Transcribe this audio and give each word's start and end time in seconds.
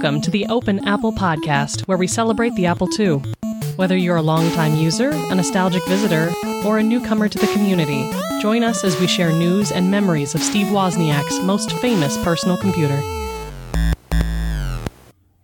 Welcome 0.00 0.22
to 0.22 0.30
the 0.30 0.46
Open 0.46 0.88
Apple 0.88 1.12
Podcast, 1.12 1.82
where 1.82 1.98
we 1.98 2.06
celebrate 2.06 2.54
the 2.54 2.64
Apple 2.64 2.88
II. 2.98 3.16
Whether 3.76 3.98
you're 3.98 4.16
a 4.16 4.22
longtime 4.22 4.76
user, 4.76 5.10
a 5.10 5.34
nostalgic 5.34 5.86
visitor, 5.86 6.32
or 6.64 6.78
a 6.78 6.82
newcomer 6.82 7.28
to 7.28 7.38
the 7.38 7.46
community, 7.48 8.10
join 8.40 8.64
us 8.64 8.82
as 8.82 8.98
we 8.98 9.06
share 9.06 9.30
news 9.30 9.70
and 9.70 9.90
memories 9.90 10.34
of 10.34 10.40
Steve 10.40 10.68
Wozniak's 10.68 11.40
most 11.40 11.72
famous 11.72 12.16
personal 12.24 12.56
computer. 12.56 12.98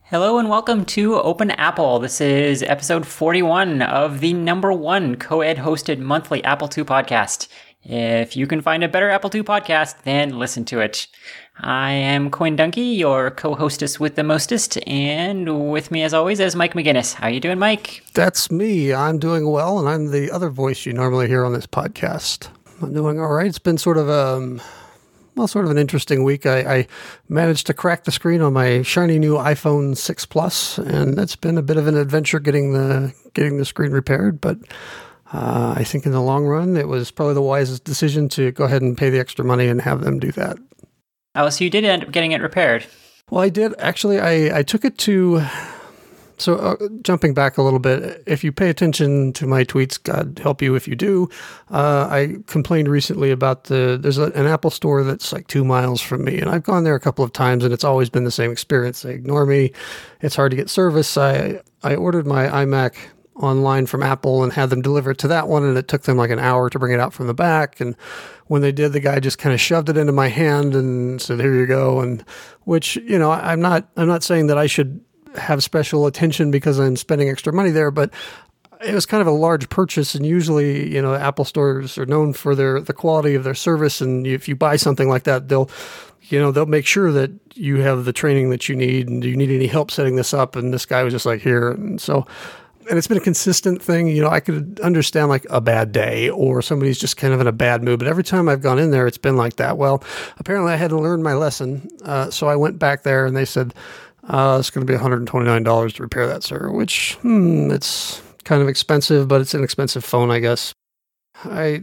Hello 0.05 0.39
and 0.39 0.49
welcome 0.49 0.87
to 0.87 1.17
Open 1.17 1.51
Apple. 1.51 1.99
This 1.99 2.23
is 2.23 2.63
episode 2.63 3.07
41 3.07 3.83
of 3.83 4.21
the 4.21 4.33
number 4.33 4.73
one 4.73 5.17
co 5.17 5.43
ed 5.43 5.59
hosted 5.59 5.99
monthly 5.99 6.43
Apple 6.45 6.71
II 6.75 6.85
podcast. 6.85 7.49
If 7.89 8.37
you 8.37 8.49
can 8.49 8.63
find 8.63 8.83
a 8.83 8.89
better 8.89 9.11
Apple 9.11 9.31
II 9.33 9.45
podcast, 9.45 10.03
then 10.03 10.39
listen 10.39 10.65
to 10.65 10.81
it. 10.81 11.07
I 11.61 11.93
am 11.93 12.31
Quinn 12.31 12.55
DuPont, 12.55 12.77
your 12.77 13.31
co-hostess 13.31 13.99
with 13.99 14.15
the 14.15 14.23
mostest, 14.23 14.79
and 14.87 15.71
with 15.71 15.91
me 15.91 16.03
as 16.03 16.13
always 16.13 16.39
is 16.39 16.55
Mike 16.55 16.75
Maginnis. 16.75 17.15
How 17.15 17.29
are 17.29 17.31
you 17.31 17.41
doing, 17.41 17.59
Mike? 17.59 18.05
That's 18.13 18.51
me. 18.51 18.93
I'm 18.93 19.19
doing 19.19 19.51
well, 19.51 19.79
and 19.79 19.89
I'm 19.89 20.11
the 20.11 20.31
other 20.31 20.51
voice 20.51 20.85
you 20.85 20.93
normally 20.93 21.29
hear 21.29 21.45
on 21.47 21.55
this 21.55 21.67
podcast. 21.67 22.49
I'm 22.83 22.93
doing 22.93 23.19
all 23.19 23.33
right. 23.33 23.47
It's 23.47 23.59
been 23.59 23.79
sort 23.79 23.97
of 23.97 24.11
um 24.11 24.61
well, 25.35 25.49
sort 25.49 25.67
of 25.67 25.71
an 25.71 25.79
interesting 25.79 26.25
week. 26.25 26.47
I, 26.47 26.59
I 26.61 26.87
managed 27.29 27.67
to 27.67 27.75
crack 27.75 28.05
the 28.05 28.13
screen 28.13 28.41
on 28.41 28.55
my 28.55 28.81
shiny 28.83 29.19
new 29.19 29.35
iPhone 29.35 29.95
6 29.97 30.27
Plus, 30.27 30.79
and 30.79 31.19
it's 31.19 31.37
been 31.37 31.59
a 31.59 31.63
bit 31.63 31.77
of 31.77 31.87
an 31.87 31.97
adventure 31.97 32.39
getting 32.39 32.73
the 32.73 33.15
getting 33.35 33.57
the 33.59 33.65
screen 33.65 33.93
repaired, 33.93 34.41
but 34.41 34.59
uh, 35.33 35.75
I 35.77 35.85
think 35.85 36.07
in 36.07 36.13
the 36.13 36.23
long 36.23 36.47
run, 36.47 36.77
it 36.77 36.89
was 36.89 37.11
probably 37.11 37.35
the 37.35 37.43
wisest 37.43 37.85
decision 37.85 38.29
to 38.31 38.53
go 38.53 38.65
ahead 38.65 38.83
and 38.83 38.97
pay 38.97 39.11
the 39.11 39.19
extra 39.19 39.45
money 39.45 39.69
and 39.69 39.81
have 39.81 40.03
them 40.03 40.19
do 40.19 40.33
that. 40.33 40.59
Oh, 41.37 41.49
so 41.51 41.63
you 41.63 41.71
did 41.71 41.85
end 41.85 42.03
up 42.03 42.11
getting 42.11 42.33
it 42.33 42.41
repaired? 42.41 42.85
Well, 43.31 43.43
I 43.43 43.49
did. 43.51 43.75
Actually, 43.79 44.19
I, 44.21 44.59
I 44.59 44.63
took 44.63 44.85
it 44.85 44.99
to. 44.99 45.45
So, 46.39 46.57
uh, 46.57 46.77
jumping 47.01 47.33
back 47.33 47.57
a 47.57 47.63
little 47.63 47.79
bit, 47.79 48.23
if 48.27 48.45
you 48.45 48.53
pay 48.53 48.69
attention 48.69 49.33
to 49.35 49.47
my 49.47 49.65
tweets, 49.65 50.03
God 50.03 50.39
help 50.43 50.61
you 50.61 50.75
if 50.75 50.87
you 50.87 50.95
do. 50.95 51.31
Uh, 51.71 52.09
I 52.11 52.37
complained 52.47 52.89
recently 52.89 53.31
about 53.31 53.65
the 53.65 53.99
there's 53.99 54.19
a, 54.19 54.25
an 54.33 54.47
Apple 54.47 54.71
store 54.71 55.03
that's 55.03 55.33
like 55.33 55.47
two 55.47 55.65
miles 55.65 56.03
from 56.03 56.25
me, 56.25 56.39
and 56.39 56.51
I've 56.51 56.63
gone 56.63 56.85
there 56.85 56.95
a 56.95 57.01
couple 57.01 57.25
of 57.25 57.33
times, 57.33 57.65
and 57.65 57.73
it's 57.73 57.85
always 57.85 58.11
been 58.11 58.25
the 58.25 58.31
same 58.31 58.53
experience. 58.53 59.01
They 59.01 59.15
ignore 59.15 59.47
me. 59.47 59.73
It's 60.21 60.37
hard 60.37 60.51
to 60.51 60.57
get 60.57 60.69
service. 60.69 61.17
I 61.17 61.61
I 61.83 61.95
ordered 61.95 62.27
my 62.27 62.49
iMac 62.49 62.97
online 63.41 63.87
from 63.87 64.03
Apple 64.03 64.43
and 64.43 64.53
had 64.53 64.71
them 64.71 64.83
deliver 64.83 65.11
it 65.11 65.19
to 65.19 65.29
that 65.29 65.49
one, 65.49 65.65
and 65.65 65.77
it 65.77 65.89
took 65.89 66.03
them 66.03 66.17
like 66.17 66.31
an 66.31 66.39
hour 66.39 66.71
to 66.71 66.79
bring 66.79 66.93
it 66.93 67.01
out 67.01 67.13
from 67.13 67.27
the 67.27 67.35
back. 67.35 67.81
And 67.81 67.95
when 68.47 68.63
they 68.63 68.73
did, 68.73 68.93
the 68.93 69.01
guy 69.01 69.21
just 69.21 69.39
kind 69.39 69.53
of 69.53 69.61
shoved 69.61 69.89
it 69.89 69.97
into 69.97 70.13
my 70.13 70.29
hand 70.29 70.75
and 70.75 71.21
said, 71.21 71.41
"Here 71.41 71.55
you 71.55 71.67
go." 71.67 72.01
And 72.01 72.25
which 72.65 72.97
you 72.97 73.19
know, 73.19 73.31
I'm 73.31 73.61
not 73.61 73.89
I'm 73.97 74.09
not 74.09 74.23
saying 74.23 74.47
that 74.49 74.59
I 74.59 74.67
should 74.67 75.01
have 75.37 75.63
special 75.63 76.07
attention 76.07 76.51
because 76.51 76.79
I'm 76.79 76.97
spending 76.97 77.29
extra 77.29 77.53
money 77.53 77.71
there, 77.71 77.91
but 77.91 78.11
it 78.85 78.95
was 78.95 79.07
kind 79.07 79.21
of 79.21 79.27
a 79.27 79.33
large 79.33 79.69
purchase, 79.69 80.15
and 80.15 80.27
usually, 80.27 80.93
you 80.93 81.01
know, 81.01 81.15
Apple 81.15 81.45
stores 81.45 81.97
are 81.97 82.07
known 82.07 82.33
for 82.33 82.55
their 82.55 82.81
the 82.81 82.93
quality 82.93 83.35
of 83.35 83.45
their 83.45 83.55
service, 83.55 84.01
and 84.01 84.27
if 84.27 84.49
you 84.49 84.57
buy 84.57 84.77
something 84.77 85.09
like 85.09 85.25
that, 85.25 85.49
they'll 85.49 85.71
you 86.29 86.39
know 86.39 86.53
they'll 86.53 86.67
make 86.67 86.87
sure 86.87 87.13
that 87.13 87.31
you 87.55 87.77
have 87.79 88.05
the 88.05 88.13
training 88.13 88.51
that 88.51 88.69
you 88.69 88.77
need. 88.77 89.09
And 89.09 89.23
do 89.23 89.29
you 89.29 89.37
need 89.37 89.51
any 89.51 89.67
help 89.67 89.91
setting 89.91 90.17
this 90.17 90.35
up? 90.35 90.57
And 90.57 90.73
this 90.73 90.87
guy 90.87 91.03
was 91.03 91.13
just 91.13 91.27
like 91.27 91.41
here. 91.41 91.71
And 91.71 92.01
so 92.01 92.27
and 92.89 92.99
it's 92.99 93.07
been 93.07 93.17
a 93.17 93.21
consistent 93.21 93.83
thing. 93.83 94.09
You 94.09 94.23
know, 94.23 94.29
I 94.29 94.41
could 94.41 94.81
understand 94.81 95.29
like 95.29 95.47
a 95.51 95.61
bad 95.61 95.93
day 95.93 96.29
or 96.31 96.63
somebody's 96.63 96.99
just 96.99 97.17
kind 97.17 97.33
of 97.35 97.41
in 97.41 97.47
a 97.47 97.53
bad 97.53 97.83
mood, 97.83 97.99
but 97.99 98.09
every 98.09 98.25
time 98.25 98.49
I've 98.49 98.63
gone 98.63 98.79
in 98.79 98.91
there, 98.91 99.07
it's 99.07 99.19
been 99.19 99.37
like 99.37 99.57
that. 99.57 99.79
Well, 99.79 100.03
apparently 100.39 100.73
I 100.73 100.77
had 100.77 100.91
to 100.91 100.99
learn 100.99 101.23
my 101.23 101.35
lesson. 101.35 101.89
Uh, 102.05 102.31
so 102.31 102.49
I 102.49 102.57
went 102.57 102.79
back 102.79 103.03
there 103.03 103.27
and 103.27 103.37
they 103.37 103.45
said, 103.45 103.75
uh, 104.29 104.57
it's 104.59 104.71
going 104.71 104.87
to 104.87 104.93
be 104.93 104.99
$129 104.99 105.95
to 105.95 106.03
repair 106.03 106.27
that, 106.27 106.43
sir, 106.43 106.71
which, 106.71 107.15
hmm, 107.23 107.71
it's 107.71 108.23
kind 108.45 108.63
of 108.63 108.69
expensive, 108.69 109.29
but 109.29 109.41
it's 109.41 109.55
an 109.55 109.63
expensive 109.63 110.05
phone, 110.05 110.31
I 110.31 110.41
guess. 110.41 110.73
I 111.45 111.83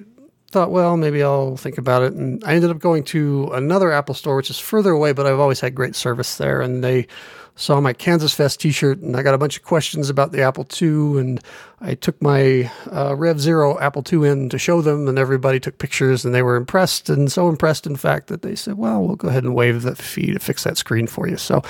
thought, 0.51 0.71
well, 0.71 0.97
maybe 0.97 1.23
I'll 1.23 1.57
think 1.57 1.77
about 1.77 2.03
it. 2.03 2.13
And 2.13 2.43
I 2.43 2.53
ended 2.53 2.69
up 2.69 2.79
going 2.79 3.03
to 3.05 3.49
another 3.53 3.91
Apple 3.91 4.15
store, 4.15 4.35
which 4.35 4.49
is 4.49 4.59
further 4.59 4.91
away, 4.91 5.13
but 5.13 5.25
I've 5.25 5.39
always 5.39 5.59
had 5.59 5.73
great 5.73 5.95
service 5.95 6.37
there. 6.37 6.61
And 6.61 6.83
they, 6.83 7.07
saw 7.55 7.79
my 7.79 7.93
Kansas 7.93 8.33
Fest 8.33 8.59
T-shirt, 8.61 8.99
and 8.99 9.15
I 9.15 9.21
got 9.21 9.33
a 9.33 9.37
bunch 9.37 9.57
of 9.57 9.63
questions 9.63 10.09
about 10.09 10.31
the 10.31 10.41
Apple 10.41 10.67
II, 10.81 11.19
and 11.19 11.41
I 11.81 11.95
took 11.95 12.19
my 12.21 12.71
uh, 12.91 13.15
Rev 13.15 13.39
Zero 13.39 13.79
Apple 13.79 14.03
II 14.11 14.27
in 14.27 14.49
to 14.49 14.57
show 14.57 14.81
them, 14.81 15.07
and 15.07 15.19
everybody 15.19 15.59
took 15.59 15.77
pictures, 15.77 16.25
and 16.25 16.33
they 16.33 16.41
were 16.41 16.55
impressed, 16.55 17.09
and 17.09 17.31
so 17.31 17.49
impressed, 17.49 17.85
in 17.85 17.95
fact, 17.95 18.27
that 18.27 18.41
they 18.41 18.55
said, 18.55 18.77
"Well, 18.77 19.03
we'll 19.03 19.15
go 19.15 19.27
ahead 19.27 19.43
and 19.43 19.53
waive 19.53 19.83
the 19.83 19.95
fee 19.95 20.33
to 20.33 20.39
fix 20.39 20.63
that 20.63 20.77
screen 20.77 21.07
for 21.07 21.27
you." 21.27 21.37
So 21.37 21.61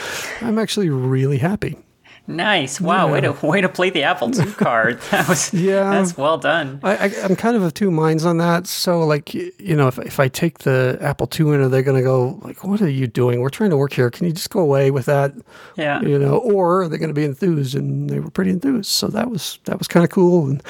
I'm 0.41 0.57
actually 0.57 0.89
really 0.89 1.37
happy. 1.37 1.77
Nice. 2.25 2.79
Wow. 2.79 3.07
Yeah. 3.07 3.11
Way 3.11 3.21
to 3.21 3.45
way 3.45 3.61
to 3.61 3.69
play 3.69 3.89
the 3.89 4.03
Apple 4.03 4.33
II 4.33 4.51
card. 4.57 5.01
That 5.11 5.27
was 5.27 5.53
yeah. 5.53 5.91
That's 5.91 6.17
well 6.17 6.37
done. 6.37 6.79
I, 6.81 6.95
I, 6.95 7.05
am 7.07 7.35
kind 7.35 7.57
of 7.57 7.63
of 7.63 7.73
two 7.73 7.91
minds 7.91 8.23
on 8.23 8.37
that. 8.37 8.65
So 8.65 9.01
like 9.01 9.33
you 9.33 9.75
know, 9.75 9.87
if 9.87 9.99
if 9.99 10.19
I 10.21 10.29
take 10.29 10.59
the 10.59 10.97
Apple 11.01 11.27
II 11.37 11.53
in, 11.53 11.61
are 11.61 11.67
they 11.67 11.81
going 11.81 11.97
to 11.97 12.03
go 12.03 12.39
like, 12.41 12.63
"What 12.63 12.81
are 12.81 12.89
you 12.89 13.07
doing? 13.07 13.41
We're 13.41 13.49
trying 13.49 13.71
to 13.71 13.77
work 13.77 13.91
here. 13.91 14.09
Can 14.09 14.25
you 14.25 14.31
just 14.31 14.49
go 14.51 14.61
away 14.61 14.89
with 14.89 15.05
that?" 15.07 15.33
Yeah. 15.75 16.01
You 16.01 16.17
know, 16.17 16.37
or 16.37 16.83
are 16.83 16.87
they 16.87 16.97
going 16.97 17.09
to 17.09 17.13
be 17.13 17.25
enthused? 17.25 17.75
And 17.75 18.09
they 18.09 18.21
were 18.21 18.31
pretty 18.31 18.51
enthused. 18.51 18.89
So 18.89 19.07
that 19.07 19.29
was 19.29 19.59
that 19.65 19.77
was 19.77 19.89
kind 19.89 20.05
of 20.05 20.09
cool. 20.09 20.49
And 20.49 20.63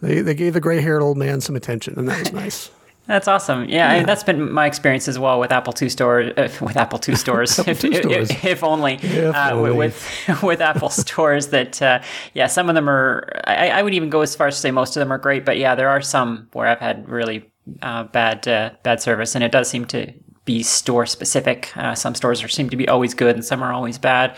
they 0.00 0.22
they 0.22 0.34
gave 0.34 0.54
the 0.54 0.60
gray 0.60 0.80
haired 0.80 1.02
old 1.02 1.18
man 1.18 1.42
some 1.42 1.54
attention, 1.54 1.98
and 1.98 2.08
that 2.08 2.18
was 2.20 2.32
nice. 2.32 2.70
That's 3.06 3.28
awesome. 3.28 3.68
Yeah, 3.68 3.92
yeah. 3.92 4.00
I, 4.00 4.04
that's 4.04 4.22
been 4.22 4.50
my 4.50 4.66
experience 4.66 5.08
as 5.08 5.18
well 5.18 5.38
with 5.38 5.52
Apple 5.52 5.74
II 5.80 5.88
stores. 5.90 6.32
Uh, 6.36 6.48
with 6.64 6.76
Apple 6.84 6.98
II 7.06 7.14
stores, 7.16 7.58
Apple 7.58 7.70
if, 7.72 7.84
II 7.84 7.94
stores. 7.96 8.30
If, 8.30 8.44
if, 8.44 8.64
only, 8.64 8.94
if 8.94 9.34
uh, 9.34 9.50
only. 9.52 9.72
with 9.72 10.08
with 10.42 10.60
Apple 10.60 10.88
stores. 10.90 11.48
That 11.48 11.82
uh, 11.82 12.00
yeah, 12.32 12.46
some 12.46 12.68
of 12.68 12.74
them 12.74 12.88
are. 12.88 13.28
I, 13.44 13.70
I, 13.70 13.82
would 13.82 13.92
even 13.94 14.08
go 14.08 14.22
as 14.22 14.34
far 14.34 14.46
as 14.46 14.54
to 14.54 14.60
say 14.60 14.70
most 14.70 14.96
of 14.96 15.00
them 15.00 15.12
are 15.12 15.18
great, 15.18 15.44
but 15.44 15.58
yeah, 15.58 15.74
there 15.74 15.90
are 15.90 16.00
some 16.00 16.48
where 16.52 16.66
I've 16.66 16.80
had 16.80 17.06
really 17.08 17.50
uh, 17.82 18.04
bad 18.04 18.48
uh, 18.48 18.70
bad 18.82 19.02
service, 19.02 19.34
and 19.34 19.44
it 19.44 19.52
does 19.52 19.68
seem 19.68 19.84
to 19.86 20.12
be 20.46 20.62
store 20.62 21.04
specific. 21.04 21.76
Uh, 21.76 21.94
some 21.94 22.14
stores 22.14 22.42
are, 22.42 22.48
seem 22.48 22.70
to 22.70 22.76
be 22.76 22.88
always 22.88 23.12
good, 23.12 23.34
and 23.34 23.44
some 23.44 23.62
are 23.62 23.72
always 23.72 23.98
bad 23.98 24.34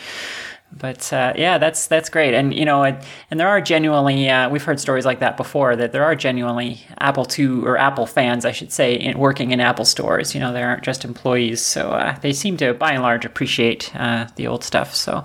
but 0.73 1.13
uh, 1.13 1.33
yeah, 1.37 1.59
that's 1.59 1.87
that's 1.87 2.09
great, 2.09 2.35
and 2.35 2.53
you 2.53 2.65
know, 2.65 2.83
and, 2.83 2.99
and 3.31 3.41
there 3.41 3.49
are 3.49 3.61
genuinely 3.61 4.29
uh, 4.29 4.51
we've 4.51 4.63
heard 4.63 4.79
stories 4.79 5.07
like 5.07 5.21
that 5.21 5.37
before 5.37 5.75
that 5.77 5.93
there 5.93 6.05
are 6.05 6.15
genuinely 6.15 6.81
Apple 6.99 7.27
II 7.39 7.63
or 7.63 7.79
Apple 7.79 8.07
fans, 8.07 8.45
I 8.45 8.53
should 8.53 8.73
say, 8.73 8.95
in, 8.95 9.19
working 9.19 9.53
in 9.53 9.61
Apple 9.61 9.85
stores. 9.85 10.35
You 10.35 10.41
know, 10.41 10.53
they 10.53 10.63
aren't 10.63 10.83
just 10.83 11.05
employees, 11.05 11.63
so 11.63 11.91
uh, 11.91 12.19
they 12.21 12.33
seem 12.33 12.57
to, 12.59 12.75
by 12.75 12.93
and 12.93 13.03
large, 13.03 13.25
appreciate 13.25 13.95
uh, 13.97 14.29
the 14.37 14.47
old 14.47 14.65
stuff. 14.65 14.95
So 14.95 15.25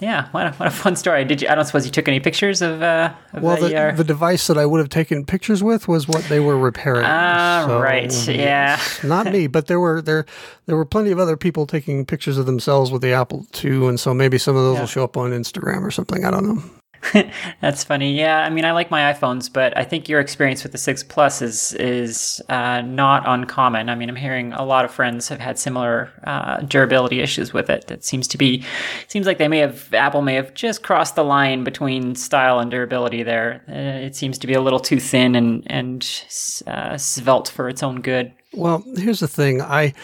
yeah, 0.00 0.28
what 0.30 0.46
a, 0.46 0.52
what 0.52 0.66
a 0.68 0.70
fun 0.70 0.96
story. 0.96 1.24
Did 1.24 1.42
you? 1.42 1.48
I 1.48 1.54
don't 1.54 1.64
suppose 1.64 1.84
you 1.84 1.90
took 1.90 2.08
any 2.08 2.20
pictures 2.20 2.62
of. 2.62 2.82
Uh, 2.82 3.12
of 3.32 3.42
well, 3.42 3.56
the, 3.56 3.68
the, 3.68 3.94
the, 3.96 4.04
device 4.04 4.46
that 4.46 4.56
I 4.56 4.64
would 4.64 4.78
have 4.78 4.88
taken 4.88 5.24
pictures 5.24 5.62
with 5.62 5.88
was 5.88 6.06
what 6.06 6.24
they 6.24 6.40
were 6.40 6.58
repairing. 6.58 7.04
Ah, 7.04 7.64
so, 7.66 7.80
right. 7.80 8.28
Yeah. 8.28 8.80
not 9.02 9.26
me, 9.26 9.46
but 9.46 9.66
there 9.66 9.80
were 9.80 10.00
there 10.00 10.26
there 10.66 10.76
were 10.76 10.84
plenty 10.84 11.10
of 11.10 11.18
other 11.18 11.36
people 11.36 11.66
taking 11.66 12.06
pictures 12.06 12.38
of 12.38 12.46
themselves 12.46 12.90
with 12.90 13.02
the 13.02 13.12
Apple 13.12 13.46
II, 13.62 13.88
and 13.88 13.98
so 13.98 14.14
maybe 14.14 14.38
some 14.38 14.56
of 14.56 14.62
those 14.62 14.74
yeah. 14.74 14.80
will 14.80 14.86
show 14.86 15.04
up 15.04 15.16
on 15.16 15.30
Instagram 15.30 15.82
or 15.82 15.90
something. 15.90 16.24
I 16.24 16.30
don't 16.30 16.46
know. 16.46 16.62
That's 17.60 17.84
funny. 17.84 18.16
Yeah, 18.16 18.40
I 18.40 18.50
mean, 18.50 18.64
I 18.64 18.72
like 18.72 18.90
my 18.90 19.12
iPhones, 19.12 19.52
but 19.52 19.76
I 19.76 19.84
think 19.84 20.08
your 20.08 20.20
experience 20.20 20.62
with 20.62 20.72
the 20.72 20.78
Six 20.78 21.02
Plus 21.02 21.40
is 21.42 21.72
is 21.74 22.42
uh, 22.48 22.80
not 22.82 23.22
uncommon. 23.26 23.88
I 23.88 23.94
mean, 23.94 24.08
I'm 24.08 24.16
hearing 24.16 24.52
a 24.52 24.64
lot 24.64 24.84
of 24.84 24.90
friends 24.90 25.28
have 25.28 25.40
had 25.40 25.58
similar 25.58 26.10
uh, 26.24 26.60
durability 26.62 27.20
issues 27.20 27.52
with 27.52 27.70
it. 27.70 27.90
It 27.90 28.04
seems 28.04 28.26
to 28.28 28.38
be 28.38 28.64
seems 29.06 29.26
like 29.26 29.38
they 29.38 29.48
may 29.48 29.58
have 29.58 29.92
Apple 29.94 30.22
may 30.22 30.34
have 30.34 30.54
just 30.54 30.82
crossed 30.82 31.14
the 31.14 31.24
line 31.24 31.64
between 31.64 32.14
style 32.14 32.58
and 32.58 32.70
durability. 32.70 33.22
There, 33.22 33.62
uh, 33.68 34.06
it 34.06 34.16
seems 34.16 34.38
to 34.38 34.46
be 34.46 34.54
a 34.54 34.60
little 34.60 34.80
too 34.80 35.00
thin 35.00 35.34
and 35.34 35.62
and 35.66 36.02
uh, 36.66 36.96
svelte 36.96 37.48
for 37.48 37.68
its 37.68 37.82
own 37.82 38.00
good. 38.00 38.32
Well, 38.52 38.82
here's 38.96 39.20
the 39.20 39.28
thing. 39.28 39.60
I 39.62 39.94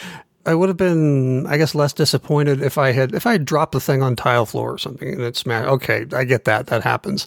I 0.47 0.55
would 0.55 0.69
have 0.69 0.77
been, 0.77 1.47
I 1.47 1.56
guess, 1.56 1.75
less 1.75 1.93
disappointed 1.93 2.62
if 2.62 2.77
I 2.77 2.93
had 2.93 3.14
if 3.14 3.26
I 3.26 3.32
had 3.32 3.44
dropped 3.44 3.73
the 3.73 3.81
thing 3.81 4.02
on 4.02 4.17
tile 4.17 4.46
floor 4.46 4.73
or 4.73 4.79
something 4.79 5.08
and 5.08 5.23
it 5.23 5.37
smashed. 5.37 5.69
Okay, 5.69 6.06
I 6.12 6.25
get 6.25 6.44
that. 6.44 6.67
That 6.67 6.82
happens. 6.82 7.26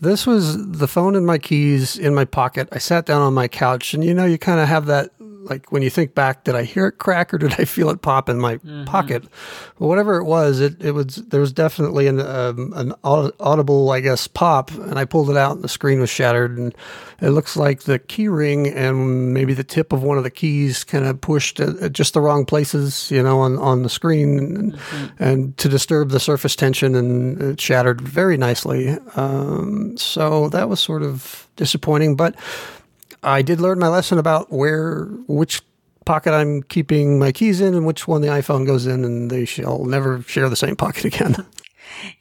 This 0.00 0.26
was 0.26 0.78
the 0.78 0.88
phone 0.88 1.14
and 1.14 1.26
my 1.26 1.38
keys 1.38 1.98
in 1.98 2.14
my 2.14 2.24
pocket. 2.24 2.68
I 2.72 2.78
sat 2.78 3.06
down 3.06 3.20
on 3.22 3.34
my 3.34 3.48
couch, 3.48 3.94
and 3.94 4.04
you 4.04 4.14
know, 4.14 4.24
you 4.24 4.38
kind 4.38 4.60
of 4.60 4.68
have 4.68 4.86
that 4.86 5.10
like 5.42 5.72
when 5.72 5.82
you 5.82 5.90
think 5.90 6.14
back, 6.14 6.44
did 6.44 6.54
I 6.54 6.64
hear 6.64 6.86
it 6.86 6.98
crack 6.98 7.32
or 7.32 7.38
did 7.38 7.54
I 7.58 7.64
feel 7.64 7.90
it 7.90 8.02
pop 8.02 8.28
in 8.28 8.38
my 8.38 8.56
mm-hmm. 8.56 8.84
pocket? 8.84 9.24
But 9.78 9.86
whatever 9.86 10.16
it 10.16 10.24
was, 10.24 10.60
it, 10.60 10.82
it 10.82 10.92
was 10.92 11.16
there 11.16 11.40
was 11.40 11.52
definitely 11.52 12.06
an 12.06 12.20
um, 12.20 12.72
an 12.76 12.94
audible, 13.02 13.90
I 13.90 14.00
guess, 14.00 14.26
pop, 14.26 14.70
and 14.70 14.98
I 14.98 15.04
pulled 15.04 15.30
it 15.30 15.36
out, 15.36 15.56
and 15.56 15.64
the 15.64 15.68
screen 15.68 16.00
was 16.00 16.10
shattered, 16.10 16.58
and 16.58 16.74
it 17.20 17.30
looks 17.30 17.56
like 17.56 17.82
the 17.82 17.98
key 17.98 18.28
ring 18.28 18.68
and 18.68 19.32
maybe 19.32 19.54
the 19.54 19.64
tip 19.64 19.92
of 19.92 20.02
one 20.02 20.18
of 20.18 20.24
the 20.24 20.30
keys 20.30 20.84
kind 20.84 21.06
of 21.06 21.20
pushed 21.20 21.60
at, 21.60 21.76
at 21.78 21.92
just 21.92 22.14
the 22.14 22.20
wrong 22.20 22.44
places, 22.44 23.10
you 23.10 23.22
know, 23.22 23.40
on 23.40 23.58
on 23.58 23.82
the 23.82 23.90
screen, 23.90 24.38
and, 24.38 24.72
mm-hmm. 24.74 25.22
and 25.22 25.56
to 25.56 25.68
disturb 25.68 26.10
the 26.10 26.20
surface 26.20 26.54
tension, 26.54 26.94
and 26.94 27.40
it 27.40 27.60
shattered 27.60 28.00
very 28.00 28.36
nicely. 28.36 28.98
Um, 29.16 29.96
so 29.96 30.48
that 30.50 30.68
was 30.68 30.80
sort 30.80 31.02
of 31.02 31.48
disappointing, 31.56 32.16
but 32.16 32.34
I 33.22 33.42
did 33.42 33.60
learn 33.60 33.78
my 33.78 33.88
lesson 33.88 34.18
about 34.18 34.50
where 34.52 35.04
which 35.26 35.62
pocket 36.04 36.32
I'm 36.32 36.62
keeping 36.62 37.18
my 37.18 37.32
keys 37.32 37.60
in 37.60 37.74
and 37.74 37.86
which 37.86 38.08
one 38.08 38.22
the 38.22 38.28
iPhone 38.28 38.66
goes 38.66 38.86
in, 38.86 39.04
and 39.04 39.30
they 39.30 39.44
shall 39.44 39.84
never 39.84 40.22
share 40.22 40.48
the 40.48 40.56
same 40.56 40.76
pocket 40.76 41.04
again. 41.12 41.46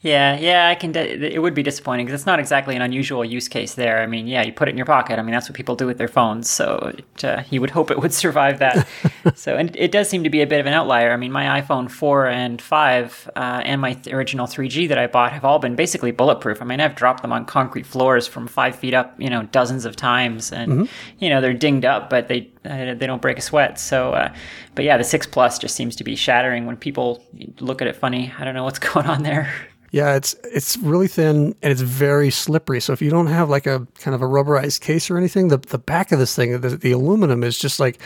Yeah, 0.01 0.37
yeah, 0.37 0.69
I 0.69 0.75
can. 0.75 0.95
It 0.95 1.41
would 1.41 1.53
be 1.53 1.63
disappointing 1.63 2.05
because 2.05 2.21
it's 2.21 2.25
not 2.25 2.39
exactly 2.39 2.75
an 2.75 2.81
unusual 2.81 3.23
use 3.23 3.47
case 3.47 3.75
there. 3.75 4.01
I 4.01 4.07
mean, 4.07 4.27
yeah, 4.27 4.43
you 4.43 4.51
put 4.51 4.67
it 4.67 4.71
in 4.71 4.77
your 4.77 4.85
pocket. 4.85 5.19
I 5.19 5.21
mean, 5.21 5.31
that's 5.31 5.49
what 5.49 5.55
people 5.55 5.75
do 5.75 5.85
with 5.85 5.97
their 5.97 6.07
phones. 6.07 6.49
So 6.49 6.93
it, 6.97 7.23
uh, 7.23 7.43
you 7.49 7.61
would 7.61 7.71
hope 7.71 7.91
it 7.91 7.99
would 7.99 8.13
survive 8.25 8.59
that. 8.59 8.87
so, 9.35 9.55
and 9.55 9.75
it 9.75 9.91
does 9.91 10.09
seem 10.09 10.23
to 10.23 10.29
be 10.29 10.41
a 10.41 10.47
bit 10.47 10.59
of 10.59 10.65
an 10.65 10.73
outlier. 10.73 11.11
I 11.11 11.17
mean, 11.17 11.31
my 11.31 11.61
iPhone 11.61 11.89
4 11.89 12.27
and 12.27 12.61
5 12.61 13.31
uh, 13.35 13.39
and 13.63 13.81
my 13.81 13.93
th- 13.93 14.13
original 14.13 14.47
3G 14.47 14.87
that 14.89 14.97
I 14.97 15.07
bought 15.07 15.31
have 15.31 15.45
all 15.45 15.59
been 15.59 15.75
basically 15.75 16.11
bulletproof. 16.11 16.61
I 16.61 16.65
mean, 16.65 16.79
I've 16.79 16.95
dropped 16.95 17.21
them 17.21 17.31
on 17.31 17.45
concrete 17.45 17.85
floors 17.85 18.27
from 18.27 18.47
five 18.47 18.75
feet 18.75 18.93
up, 18.93 19.19
you 19.19 19.29
know, 19.29 19.43
dozens 19.43 19.85
of 19.85 19.95
times, 19.95 20.51
and 20.51 20.71
mm-hmm. 20.71 21.23
you 21.23 21.29
know 21.29 21.41
they're 21.41 21.53
dinged 21.53 21.85
up, 21.85 22.09
but 22.09 22.27
they 22.27 22.49
uh, 22.65 22.93
they 22.93 23.07
don't 23.07 23.21
break 23.21 23.37
a 23.37 23.41
sweat. 23.41 23.79
So, 23.79 24.13
uh, 24.13 24.33
but 24.75 24.85
yeah, 24.85 24.97
the 24.97 25.03
6 25.03 25.27
Plus 25.27 25.59
just 25.59 25.75
seems 25.75 25.95
to 25.97 26.03
be 26.03 26.15
shattering 26.15 26.65
when 26.65 26.77
people 26.77 27.23
look 27.59 27.81
at 27.81 27.87
it 27.87 27.95
funny. 27.95 28.33
I 28.37 28.43
don't 28.43 28.53
know 28.53 28.63
what's 28.63 28.79
going 28.93 29.05
on 29.05 29.23
there. 29.23 29.53
Yeah, 29.91 30.15
it's 30.15 30.35
it's 30.43 30.77
really 30.77 31.07
thin 31.07 31.55
and 31.63 31.71
it's 31.71 31.81
very 31.81 32.29
slippery. 32.29 32.79
So 32.79 32.93
if 32.93 33.01
you 33.01 33.09
don't 33.09 33.25
have 33.25 33.49
like 33.49 33.65
a 33.65 33.87
kind 33.99 34.13
of 34.13 34.21
a 34.21 34.25
rubberized 34.25 34.81
case 34.81 35.09
or 35.09 35.17
anything, 35.17 35.47
the 35.47 35.57
the 35.57 35.79
back 35.79 36.11
of 36.11 36.19
this 36.19 36.35
thing, 36.35 36.61
the, 36.61 36.69
the 36.69 36.91
aluminum 36.91 37.43
is 37.43 37.57
just 37.57 37.79
like 37.79 37.99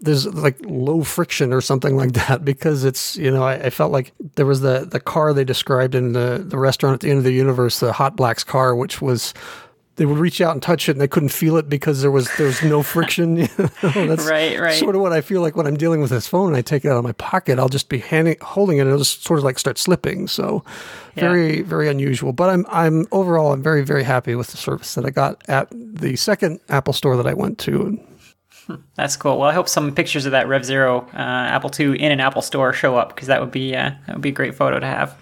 there's 0.00 0.26
like 0.26 0.56
low 0.62 1.02
friction 1.02 1.52
or 1.52 1.60
something 1.60 1.96
like 1.96 2.12
that 2.28 2.44
because 2.44 2.84
it's 2.84 3.16
you 3.16 3.30
know 3.30 3.42
I, 3.42 3.54
I, 3.64 3.70
felt 3.70 3.92
like 3.92 4.12
there 4.36 4.46
was 4.46 4.60
the 4.60 4.86
the 4.90 5.00
car 5.00 5.32
they 5.32 5.44
described 5.44 5.94
in 5.94 6.12
the 6.12 6.42
the 6.46 6.58
restaurant 6.58 6.94
at 6.94 7.00
the 7.00 7.10
end 7.10 7.18
of 7.18 7.24
the 7.24 7.32
universe 7.32 7.80
the 7.80 7.92
Hotblack's 7.92 8.44
car 8.44 8.74
which 8.74 9.02
was 9.02 9.34
they 9.98 10.06
would 10.06 10.18
reach 10.18 10.40
out 10.40 10.52
and 10.52 10.62
touch 10.62 10.88
it 10.88 10.92
and 10.92 11.00
they 11.00 11.08
couldn't 11.08 11.30
feel 11.30 11.56
it 11.56 11.68
because 11.68 12.02
there 12.02 12.10
was 12.10 12.34
there 12.36 12.46
was 12.46 12.62
no 12.62 12.84
friction. 12.84 13.34
That's 13.82 14.28
right, 14.28 14.58
right. 14.58 14.78
Sort 14.78 14.94
of 14.94 15.02
what 15.02 15.12
I 15.12 15.20
feel 15.20 15.42
like 15.42 15.56
when 15.56 15.66
I'm 15.66 15.76
dealing 15.76 16.00
with 16.00 16.10
this 16.10 16.28
phone 16.28 16.46
and 16.48 16.56
I 16.56 16.62
take 16.62 16.84
it 16.84 16.88
out 16.88 16.98
of 16.98 17.04
my 17.04 17.12
pocket, 17.12 17.58
I'll 17.58 17.68
just 17.68 17.88
be 17.88 17.98
handing, 17.98 18.36
holding 18.40 18.78
it 18.78 18.82
and 18.82 18.90
it'll 18.90 19.00
just 19.00 19.24
sort 19.24 19.38
of 19.38 19.44
like 19.44 19.58
start 19.58 19.76
slipping. 19.76 20.28
So 20.28 20.64
yeah. 21.16 21.20
very 21.20 21.62
very 21.62 21.88
unusual. 21.88 22.32
But 22.32 22.48
I'm 22.48 22.64
I'm 22.68 23.06
overall 23.10 23.52
I'm 23.52 23.62
very 23.62 23.84
very 23.84 24.04
happy 24.04 24.36
with 24.36 24.48
the 24.48 24.56
service 24.56 24.94
that 24.94 25.04
I 25.04 25.10
got 25.10 25.42
at 25.48 25.68
the 25.72 26.14
second 26.14 26.60
Apple 26.68 26.92
store 26.92 27.16
that 27.16 27.26
I 27.26 27.34
went 27.34 27.58
to. 27.60 28.00
Hmm, 28.66 28.76
that's 28.94 29.16
cool. 29.16 29.36
Well, 29.38 29.48
I 29.48 29.52
hope 29.52 29.68
some 29.68 29.92
pictures 29.92 30.26
of 30.26 30.32
that 30.32 30.46
Rev 30.46 30.64
Zero 30.64 31.08
uh, 31.12 31.16
Apple 31.16 31.70
II 31.76 31.98
in 32.00 32.12
an 32.12 32.20
Apple 32.20 32.42
store 32.42 32.72
show 32.72 32.96
up 32.96 33.16
because 33.16 33.26
that 33.26 33.40
would 33.40 33.50
be 33.50 33.74
uh, 33.74 33.90
that 34.06 34.14
would 34.14 34.22
be 34.22 34.28
a 34.28 34.32
great 34.32 34.54
photo 34.54 34.78
to 34.78 34.86
have. 34.86 35.16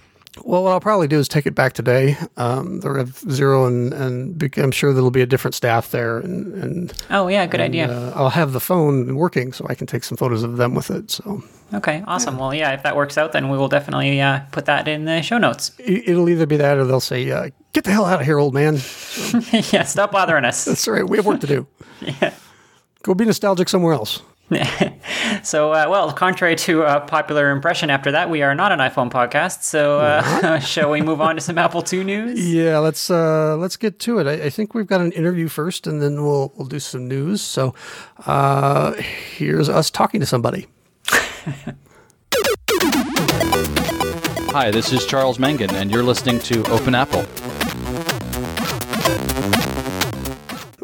Well, 0.44 0.62
what 0.62 0.72
I'll 0.72 0.80
probably 0.80 1.08
do 1.08 1.18
is 1.18 1.28
take 1.28 1.46
it 1.46 1.54
back 1.54 1.72
today. 1.72 2.16
Um, 2.36 2.80
the 2.80 2.90
Rev 2.90 3.18
Zero, 3.30 3.66
and 3.66 3.92
and 3.92 4.58
I'm 4.58 4.70
sure 4.70 4.92
there'll 4.92 5.10
be 5.10 5.22
a 5.22 5.26
different 5.26 5.54
staff 5.54 5.90
there. 5.90 6.18
And, 6.18 6.54
and 6.54 7.04
oh 7.10 7.28
yeah, 7.28 7.46
good 7.46 7.60
and, 7.60 7.70
idea. 7.70 7.90
Uh, 7.90 8.12
I'll 8.14 8.30
have 8.30 8.52
the 8.52 8.60
phone 8.60 9.16
working, 9.16 9.52
so 9.52 9.66
I 9.68 9.74
can 9.74 9.86
take 9.86 10.04
some 10.04 10.16
photos 10.16 10.42
of 10.42 10.56
them 10.56 10.74
with 10.74 10.90
it. 10.90 11.10
So 11.10 11.42
okay, 11.74 12.04
awesome. 12.06 12.34
Yeah. 12.34 12.40
Well, 12.40 12.54
yeah, 12.54 12.72
if 12.72 12.82
that 12.82 12.96
works 12.96 13.16
out, 13.18 13.32
then 13.32 13.48
we 13.48 13.56
will 13.56 13.68
definitely 13.68 14.20
uh, 14.20 14.40
put 14.52 14.66
that 14.66 14.88
in 14.88 15.04
the 15.04 15.22
show 15.22 15.38
notes. 15.38 15.72
It'll 15.78 16.28
either 16.28 16.46
be 16.46 16.56
that, 16.58 16.78
or 16.78 16.84
they'll 16.84 17.00
say, 17.00 17.30
uh, 17.30 17.50
"Get 17.72 17.84
the 17.84 17.92
hell 17.92 18.04
out 18.04 18.20
of 18.20 18.26
here, 18.26 18.38
old 18.38 18.54
man." 18.54 18.76
So, 18.76 19.40
yeah, 19.72 19.84
stop 19.84 20.12
bothering 20.12 20.44
us. 20.44 20.64
That's 20.64 20.86
right. 20.86 21.08
We 21.08 21.16
have 21.16 21.26
work 21.26 21.40
to 21.40 21.46
do. 21.46 21.66
yeah. 22.00 22.34
Go 23.02 23.14
be 23.14 23.24
nostalgic 23.24 23.68
somewhere 23.68 23.94
else. 23.94 24.22
so, 25.42 25.72
uh, 25.72 25.86
well, 25.88 26.12
contrary 26.12 26.54
to 26.54 26.82
a 26.82 27.00
popular 27.00 27.50
impression 27.50 27.90
after 27.90 28.12
that, 28.12 28.30
we 28.30 28.42
are 28.42 28.54
not 28.54 28.70
an 28.70 28.78
iPhone 28.78 29.10
podcast. 29.10 29.62
So, 29.62 29.98
uh, 29.98 30.58
shall 30.60 30.90
we 30.90 31.02
move 31.02 31.20
on 31.20 31.34
to 31.34 31.40
some 31.40 31.58
Apple 31.58 31.82
II 31.92 32.04
news? 32.04 32.48
Yeah, 32.48 32.78
let's 32.78 33.10
uh, 33.10 33.56
let's 33.56 33.76
get 33.76 33.98
to 34.00 34.20
it. 34.20 34.26
I, 34.28 34.44
I, 34.44 34.50
think 34.50 34.72
we've 34.72 34.86
got 34.86 35.00
an 35.00 35.10
interview 35.12 35.48
first, 35.48 35.88
and 35.88 36.00
then 36.00 36.22
we'll 36.22 36.52
we'll 36.56 36.68
do 36.68 36.78
some 36.78 37.08
news. 37.08 37.40
So, 37.40 37.74
uh, 38.26 38.92
here's 38.92 39.68
us 39.68 39.90
talking 39.90 40.20
to 40.20 40.26
somebody. 40.26 40.66
Hi, 44.52 44.70
this 44.70 44.92
is 44.92 45.04
Charles 45.06 45.38
Mangin, 45.38 45.72
and 45.72 45.90
you're 45.90 46.04
listening 46.04 46.38
to 46.40 46.64
Open 46.70 46.94
Apple. 46.94 47.26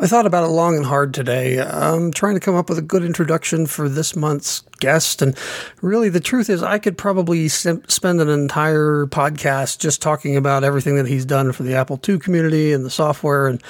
I 0.02 0.08
thought 0.08 0.26
about 0.26 0.42
it 0.42 0.48
long 0.48 0.74
and 0.74 0.84
hard 0.84 1.14
today. 1.14 1.60
I'm 1.60 2.12
trying 2.12 2.34
to 2.34 2.40
come 2.40 2.56
up 2.56 2.68
with 2.68 2.76
a 2.76 2.82
good 2.82 3.04
introduction 3.04 3.66
for 3.66 3.88
this 3.88 4.16
month's 4.16 4.64
guest. 4.80 5.22
And 5.22 5.38
really, 5.80 6.08
the 6.08 6.18
truth 6.18 6.50
is, 6.50 6.60
I 6.60 6.80
could 6.80 6.98
probably 6.98 7.46
spend 7.46 8.20
an 8.20 8.28
entire 8.28 9.06
podcast 9.06 9.78
just 9.78 10.02
talking 10.02 10.36
about 10.36 10.64
everything 10.64 10.96
that 10.96 11.06
he's 11.06 11.24
done 11.24 11.52
for 11.52 11.62
the 11.62 11.76
Apple 11.76 12.00
II 12.08 12.18
community 12.18 12.72
and 12.72 12.84
the 12.84 12.90
software 12.90 13.46
and 13.46 13.62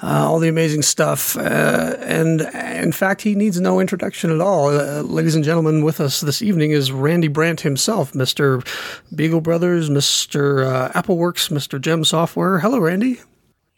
uh, 0.00 0.24
all 0.24 0.38
the 0.38 0.46
amazing 0.46 0.82
stuff. 0.82 1.36
Uh, 1.36 1.96
and 1.98 2.42
in 2.42 2.92
fact, 2.92 3.22
he 3.22 3.34
needs 3.34 3.60
no 3.60 3.80
introduction 3.80 4.30
at 4.30 4.40
all. 4.40 4.68
Uh, 4.68 5.02
ladies 5.02 5.34
and 5.34 5.42
gentlemen, 5.42 5.82
with 5.82 6.00
us 6.00 6.20
this 6.20 6.42
evening 6.42 6.70
is 6.70 6.92
Randy 6.92 7.26
Brandt 7.26 7.62
himself, 7.62 8.12
Mr. 8.12 8.64
Beagle 9.12 9.40
Brothers, 9.40 9.90
Mr. 9.90 10.64
Uh, 10.64 10.92
AppleWorks, 10.92 11.50
Mr. 11.50 11.80
JEM 11.80 12.04
Software. 12.04 12.60
Hello, 12.60 12.78
Randy. 12.78 13.18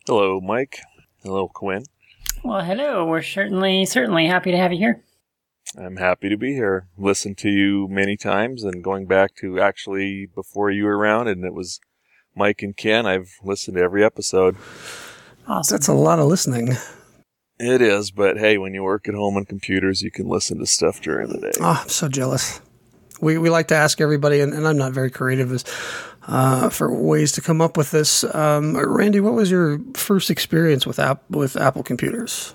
Hello, 0.06 0.38
Mike. 0.42 0.80
Hello, 1.22 1.48
Quinn. 1.48 1.84
Well, 2.44 2.62
hello. 2.62 3.06
We're 3.06 3.22
certainly 3.22 3.86
certainly 3.86 4.26
happy 4.26 4.50
to 4.50 4.58
have 4.58 4.70
you 4.70 4.78
here. 4.78 5.02
I'm 5.78 5.96
happy 5.96 6.28
to 6.28 6.36
be 6.36 6.52
here. 6.52 6.88
Listened 6.98 7.38
to 7.38 7.48
you 7.48 7.88
many 7.88 8.18
times, 8.18 8.64
and 8.64 8.84
going 8.84 9.06
back 9.06 9.34
to 9.36 9.58
actually 9.58 10.26
before 10.26 10.70
you 10.70 10.84
were 10.84 10.98
around, 10.98 11.28
and 11.28 11.42
it 11.42 11.54
was 11.54 11.80
Mike 12.36 12.60
and 12.62 12.76
Ken. 12.76 13.06
I've 13.06 13.30
listened 13.42 13.78
to 13.78 13.82
every 13.82 14.04
episode. 14.04 14.56
Awesome. 15.48 15.74
That's 15.74 15.88
a 15.88 15.94
lot 15.94 16.18
of 16.18 16.26
listening. 16.26 16.76
It 17.58 17.80
is, 17.80 18.10
but 18.10 18.36
hey, 18.36 18.58
when 18.58 18.74
you 18.74 18.82
work 18.82 19.08
at 19.08 19.14
home 19.14 19.38
on 19.38 19.46
computers, 19.46 20.02
you 20.02 20.10
can 20.10 20.28
listen 20.28 20.58
to 20.58 20.66
stuff 20.66 21.00
during 21.00 21.30
the 21.30 21.40
day. 21.40 21.52
Oh, 21.60 21.80
I'm 21.82 21.88
so 21.88 22.08
jealous. 22.08 22.60
We, 23.22 23.38
we 23.38 23.48
like 23.48 23.68
to 23.68 23.74
ask 23.74 24.02
everybody, 24.02 24.40
and, 24.40 24.52
and 24.52 24.68
I'm 24.68 24.76
not 24.76 24.92
very 24.92 25.10
creative, 25.10 25.50
is 25.50 25.64
uh, 26.26 26.68
for 26.68 26.94
ways 26.94 27.32
to 27.32 27.40
come 27.40 27.60
up 27.60 27.76
with 27.76 27.90
this. 27.90 28.22
Um, 28.34 28.76
Randy, 28.76 29.18
what 29.20 29.34
was 29.34 29.50
your 29.50 29.80
first 29.94 30.30
experience 30.30 30.86
with 30.86 30.98
app 30.98 31.28
with 31.30 31.56
Apple 31.56 31.82
computers? 31.82 32.54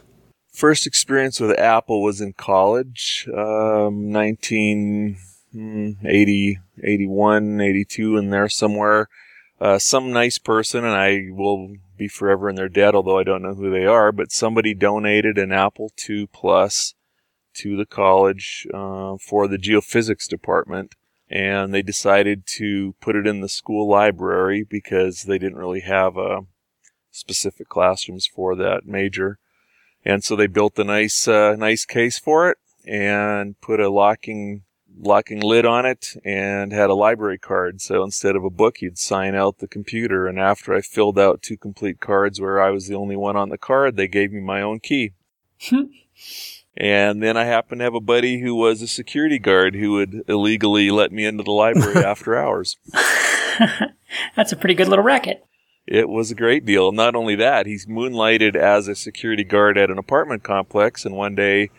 First 0.53 0.87
experience 0.87 1.39
with 1.39 1.57
Apple 1.57 2.03
was 2.03 2.21
in 2.21 2.33
college, 2.33 3.27
um, 3.29 4.11
1980, 4.11 6.59
81, 6.83 7.61
82, 7.61 8.17
in 8.17 8.29
there 8.29 8.49
somewhere. 8.49 9.07
Uh, 9.61 9.77
some 9.77 10.11
nice 10.11 10.37
person, 10.37 10.85
and 10.85 10.95
I 10.95 11.27
will 11.29 11.75
be 11.97 12.07
forever 12.07 12.49
in 12.49 12.55
their 12.55 12.69
debt, 12.69 12.95
although 12.95 13.19
I 13.19 13.23
don't 13.23 13.41
know 13.41 13.53
who 13.53 13.69
they 13.69 13.85
are, 13.85 14.11
but 14.11 14.31
somebody 14.31 14.73
donated 14.73 15.37
an 15.37 15.51
Apple 15.51 15.91
II 16.09 16.27
Plus 16.31 16.95
to 17.55 17.77
the 17.77 17.85
college 17.85 18.67
uh, 18.73 19.17
for 19.17 19.47
the 19.47 19.57
geophysics 19.57 20.27
department 20.27 20.95
and 21.29 21.73
they 21.73 21.81
decided 21.81 22.45
to 22.45 22.95
put 22.99 23.15
it 23.15 23.27
in 23.27 23.41
the 23.41 23.49
school 23.49 23.87
library 23.87 24.65
because 24.67 25.23
they 25.23 25.37
didn't 25.37 25.57
really 25.57 25.81
have 25.81 26.17
uh, 26.17 26.41
specific 27.11 27.69
classrooms 27.69 28.25
for 28.25 28.55
that 28.55 28.85
major. 28.85 29.37
And 30.03 30.23
so 30.23 30.35
they 30.35 30.47
built 30.47 30.79
a 30.79 30.83
nice, 30.83 31.27
uh, 31.27 31.55
nice 31.55 31.85
case 31.85 32.17
for 32.17 32.49
it 32.49 32.57
and 32.85 33.59
put 33.61 33.79
a 33.79 33.89
locking, 33.89 34.63
locking 34.97 35.41
lid 35.41 35.65
on 35.65 35.85
it 35.85 36.15
and 36.25 36.71
had 36.71 36.89
a 36.89 36.95
library 36.95 37.37
card. 37.37 37.81
So 37.81 38.03
instead 38.03 38.35
of 38.35 38.43
a 38.43 38.49
book, 38.49 38.81
you'd 38.81 38.97
sign 38.97 39.35
out 39.35 39.59
the 39.59 39.67
computer. 39.67 40.27
And 40.27 40.39
after 40.39 40.73
I 40.73 40.81
filled 40.81 41.19
out 41.19 41.43
two 41.43 41.57
complete 41.57 41.99
cards 41.99 42.41
where 42.41 42.61
I 42.61 42.71
was 42.71 42.87
the 42.87 42.95
only 42.95 43.17
one 43.17 43.35
on 43.35 43.49
the 43.49 43.57
card, 43.57 43.97
they 43.97 44.07
gave 44.07 44.31
me 44.31 44.41
my 44.41 44.61
own 44.61 44.79
key. 44.79 45.11
And 46.79 47.21
then 47.21 47.35
I 47.35 47.43
happened 47.43 47.79
to 47.79 47.83
have 47.83 47.93
a 47.93 47.99
buddy 47.99 48.39
who 48.39 48.55
was 48.55 48.81
a 48.81 48.87
security 48.87 49.37
guard 49.37 49.75
who 49.75 49.91
would 49.93 50.23
illegally 50.29 50.89
let 50.91 51.11
me 51.11 51.25
into 51.25 51.43
the 51.43 51.51
library 51.51 51.97
after 52.05 52.37
hours. 52.37 52.77
That's 54.35 54.53
a 54.53 54.55
pretty 54.55 54.75
good 54.75 54.87
little 54.87 55.03
racket. 55.03 55.43
It 55.85 56.07
was 56.07 56.31
a 56.31 56.35
great 56.35 56.65
deal. 56.65 56.91
Not 56.91 57.15
only 57.15 57.35
that, 57.35 57.65
he's 57.65 57.87
moonlighted 57.87 58.55
as 58.55 58.87
a 58.87 58.95
security 58.95 59.43
guard 59.43 59.77
at 59.77 59.89
an 59.89 59.97
apartment 59.97 60.43
complex. 60.43 61.03
And 61.03 61.15
one 61.15 61.35
day 61.35 61.71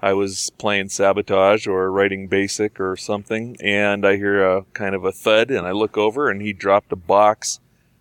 I 0.00 0.12
was 0.12 0.50
playing 0.56 0.90
sabotage 0.90 1.66
or 1.66 1.90
writing 1.90 2.28
basic 2.28 2.78
or 2.78 2.96
something, 2.96 3.56
and 3.60 4.06
I 4.06 4.16
hear 4.16 4.46
a 4.46 4.62
kind 4.72 4.94
of 4.94 5.04
a 5.04 5.12
thud, 5.12 5.50
and 5.50 5.66
I 5.66 5.72
look 5.72 5.98
over, 5.98 6.30
and 6.30 6.40
he 6.40 6.52
dropped 6.52 6.92
a 6.92 6.96
box 6.96 7.60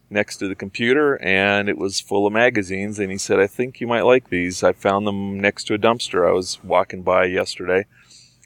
next 0.10 0.38
to 0.38 0.48
the 0.48 0.56
computer 0.56 1.22
and 1.22 1.68
it 1.68 1.78
was 1.78 2.00
full 2.00 2.28
of 2.28 2.34
magazines 2.34 3.00
and 3.00 3.12
he 3.12 3.18
said 3.18 3.40
i 3.40 3.48
think 3.48 3.82
you 3.82 3.88
might 3.88 4.04
like 4.04 4.30
these. 4.30 4.64
I 4.64 4.72
found 4.72 5.08
them 5.08 5.40
next 5.40 5.66
to 5.66 5.74
a 5.74 5.80
dumpster 5.80 6.28
i 6.28 6.32
was 6.32 6.64
walking 6.64 7.02
by 7.02 7.26
yesterday 7.26 7.86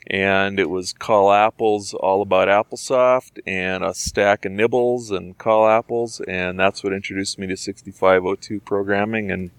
and 0.07 0.59
it 0.59 0.69
was 0.69 0.93
call 0.93 1.31
apples 1.31 1.93
all 1.93 2.21
about 2.21 2.47
applesoft 2.47 3.39
and 3.45 3.83
a 3.83 3.93
stack 3.93 4.45
of 4.45 4.51
nibbles 4.51 5.11
and 5.11 5.37
call 5.37 5.67
apples 5.67 6.21
and 6.27 6.59
that's 6.59 6.83
what 6.83 6.93
introduced 6.93 7.37
me 7.37 7.47
to 7.47 7.57
6502 7.57 8.59
programming 8.61 9.31
and 9.31 9.51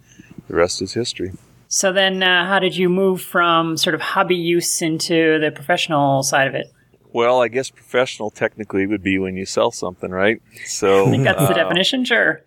the 0.48 0.56
rest 0.56 0.82
is 0.82 0.94
history. 0.94 1.32
So 1.68 1.92
then 1.92 2.22
uh, 2.22 2.46
how 2.46 2.58
did 2.58 2.76
you 2.76 2.88
move 2.88 3.22
from 3.22 3.76
sort 3.76 3.94
of 3.94 4.00
hobby 4.00 4.34
use 4.34 4.82
into 4.82 5.38
the 5.38 5.52
professional 5.52 6.24
side 6.24 6.48
of 6.48 6.54
it 6.54 6.72
well, 7.12 7.42
I 7.42 7.48
guess 7.48 7.70
professional 7.70 8.30
technically 8.30 8.86
would 8.86 9.02
be 9.02 9.18
when 9.18 9.36
you 9.36 9.46
sell 9.46 9.70
something, 9.70 10.10
right? 10.10 10.40
So 10.64 11.06
I 11.06 11.10
think 11.10 11.24
that's 11.24 11.40
uh, 11.40 11.48
the 11.48 11.54
definition, 11.54 12.04
sure. 12.04 12.42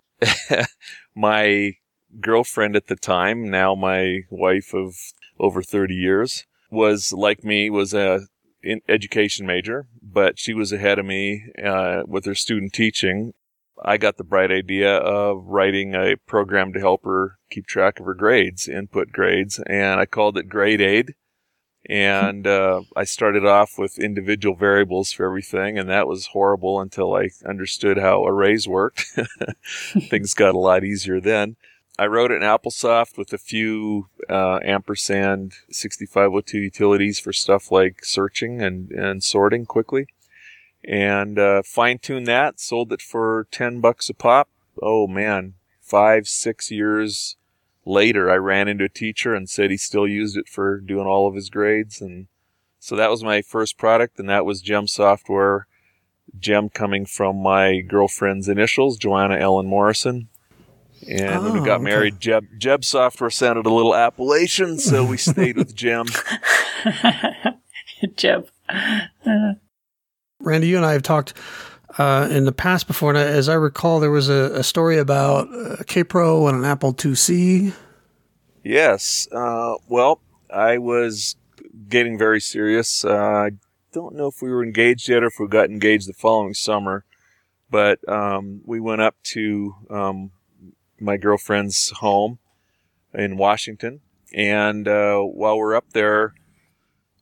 my 1.16 1.72
girlfriend 2.20 2.76
at 2.76 2.86
the 2.86 2.96
time, 2.96 3.50
now 3.50 3.74
my 3.74 4.20
wife 4.30 4.72
of 4.74 4.94
over 5.38 5.62
30 5.62 5.94
years, 5.94 6.46
was 6.70 7.12
like 7.12 7.44
me, 7.44 7.70
was 7.70 7.94
a 7.94 8.20
education 8.88 9.46
major, 9.46 9.86
but 10.02 10.38
she 10.38 10.54
was 10.54 10.72
ahead 10.72 10.98
of 10.98 11.04
me 11.04 11.44
uh, 11.62 12.02
with 12.06 12.24
her 12.24 12.34
student 12.34 12.72
teaching. 12.72 13.32
I 13.84 13.96
got 13.96 14.16
the 14.16 14.24
bright 14.24 14.50
idea 14.50 14.96
of 14.96 15.44
writing 15.46 15.94
a 15.94 16.16
program 16.26 16.72
to 16.72 16.80
help 16.80 17.04
her 17.04 17.38
keep 17.50 17.66
track 17.66 18.00
of 18.00 18.06
her 18.06 18.14
grades, 18.14 18.68
input 18.68 19.12
grades, 19.12 19.60
and 19.66 20.00
I 20.00 20.06
called 20.06 20.38
it 20.38 20.48
Grade 20.48 20.80
Aid. 20.80 21.14
And 21.86 22.46
uh, 22.46 22.82
I 22.96 23.04
started 23.04 23.44
off 23.44 23.78
with 23.78 23.98
individual 23.98 24.56
variables 24.56 25.12
for 25.12 25.26
everything, 25.26 25.78
and 25.78 25.88
that 25.90 26.08
was 26.08 26.28
horrible 26.28 26.80
until 26.80 27.14
I 27.14 27.28
understood 27.44 27.98
how 27.98 28.24
arrays 28.24 28.66
worked. 28.66 29.18
Things 30.08 30.32
got 30.32 30.54
a 30.54 30.58
lot 30.58 30.84
easier 30.84 31.20
then. 31.20 31.56
I 31.98 32.06
wrote 32.06 32.32
in 32.32 32.40
AppleSoft 32.40 33.16
with 33.16 33.32
a 33.32 33.38
few 33.38 34.08
uh, 34.28 34.58
ampersand 34.64 35.54
6502 35.70 36.58
utilities 36.58 37.20
for 37.20 37.32
stuff 37.32 37.70
like 37.70 38.04
searching 38.04 38.60
and, 38.60 38.90
and 38.90 39.22
sorting 39.22 39.64
quickly. 39.64 40.06
And 40.82 41.38
uh, 41.38 41.62
fine 41.64 41.98
tuned 41.98 42.26
that, 42.26 42.58
sold 42.58 42.92
it 42.92 43.00
for 43.00 43.46
10 43.52 43.80
bucks 43.80 44.08
a 44.08 44.14
pop. 44.14 44.48
Oh 44.82 45.06
man, 45.06 45.54
five, 45.80 46.26
six 46.26 46.70
years 46.70 47.36
later, 47.84 48.30
I 48.30 48.36
ran 48.36 48.68
into 48.68 48.84
a 48.84 48.88
teacher 48.88 49.34
and 49.34 49.48
said 49.48 49.70
he 49.70 49.76
still 49.76 50.06
used 50.06 50.36
it 50.36 50.48
for 50.48 50.80
doing 50.80 51.06
all 51.06 51.26
of 51.26 51.34
his 51.34 51.50
grades. 51.50 52.00
And 52.00 52.26
so 52.78 52.96
that 52.96 53.10
was 53.10 53.22
my 53.24 53.42
first 53.42 53.78
product, 53.78 54.18
and 54.18 54.28
that 54.28 54.44
was 54.44 54.60
JEM 54.60 54.86
Software. 54.88 55.66
JEM 56.38 56.70
coming 56.70 57.06
from 57.06 57.36
my 57.36 57.80
girlfriend's 57.80 58.48
initials, 58.48 58.98
Joanna 58.98 59.36
Ellen 59.36 59.66
Morrison. 59.66 60.28
And 61.08 61.34
oh, 61.34 61.42
when 61.42 61.52
we 61.54 61.60
oh, 61.60 61.64
got 61.64 61.72
oh, 61.72 61.74
okay. 61.76 61.84
married, 61.84 62.20
Jeb, 62.20 62.46
Jeb 62.58 62.84
Software 62.84 63.30
sounded 63.30 63.66
a 63.66 63.72
little 63.72 63.94
Appalachian, 63.94 64.78
so 64.78 65.04
we 65.04 65.16
stayed 65.16 65.56
with 65.56 65.74
JEM. 65.74 66.06
Jeb. 68.16 68.48
Randy, 70.40 70.68
you 70.68 70.76
and 70.76 70.86
I 70.86 70.92
have 70.92 71.02
talked 71.02 71.34
uh, 71.98 72.28
in 72.30 72.44
the 72.44 72.52
past 72.52 72.86
before, 72.86 73.10
and 73.10 73.18
as 73.18 73.48
I 73.48 73.54
recall, 73.54 74.00
there 74.00 74.10
was 74.10 74.28
a, 74.28 74.50
a 74.54 74.62
story 74.62 74.98
about 74.98 75.48
a 75.48 75.84
Kaypro 75.84 76.48
and 76.48 76.58
an 76.58 76.64
Apple 76.64 76.92
IIc. 76.92 77.74
Yes. 78.62 79.28
Uh, 79.30 79.74
well, 79.88 80.20
I 80.50 80.78
was 80.78 81.36
getting 81.88 82.18
very 82.18 82.40
serious. 82.40 83.04
Uh, 83.04 83.14
I 83.14 83.50
don't 83.92 84.16
know 84.16 84.26
if 84.26 84.42
we 84.42 84.50
were 84.50 84.64
engaged 84.64 85.08
yet 85.08 85.22
or 85.22 85.26
if 85.26 85.38
we 85.38 85.46
got 85.46 85.70
engaged 85.70 86.08
the 86.08 86.14
following 86.14 86.54
summer, 86.54 87.04
but 87.70 88.06
um, 88.08 88.62
we 88.64 88.80
went 88.80 89.02
up 89.02 89.16
to 89.24 89.74
um, 89.90 90.30
my 90.98 91.16
girlfriend's 91.16 91.90
home 91.90 92.38
in 93.12 93.36
Washington. 93.36 94.00
And 94.32 94.88
uh, 94.88 95.20
while 95.20 95.56
we're 95.56 95.76
up 95.76 95.92
there, 95.92 96.34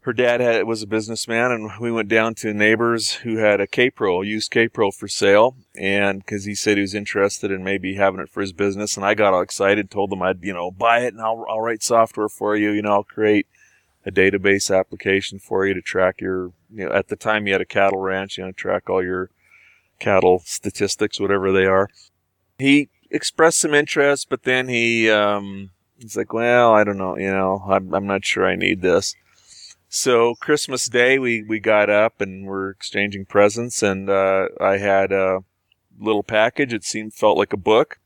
her 0.02 0.12
dad 0.12 0.40
had, 0.40 0.66
was 0.66 0.82
a 0.82 0.86
businessman, 0.86 1.52
and 1.52 1.70
we 1.80 1.92
went 1.92 2.08
down 2.08 2.34
to 2.34 2.52
neighbors 2.52 3.12
who 3.12 3.36
had 3.36 3.60
a 3.60 3.68
Kaypro, 3.68 4.26
used 4.26 4.50
Kaypro 4.50 4.92
for 4.92 5.06
sale, 5.06 5.56
and 5.76 6.18
because 6.18 6.44
he 6.44 6.56
said 6.56 6.76
he 6.76 6.80
was 6.80 6.94
interested 6.94 7.52
in 7.52 7.62
maybe 7.62 7.94
having 7.94 8.20
it 8.20 8.28
for 8.28 8.40
his 8.40 8.52
business, 8.52 8.96
and 8.96 9.06
I 9.06 9.14
got 9.14 9.32
all 9.32 9.42
excited, 9.42 9.90
told 9.90 10.10
them 10.10 10.22
I'd 10.22 10.42
you 10.42 10.52
know 10.52 10.72
buy 10.72 11.00
it 11.00 11.14
and 11.14 11.22
I'll 11.22 11.46
I'll 11.48 11.60
write 11.60 11.84
software 11.84 12.28
for 12.28 12.56
you, 12.56 12.70
you 12.70 12.82
know 12.82 12.92
I'll 12.92 13.04
create 13.04 13.46
a 14.04 14.10
database 14.10 14.76
application 14.76 15.38
for 15.38 15.64
you 15.66 15.74
to 15.74 15.80
track 15.80 16.20
your 16.20 16.52
you 16.68 16.86
know 16.86 16.92
at 16.92 17.06
the 17.06 17.16
time 17.16 17.46
you 17.46 17.52
had 17.52 17.62
a 17.62 17.66
cattle 17.66 18.00
ranch, 18.00 18.38
you 18.38 18.44
know 18.44 18.52
track 18.52 18.90
all 18.90 19.04
your 19.04 19.30
cattle 20.00 20.42
statistics, 20.44 21.20
whatever 21.20 21.52
they 21.52 21.66
are. 21.66 21.88
He 22.58 22.88
expressed 23.08 23.60
some 23.60 23.72
interest, 23.72 24.28
but 24.28 24.42
then 24.42 24.66
he 24.66 25.08
um, 25.08 25.70
he's 25.96 26.16
like, 26.16 26.32
well, 26.32 26.72
I 26.74 26.82
don't 26.82 26.98
know, 26.98 27.16
you 27.16 27.30
know, 27.30 27.62
I'm 27.68 27.94
I'm 27.94 28.06
not 28.08 28.24
sure 28.24 28.44
I 28.44 28.56
need 28.56 28.82
this. 28.82 29.14
So 29.94 30.34
Christmas 30.36 30.88
Day, 30.88 31.18
we 31.18 31.42
we 31.42 31.60
got 31.60 31.90
up 31.90 32.22
and 32.22 32.46
we're 32.46 32.70
exchanging 32.70 33.26
presents, 33.26 33.82
and 33.82 34.08
uh, 34.08 34.48
I 34.58 34.78
had 34.78 35.12
a 35.12 35.40
little 36.00 36.22
package. 36.22 36.72
It 36.72 36.82
seemed 36.82 37.12
felt 37.12 37.36
like 37.36 37.52
a 37.52 37.58
book, 37.58 37.98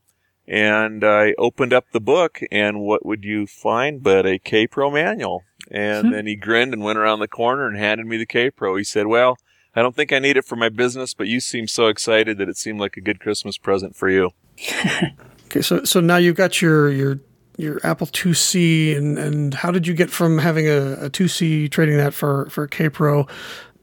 and 0.45 1.05
I 1.05 1.33
opened 1.37 1.71
up 1.71 1.85
the 1.93 2.01
book, 2.01 2.41
and 2.51 2.81
what 2.81 3.05
would 3.05 3.23
you 3.23 3.47
find 3.47 4.03
but 4.03 4.25
a 4.25 4.37
Kaypro 4.37 4.91
manual? 4.91 5.45
And 5.71 6.07
hmm. 6.07 6.11
then 6.11 6.27
he 6.27 6.35
grinned 6.35 6.73
and 6.73 6.83
went 6.83 6.99
around 6.99 7.19
the 7.19 7.27
corner 7.29 7.65
and 7.65 7.77
handed 7.77 8.05
me 8.05 8.17
the 8.17 8.27
Kaypro. 8.27 8.77
He 8.77 8.83
said, 8.83 9.07
"Well." 9.07 9.37
I 9.75 9.83
don't 9.83 9.95
think 9.95 10.11
I 10.11 10.17
need 10.17 10.37
it 10.37 10.45
for 10.45 10.55
my 10.55 10.69
business, 10.69 11.13
but 11.13 11.27
you 11.27 11.39
seem 11.39 11.67
so 11.67 11.85
excited 11.85 12.39
that 12.39 12.49
it 12.49 12.57
seemed 12.57 12.79
like 12.79 12.97
a 12.97 13.01
good 13.01 13.19
Christmas 13.19 13.59
present 13.59 13.95
for 13.95 14.09
you. 14.09 14.31
okay, 15.45 15.61
so 15.61 15.83
so 15.83 15.99
now 15.99 16.17
you've 16.17 16.35
got 16.35 16.63
your 16.63 16.89
your 16.89 17.19
your 17.57 17.79
Apple 17.83 18.07
IIc, 18.07 18.95
and 18.95 19.17
and 19.17 19.53
how 19.53 19.71
did 19.71 19.87
you 19.87 19.93
get 19.93 20.09
from 20.09 20.37
having 20.37 20.67
a, 20.67 20.93
a 20.93 21.09
2C 21.09 21.69
trading 21.69 21.97
that 21.97 22.13
for 22.13 22.49
for 22.49 22.67
Kaypro 22.67 23.29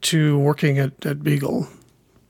to 0.01 0.39
working 0.39 0.79
at, 0.79 1.05
at 1.05 1.23
Beagle? 1.23 1.67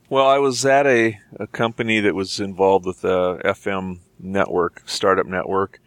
Well, 0.08 0.26
I 0.26 0.38
was 0.38 0.64
at 0.64 0.86
a, 0.86 1.18
a 1.38 1.46
company 1.48 1.98
that 2.00 2.14
was 2.14 2.38
involved 2.38 2.86
with 2.86 3.00
the 3.00 3.40
FM 3.44 3.98
network, 4.20 4.82
startup 4.86 5.26
network, 5.26 5.80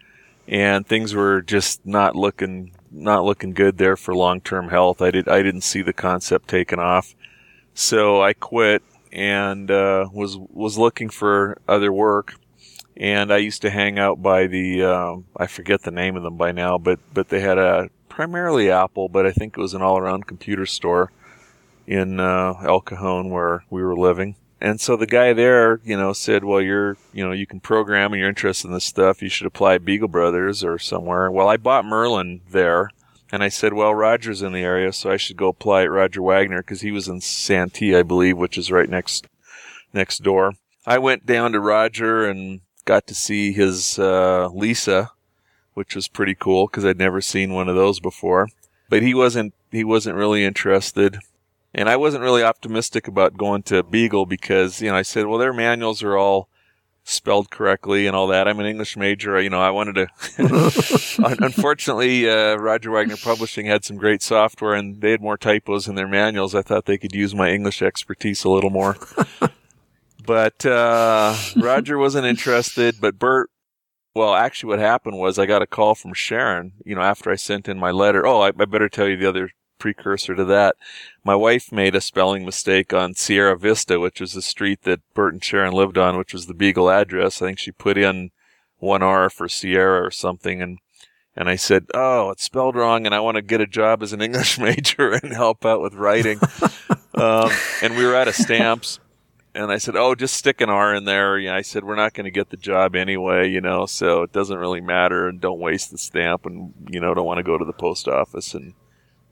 and 0.46 0.86
things 0.86 1.14
were 1.14 1.40
just 1.40 1.86
not 1.86 2.16
looking 2.16 2.72
not 2.90 3.24
looking 3.24 3.52
good 3.52 3.78
there 3.78 3.96
for 3.96 4.14
long 4.14 4.40
term 4.40 4.68
health. 4.68 5.00
I 5.00 5.10
did 5.10 5.28
I 5.28 5.42
didn't 5.42 5.62
see 5.62 5.82
the 5.82 5.92
concept 5.92 6.48
taken 6.48 6.78
off, 6.78 7.14
so 7.74 8.22
I 8.22 8.32
quit 8.32 8.82
and 9.12 9.70
uh, 9.70 10.08
was 10.12 10.36
was 10.38 10.78
looking 10.78 11.08
for 11.08 11.58
other 11.68 11.92
work 11.92 12.34
and 13.00 13.32
I 13.32 13.38
used 13.38 13.62
to 13.62 13.70
hang 13.70 13.98
out 13.98 14.22
by 14.22 14.46
the 14.46 14.84
uh, 14.84 15.16
I 15.34 15.46
forget 15.46 15.82
the 15.82 15.90
name 15.90 16.16
of 16.16 16.22
them 16.22 16.36
by 16.36 16.52
now, 16.52 16.76
but 16.76 17.00
but 17.12 17.30
they 17.30 17.40
had 17.40 17.56
a 17.56 17.88
primarily 18.10 18.70
Apple, 18.70 19.08
but 19.08 19.26
I 19.26 19.32
think 19.32 19.56
it 19.56 19.60
was 19.60 19.72
an 19.72 19.80
all-around 19.80 20.26
computer 20.26 20.66
store 20.66 21.10
in 21.86 22.20
uh, 22.20 22.54
El 22.62 22.82
Cajon 22.82 23.30
where 23.30 23.64
we 23.70 23.82
were 23.82 23.96
living. 23.96 24.36
And 24.60 24.78
so 24.78 24.94
the 24.96 25.06
guy 25.06 25.32
there, 25.32 25.80
you 25.82 25.96
know, 25.96 26.12
said, 26.12 26.44
"Well, 26.44 26.60
you're, 26.60 26.98
you 27.14 27.24
know, 27.24 27.32
you 27.32 27.46
can 27.46 27.60
program 27.60 28.12
and 28.12 28.20
you're 28.20 28.28
interested 28.28 28.68
in 28.68 28.74
this 28.74 28.84
stuff. 28.84 29.22
You 29.22 29.30
should 29.30 29.46
apply 29.46 29.76
at 29.76 29.84
Beagle 29.86 30.08
Brothers 30.08 30.62
or 30.62 30.78
somewhere." 30.78 31.30
Well, 31.30 31.48
I 31.48 31.56
bought 31.56 31.86
Merlin 31.86 32.42
there, 32.50 32.90
and 33.32 33.42
I 33.42 33.48
said, 33.48 33.72
"Well, 33.72 33.94
Roger's 33.94 34.42
in 34.42 34.52
the 34.52 34.60
area, 34.60 34.92
so 34.92 35.10
I 35.10 35.16
should 35.16 35.38
go 35.38 35.48
apply 35.48 35.84
at 35.84 35.90
Roger 35.90 36.20
Wagner 36.20 36.60
because 36.60 36.82
he 36.82 36.92
was 36.92 37.08
in 37.08 37.22
Santee, 37.22 37.96
I 37.96 38.02
believe, 38.02 38.36
which 38.36 38.58
is 38.58 38.70
right 38.70 38.90
next 38.90 39.26
next 39.94 40.18
door." 40.18 40.52
I 40.86 40.98
went 40.98 41.24
down 41.24 41.52
to 41.52 41.60
Roger 41.60 42.26
and 42.26 42.60
got 42.84 43.06
to 43.06 43.14
see 43.14 43.52
his 43.52 43.98
uh, 43.98 44.48
Lisa, 44.52 45.12
which 45.74 45.94
was 45.94 46.08
pretty 46.08 46.34
cool 46.34 46.66
because 46.66 46.84
I'd 46.84 46.98
never 46.98 47.20
seen 47.20 47.52
one 47.52 47.68
of 47.68 47.76
those 47.76 48.00
before. 48.00 48.48
But 48.88 49.02
he 49.02 49.14
wasn't 49.14 49.54
he 49.70 49.84
wasn't 49.84 50.16
really 50.16 50.44
interested, 50.44 51.18
and 51.72 51.88
I 51.88 51.96
wasn't 51.96 52.24
really 52.24 52.42
optimistic 52.42 53.06
about 53.06 53.36
going 53.36 53.62
to 53.64 53.82
Beagle 53.82 54.26
because 54.26 54.82
you 54.82 54.90
know 54.90 54.96
I 54.96 55.02
said, 55.02 55.26
well, 55.26 55.38
their 55.38 55.52
manuals 55.52 56.02
are 56.02 56.16
all 56.16 56.48
spelled 57.04 57.50
correctly 57.50 58.06
and 58.06 58.14
all 58.14 58.26
that. 58.28 58.46
I'm 58.46 58.60
an 58.60 58.66
English 58.66 58.96
major. 58.96 59.40
You 59.40 59.50
know, 59.50 59.60
I 59.60 59.70
wanted 59.70 59.94
to. 59.94 60.06
Unfortunately, 61.40 62.28
uh, 62.28 62.56
Roger 62.56 62.90
Wagner 62.90 63.16
Publishing 63.16 63.66
had 63.66 63.84
some 63.84 63.96
great 63.96 64.22
software 64.22 64.74
and 64.74 65.00
they 65.00 65.12
had 65.12 65.20
more 65.20 65.36
typos 65.36 65.88
in 65.88 65.94
their 65.94 66.08
manuals. 66.08 66.54
I 66.54 66.62
thought 66.62 66.86
they 66.86 66.98
could 66.98 67.14
use 67.14 67.34
my 67.34 67.50
English 67.50 67.82
expertise 67.82 68.44
a 68.44 68.50
little 68.50 68.70
more. 68.70 68.96
But 70.24 70.64
uh, 70.66 71.36
Roger 71.56 71.98
wasn't 71.98 72.26
interested. 72.26 72.96
But 73.00 73.18
Bert, 73.18 73.50
well, 74.14 74.34
actually, 74.34 74.70
what 74.70 74.78
happened 74.78 75.18
was 75.18 75.38
I 75.38 75.46
got 75.46 75.62
a 75.62 75.66
call 75.66 75.94
from 75.94 76.14
Sharon. 76.14 76.72
You 76.84 76.94
know, 76.94 77.02
after 77.02 77.30
I 77.30 77.36
sent 77.36 77.68
in 77.68 77.78
my 77.78 77.90
letter. 77.90 78.26
Oh, 78.26 78.40
I, 78.40 78.48
I 78.48 78.64
better 78.64 78.88
tell 78.88 79.08
you 79.08 79.16
the 79.16 79.28
other 79.28 79.50
precursor 79.80 80.36
to 80.36 80.44
that. 80.44 80.76
My 81.24 81.34
wife 81.34 81.72
made 81.72 81.96
a 81.96 82.00
spelling 82.00 82.44
mistake 82.44 82.92
on 82.92 83.14
Sierra 83.14 83.58
Vista, 83.58 83.98
which 83.98 84.20
was 84.20 84.34
the 84.34 84.42
street 84.42 84.82
that 84.82 85.00
Bert 85.14 85.32
and 85.32 85.42
Sharon 85.42 85.72
lived 85.72 85.98
on, 85.98 86.16
which 86.16 86.32
was 86.32 86.46
the 86.46 86.54
Beagle 86.54 86.90
address. 86.90 87.42
I 87.42 87.46
think 87.46 87.58
she 87.58 87.72
put 87.72 87.98
in 87.98 88.30
one 88.78 89.02
R 89.02 89.28
for 89.28 89.48
Sierra 89.48 90.06
or 90.06 90.10
something, 90.10 90.62
and 90.62 90.78
and 91.34 91.48
I 91.48 91.56
said, 91.56 91.86
"Oh, 91.94 92.30
it's 92.30 92.44
spelled 92.44 92.76
wrong, 92.76 93.06
and 93.06 93.14
I 93.14 93.20
want 93.20 93.36
to 93.36 93.42
get 93.42 93.60
a 93.60 93.66
job 93.66 94.02
as 94.02 94.12
an 94.12 94.22
English 94.22 94.58
major 94.60 95.12
and 95.12 95.32
help 95.32 95.64
out 95.64 95.80
with 95.80 95.94
writing." 95.94 96.38
um, 97.14 97.50
and 97.82 97.96
we 97.96 98.04
were 98.04 98.14
out 98.14 98.28
of 98.28 98.34
stamps, 98.34 99.00
and 99.54 99.70
I 99.70 99.78
said, 99.78 99.96
"Oh, 99.96 100.14
just 100.14 100.34
stick 100.34 100.60
an 100.60 100.70
R 100.70 100.94
in 100.94 101.04
there." 101.04 101.38
Yeah, 101.38 101.54
I 101.54 101.62
said, 101.62 101.84
"We're 101.84 101.96
not 101.96 102.14
going 102.14 102.24
to 102.24 102.30
get 102.30 102.50
the 102.50 102.56
job 102.56 102.94
anyway, 102.94 103.48
you 103.48 103.60
know, 103.60 103.86
so 103.86 104.22
it 104.22 104.32
doesn't 104.32 104.58
really 104.58 104.80
matter, 104.80 105.28
and 105.28 105.40
don't 105.40 105.58
waste 105.58 105.90
the 105.90 105.98
stamp, 105.98 106.46
and 106.46 106.72
you 106.88 107.00
know, 107.00 107.14
don't 107.14 107.26
want 107.26 107.38
to 107.38 107.44
go 107.44 107.58
to 107.58 107.64
the 107.64 107.72
post 107.72 108.08
office 108.08 108.54
and 108.54 108.74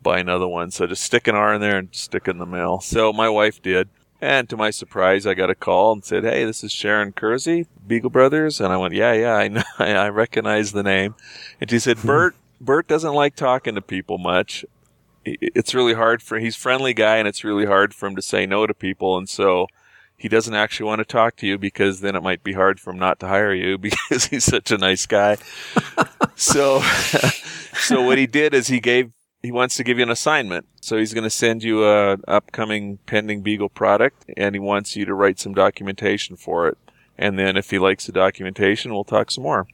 buy 0.03 0.19
another 0.19 0.49
one. 0.49 0.71
So 0.71 0.87
just 0.87 1.03
stick 1.03 1.29
an 1.29 1.35
R 1.35 1.55
in 1.55 1.61
there 1.61 1.79
and 1.79 1.89
stick 1.93 2.25
it 2.27 2.33
in 2.33 2.39
the 2.39 2.47
mail." 2.47 2.81
So 2.81 3.13
my 3.13 3.29
wife 3.29 3.63
did, 3.63 3.89
and 4.21 4.49
to 4.49 4.57
my 4.57 4.71
surprise, 4.71 5.27
I 5.27 5.35
got 5.35 5.51
a 5.51 5.55
call 5.55 5.93
and 5.93 6.05
said, 6.05 6.25
"Hey, 6.25 6.45
this 6.45 6.65
is 6.65 6.73
Sharon 6.73 7.13
Kersey, 7.13 7.67
Beagle 7.87 8.11
Brothers," 8.11 8.61
and 8.61 8.73
I 8.73 8.77
went, 8.77 8.95
"Yeah, 8.95 9.13
yeah, 9.13 9.35
I 9.35 9.49
know, 9.49 9.63
I 9.79 10.09
recognize 10.09 10.73
the 10.73 10.83
name," 10.83 11.15
and 11.61 11.71
she 11.71 11.79
said, 11.79 12.03
"Bert." 12.05 12.35
Bert 12.61 12.89
doesn't 12.89 13.15
like 13.15 13.37
talking 13.37 13.77
to 13.77 13.81
people 13.81 14.19
much 14.19 14.65
it's 15.25 15.75
really 15.75 15.95
hard 15.95 16.23
for 16.23 16.39
he's 16.39 16.57
friendly 16.57 16.95
guy 16.95 17.17
and 17.17 17.29
it's 17.29 17.45
really 17.45 17.67
hard 17.67 17.95
for 17.95 18.07
him 18.07 18.17
to 18.17 18.23
say 18.23 18.47
no 18.47 18.67
to 18.67 18.75
people 18.75 19.17
and 19.19 19.29
so 19.29 19.67
he 20.19 20.29
doesn't 20.29 20.55
actually 20.55 20.87
want 20.87 20.99
to 20.99 21.05
talk 21.05 21.37
to 21.37 21.47
you 21.47 21.57
because 21.57 22.01
then 22.01 22.17
it 22.17 22.23
might 22.23 22.43
be 22.43 22.53
hard 22.53 22.81
for 22.81 22.91
him 22.91 22.99
not 22.99 23.21
to 23.21 23.29
hire 23.29 23.55
you 23.55 23.79
because 23.79 24.27
he's 24.27 24.45
such 24.45 24.71
a 24.71 24.77
nice 24.77 25.07
guy. 25.07 25.39
so, 26.35 26.81
so 27.73 28.03
what 28.03 28.19
he 28.19 28.27
did 28.27 28.53
is 28.53 28.67
he 28.67 28.81
gave 28.81 29.13
he 29.41 29.53
wants 29.53 29.77
to 29.77 29.85
give 29.85 29.99
you 29.99 30.03
an 30.03 30.11
assignment. 30.11 30.67
So 30.81 30.97
he's 30.97 31.15
going 31.15 31.25
to 31.25 31.31
send 31.31 31.63
you 31.63 31.85
a 31.85 32.19
upcoming 32.27 32.99
pending 33.07 33.43
Beagle 33.43 33.69
product, 33.69 34.25
and 34.37 34.55
he 34.55 34.59
wants 34.59 34.97
you 34.97 35.05
to 35.05 35.15
write 35.15 35.39
some 35.39 35.55
documentation 35.55 36.37
for 36.37 36.67
it. 36.67 36.77
And 37.17 37.39
then 37.39 37.57
if 37.57 37.71
he 37.71 37.79
likes 37.79 38.07
the 38.07 38.13
documentation, 38.13 38.93
we'll 38.93 39.05
talk 39.05 39.31
some 39.31 39.45
more. 39.45 39.69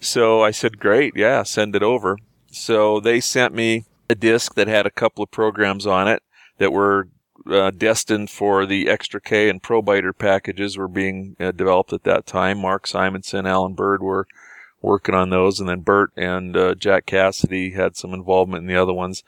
So 0.00 0.42
I 0.42 0.52
said, 0.52 0.78
great, 0.78 1.14
yeah, 1.16 1.42
send 1.42 1.74
it 1.74 1.82
over. 1.82 2.18
So 2.52 3.00
they 3.00 3.20
sent 3.20 3.52
me 3.52 3.84
a 4.08 4.14
disk 4.14 4.54
that 4.54 4.68
had 4.68 4.86
a 4.86 4.90
couple 4.90 5.24
of 5.24 5.30
programs 5.30 5.86
on 5.86 6.06
it 6.06 6.22
that 6.58 6.72
were 6.72 7.08
uh, 7.50 7.70
destined 7.70 8.30
for 8.30 8.66
the 8.66 8.88
extra 8.88 9.20
K 9.20 9.48
and 9.48 9.62
Pro-Byter 9.62 10.12
packages 10.12 10.76
were 10.76 10.88
being 10.88 11.36
uh, 11.38 11.52
developed 11.52 11.92
at 11.92 12.04
that 12.04 12.26
time. 12.26 12.58
Mark 12.58 12.86
Simonson, 12.86 13.46
Alan 13.46 13.74
Bird 13.74 14.02
were 14.02 14.26
working 14.80 15.14
on 15.14 15.30
those, 15.30 15.60
and 15.60 15.68
then 15.68 15.80
Bert 15.80 16.10
and 16.16 16.56
uh, 16.56 16.74
Jack 16.74 17.06
Cassidy 17.06 17.70
had 17.70 17.96
some 17.96 18.12
involvement 18.12 18.62
in 18.62 18.68
the 18.68 18.80
other 18.80 18.92
ones. 18.92 19.22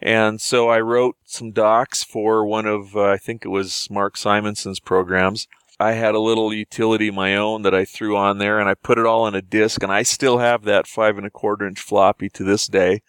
And 0.00 0.40
so 0.40 0.68
I 0.68 0.80
wrote 0.80 1.16
some 1.24 1.50
docs 1.50 2.04
for 2.04 2.46
one 2.46 2.66
of, 2.66 2.96
uh, 2.96 3.04
I 3.04 3.16
think 3.16 3.44
it 3.44 3.48
was 3.48 3.88
Mark 3.90 4.16
Simonson's 4.16 4.78
programs. 4.78 5.48
I 5.80 5.92
had 5.92 6.14
a 6.14 6.20
little 6.20 6.52
utility 6.52 7.10
my 7.10 7.36
own 7.36 7.62
that 7.62 7.74
I 7.74 7.84
threw 7.84 8.16
on 8.16 8.38
there 8.38 8.58
and 8.58 8.68
I 8.68 8.74
put 8.74 8.98
it 8.98 9.06
all 9.06 9.22
on 9.24 9.34
a 9.34 9.42
disk 9.42 9.82
and 9.82 9.92
I 9.92 10.02
still 10.02 10.38
have 10.38 10.64
that 10.64 10.88
five 10.88 11.16
and 11.18 11.26
a 11.26 11.30
quarter 11.30 11.66
inch 11.66 11.80
floppy 11.80 12.28
to 12.30 12.44
this 12.44 12.66
day 12.66 13.02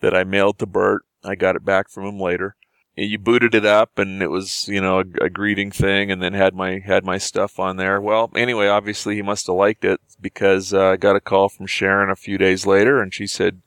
that 0.00 0.14
I 0.14 0.24
mailed 0.24 0.58
to 0.58 0.66
Bert. 0.66 1.02
I 1.24 1.36
got 1.36 1.54
it 1.54 1.64
back 1.64 1.88
from 1.88 2.06
him 2.06 2.18
later 2.18 2.56
you 3.04 3.18
booted 3.18 3.54
it 3.54 3.64
up 3.64 3.98
and 3.98 4.22
it 4.22 4.28
was 4.28 4.68
you 4.68 4.80
know 4.80 5.00
a, 5.00 5.24
a, 5.24 5.30
greeting 5.30 5.70
thing 5.70 6.10
and 6.10 6.22
then 6.22 6.32
had 6.32 6.54
my 6.54 6.78
had 6.78 7.04
my 7.04 7.18
stuff 7.18 7.58
on 7.58 7.76
there 7.76 8.00
well 8.00 8.30
anyway 8.34 8.66
obviously 8.66 9.14
he 9.14 9.22
must 9.22 9.46
have 9.46 9.56
liked 9.56 9.84
it 9.84 10.00
because 10.20 10.74
uh, 10.74 10.88
i 10.88 10.96
got 10.96 11.16
a 11.16 11.20
call 11.20 11.48
from 11.48 11.66
sharon 11.66 12.10
a 12.10 12.16
few 12.16 12.36
days 12.36 12.66
later 12.66 13.00
and 13.00 13.14
she 13.14 13.26
said 13.26 13.62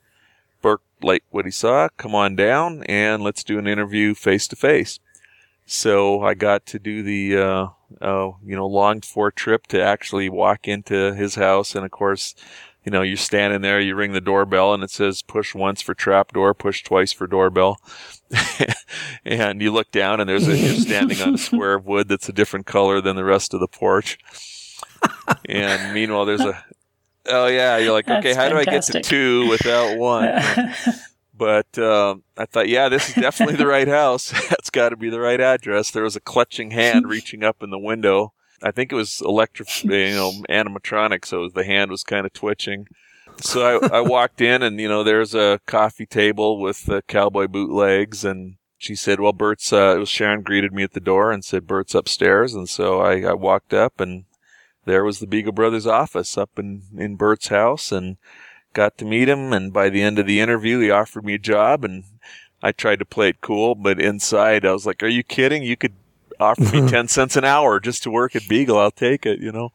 bert 0.61 0.81
liked 1.01 1.25
what 1.31 1.45
he 1.45 1.51
saw 1.51 1.87
come 1.97 2.13
on 2.13 2.35
down 2.35 2.83
and 2.83 3.23
let's 3.23 3.43
do 3.43 3.57
an 3.57 3.67
interview 3.67 4.13
face 4.13 4.47
to 4.47 4.55
face 4.55 4.99
so 5.65 6.21
i 6.21 6.33
got 6.33 6.65
to 6.65 6.77
do 6.77 7.01
the 7.01 7.37
uh, 7.37 7.67
uh, 8.01 8.31
you 8.43 8.55
know 8.55 8.67
longed 8.67 9.05
for 9.05 9.31
trip 9.31 9.67
to 9.67 9.81
actually 9.81 10.29
walk 10.29 10.67
into 10.67 11.13
his 11.13 11.35
house 11.35 11.75
and 11.75 11.85
of 11.85 11.91
course 11.91 12.35
you 12.85 12.91
know, 12.91 13.01
you're 13.01 13.17
standing 13.17 13.61
there, 13.61 13.79
you 13.79 13.95
ring 13.95 14.11
the 14.11 14.21
doorbell 14.21 14.73
and 14.73 14.83
it 14.83 14.91
says 14.91 15.21
push 15.21 15.55
once 15.55 15.81
for 15.81 15.93
trap 15.93 16.33
door, 16.33 16.53
push 16.53 16.83
twice 16.83 17.13
for 17.13 17.27
doorbell. 17.27 17.77
and 19.25 19.62
you 19.62 19.71
look 19.71 19.91
down 19.91 20.19
and 20.19 20.29
there's 20.29 20.47
a, 20.47 20.57
you're 20.57 20.75
standing 20.75 21.21
on 21.21 21.35
a 21.35 21.38
square 21.50 21.75
of 21.75 21.85
wood 21.85 22.07
that's 22.07 22.29
a 22.29 22.33
different 22.33 22.65
color 22.65 23.01
than 23.01 23.15
the 23.15 23.23
rest 23.23 23.53
of 23.53 23.59
the 23.59 23.67
porch. 23.67 24.17
and 25.47 25.93
meanwhile, 25.95 26.25
there's 26.25 26.41
a, 26.41 26.63
oh 27.27 27.47
yeah, 27.47 27.77
you're 27.77 27.93
like, 27.93 28.07
okay, 28.07 28.33
how 28.33 28.50
fantastic. 28.50 28.65
do 28.65 28.71
I 28.71 28.73
get 28.73 28.83
to 28.83 29.01
two 29.01 29.50
without 29.50 29.97
one? 29.97 30.41
but 31.33 31.77
uh, 31.77 32.15
I 32.38 32.45
thought, 32.45 32.69
yeah, 32.69 32.89
this 32.89 33.09
is 33.09 33.15
definitely 33.15 33.55
the 33.55 33.67
right 33.67 33.88
house. 33.88 34.31
That's 34.50 34.69
got 34.69 34.89
to 34.89 34.97
be 34.97 35.09
the 35.09 35.19
right 35.19 35.41
address. 35.41 35.91
There 35.91 36.03
was 36.03 36.15
a 36.15 36.21
clutching 36.21 36.71
hand 36.71 37.07
reaching 37.07 37.43
up 37.43 37.62
in 37.62 37.69
the 37.69 37.79
window 37.79 38.33
I 38.63 38.71
think 38.71 38.91
it 38.91 38.95
was 38.95 39.21
electric, 39.21 39.83
you 39.83 39.89
know, 39.89 40.31
animatronic, 40.50 41.25
so 41.25 41.50
the 41.50 41.65
hand 41.65 41.91
was 41.91 42.03
kind 42.03 42.25
of 42.25 42.31
twitching. 42.31 42.88
So 43.41 43.79
I, 43.79 43.97
I 43.97 44.01
walked 44.01 44.39
in, 44.39 44.63
and 44.63 44.79
you 44.79 44.88
know, 44.88 45.03
there's 45.03 45.35
a 45.35 45.59
coffee 45.65 46.05
table 46.05 46.62
with 46.62 46.85
the 46.85 47.01
cowboy 47.07 47.47
bootlegs, 47.47 48.23
and 48.23 48.55
she 48.83 48.95
said, 48.95 49.19
"Well, 49.19 49.33
Bert's." 49.33 49.71
Uh, 49.71 49.95
it 49.95 49.99
was 49.99 50.09
Sharon 50.09 50.41
greeted 50.41 50.73
me 50.73 50.83
at 50.83 50.93
the 50.93 50.99
door 50.99 51.31
and 51.31 51.43
said, 51.43 51.67
"Bert's 51.67 51.95
upstairs," 51.95 52.53
and 52.53 52.67
so 52.67 52.99
I, 52.99 53.21
I 53.21 53.33
walked 53.33 53.73
up, 53.73 53.99
and 53.99 54.25
there 54.85 55.03
was 55.03 55.19
the 55.19 55.27
Beagle 55.27 55.53
Brothers 55.53 55.87
office 55.87 56.37
up 56.37 56.57
in 56.57 56.83
in 56.97 57.15
Bert's 57.15 57.47
house, 57.47 57.91
and 57.91 58.17
got 58.73 58.97
to 58.97 59.05
meet 59.05 59.29
him. 59.29 59.53
And 59.53 59.71
by 59.71 59.89
the 59.89 60.01
end 60.01 60.19
of 60.19 60.27
the 60.27 60.39
interview, 60.39 60.79
he 60.79 60.91
offered 60.91 61.25
me 61.25 61.35
a 61.35 61.39
job, 61.39 61.83
and 61.83 62.03
I 62.61 62.71
tried 62.71 62.99
to 62.99 63.05
play 63.05 63.29
it 63.29 63.41
cool, 63.41 63.75
but 63.75 63.99
inside 64.01 64.65
I 64.65 64.73
was 64.73 64.85
like, 64.85 65.01
"Are 65.03 65.07
you 65.07 65.23
kidding? 65.23 65.63
You 65.63 65.77
could 65.77 65.93
offer 66.39 66.61
me 66.61 66.87
10 66.89 67.07
cents 67.07 67.35
an 67.35 67.45
hour 67.45 67.79
just 67.79 68.03
to 68.03 68.11
work 68.11 68.35
at 68.35 68.47
Beagle, 68.47 68.77
I'll 68.77 68.91
take 68.91 69.25
it, 69.25 69.39
you 69.39 69.51
know. 69.51 69.71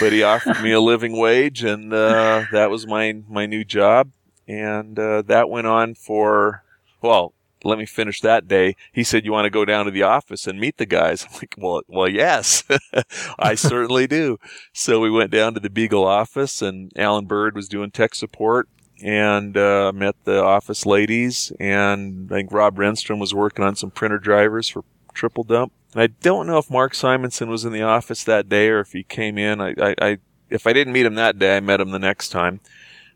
But 0.00 0.12
he 0.12 0.22
offered 0.22 0.60
me 0.62 0.72
a 0.72 0.80
living 0.80 1.16
wage 1.16 1.62
and, 1.62 1.92
uh, 1.92 2.44
that 2.50 2.70
was 2.70 2.86
my, 2.86 3.20
my 3.28 3.46
new 3.46 3.64
job. 3.64 4.10
And, 4.48 4.98
uh, 4.98 5.22
that 5.22 5.48
went 5.48 5.66
on 5.66 5.94
for, 5.94 6.64
well, 7.00 7.32
let 7.64 7.78
me 7.78 7.86
finish 7.86 8.20
that 8.20 8.46
day. 8.46 8.76
He 8.92 9.02
said, 9.02 9.24
you 9.24 9.32
want 9.32 9.46
to 9.46 9.50
go 9.50 9.64
down 9.64 9.86
to 9.86 9.90
the 9.90 10.02
office 10.02 10.46
and 10.46 10.60
meet 10.60 10.76
the 10.76 10.86
guys? 10.86 11.24
I'm 11.28 11.34
like, 11.36 11.54
well, 11.58 11.82
well, 11.88 12.08
yes, 12.08 12.64
I 13.38 13.54
certainly 13.54 14.06
do. 14.06 14.38
So 14.72 15.00
we 15.00 15.10
went 15.10 15.30
down 15.30 15.54
to 15.54 15.60
the 15.60 15.70
Beagle 15.70 16.06
office 16.06 16.62
and 16.62 16.92
Alan 16.96 17.26
Bird 17.26 17.54
was 17.54 17.68
doing 17.68 17.90
tech 17.90 18.14
support 18.14 18.68
and 19.02 19.56
uh, 19.56 19.92
met 19.94 20.16
the 20.24 20.42
office 20.42 20.86
ladies. 20.86 21.52
And 21.58 22.30
I 22.30 22.36
think 22.36 22.52
Rob 22.52 22.76
Renstrom 22.76 23.18
was 23.18 23.34
working 23.34 23.64
on 23.64 23.76
some 23.76 23.90
printer 23.90 24.18
drivers 24.18 24.68
for 24.68 24.84
triple 25.12 25.44
dump. 25.44 25.72
And 25.92 26.02
I 26.02 26.06
don't 26.08 26.46
know 26.46 26.58
if 26.58 26.70
Mark 26.70 26.94
Simonson 26.94 27.48
was 27.48 27.64
in 27.64 27.72
the 27.72 27.82
office 27.82 28.24
that 28.24 28.48
day 28.48 28.68
or 28.68 28.80
if 28.80 28.92
he 28.92 29.02
came 29.02 29.38
in. 29.38 29.60
I, 29.60 29.74
I, 29.80 29.94
I 30.00 30.18
if 30.50 30.66
I 30.66 30.72
didn't 30.72 30.92
meet 30.92 31.06
him 31.06 31.14
that 31.14 31.38
day, 31.38 31.56
I 31.56 31.60
met 31.60 31.80
him 31.80 31.90
the 31.90 31.98
next 31.98 32.28
time. 32.28 32.60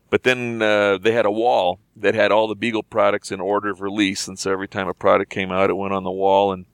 But 0.09 0.23
then 0.23 0.61
uh, 0.61 0.97
they 0.97 1.11
had 1.11 1.25
a 1.25 1.31
wall 1.31 1.79
that 1.95 2.15
had 2.15 2.31
all 2.31 2.47
the 2.47 2.55
Beagle 2.55 2.83
products 2.83 3.31
in 3.31 3.39
order 3.39 3.69
of 3.69 3.81
release, 3.81 4.27
and 4.27 4.39
so 4.39 4.51
every 4.51 4.67
time 4.67 4.87
a 4.87 4.93
product 4.93 5.31
came 5.31 5.51
out, 5.51 5.69
it 5.69 5.77
went 5.77 5.93
on 5.93 6.03
the 6.03 6.11
wall. 6.11 6.51
And 6.51 6.65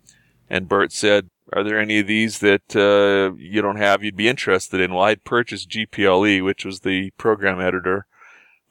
and 0.49 0.69
Bert 0.69 0.93
said, 0.93 1.29
"Are 1.51 1.63
there 1.63 1.79
any 1.79 1.99
of 1.99 2.07
these 2.07 2.39
that 2.39 2.75
uh, 2.75 3.35
you 3.37 3.61
don't 3.61 3.77
have 3.77 4.03
you'd 4.03 4.15
be 4.15 4.29
interested 4.29 4.79
in?" 4.79 4.93
Well, 4.93 5.03
I'd 5.03 5.25
purchased 5.25 5.69
GPLE, 5.69 6.43
which 6.43 6.63
was 6.63 6.81
the 6.81 7.11
program 7.17 7.59
editor, 7.59 8.05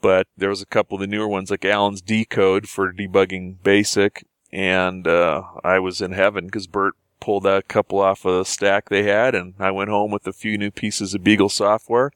but 0.00 0.28
there 0.36 0.48
was 0.50 0.62
a 0.62 0.66
couple 0.66 0.96
of 0.96 1.00
the 1.00 1.06
newer 1.06 1.28
ones 1.28 1.50
like 1.50 1.64
Allen's 1.64 2.00
Decode 2.00 2.68
for 2.68 2.90
debugging 2.90 3.56
BASIC, 3.62 4.24
and 4.50 5.06
uh, 5.06 5.42
I 5.62 5.78
was 5.78 6.00
in 6.00 6.12
heaven 6.12 6.46
because 6.46 6.66
Bert 6.66 6.94
pulled 7.20 7.46
a 7.46 7.62
couple 7.62 8.00
off 8.00 8.24
a 8.24 8.44
stack 8.44 8.88
they 8.88 9.02
had, 9.02 9.34
and 9.34 9.54
I 9.58 9.70
went 9.70 9.90
home 9.90 10.10
with 10.10 10.26
a 10.26 10.32
few 10.32 10.56
new 10.56 10.70
pieces 10.70 11.14
of 11.14 11.24
Beagle 11.24 11.48
software. 11.50 12.12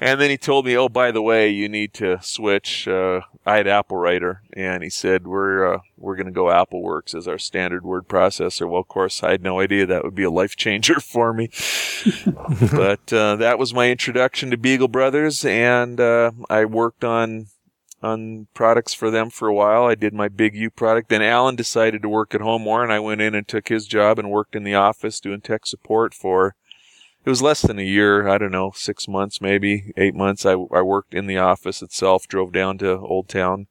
And 0.00 0.20
then 0.20 0.30
he 0.30 0.36
told 0.38 0.66
me, 0.66 0.76
"Oh, 0.76 0.88
by 0.88 1.10
the 1.10 1.22
way, 1.22 1.50
you 1.50 1.68
need 1.68 1.92
to 1.94 2.18
switch." 2.22 2.88
Uh, 2.88 3.20
I 3.46 3.56
had 3.58 3.66
Apple 3.66 3.98
Writer, 3.98 4.42
and 4.54 4.82
he 4.82 4.90
said, 4.90 5.26
"We're 5.26 5.74
uh, 5.74 5.78
we're 5.98 6.16
going 6.16 6.26
to 6.26 6.32
go 6.32 6.44
AppleWorks 6.44 7.14
as 7.14 7.28
our 7.28 7.38
standard 7.38 7.84
word 7.84 8.08
processor." 8.08 8.68
Well, 8.68 8.80
of 8.80 8.88
course, 8.88 9.22
I 9.22 9.32
had 9.32 9.42
no 9.42 9.60
idea 9.60 9.86
that 9.86 10.04
would 10.04 10.14
be 10.14 10.22
a 10.22 10.30
life 10.30 10.56
changer 10.56 11.00
for 11.00 11.32
me. 11.32 11.50
but 12.72 13.12
uh, 13.12 13.36
that 13.36 13.58
was 13.58 13.74
my 13.74 13.90
introduction 13.90 14.50
to 14.50 14.56
Beagle 14.56 14.88
Brothers, 14.88 15.44
and 15.44 16.00
uh, 16.00 16.32
I 16.48 16.64
worked 16.64 17.04
on 17.04 17.48
on 18.02 18.46
products 18.52 18.92
for 18.92 19.10
them 19.10 19.30
for 19.30 19.48
a 19.48 19.54
while. 19.54 19.84
I 19.84 19.94
did 19.94 20.12
my 20.12 20.28
Big 20.28 20.54
U 20.54 20.70
product. 20.70 21.08
Then 21.08 21.22
Alan 21.22 21.56
decided 21.56 22.02
to 22.02 22.08
work 22.08 22.34
at 22.34 22.42
home 22.42 22.62
more, 22.62 22.82
and 22.82 22.92
I 22.92 23.00
went 23.00 23.22
in 23.22 23.34
and 23.34 23.48
took 23.48 23.68
his 23.68 23.86
job 23.86 24.18
and 24.18 24.30
worked 24.30 24.54
in 24.54 24.62
the 24.62 24.74
office 24.74 25.20
doing 25.20 25.40
tech 25.40 25.66
support 25.66 26.14
for. 26.14 26.54
It 27.24 27.30
was 27.30 27.40
less 27.40 27.62
than 27.62 27.78
a 27.78 27.82
year. 27.82 28.28
I 28.28 28.36
don't 28.36 28.50
know, 28.50 28.72
six 28.74 29.08
months, 29.08 29.40
maybe 29.40 29.92
eight 29.96 30.14
months. 30.14 30.44
I, 30.44 30.52
I 30.52 30.82
worked 30.82 31.14
in 31.14 31.26
the 31.26 31.38
office 31.38 31.80
itself, 31.80 32.28
drove 32.28 32.52
down 32.52 32.76
to 32.78 32.98
Old 32.98 33.28
Town. 33.28 33.66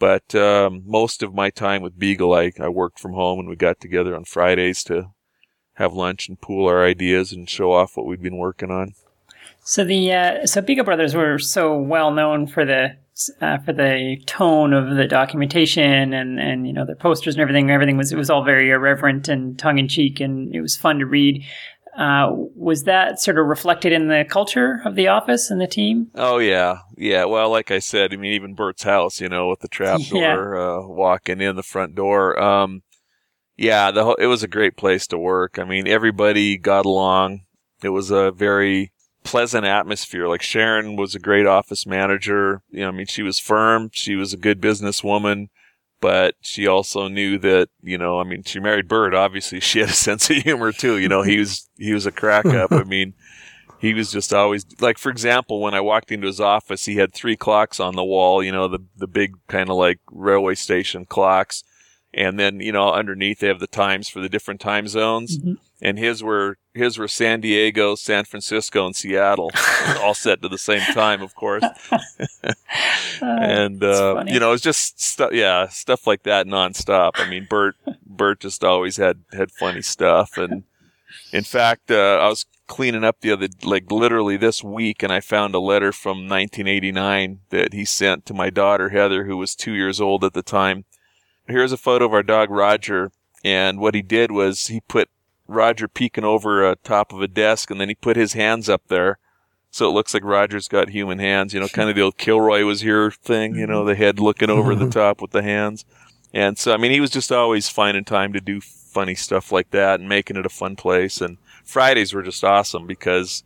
But 0.00 0.34
um, 0.34 0.82
most 0.84 1.22
of 1.22 1.32
my 1.32 1.50
time 1.50 1.82
with 1.82 1.98
Beagle, 1.98 2.34
I, 2.34 2.52
I 2.58 2.68
worked 2.68 2.98
from 2.98 3.12
home, 3.12 3.38
and 3.38 3.48
we 3.48 3.54
got 3.54 3.78
together 3.78 4.16
on 4.16 4.24
Fridays 4.24 4.82
to 4.84 5.10
have 5.74 5.92
lunch 5.92 6.28
and 6.28 6.40
pool 6.40 6.66
our 6.66 6.84
ideas 6.84 7.32
and 7.32 7.48
show 7.48 7.72
off 7.72 7.96
what 7.96 8.06
we'd 8.06 8.20
been 8.20 8.36
working 8.36 8.72
on. 8.72 8.94
So 9.62 9.84
the 9.84 10.12
uh, 10.12 10.46
so 10.46 10.60
Beagle 10.60 10.84
Brothers 10.84 11.14
were 11.14 11.38
so 11.38 11.78
well 11.78 12.10
known 12.10 12.48
for 12.48 12.64
the 12.64 12.96
uh, 13.40 13.58
for 13.58 13.72
the 13.72 14.20
tone 14.26 14.72
of 14.72 14.96
the 14.96 15.06
documentation 15.06 16.12
and 16.12 16.40
and 16.40 16.66
you 16.66 16.72
know 16.72 16.84
their 16.84 16.96
posters 16.96 17.36
and 17.36 17.42
everything. 17.42 17.70
Everything 17.70 17.96
was 17.96 18.10
it 18.10 18.16
was 18.16 18.28
all 18.28 18.42
very 18.42 18.70
irreverent 18.70 19.28
and 19.28 19.56
tongue 19.56 19.78
in 19.78 19.86
cheek, 19.86 20.18
and 20.18 20.52
it 20.52 20.60
was 20.60 20.76
fun 20.76 20.98
to 20.98 21.06
read. 21.06 21.44
Uh, 21.96 22.30
was 22.54 22.84
that 22.84 23.20
sort 23.20 23.38
of 23.38 23.46
reflected 23.46 23.92
in 23.92 24.08
the 24.08 24.24
culture 24.28 24.80
of 24.84 24.94
the 24.94 25.08
office 25.08 25.50
and 25.50 25.60
the 25.60 25.66
team? 25.66 26.10
Oh 26.14 26.38
yeah, 26.38 26.78
yeah. 26.96 27.26
Well, 27.26 27.50
like 27.50 27.70
I 27.70 27.80
said, 27.80 28.14
I 28.14 28.16
mean, 28.16 28.32
even 28.32 28.54
Bert's 28.54 28.84
house, 28.84 29.20
you 29.20 29.28
know, 29.28 29.48
with 29.48 29.60
the 29.60 29.68
trap 29.68 30.00
door, 30.10 30.20
yeah. 30.20 30.62
uh, 30.62 30.86
walking 30.86 31.40
in 31.42 31.56
the 31.56 31.62
front 31.62 31.94
door. 31.94 32.40
Um, 32.42 32.82
yeah, 33.56 33.90
the 33.90 34.04
whole, 34.04 34.14
it 34.14 34.26
was 34.26 34.42
a 34.42 34.48
great 34.48 34.76
place 34.76 35.06
to 35.08 35.18
work. 35.18 35.58
I 35.58 35.64
mean, 35.64 35.86
everybody 35.86 36.56
got 36.56 36.86
along. 36.86 37.42
It 37.82 37.90
was 37.90 38.10
a 38.10 38.30
very 38.30 38.92
pleasant 39.22 39.66
atmosphere. 39.66 40.28
Like 40.28 40.42
Sharon 40.42 40.96
was 40.96 41.14
a 41.14 41.20
great 41.20 41.46
office 41.46 41.86
manager. 41.86 42.62
You 42.70 42.80
know, 42.80 42.88
I 42.88 42.92
mean, 42.92 43.06
she 43.06 43.22
was 43.22 43.38
firm. 43.38 43.90
She 43.92 44.16
was 44.16 44.32
a 44.32 44.38
good 44.38 44.60
businesswoman, 44.60 45.48
but 46.02 46.34
she 46.40 46.66
also 46.66 47.06
knew 47.06 47.38
that, 47.38 47.68
you 47.80 47.96
know, 47.96 48.20
I 48.20 48.24
mean, 48.24 48.42
she 48.42 48.58
married 48.58 48.88
Bert 48.88 49.14
Obviously, 49.14 49.60
she 49.60 49.78
had 49.78 49.88
a 49.88 49.92
sense 50.08 50.28
of 50.28 50.36
humor 50.36 50.72
too. 50.72 50.98
You 50.98 51.08
know, 51.08 51.22
he 51.22 51.38
was, 51.38 51.70
he 51.78 51.94
was 51.94 52.04
a 52.04 52.12
crack 52.12 52.44
up. 52.44 52.72
I 52.72 52.82
mean, 52.82 53.14
he 53.78 53.94
was 53.94 54.10
just 54.10 54.34
always 54.34 54.66
like, 54.80 54.98
for 54.98 55.10
example, 55.10 55.60
when 55.60 55.74
I 55.74 55.80
walked 55.80 56.10
into 56.10 56.26
his 56.26 56.40
office, 56.40 56.84
he 56.84 56.96
had 56.96 57.14
three 57.14 57.36
clocks 57.36 57.78
on 57.78 57.94
the 57.94 58.04
wall, 58.04 58.42
you 58.42 58.50
know, 58.50 58.66
the, 58.66 58.80
the 58.96 59.06
big 59.06 59.34
kind 59.46 59.70
of 59.70 59.76
like 59.76 60.00
railway 60.10 60.56
station 60.56 61.06
clocks. 61.06 61.62
And 62.14 62.38
then 62.38 62.60
you 62.60 62.72
know 62.72 62.92
underneath 62.92 63.40
they 63.40 63.48
have 63.48 63.60
the 63.60 63.66
times 63.66 64.08
for 64.08 64.20
the 64.20 64.28
different 64.28 64.60
time 64.60 64.88
zones. 64.88 65.38
Mm-hmm. 65.38 65.54
And 65.84 65.98
his 65.98 66.22
were 66.22 66.58
his 66.74 66.96
were 66.96 67.08
San 67.08 67.40
Diego, 67.40 67.96
San 67.96 68.24
Francisco, 68.24 68.86
and 68.86 68.94
Seattle, 68.94 69.50
all 70.00 70.14
set 70.14 70.40
to 70.42 70.48
the 70.48 70.58
same 70.58 70.82
time, 70.92 71.22
of 71.22 71.34
course. 71.34 71.64
and 73.20 73.82
uh, 73.82 74.24
you 74.26 74.38
know, 74.38 74.52
it's 74.52 74.62
just 74.62 75.00
stuff, 75.00 75.30
yeah, 75.32 75.68
stuff 75.68 76.06
like 76.06 76.22
that 76.24 76.46
nonstop. 76.46 77.12
I 77.14 77.28
mean, 77.28 77.46
Bert 77.48 77.76
Bert 78.06 78.40
just 78.40 78.64
always 78.64 78.96
had 78.96 79.24
had 79.32 79.50
funny 79.50 79.82
stuff, 79.82 80.36
and 80.36 80.64
in 81.32 81.44
fact, 81.44 81.90
uh, 81.90 82.18
I 82.20 82.28
was 82.28 82.46
cleaning 82.66 83.04
up 83.04 83.20
the 83.20 83.32
other, 83.32 83.48
like 83.64 83.90
literally 83.90 84.36
this 84.36 84.64
week, 84.64 85.02
and 85.02 85.12
I 85.12 85.20
found 85.20 85.54
a 85.54 85.60
letter 85.60 85.92
from 85.92 86.28
1989 86.28 87.40
that 87.50 87.72
he 87.74 87.84
sent 87.84 88.24
to 88.26 88.34
my 88.34 88.50
daughter 88.50 88.90
Heather, 88.90 89.24
who 89.24 89.36
was 89.36 89.54
two 89.54 89.72
years 89.72 90.00
old 90.00 90.24
at 90.24 90.32
the 90.32 90.42
time 90.42 90.84
here's 91.52 91.72
a 91.72 91.76
photo 91.76 92.06
of 92.06 92.12
our 92.12 92.22
dog 92.22 92.50
Roger. 92.50 93.12
And 93.44 93.78
what 93.78 93.94
he 93.94 94.02
did 94.02 94.30
was 94.30 94.68
he 94.68 94.80
put 94.80 95.08
Roger 95.46 95.88
peeking 95.88 96.24
over 96.24 96.68
a 96.68 96.76
top 96.76 97.12
of 97.12 97.20
a 97.20 97.28
desk 97.28 97.70
and 97.70 97.80
then 97.80 97.88
he 97.88 97.94
put 97.94 98.16
his 98.16 98.32
hands 98.32 98.68
up 98.68 98.82
there. 98.88 99.18
So 99.70 99.88
it 99.88 99.92
looks 99.92 100.12
like 100.12 100.22
Roger's 100.22 100.68
got 100.68 100.90
human 100.90 101.18
hands, 101.18 101.54
you 101.54 101.60
know, 101.60 101.68
kind 101.68 101.88
of 101.88 101.96
the 101.96 102.02
old 102.02 102.18
Kilroy 102.18 102.64
was 102.64 102.82
here 102.82 103.10
thing, 103.10 103.54
you 103.54 103.66
know, 103.66 103.84
the 103.84 103.94
head 103.94 104.20
looking 104.20 104.50
over 104.50 104.74
the 104.74 104.90
top 104.90 105.22
with 105.22 105.30
the 105.30 105.42
hands. 105.42 105.86
And 106.34 106.58
so, 106.58 106.72
I 106.72 106.76
mean, 106.76 106.90
he 106.90 107.00
was 107.00 107.10
just 107.10 107.32
always 107.32 107.68
finding 107.68 108.04
time 108.04 108.32
to 108.34 108.40
do 108.40 108.60
funny 108.60 109.14
stuff 109.14 109.50
like 109.50 109.70
that 109.70 109.98
and 109.98 110.08
making 110.08 110.36
it 110.36 110.46
a 110.46 110.50
fun 110.50 110.76
place. 110.76 111.20
And 111.20 111.38
Fridays 111.64 112.12
were 112.12 112.22
just 112.22 112.44
awesome 112.44 112.86
because 112.86 113.44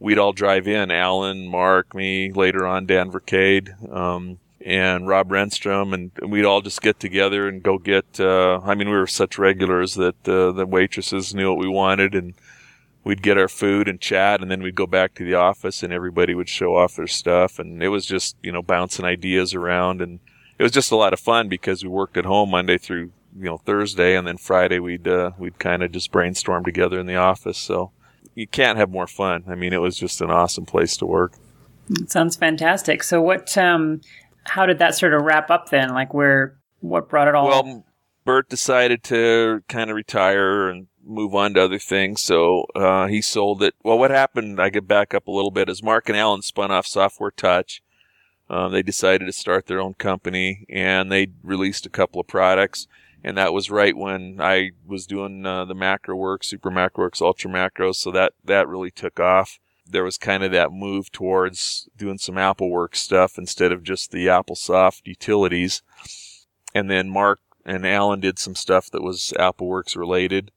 we'd 0.00 0.18
all 0.18 0.32
drive 0.32 0.66
in, 0.66 0.90
Alan, 0.90 1.46
Mark, 1.48 1.94
me, 1.94 2.32
later 2.32 2.66
on 2.66 2.86
Dan 2.86 3.12
Verkade. 3.12 3.92
Um, 3.92 4.38
and 4.64 5.08
Rob 5.08 5.30
Renstrom, 5.30 5.94
and 5.94 6.10
we'd 6.30 6.44
all 6.44 6.60
just 6.60 6.82
get 6.82 7.00
together 7.00 7.48
and 7.48 7.62
go 7.62 7.78
get. 7.78 8.20
Uh, 8.20 8.60
I 8.62 8.74
mean, 8.74 8.88
we 8.88 8.96
were 8.96 9.06
such 9.06 9.38
regulars 9.38 9.94
that 9.94 10.28
uh, 10.28 10.52
the 10.52 10.66
waitresses 10.66 11.34
knew 11.34 11.48
what 11.48 11.58
we 11.58 11.68
wanted, 11.68 12.14
and 12.14 12.34
we'd 13.04 13.22
get 13.22 13.38
our 13.38 13.48
food 13.48 13.88
and 13.88 14.00
chat, 14.00 14.42
and 14.42 14.50
then 14.50 14.62
we'd 14.62 14.74
go 14.74 14.86
back 14.86 15.14
to 15.14 15.24
the 15.24 15.34
office, 15.34 15.82
and 15.82 15.92
everybody 15.92 16.34
would 16.34 16.48
show 16.48 16.76
off 16.76 16.96
their 16.96 17.06
stuff, 17.06 17.58
and 17.58 17.82
it 17.82 17.88
was 17.88 18.06
just 18.06 18.36
you 18.42 18.52
know 18.52 18.62
bouncing 18.62 19.04
ideas 19.04 19.54
around, 19.54 20.02
and 20.02 20.20
it 20.58 20.62
was 20.62 20.72
just 20.72 20.92
a 20.92 20.96
lot 20.96 21.12
of 21.12 21.20
fun 21.20 21.48
because 21.48 21.82
we 21.82 21.88
worked 21.88 22.16
at 22.16 22.26
home 22.26 22.50
Monday 22.50 22.76
through 22.78 23.12
you 23.36 23.44
know 23.44 23.58
Thursday, 23.58 24.16
and 24.16 24.26
then 24.26 24.36
Friday 24.36 24.78
we'd 24.78 25.08
uh, 25.08 25.32
we'd 25.38 25.58
kind 25.58 25.82
of 25.82 25.92
just 25.92 26.12
brainstorm 26.12 26.64
together 26.64 27.00
in 27.00 27.06
the 27.06 27.16
office. 27.16 27.58
So 27.58 27.92
you 28.34 28.46
can't 28.46 28.78
have 28.78 28.90
more 28.90 29.06
fun. 29.06 29.44
I 29.48 29.54
mean, 29.54 29.72
it 29.72 29.80
was 29.80 29.96
just 29.96 30.20
an 30.20 30.30
awesome 30.30 30.66
place 30.66 30.96
to 30.98 31.06
work. 31.06 31.32
It 31.90 32.10
sounds 32.10 32.36
fantastic. 32.36 33.02
So 33.02 33.20
what? 33.20 33.56
Um, 33.58 34.00
how 34.44 34.66
did 34.66 34.78
that 34.78 34.94
sort 34.94 35.14
of 35.14 35.22
wrap 35.22 35.50
up 35.50 35.70
then? 35.70 35.90
Like 35.90 36.14
where 36.14 36.58
what 36.80 37.08
brought 37.08 37.28
it 37.28 37.34
all? 37.34 37.48
Well, 37.48 37.84
Bert 38.24 38.48
decided 38.48 39.02
to 39.04 39.62
kind 39.68 39.90
of 39.90 39.96
retire 39.96 40.68
and 40.68 40.86
move 41.02 41.34
on 41.34 41.54
to 41.54 41.62
other 41.62 41.78
things, 41.78 42.20
so 42.20 42.66
uh, 42.74 43.06
he 43.06 43.22
sold 43.22 43.62
it. 43.62 43.74
Well, 43.82 43.98
what 43.98 44.10
happened? 44.10 44.60
I 44.60 44.70
get 44.70 44.86
back 44.86 45.14
up 45.14 45.26
a 45.26 45.32
little 45.32 45.50
bit. 45.50 45.68
As 45.68 45.82
Mark 45.82 46.08
and 46.08 46.16
Alan 46.16 46.42
spun 46.42 46.70
off 46.70 46.86
Software 46.86 47.30
Touch, 47.30 47.82
um, 48.48 48.72
they 48.72 48.82
decided 48.82 49.26
to 49.26 49.32
start 49.32 49.66
their 49.66 49.80
own 49.80 49.94
company, 49.94 50.66
and 50.68 51.10
they 51.10 51.28
released 51.42 51.86
a 51.86 51.90
couple 51.90 52.20
of 52.20 52.26
products. 52.26 52.86
And 53.22 53.36
that 53.36 53.52
was 53.52 53.70
right 53.70 53.96
when 53.96 54.38
I 54.40 54.70
was 54.86 55.06
doing 55.06 55.44
uh, 55.44 55.66
the 55.66 55.74
MacroWorks, 55.74 56.44
Super 56.44 56.70
MacroWorks, 56.70 57.20
Ultra 57.20 57.50
Macros. 57.50 57.96
So 57.96 58.10
that 58.12 58.32
that 58.44 58.66
really 58.66 58.90
took 58.90 59.20
off 59.20 59.58
there 59.90 60.04
was 60.04 60.18
kind 60.18 60.42
of 60.42 60.52
that 60.52 60.72
move 60.72 61.10
towards 61.12 61.88
doing 61.96 62.18
some 62.18 62.36
AppleWorks 62.36 62.96
stuff 62.96 63.38
instead 63.38 63.72
of 63.72 63.82
just 63.82 64.10
the 64.10 64.26
AppleSoft 64.26 65.02
utilities. 65.04 65.82
And 66.74 66.90
then 66.90 67.10
Mark 67.10 67.40
and 67.64 67.86
Alan 67.86 68.20
did 68.20 68.38
some 68.38 68.54
stuff 68.54 68.90
that 68.90 69.02
was 69.02 69.32
AppleWorks 69.38 69.96
related. 69.96 70.50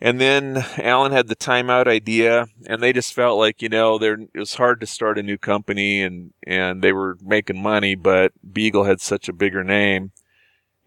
And 0.00 0.20
then 0.20 0.64
Alan 0.78 1.12
had 1.12 1.28
the 1.28 1.36
timeout 1.36 1.86
idea, 1.86 2.46
and 2.66 2.82
they 2.82 2.92
just 2.92 3.12
felt 3.12 3.38
like 3.38 3.60
you 3.60 3.68
know 3.68 3.98
there 3.98 4.14
it 4.14 4.38
was 4.38 4.54
hard 4.54 4.80
to 4.80 4.86
start 4.86 5.18
a 5.18 5.22
new 5.22 5.36
company, 5.36 6.02
and 6.02 6.32
and 6.46 6.82
they 6.82 6.92
were 6.92 7.18
making 7.20 7.62
money, 7.62 7.94
but 7.94 8.32
Beagle 8.50 8.84
had 8.84 9.00
such 9.00 9.28
a 9.28 9.34
bigger 9.34 9.62
name, 9.62 10.12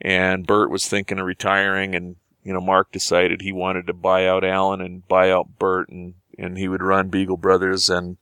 and 0.01 0.47
Bert 0.47 0.71
was 0.71 0.87
thinking 0.87 1.19
of 1.19 1.27
retiring, 1.27 1.93
and 1.93 2.15
you 2.43 2.53
know 2.53 2.61
Mark 2.61 2.91
decided 2.91 3.41
he 3.41 3.51
wanted 3.51 3.85
to 3.85 3.93
buy 3.93 4.25
out 4.27 4.43
Alan 4.43 4.81
and 4.81 5.07
buy 5.07 5.29
out 5.29 5.59
Bert, 5.59 5.89
and 5.89 6.15
and 6.37 6.57
he 6.57 6.67
would 6.67 6.83
run 6.83 7.09
Beagle 7.09 7.37
Brothers 7.37 7.89
and 7.89 8.17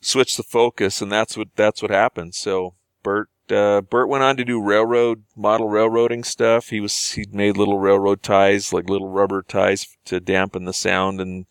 switch 0.00 0.36
the 0.36 0.42
focus, 0.42 1.02
and 1.02 1.10
that's 1.10 1.36
what 1.36 1.48
that's 1.56 1.82
what 1.82 1.90
happened. 1.90 2.34
So 2.34 2.74
Bert 3.02 3.28
uh, 3.50 3.80
Bert 3.80 4.08
went 4.08 4.24
on 4.24 4.36
to 4.36 4.44
do 4.44 4.62
railroad 4.62 5.24
model 5.36 5.68
railroading 5.68 6.24
stuff. 6.24 6.68
He 6.68 6.80
was 6.80 7.12
he 7.12 7.24
made 7.32 7.56
little 7.56 7.78
railroad 7.78 8.22
ties, 8.22 8.72
like 8.72 8.88
little 8.88 9.08
rubber 9.08 9.42
ties 9.42 9.96
to 10.06 10.20
dampen 10.20 10.64
the 10.64 10.72
sound 10.72 11.20
and 11.20 11.46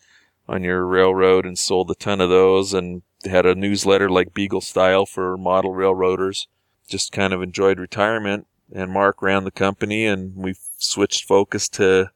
on 0.48 0.64
your 0.64 0.86
railroad, 0.86 1.44
and 1.44 1.58
sold 1.58 1.90
a 1.90 1.94
ton 1.94 2.20
of 2.20 2.30
those, 2.30 2.72
and 2.72 3.02
had 3.24 3.44
a 3.44 3.54
newsletter 3.54 4.08
like 4.08 4.34
Beagle 4.34 4.60
Style 4.60 5.04
for 5.04 5.36
model 5.36 5.74
railroaders. 5.74 6.48
Just 6.88 7.12
kind 7.12 7.34
of 7.34 7.42
enjoyed 7.42 7.78
retirement, 7.78 8.46
and 8.72 8.90
Mark 8.90 9.20
ran 9.20 9.44
the 9.44 9.50
company, 9.50 10.06
and 10.06 10.34
we 10.36 10.54
switched 10.78 11.26
focus 11.26 11.68
to 11.70 12.10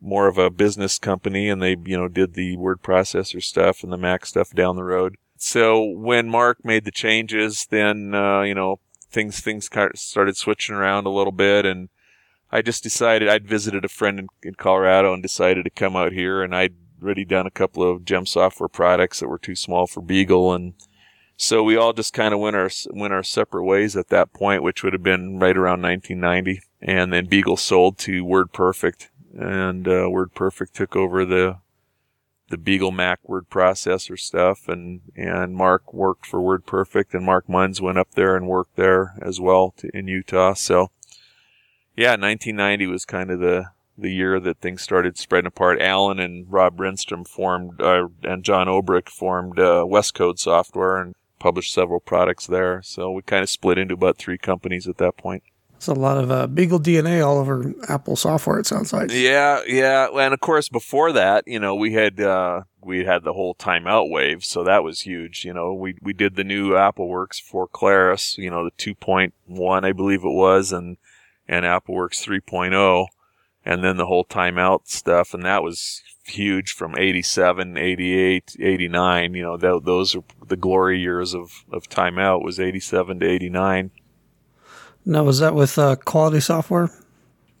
more 0.00 0.28
of 0.28 0.38
a 0.38 0.50
business 0.50 0.98
company 0.98 1.48
and 1.48 1.62
they, 1.62 1.76
you 1.84 1.96
know, 1.96 2.08
did 2.08 2.34
the 2.34 2.56
word 2.56 2.82
processor 2.82 3.42
stuff 3.42 3.82
and 3.82 3.92
the 3.92 3.96
Mac 3.96 4.26
stuff 4.26 4.52
down 4.52 4.76
the 4.76 4.84
road. 4.84 5.16
So 5.36 5.82
when 5.82 6.28
Mark 6.28 6.64
made 6.64 6.84
the 6.84 6.90
changes, 6.90 7.66
then, 7.70 8.14
uh, 8.14 8.42
you 8.42 8.54
know, 8.54 8.80
things, 9.10 9.40
things 9.40 9.68
kind 9.68 9.90
of 9.92 9.98
started 9.98 10.36
switching 10.36 10.74
around 10.74 11.06
a 11.06 11.10
little 11.10 11.32
bit 11.32 11.64
and 11.64 11.88
I 12.50 12.62
just 12.62 12.82
decided 12.82 13.28
I'd 13.28 13.46
visited 13.46 13.84
a 13.84 13.88
friend 13.88 14.18
in, 14.18 14.28
in 14.42 14.54
Colorado 14.54 15.12
and 15.12 15.22
decided 15.22 15.64
to 15.64 15.70
come 15.70 15.96
out 15.96 16.12
here 16.12 16.42
and 16.42 16.54
I'd 16.54 16.74
already 17.02 17.24
done 17.24 17.46
a 17.46 17.50
couple 17.50 17.82
of 17.88 18.04
JEM 18.04 18.26
software 18.26 18.68
products 18.68 19.20
that 19.20 19.28
were 19.28 19.38
too 19.38 19.54
small 19.54 19.86
for 19.86 20.00
Beagle 20.00 20.52
and 20.52 20.74
so 21.40 21.62
we 21.62 21.76
all 21.76 21.92
just 21.92 22.12
kind 22.12 22.34
of 22.34 22.40
went 22.40 22.56
our 22.56 22.68
went 22.90 23.12
our 23.12 23.22
separate 23.22 23.62
ways 23.62 23.96
at 23.96 24.08
that 24.08 24.32
point, 24.32 24.64
which 24.64 24.82
would 24.82 24.92
have 24.92 25.04
been 25.04 25.38
right 25.38 25.56
around 25.56 25.80
1990. 25.82 26.60
And 26.82 27.12
then 27.12 27.26
Beagle 27.26 27.56
sold 27.56 27.96
to 27.98 28.24
WordPerfect, 28.24 29.06
and 29.36 29.86
uh, 29.86 30.08
WordPerfect 30.08 30.72
took 30.72 30.96
over 30.96 31.24
the 31.24 31.58
the 32.50 32.56
Beagle 32.56 32.92
Mac 32.92 33.20
word 33.28 33.50
processor 33.50 34.18
stuff, 34.18 34.68
and 34.68 35.00
and 35.16 35.54
Mark 35.54 35.92
worked 35.92 36.26
for 36.26 36.40
WordPerfect, 36.40 37.12
and 37.12 37.24
Mark 37.24 37.48
Munz 37.48 37.80
went 37.80 37.98
up 37.98 38.12
there 38.12 38.36
and 38.36 38.48
worked 38.48 38.76
there 38.76 39.14
as 39.20 39.40
well 39.40 39.74
to, 39.78 39.90
in 39.94 40.08
Utah. 40.08 40.54
So, 40.54 40.90
yeah, 41.96 42.12
1990 42.12 42.86
was 42.86 43.04
kind 43.04 43.30
of 43.30 43.40
the 43.40 43.70
the 43.98 44.12
year 44.12 44.38
that 44.40 44.60
things 44.60 44.80
started 44.80 45.18
spreading 45.18 45.48
apart. 45.48 45.80
Alan 45.80 46.20
and 46.20 46.46
Rob 46.50 46.78
Renstrom 46.78 47.26
formed, 47.26 47.82
uh, 47.82 48.08
and 48.22 48.44
John 48.44 48.68
Obrick 48.68 49.08
formed 49.08 49.58
uh, 49.58 49.84
Westcode 49.84 50.38
Software 50.38 50.98
and 50.98 51.16
published 51.40 51.74
several 51.74 52.00
products 52.00 52.46
there. 52.46 52.80
So 52.82 53.10
we 53.10 53.22
kind 53.22 53.42
of 53.42 53.50
split 53.50 53.76
into 53.76 53.94
about 53.94 54.16
three 54.16 54.38
companies 54.38 54.86
at 54.86 54.98
that 54.98 55.16
point. 55.16 55.42
It's 55.78 55.86
a 55.86 55.94
lot 55.94 56.18
of 56.18 56.28
uh, 56.28 56.48
Beagle 56.48 56.80
DNA 56.80 57.24
all 57.24 57.38
over 57.38 57.72
Apple 57.88 58.16
software. 58.16 58.58
It 58.58 58.66
sounds 58.66 58.92
like. 58.92 59.12
Yeah, 59.12 59.60
yeah, 59.64 60.08
and 60.12 60.34
of 60.34 60.40
course 60.40 60.68
before 60.68 61.12
that, 61.12 61.44
you 61.46 61.60
know, 61.60 61.76
we 61.76 61.92
had 61.92 62.20
uh, 62.20 62.62
we 62.82 63.04
had 63.04 63.22
the 63.22 63.32
whole 63.32 63.54
timeout 63.54 64.10
wave, 64.10 64.42
so 64.42 64.64
that 64.64 64.82
was 64.82 65.02
huge. 65.02 65.44
You 65.44 65.54
know, 65.54 65.72
we 65.72 65.94
we 66.02 66.12
did 66.12 66.34
the 66.34 66.42
new 66.42 66.72
AppleWorks 66.72 67.40
for 67.40 67.68
Claris, 67.68 68.36
you 68.36 68.50
know, 68.50 68.64
the 68.64 68.72
2.1, 68.72 69.84
I 69.84 69.92
believe 69.92 70.24
it 70.24 70.34
was, 70.34 70.72
and 70.72 70.96
and 71.46 71.64
AppleWorks 71.64 72.26
3.0, 72.26 73.06
and 73.64 73.84
then 73.84 73.98
the 73.98 74.06
whole 74.06 74.24
timeout 74.24 74.88
stuff, 74.88 75.32
and 75.32 75.44
that 75.44 75.62
was 75.62 76.02
huge 76.24 76.72
from 76.72 76.98
87, 76.98 77.76
88, 77.78 78.56
89. 78.58 79.34
You 79.34 79.42
know, 79.44 79.56
th- 79.56 79.84
those 79.84 80.16
are 80.16 80.24
the 80.44 80.56
glory 80.56 80.98
years 80.98 81.34
of 81.34 81.64
of 81.70 81.88
timeout 81.88 82.42
was 82.42 82.58
87 82.58 83.20
to 83.20 83.26
89 83.26 83.92
now, 85.08 85.24
was 85.24 85.38
that 85.38 85.54
with 85.54 85.78
uh, 85.78 85.96
quality 85.96 86.40
software? 86.40 86.90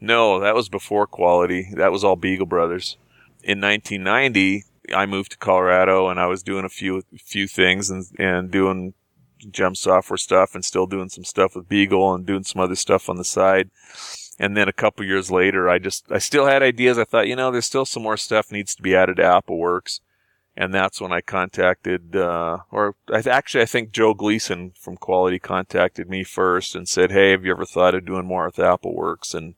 No, 0.00 0.38
that 0.38 0.54
was 0.54 0.68
before 0.68 1.06
quality. 1.06 1.70
That 1.74 1.90
was 1.90 2.04
all 2.04 2.14
Beagle 2.14 2.46
Brothers. 2.46 2.98
In 3.42 3.60
1990, 3.60 4.64
I 4.94 5.06
moved 5.06 5.32
to 5.32 5.38
Colorado 5.38 6.08
and 6.08 6.20
I 6.20 6.26
was 6.26 6.42
doing 6.42 6.64
a 6.64 6.68
few 6.68 7.02
few 7.24 7.48
things 7.48 7.90
and 7.90 8.04
and 8.18 8.50
doing 8.50 8.94
JEM 9.50 9.74
software 9.74 10.18
stuff 10.18 10.54
and 10.54 10.64
still 10.64 10.86
doing 10.86 11.08
some 11.08 11.24
stuff 11.24 11.56
with 11.56 11.68
Beagle 11.68 12.14
and 12.14 12.26
doing 12.26 12.44
some 12.44 12.60
other 12.60 12.74
stuff 12.74 13.08
on 13.08 13.16
the 13.16 13.24
side. 13.24 13.70
And 14.38 14.56
then 14.56 14.68
a 14.68 14.72
couple 14.72 15.04
years 15.06 15.30
later, 15.30 15.68
I 15.68 15.78
just 15.78 16.04
I 16.12 16.18
still 16.18 16.46
had 16.46 16.62
ideas. 16.62 16.98
I 16.98 17.04
thought, 17.04 17.28
you 17.28 17.36
know, 17.36 17.50
there's 17.50 17.66
still 17.66 17.86
some 17.86 18.02
more 18.02 18.16
stuff 18.16 18.52
needs 18.52 18.74
to 18.74 18.82
be 18.82 18.94
added 18.94 19.16
to 19.16 19.22
AppleWorks 19.22 20.00
and 20.58 20.74
that's 20.74 21.00
when 21.00 21.12
I 21.12 21.20
contacted, 21.20 22.16
uh, 22.16 22.58
or 22.72 22.96
I 23.08 23.22
th- 23.22 23.28
actually 23.28 23.62
I 23.62 23.66
think 23.66 23.92
Joe 23.92 24.12
Gleason 24.12 24.72
from 24.76 24.96
Quality 24.96 25.38
contacted 25.38 26.10
me 26.10 26.24
first 26.24 26.74
and 26.74 26.88
said, 26.88 27.12
"Hey, 27.12 27.30
have 27.30 27.44
you 27.44 27.52
ever 27.52 27.64
thought 27.64 27.94
of 27.94 28.04
doing 28.04 28.26
more 28.26 28.46
with 28.46 28.56
AppleWorks?" 28.56 29.36
And 29.36 29.54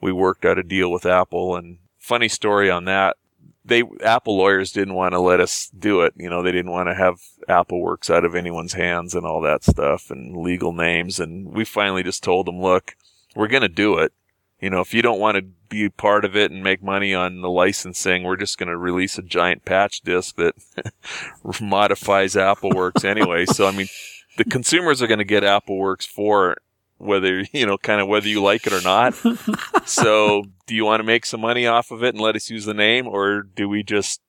we 0.00 0.12
worked 0.12 0.44
out 0.44 0.56
a 0.56 0.62
deal 0.62 0.92
with 0.92 1.04
Apple. 1.04 1.56
And 1.56 1.78
funny 1.98 2.28
story 2.28 2.70
on 2.70 2.84
that, 2.84 3.16
they 3.64 3.82
Apple 4.04 4.38
lawyers 4.38 4.70
didn't 4.70 4.94
want 4.94 5.14
to 5.14 5.18
let 5.18 5.40
us 5.40 5.68
do 5.76 6.02
it. 6.02 6.14
You 6.16 6.30
know, 6.30 6.44
they 6.44 6.52
didn't 6.52 6.70
want 6.70 6.88
to 6.88 6.94
have 6.94 7.20
AppleWorks 7.48 8.08
out 8.08 8.24
of 8.24 8.36
anyone's 8.36 8.74
hands 8.74 9.16
and 9.16 9.26
all 9.26 9.40
that 9.40 9.64
stuff 9.64 10.12
and 10.12 10.36
legal 10.36 10.72
names. 10.72 11.18
And 11.18 11.52
we 11.52 11.64
finally 11.64 12.04
just 12.04 12.22
told 12.22 12.46
them, 12.46 12.62
"Look, 12.62 12.94
we're 13.34 13.48
going 13.48 13.62
to 13.62 13.68
do 13.68 13.98
it." 13.98 14.12
You 14.60 14.70
know, 14.70 14.80
if 14.80 14.92
you 14.92 15.02
don't 15.02 15.20
want 15.20 15.36
to 15.36 15.42
be 15.68 15.88
part 15.88 16.24
of 16.24 16.36
it 16.36 16.50
and 16.50 16.62
make 16.62 16.82
money 16.82 17.14
on 17.14 17.40
the 17.40 17.48
licensing, 17.48 18.22
we're 18.22 18.36
just 18.36 18.58
going 18.58 18.68
to 18.68 18.76
release 18.76 19.16
a 19.18 19.22
giant 19.22 19.64
patch 19.64 20.02
disk 20.02 20.36
that 20.36 20.54
modifies 21.60 22.34
AppleWorks 22.34 23.04
anyway. 23.04 23.46
so, 23.46 23.66
I 23.66 23.70
mean, 23.70 23.88
the 24.36 24.44
consumers 24.44 25.00
are 25.00 25.06
going 25.06 25.18
to 25.18 25.24
get 25.24 25.42
AppleWorks 25.42 26.06
4 26.06 26.56
whether, 26.98 27.44
you 27.52 27.64
know, 27.64 27.78
kind 27.78 28.00
of 28.00 28.08
whether 28.08 28.28
you 28.28 28.42
like 28.42 28.66
it 28.66 28.74
or 28.74 28.82
not. 28.82 29.14
so, 29.86 30.44
do 30.66 30.74
you 30.74 30.84
want 30.84 31.00
to 31.00 31.04
make 31.04 31.24
some 31.24 31.40
money 31.40 31.66
off 31.66 31.90
of 31.90 32.04
it 32.04 32.14
and 32.14 32.20
let 32.20 32.36
us 32.36 32.50
use 32.50 32.66
the 32.66 32.74
name 32.74 33.08
or 33.08 33.42
do 33.42 33.68
we 33.68 33.82
just 33.82 34.20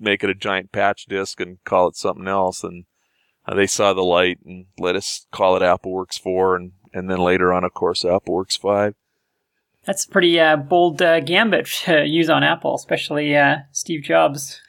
make 0.00 0.24
it 0.24 0.30
a 0.30 0.34
giant 0.34 0.72
patch 0.72 1.06
disk 1.06 1.40
and 1.40 1.62
call 1.64 1.86
it 1.86 1.96
something 1.96 2.26
else? 2.26 2.64
And 2.64 2.86
uh, 3.46 3.54
they 3.54 3.68
saw 3.68 3.92
the 3.92 4.02
light 4.02 4.38
and 4.44 4.66
let 4.78 4.96
us 4.96 5.26
call 5.30 5.56
it 5.56 5.62
AppleWorks 5.62 6.18
4 6.18 6.56
and, 6.56 6.72
and 6.92 7.08
then 7.08 7.18
later 7.18 7.52
on, 7.52 7.62
of 7.62 7.72
course, 7.72 8.02
AppleWorks 8.02 8.58
5. 8.58 8.94
That's 9.88 10.04
a 10.04 10.08
pretty 10.10 10.38
uh, 10.38 10.56
bold 10.56 11.00
uh, 11.00 11.20
gambit 11.20 11.64
to 11.86 12.06
use 12.06 12.28
on 12.28 12.44
Apple, 12.44 12.74
especially 12.74 13.34
uh, 13.34 13.60
Steve 13.72 14.02
Jobs. 14.02 14.60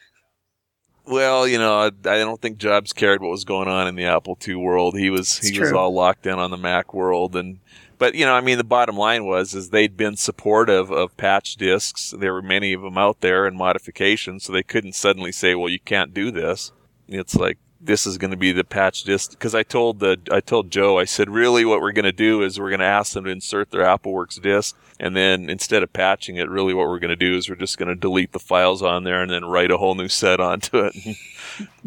Well, 1.06 1.46
you 1.46 1.58
know, 1.58 1.78
I, 1.78 1.86
I, 1.88 2.18
don't 2.18 2.40
think 2.40 2.56
Jobs 2.56 2.94
cared 2.94 3.20
what 3.20 3.30
was 3.30 3.44
going 3.44 3.68
on 3.68 3.86
in 3.86 3.96
the 3.96 4.06
Apple 4.06 4.38
II 4.46 4.54
world. 4.54 4.96
He 4.96 5.10
was 5.10 5.38
it's 5.38 5.48
he 5.48 5.56
true. 5.56 5.64
was 5.64 5.72
all 5.72 5.92
locked 5.92 6.26
in 6.26 6.38
on 6.38 6.50
the 6.50 6.56
Mac 6.56 6.94
world, 6.94 7.36
and 7.36 7.58
but 7.98 8.14
you 8.14 8.24
know, 8.24 8.32
I 8.32 8.40
mean, 8.40 8.56
the 8.56 8.64
bottom 8.64 8.96
line 8.96 9.26
was 9.26 9.52
is 9.52 9.68
they'd 9.68 9.94
been 9.94 10.16
supportive 10.16 10.90
of 10.90 11.14
patch 11.18 11.56
disks. 11.56 12.14
There 12.16 12.32
were 12.32 12.40
many 12.40 12.72
of 12.72 12.80
them 12.80 12.96
out 12.96 13.20
there 13.20 13.44
and 13.44 13.58
modifications, 13.58 14.44
so 14.44 14.54
they 14.54 14.62
couldn't 14.62 14.94
suddenly 14.94 15.32
say, 15.32 15.54
"Well, 15.54 15.68
you 15.68 15.80
can't 15.80 16.14
do 16.14 16.30
this." 16.30 16.72
It's 17.08 17.34
like 17.34 17.58
this 17.78 18.06
is 18.06 18.16
going 18.16 18.30
to 18.30 18.36
be 18.38 18.52
the 18.52 18.64
patch 18.64 19.04
disk 19.04 19.32
because 19.32 19.54
I 19.54 19.64
told 19.64 20.00
the 20.00 20.18
I 20.30 20.40
told 20.40 20.70
Joe 20.70 20.98
I 20.98 21.04
said 21.04 21.28
really 21.28 21.66
what 21.66 21.80
we're 21.82 21.92
going 21.92 22.04
to 22.04 22.12
do 22.12 22.42
is 22.42 22.58
we're 22.58 22.70
going 22.70 22.80
to 22.80 22.86
ask 22.86 23.12
them 23.12 23.24
to 23.24 23.30
insert 23.30 23.70
their 23.70 23.84
AppleWorks 23.84 24.40
disk 24.40 24.76
and 25.00 25.16
then 25.16 25.48
instead 25.48 25.82
of 25.82 25.92
patching 25.94 26.36
it 26.36 26.50
really 26.50 26.74
what 26.74 26.86
we're 26.86 26.98
going 26.98 27.08
to 27.08 27.16
do 27.16 27.34
is 27.34 27.48
we're 27.48 27.56
just 27.56 27.78
going 27.78 27.88
to 27.88 27.94
delete 27.94 28.32
the 28.32 28.38
files 28.38 28.82
on 28.82 29.04
there 29.04 29.22
and 29.22 29.30
then 29.30 29.46
write 29.46 29.70
a 29.70 29.78
whole 29.78 29.94
new 29.94 30.08
set 30.08 30.38
onto 30.40 30.78
it. 30.78 30.94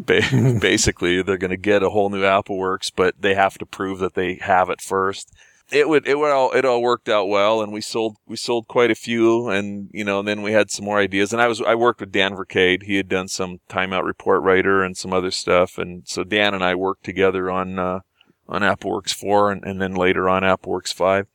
Basically, 0.60 1.22
they're 1.22 1.38
going 1.38 1.50
to 1.50 1.56
get 1.56 1.84
a 1.84 1.90
whole 1.90 2.10
new 2.10 2.22
AppleWorks, 2.22 2.90
but 2.94 3.14
they 3.20 3.34
have 3.34 3.56
to 3.58 3.66
prove 3.66 4.00
that 4.00 4.14
they 4.14 4.34
have 4.34 4.68
it 4.68 4.80
first. 4.80 5.32
It 5.70 5.88
would 5.88 6.06
it 6.06 6.18
would 6.18 6.30
all 6.30 6.52
it 6.52 6.66
all 6.66 6.82
worked 6.82 7.08
out 7.08 7.26
well 7.26 7.62
and 7.62 7.72
we 7.72 7.80
sold 7.80 8.16
we 8.26 8.36
sold 8.36 8.68
quite 8.68 8.90
a 8.90 8.94
few 8.94 9.48
and 9.48 9.88
you 9.94 10.04
know 10.04 10.18
and 10.18 10.28
then 10.28 10.42
we 10.42 10.52
had 10.52 10.70
some 10.70 10.84
more 10.84 10.98
ideas. 10.98 11.32
And 11.32 11.40
I 11.40 11.46
was 11.48 11.62
I 11.62 11.74
worked 11.74 12.00
with 12.00 12.12
Dan 12.12 12.36
Verkade 12.36 12.82
he 12.82 12.96
had 12.96 13.08
done 13.08 13.28
some 13.28 13.60
timeout 13.68 14.04
report 14.04 14.42
writer 14.42 14.82
and 14.82 14.94
some 14.94 15.12
other 15.12 15.30
stuff. 15.30 15.78
And 15.78 16.06
so 16.06 16.22
Dan 16.22 16.52
and 16.52 16.62
I 16.62 16.74
worked 16.74 17.04
together 17.04 17.50
on 17.50 17.78
uh, 17.78 18.00
on 18.46 18.60
AppleWorks 18.60 19.14
4 19.14 19.52
and, 19.52 19.64
and 19.64 19.80
then 19.80 19.94
later 19.94 20.28
on 20.28 20.42
AppleWorks 20.42 20.92
5 20.92 21.28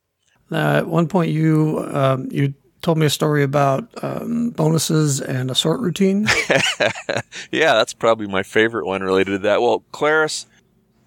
uh, 0.52 0.78
at 0.78 0.86
one 0.86 1.08
point 1.08 1.30
you 1.30 1.86
um, 1.92 2.28
you 2.30 2.54
told 2.82 2.96
me 2.96 3.06
a 3.06 3.10
story 3.10 3.42
about 3.42 3.88
um, 4.02 4.50
bonuses 4.50 5.20
and 5.20 5.50
a 5.50 5.54
sort 5.54 5.80
routine 5.80 6.26
yeah 7.50 7.74
that's 7.74 7.92
probably 7.92 8.26
my 8.26 8.42
favorite 8.42 8.86
one 8.86 9.02
related 9.02 9.32
to 9.32 9.38
that 9.38 9.60
well 9.60 9.84
Claris 9.92 10.46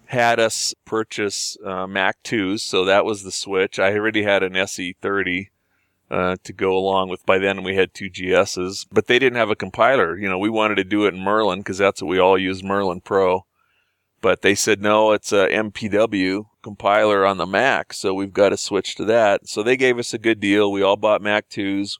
had 0.06 0.38
us 0.38 0.74
purchase 0.84 1.56
uh, 1.64 1.86
Mac 1.86 2.22
2s, 2.22 2.60
so 2.60 2.84
that 2.84 3.04
was 3.04 3.22
the 3.22 3.32
switch. 3.32 3.78
I 3.78 3.94
already 3.94 4.22
had 4.22 4.42
an 4.42 4.52
SE30 4.52 5.48
uh, 6.10 6.36
to 6.44 6.52
go 6.52 6.76
along 6.76 7.08
with. 7.08 7.24
By 7.26 7.38
then, 7.38 7.62
we 7.62 7.74
had 7.74 7.94
two 7.94 8.10
GSs, 8.10 8.86
but 8.92 9.06
they 9.06 9.18
didn't 9.18 9.38
have 9.38 9.50
a 9.50 9.56
compiler. 9.56 10.16
You 10.16 10.28
know, 10.28 10.38
we 10.38 10.50
wanted 10.50 10.76
to 10.76 10.84
do 10.84 11.06
it 11.06 11.14
in 11.14 11.20
Merlin 11.20 11.60
because 11.60 11.78
that's 11.78 12.02
what 12.02 12.08
we 12.08 12.18
all 12.18 12.38
use, 12.38 12.62
Merlin 12.62 13.00
Pro. 13.00 13.44
But 14.20 14.42
they 14.42 14.54
said 14.54 14.80
no, 14.80 15.12
it's 15.12 15.32
a 15.32 15.48
MPW 15.48 16.46
compiler 16.64 17.24
on 17.24 17.36
the 17.36 17.46
Mac, 17.46 17.92
so 17.92 18.12
we've 18.12 18.32
got 18.32 18.48
to 18.48 18.56
switch 18.56 18.96
to 18.96 19.04
that. 19.04 19.48
So 19.48 19.62
they 19.62 19.76
gave 19.76 19.98
us 19.98 20.12
a 20.12 20.18
good 20.18 20.40
deal. 20.40 20.72
We 20.72 20.82
all 20.82 20.96
bought 20.96 21.22
Mac 21.22 21.48
2s. 21.48 21.98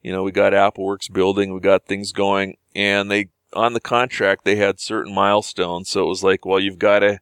You 0.00 0.12
know, 0.12 0.22
we 0.22 0.32
got 0.32 0.52
AppleWorks 0.52 1.12
building, 1.12 1.52
we 1.52 1.60
got 1.60 1.86
things 1.86 2.12
going, 2.12 2.56
and 2.74 3.10
they 3.10 3.28
on 3.52 3.72
the 3.72 3.80
contract 3.80 4.44
they 4.44 4.56
had 4.56 4.80
certain 4.80 5.14
milestones. 5.14 5.88
So 5.88 6.04
it 6.04 6.08
was 6.08 6.24
like, 6.24 6.46
well, 6.46 6.60
you've 6.60 6.78
got 6.78 7.00
to 7.00 7.20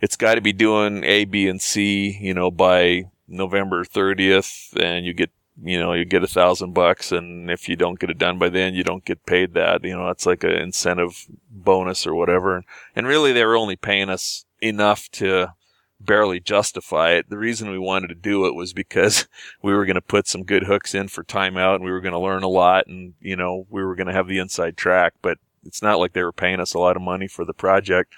it's 0.00 0.16
got 0.16 0.34
to 0.34 0.40
be 0.40 0.52
doing 0.52 1.02
A, 1.04 1.24
B, 1.24 1.48
and 1.48 1.62
C, 1.62 2.18
you 2.20 2.34
know, 2.34 2.50
by 2.50 3.04
November 3.26 3.84
30th, 3.84 4.76
and 4.78 5.06
you 5.06 5.14
get, 5.14 5.30
you 5.62 5.78
know, 5.78 5.94
you 5.94 6.04
get 6.04 6.22
a 6.22 6.28
thousand 6.28 6.74
bucks, 6.74 7.10
and 7.10 7.50
if 7.50 7.68
you 7.68 7.76
don't 7.76 7.98
get 7.98 8.10
it 8.10 8.18
done 8.18 8.38
by 8.38 8.48
then, 8.48 8.74
you 8.74 8.84
don't 8.84 9.04
get 9.04 9.24
paid 9.24 9.54
that. 9.54 9.82
You 9.82 9.96
know, 9.96 10.10
it's 10.10 10.26
like 10.26 10.44
an 10.44 10.50
incentive 10.50 11.26
bonus 11.50 12.06
or 12.06 12.14
whatever. 12.14 12.64
And 12.94 13.06
really, 13.06 13.32
they 13.32 13.44
were 13.44 13.56
only 13.56 13.76
paying 13.76 14.10
us 14.10 14.44
enough 14.60 15.08
to 15.12 15.54
barely 16.04 16.40
justify 16.40 17.12
it. 17.12 17.30
The 17.30 17.38
reason 17.38 17.70
we 17.70 17.78
wanted 17.78 18.08
to 18.08 18.14
do 18.14 18.46
it 18.46 18.54
was 18.54 18.72
because 18.72 19.26
we 19.62 19.72
were 19.72 19.86
going 19.86 19.94
to 19.94 20.00
put 20.00 20.26
some 20.26 20.44
good 20.44 20.64
hooks 20.64 20.94
in 20.94 21.08
for 21.08 21.24
timeout, 21.24 21.76
and 21.76 21.84
we 21.84 21.90
were 21.90 22.00
going 22.00 22.12
to 22.12 22.18
learn 22.18 22.42
a 22.42 22.48
lot, 22.48 22.86
and 22.86 23.14
you 23.20 23.36
know, 23.36 23.66
we 23.70 23.84
were 23.84 23.94
going 23.94 24.06
to 24.06 24.12
have 24.12 24.28
the 24.28 24.38
inside 24.38 24.76
track. 24.76 25.14
But 25.22 25.38
it's 25.64 25.82
not 25.82 25.98
like 25.98 26.12
they 26.12 26.22
were 26.22 26.32
paying 26.32 26.60
us 26.60 26.74
a 26.74 26.78
lot 26.78 26.96
of 26.96 27.02
money 27.02 27.28
for 27.28 27.44
the 27.44 27.54
project. 27.54 28.12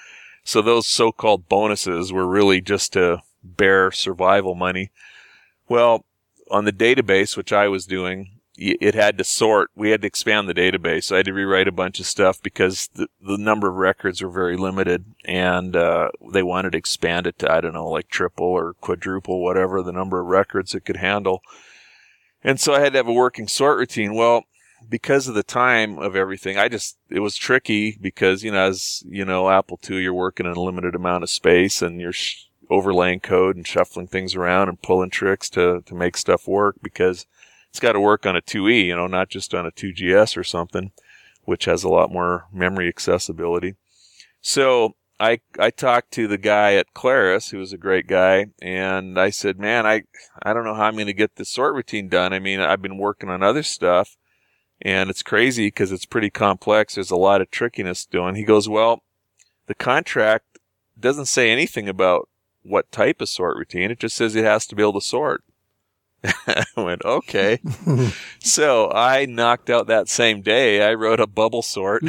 So 0.45 0.63
those 0.63 0.87
so-called 0.87 1.49
bonuses 1.49 2.13
were 2.13 2.27
really 2.27 2.61
just 2.61 2.93
to 2.93 3.23
bear 3.43 3.91
survival 3.91 4.55
money. 4.55 4.91
Well, 5.69 6.05
on 6.51 6.65
the 6.65 6.73
database, 6.73 7.37
which 7.37 7.53
I 7.53 7.67
was 7.69 7.87
doing, 7.87 8.36
it 8.59 8.95
had 8.95 9.19
to 9.19 9.25
sort. 9.25 9.71
We 9.75 9.91
had 9.91 10.03
to 10.03 10.07
expand 10.07 10.49
the 10.49 10.55
database. 10.55 11.13
I 11.13 11.19
had 11.19 11.27
to 11.27 11.33
rewrite 11.33 11.69
a 11.69 11.73
bunch 11.73 12.01
of 12.01 12.07
stuff 12.07 12.43
because 12.43 12.89
the, 12.95 13.09
the 13.21 13.39
number 13.39 13.69
of 13.69 13.77
records 13.77 14.23
were 14.23 14.31
very 14.31 14.57
limited 14.57 15.05
and, 15.25 15.77
uh, 15.77 16.11
they 16.33 16.43
wanted 16.43 16.73
to 16.73 16.79
expand 16.79 17.27
it 17.27 17.39
to, 17.41 17.53
I 17.53 17.61
don't 17.61 17.75
know, 17.75 17.89
like 17.89 18.09
triple 18.09 18.47
or 18.47 18.75
quadruple, 18.75 19.43
whatever 19.43 19.83
the 19.83 19.93
number 19.93 20.21
of 20.21 20.27
records 20.27 20.75
it 20.75 20.85
could 20.85 20.97
handle. 20.97 21.43
And 22.43 22.61
so 22.61 22.75
I 22.75 22.81
had 22.81 22.93
to 22.93 22.99
have 22.99 23.09
a 23.09 23.13
working 23.13 23.49
sort 23.49 23.79
routine. 23.79 24.15
Well, 24.15 24.45
because 24.89 25.27
of 25.27 25.35
the 25.35 25.43
time 25.43 25.99
of 25.99 26.15
everything, 26.15 26.57
I 26.57 26.69
just, 26.69 26.97
it 27.11 27.21
was 27.21 27.37
tricky 27.37 27.99
because, 28.01 28.45
you 28.45 28.53
know, 28.53 28.69
as, 28.69 29.03
you 29.09 29.25
know, 29.25 29.51
Apple 29.51 29.81
II, 29.89 29.99
you're 29.99 30.15
working 30.15 30.47
in 30.47 30.53
a 30.53 30.61
limited 30.61 30.95
amount 30.95 31.25
of 31.25 31.31
space 31.31 31.83
and 31.83 32.01
you're 32.01 32.13
sh- 32.13 32.45
overlaying 32.71 33.21
code 33.21 33.57
and 33.57 33.67
shuffling 33.67 34.07
things 34.07 34.35
around 34.35 34.69
and 34.69 34.83
pulling 34.83 35.11
tricks 35.11 35.49
to, 35.51 35.83
to 35.87 35.95
make 35.95 36.17
stuff 36.17 36.47
work 36.47 36.77
because 36.83 37.27
it's 37.71 37.81
got 37.81 37.93
to 37.93 38.01
work 38.01 38.27
on 38.27 38.37
a 38.37 38.43
2E, 38.43 38.87
you 38.87 38.97
know, 38.97 39.07
not 39.07 39.29
just 39.29 39.55
on 39.55 39.67
a 39.67 39.73
2GS 39.73 40.37
or 40.37 40.45
something, 40.45 40.93
which 41.43 41.67
has 41.67 41.85
a 41.85 41.89
lot 41.89 42.13
more 42.13 42.47
memory 42.53 42.89
accessibility. 42.89 43.75
So 44.41 44.95
I, 45.19 45.41
I 45.59 45.71
talked 45.71 46.13
to 46.13 46.27
the 46.27 46.39
guy 46.39 46.75
at 46.75 46.95
Claris, 46.95 47.51
who 47.51 47.59
was 47.59 47.73
a 47.73 47.79
great 47.79 48.07
guy, 48.07 48.47
and 48.61 49.19
I 49.19 49.31
said, 49.31 49.59
man, 49.59 49.87
I, 49.87 50.03
I 50.43 50.53
don't 50.53 50.65
know 50.65 50.75
how 50.75 50.85
I'm 50.85 50.95
going 50.95 51.07
to 51.07 51.13
get 51.13 51.37
this 51.37 51.51
sort 51.51 51.75
routine 51.75 52.09
done. 52.09 52.33
I 52.33 52.39
mean, 52.39 52.61
I've 52.61 52.83
been 52.83 52.99
working 52.99 53.31
on 53.31 53.43
other 53.43 53.63
stuff 53.63 54.17
and 54.83 55.09
it's 55.09 55.23
crazy 55.23 55.69
because 55.69 55.93
it's 55.93 56.07
pretty 56.07 56.31
complex. 56.31 56.95
There's 56.95 57.11
a 57.11 57.17
lot 57.17 57.41
of 57.41 57.51
trickiness 57.51 58.05
doing. 58.05 58.35
He 58.35 58.45
goes, 58.45 58.69
well, 58.69 59.03
the 59.67 59.75
contract 59.75 60.59
doesn't 60.99 61.27
say 61.27 61.51
anything 61.51 61.89
about 61.89 62.29
what 62.63 62.91
type 62.93 63.21
of 63.21 63.29
sort 63.29 63.57
routine. 63.57 63.91
It 63.91 64.01
just 64.01 64.17
says 64.17 64.35
it 64.35 64.45
has 64.45 64.67
to 64.67 64.75
be 64.75 64.83
able 64.83 65.01
to 65.01 65.01
sort. 65.01 65.45
I 66.47 66.65
went, 66.77 67.05
okay. 67.05 67.61
so 68.41 68.91
I 68.91 69.27
knocked 69.27 69.71
out 69.71 69.87
that 69.87 70.09
same 70.09 70.43
day. 70.43 70.83
I 70.83 70.95
wrote 70.95 71.21
a 71.21 71.27
bubble 71.27 71.63
sort. 71.63 72.05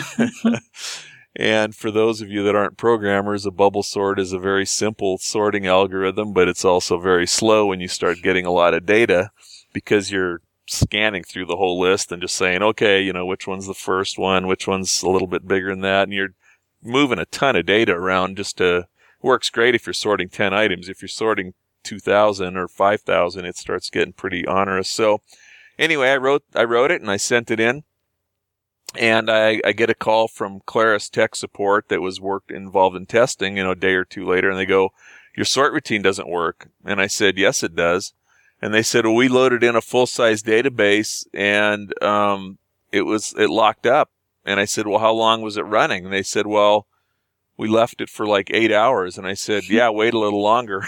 and 1.36 1.76
for 1.76 1.92
those 1.92 2.22
of 2.22 2.30
you 2.30 2.44
that 2.44 2.56
aren't 2.56 2.78
programmers, 2.78 3.46
a 3.46 3.52
bubble 3.52 3.84
sort 3.84 4.20
is 4.20 4.34
a 4.34 4.40
very 4.40 4.66
simple 4.66 5.18
sorting 5.18 5.68
algorithm, 5.68 6.34
but 6.34 6.48
it's 6.48 6.66
also 6.66 7.00
very 7.00 7.28
slow 7.28 7.68
when 7.68 7.80
you 7.80 7.88
start 7.88 8.22
getting 8.22 8.46
a 8.46 8.52
lot 8.52 8.74
of 8.74 8.86
data 8.86 9.32
because 9.74 10.12
you're 10.12 10.42
scanning 10.68 11.24
through 11.24 11.46
the 11.46 11.56
whole 11.56 11.80
list 11.80 12.12
and 12.12 12.22
just 12.22 12.36
saying, 12.36 12.62
okay, 12.62 13.02
you 13.02 13.14
know, 13.14 13.26
which 13.26 13.48
one's 13.48 13.68
the 13.68 13.74
first 13.74 14.18
one, 14.18 14.48
which 14.48 14.68
one's 14.68 15.02
a 15.02 15.10
little 15.10 15.28
bit 15.28 15.48
bigger 15.48 15.70
than 15.70 15.82
that, 15.82 16.04
and 16.04 16.14
you're 16.14 16.36
moving 16.84 17.20
a 17.20 17.26
ton 17.26 17.56
of 17.56 17.66
data 17.66 17.94
around 17.94 18.38
just 18.38 18.58
to 18.58 18.88
works 19.22 19.50
great 19.50 19.76
if 19.76 19.86
you're 19.86 19.94
sorting 19.94 20.30
10 20.30 20.54
items. 20.54 20.90
If 20.90 21.02
you're 21.02 21.10
sorting 21.10 21.54
2000 21.88 22.58
or 22.58 22.68
5000, 22.68 23.46
it 23.46 23.58
starts 23.58 23.90
getting 23.90 24.14
pretty 24.14 24.46
onerous. 24.46 24.90
So 24.90 25.22
anyway, 25.80 26.10
I 26.10 26.18
wrote, 26.18 26.44
I 26.54 26.64
wrote 26.64 26.92
it 26.92 27.02
and 27.02 27.10
I 27.10 27.18
sent 27.18 27.50
it 27.50 27.60
in 27.60 27.84
and 28.96 29.30
I, 29.32 29.62
I 29.66 29.72
get 29.72 29.90
a 29.90 29.96
call 29.96 30.28
from 30.28 30.62
Claris 30.66 31.10
tech 31.10 31.36
support 31.36 31.90
that 31.90 32.02
was 32.02 32.20
worked 32.20 32.52
involved 32.52 32.96
in 32.96 33.06
testing, 33.06 33.58
you 33.58 33.64
know, 33.64 33.72
a 33.72 33.76
day 33.76 33.94
or 33.94 34.06
two 34.06 34.26
later 34.26 34.50
and 34.50 34.60
they 34.60 34.66
go, 34.66 34.90
your 35.36 35.46
sort 35.46 35.72
routine 35.72 36.02
doesn't 36.02 36.30
work. 36.30 36.70
And 36.84 37.00
I 37.00 37.08
said, 37.08 37.38
yes, 37.38 37.64
it 37.64 37.76
does 37.76 38.14
and 38.62 38.74
they 38.74 38.84
said, 38.84 39.06
well, 39.06 39.16
we 39.16 39.28
loaded 39.28 39.64
in 39.64 39.76
a 39.76 39.82
full 39.82 40.08
size 40.08 40.44
database 40.44 41.26
and, 41.34 41.94
um, 42.04 42.58
it 42.92 43.02
was, 43.02 43.34
it 43.38 43.50
locked 43.50 43.86
up. 43.86 44.10
And 44.46 44.60
I 44.60 44.66
said, 44.66 44.88
well, 44.88 45.00
how 45.00 45.12
long 45.12 45.42
was 45.42 45.58
it 45.58 45.64
running? 45.64 46.06
And 46.06 46.14
they 46.14 46.24
said, 46.24 46.48
well, 46.48 46.88
we 47.58 47.68
left 47.68 48.02
it 48.02 48.10
for 48.10 48.26
like 48.26 48.50
eight 48.54 48.72
hours. 48.72 49.18
And 49.18 49.28
I 49.28 49.34
said, 49.34 49.64
yeah, 49.70 49.90
wait 49.90 50.14
a 50.14 50.20
little 50.20 50.42
longer. 50.42 50.84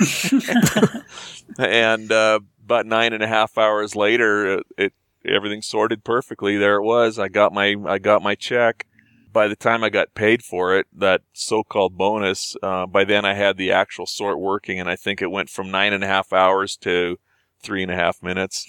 and, 1.57 2.11
uh, 2.11 2.39
about 2.63 2.85
nine 2.85 3.13
and 3.13 3.23
a 3.23 3.27
half 3.27 3.57
hours 3.57 3.95
later, 3.95 4.59
it, 4.59 4.67
it, 4.77 4.93
everything 5.25 5.63
sorted 5.63 6.03
perfectly. 6.03 6.55
There 6.55 6.75
it 6.75 6.83
was. 6.83 7.17
I 7.17 7.27
got 7.27 7.51
my, 7.51 7.75
I 7.87 7.97
got 7.97 8.21
my 8.21 8.35
check. 8.35 8.85
By 9.31 9.47
the 9.47 9.55
time 9.55 9.83
I 9.83 9.89
got 9.89 10.13
paid 10.13 10.43
for 10.43 10.75
it, 10.75 10.87
that 10.95 11.21
so-called 11.33 11.97
bonus, 11.97 12.55
uh, 12.61 12.85
by 12.85 13.03
then 13.03 13.25
I 13.25 13.33
had 13.33 13.57
the 13.57 13.71
actual 13.71 14.05
sort 14.05 14.39
working 14.39 14.79
and 14.79 14.89
I 14.89 14.95
think 14.95 15.21
it 15.21 15.31
went 15.31 15.49
from 15.49 15.71
nine 15.71 15.93
and 15.93 16.03
a 16.03 16.07
half 16.07 16.33
hours 16.33 16.77
to 16.77 17.17
three 17.61 17.83
and 17.83 17.91
a 17.91 17.95
half 17.95 18.23
minutes. 18.23 18.67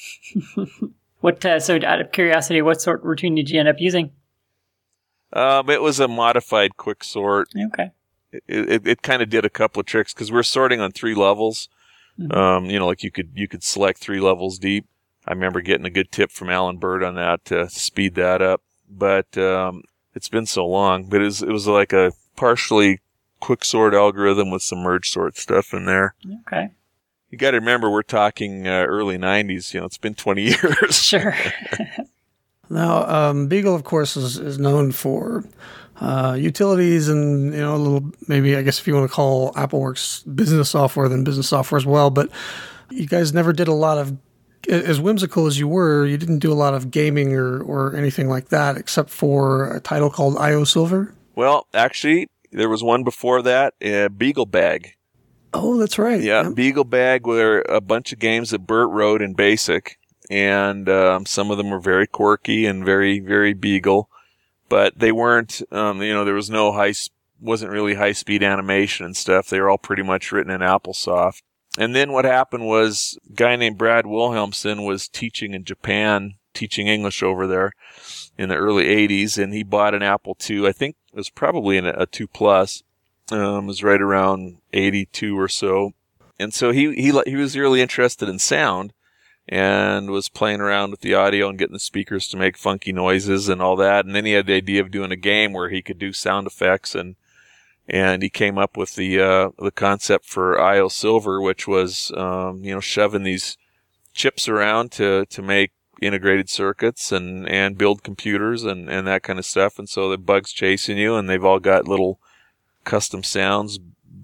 what? 1.21 1.45
Uh, 1.45 1.61
so, 1.61 1.79
out 1.85 2.01
of 2.01 2.13
curiosity, 2.13 2.61
what 2.61 2.81
sort 2.81 3.01
of 3.01 3.07
routine 3.07 3.35
did 3.35 3.49
you 3.49 3.59
end 3.59 3.69
up 3.69 3.77
using? 3.79 4.13
Um, 5.33 5.71
it 5.71 5.83
was 5.83 6.01
a 6.01 6.09
modified 6.09 6.77
quick 6.77 7.05
sort. 7.05 7.49
Okay. 7.57 7.91
It 8.33 8.43
it, 8.49 8.87
it 8.87 9.03
kind 9.03 9.23
of 9.23 9.31
did 9.31 9.45
a 9.45 9.51
couple 9.51 9.81
of 9.81 9.87
tricks 9.87 10.13
because 10.13 10.33
we're 10.33 10.43
sorting 10.43 10.81
on 10.81 10.93
three 10.93 11.15
levels. 11.15 11.69
Mm-hmm. 12.19 12.37
Um, 12.37 12.65
you 12.67 12.79
know, 12.79 12.87
like 12.87 13.03
you 13.03 13.11
could 13.11 13.31
you 13.35 13.49
could 13.49 13.63
select 13.63 13.99
three 13.99 14.21
levels 14.21 14.59
deep. 14.59 14.87
I 15.27 15.33
remember 15.33 15.61
getting 15.61 15.87
a 15.87 15.91
good 15.91 16.11
tip 16.11 16.31
from 16.31 16.51
Alan 16.51 16.79
Bird 16.79 17.03
on 17.03 17.15
that 17.15 17.45
to 17.47 17.69
speed 17.69 18.15
that 18.17 18.43
up. 18.43 18.63
But 18.89 19.37
um, 19.39 19.85
it's 20.15 20.29
been 20.29 20.47
so 20.47 20.67
long. 20.67 21.05
But 21.09 21.21
it 21.21 21.25
was 21.25 21.43
it 21.43 21.51
was 21.51 21.67
like 21.67 21.93
a 21.93 22.13
partially 22.37 23.01
quick 23.39 23.65
sort 23.65 23.95
algorithm 23.95 24.51
with 24.51 24.63
some 24.63 24.81
merge 24.81 25.11
sort 25.11 25.37
stuff 25.37 25.73
in 25.73 25.87
there. 25.87 26.15
Okay. 26.47 26.71
You 27.31 27.39
got 27.39 27.53
to 27.53 27.59
remember 27.59 27.89
we're 27.89 28.03
talking 28.03 28.67
uh, 28.67 28.85
early 28.87 29.17
'90s. 29.17 29.73
You 29.73 29.81
know, 29.81 29.87
it's 29.87 29.99
been 29.99 30.15
20 30.15 30.43
years. 30.63 31.03
Sure. 31.03 31.35
now, 32.71 33.05
um, 33.07 33.49
Beagle, 33.49 33.75
of 33.75 33.85
course, 33.85 34.17
is, 34.17 34.39
is 34.39 34.59
known 34.59 34.93
for 34.93 35.45
uh, 36.01 36.37
utilities 36.39 37.09
and 37.09 37.53
you 37.53 37.61
know 37.61 37.75
a 37.75 37.77
little 37.77 38.11
maybe 38.27 38.57
I 38.57 38.63
guess 38.63 38.81
if 38.81 38.87
you 38.87 38.95
want 38.95 39.11
to 39.11 39.15
call 39.15 39.53
AppleWorks 39.53 40.35
business 40.35 40.71
software, 40.71 41.09
then 41.09 41.25
business 41.25 41.49
software 41.49 41.77
as 41.77 41.85
well. 41.85 42.11
But 42.11 42.31
you 42.91 43.07
guys 43.07 43.35
never 43.35 43.53
did 43.53 43.69
a 43.69 43.75
lot 43.75 43.99
of 43.99 44.17
as 44.69 45.01
whimsical 45.01 45.47
as 45.47 45.59
you 45.59 45.69
were, 45.69 46.07
you 46.07 46.17
didn't 46.17 46.39
do 46.39 46.53
a 46.53 46.55
lot 46.55 46.75
of 46.75 46.91
gaming 46.91 47.35
or, 47.35 47.63
or 47.63 47.97
anything 47.97 48.29
like 48.29 48.49
that, 48.49 48.77
except 48.77 49.11
for 49.11 49.75
a 49.75 49.81
title 49.81 50.11
called 50.11 50.37
IO 50.37 50.65
Silver. 50.65 51.15
Well, 51.35 51.67
actually, 51.73 52.29
there 52.53 52.69
was 52.69 52.83
one 52.83 53.03
before 53.03 53.43
that, 53.43 53.75
uh, 53.85 54.09
Beagle 54.11 54.47
Bag. 54.47 54.95
Oh, 55.53 55.79
that's 55.79 55.99
right. 55.99 56.21
Yeah, 56.21 56.45
yep. 56.45 56.55
Beagle 56.55 56.85
Bag 56.85 57.27
were 57.27 57.65
a 57.69 57.81
bunch 57.81 58.13
of 58.13 58.19
games 58.19 58.51
that 58.51 58.61
Bert 58.61 58.91
wrote 58.91 59.23
in 59.23 59.35
BASIC, 59.35 59.99
and 60.31 60.89
um, 60.89 61.27
some 61.27 61.51
of 61.51 61.59
them 61.59 61.71
were 61.71 61.81
very 61.81 62.07
quirky 62.07 62.65
and 62.65 62.85
very, 62.85 63.19
very 63.19 63.53
Beagle, 63.53 64.09
but 64.69 64.99
they 64.99 65.11
weren't. 65.11 65.61
Um, 65.73 66.01
you 66.01 66.15
know, 66.15 66.25
there 66.25 66.35
was 66.35 66.49
no 66.49 66.73
high, 66.73 66.95
wasn't 67.41 67.73
really 67.73 67.95
high 67.95 68.13
speed 68.13 68.43
animation 68.43 69.05
and 69.05 69.17
stuff. 69.17 69.49
They 69.49 69.61
were 69.61 69.69
all 69.69 69.79
pretty 69.79 70.05
much 70.05 70.31
written 70.31 70.53
in 70.53 70.61
AppleSoft. 70.61 71.43
And 71.79 71.95
then 71.95 72.13
what 72.13 72.25
happened 72.25 72.67
was 72.67 73.19
a 73.29 73.35
guy 73.35 73.57
named 73.57 73.79
Brad 73.79 74.05
Wilhelmsen 74.05 74.87
was 74.87 75.09
teaching 75.09 75.53
in 75.53 75.65
Japan, 75.65 76.35
teaching 76.55 76.87
English 76.87 77.23
over 77.23 77.47
there 77.47 77.73
in 78.39 78.49
the 78.49 78.57
early 78.57 78.85
80s, 78.85 79.37
and 79.37 79.53
he 79.53 79.63
bought 79.63 79.95
an 79.95 80.03
Apple 80.03 80.37
II. 80.49 80.67
I 80.67 80.73
think 80.73 80.97
it 81.13 81.17
was 81.17 81.31
probably 81.31 81.77
an, 81.77 81.87
a 81.87 82.07
2 82.07 82.29
Plus. 82.29 82.83
Um, 83.31 83.65
it 83.65 83.67
was 83.67 83.85
right 83.85 84.01
around 84.01 84.59
82 84.73 85.39
or 85.39 85.49
so. 85.49 85.93
And 86.39 86.55
so 86.55 86.73
he, 86.73 86.95
he, 86.95 87.13
he 87.27 87.37
was 87.37 87.57
really 87.57 87.81
interested 87.81 88.29
in 88.29 88.39
sound 88.39 88.93
and 89.51 90.11
was 90.11 90.29
playing 90.29 90.61
around 90.61 90.93
with 90.93 91.01
the 91.01 91.13
audio 91.13 91.49
and 91.49 91.59
getting 91.59 91.73
the 91.73 91.81
speakers 91.81 92.29
to 92.29 92.37
make 92.37 92.57
funky 92.57 92.93
noises 92.93 93.49
and 93.49 93.61
all 93.61 93.75
that. 93.75 94.07
And 94.07 94.15
then 94.15 94.25
he 94.25 94.33
had 94.33 94.47
the 94.47 94.55
idea 94.55 94.81
of 94.81 94.93
doing 94.93 95.11
a 95.11 95.17
game 95.17 95.53
where 95.53 95.69
he 95.69 95.83
could 95.83 95.99
do 95.99 96.13
sound 96.13 96.47
effects 96.47 96.95
and 96.95 97.17
and 97.89 98.23
he 98.23 98.31
came 98.31 98.57
up 98.57 98.77
with 98.77 98.95
the 98.95 99.21
uh, 99.21 99.51
the 99.59 99.73
concept 99.73 100.25
for 100.25 100.61
IO 100.61 100.87
Silver, 100.87 101.41
which 101.41 101.67
was 101.67 102.13
um, 102.17 102.63
you 102.63 102.73
know 102.73 102.79
shoving 102.79 103.25
these 103.25 103.57
chips 104.15 104.49
around 104.49 104.93
to 104.93 105.27
to 105.27 105.43
make 105.43 105.73
integrated 106.01 106.49
circuits 106.49 107.11
and 107.11 107.49
and 107.49 107.77
build 107.77 108.05
computers 108.05 108.63
and 108.63 108.89
and 108.89 109.09
that 109.09 109.25
kind 109.25 109.41
of 109.41 109.45
stuff. 109.45 109.77
And 109.77 109.89
so 109.89 110.09
the 110.09 110.19
bugs 110.19 110.53
chasing 110.53 110.99
you, 110.99 111.17
and 111.17 111.29
they've 111.29 111.45
all 111.45 111.59
got 111.59 111.89
little 111.89 112.21
custom 112.85 113.25
sounds 113.25 113.81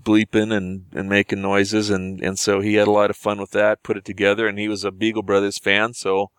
bleeping 0.07 0.57
and, 0.57 0.87
and 0.93 1.09
making 1.09 1.43
noises 1.43 1.91
and, 1.91 2.23
and 2.23 2.39
so 2.39 2.61
he 2.61 2.75
had 2.75 2.87
a 2.87 2.93
lot 2.93 3.11
of 3.11 3.17
fun 3.17 3.39
with 3.39 3.51
that, 3.51 3.83
put 3.83 3.97
it 3.97 4.05
together 4.05 4.47
and 4.47 4.59
he 4.59 4.69
was 4.69 4.85
a 4.85 4.91
Beagle 4.91 5.23
Brothers 5.23 5.59
fan, 5.59 5.93
so 5.93 6.31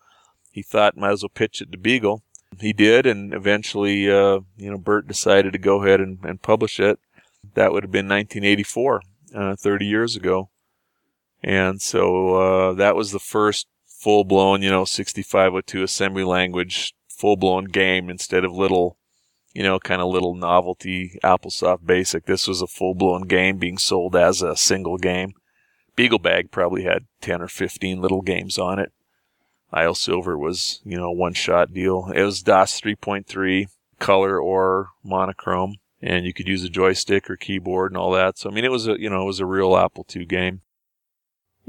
he 0.50 0.62
thought 0.62 0.96
might 0.96 1.12
as 1.12 1.22
well 1.22 1.30
pitch 1.32 1.60
it 1.60 1.70
to 1.72 1.78
Beagle. 1.78 2.22
He 2.58 2.72
did 2.72 3.06
and 3.06 3.34
eventually 3.34 4.10
uh, 4.10 4.40
you 4.56 4.70
know, 4.70 4.78
Bert 4.78 5.06
decided 5.06 5.52
to 5.52 5.58
go 5.58 5.82
ahead 5.82 6.00
and, 6.00 6.18
and 6.24 6.40
publish 6.40 6.80
it. 6.80 6.98
That 7.54 7.72
would 7.72 7.84
have 7.84 7.92
been 7.92 8.08
1984, 8.08 9.02
uh, 9.34 9.56
30 9.56 9.86
years 9.86 10.16
ago. 10.16 10.50
And 11.42 11.80
so 11.80 12.34
uh, 12.34 12.72
that 12.74 12.96
was 12.96 13.12
the 13.12 13.20
first 13.20 13.68
full 13.86 14.24
blown, 14.24 14.62
you 14.62 14.70
know, 14.70 14.84
6502 14.84 15.82
assembly 15.82 16.24
language 16.24 16.94
full 17.08 17.36
blown 17.36 17.64
game 17.64 18.08
instead 18.08 18.44
of 18.44 18.52
little, 18.52 18.96
you 19.52 19.62
know, 19.62 19.78
kind 19.78 20.00
of 20.00 20.08
little 20.08 20.34
novelty 20.34 21.18
AppleSoft 21.22 21.84
basic. 21.84 22.26
This 22.26 22.46
was 22.46 22.62
a 22.62 22.66
full 22.66 22.94
blown 22.94 23.22
game 23.22 23.58
being 23.58 23.78
sold 23.78 24.16
as 24.16 24.42
a 24.42 24.56
single 24.56 24.98
game. 24.98 25.32
Beagle 25.96 26.18
Bag 26.20 26.50
probably 26.50 26.84
had 26.84 27.06
10 27.20 27.42
or 27.42 27.48
15 27.48 28.00
little 28.00 28.22
games 28.22 28.58
on 28.58 28.78
it. 28.78 28.92
IO 29.72 29.92
Silver 29.92 30.38
was, 30.38 30.80
you 30.84 30.96
know, 30.96 31.10
one 31.10 31.34
shot 31.34 31.74
deal. 31.74 32.10
It 32.14 32.22
was 32.22 32.42
DOS 32.42 32.80
3.3, 32.80 33.66
color 33.98 34.40
or 34.40 34.90
monochrome 35.04 35.76
and 36.00 36.24
you 36.24 36.32
could 36.32 36.48
use 36.48 36.64
a 36.64 36.68
joystick 36.68 37.28
or 37.28 37.36
keyboard 37.36 37.92
and 37.92 37.98
all 37.98 38.12
that. 38.12 38.38
So 38.38 38.50
I 38.50 38.52
mean, 38.52 38.64
it 38.64 38.70
was 38.70 38.86
a 38.86 39.00
you 39.00 39.10
know 39.10 39.22
it 39.22 39.26
was 39.26 39.40
a 39.40 39.46
real 39.46 39.76
Apple 39.76 40.06
II 40.14 40.24
game. 40.24 40.62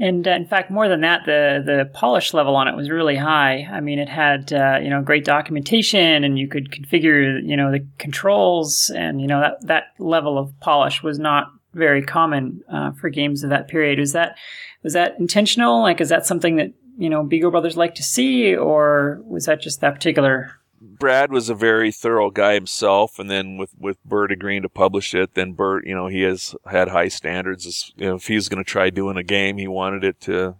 And 0.00 0.26
uh, 0.26 0.30
in 0.30 0.46
fact, 0.46 0.70
more 0.70 0.88
than 0.88 1.02
that, 1.02 1.26
the 1.26 1.62
the 1.64 1.90
polish 1.92 2.32
level 2.32 2.56
on 2.56 2.66
it 2.66 2.74
was 2.74 2.88
really 2.88 3.16
high. 3.16 3.68
I 3.70 3.80
mean, 3.80 3.98
it 3.98 4.08
had 4.08 4.50
uh, 4.50 4.78
you 4.82 4.88
know 4.88 5.02
great 5.02 5.26
documentation, 5.26 6.24
and 6.24 6.38
you 6.38 6.48
could 6.48 6.70
configure 6.70 7.40
you 7.44 7.56
know 7.56 7.70
the 7.70 7.86
controls, 7.98 8.90
and 8.96 9.20
you 9.20 9.26
know 9.26 9.40
that 9.40 9.66
that 9.66 9.84
level 9.98 10.38
of 10.38 10.58
polish 10.60 11.02
was 11.02 11.18
not 11.18 11.52
very 11.74 12.02
common 12.02 12.62
uh, 12.72 12.92
for 12.92 13.10
games 13.10 13.44
of 13.44 13.50
that 13.50 13.68
period. 13.68 13.98
Was 13.98 14.12
that 14.14 14.36
was 14.82 14.94
that 14.94 15.20
intentional? 15.20 15.82
Like, 15.82 16.00
is 16.00 16.08
that 16.08 16.24
something 16.24 16.56
that 16.56 16.72
you 16.96 17.10
know 17.10 17.22
Beagle 17.22 17.50
Brothers 17.50 17.76
like 17.76 17.94
to 17.96 18.02
see, 18.02 18.56
or 18.56 19.20
was 19.26 19.44
that 19.44 19.60
just 19.60 19.82
that 19.82 19.94
particular 19.94 20.59
Brad 20.80 21.30
was 21.30 21.50
a 21.50 21.54
very 21.54 21.92
thorough 21.92 22.30
guy 22.30 22.54
himself, 22.54 23.18
and 23.18 23.30
then 23.30 23.58
with 23.58 23.74
with 23.78 24.02
Bert 24.04 24.32
agreeing 24.32 24.62
to 24.62 24.68
publish 24.68 25.14
it, 25.14 25.34
then 25.34 25.52
Bert, 25.52 25.86
you 25.86 25.94
know, 25.94 26.06
he 26.06 26.22
has 26.22 26.54
had 26.70 26.88
high 26.88 27.08
standards. 27.08 27.92
you 27.96 28.06
know, 28.06 28.14
if 28.14 28.28
he 28.28 28.34
was 28.34 28.48
going 28.48 28.64
to 28.64 28.68
try 28.70 28.88
doing 28.88 29.18
a 29.18 29.22
game, 29.22 29.58
he 29.58 29.68
wanted 29.68 30.04
it 30.04 30.20
to, 30.22 30.56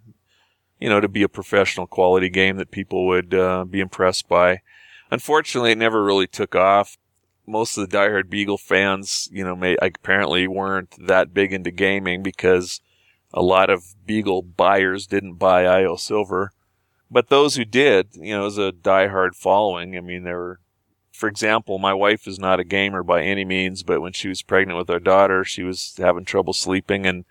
you 0.79 0.89
know, 0.89 0.99
to 0.99 1.07
be 1.07 1.23
a 1.23 1.29
professional 1.29 1.87
quality 1.87 2.29
game 2.29 2.57
that 2.57 2.69
people 2.69 3.07
would 3.07 3.33
uh, 3.33 3.65
be 3.65 3.79
impressed 3.79 4.29
by. 4.29 4.61
Unfortunately, 5.09 5.71
it 5.71 5.77
never 5.79 6.03
really 6.03 6.27
took 6.27 6.55
off. 6.55 6.97
Most 7.47 7.75
of 7.75 7.89
the 7.89 7.97
diehard 7.97 8.29
Beagle 8.29 8.59
fans, 8.59 9.27
you 9.31 9.43
know, 9.43 9.55
may 9.55 9.75
apparently 9.81 10.47
weren't 10.47 10.95
that 11.07 11.33
big 11.33 11.51
into 11.51 11.71
gaming 11.71 12.21
because 12.21 12.79
a 13.33 13.41
lot 13.41 13.71
of 13.71 13.95
Beagle 14.05 14.43
buyers 14.43 15.07
didn't 15.07 15.35
buy 15.35 15.65
IO 15.65 15.95
Silver 15.95 16.53
but 17.11 17.27
those 17.27 17.55
who 17.55 17.65
did, 17.65 18.09
you 18.13 18.33
know, 18.33 18.41
it 18.41 18.45
was 18.45 18.57
a 18.57 18.71
diehard 18.71 19.35
following. 19.35 19.97
I 19.97 19.99
mean, 19.99 20.23
there 20.23 20.37
were, 20.37 20.59
for 21.11 21.27
example, 21.27 21.77
my 21.77 21.93
wife 21.93 22.25
is 22.25 22.39
not 22.39 22.61
a 22.61 22.63
gamer 22.63 23.03
by 23.03 23.21
any 23.21 23.43
means, 23.43 23.83
but 23.83 24.01
when 24.01 24.13
she 24.13 24.29
was 24.29 24.41
pregnant 24.41 24.79
with 24.79 24.89
our 24.89 24.99
daughter, 24.99 25.43
she 25.43 25.61
was 25.61 25.93
having 25.97 26.23
trouble 26.23 26.53
sleeping, 26.53 27.05
and 27.05 27.25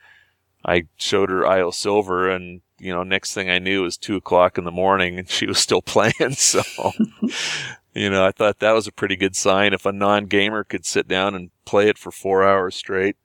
I 0.65 0.85
showed 0.97 1.31
her 1.31 1.47
IO 1.47 1.71
Silver, 1.71 2.29
and 2.29 2.61
you 2.79 2.93
know, 2.93 3.03
next 3.03 3.33
thing 3.33 3.49
I 3.49 3.59
knew 3.59 3.81
it 3.81 3.85
was 3.85 3.97
two 3.97 4.17
o'clock 4.17 4.59
in 4.59 4.65
the 4.65 4.71
morning, 4.71 5.19
and 5.19 5.29
she 5.31 5.47
was 5.47 5.59
still 5.59 5.83
playing. 5.83 6.13
So, 6.37 6.63
you 7.95 8.11
know, 8.11 8.25
I 8.25 8.33
thought 8.33 8.61
that 8.61 8.73
was 8.73 8.87
a 8.87 8.93
pretty 8.93 9.17
good 9.17 9.35
sign 9.35 9.73
if 9.73 9.87
a 9.87 9.93
non-gamer 9.93 10.65
could 10.65 10.85
sit 10.85 11.09
down 11.09 11.35
and 11.35 11.51
play 11.65 11.89
it 11.89 11.99
for 11.99 12.13
four 12.13 12.47
hours 12.47 12.77
straight. 12.77 13.17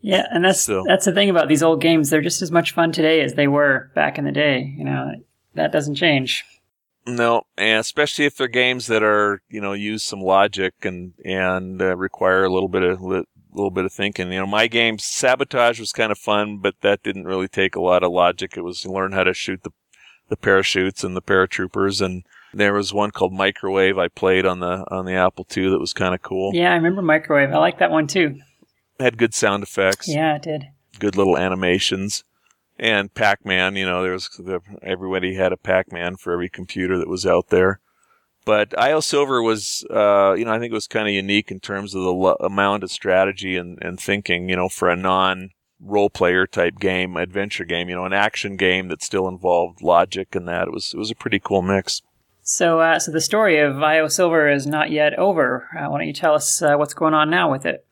Yeah, 0.00 0.26
and 0.30 0.44
that's 0.44 0.60
so. 0.60 0.84
that's 0.86 1.06
the 1.06 1.12
thing 1.12 1.30
about 1.30 1.48
these 1.48 1.62
old 1.62 1.80
games; 1.80 2.10
they're 2.10 2.20
just 2.20 2.42
as 2.42 2.50
much 2.50 2.72
fun 2.72 2.92
today 2.92 3.22
as 3.22 3.34
they 3.34 3.48
were 3.48 3.90
back 3.94 4.18
in 4.18 4.26
the 4.26 4.32
day. 4.32 4.74
You 4.76 4.84
know, 4.84 5.14
that 5.54 5.72
doesn't 5.72 5.96
change. 5.96 6.44
No, 7.06 7.42
and 7.58 7.80
especially 7.80 8.24
if 8.24 8.36
they're 8.36 8.48
games 8.48 8.86
that 8.86 9.02
are 9.02 9.42
you 9.48 9.60
know 9.60 9.72
use 9.72 10.02
some 10.02 10.20
logic 10.20 10.74
and 10.82 11.12
and 11.24 11.80
uh, 11.80 11.96
require 11.96 12.44
a 12.44 12.52
little 12.52 12.68
bit 12.68 12.82
of 12.82 13.02
li- 13.02 13.26
little 13.52 13.70
bit 13.70 13.84
of 13.84 13.92
thinking. 13.92 14.32
You 14.32 14.40
know, 14.40 14.46
my 14.46 14.66
game 14.66 14.98
Sabotage 14.98 15.78
was 15.78 15.92
kind 15.92 16.10
of 16.10 16.18
fun, 16.18 16.58
but 16.58 16.76
that 16.80 17.02
didn't 17.02 17.26
really 17.26 17.48
take 17.48 17.76
a 17.76 17.82
lot 17.82 18.02
of 18.02 18.12
logic. 18.12 18.56
It 18.56 18.62
was 18.62 18.86
learn 18.86 19.12
how 19.12 19.24
to 19.24 19.34
shoot 19.34 19.62
the 19.62 19.70
the 20.28 20.36
parachutes 20.36 21.04
and 21.04 21.14
the 21.14 21.22
paratroopers 21.22 22.00
and 22.00 22.24
there 22.54 22.72
was 22.72 22.94
one 22.94 23.10
called 23.10 23.32
Microwave 23.32 23.98
I 23.98 24.08
played 24.08 24.46
on 24.46 24.60
the 24.60 24.84
on 24.90 25.04
the 25.04 25.12
Apple 25.12 25.46
II 25.54 25.68
that 25.70 25.78
was 25.78 25.92
kind 25.92 26.14
of 26.14 26.22
cool. 26.22 26.52
Yeah, 26.54 26.72
I 26.72 26.76
remember 26.76 27.02
Microwave. 27.02 27.52
I 27.52 27.58
like 27.58 27.78
that 27.78 27.90
one 27.90 28.06
too. 28.06 28.40
Had 28.98 29.18
good 29.18 29.34
sound 29.34 29.62
effects. 29.62 30.08
Yeah, 30.08 30.36
it 30.36 30.42
did. 30.42 30.68
Good 30.98 31.16
little 31.16 31.36
animations 31.36 32.24
and 32.78 33.12
Pac-Man. 33.14 33.76
You 33.76 33.86
know, 33.86 34.02
there 34.02 34.12
was 34.12 34.28
everybody 34.82 35.34
had 35.34 35.52
a 35.52 35.56
Pac-Man 35.56 36.16
for 36.16 36.32
every 36.32 36.48
computer 36.48 36.98
that 36.98 37.08
was 37.08 37.26
out 37.26 37.48
there. 37.48 37.80
But 38.44 38.78
IO 38.78 39.00
Silver 39.00 39.42
was, 39.42 39.86
uh, 39.90 40.34
you 40.34 40.44
know, 40.44 40.52
I 40.52 40.58
think 40.58 40.70
it 40.70 40.74
was 40.74 40.86
kind 40.86 41.08
of 41.08 41.14
unique 41.14 41.50
in 41.50 41.60
terms 41.60 41.94
of 41.94 42.02
the 42.02 42.12
lo- 42.12 42.36
amount 42.40 42.82
of 42.82 42.90
strategy 42.90 43.56
and, 43.56 43.78
and 43.80 43.98
thinking, 43.98 44.50
you 44.50 44.56
know, 44.56 44.68
for 44.68 44.90
a 44.90 44.96
non 44.96 45.50
role 45.80 46.10
player 46.10 46.46
type 46.46 46.78
game, 46.78 47.16
adventure 47.16 47.64
game, 47.64 47.88
you 47.88 47.94
know, 47.94 48.04
an 48.04 48.12
action 48.12 48.56
game 48.56 48.88
that 48.88 49.02
still 49.02 49.28
involved 49.28 49.82
logic 49.82 50.34
and 50.34 50.46
that. 50.46 50.68
It 50.68 50.72
was, 50.72 50.92
it 50.94 50.98
was 50.98 51.10
a 51.10 51.14
pretty 51.14 51.40
cool 51.40 51.62
mix. 51.62 52.02
So, 52.42 52.80
uh, 52.80 52.98
so 52.98 53.10
the 53.10 53.22
story 53.22 53.58
of 53.58 53.82
IO 53.82 54.08
Silver 54.08 54.50
is 54.50 54.66
not 54.66 54.90
yet 54.90 55.18
over. 55.18 55.68
Uh, 55.74 55.88
why 55.88 55.98
don't 55.98 56.06
you 56.06 56.12
tell 56.12 56.34
us 56.34 56.60
uh, 56.60 56.76
what's 56.76 56.92
going 56.92 57.14
on 57.14 57.30
now 57.30 57.50
with 57.50 57.64
it? 57.64 57.86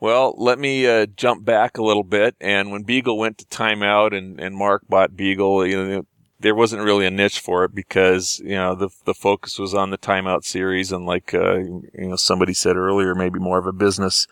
Well, 0.00 0.34
let 0.38 0.58
me 0.58 0.86
uh, 0.86 1.04
jump 1.14 1.44
back 1.44 1.76
a 1.76 1.82
little 1.82 2.02
bit. 2.02 2.34
And 2.40 2.72
when 2.72 2.84
Beagle 2.84 3.18
went 3.18 3.36
to 3.38 3.44
timeout 3.44 4.16
and, 4.16 4.40
and 4.40 4.56
Mark 4.56 4.82
bought 4.88 5.14
Beagle, 5.14 5.66
you 5.66 5.84
know, 5.84 6.06
there 6.40 6.54
wasn't 6.54 6.82
really 6.82 7.04
a 7.04 7.10
niche 7.10 7.38
for 7.38 7.64
it 7.64 7.74
because 7.74 8.40
you 8.42 8.54
know 8.54 8.74
the 8.74 8.88
the 9.04 9.12
focus 9.12 9.58
was 9.58 9.74
on 9.74 9.90
the 9.90 9.98
timeout 9.98 10.42
series 10.42 10.90
and 10.90 11.04
like 11.04 11.34
uh, 11.34 11.58
you 11.58 12.08
know 12.08 12.16
somebody 12.16 12.54
said 12.54 12.76
earlier 12.76 13.14
maybe 13.14 13.38
more 13.38 13.58
of 13.58 13.66
a 13.66 13.74
business 13.74 14.26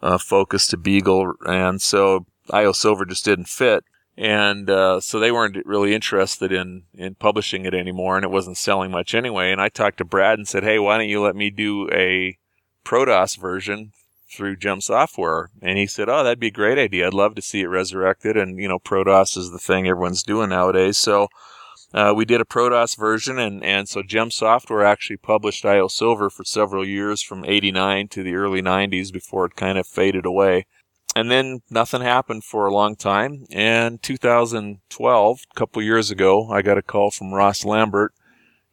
uh, 0.00 0.16
focus 0.16 0.66
to 0.68 0.78
Beagle. 0.78 1.34
And 1.44 1.82
so 1.82 2.24
IO 2.50 2.72
Silver 2.72 3.04
just 3.04 3.26
didn't 3.26 3.48
fit. 3.48 3.84
And 4.16 4.70
uh, 4.70 5.00
so 5.00 5.18
they 5.20 5.32
weren't 5.32 5.58
really 5.66 5.94
interested 5.94 6.50
in 6.50 6.84
in 6.94 7.16
publishing 7.16 7.66
it 7.66 7.74
anymore 7.74 8.16
and 8.16 8.24
it 8.24 8.30
wasn't 8.30 8.56
selling 8.56 8.90
much 8.90 9.14
anyway. 9.14 9.52
And 9.52 9.60
I 9.60 9.68
talked 9.68 9.98
to 9.98 10.04
Brad 10.06 10.38
and 10.38 10.48
said 10.48 10.64
hey 10.64 10.78
why 10.78 10.96
don't 10.96 11.10
you 11.10 11.20
let 11.20 11.36
me 11.36 11.50
do 11.50 11.90
a 11.92 12.38
ProDOS 12.86 13.38
version 13.38 13.92
through 14.34 14.56
JEM 14.56 14.80
Software. 14.80 15.50
And 15.62 15.78
he 15.78 15.86
said, 15.86 16.08
Oh, 16.08 16.24
that'd 16.24 16.40
be 16.40 16.48
a 16.48 16.52
great 16.52 16.78
idea. 16.78 17.06
I'd 17.06 17.14
love 17.14 17.34
to 17.36 17.42
see 17.42 17.60
it 17.60 17.66
resurrected. 17.66 18.36
And, 18.36 18.58
you 18.58 18.68
know, 18.68 18.78
ProDOS 18.78 19.36
is 19.36 19.50
the 19.50 19.58
thing 19.58 19.86
everyone's 19.86 20.22
doing 20.22 20.50
nowadays. 20.50 20.98
So, 20.98 21.28
uh, 21.92 22.12
we 22.14 22.24
did 22.24 22.40
a 22.40 22.44
ProDOS 22.44 22.98
version 22.98 23.38
and, 23.38 23.62
and 23.62 23.88
so 23.88 24.02
JEM 24.02 24.32
Software 24.32 24.84
actually 24.84 25.16
published 25.16 25.64
IO 25.64 25.86
Silver 25.86 26.28
for 26.28 26.44
several 26.44 26.84
years 26.84 27.22
from 27.22 27.44
89 27.44 28.08
to 28.08 28.24
the 28.24 28.34
early 28.34 28.60
90s 28.60 29.12
before 29.12 29.46
it 29.46 29.54
kind 29.54 29.78
of 29.78 29.86
faded 29.86 30.26
away. 30.26 30.66
And 31.14 31.30
then 31.30 31.60
nothing 31.70 32.02
happened 32.02 32.42
for 32.42 32.66
a 32.66 32.74
long 32.74 32.96
time. 32.96 33.44
And 33.52 34.02
2012, 34.02 35.40
a 35.48 35.54
couple 35.54 35.82
years 35.82 36.10
ago, 36.10 36.48
I 36.50 36.62
got 36.62 36.78
a 36.78 36.82
call 36.82 37.12
from 37.12 37.32
Ross 37.32 37.64
Lambert 37.64 38.12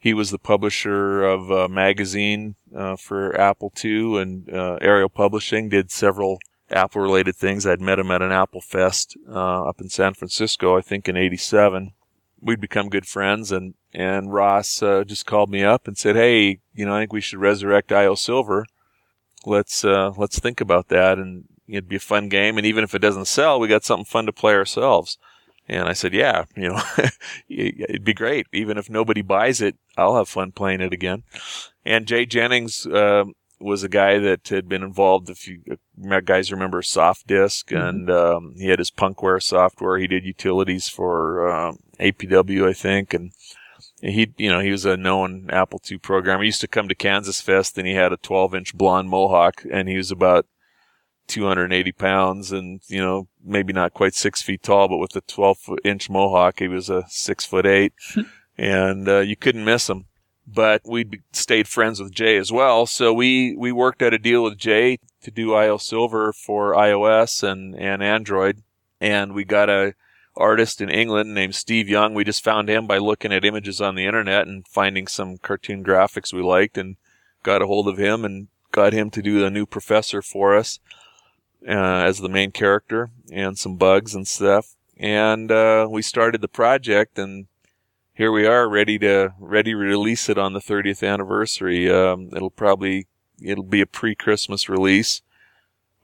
he 0.01 0.15
was 0.15 0.31
the 0.31 0.39
publisher 0.39 1.23
of 1.23 1.51
a 1.51 1.69
magazine 1.69 2.55
uh, 2.75 2.95
for 2.95 3.39
Apple 3.39 3.71
II 3.85 4.19
and 4.19 4.51
uh, 4.51 4.79
Ariel 4.81 5.09
Publishing. 5.09 5.69
Did 5.69 5.91
several 5.91 6.39
Apple 6.71 7.01
related 7.01 7.35
things. 7.35 7.67
I'd 7.67 7.79
met 7.79 7.99
him 7.99 8.09
at 8.09 8.23
an 8.23 8.31
Apple 8.31 8.61
Fest 8.61 9.15
uh, 9.29 9.63
up 9.63 9.79
in 9.79 9.89
San 9.89 10.15
Francisco, 10.15 10.75
I 10.75 10.81
think 10.81 11.07
in 11.07 11.15
'87. 11.15 11.93
We'd 12.41 12.59
become 12.59 12.89
good 12.89 13.05
friends, 13.05 13.51
and 13.51 13.75
and 13.93 14.33
Ross 14.33 14.81
uh, 14.81 15.03
just 15.03 15.27
called 15.27 15.51
me 15.51 15.63
up 15.63 15.87
and 15.87 15.95
said, 15.95 16.15
"Hey, 16.15 16.61
you 16.73 16.83
know, 16.83 16.95
I 16.95 17.01
think 17.01 17.13
we 17.13 17.21
should 17.21 17.39
resurrect 17.39 17.91
IO 17.91 18.15
Silver. 18.15 18.65
Let's 19.45 19.85
uh, 19.85 20.13
let's 20.17 20.39
think 20.39 20.59
about 20.59 20.87
that, 20.87 21.19
and 21.19 21.43
it'd 21.67 21.87
be 21.87 21.97
a 21.97 21.99
fun 21.99 22.27
game. 22.27 22.57
And 22.57 22.65
even 22.65 22.83
if 22.83 22.95
it 22.95 23.03
doesn't 23.03 23.25
sell, 23.27 23.59
we 23.59 23.67
got 23.67 23.83
something 23.83 24.05
fun 24.05 24.25
to 24.25 24.33
play 24.33 24.55
ourselves." 24.55 25.19
And 25.71 25.87
I 25.87 25.93
said, 25.93 26.13
yeah, 26.13 26.45
you 26.55 26.69
know, 26.69 26.81
it'd 27.49 28.03
be 28.03 28.13
great. 28.13 28.45
Even 28.51 28.77
if 28.77 28.89
nobody 28.89 29.21
buys 29.21 29.61
it, 29.61 29.77
I'll 29.97 30.17
have 30.17 30.27
fun 30.27 30.51
playing 30.51 30.81
it 30.81 30.91
again. 30.91 31.23
And 31.85 32.05
Jay 32.05 32.25
Jennings, 32.25 32.85
uh, 32.85 33.23
was 33.61 33.83
a 33.83 33.89
guy 33.89 34.17
that 34.17 34.47
had 34.47 34.67
been 34.67 34.83
involved. 34.83 35.29
If 35.29 35.47
you 35.47 35.61
guys 36.25 36.51
remember 36.51 36.81
Softdisk, 36.81 37.65
mm-hmm. 37.65 37.77
and 37.77 38.09
um, 38.09 38.55
he 38.57 38.67
had 38.67 38.79
his 38.79 38.91
Punkware 38.91 39.41
software. 39.41 39.97
He 39.97 40.07
did 40.07 40.25
utilities 40.25 40.89
for 40.89 41.47
um, 41.49 41.79
APW, 41.99 42.67
I 42.67 42.73
think, 42.73 43.13
and 43.13 43.31
he, 44.01 44.33
you 44.37 44.49
know, 44.49 44.59
he 44.59 44.71
was 44.71 44.85
a 44.85 44.97
known 44.97 45.47
Apple 45.51 45.81
II 45.89 45.99
programmer. 45.99 46.43
He 46.43 46.47
used 46.47 46.61
to 46.61 46.67
come 46.67 46.87
to 46.87 46.95
Kansas 46.95 47.39
Fest, 47.39 47.77
and 47.77 47.87
he 47.87 47.93
had 47.93 48.11
a 48.11 48.17
12-inch 48.17 48.75
blonde 48.75 49.09
mohawk, 49.09 49.63
and 49.71 49.87
he 49.87 49.97
was 49.97 50.11
about 50.11 50.47
280 51.31 51.91
pounds 51.93 52.51
and, 52.51 52.81
you 52.87 52.99
know, 52.99 53.27
maybe 53.43 53.71
not 53.71 53.93
quite 53.93 54.13
six 54.13 54.41
feet 54.41 54.61
tall, 54.61 54.89
but 54.89 54.97
with 54.97 55.15
a 55.15 55.21
12 55.21 55.77
inch 55.83 56.09
mohawk, 56.09 56.59
he 56.59 56.67
was 56.67 56.89
a 56.89 57.05
six 57.07 57.45
foot 57.45 57.65
eight 57.65 57.93
and, 58.57 59.07
uh, 59.07 59.19
you 59.19 59.35
couldn't 59.35 59.65
miss 59.65 59.89
him. 59.89 60.05
But 60.45 60.81
we 60.85 61.09
stayed 61.31 61.67
friends 61.67 62.01
with 62.01 62.11
Jay 62.11 62.35
as 62.35 62.51
well. 62.51 62.85
So 62.85 63.13
we, 63.13 63.55
we 63.55 63.71
worked 63.71 64.01
out 64.01 64.13
a 64.13 64.19
deal 64.19 64.43
with 64.43 64.57
Jay 64.57 64.99
to 65.23 65.31
do 65.31 65.53
IO 65.53 65.77
Silver 65.77 66.33
for 66.33 66.73
iOS 66.73 67.41
and, 67.43 67.75
and 67.75 68.03
Android. 68.03 68.63
And 68.99 69.33
we 69.33 69.45
got 69.45 69.69
a 69.69 69.93
artist 70.35 70.81
in 70.81 70.89
England 70.89 71.33
named 71.33 71.55
Steve 71.55 71.87
Young. 71.87 72.13
We 72.13 72.25
just 72.25 72.43
found 72.43 72.69
him 72.69 72.87
by 72.87 72.97
looking 72.97 73.31
at 73.31 73.45
images 73.45 73.79
on 73.79 73.95
the 73.95 74.05
internet 74.05 74.47
and 74.47 74.67
finding 74.67 75.07
some 75.07 75.37
cartoon 75.37 75.83
graphics 75.83 76.33
we 76.33 76.41
liked 76.41 76.77
and 76.77 76.97
got 77.43 77.61
a 77.61 77.67
hold 77.67 77.87
of 77.87 77.97
him 77.97 78.25
and 78.25 78.47
got 78.71 78.93
him 78.93 79.09
to 79.11 79.21
do 79.21 79.45
a 79.45 79.49
new 79.49 79.65
professor 79.65 80.21
for 80.21 80.57
us 80.57 80.79
uh, 81.67 81.71
as 81.71 82.19
the 82.19 82.29
main 82.29 82.51
character 82.51 83.11
and 83.31 83.57
some 83.57 83.77
bugs 83.77 84.15
and 84.15 84.27
stuff. 84.27 84.75
And 84.97 85.51
uh, 85.51 85.87
we 85.89 86.01
started 86.01 86.41
the 86.41 86.47
project, 86.47 87.17
and 87.17 87.47
here 88.13 88.31
we 88.31 88.45
are, 88.45 88.69
ready 88.69 88.99
to 88.99 89.33
ready 89.39 89.71
to 89.71 89.77
release 89.77 90.29
it 90.29 90.37
on 90.37 90.53
the 90.53 90.59
30th 90.59 91.07
anniversary. 91.07 91.91
Um, 91.91 92.29
it'll 92.35 92.51
probably 92.51 93.07
it'll 93.41 93.63
be 93.63 93.81
a 93.81 93.87
pre-Christmas 93.87 94.69
release. 94.69 95.21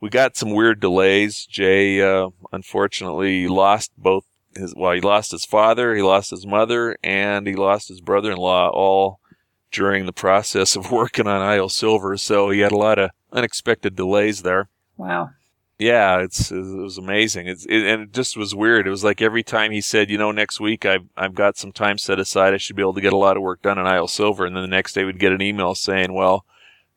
We 0.00 0.10
got 0.10 0.36
some 0.36 0.50
weird 0.50 0.80
delays. 0.80 1.46
Jay 1.46 2.02
uh, 2.02 2.30
unfortunately 2.52 3.46
lost 3.46 3.92
both 3.96 4.24
his 4.56 4.74
well, 4.76 4.92
he 4.92 5.00
lost 5.00 5.30
his 5.30 5.44
father, 5.44 5.94
he 5.94 6.02
lost 6.02 6.30
his 6.30 6.46
mother, 6.46 6.96
and 7.02 7.46
he 7.46 7.54
lost 7.54 7.88
his 7.88 8.00
brother-in-law 8.00 8.70
all 8.70 9.20
during 9.70 10.06
the 10.06 10.12
process 10.12 10.76
of 10.76 10.90
working 10.92 11.26
on 11.26 11.40
IO 11.40 11.68
Silver. 11.68 12.16
So 12.16 12.50
he 12.50 12.60
had 12.60 12.72
a 12.72 12.76
lot 12.76 12.98
of 12.98 13.10
unexpected 13.32 13.94
delays 13.94 14.42
there. 14.42 14.68
Wow. 14.96 15.30
Yeah, 15.78 16.18
it's 16.18 16.50
it 16.50 16.60
was 16.60 16.98
amazing. 16.98 17.46
It's 17.46 17.64
it, 17.64 17.86
and 17.86 18.02
it 18.02 18.12
just 18.12 18.36
was 18.36 18.52
weird. 18.52 18.86
It 18.88 18.90
was 18.90 19.04
like 19.04 19.22
every 19.22 19.44
time 19.44 19.70
he 19.70 19.80
said, 19.80 20.10
you 20.10 20.18
know, 20.18 20.32
next 20.32 20.58
week 20.58 20.84
I've 20.84 21.06
I've 21.16 21.34
got 21.34 21.56
some 21.56 21.70
time 21.70 21.98
set 21.98 22.18
aside. 22.18 22.52
I 22.52 22.56
should 22.56 22.74
be 22.74 22.82
able 22.82 22.94
to 22.94 23.00
get 23.00 23.12
a 23.12 23.16
lot 23.16 23.36
of 23.36 23.44
work 23.44 23.62
done 23.62 23.78
on 23.78 23.86
IO 23.86 24.06
Silver, 24.06 24.44
and 24.44 24.56
then 24.56 24.62
the 24.62 24.68
next 24.68 24.94
day 24.94 25.04
we'd 25.04 25.20
get 25.20 25.32
an 25.32 25.40
email 25.40 25.76
saying, 25.76 26.12
well, 26.12 26.44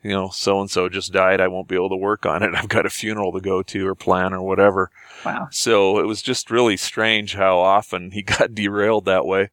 you 0.04 0.10
know, 0.10 0.30
so 0.30 0.60
and 0.60 0.70
so 0.70 0.90
just 0.90 1.14
died. 1.14 1.40
I 1.40 1.48
won't 1.48 1.68
be 1.68 1.76
able 1.76 1.90
to 1.90 1.96
work 1.96 2.26
on 2.26 2.42
it. 2.42 2.52
I've 2.56 2.70
got 2.70 2.88
a 2.88 2.90
funeral 2.90 3.32
to 3.34 3.40
go 3.40 3.62
to 3.62 3.88
or 3.88 3.94
plan 3.96 4.34
or 4.34 4.42
whatever. 4.42 4.90
Wow. 5.24 5.48
So 5.52 6.00
it 6.00 6.08
was 6.08 6.24
just 6.24 6.50
really 6.50 6.78
strange 6.78 7.36
how 7.36 7.60
often 7.60 8.12
he 8.12 8.22
got 8.24 8.56
derailed 8.56 9.06
that 9.06 9.26
way. 9.28 9.52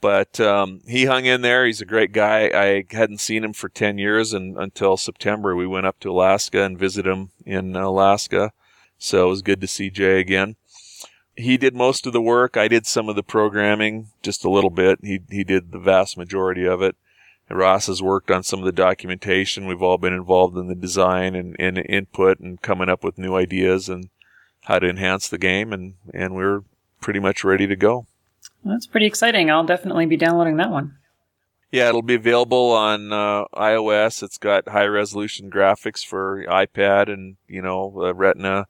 But 0.00 0.38
um, 0.40 0.82
he 0.86 1.06
hung 1.06 1.24
in 1.24 1.40
there. 1.40 1.66
He's 1.66 1.80
a 1.80 1.86
great 1.86 2.12
guy. 2.12 2.50
I 2.54 2.84
hadn't 2.94 3.20
seen 3.20 3.42
him 3.42 3.52
for 3.52 3.68
10 3.68 3.98
years, 3.98 4.32
and 4.32 4.56
until 4.56 4.96
September, 4.96 5.56
we 5.56 5.66
went 5.66 5.86
up 5.86 5.98
to 6.00 6.10
Alaska 6.10 6.62
and 6.62 6.78
visited 6.78 7.10
him 7.10 7.30
in 7.44 7.74
Alaska. 7.74 8.52
So 8.98 9.26
it 9.26 9.30
was 9.30 9.42
good 9.42 9.60
to 9.60 9.66
see 9.66 9.90
Jay 9.90 10.20
again. 10.20 10.56
He 11.34 11.56
did 11.56 11.74
most 11.74 12.06
of 12.06 12.12
the 12.12 12.22
work. 12.22 12.56
I 12.56 12.68
did 12.68 12.86
some 12.86 13.08
of 13.08 13.16
the 13.16 13.22
programming, 13.22 14.08
just 14.22 14.44
a 14.44 14.50
little 14.50 14.70
bit. 14.70 15.00
He 15.02 15.20
he 15.30 15.44
did 15.44 15.70
the 15.70 15.78
vast 15.78 16.16
majority 16.16 16.66
of 16.66 16.80
it. 16.80 16.96
Ross 17.50 17.86
has 17.86 18.02
worked 18.02 18.30
on 18.30 18.42
some 18.42 18.58
of 18.58 18.64
the 18.64 18.72
documentation. 18.72 19.66
We've 19.66 19.82
all 19.82 19.98
been 19.98 20.12
involved 20.12 20.56
in 20.56 20.66
the 20.66 20.74
design 20.74 21.34
and, 21.34 21.54
and 21.58 21.78
input 21.78 22.40
and 22.40 22.60
coming 22.60 22.88
up 22.88 23.04
with 23.04 23.18
new 23.18 23.36
ideas 23.36 23.88
and 23.88 24.08
how 24.62 24.80
to 24.80 24.88
enhance 24.88 25.28
the 25.28 25.38
game, 25.38 25.72
and, 25.72 25.94
and 26.12 26.34
we're 26.34 26.64
pretty 27.00 27.20
much 27.20 27.44
ready 27.44 27.66
to 27.68 27.76
go. 27.76 28.06
That's 28.66 28.86
pretty 28.86 29.06
exciting. 29.06 29.50
I'll 29.50 29.64
definitely 29.64 30.06
be 30.06 30.16
downloading 30.16 30.56
that 30.56 30.70
one. 30.70 30.96
Yeah, 31.70 31.88
it'll 31.88 32.02
be 32.02 32.14
available 32.14 32.72
on 32.72 33.12
uh, 33.12 33.44
iOS. 33.54 34.22
It's 34.22 34.38
got 34.38 34.68
high 34.68 34.86
resolution 34.86 35.50
graphics 35.50 36.04
for 36.04 36.44
iPad 36.46 37.12
and 37.12 37.36
you 37.48 37.62
know 37.62 37.92
uh, 38.02 38.14
Retina 38.14 38.66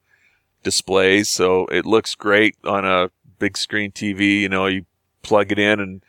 displays, 0.63 1.29
so 1.29 1.67
it 1.67 1.87
looks 1.87 2.15
great 2.15 2.57
on 2.65 2.85
a 2.85 3.11
big 3.39 3.57
screen 3.57 3.93
TV. 3.93 4.41
You 4.41 4.49
know, 4.49 4.67
you 4.67 4.87
plug 5.23 5.53
it 5.53 5.59
in, 5.59 5.79
and 5.81 6.03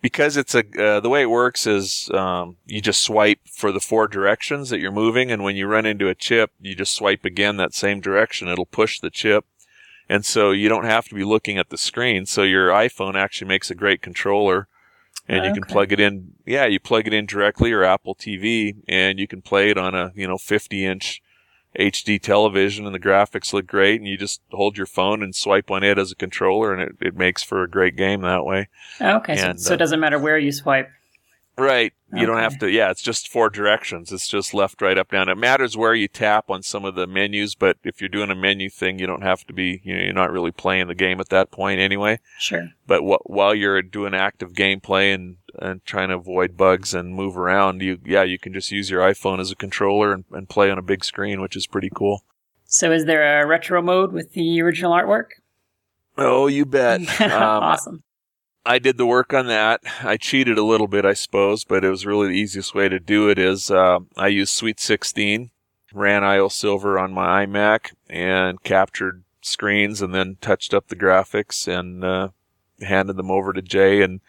because 0.00 0.36
it's 0.36 0.54
a 0.54 0.64
uh, 0.82 1.00
the 1.00 1.08
way 1.08 1.22
it 1.22 1.30
works 1.30 1.66
is 1.66 2.10
um, 2.12 2.56
you 2.66 2.80
just 2.80 3.00
swipe 3.00 3.40
for 3.46 3.72
the 3.72 3.80
four 3.80 4.06
directions 4.06 4.70
that 4.70 4.80
you're 4.80 4.92
moving, 4.92 5.30
and 5.30 5.42
when 5.42 5.56
you 5.56 5.66
run 5.66 5.86
into 5.86 6.08
a 6.08 6.14
chip, 6.14 6.50
you 6.60 6.74
just 6.74 6.94
swipe 6.94 7.24
again 7.24 7.56
that 7.56 7.74
same 7.74 8.00
direction. 8.00 8.48
It'll 8.48 8.66
push 8.66 9.00
the 9.00 9.10
chip 9.10 9.46
and 10.08 10.24
so 10.24 10.50
you 10.50 10.68
don't 10.68 10.84
have 10.84 11.08
to 11.08 11.14
be 11.14 11.24
looking 11.24 11.58
at 11.58 11.70
the 11.70 11.78
screen. 11.78 12.26
So 12.26 12.42
your 12.42 12.68
iPhone 12.68 13.14
actually 13.14 13.48
makes 13.48 13.70
a 13.70 13.74
great 13.74 14.02
controller 14.02 14.68
and 15.26 15.44
you 15.46 15.52
can 15.52 15.64
plug 15.64 15.92
it 15.92 16.00
in. 16.00 16.34
Yeah, 16.44 16.66
you 16.66 16.78
plug 16.78 17.06
it 17.06 17.14
in 17.14 17.26
directly 17.26 17.72
or 17.72 17.84
Apple 17.84 18.14
TV 18.14 18.76
and 18.86 19.18
you 19.18 19.26
can 19.26 19.40
play 19.40 19.70
it 19.70 19.78
on 19.78 19.94
a, 19.94 20.12
you 20.14 20.26
know, 20.26 20.36
50 20.36 20.84
inch 20.84 21.22
HD 21.78 22.20
television 22.20 22.86
and 22.86 22.94
the 22.94 23.00
graphics 23.00 23.52
look 23.52 23.66
great 23.66 24.00
and 24.00 24.06
you 24.06 24.16
just 24.16 24.40
hold 24.52 24.76
your 24.76 24.86
phone 24.86 25.22
and 25.22 25.34
swipe 25.34 25.70
on 25.70 25.82
it 25.82 25.98
as 25.98 26.12
a 26.12 26.14
controller 26.14 26.72
and 26.72 26.82
it, 26.82 26.96
it 27.00 27.16
makes 27.16 27.42
for 27.42 27.62
a 27.62 27.68
great 27.68 27.96
game 27.96 28.20
that 28.20 28.44
way. 28.44 28.68
Okay. 29.00 29.36
And, 29.38 29.60
so, 29.60 29.68
so, 29.68 29.72
it 29.72 29.76
uh, 29.76 29.78
doesn't 29.78 30.00
matter 30.00 30.18
where 30.18 30.38
you 30.38 30.52
swipe. 30.52 30.90
Right. 31.56 31.92
You 32.12 32.26
don't 32.26 32.38
have 32.38 32.58
to, 32.60 32.70
yeah, 32.70 32.90
it's 32.90 33.02
just 33.02 33.28
four 33.28 33.50
directions. 33.50 34.12
It's 34.12 34.28
just 34.28 34.54
left, 34.54 34.80
right, 34.80 34.96
up, 34.96 35.10
down. 35.10 35.28
It 35.28 35.36
matters 35.36 35.76
where 35.76 35.94
you 35.94 36.06
tap 36.06 36.48
on 36.48 36.62
some 36.62 36.84
of 36.84 36.94
the 36.94 37.08
menus, 37.08 37.56
but 37.56 37.76
if 37.82 38.00
you're 38.00 38.08
doing 38.08 38.30
a 38.30 38.36
menu 38.36 38.70
thing, 38.70 39.00
you 39.00 39.06
don't 39.06 39.22
have 39.22 39.44
to 39.48 39.52
be, 39.52 39.80
you 39.82 39.96
know, 39.96 40.02
you're 40.02 40.12
not 40.12 40.30
really 40.30 40.52
playing 40.52 40.86
the 40.86 40.94
game 40.94 41.18
at 41.18 41.28
that 41.30 41.50
point 41.50 41.80
anyway. 41.80 42.20
Sure. 42.38 42.68
But 42.86 43.00
wh- 43.00 43.28
while 43.28 43.52
you're 43.52 43.82
doing 43.82 44.14
active 44.14 44.52
gameplay 44.52 45.12
and, 45.12 45.38
and 45.58 45.84
trying 45.84 46.10
to 46.10 46.14
avoid 46.14 46.56
bugs 46.56 46.94
and 46.94 47.14
move 47.16 47.36
around, 47.36 47.82
you, 47.82 47.98
yeah, 48.04 48.22
you 48.22 48.38
can 48.38 48.52
just 48.52 48.70
use 48.70 48.90
your 48.90 49.00
iPhone 49.02 49.40
as 49.40 49.50
a 49.50 49.56
controller 49.56 50.12
and, 50.12 50.24
and 50.30 50.48
play 50.48 50.70
on 50.70 50.78
a 50.78 50.82
big 50.82 51.04
screen, 51.04 51.40
which 51.40 51.56
is 51.56 51.66
pretty 51.66 51.90
cool. 51.92 52.22
So 52.64 52.92
is 52.92 53.06
there 53.06 53.42
a 53.42 53.46
retro 53.46 53.82
mode 53.82 54.12
with 54.12 54.34
the 54.34 54.60
original 54.62 54.92
artwork? 54.92 55.30
Oh, 56.16 56.46
you 56.46 56.64
bet. 56.64 57.00
Um, 57.20 57.30
awesome. 57.32 58.02
I 58.66 58.78
did 58.78 58.96
the 58.96 59.06
work 59.06 59.34
on 59.34 59.46
that. 59.48 59.82
I 60.02 60.16
cheated 60.16 60.56
a 60.56 60.64
little 60.64 60.86
bit, 60.86 61.04
I 61.04 61.12
suppose, 61.12 61.64
but 61.64 61.84
it 61.84 61.90
was 61.90 62.06
really 62.06 62.28
the 62.28 62.34
easiest 62.34 62.74
way 62.74 62.88
to 62.88 62.98
do 62.98 63.28
it 63.28 63.38
is 63.38 63.70
uh, 63.70 64.00
I 64.16 64.28
used 64.28 64.54
Sweet 64.54 64.80
16, 64.80 65.50
ran 65.92 66.24
IO 66.24 66.48
Silver 66.48 66.98
on 66.98 67.12
my 67.12 67.44
iMac, 67.44 67.92
and 68.08 68.62
captured 68.62 69.22
screens 69.42 70.00
and 70.00 70.14
then 70.14 70.38
touched 70.40 70.72
up 70.72 70.88
the 70.88 70.96
graphics 70.96 71.68
and 71.68 72.02
uh, 72.02 72.28
handed 72.80 73.16
them 73.16 73.30
over 73.30 73.52
to 73.52 73.62
Jay 73.62 74.00
and 74.02 74.20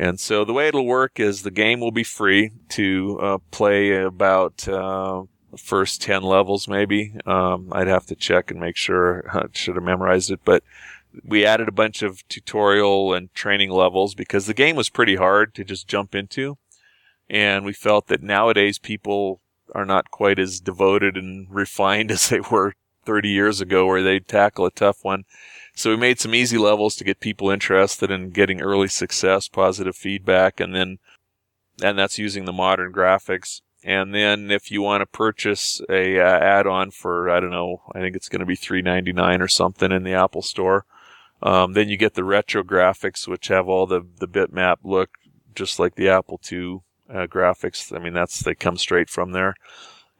and 0.00 0.20
so 0.20 0.44
the 0.44 0.52
way 0.52 0.68
it'll 0.68 0.86
work 0.86 1.18
is 1.18 1.42
the 1.42 1.50
game 1.50 1.80
will 1.80 1.90
be 1.90 2.04
free 2.04 2.52
to 2.70 3.18
uh, 3.20 3.38
play 3.50 4.00
about 4.00 4.68
uh, 4.68 5.24
first 5.56 6.00
10 6.02 6.22
levels, 6.22 6.68
maybe. 6.68 7.16
Um, 7.26 7.70
I'd 7.72 7.88
have 7.88 8.06
to 8.06 8.14
check 8.14 8.52
and 8.52 8.60
make 8.60 8.76
sure 8.76 9.24
I 9.32 9.46
should 9.52 9.74
have 9.74 9.82
memorized 9.82 10.30
it, 10.30 10.40
but 10.44 10.62
we 11.24 11.44
added 11.44 11.68
a 11.68 11.72
bunch 11.72 12.02
of 12.02 12.26
tutorial 12.28 13.14
and 13.14 13.32
training 13.34 13.70
levels 13.70 14.14
because 14.14 14.46
the 14.46 14.54
game 14.54 14.76
was 14.76 14.88
pretty 14.88 15.16
hard 15.16 15.54
to 15.54 15.64
just 15.64 15.88
jump 15.88 16.14
into. 16.14 16.58
And 17.28 17.64
we 17.64 17.72
felt 17.72 18.06
that 18.06 18.22
nowadays 18.22 18.78
people 18.78 19.40
are 19.74 19.84
not 19.84 20.10
quite 20.10 20.38
as 20.38 20.60
devoted 20.60 21.16
and 21.16 21.46
refined 21.50 22.10
as 22.12 22.28
they 22.28 22.40
were 22.40 22.74
30 23.04 23.28
years 23.28 23.60
ago 23.60 23.86
where 23.86 24.02
they'd 24.02 24.28
tackle 24.28 24.66
a 24.66 24.70
tough 24.70 25.02
one. 25.02 25.24
So 25.74 25.90
we 25.90 25.96
made 25.96 26.18
some 26.18 26.34
easy 26.34 26.58
levels 26.58 26.96
to 26.96 27.04
get 27.04 27.20
people 27.20 27.50
interested 27.50 28.10
in 28.10 28.30
getting 28.30 28.60
early 28.60 28.88
success, 28.88 29.48
positive 29.48 29.96
feedback, 29.96 30.60
and 30.60 30.74
then, 30.74 30.98
and 31.80 31.98
that's 31.98 32.18
using 32.18 32.44
the 32.44 32.52
modern 32.52 32.92
graphics. 32.92 33.60
And 33.84 34.12
then 34.12 34.50
if 34.50 34.72
you 34.72 34.82
want 34.82 35.02
to 35.02 35.06
purchase 35.06 35.80
a 35.88 36.18
uh, 36.18 36.38
add-on 36.38 36.90
for, 36.90 37.30
I 37.30 37.38
don't 37.38 37.52
know, 37.52 37.82
I 37.94 38.00
think 38.00 38.16
it's 38.16 38.28
going 38.28 38.40
to 38.40 38.46
be 38.46 38.56
$3.99 38.56 39.40
or 39.40 39.48
something 39.48 39.92
in 39.92 40.02
the 40.02 40.14
Apple 40.14 40.42
store. 40.42 40.84
Um, 41.42 41.72
then 41.72 41.88
you 41.88 41.96
get 41.96 42.14
the 42.14 42.24
retro 42.24 42.62
graphics, 42.62 43.28
which 43.28 43.48
have 43.48 43.68
all 43.68 43.86
the, 43.86 44.04
the 44.18 44.28
bitmap 44.28 44.78
look, 44.82 45.10
just 45.54 45.78
like 45.78 45.94
the 45.94 46.08
Apple 46.08 46.40
II 46.50 46.80
uh, 47.08 47.26
graphics. 47.26 47.94
I 47.94 48.02
mean, 48.02 48.14
that's, 48.14 48.40
they 48.40 48.54
come 48.54 48.76
straight 48.76 49.08
from 49.08 49.32
there. 49.32 49.54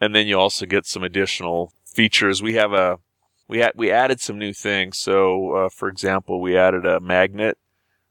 And 0.01 0.15
then 0.15 0.27
you 0.27 0.39
also 0.39 0.65
get 0.65 0.87
some 0.87 1.03
additional 1.03 1.73
features. 1.85 2.41
We 2.41 2.55
have 2.55 2.73
a, 2.73 2.99
we 3.49 3.59
had 3.59 3.73
we 3.75 3.91
added 3.91 4.21
some 4.21 4.39
new 4.39 4.53
things. 4.53 4.99
So, 4.99 5.55
uh, 5.55 5.69
for 5.71 5.89
example, 5.89 6.41
we 6.41 6.57
added 6.57 6.85
a 6.87 7.01
magnet, 7.01 7.59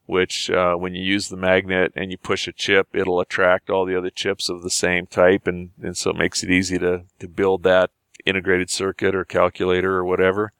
which 0.06 0.50
uh, 0.50 0.76
when 0.76 0.96
you 0.96 1.04
use 1.04 1.30
the 1.30 1.38
magnet 1.38 1.94
and 1.96 2.12
you 2.12 2.18
push 2.18 2.48
a 2.48 2.52
chip, 2.52 2.88
it'll 2.94 3.20
attract 3.20 3.70
all 3.70 3.86
the 3.86 3.98
other 3.98 4.10
chips 4.10 4.50
of 4.50 4.64
the 4.64 4.70
same 4.70 5.06
type, 5.06 5.48
and, 5.48 5.70
and 5.82 5.96
so 5.96 6.10
it 6.10 6.18
makes 6.18 6.44
it 6.44 6.50
easy 6.50 6.80
to 6.80 7.04
to 7.20 7.28
build 7.28 7.64
that 7.64 7.92
integrated 8.26 8.70
circuit 8.70 9.16
or 9.16 9.24
calculator 9.24 9.96
or 9.96 10.04
whatever. 10.04 10.52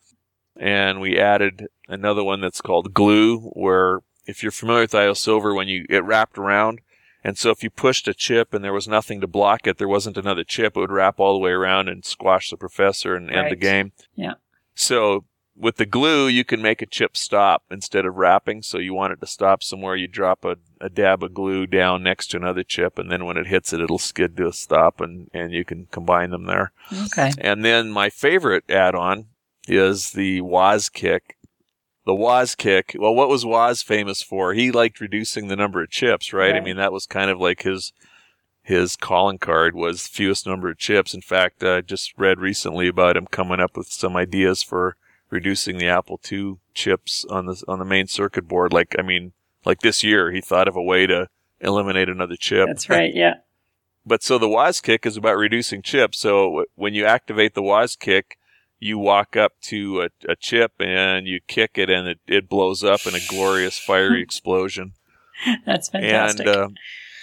And 0.56 1.02
we 1.02 1.20
added 1.20 1.68
another 1.88 2.24
one 2.24 2.42
that's 2.42 2.62
called 2.62 2.94
glue, 2.94 3.40
where 3.54 4.02
if 4.26 4.44
you're 4.44 4.52
familiar 4.52 4.82
with 4.82 4.96
IO 4.96 5.14
Silver, 5.14 5.54
when 5.54 5.68
you 5.68 5.86
it 5.90 6.04
wrapped 6.04 6.38
around, 6.38 6.82
and 7.24 7.38
so 7.38 7.50
if 7.50 7.64
you 7.64 7.70
pushed 7.70 8.08
a 8.08 8.14
chip 8.14 8.54
and 8.54 8.64
there 8.64 8.74
was 8.74 8.88
nothing 8.88 9.22
to 9.22 9.28
block 9.28 9.68
it, 9.68 9.78
there 9.78 9.88
wasn't 9.88 10.18
another 10.18 10.44
chip, 10.44 10.76
it 10.76 10.80
would 10.80 10.92
wrap 10.92 11.20
all 11.20 11.34
the 11.34 11.40
way 11.40 11.52
around 11.52 11.90
and 11.90 12.06
squash 12.06 12.50
the 12.50 12.58
professor 12.58 13.16
and 13.16 13.28
right. 13.28 13.38
end 13.38 13.52
the 13.52 13.56
game. 13.56 13.92
Yeah. 14.16 14.36
So 14.76 15.26
with 15.58 15.78
the 15.78 15.86
glue, 15.86 16.28
you 16.28 16.46
can 16.46 16.62
make 16.62 16.82
a 16.82 16.86
chip 16.86 17.18
stop 17.18 17.64
instead 17.72 18.06
of 18.06 18.16
wrapping. 18.16 18.62
So 18.62 18.78
you 18.78 18.94
want 18.94 19.14
it 19.14 19.20
to 19.22 19.28
stop 19.28 19.64
somewhere, 19.64 19.96
you 19.96 20.08
drop 20.08 20.46
a, 20.46 20.58
a 20.80 20.90
dab 20.90 21.24
of 21.24 21.34
glue 21.34 21.66
down 21.66 22.04
next 22.04 22.28
to 22.28 22.38
another 22.38 22.64
chip, 22.64 23.00
and 23.00 23.12
then 23.12 23.26
when 23.26 23.38
it 23.38 23.48
hits 23.48 23.74
it, 23.74 23.82
it'll 23.82 23.98
skid 23.98 24.38
to 24.38 24.48
a 24.48 24.54
stop, 24.54 25.02
and, 25.02 25.30
and 25.34 25.52
you 25.52 25.66
can 25.66 25.88
combine 25.92 26.30
them 26.30 26.46
there. 26.46 26.72
Okay. 27.06 27.32
And 27.40 27.66
then 27.66 27.92
my 27.92 28.10
favorite 28.10 28.70
add-on 28.70 29.28
is 29.68 30.12
the 30.12 30.42
Woz 30.42 30.90
Kick. 30.90 31.37
The 32.08 32.16
Woz 32.16 32.56
Kick. 32.56 32.96
Well, 32.98 33.14
what 33.14 33.28
was 33.28 33.46
Woz 33.46 33.82
famous 33.82 34.24
for? 34.24 34.54
He 34.54 34.72
liked 34.72 35.02
reducing 35.02 35.50
the 35.50 35.58
number 35.58 35.84
of 35.84 35.90
chips, 35.90 36.32
right? 36.32 36.54
right. 36.54 36.56
I 36.56 36.64
mean, 36.64 36.78
that 36.78 36.94
was 36.94 37.06
kind 37.06 37.30
of 37.30 37.38
like 37.38 37.64
his 37.64 37.92
his 38.64 38.96
calling 38.96 39.38
card 39.38 39.76
was 39.76 40.08
fewest 40.08 40.48
number 40.48 40.70
of 40.70 40.78
chips. 40.78 41.14
In 41.14 41.20
fact, 41.20 41.66
I 41.66 41.82
just 41.82 42.14
read 42.18 42.40
recently 42.40 42.88
about 42.88 43.18
him 43.18 43.28
coming 43.28 43.60
up 43.60 43.76
with 43.76 43.88
some 43.88 44.16
ideas 44.16 44.64
for 44.64 44.96
reducing 45.30 45.80
the 45.80 45.90
Apple 45.90 46.18
II 46.32 46.60
chips 46.74 47.26
on 47.30 47.46
the 47.46 47.62
on 47.68 47.78
the 47.78 47.84
main 47.84 48.08
circuit 48.08 48.48
board. 48.48 48.72
Like, 48.72 48.96
I 48.98 49.02
mean, 49.02 49.34
like 49.66 49.82
this 49.82 50.02
year, 50.02 50.32
he 50.32 50.40
thought 50.40 50.70
of 50.70 50.78
a 50.78 50.82
way 50.82 51.08
to 51.08 51.28
eliminate 51.60 52.08
another 52.08 52.38
chip. 52.38 52.68
That's 52.68 52.90
right. 52.90 53.14
Yeah. 53.14 53.34
but 54.06 54.24
so 54.24 54.38
the 54.38 54.48
Woz 54.48 54.80
Kick 54.80 55.06
is 55.06 55.18
about 55.18 55.36
reducing 55.36 55.82
chips. 55.82 56.20
So 56.20 56.64
when 56.76 56.94
you 56.94 57.04
activate 57.04 57.54
the 57.54 57.64
Woz 57.64 57.98
Kick, 57.98 58.38
you 58.80 58.98
walk 58.98 59.36
up 59.36 59.54
to 59.62 60.02
a, 60.02 60.10
a 60.30 60.36
chip 60.36 60.74
and 60.80 61.28
you 61.28 61.40
kick 61.48 61.78
it, 61.78 61.90
and 61.90 62.08
it, 62.08 62.20
it 62.28 62.50
blows 62.50 62.84
up 62.84 63.06
in 63.06 63.16
a 63.16 63.26
glorious 63.28 63.80
fiery 63.80 64.22
explosion. 64.24 64.94
That's 65.66 65.90
fantastic. 65.90 66.48
And 66.48 66.56
uh, 66.56 66.70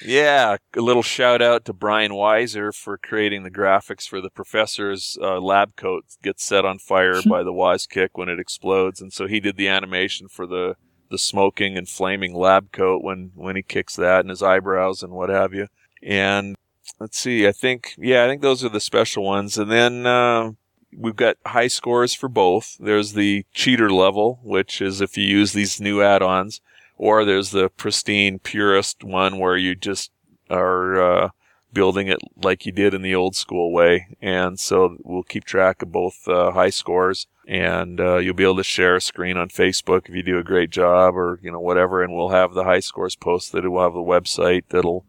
yeah, 0.05 0.57
a 0.77 0.81
little 0.81 1.03
shout 1.03 1.41
out 1.41 1.65
to 1.65 1.73
Brian 1.73 2.13
Weiser 2.13 2.75
for 2.75 2.99
creating 2.99 3.43
the 3.43 3.51
graphics 3.51 4.07
for 4.07 4.21
the 4.21 4.31
professor's 4.31 5.17
uh, 5.21 5.41
lab 5.41 5.77
coat 5.77 6.05
gets 6.23 6.45
set 6.45 6.65
on 6.65 6.79
fire 6.79 7.23
by 7.29 7.43
the 7.43 7.53
Woz 7.53 7.87
Kick 7.87 8.17
when 8.19 8.29
it 8.29 8.39
explodes, 8.41 9.01
and 9.01 9.13
so 9.13 9.27
he 9.27 9.41
did 9.41 9.57
the 9.57 9.69
animation 9.69 10.29
for 10.29 10.47
the 10.47 10.77
the 11.11 11.19
smoking 11.19 11.77
and 11.77 11.89
flaming 11.89 12.35
lab 12.35 12.73
coat 12.73 13.03
when 13.03 13.31
when 13.35 13.57
he 13.57 13.63
kicks 13.63 13.95
that 13.97 14.21
and 14.21 14.31
his 14.31 14.43
eyebrows 14.43 15.03
and 15.03 15.13
what 15.13 15.29
have 15.31 15.55
you. 15.55 15.69
And 16.03 16.57
let's 16.99 17.19
see, 17.19 17.47
I 17.47 17.53
think 17.53 17.95
yeah, 17.97 18.25
I 18.25 18.29
think 18.29 18.43
those 18.43 18.65
are 18.65 18.71
the 18.71 18.81
special 18.81 19.25
ones, 19.25 19.57
and 19.57 19.71
then. 19.71 20.07
Uh, 20.07 20.53
we've 20.97 21.17
got 21.17 21.37
high 21.47 21.69
scores 21.69 22.15
for 22.15 22.29
both. 22.29 22.77
There's 22.79 23.13
the 23.13 23.45
cheater 23.53 23.91
level, 23.91 24.41
which 24.43 24.81
is 24.81 25.01
if 25.01 25.17
you 25.17 25.25
use 25.25 25.53
these 25.53 25.81
new 25.81 26.03
add-ons 26.03 26.61
or 26.97 27.25
there's 27.25 27.51
the 27.51 27.69
pristine 27.69 28.39
purist 28.39 29.03
one 29.03 29.39
where 29.39 29.57
you 29.57 29.75
just 29.75 30.11
are 30.51 31.01
uh, 31.01 31.29
building 31.73 32.09
it 32.09 32.19
like 32.43 32.65
you 32.65 32.73
did 32.73 32.95
in 32.95 33.03
the 33.03 33.15
old 33.15 33.35
school 33.35 33.73
way. 33.73 34.07
And 34.23 34.59
so 34.59 34.97
we'll 35.03 35.23
keep 35.23 35.45
track 35.45 35.83
of 35.83 35.93
both 35.93 36.27
uh, 36.29 36.53
high 36.53 36.71
scores, 36.71 37.27
and 37.47 38.01
uh, 38.01 38.17
you'll 38.19 38.35
be 38.35 38.45
able 38.45 38.57
to 38.57 38.65
share 38.65 38.97
a 38.97 39.01
screen 39.01 39.37
on 39.37 39.49
Facebook 39.49 40.09
if 40.09 40.15
you 40.15 40.23
do 40.23 40.39
a 40.39 40.45
great 40.45 40.71
job, 40.71 41.17
or 41.17 41.41
you 41.43 41.51
know 41.51 41.61
whatever. 41.61 42.03
And 42.03 42.15
we'll 42.15 42.31
have 42.31 42.55
the 42.55 42.65
high 42.65 42.81
scores 42.81 43.17
posted. 43.17 43.67
We'll 43.67 43.83
have 43.83 43.95
the 43.95 44.01
website 44.01 44.65
that'll 44.69 45.05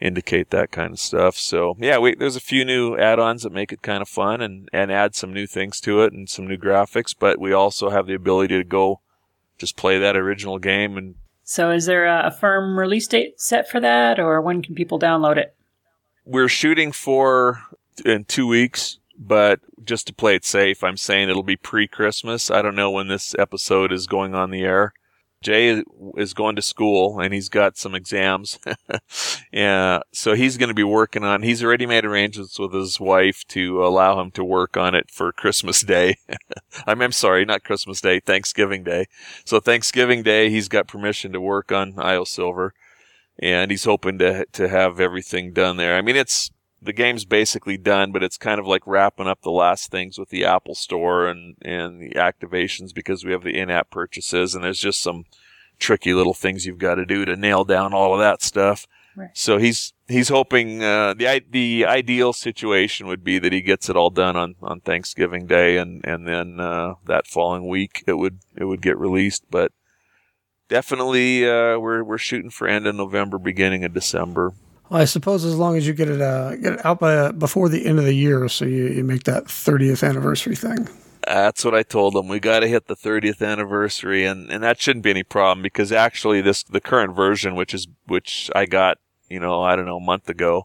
indicate 0.00 0.50
that 0.50 0.70
kind 0.70 0.92
of 0.92 1.00
stuff. 1.00 1.36
So 1.36 1.76
yeah, 1.78 1.98
we, 1.98 2.14
there's 2.14 2.36
a 2.36 2.40
few 2.40 2.64
new 2.64 2.96
add-ons 2.96 3.42
that 3.42 3.52
make 3.52 3.72
it 3.72 3.82
kind 3.82 4.02
of 4.02 4.08
fun 4.08 4.40
and, 4.40 4.68
and 4.72 4.92
add 4.92 5.14
some 5.14 5.32
new 5.32 5.46
things 5.46 5.80
to 5.82 6.02
it 6.02 6.12
and 6.12 6.28
some 6.28 6.46
new 6.46 6.56
graphics, 6.56 7.14
but 7.18 7.40
we 7.40 7.52
also 7.52 7.90
have 7.90 8.06
the 8.06 8.14
ability 8.14 8.56
to 8.56 8.64
go 8.64 9.00
just 9.58 9.76
play 9.76 9.98
that 9.98 10.16
original 10.16 10.58
game. 10.58 10.96
And 10.96 11.16
so, 11.42 11.70
is 11.70 11.86
there 11.86 12.06
a, 12.06 12.30
firm 12.30 12.78
release 12.78 13.06
date 13.06 13.40
set 13.40 13.68
for 13.68 13.80
that, 13.80 14.18
or 14.20 14.40
when 14.40 14.62
can 14.62 14.74
people 14.74 14.98
download 14.98 15.36
it? 15.36 15.54
We're 16.24 16.48
shooting 16.48 16.92
for 16.92 17.62
in 18.04 18.24
two 18.24 18.46
weeks, 18.46 18.98
but 19.18 19.60
just 19.82 20.06
to 20.08 20.12
play 20.12 20.34
it 20.36 20.44
safe, 20.44 20.84
I'm 20.84 20.96
saying 20.98 21.28
it'll 21.28 21.42
be 21.42 21.56
pre-Christmas. 21.56 22.50
I 22.50 22.62
don't 22.62 22.76
know 22.76 22.90
when 22.90 23.08
this 23.08 23.34
episode 23.38 23.92
is 23.92 24.06
going 24.06 24.34
on 24.34 24.50
the 24.50 24.62
air. 24.62 24.92
Jay 25.40 25.82
is 26.16 26.34
going 26.34 26.56
to 26.56 26.62
school 26.62 27.20
and 27.20 27.32
he's 27.32 27.48
got 27.48 27.76
some 27.76 27.94
exams. 27.94 28.58
yeah. 29.52 30.00
So 30.12 30.34
he's 30.34 30.56
going 30.56 30.68
to 30.68 30.74
be 30.74 30.84
working 30.84 31.24
on, 31.24 31.42
he's 31.42 31.62
already 31.62 31.86
made 31.86 32.04
arrangements 32.04 32.58
with 32.58 32.72
his 32.72 32.98
wife 32.98 33.44
to 33.48 33.84
allow 33.84 34.20
him 34.20 34.30
to 34.32 34.44
work 34.44 34.76
on 34.76 34.94
it 34.94 35.10
for 35.10 35.30
Christmas 35.32 35.82
Day. 35.82 36.16
I'm, 36.86 37.00
I'm 37.00 37.12
sorry, 37.12 37.44
not 37.44 37.62
Christmas 37.62 38.00
Day, 38.00 38.20
Thanksgiving 38.20 38.82
Day. 38.82 39.06
So 39.44 39.60
Thanksgiving 39.60 40.22
Day, 40.22 40.50
he's 40.50 40.68
got 40.68 40.88
permission 40.88 41.32
to 41.32 41.40
work 41.40 41.70
on 41.70 41.94
IO 41.98 42.24
Silver 42.24 42.74
and 43.38 43.70
he's 43.70 43.84
hoping 43.84 44.18
to, 44.18 44.44
to 44.52 44.68
have 44.68 44.98
everything 44.98 45.52
done 45.52 45.76
there. 45.76 45.96
I 45.96 46.02
mean, 46.02 46.16
it's, 46.16 46.50
the 46.80 46.92
game's 46.92 47.24
basically 47.24 47.76
done, 47.76 48.12
but 48.12 48.22
it's 48.22 48.36
kind 48.36 48.60
of 48.60 48.66
like 48.66 48.86
wrapping 48.86 49.26
up 49.26 49.42
the 49.42 49.50
last 49.50 49.90
things 49.90 50.18
with 50.18 50.28
the 50.28 50.44
Apple 50.44 50.74
Store 50.74 51.26
and, 51.26 51.56
and 51.62 52.00
the 52.00 52.10
activations 52.10 52.94
because 52.94 53.24
we 53.24 53.32
have 53.32 53.42
the 53.42 53.58
in-app 53.58 53.90
purchases 53.90 54.54
and 54.54 54.62
there's 54.62 54.78
just 54.78 55.00
some 55.00 55.24
tricky 55.78 56.14
little 56.14 56.34
things 56.34 56.66
you've 56.66 56.78
got 56.78 56.96
to 56.96 57.04
do 57.04 57.24
to 57.24 57.36
nail 57.36 57.64
down 57.64 57.92
all 57.92 58.12
of 58.14 58.20
that 58.20 58.42
stuff. 58.42 58.86
Right. 59.16 59.30
So 59.32 59.58
he's 59.58 59.94
he's 60.06 60.28
hoping 60.28 60.82
uh, 60.82 61.14
the 61.14 61.42
the 61.50 61.84
ideal 61.86 62.32
situation 62.32 63.08
would 63.08 63.24
be 63.24 63.40
that 63.40 63.52
he 63.52 63.62
gets 63.62 63.88
it 63.88 63.96
all 63.96 64.10
done 64.10 64.36
on, 64.36 64.54
on 64.62 64.80
Thanksgiving 64.80 65.46
Day 65.46 65.76
and 65.76 66.04
and 66.04 66.28
then 66.28 66.60
uh, 66.60 66.94
that 67.06 67.26
following 67.26 67.66
week 67.66 68.04
it 68.06 68.12
would 68.12 68.38
it 68.56 68.66
would 68.66 68.80
get 68.80 68.96
released. 68.96 69.44
But 69.50 69.72
definitely 70.68 71.44
uh, 71.44 71.78
we're 71.78 72.04
we're 72.04 72.18
shooting 72.18 72.50
for 72.50 72.68
end 72.68 72.86
of 72.86 72.94
November, 72.94 73.38
beginning 73.38 73.84
of 73.84 73.92
December. 73.92 74.52
Well, 74.90 75.02
I 75.02 75.04
suppose 75.04 75.44
as 75.44 75.56
long 75.56 75.76
as 75.76 75.86
you 75.86 75.92
get 75.92 76.08
it 76.08 76.20
uh, 76.20 76.56
get 76.56 76.74
it 76.74 76.86
out 76.86 77.00
by 77.00 77.14
uh, 77.14 77.32
before 77.32 77.68
the 77.68 77.86
end 77.86 77.98
of 77.98 78.04
the 78.04 78.14
year, 78.14 78.48
so 78.48 78.64
you, 78.64 78.86
you 78.86 79.04
make 79.04 79.24
that 79.24 79.44
30th 79.44 80.06
anniversary 80.08 80.56
thing. 80.56 80.88
That's 81.26 81.62
what 81.62 81.74
I 81.74 81.82
told 81.82 82.14
them. 82.14 82.28
We 82.28 82.40
got 82.40 82.60
to 82.60 82.68
hit 82.68 82.86
the 82.86 82.96
30th 82.96 83.46
anniversary, 83.46 84.24
and, 84.24 84.50
and 84.50 84.62
that 84.62 84.80
shouldn't 84.80 85.02
be 85.02 85.10
any 85.10 85.24
problem 85.24 85.62
because 85.62 85.92
actually 85.92 86.40
this 86.40 86.62
the 86.62 86.80
current 86.80 87.14
version, 87.14 87.54
which 87.54 87.74
is 87.74 87.86
which 88.06 88.50
I 88.54 88.64
got, 88.64 88.98
you 89.28 89.40
know, 89.40 89.62
I 89.62 89.76
don't 89.76 89.86
know, 89.86 89.98
a 89.98 90.00
month 90.00 90.28
ago. 90.30 90.64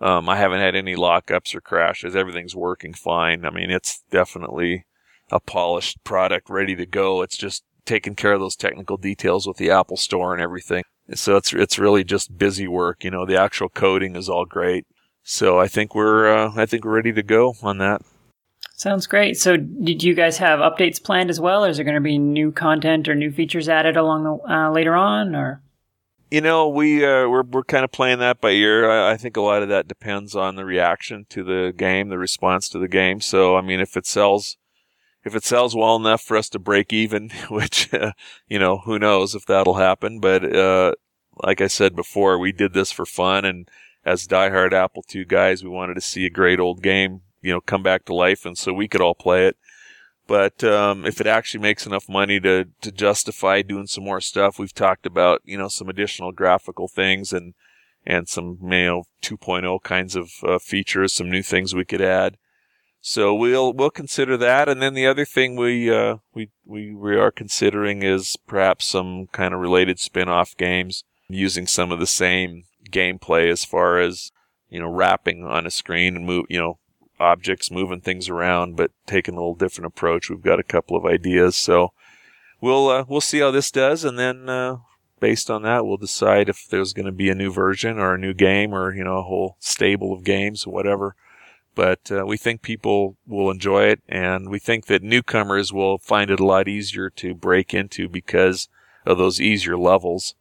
Um, 0.00 0.28
I 0.28 0.36
haven't 0.36 0.60
had 0.60 0.76
any 0.76 0.94
lockups 0.94 1.54
or 1.54 1.60
crashes. 1.60 2.14
Everything's 2.14 2.54
working 2.54 2.92
fine. 2.92 3.44
I 3.44 3.50
mean, 3.50 3.70
it's 3.70 4.02
definitely 4.10 4.84
a 5.32 5.40
polished 5.40 6.04
product, 6.04 6.50
ready 6.50 6.76
to 6.76 6.86
go. 6.86 7.22
It's 7.22 7.36
just 7.36 7.64
taking 7.84 8.14
care 8.14 8.34
of 8.34 8.40
those 8.40 8.56
technical 8.56 8.98
details 8.98 9.46
with 9.46 9.56
the 9.56 9.70
Apple 9.70 9.96
Store 9.96 10.34
and 10.34 10.42
everything. 10.42 10.84
So 11.14 11.36
it's 11.36 11.52
it's 11.52 11.78
really 11.78 12.04
just 12.04 12.36
busy 12.36 12.66
work. 12.66 13.04
You 13.04 13.10
know, 13.10 13.24
the 13.24 13.40
actual 13.40 13.68
coding 13.68 14.16
is 14.16 14.28
all 14.28 14.44
great. 14.44 14.86
So 15.22 15.58
I 15.58 15.68
think 15.68 15.94
we're 15.94 16.32
uh, 16.32 16.52
I 16.56 16.66
think 16.66 16.84
we're 16.84 16.96
ready 16.96 17.12
to 17.12 17.22
go 17.22 17.54
on 17.62 17.78
that. 17.78 18.02
Sounds 18.76 19.06
great. 19.06 19.38
So, 19.38 19.56
did 19.56 20.02
you 20.02 20.12
guys 20.12 20.36
have 20.36 20.60
updates 20.60 21.02
planned 21.02 21.30
as 21.30 21.40
well, 21.40 21.64
or 21.64 21.68
is 21.70 21.78
there 21.78 21.84
going 21.84 21.94
to 21.94 22.00
be 22.00 22.18
new 22.18 22.52
content 22.52 23.08
or 23.08 23.14
new 23.14 23.32
features 23.32 23.70
added 23.70 23.96
along 23.96 24.24
the 24.24 24.52
uh, 24.52 24.70
later 24.70 24.94
on, 24.94 25.34
or? 25.34 25.62
You 26.30 26.42
know, 26.42 26.68
we 26.68 27.02
uh, 27.02 27.26
we're 27.26 27.42
we're 27.42 27.64
kind 27.64 27.84
of 27.84 27.90
playing 27.90 28.18
that 28.18 28.38
by 28.38 28.50
ear. 28.50 28.90
I, 28.90 29.12
I, 29.12 29.16
think 29.16 29.38
a 29.38 29.40
lot 29.40 29.62
of 29.62 29.70
that 29.70 29.88
depends 29.88 30.36
on 30.36 30.56
the 30.56 30.66
reaction 30.66 31.24
to 31.30 31.42
the 31.42 31.72
game, 31.74 32.10
the 32.10 32.18
response 32.18 32.68
to 32.68 32.78
the 32.78 32.88
game. 32.88 33.22
So, 33.22 33.56
I 33.56 33.62
mean, 33.62 33.80
if 33.80 33.96
it 33.96 34.04
sells, 34.04 34.58
if 35.26 35.34
it 35.34 35.44
sells 35.44 35.74
well 35.74 35.96
enough 35.96 36.22
for 36.22 36.36
us 36.36 36.48
to 36.50 36.58
break 36.58 36.92
even, 36.92 37.30
which 37.50 37.92
uh, 37.92 38.12
you 38.48 38.58
know, 38.58 38.78
who 38.78 38.98
knows 38.98 39.34
if 39.34 39.44
that'll 39.44 39.74
happen. 39.74 40.20
But 40.20 40.56
uh, 40.56 40.92
like 41.42 41.60
I 41.60 41.66
said 41.66 41.96
before, 41.96 42.38
we 42.38 42.52
did 42.52 42.72
this 42.72 42.92
for 42.92 43.04
fun, 43.04 43.44
and 43.44 43.68
as 44.04 44.28
diehard 44.28 44.72
Apple 44.72 45.04
II 45.12 45.24
guys, 45.24 45.64
we 45.64 45.68
wanted 45.68 45.94
to 45.94 46.00
see 46.00 46.24
a 46.24 46.30
great 46.30 46.60
old 46.60 46.80
game, 46.80 47.22
you 47.42 47.52
know, 47.52 47.60
come 47.60 47.82
back 47.82 48.04
to 48.04 48.14
life, 48.14 48.46
and 48.46 48.56
so 48.56 48.72
we 48.72 48.86
could 48.86 49.00
all 49.00 49.16
play 49.16 49.48
it. 49.48 49.56
But 50.28 50.62
um, 50.62 51.04
if 51.04 51.20
it 51.20 51.26
actually 51.26 51.60
makes 51.60 51.86
enough 51.86 52.08
money 52.08 52.38
to 52.40 52.68
to 52.80 52.92
justify 52.92 53.62
doing 53.62 53.88
some 53.88 54.04
more 54.04 54.20
stuff, 54.20 54.60
we've 54.60 54.74
talked 54.74 55.06
about 55.06 55.42
you 55.44 55.58
know 55.58 55.68
some 55.68 55.88
additional 55.88 56.30
graphical 56.30 56.86
things 56.86 57.32
and 57.32 57.54
and 58.06 58.28
some 58.28 58.58
you 58.62 58.68
know 58.68 59.02
2.0 59.22 59.82
kinds 59.82 60.14
of 60.14 60.30
uh, 60.44 60.58
features, 60.60 61.12
some 61.12 61.28
new 61.28 61.42
things 61.42 61.74
we 61.74 61.84
could 61.84 62.00
add. 62.00 62.36
So 63.08 63.32
we'll 63.36 63.72
we'll 63.72 63.90
consider 63.90 64.36
that, 64.38 64.68
and 64.68 64.82
then 64.82 64.94
the 64.94 65.06
other 65.06 65.24
thing 65.24 65.54
we 65.54 65.88
uh, 65.88 66.16
we 66.34 66.50
we 66.64 66.92
we 66.92 67.14
are 67.14 67.30
considering 67.30 68.02
is 68.02 68.36
perhaps 68.48 68.84
some 68.84 69.28
kind 69.28 69.54
of 69.54 69.60
related 69.60 70.00
spin-off 70.00 70.56
games 70.56 71.04
using 71.28 71.68
some 71.68 71.92
of 71.92 72.00
the 72.00 72.08
same 72.08 72.64
gameplay 72.90 73.48
as 73.48 73.64
far 73.64 74.00
as 74.00 74.32
you 74.68 74.80
know 74.80 74.88
wrapping 74.88 75.44
on 75.44 75.68
a 75.68 75.70
screen 75.70 76.16
and 76.16 76.26
move 76.26 76.46
you 76.48 76.58
know 76.58 76.80
objects, 77.20 77.70
moving 77.70 78.00
things 78.00 78.28
around, 78.28 78.74
but 78.74 78.90
taking 79.06 79.34
a 79.34 79.38
little 79.38 79.54
different 79.54 79.86
approach. 79.86 80.28
We've 80.28 80.42
got 80.42 80.58
a 80.58 80.64
couple 80.64 80.96
of 80.96 81.06
ideas, 81.06 81.56
so 81.56 81.92
we'll 82.60 82.88
uh, 82.88 83.04
we'll 83.06 83.20
see 83.20 83.38
how 83.38 83.52
this 83.52 83.70
does, 83.70 84.02
and 84.02 84.18
then 84.18 84.48
uh, 84.48 84.78
based 85.20 85.48
on 85.48 85.62
that, 85.62 85.86
we'll 85.86 85.96
decide 85.96 86.48
if 86.48 86.66
there's 86.68 86.92
going 86.92 87.06
to 87.06 87.12
be 87.12 87.30
a 87.30 87.36
new 87.36 87.52
version 87.52 88.00
or 88.00 88.14
a 88.14 88.18
new 88.18 88.34
game 88.34 88.74
or 88.74 88.92
you 88.92 89.04
know 89.04 89.18
a 89.18 89.22
whole 89.22 89.58
stable 89.60 90.12
of 90.12 90.24
games 90.24 90.66
or 90.66 90.72
whatever. 90.72 91.14
But 91.76 92.10
uh, 92.10 92.24
we 92.26 92.38
think 92.38 92.62
people 92.62 93.16
will 93.26 93.50
enjoy 93.50 93.84
it, 93.84 94.00
and 94.08 94.48
we 94.48 94.58
think 94.58 94.86
that 94.86 95.02
newcomers 95.02 95.72
will 95.72 95.98
find 95.98 96.30
it 96.30 96.40
a 96.40 96.44
lot 96.44 96.66
easier 96.66 97.10
to 97.10 97.34
break 97.34 97.74
into 97.74 98.08
because 98.08 98.68
of 99.04 99.18
those 99.18 99.40
easier 99.40 99.76
levels. 99.76 100.34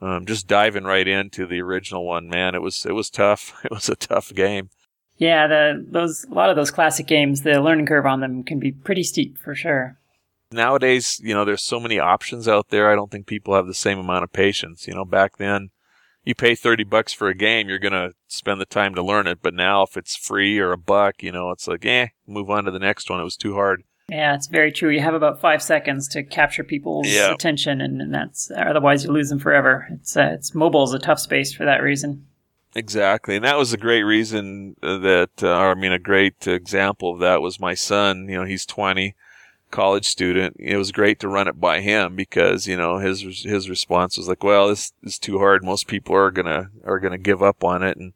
Um, 0.00 0.24
just 0.24 0.46
diving 0.46 0.84
right 0.84 1.06
into 1.06 1.46
the 1.46 1.60
original 1.60 2.06
one, 2.06 2.28
man, 2.28 2.54
it 2.54 2.62
was 2.62 2.86
it 2.86 2.92
was 2.92 3.10
tough. 3.10 3.52
It 3.64 3.70
was 3.70 3.88
a 3.88 3.96
tough 3.96 4.32
game. 4.34 4.70
Yeah, 5.18 5.46
the 5.46 5.86
those 5.90 6.24
a 6.24 6.34
lot 6.34 6.48
of 6.48 6.56
those 6.56 6.70
classic 6.70 7.06
games, 7.06 7.42
the 7.42 7.60
learning 7.60 7.86
curve 7.86 8.06
on 8.06 8.20
them 8.20 8.42
can 8.42 8.58
be 8.58 8.72
pretty 8.72 9.02
steep 9.02 9.36
for 9.36 9.54
sure. 9.54 9.98
Nowadays, 10.50 11.20
you 11.22 11.34
know, 11.34 11.44
there's 11.44 11.62
so 11.62 11.78
many 11.78 11.98
options 11.98 12.48
out 12.48 12.70
there. 12.70 12.90
I 12.90 12.94
don't 12.94 13.10
think 13.10 13.26
people 13.26 13.54
have 13.54 13.66
the 13.66 13.74
same 13.74 13.98
amount 13.98 14.24
of 14.24 14.32
patience. 14.32 14.88
You 14.88 14.94
know, 14.94 15.04
back 15.04 15.36
then, 15.36 15.68
you 16.28 16.34
pay 16.34 16.54
30 16.54 16.84
bucks 16.84 17.14
for 17.14 17.28
a 17.28 17.34
game, 17.34 17.70
you're 17.70 17.78
going 17.78 17.94
to 17.94 18.12
spend 18.26 18.60
the 18.60 18.66
time 18.66 18.94
to 18.94 19.02
learn 19.02 19.26
it. 19.26 19.38
But 19.40 19.54
now 19.54 19.82
if 19.82 19.96
it's 19.96 20.14
free 20.14 20.58
or 20.58 20.72
a 20.72 20.76
buck, 20.76 21.22
you 21.22 21.32
know, 21.32 21.50
it's 21.52 21.66
like, 21.66 21.86
eh, 21.86 22.08
move 22.26 22.50
on 22.50 22.64
to 22.64 22.70
the 22.70 22.78
next 22.78 23.08
one. 23.08 23.18
It 23.18 23.24
was 23.24 23.36
too 23.38 23.54
hard. 23.54 23.82
Yeah, 24.10 24.34
it's 24.34 24.46
very 24.46 24.70
true. 24.70 24.90
You 24.90 25.00
have 25.00 25.14
about 25.14 25.40
five 25.40 25.62
seconds 25.62 26.06
to 26.08 26.22
capture 26.22 26.64
people's 26.64 27.08
yeah. 27.08 27.32
attention, 27.32 27.80
and, 27.80 28.02
and, 28.02 28.12
that's 28.12 28.50
otherwise 28.54 29.04
you 29.04 29.10
lose 29.10 29.30
them 29.30 29.38
forever. 29.38 29.86
It's 29.90 30.16
uh, 30.16 30.30
it's 30.32 30.54
mobile 30.54 30.82
is 30.84 30.94
a 30.94 30.98
tough 30.98 31.18
space 31.18 31.52
for 31.52 31.66
that 31.66 31.82
reason. 31.82 32.26
Exactly, 32.74 33.36
and 33.36 33.44
that 33.44 33.58
was 33.58 33.74
a 33.74 33.76
great 33.76 34.04
reason 34.04 34.76
that, 34.80 35.28
uh, 35.42 35.48
or 35.48 35.72
I 35.72 35.74
mean, 35.74 35.92
a 35.92 35.98
great 35.98 36.46
example 36.46 37.12
of 37.12 37.20
that 37.20 37.42
was 37.42 37.60
my 37.60 37.74
son. 37.74 38.28
You 38.30 38.38
know, 38.38 38.44
he's 38.44 38.64
twenty, 38.64 39.14
college 39.70 40.06
student. 40.06 40.56
It 40.58 40.76
was 40.76 40.92
great 40.92 41.20
to 41.20 41.28
run 41.28 41.48
it 41.48 41.60
by 41.60 41.80
him 41.80 42.16
because 42.16 42.66
you 42.66 42.76
know 42.76 42.98
his 42.98 43.22
his 43.42 43.68
response 43.68 44.16
was 44.16 44.28
like, 44.28 44.42
"Well, 44.42 44.68
this 44.68 44.92
is 45.02 45.18
too 45.18 45.38
hard. 45.38 45.64
Most 45.64 45.86
people 45.86 46.14
are 46.14 46.30
gonna 46.30 46.70
are 46.84 46.98
gonna 46.98 47.18
give 47.18 47.42
up 47.42 47.64
on 47.64 47.82
it." 47.82 47.96
And 47.96 48.12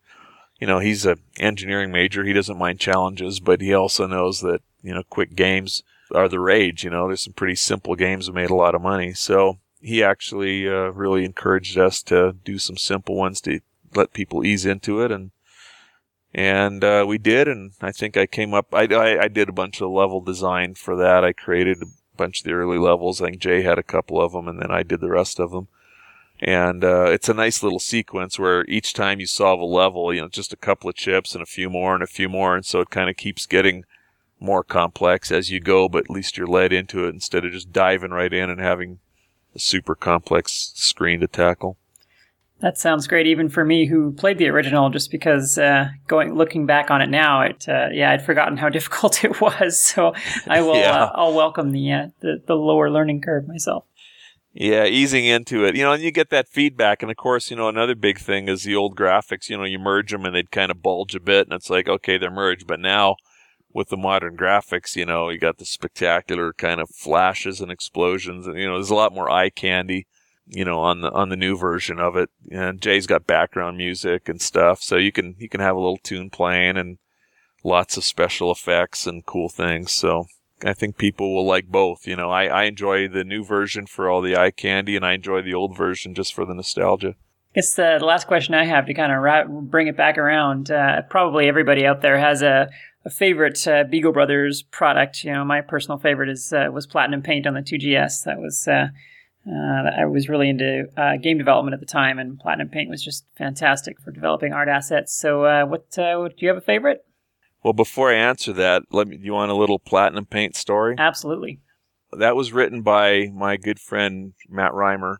you 0.60 0.66
know, 0.66 0.78
he's 0.78 1.04
a 1.06 1.16
engineering 1.38 1.90
major. 1.90 2.24
He 2.24 2.32
doesn't 2.32 2.58
mind 2.58 2.80
challenges, 2.80 3.40
but 3.40 3.60
he 3.60 3.74
also 3.74 4.06
knows 4.06 4.40
that 4.40 4.62
you 4.82 4.94
know, 4.94 5.02
quick 5.08 5.34
games 5.34 5.82
are 6.14 6.28
the 6.28 6.40
rage. 6.40 6.84
You 6.84 6.90
know, 6.90 7.06
there's 7.06 7.22
some 7.22 7.32
pretty 7.32 7.54
simple 7.54 7.94
games 7.94 8.26
that 8.26 8.34
made 8.34 8.50
a 8.50 8.54
lot 8.54 8.74
of 8.74 8.82
money. 8.82 9.12
So 9.14 9.58
he 9.80 10.02
actually 10.02 10.68
uh, 10.68 10.90
really 10.90 11.24
encouraged 11.24 11.78
us 11.78 12.02
to 12.04 12.36
do 12.44 12.58
some 12.58 12.76
simple 12.76 13.16
ones 13.16 13.40
to 13.42 13.60
let 13.94 14.12
people 14.12 14.44
ease 14.44 14.64
into 14.64 15.00
it 15.00 15.10
and 15.10 15.30
and 16.34 16.82
uh, 16.82 17.04
we 17.06 17.18
did 17.18 17.46
and 17.46 17.72
i 17.80 17.92
think 17.92 18.16
i 18.16 18.26
came 18.26 18.54
up 18.54 18.74
I, 18.74 18.86
I, 18.86 19.24
I, 19.24 19.28
did 19.28 19.48
a 19.48 19.52
bunch 19.52 19.80
of 19.80 19.90
level 19.90 20.20
design 20.20 20.74
for 20.74 20.96
that. 20.96 21.24
I 21.24 21.32
created 21.32 21.82
a 21.82 21.86
bunch 22.16 22.40
of 22.40 22.44
the 22.44 22.52
early 22.52 22.78
levels. 22.78 23.20
I 23.20 23.30
think 23.30 23.42
jay 23.42 23.62
had 23.62 23.78
a 23.78 23.82
couple 23.82 24.20
of 24.20 24.32
them 24.32 24.48
and 24.48 24.60
then 24.60 24.70
i 24.70 24.82
did 24.82 25.00
the 25.00 25.10
rest 25.10 25.38
of 25.38 25.50
them 25.50 25.68
and 26.40 26.82
uh, 26.82 27.04
it's 27.04 27.28
a 27.28 27.34
nice 27.34 27.62
little 27.62 27.78
sequence 27.78 28.36
where 28.36 28.64
each 28.66 28.92
time 28.92 29.20
you 29.20 29.26
solve 29.26 29.60
a 29.60 29.64
level 29.64 30.12
you 30.12 30.20
know 30.20 30.28
just 30.28 30.52
a 30.52 30.56
couple 30.56 30.88
of 30.88 30.96
chips 30.96 31.34
and 31.34 31.42
a 31.42 31.46
few 31.46 31.70
more 31.70 31.94
and 31.94 32.02
a 32.02 32.06
few 32.06 32.28
more 32.28 32.56
and 32.56 32.66
so 32.66 32.80
it 32.80 32.90
kind 32.90 33.08
of 33.10 33.16
keeps 33.16 33.46
getting 33.46 33.84
more 34.40 34.64
complex 34.64 35.30
as 35.30 35.50
you 35.50 35.60
go 35.60 35.88
but 35.88 36.04
at 36.04 36.10
least 36.10 36.36
you're 36.36 36.46
led 36.46 36.72
into 36.72 37.06
it 37.06 37.10
instead 37.10 37.44
of 37.44 37.52
just 37.52 37.72
diving 37.72 38.10
right 38.10 38.32
in 38.32 38.50
and 38.50 38.60
having 38.60 38.98
a 39.54 39.58
super 39.58 39.94
complex 39.94 40.72
screen 40.74 41.20
to 41.20 41.28
tackle 41.28 41.76
that 42.62 42.78
sounds 42.78 43.08
great, 43.08 43.26
even 43.26 43.48
for 43.48 43.64
me 43.64 43.86
who 43.86 44.12
played 44.12 44.38
the 44.38 44.48
original. 44.48 44.88
Just 44.88 45.10
because 45.10 45.58
uh, 45.58 45.88
going 46.06 46.34
looking 46.34 46.64
back 46.64 46.90
on 46.90 47.02
it 47.02 47.10
now, 47.10 47.42
it 47.42 47.68
uh, 47.68 47.88
yeah, 47.92 48.12
I'd 48.12 48.24
forgotten 48.24 48.56
how 48.56 48.68
difficult 48.70 49.22
it 49.24 49.40
was. 49.40 49.78
So 49.78 50.14
I 50.46 50.62
will 50.62 50.76
yeah. 50.78 51.04
uh, 51.04 51.10
I'll 51.14 51.34
welcome 51.34 51.72
the, 51.72 51.92
uh, 51.92 52.06
the 52.20 52.42
the 52.46 52.54
lower 52.54 52.88
learning 52.90 53.20
curve 53.20 53.46
myself. 53.46 53.84
Yeah, 54.54 54.84
easing 54.84 55.24
into 55.24 55.64
it, 55.64 55.76
you 55.76 55.82
know, 55.82 55.92
and 55.92 56.02
you 56.02 56.10
get 56.10 56.28
that 56.28 56.46
feedback. 56.46 57.02
And 57.02 57.10
of 57.10 57.16
course, 57.16 57.50
you 57.50 57.56
know, 57.56 57.68
another 57.68 57.94
big 57.94 58.18
thing 58.18 58.48
is 58.48 58.64
the 58.64 58.76
old 58.76 58.96
graphics. 58.96 59.48
You 59.48 59.56
know, 59.56 59.64
you 59.64 59.78
merge 59.78 60.12
them 60.12 60.24
and 60.24 60.34
they'd 60.34 60.50
kind 60.50 60.70
of 60.70 60.82
bulge 60.82 61.14
a 61.14 61.20
bit, 61.20 61.46
and 61.46 61.54
it's 61.54 61.70
like, 61.70 61.88
okay, 61.88 62.16
they're 62.16 62.30
merged. 62.30 62.66
But 62.66 62.78
now, 62.78 63.16
with 63.72 63.88
the 63.88 63.96
modern 63.96 64.36
graphics, 64.36 64.94
you 64.94 65.06
know, 65.06 65.30
you 65.30 65.38
got 65.38 65.58
the 65.58 65.64
spectacular 65.64 66.52
kind 66.52 66.80
of 66.80 66.90
flashes 66.90 67.60
and 67.60 67.72
explosions, 67.72 68.46
and 68.46 68.56
you 68.56 68.66
know, 68.66 68.74
there's 68.74 68.90
a 68.90 68.94
lot 68.94 69.14
more 69.14 69.28
eye 69.28 69.50
candy 69.50 70.06
you 70.52 70.64
know, 70.64 70.80
on 70.80 71.00
the 71.00 71.10
on 71.12 71.28
the 71.28 71.36
new 71.36 71.56
version 71.56 71.98
of 71.98 72.16
it. 72.16 72.30
And 72.50 72.80
Jay's 72.80 73.06
got 73.06 73.26
background 73.26 73.76
music 73.76 74.28
and 74.28 74.40
stuff, 74.40 74.82
so 74.82 74.96
you 74.96 75.12
can 75.12 75.34
you 75.38 75.48
can 75.48 75.60
have 75.60 75.76
a 75.76 75.80
little 75.80 75.98
tune 75.98 76.30
playing 76.30 76.76
and 76.76 76.98
lots 77.64 77.96
of 77.96 78.04
special 78.04 78.50
effects 78.50 79.06
and 79.06 79.24
cool 79.24 79.48
things. 79.48 79.92
So 79.92 80.26
I 80.64 80.74
think 80.74 80.96
people 80.96 81.34
will 81.34 81.46
like 81.46 81.66
both. 81.66 82.06
You 82.06 82.16
know, 82.16 82.30
I, 82.30 82.44
I 82.46 82.62
enjoy 82.64 83.08
the 83.08 83.24
new 83.24 83.44
version 83.44 83.86
for 83.86 84.08
all 84.08 84.20
the 84.20 84.36
eye 84.36 84.50
candy, 84.50 84.96
and 84.96 85.04
I 85.04 85.12
enjoy 85.12 85.42
the 85.42 85.54
old 85.54 85.76
version 85.76 86.14
just 86.14 86.34
for 86.34 86.44
the 86.44 86.54
nostalgia. 86.54 87.14
It's 87.54 87.74
the, 87.74 87.96
the 87.98 88.06
last 88.06 88.26
question 88.26 88.54
I 88.54 88.64
have 88.64 88.86
to 88.86 88.94
kind 88.94 89.12
of 89.12 89.20
wrap, 89.20 89.46
bring 89.48 89.86
it 89.86 89.96
back 89.96 90.16
around. 90.16 90.70
Uh, 90.70 91.02
probably 91.02 91.48
everybody 91.48 91.84
out 91.84 92.00
there 92.00 92.18
has 92.18 92.40
a, 92.40 92.70
a 93.04 93.10
favorite 93.10 93.66
uh, 93.68 93.84
Beagle 93.84 94.12
Brothers 94.12 94.62
product. 94.62 95.24
You 95.24 95.32
know, 95.32 95.44
my 95.44 95.60
personal 95.60 95.98
favorite 95.98 96.30
is 96.30 96.52
uh, 96.52 96.68
was 96.72 96.86
Platinum 96.86 97.22
Paint 97.22 97.46
on 97.46 97.54
the 97.54 97.60
2GS. 97.60 98.24
That 98.24 98.38
was 98.38 98.66
uh, 99.46 99.90
I 100.00 100.04
was 100.04 100.28
really 100.28 100.48
into 100.48 100.88
uh, 100.96 101.16
game 101.16 101.38
development 101.38 101.74
at 101.74 101.80
the 101.80 101.86
time, 101.86 102.18
and 102.18 102.38
Platinum 102.38 102.68
Paint 102.68 102.88
was 102.88 103.02
just 103.02 103.24
fantastic 103.36 104.00
for 104.00 104.12
developing 104.12 104.52
art 104.52 104.68
assets. 104.68 105.12
So, 105.14 105.44
uh, 105.44 105.66
what 105.66 105.98
uh, 105.98 106.28
do 106.28 106.34
you 106.38 106.48
have 106.48 106.56
a 106.56 106.62
favorite? 106.62 107.04
Well, 107.64 107.72
before 107.72 108.10
I 108.10 108.16
answer 108.16 108.52
that, 108.52 108.82
let 108.90 109.08
me. 109.08 109.16
Do 109.16 109.24
you 109.24 109.32
want 109.32 109.50
a 109.50 109.56
little 109.56 109.78
Platinum 109.78 110.26
Paint 110.26 110.54
story? 110.54 110.94
Absolutely. 110.96 111.60
That 112.12 112.36
was 112.36 112.52
written 112.52 112.82
by 112.82 113.30
my 113.34 113.56
good 113.56 113.80
friend 113.80 114.34
Matt 114.48 114.72
Reimer. 114.72 115.16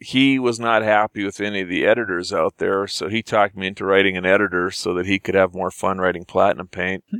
He 0.00 0.38
was 0.38 0.60
not 0.60 0.82
happy 0.82 1.24
with 1.24 1.40
any 1.40 1.62
of 1.62 1.68
the 1.68 1.84
editors 1.84 2.32
out 2.32 2.58
there, 2.58 2.86
so 2.86 3.08
he 3.08 3.22
talked 3.22 3.56
me 3.56 3.66
into 3.66 3.84
writing 3.84 4.16
an 4.16 4.24
editor 4.24 4.70
so 4.70 4.94
that 4.94 5.06
he 5.06 5.18
could 5.18 5.34
have 5.34 5.54
more 5.54 5.72
fun 5.72 5.98
writing 5.98 6.24
Platinum 6.24 6.68
Paint. 6.68 7.04
Hmm. 7.10 7.18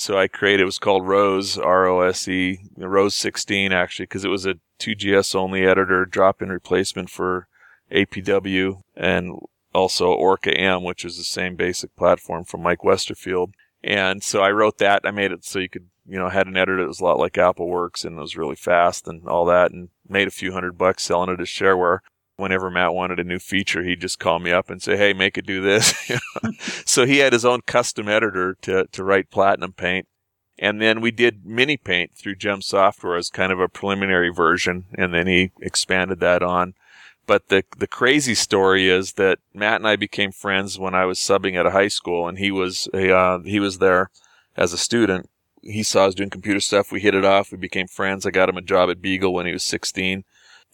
So 0.00 0.16
I 0.16 0.28
created. 0.28 0.62
It 0.62 0.64
was 0.64 0.78
called 0.78 1.06
Rose, 1.06 1.58
R 1.58 1.86
O 1.86 2.00
S 2.00 2.26
E, 2.26 2.60
Rose 2.78 3.14
16 3.14 3.70
actually, 3.70 4.06
because 4.06 4.24
it 4.24 4.30
was 4.30 4.46
a 4.46 4.54
2GS 4.78 5.34
only 5.34 5.66
editor, 5.66 6.06
drop 6.06 6.40
in 6.40 6.48
replacement 6.48 7.10
for 7.10 7.48
APW, 7.92 8.80
and 8.96 9.38
also 9.74 10.10
Orca 10.10 10.56
M, 10.56 10.84
which 10.84 11.04
is 11.04 11.18
the 11.18 11.22
same 11.22 11.54
basic 11.54 11.94
platform 11.96 12.44
from 12.44 12.62
Mike 12.62 12.82
Westerfield. 12.82 13.52
And 13.84 14.24
so 14.24 14.40
I 14.40 14.52
wrote 14.52 14.78
that. 14.78 15.02
I 15.04 15.10
made 15.10 15.32
it 15.32 15.44
so 15.44 15.58
you 15.58 15.68
could, 15.68 15.90
you 16.06 16.18
know, 16.18 16.30
had 16.30 16.46
an 16.46 16.56
editor 16.56 16.78
that 16.78 16.88
was 16.88 17.00
a 17.00 17.04
lot 17.04 17.18
like 17.18 17.34
AppleWorks 17.34 18.02
and 18.02 18.16
it 18.16 18.22
was 18.22 18.38
really 18.38 18.56
fast 18.56 19.06
and 19.06 19.28
all 19.28 19.44
that, 19.44 19.70
and 19.70 19.90
made 20.08 20.28
a 20.28 20.30
few 20.30 20.52
hundred 20.52 20.78
bucks 20.78 21.02
selling 21.02 21.28
it 21.28 21.42
as 21.42 21.48
shareware. 21.48 21.98
Whenever 22.40 22.70
Matt 22.70 22.94
wanted 22.94 23.20
a 23.20 23.24
new 23.24 23.38
feature, 23.38 23.82
he'd 23.82 24.00
just 24.00 24.18
call 24.18 24.38
me 24.38 24.50
up 24.50 24.70
and 24.70 24.82
say, 24.82 24.96
"Hey, 24.96 25.12
make 25.12 25.38
it 25.38 25.46
do 25.46 25.60
this." 25.60 25.94
so 26.84 27.06
he 27.06 27.18
had 27.18 27.32
his 27.32 27.44
own 27.44 27.60
custom 27.66 28.08
editor 28.08 28.56
to 28.62 28.86
to 28.90 29.04
write 29.04 29.30
Platinum 29.30 29.72
Paint, 29.72 30.08
and 30.58 30.80
then 30.80 31.00
we 31.00 31.10
did 31.10 31.46
mini 31.46 31.76
paint 31.76 32.12
through 32.14 32.36
JEM 32.36 32.62
Software 32.62 33.16
as 33.16 33.30
kind 33.30 33.50
of 33.50 33.60
a 33.60 33.68
preliminary 33.68 34.30
version. 34.30 34.84
And 34.94 35.14
then 35.14 35.26
he 35.26 35.52
expanded 35.60 36.20
that 36.20 36.42
on. 36.42 36.74
But 37.26 37.48
the, 37.48 37.64
the 37.78 37.86
crazy 37.86 38.34
story 38.34 38.88
is 38.88 39.12
that 39.12 39.38
Matt 39.54 39.76
and 39.76 39.86
I 39.86 39.96
became 39.96 40.32
friends 40.32 40.78
when 40.78 40.94
I 40.94 41.04
was 41.04 41.18
subbing 41.18 41.54
at 41.54 41.66
a 41.66 41.70
high 41.70 41.88
school 41.88 42.26
and 42.26 42.38
he 42.38 42.50
was, 42.50 42.88
uh, 42.92 43.38
he 43.44 43.60
was 43.60 43.78
there 43.78 44.10
as 44.56 44.72
a 44.72 44.78
student 44.78 45.30
he 45.62 45.82
saw 45.82 46.06
was 46.06 46.14
doing 46.14 46.30
computer 46.30 46.60
stuff. 46.60 46.92
We 46.92 47.00
hit 47.00 47.14
it 47.14 47.24
off. 47.24 47.52
We 47.52 47.58
became 47.58 47.86
friends. 47.86 48.24
I 48.24 48.30
got 48.30 48.48
him 48.48 48.56
a 48.56 48.62
job 48.62 48.90
at 48.90 49.02
Beagle 49.02 49.32
when 49.32 49.46
he 49.46 49.52
was 49.52 49.64
16. 49.64 50.24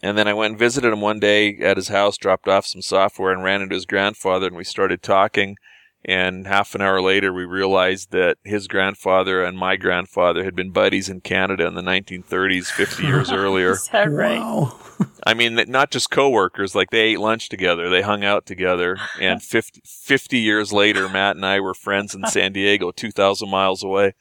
And 0.03 0.17
then 0.19 0.29
I 0.29 0.35
went 0.35 0.53
and 0.53 0.59
visited 0.59 0.93
him 0.93 1.01
one 1.01 1.21
day 1.21 1.57
at 1.59 1.77
his 1.77 1.89
house, 1.89 2.17
dropped 2.19 2.49
off 2.49 2.67
some 2.67 2.83
software, 2.83 3.33
and 3.33 3.43
ran 3.43 3.63
into 3.63 3.75
his 3.75 3.87
grandfather, 3.87 4.47
and 4.47 4.57
we 4.57 4.65
started 4.65 5.03
talking. 5.03 5.57
And 6.05 6.47
half 6.47 6.75
an 6.77 6.83
hour 6.83 7.01
later, 7.01 7.33
we 7.33 7.45
realized 7.45 8.13
that 8.13 8.39
his 8.45 8.69
grandfather 8.69 9.43
and 9.43 9.59
my 9.59 9.75
grandfather 9.75 10.45
had 10.45 10.55
been 10.55 10.71
buddies 10.71 11.09
in 11.09 11.21
Canada 11.21 11.67
in 11.67 11.75
the 11.75 11.83
1930s, 11.83 12.67
50 12.67 13.03
years 13.03 13.33
earlier. 13.33 13.73
Is 13.73 13.89
that 13.89 14.11
right? 14.11 14.39
Wow. 14.39 14.79
I 15.27 15.35
mean, 15.35 15.57
not 15.67 15.91
just 15.91 16.11
coworkers, 16.11 16.77
like 16.77 16.91
they 16.91 17.01
ate 17.01 17.19
lunch 17.19 17.49
together, 17.49 17.91
they 17.91 18.03
hung 18.03 18.23
out 18.23 18.47
together. 18.47 18.99
And 19.21 19.43
50, 19.43 19.83
50 19.85 20.39
years 20.39 20.73
later, 20.73 21.09
Matt 21.09 21.35
and 21.35 21.45
I 21.45 21.59
were 21.59 21.75
friends 21.75 22.15
in 22.15 22.25
San 22.27 22.53
Diego, 22.53 22.93
2,000 22.93 23.51
miles 23.51 23.83
away. 23.83 24.15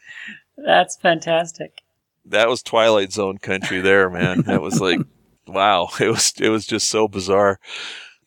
That's 0.58 0.96
fantastic. 0.96 1.84
That 2.26 2.50
was 2.50 2.64
Twilight 2.64 3.12
Zone 3.12 3.38
country 3.38 3.82
there, 3.82 4.10
man. 4.10 4.42
That 4.44 4.62
was 4.62 4.82
like, 4.82 5.02
wow. 5.48 5.90
It 6.00 6.10
was, 6.10 6.34
it 6.40 6.50
was 6.50 6.66
just 6.66 6.90
so 6.90 7.08
bizarre 7.08 7.60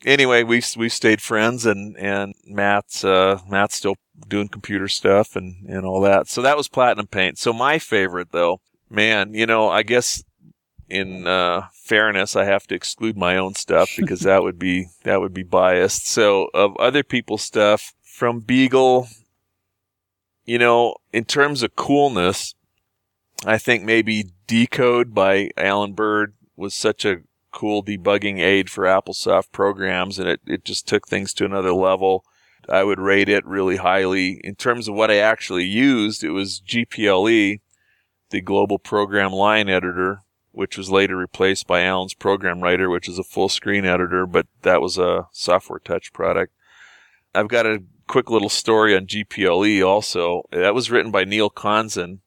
anyway, 0.04 0.42
we 0.42 0.62
we 0.76 0.88
stayed 0.88 1.20
friends, 1.20 1.66
and 1.66 1.96
and 1.96 2.34
Matt's 2.46 3.04
uh, 3.04 3.40
Matt's 3.48 3.76
still 3.76 3.96
doing 4.28 4.48
computer 4.48 4.88
stuff 4.88 5.36
and 5.36 5.66
and 5.68 5.84
all 5.84 6.00
that. 6.02 6.28
So 6.28 6.42
that 6.42 6.56
was 6.56 6.68
Platinum 6.68 7.06
Paint. 7.06 7.38
So 7.38 7.52
my 7.52 7.78
favorite 7.78 8.32
though, 8.32 8.60
man, 8.90 9.34
you 9.34 9.46
know, 9.46 9.68
I 9.68 9.82
guess 9.82 10.22
in 10.88 11.26
uh, 11.26 11.66
fairness, 11.72 12.36
I 12.36 12.44
have 12.44 12.66
to 12.68 12.74
exclude 12.74 13.16
my 13.16 13.36
own 13.36 13.54
stuff 13.54 13.90
because 13.96 14.20
that 14.20 14.42
would 14.42 14.58
be 14.58 14.88
that 15.04 15.20
would 15.20 15.34
be 15.34 15.42
biased. 15.42 16.06
So 16.06 16.48
of 16.54 16.76
other 16.78 17.02
people's 17.02 17.42
stuff 17.42 17.94
from 18.02 18.40
Beagle, 18.40 19.08
you 20.44 20.58
know, 20.58 20.96
in 21.12 21.24
terms 21.24 21.62
of 21.62 21.76
coolness, 21.76 22.54
I 23.44 23.58
think 23.58 23.84
maybe 23.84 24.30
Decode 24.46 25.14
by 25.14 25.50
Alan 25.56 25.92
Bird 25.92 26.34
was 26.58 26.74
such 26.74 27.04
a 27.04 27.22
cool 27.52 27.82
debugging 27.82 28.40
aid 28.40 28.70
for 28.70 28.84
AppleSoft 28.84 29.52
programs, 29.52 30.18
and 30.18 30.28
it, 30.28 30.40
it 30.46 30.64
just 30.64 30.86
took 30.86 31.08
things 31.08 31.32
to 31.34 31.44
another 31.44 31.72
level. 31.72 32.24
I 32.68 32.84
would 32.84 33.00
rate 33.00 33.28
it 33.28 33.46
really 33.46 33.76
highly. 33.76 34.40
In 34.44 34.54
terms 34.54 34.88
of 34.88 34.94
what 34.94 35.10
I 35.10 35.16
actually 35.16 35.64
used, 35.64 36.22
it 36.22 36.30
was 36.30 36.60
GPLE, 36.60 37.60
the 38.30 38.40
Global 38.42 38.78
Program 38.78 39.32
Line 39.32 39.68
Editor, 39.68 40.20
which 40.52 40.76
was 40.76 40.90
later 40.90 41.16
replaced 41.16 41.66
by 41.66 41.82
Alan's 41.82 42.14
Program 42.14 42.60
Writer, 42.60 42.90
which 42.90 43.08
is 43.08 43.18
a 43.18 43.24
full 43.24 43.48
screen 43.48 43.86
editor, 43.86 44.26
but 44.26 44.46
that 44.62 44.82
was 44.82 44.98
a 44.98 45.28
software 45.32 45.78
touch 45.78 46.12
product. 46.12 46.52
I've 47.34 47.48
got 47.48 47.64
a 47.64 47.84
quick 48.08 48.30
little 48.30 48.48
story 48.48 48.96
on 48.96 49.06
GPLE 49.06 49.86
also. 49.86 50.42
That 50.50 50.74
was 50.74 50.90
written 50.90 51.12
by 51.12 51.24
Neil 51.24 51.50
Konzen. 51.50 52.18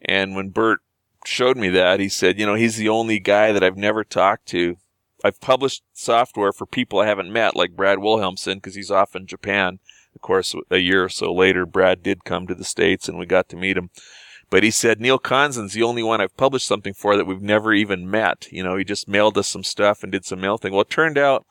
And 0.00 0.34
when 0.34 0.50
Bert 0.50 0.80
showed 1.28 1.56
me 1.56 1.68
that. 1.68 2.00
He 2.00 2.08
said, 2.08 2.38
you 2.38 2.46
know, 2.46 2.54
he's 2.54 2.76
the 2.76 2.88
only 2.88 3.18
guy 3.18 3.52
that 3.52 3.62
I've 3.62 3.76
never 3.76 4.04
talked 4.04 4.46
to. 4.46 4.76
I've 5.24 5.40
published 5.40 5.82
software 5.92 6.52
for 6.52 6.66
people 6.66 7.00
I 7.00 7.06
haven't 7.06 7.32
met, 7.32 7.56
like 7.56 7.76
Brad 7.76 7.98
Wilhelmsen, 7.98 8.54
because 8.54 8.74
he's 8.74 8.90
off 8.90 9.16
in 9.16 9.26
Japan. 9.26 9.80
Of 10.14 10.20
course, 10.20 10.54
a 10.70 10.78
year 10.78 11.04
or 11.04 11.08
so 11.08 11.32
later, 11.32 11.66
Brad 11.66 12.02
did 12.02 12.24
come 12.24 12.46
to 12.46 12.54
the 12.54 12.64
States 12.64 13.08
and 13.08 13.18
we 13.18 13.26
got 13.26 13.48
to 13.50 13.56
meet 13.56 13.76
him. 13.76 13.90
But 14.50 14.62
he 14.62 14.70
said, 14.70 15.00
Neil 15.00 15.18
Konzen's 15.18 15.74
the 15.74 15.82
only 15.82 16.02
one 16.02 16.20
I've 16.20 16.36
published 16.36 16.66
something 16.66 16.94
for 16.94 17.16
that 17.16 17.26
we've 17.26 17.42
never 17.42 17.74
even 17.74 18.10
met. 18.10 18.48
You 18.50 18.62
know, 18.62 18.76
he 18.76 18.84
just 18.84 19.06
mailed 19.06 19.36
us 19.36 19.48
some 19.48 19.64
stuff 19.64 20.02
and 20.02 20.10
did 20.10 20.24
some 20.24 20.40
mail 20.40 20.56
thing. 20.56 20.72
Well, 20.72 20.82
it 20.82 20.90
turned 20.90 21.18
out, 21.18 21.44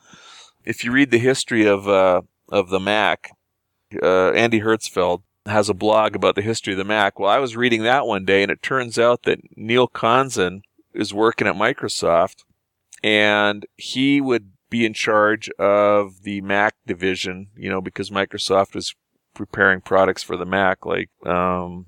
if 0.66 0.84
you 0.84 0.92
read 0.92 1.12
the 1.12 1.20
history 1.20 1.66
of, 1.66 1.88
uh, 1.88 2.22
of 2.50 2.70
the 2.70 2.80
Mac, 2.80 3.30
uh, 4.02 4.32
Andy 4.32 4.62
Hertzfeld, 4.62 5.22
has 5.48 5.70
a 5.70 5.74
blog 5.74 6.16
about 6.16 6.36
the 6.36 6.42
history 6.42 6.74
of 6.74 6.78
the 6.78 6.84
Mac. 6.84 7.20
Well, 7.20 7.30
I 7.30 7.40
was 7.40 7.56
reading 7.56 7.84
that 7.84 8.06
one 8.06 8.26
day, 8.26 8.44
and 8.44 8.52
it 8.52 8.62
turns 8.62 8.98
out 9.00 9.24
that 9.24 9.40
Neil 9.56 9.88
Konzen 9.88 10.62
is 10.94 11.14
working 11.14 11.48
at 11.48 11.56
Microsoft, 11.56 12.44
and 13.04 13.66
he 13.76 14.22
would 14.22 14.52
be 14.70 14.86
in 14.86 14.94
charge 14.94 15.50
of 15.60 16.24
the 16.24 16.42
Mac 16.42 16.76
division, 16.86 17.48
you 17.56 17.70
know, 17.70 17.82
because 17.82 18.10
Microsoft 18.10 18.76
was 18.76 18.96
preparing 19.34 19.82
products 19.82 20.24
for 20.24 20.36
the 20.36 20.46
Mac, 20.46 20.86
like, 20.86 21.10
um, 21.26 21.88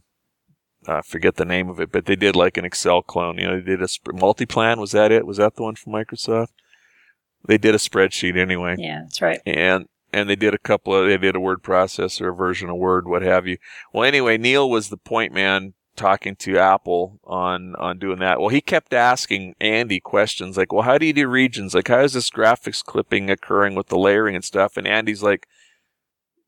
I 0.87 1.01
forget 1.01 1.35
the 1.35 1.45
name 1.45 1.69
of 1.69 1.79
it, 1.79 1.91
but 1.91 2.05
they 2.05 2.15
did 2.15 2.35
like 2.35 2.57
an 2.57 2.65
Excel 2.65 3.01
clone. 3.01 3.37
You 3.37 3.47
know, 3.47 3.59
they 3.59 3.65
did 3.65 3.81
a 3.81 3.87
sp- 3.91 4.15
multiplan. 4.15 4.77
Was 4.77 4.91
that 4.91 5.11
it? 5.11 5.25
Was 5.25 5.37
that 5.37 5.55
the 5.55 5.63
one 5.63 5.75
from 5.75 5.93
Microsoft? 5.93 6.49
They 7.45 7.57
did 7.57 7.75
a 7.75 7.79
spreadsheet 7.79 8.37
anyway. 8.37 8.75
Yeah, 8.77 9.01
that's 9.03 9.21
right. 9.21 9.41
And 9.45 9.87
and 10.11 10.29
they 10.29 10.35
did 10.35 10.53
a 10.53 10.59
couple 10.59 10.95
of 10.95 11.07
they 11.07 11.17
did 11.17 11.35
a 11.35 11.39
word 11.39 11.63
processor, 11.63 12.29
a 12.29 12.35
version 12.35 12.69
of 12.69 12.77
Word, 12.77 13.07
what 13.07 13.21
have 13.21 13.47
you. 13.47 13.57
Well, 13.93 14.03
anyway, 14.03 14.37
Neil 14.37 14.69
was 14.69 14.89
the 14.89 14.97
point 14.97 15.33
man 15.33 15.73
talking 15.95 16.35
to 16.37 16.57
Apple 16.57 17.19
on 17.25 17.75
on 17.75 17.99
doing 17.99 18.19
that. 18.19 18.39
Well, 18.39 18.49
he 18.49 18.61
kept 18.61 18.93
asking 18.93 19.55
Andy 19.59 19.99
questions 19.99 20.57
like, 20.57 20.71
"Well, 20.71 20.83
how 20.83 20.97
do 20.97 21.05
you 21.05 21.13
do 21.13 21.27
regions? 21.27 21.75
Like, 21.75 21.89
how 21.89 21.99
is 22.01 22.13
this 22.13 22.29
graphics 22.29 22.83
clipping 22.83 23.29
occurring 23.29 23.75
with 23.75 23.87
the 23.87 23.97
layering 23.97 24.35
and 24.35 24.43
stuff?" 24.43 24.77
And 24.77 24.87
Andy's 24.87 25.21
like, 25.21 25.47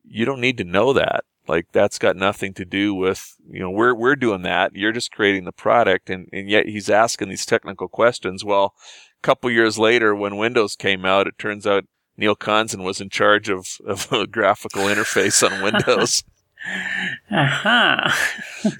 "You 0.04 0.26
don't 0.26 0.42
need 0.42 0.58
to 0.58 0.64
know 0.64 0.94
that. 0.94 1.26
Like, 1.48 1.68
that's 1.72 2.00
got 2.00 2.16
nothing 2.16 2.54
to 2.56 2.66
do 2.66 2.94
with 2.96 3.36
you 3.50 3.60
know 3.60 3.70
we're 3.70 3.94
we're 3.94 4.16
doing 4.16 4.42
that. 4.44 4.76
You're 4.76 4.94
just 4.94 5.12
creating 5.12 5.46
the 5.46 5.52
product." 5.52 6.10
And 6.10 6.28
and 6.32 6.50
yet 6.50 6.68
he's 6.68 6.90
asking 6.90 7.30
these 7.30 7.46
technical 7.46 7.88
questions. 7.88 8.46
Well, 8.46 8.74
a 9.20 9.22
couple 9.22 9.52
years 9.52 9.78
later, 9.78 10.16
when 10.16 10.38
Windows 10.38 10.76
came 10.76 11.06
out, 11.06 11.28
it 11.28 11.38
turns 11.38 11.68
out 11.68 11.86
Neil 12.22 12.36
Konzen 12.36 12.84
was 12.84 13.02
in 13.02 13.10
charge 13.10 13.50
of, 13.50 13.80
of 13.84 14.12
a 14.12 14.28
graphical 14.28 14.84
interface 14.84 15.44
on 15.44 15.64
Windows. 15.64 16.24
uh-huh. 17.32 18.12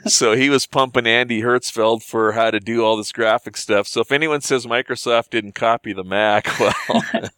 so 0.06 0.36
he 0.36 0.48
was 0.48 0.68
pumping 0.68 1.08
Andy 1.08 1.42
Hertzfeld 1.42 2.04
for 2.04 2.34
how 2.34 2.52
to 2.52 2.60
do 2.60 2.86
all 2.86 2.96
this 2.96 3.12
graphic 3.12 3.58
stuff. 3.58 3.88
So 3.88 4.00
if 4.02 4.12
anyone 4.12 4.42
says 4.42 4.68
Microsoft 4.68 5.32
didn't 5.32 5.56
copy 5.56 5.92
the 5.92 6.04
Mac, 6.04 6.48
well, 6.60 6.76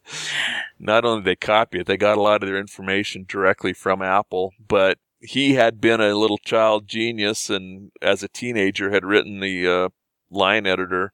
not 0.77 1.05
only 1.05 1.21
did 1.21 1.25
they 1.29 1.35
copy 1.37 1.79
it, 1.79 1.87
they 1.87 1.95
got 1.95 2.17
a 2.17 2.21
lot 2.21 2.43
of 2.43 2.49
their 2.49 2.59
information 2.59 3.23
directly 3.25 3.71
from 3.71 4.01
Apple, 4.01 4.51
but 4.67 4.97
he 5.21 5.53
had 5.53 5.79
been 5.79 6.01
a 6.01 6.15
little 6.15 6.37
child 6.37 6.85
genius 6.85 7.49
and 7.49 7.91
as 8.01 8.23
a 8.23 8.27
teenager 8.27 8.91
had 8.91 9.05
written 9.05 9.39
the 9.39 9.65
uh, 9.65 9.89
line 10.29 10.67
editor 10.67 11.13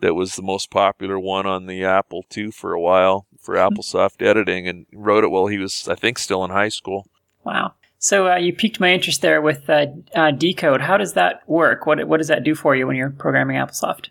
that 0.00 0.14
was 0.14 0.36
the 0.36 0.42
most 0.42 0.70
popular 0.70 1.18
one 1.18 1.46
on 1.46 1.66
the 1.66 1.84
Apple 1.84 2.24
II 2.36 2.50
for 2.50 2.72
a 2.72 2.80
while 2.80 3.26
for 3.40 3.54
mm-hmm. 3.54 3.74
AppleSoft 3.74 4.24
editing 4.24 4.68
and 4.68 4.86
wrote 4.92 5.24
it 5.24 5.28
while 5.28 5.46
he 5.46 5.58
was, 5.58 5.88
I 5.88 5.94
think, 5.94 6.18
still 6.18 6.44
in 6.44 6.50
high 6.50 6.68
school. 6.68 7.06
Wow. 7.44 7.74
So 7.98 8.30
uh, 8.30 8.36
you 8.36 8.52
piqued 8.52 8.78
my 8.78 8.92
interest 8.92 9.22
there 9.22 9.40
with 9.40 9.68
uh, 9.70 9.86
uh, 10.14 10.30
Decode. 10.30 10.82
How 10.82 10.96
does 10.96 11.14
that 11.14 11.48
work? 11.48 11.86
What 11.86 12.06
what 12.06 12.18
does 12.18 12.28
that 12.28 12.44
do 12.44 12.54
for 12.54 12.76
you 12.76 12.86
when 12.86 12.96
you're 12.96 13.10
programming 13.10 13.56
AppleSoft? 13.56 14.08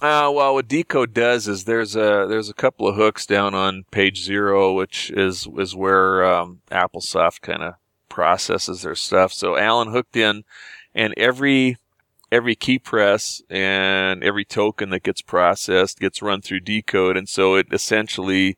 Uh, 0.00 0.32
well, 0.34 0.54
what 0.54 0.68
Decode 0.68 1.12
does 1.12 1.46
is 1.46 1.64
there's 1.64 1.94
a 1.94 2.26
there's 2.28 2.48
a 2.48 2.54
couple 2.54 2.88
of 2.88 2.96
hooks 2.96 3.26
down 3.26 3.54
on 3.54 3.84
page 3.90 4.22
zero, 4.24 4.72
which 4.72 5.10
is 5.10 5.46
is 5.58 5.76
where 5.76 6.24
um, 6.24 6.60
AppleSoft 6.70 7.42
kind 7.42 7.62
of 7.62 7.74
processes 8.08 8.82
their 8.82 8.94
stuff. 8.94 9.32
So 9.32 9.56
Alan 9.56 9.90
hooked 9.90 10.16
in, 10.16 10.44
and 10.94 11.12
every 11.16 11.76
every 12.32 12.56
key 12.56 12.78
press 12.78 13.42
and 13.50 14.24
every 14.24 14.44
token 14.44 14.88
that 14.88 15.02
gets 15.02 15.20
processed 15.20 16.00
gets 16.00 16.22
run 16.22 16.40
through 16.40 16.60
decode. 16.60 17.16
And 17.16 17.28
so 17.28 17.54
it 17.54 17.66
essentially 17.70 18.56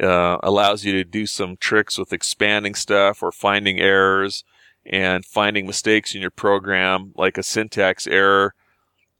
uh, 0.00 0.38
allows 0.42 0.84
you 0.84 0.92
to 0.94 1.04
do 1.04 1.26
some 1.26 1.58
tricks 1.58 1.98
with 1.98 2.14
expanding 2.14 2.74
stuff 2.74 3.22
or 3.22 3.30
finding 3.30 3.78
errors 3.78 4.42
and 4.86 5.24
finding 5.24 5.66
mistakes 5.66 6.14
in 6.14 6.22
your 6.22 6.30
program, 6.30 7.12
like 7.14 7.36
a 7.36 7.42
syntax 7.42 8.06
error 8.06 8.54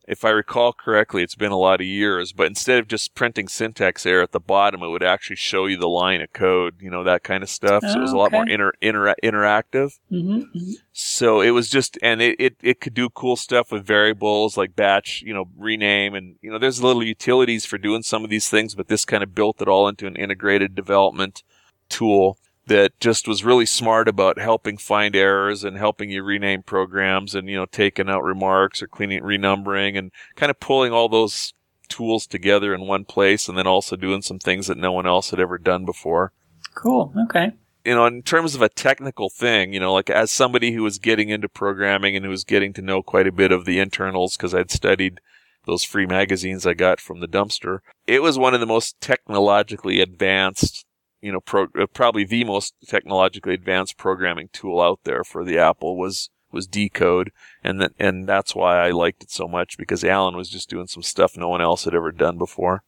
if 0.07 0.25
I 0.25 0.31
recall 0.31 0.73
correctly, 0.73 1.23
it's 1.23 1.35
been 1.35 1.53
a 1.53 1.59
lot 1.59 1.81
of 1.81 1.87
years, 1.87 2.33
but 2.33 2.47
instead 2.47 2.79
of 2.79 2.89
just 2.89 3.15
printing 3.15 3.49
syntax 3.49 4.05
error 4.05 4.23
at 4.23 4.33
the 4.33 4.41
bottom, 4.41 4.83
it 4.83 4.89
would 4.89 5.03
actually 5.03 5.37
show 5.37 5.67
you 5.67 5.77
the 5.79 5.89
line 5.89 6.21
of 6.21 6.33
code, 6.33 6.75
you 6.81 6.91
know, 6.91 7.03
that 7.05 7.25
kind 7.25 7.43
of 7.43 7.49
stuff. 7.49 7.83
Oh, 7.85 7.93
so 7.93 7.99
it 7.99 8.03
was 8.03 8.13
a 8.13 8.17
lot 8.17 8.33
more 8.33 8.47
inter, 8.47 8.73
inter, 8.81 9.15
interactive. 9.23 9.99
Mm-hmm, 10.13 10.31
mm-hmm. 10.31 10.73
So 10.93 11.41
it 11.41 11.51
was 11.51 11.71
just, 11.71 11.99
and 12.03 12.21
it, 12.21 12.37
it, 12.39 12.57
it 12.63 12.81
could 12.81 12.95
do 12.95 13.09
cool 13.09 13.37
stuff 13.37 13.73
with 13.73 13.87
variables 13.87 14.57
like 14.57 14.77
batch, 14.77 15.23
you 15.23 15.33
know, 15.33 15.49
rename. 15.57 16.15
And, 16.15 16.37
you 16.43 16.51
know, 16.51 16.59
there's 16.59 16.83
little 16.83 17.03
utilities 17.03 17.65
for 17.65 17.79
doing 17.79 18.03
some 18.03 18.25
of 18.25 18.31
these 18.31 18.49
things, 18.49 18.75
but 18.75 18.89
this 18.89 19.05
kind 19.05 19.23
of 19.23 19.35
built 19.35 19.63
it 19.63 19.69
all 19.69 19.89
into 19.89 20.07
an 20.07 20.17
integrated 20.17 20.75
development 20.75 21.43
tool 21.89 22.39
that 22.67 22.99
just 22.99 23.29
was 23.29 23.45
really 23.45 23.67
smart 23.67 24.09
about 24.09 24.39
helping 24.39 24.77
find 24.77 25.15
errors 25.15 25.65
and 25.65 25.77
helping 25.77 26.11
you 26.11 26.23
rename 26.23 26.62
programs 26.62 27.35
and, 27.35 27.49
you 27.49 27.57
know, 27.57 27.67
taking 27.67 28.09
out 28.09 28.23
remarks 28.23 28.83
or 28.83 28.87
cleaning, 28.87 29.23
renumbering 29.23 29.99
and 29.99 30.11
kind 30.35 30.51
of 30.51 30.61
pulling 30.61 30.93
all 30.93 31.09
those 31.09 31.53
tools 31.89 32.27
together 32.27 32.75
in 32.75 32.87
one 32.87 33.05
place 33.05 33.49
and 33.49 33.59
then 33.59 33.67
also 33.67 33.97
doing 33.97 34.23
some 34.23 34.39
things 34.39 34.67
that 34.67 34.79
no 34.79 34.93
one 34.93 35.07
else 35.07 35.31
had 35.31 35.41
ever 35.41 35.59
done 35.59 35.85
before. 35.85 36.33
Cool. 36.75 37.12
Okay. 37.25 37.53
You 37.85 37.95
know, 37.95 38.07
in 38.07 38.23
terms 38.23 38.55
of 38.55 38.62
a 38.62 38.71
technical 38.71 39.29
thing, 39.29 39.75
you 39.75 39.81
know, 39.81 39.93
like 39.93 40.09
as 40.09 40.31
somebody 40.31 40.73
who 40.73 40.83
was 40.83 40.99
getting 40.99 41.29
into 41.29 41.49
programming 41.49 42.17
and 42.17 42.25
who 42.25 42.31
was 42.31 42.45
getting 42.45 42.73
to 42.75 42.83
know 42.83 43.03
quite 43.03 43.27
a 43.27 43.33
bit 43.33 43.53
of 43.53 43.67
the 43.67 43.79
internals 43.79 44.37
because 44.37 44.55
I'd 44.55 44.71
studied 44.71 45.21
those 45.67 45.85
free 45.85 46.07
magazines 46.07 46.67
I 46.67 46.75
got 46.75 47.01
from 47.01 47.21
the 47.21 47.29
dumpster, 47.29 47.81
it 48.07 48.23
was 48.23 48.39
one 48.39 48.55
of 48.55 48.61
the 48.61 48.67
most 48.67 49.01
technologically 49.01 50.01
advanced 50.01 50.87
you 51.25 51.33
know, 51.33 51.41
pro- 51.41 51.68
uh, 51.81 51.87
probably 51.87 52.25
the 52.25 52.45
most 52.45 52.75
technologically 52.87 53.55
advanced 53.55 53.97
programming 53.97 54.51
tool 54.53 54.81
out 54.81 55.01
there 55.05 55.25
for 55.25 55.43
the 55.43 55.59
Apple 55.59 55.97
was 55.97 56.29
was 56.53 56.66
decode, 56.66 57.33
and 57.64 57.81
that 57.81 57.93
and 57.99 58.29
that's 58.29 58.55
why 58.55 58.87
I 58.87 58.91
liked 58.91 59.22
it 59.22 59.31
so 59.31 59.49
much 59.49 59.79
because 59.79 60.05
Alan 60.05 60.37
was 60.37 60.51
just 60.51 60.68
doing 60.68 60.87
some 60.87 61.03
stuff 61.03 61.37
no 61.37 61.49
one 61.49 61.62
else 61.62 61.85
had 61.85 61.95
ever 61.95 62.12
done 62.12 62.37
before. 62.37 62.85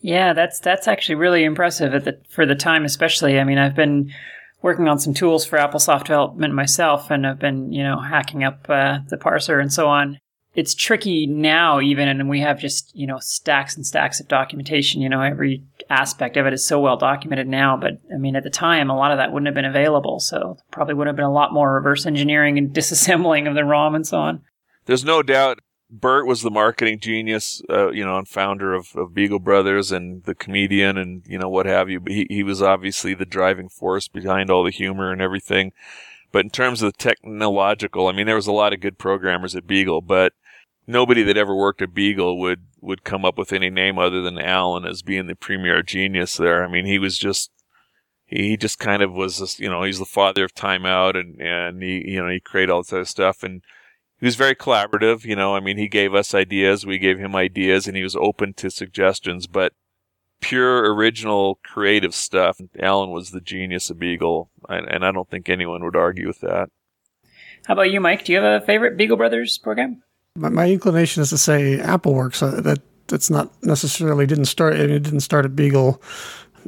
Yeah, 0.00 0.32
that's 0.32 0.58
that's 0.60 0.88
actually 0.88 1.16
really 1.16 1.44
impressive 1.44 1.94
at 1.94 2.04
the, 2.04 2.18
for 2.30 2.46
the 2.46 2.54
time, 2.54 2.86
especially. 2.86 3.38
I 3.38 3.44
mean, 3.44 3.58
I've 3.58 3.76
been 3.76 4.12
working 4.62 4.88
on 4.88 4.98
some 4.98 5.12
tools 5.14 5.44
for 5.44 5.58
AppleSoft 5.58 6.04
development 6.04 6.54
myself, 6.54 7.10
and 7.10 7.26
I've 7.26 7.38
been 7.38 7.70
you 7.70 7.82
know 7.82 8.00
hacking 8.00 8.44
up 8.44 8.66
uh, 8.68 9.00
the 9.08 9.18
parser 9.18 9.60
and 9.60 9.72
so 9.72 9.88
on 9.88 10.18
it's 10.58 10.74
tricky 10.74 11.24
now 11.24 11.80
even 11.80 12.08
and 12.08 12.28
we 12.28 12.40
have 12.40 12.58
just 12.58 12.90
you 12.92 13.06
know 13.06 13.18
stacks 13.20 13.76
and 13.76 13.86
stacks 13.86 14.18
of 14.18 14.26
documentation 14.26 15.00
you 15.00 15.08
know 15.08 15.20
every 15.20 15.62
aspect 15.90 16.36
of 16.36 16.46
it 16.46 16.52
is 16.52 16.66
so 16.66 16.80
well 16.80 16.96
documented 16.96 17.48
now 17.48 17.76
but 17.76 18.00
i 18.14 18.18
mean 18.18 18.36
at 18.36 18.42
the 18.42 18.50
time 18.50 18.90
a 18.90 18.96
lot 18.96 19.10
of 19.10 19.18
that 19.18 19.32
wouldn't 19.32 19.46
have 19.46 19.54
been 19.54 19.64
available 19.64 20.20
so 20.20 20.56
probably 20.70 20.94
would 20.94 21.06
have 21.06 21.16
been 21.16 21.24
a 21.24 21.32
lot 21.32 21.52
more 21.52 21.74
reverse 21.74 22.06
engineering 22.06 22.58
and 22.58 22.70
disassembling 22.74 23.48
of 23.48 23.54
the 23.54 23.64
rom 23.64 23.94
and 23.94 24.06
so 24.06 24.18
on 24.18 24.42
there's 24.86 25.04
no 25.04 25.22
doubt 25.22 25.60
Bert 25.90 26.26
was 26.26 26.42
the 26.42 26.50
marketing 26.50 27.00
genius, 27.00 27.62
uh, 27.70 27.90
you 27.90 28.04
know, 28.04 28.18
and 28.18 28.28
founder 28.28 28.74
of, 28.74 28.94
of, 28.94 29.14
Beagle 29.14 29.38
Brothers 29.38 29.90
and 29.90 30.22
the 30.24 30.34
comedian 30.34 30.98
and, 30.98 31.22
you 31.26 31.38
know, 31.38 31.48
what 31.48 31.64
have 31.64 31.88
you. 31.88 31.98
But 31.98 32.12
he, 32.12 32.26
he 32.28 32.42
was 32.42 32.60
obviously 32.60 33.14
the 33.14 33.24
driving 33.24 33.70
force 33.70 34.06
behind 34.06 34.50
all 34.50 34.64
the 34.64 34.70
humor 34.70 35.10
and 35.10 35.22
everything. 35.22 35.72
But 36.30 36.44
in 36.44 36.50
terms 36.50 36.82
of 36.82 36.92
the 36.92 36.98
technological, 36.98 38.06
I 38.06 38.12
mean, 38.12 38.26
there 38.26 38.34
was 38.34 38.46
a 38.46 38.52
lot 38.52 38.74
of 38.74 38.80
good 38.80 38.98
programmers 38.98 39.56
at 39.56 39.66
Beagle, 39.66 40.02
but 40.02 40.34
nobody 40.86 41.22
that 41.22 41.38
ever 41.38 41.54
worked 41.54 41.80
at 41.80 41.94
Beagle 41.94 42.38
would 42.38 42.66
would 42.80 43.04
come 43.04 43.24
up 43.24 43.38
with 43.38 43.52
any 43.52 43.70
name 43.70 43.98
other 43.98 44.22
than 44.22 44.38
Alan 44.38 44.84
as 44.84 45.02
being 45.02 45.26
the 45.26 45.34
premier 45.34 45.82
genius 45.82 46.36
there. 46.36 46.64
I 46.64 46.68
mean, 46.68 46.86
he 46.86 46.98
was 46.98 47.18
just 47.18 47.50
he 48.26 48.56
just 48.56 48.78
kind 48.78 49.02
of 49.02 49.12
was 49.12 49.38
this, 49.38 49.58
you 49.58 49.68
know, 49.68 49.82
he's 49.82 49.98
the 49.98 50.04
father 50.04 50.44
of 50.44 50.54
timeout 50.54 51.18
and 51.18 51.40
and 51.40 51.82
he 51.82 52.10
you 52.10 52.22
know, 52.22 52.30
he 52.30 52.40
created 52.40 52.70
all 52.70 52.82
this 52.82 52.92
other 52.92 53.04
stuff 53.04 53.42
and 53.42 53.62
he 54.20 54.26
was 54.26 54.36
very 54.36 54.54
collaborative, 54.54 55.24
you 55.24 55.36
know, 55.36 55.54
I 55.54 55.60
mean, 55.60 55.78
he 55.78 55.88
gave 55.88 56.14
us 56.14 56.34
ideas, 56.34 56.84
we 56.84 56.98
gave 56.98 57.18
him 57.18 57.36
ideas 57.36 57.86
and 57.86 57.96
he 57.96 58.02
was 58.02 58.16
open 58.16 58.52
to 58.54 58.70
suggestions, 58.70 59.46
but 59.46 59.72
pure 60.40 60.92
original 60.92 61.58
creative 61.64 62.14
stuff, 62.14 62.60
Alan 62.80 63.10
was 63.10 63.30
the 63.30 63.40
genius 63.40 63.90
of 63.90 63.98
Beagle, 63.98 64.50
and 64.68 65.04
I 65.04 65.12
don't 65.12 65.28
think 65.30 65.48
anyone 65.48 65.84
would 65.84 65.96
argue 65.96 66.26
with 66.26 66.40
that. 66.40 66.70
How 67.66 67.74
about 67.74 67.90
you, 67.90 68.00
Mike? 68.00 68.24
Do 68.24 68.32
you 68.32 68.40
have 68.40 68.62
a 68.62 68.64
favorite 68.64 68.96
Beagle 68.96 69.16
Brothers 69.16 69.58
program? 69.58 70.02
My, 70.38 70.48
my 70.48 70.70
inclination 70.70 71.22
is 71.22 71.30
to 71.30 71.38
say 71.38 71.78
AppleWorks. 71.78 72.42
Uh, 72.42 72.60
that 72.60 72.80
that's 73.08 73.30
not 73.30 73.50
necessarily 73.62 74.26
didn't 74.26 74.46
start. 74.46 74.74
It 74.74 74.86
didn't 75.02 75.20
start 75.20 75.44
at 75.44 75.56
Beagle. 75.56 76.00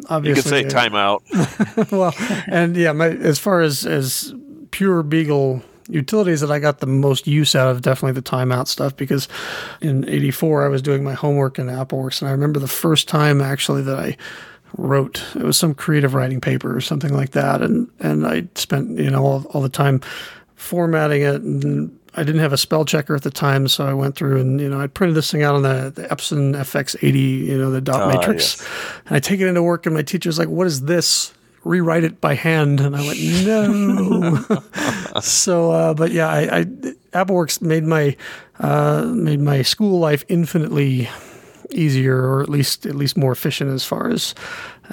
Obviously, 0.08 0.58
you 0.58 0.64
could 0.64 0.72
say 0.72 0.78
timeout. 0.78 1.92
well, 1.92 2.14
and 2.46 2.76
yeah, 2.76 2.92
my, 2.92 3.08
as 3.08 3.38
far 3.38 3.60
as 3.60 3.86
as 3.86 4.34
pure 4.70 5.02
Beagle 5.02 5.62
utilities 5.88 6.40
that 6.40 6.50
I 6.50 6.58
got 6.58 6.78
the 6.78 6.86
most 6.86 7.26
use 7.26 7.54
out 7.54 7.68
of 7.68 7.82
definitely 7.82 8.20
the 8.20 8.28
timeout 8.28 8.68
stuff 8.68 8.96
because 8.96 9.28
in 9.80 10.08
84 10.08 10.64
I 10.64 10.68
was 10.68 10.82
doing 10.82 11.02
my 11.02 11.14
homework 11.14 11.58
in 11.58 11.66
AppleWorks 11.66 12.22
and 12.22 12.28
I 12.28 12.32
remember 12.32 12.60
the 12.60 12.68
first 12.68 13.08
time 13.08 13.40
actually 13.40 13.82
that 13.82 13.98
I 13.98 14.16
wrote 14.76 15.24
it 15.34 15.42
was 15.42 15.56
some 15.56 15.74
creative 15.74 16.14
writing 16.14 16.40
paper 16.40 16.74
or 16.74 16.80
something 16.80 17.12
like 17.12 17.30
that 17.30 17.60
and 17.60 17.90
and 17.98 18.24
I 18.24 18.46
spent 18.54 18.98
you 18.98 19.10
know 19.10 19.24
all, 19.24 19.44
all 19.46 19.60
the 19.60 19.68
time 19.68 20.00
formatting 20.54 21.22
it 21.22 21.42
and 21.42 21.98
I 22.14 22.24
didn't 22.24 22.40
have 22.40 22.52
a 22.52 22.56
spell 22.56 22.84
checker 22.84 23.14
at 23.14 23.22
the 23.22 23.30
time, 23.30 23.68
so 23.68 23.86
I 23.86 23.94
went 23.94 24.16
through 24.16 24.40
and 24.40 24.60
you 24.60 24.68
know 24.68 24.80
I 24.80 24.86
printed 24.86 25.16
this 25.16 25.30
thing 25.30 25.42
out 25.42 25.54
on 25.54 25.62
the, 25.62 25.92
the 25.94 26.02
Epson 26.08 26.54
FX80, 26.54 27.46
you 27.46 27.58
know 27.58 27.70
the 27.70 27.80
dot 27.80 28.02
uh, 28.02 28.08
matrix, 28.08 28.58
yes. 28.58 28.68
and 29.06 29.16
I 29.16 29.20
take 29.20 29.40
it 29.40 29.46
into 29.46 29.62
work, 29.62 29.86
and 29.86 29.94
my 29.94 30.02
teacher's 30.02 30.38
like, 30.38 30.48
"What 30.48 30.66
is 30.66 30.82
this?" 30.82 31.32
Rewrite 31.62 32.04
it 32.04 32.22
by 32.22 32.34
hand, 32.34 32.80
and 32.80 32.96
I 32.96 33.06
went, 33.06 33.20
"No." 33.44 34.60
so, 35.20 35.70
uh, 35.70 35.94
but 35.94 36.10
yeah, 36.10 36.28
I, 36.28 36.60
I 36.60 36.64
AppleWorks 37.12 37.60
made 37.60 37.84
my 37.84 38.16
uh, 38.58 39.04
made 39.14 39.40
my 39.40 39.62
school 39.62 39.98
life 39.98 40.24
infinitely 40.28 41.08
easier, 41.72 42.16
or 42.16 42.42
at 42.42 42.48
least 42.48 42.86
at 42.86 42.94
least 42.94 43.16
more 43.16 43.32
efficient 43.32 43.70
as 43.70 43.84
far 43.84 44.08
as 44.08 44.34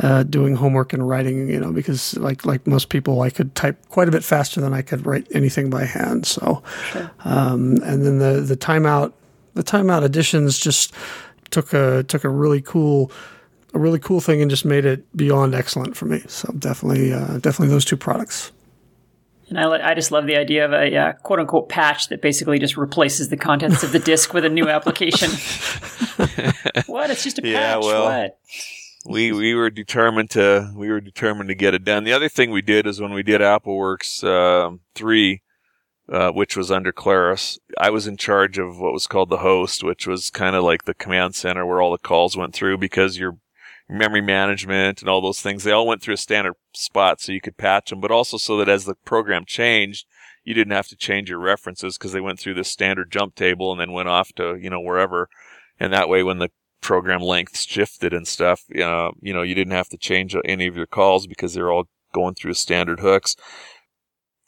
uh, 0.01 0.23
doing 0.23 0.55
homework 0.55 0.93
and 0.93 1.07
writing, 1.07 1.49
you 1.49 1.59
know, 1.59 1.71
because 1.71 2.17
like 2.17 2.45
like 2.45 2.67
most 2.67 2.89
people, 2.89 3.21
I 3.21 3.29
could 3.29 3.55
type 3.55 3.77
quite 3.89 4.07
a 4.07 4.11
bit 4.11 4.23
faster 4.23 4.61
than 4.61 4.73
I 4.73 4.81
could 4.81 5.05
write 5.05 5.27
anything 5.31 5.69
by 5.69 5.85
hand. 5.85 6.25
So, 6.25 6.63
sure. 6.91 7.11
um, 7.25 7.77
and 7.83 8.05
then 8.05 8.19
the 8.19 8.41
the 8.41 8.57
timeout 8.57 9.13
the 9.53 9.63
timeout 9.63 10.03
editions 10.03 10.59
just 10.59 10.93
took 11.49 11.73
a 11.73 12.03
took 12.03 12.23
a 12.23 12.29
really 12.29 12.61
cool 12.61 13.11
a 13.73 13.79
really 13.79 13.99
cool 13.99 14.21
thing 14.21 14.41
and 14.41 14.49
just 14.49 14.65
made 14.65 14.85
it 14.85 15.05
beyond 15.17 15.55
excellent 15.55 15.97
for 15.97 16.05
me. 16.05 16.23
So 16.27 16.53
definitely 16.57 17.13
uh, 17.13 17.39
definitely 17.39 17.69
those 17.69 17.85
two 17.85 17.97
products. 17.97 18.51
And 19.49 19.59
I, 19.59 19.91
I 19.91 19.93
just 19.93 20.11
love 20.11 20.25
the 20.25 20.35
idea 20.35 20.65
of 20.65 20.73
a 20.73 20.95
uh, 20.95 21.13
quote 21.13 21.39
unquote 21.39 21.69
patch 21.69 22.09
that 22.09 22.21
basically 22.21 22.59
just 22.59 22.75
replaces 22.75 23.29
the 23.29 23.37
contents 23.37 23.83
of 23.83 23.91
the 23.91 23.99
disk 23.99 24.33
with 24.33 24.43
a 24.43 24.49
new 24.49 24.67
application. 24.67 25.29
what? 26.87 27.09
It's 27.09 27.23
just 27.23 27.39
a 27.39 27.41
patch. 27.41 27.51
Yeah, 27.51 27.77
well, 27.77 28.05
what? 28.05 28.39
we 29.07 29.31
we 29.31 29.55
were 29.55 29.69
determined 29.69 30.29
to 30.31 30.71
we 30.75 30.89
were 30.89 30.99
determined 30.99 31.49
to 31.49 31.55
get 31.55 31.73
it 31.73 31.83
done. 31.83 32.03
The 32.03 32.13
other 32.13 32.29
thing 32.29 32.51
we 32.51 32.61
did 32.61 32.85
is 32.85 32.99
when 32.99 33.13
we 33.13 33.23
did 33.23 33.41
AppleWorks 33.41 34.23
uh, 34.23 34.77
three, 34.95 35.41
uh, 36.11 36.31
which 36.31 36.57
was 36.57 36.71
under 36.71 36.91
Claris, 36.91 37.59
I 37.79 37.89
was 37.89 38.07
in 38.07 38.17
charge 38.17 38.57
of 38.57 38.79
what 38.79 38.93
was 38.93 39.07
called 39.07 39.29
the 39.29 39.37
host, 39.37 39.83
which 39.83 40.07
was 40.07 40.29
kind 40.29 40.55
of 40.55 40.63
like 40.63 40.83
the 40.83 40.93
command 40.93 41.35
center 41.35 41.65
where 41.65 41.81
all 41.81 41.91
the 41.91 41.97
calls 41.97 42.35
went 42.35 42.53
through 42.53 42.77
because 42.79 43.17
your 43.17 43.37
memory 43.89 44.21
management 44.21 45.01
and 45.01 45.09
all 45.09 45.21
those 45.21 45.41
things 45.41 45.63
they 45.63 45.71
all 45.71 45.87
went 45.87 46.01
through 46.01 46.13
a 46.13 46.17
standard 46.17 46.53
spot 46.73 47.21
so 47.21 47.31
you 47.31 47.41
could 47.41 47.57
patch 47.57 47.89
them, 47.89 48.01
but 48.01 48.11
also 48.11 48.37
so 48.37 48.57
that 48.57 48.69
as 48.69 48.85
the 48.85 48.95
program 49.05 49.45
changed, 49.45 50.05
you 50.43 50.53
didn't 50.53 50.73
have 50.73 50.87
to 50.87 50.95
change 50.95 51.29
your 51.29 51.39
references 51.39 51.97
because 51.97 52.11
they 52.11 52.21
went 52.21 52.39
through 52.39 52.53
this 52.53 52.71
standard 52.71 53.11
jump 53.11 53.35
table 53.35 53.71
and 53.71 53.79
then 53.79 53.91
went 53.91 54.09
off 54.09 54.31
to 54.33 54.55
you 54.55 54.69
know 54.69 54.79
wherever. 54.79 55.29
And 55.79 55.93
that 55.93 56.09
way, 56.09 56.23
when 56.23 56.39
the 56.39 56.49
program 56.81 57.21
lengths 57.21 57.65
shifted 57.65 58.13
and 58.13 58.27
stuff, 58.27 58.63
uh, 58.71 59.11
you 59.21 59.33
know, 59.33 59.41
you 59.41 59.55
didn't 59.55 59.73
have 59.73 59.89
to 59.89 59.97
change 59.97 60.35
any 60.45 60.67
of 60.67 60.75
your 60.75 60.85
calls 60.87 61.27
because 61.27 61.53
they're 61.53 61.71
all 61.71 61.87
going 62.13 62.35
through 62.35 62.53
standard 62.53 62.99
hooks. 62.99 63.35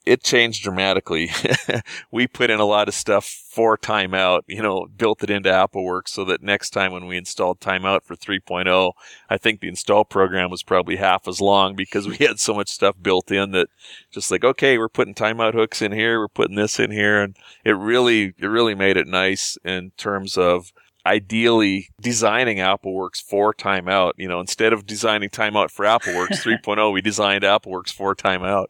It 0.06 0.24
changed 0.24 0.64
dramatically. 0.64 1.30
we 2.12 2.28
put 2.28 2.50
in 2.50 2.60
a 2.60 2.66
lot 2.66 2.88
of 2.88 2.94
stuff 2.94 3.26
for 3.26 3.78
timeout, 3.78 4.42
you 4.48 4.62
know, 4.62 4.88
built 4.98 5.24
it 5.24 5.30
into 5.30 5.50
AppleWorks 5.50 6.10
so 6.10 6.24
that 6.26 6.42
next 6.42 6.70
time 6.70 6.92
when 6.92 7.06
we 7.06 7.18
installed 7.18 7.60
timeout 7.60 8.04
for 8.04 8.16
3.0, 8.16 8.94
I 9.30 9.38
think 9.38 9.60
the 9.60 9.68
install 9.68 10.06
program 10.06 10.50
was 10.50 10.64
probably 10.64 10.96
half 10.96 11.28
as 11.28 11.42
long 11.42 11.76
because 11.76 12.08
we 12.08 12.18
had 12.18 12.40
so 12.40 12.54
much 12.54 12.70
stuff 12.70 12.96
built 13.02 13.32
in 13.32 13.52
that 13.52 13.68
just 14.12 14.32
like, 14.32 14.44
okay, 14.44 14.78
we're 14.78 14.90
putting 14.90 15.14
timeout 15.14 15.54
hooks 15.54 15.82
in 15.82 15.92
here, 15.92 16.20
we're 16.20 16.28
putting 16.28 16.56
this 16.56 16.80
in 16.80 16.92
here. 16.92 17.22
And 17.22 17.36
it 17.66 17.76
really, 17.78 18.34
it 18.38 18.48
really 18.48 18.76
made 18.76 18.98
it 18.98 19.08
nice 19.08 19.58
in 19.64 19.92
terms 19.98 20.38
of 20.38 20.72
ideally 21.10 21.90
designing 22.00 22.58
AppleWorks 22.58 23.22
for 23.22 23.54
timeout. 23.54 24.14
You 24.18 24.28
know, 24.28 24.40
instead 24.40 24.74
of 24.74 24.86
designing 24.86 25.30
timeout 25.30 25.72
for 25.72 25.86
AppleWorks 25.86 26.42
3.0, 26.64 26.94
we 26.94 27.02
designed 27.02 27.44
AppleWorks 27.44 27.92
for 27.92 28.16
timeout. 28.16 28.68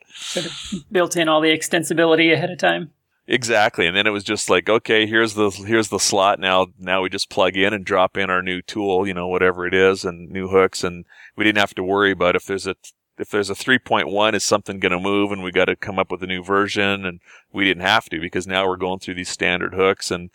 built 0.91 1.17
in 1.17 1.27
all 1.27 1.41
the 1.41 1.49
extensibility 1.49 2.33
ahead 2.33 2.49
of 2.49 2.57
time. 2.57 2.91
Exactly, 3.27 3.85
and 3.85 3.95
then 3.95 4.07
it 4.07 4.11
was 4.11 4.23
just 4.23 4.49
like, 4.49 4.67
okay, 4.67 5.05
here's 5.05 5.35
the 5.35 5.51
here's 5.51 5.89
the 5.89 5.99
slot. 5.99 6.39
Now, 6.39 6.67
now 6.79 7.03
we 7.03 7.09
just 7.09 7.29
plug 7.29 7.55
in 7.55 7.75
and 7.75 7.85
drop 7.85 8.17
in 8.17 8.31
our 8.31 8.41
new 8.41 8.63
tool, 8.63 9.07
you 9.07 9.13
know, 9.13 9.27
whatever 9.27 9.67
it 9.67 9.73
is, 9.75 10.03
and 10.03 10.31
new 10.31 10.47
hooks, 10.47 10.83
and 10.83 11.05
we 11.35 11.43
didn't 11.43 11.59
have 11.59 11.75
to 11.75 11.83
worry 11.83 12.11
about 12.11 12.35
if 12.35 12.45
there's 12.45 12.65
a 12.65 12.75
if 13.19 13.29
there's 13.29 13.49
a 13.49 13.53
3.1, 13.53 14.33
is 14.33 14.43
something 14.43 14.79
going 14.79 14.93
to 14.93 14.99
move, 14.99 15.31
and 15.31 15.43
we 15.43 15.51
got 15.51 15.65
to 15.65 15.75
come 15.75 15.99
up 15.99 16.09
with 16.09 16.23
a 16.23 16.27
new 16.27 16.41
version, 16.41 17.05
and 17.05 17.19
we 17.51 17.65
didn't 17.65 17.83
have 17.83 18.09
to 18.09 18.19
because 18.19 18.47
now 18.47 18.65
we're 18.65 18.77
going 18.77 18.97
through 18.97 19.15
these 19.15 19.29
standard 19.29 19.75
hooks, 19.75 20.09
and 20.09 20.31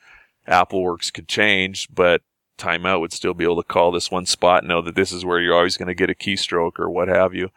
AppleWorks 0.48 1.12
could 1.12 1.28
change, 1.28 1.88
but 1.92 2.22
timeout 2.58 3.00
would 3.00 3.12
still 3.12 3.34
be 3.34 3.44
able 3.44 3.62
to 3.62 3.68
call 3.68 3.90
this 3.90 4.10
one 4.10 4.26
spot 4.26 4.62
and 4.62 4.68
know 4.68 4.80
that 4.82 4.94
this 4.94 5.12
is 5.12 5.24
where 5.24 5.40
you're 5.40 5.56
always 5.56 5.76
going 5.76 5.88
to 5.88 5.94
get 5.94 6.10
a 6.10 6.14
keystroke 6.14 6.78
or 6.78 6.88
what 6.88 7.08
have 7.08 7.34
you. 7.34 7.50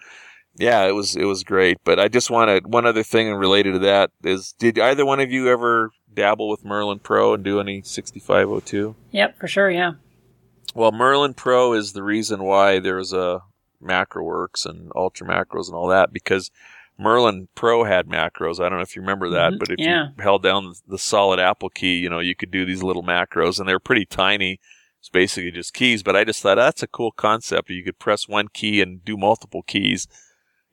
Yeah, 0.56 0.88
it 0.88 0.94
was 0.94 1.16
it 1.16 1.26
was 1.26 1.44
great. 1.44 1.78
But 1.84 2.00
I 2.00 2.08
just 2.08 2.32
wanted 2.32 2.66
one 2.68 2.88
other 2.88 3.04
thing 3.04 3.32
related 3.36 3.74
to 3.74 3.80
that 3.80 4.10
is 4.24 4.54
did 4.54 4.80
either 4.80 5.06
one 5.06 5.20
of 5.20 5.32
you 5.32 5.48
ever 5.50 5.92
dabble 6.12 6.50
with 6.50 6.66
Merlin 6.66 7.00
Pro 7.00 7.34
and 7.34 7.44
do 7.44 7.60
any 7.60 7.84
6502? 7.84 8.96
Yep, 9.12 9.38
for 9.38 9.48
sure, 9.48 9.70
yeah. 9.70 9.94
Well, 10.74 10.92
Merlin 10.92 11.36
Pro 11.36 11.74
is 11.74 11.94
the 11.94 12.04
reason 12.04 12.44
why 12.44 12.80
there's 12.80 13.14
a 13.14 13.44
MacroWorks 13.82 14.66
and 14.66 14.92
Ultra 14.96 15.28
Macros 15.28 15.68
and 15.68 15.76
all 15.76 15.88
that 15.88 16.12
because 16.12 16.50
Merlin 17.00 17.48
Pro 17.56 17.84
had 17.84 18.08
macros. 18.08 18.60
I 18.60 18.70
don't 18.70 18.80
know 18.80 18.84
if 18.84 18.96
you 18.96 19.02
remember 19.02 19.30
that, 19.30 19.52
mm-hmm. 19.52 19.60
but 19.60 19.70
if 19.70 19.80
yeah. 19.80 20.08
you 20.18 20.24
held 20.24 20.44
down 20.44 20.74
the 20.88 20.98
solid 20.98 21.40
Apple 21.40 21.70
key, 21.70 21.98
you 21.98 22.10
know, 22.10 22.20
you 22.20 22.36
could 22.36 22.52
do 22.52 22.66
these 22.66 22.84
little 22.84 23.04
macros 23.04 23.60
and 23.60 23.70
they're 23.70 23.80
pretty 23.80 24.06
tiny. 24.06 24.60
It's 25.00 25.10
basically 25.10 25.52
just 25.52 25.74
keys, 25.74 26.02
but 26.02 26.16
I 26.16 26.24
just 26.24 26.42
thought 26.42 26.56
that's 26.56 26.82
a 26.82 26.88
cool 26.88 27.12
concept. 27.12 27.70
You 27.70 27.84
could 27.84 28.00
press 28.00 28.28
one 28.28 28.48
key 28.48 28.82
and 28.82 29.06
do 29.06 29.16
multiple 29.16 29.62
keys. 29.62 30.08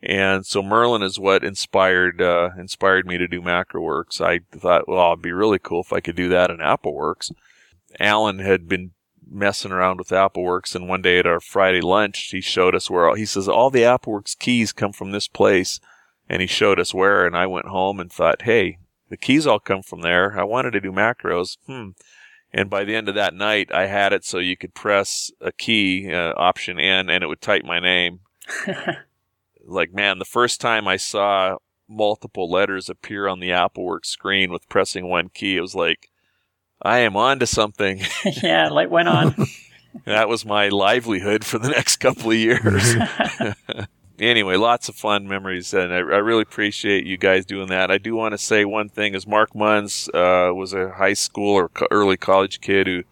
And 0.03 0.45
so 0.45 0.63
Merlin 0.63 1.03
is 1.03 1.19
what 1.19 1.45
inspired, 1.45 2.21
uh, 2.21 2.51
inspired 2.59 3.07
me 3.07 3.19
to 3.19 3.29
do 3.29 3.41
MacroWorks. 3.41 4.21
I 4.21 4.41
thought, 4.57 4.89
well, 4.89 5.13
it'd 5.13 5.23
be 5.23 5.33
really 5.33 5.59
cool 5.59 5.81
if 5.81 5.93
I 5.93 6.01
could 6.01 6.17
do 6.17 6.29
that 6.31 6.51
in 6.51 6.59
AppleWorks. 6.59 7.33
Alan 8.01 8.39
had 8.39 8.67
been 8.67 8.93
messing 9.31 9.73
around 9.73 9.99
with 9.99 10.09
AppleWorks 10.09 10.75
and 10.75 10.89
one 10.89 11.03
day 11.03 11.19
at 11.19 11.27
our 11.27 11.41
Friday 11.41 11.81
lunch, 11.81 12.29
he 12.31 12.41
showed 12.41 12.75
us 12.75 12.91
where 12.91 13.09
all, 13.09 13.15
he 13.15 13.27
says 13.27 13.49
all 13.49 13.71
the 13.71 13.83
AppleWorks 13.83 14.39
keys 14.39 14.73
come 14.73 14.93
from 14.93 15.13
this 15.13 15.29
place 15.29 15.81
and 16.29 16.41
he 16.41 16.47
showed 16.47 16.81
us 16.81 16.95
where 16.95 17.27
and 17.27 17.37
I 17.37 17.47
went 17.47 17.67
home 17.67 18.01
and 18.01 18.11
thought, 18.11 18.43
hey, 18.43 18.79
the 19.09 19.17
keys 19.17 19.47
all 19.47 19.61
come 19.61 19.83
from 19.83 20.01
there. 20.01 20.39
I 20.39 20.45
wanted 20.45 20.73
to 20.73 20.81
do 20.81 20.93
macros. 20.93 21.57
Hmm. 21.67 21.91
And 22.53 22.71
by 22.71 22.85
the 22.85 22.95
end 22.95 23.09
of 23.09 23.17
that 23.17 23.35
night, 23.35 23.71
I 23.75 23.87
had 23.87 24.13
it 24.13 24.25
so 24.25 24.39
you 24.39 24.57
could 24.57 24.75
press 24.75 25.31
a 25.41 25.51
key, 25.51 26.13
uh, 26.13 26.35
option 26.37 26.79
N, 26.79 27.11
and 27.11 27.25
it 27.25 27.27
would 27.27 27.41
type 27.41 27.65
my 27.65 27.81
name. 27.81 28.21
like, 29.67 29.93
man, 29.93 30.21
the 30.21 30.25
first 30.25 30.61
time 30.61 30.87
I 30.87 30.97
saw 30.97 31.57
multiple 31.89 32.51
letters 32.51 32.89
appear 32.89 33.27
on 33.27 33.41
the 33.41 33.51
AppleWorks 33.51 34.07
screen 34.07 34.53
with 34.53 34.69
pressing 34.69 35.09
one 35.09 35.31
key, 35.31 35.57
it 35.57 35.63
was 35.63 35.75
like, 35.75 36.11
I 36.81 36.99
am 36.99 37.17
on 37.17 37.41
to 37.41 37.47
something. 37.47 38.03
yeah, 38.43 38.69
light 38.69 38.91
went 38.91 39.09
on. 39.09 39.35
that 40.05 40.29
was 40.29 40.45
my 40.45 40.69
livelihood 40.69 41.45
for 41.45 41.59
the 41.59 41.71
next 41.71 41.97
couple 41.97 42.31
of 42.31 42.37
years. 42.37 42.95
anyway, 44.19 44.57
lots 44.57 44.89
of 44.89 44.95
fun 44.95 45.27
memories, 45.29 45.73
and 45.75 45.93
I, 45.93 45.99
I, 45.99 46.01
really 46.01 46.43
appreciate 46.43 47.07
you 47.07 47.17
guys 47.17 47.45
doing 47.45 47.69
that. 47.69 47.91
I 47.91 47.99
do 47.99 48.15
want 48.15 48.33
to 48.33 48.39
say 48.39 48.65
one 48.65 48.89
thing: 48.89 49.15
is 49.15 49.27
Mark 49.27 49.55
Munz 49.55 50.09
uh, 50.15 50.51
was 50.55 50.73
a 50.73 50.93
high 50.93 51.15
school 51.15 51.55
or 51.55 51.69
co- 51.69 51.89
early 51.91 52.17
college 52.17 52.61
kid 52.61 52.87
who 52.87 53.03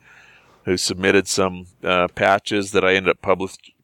who 0.65 0.77
submitted 0.77 1.27
some 1.27 1.67
uh, 1.83 2.09
patches 2.09 2.73
that 2.73 2.85
I 2.85 2.95
ended 2.95 3.17
up 3.17 3.23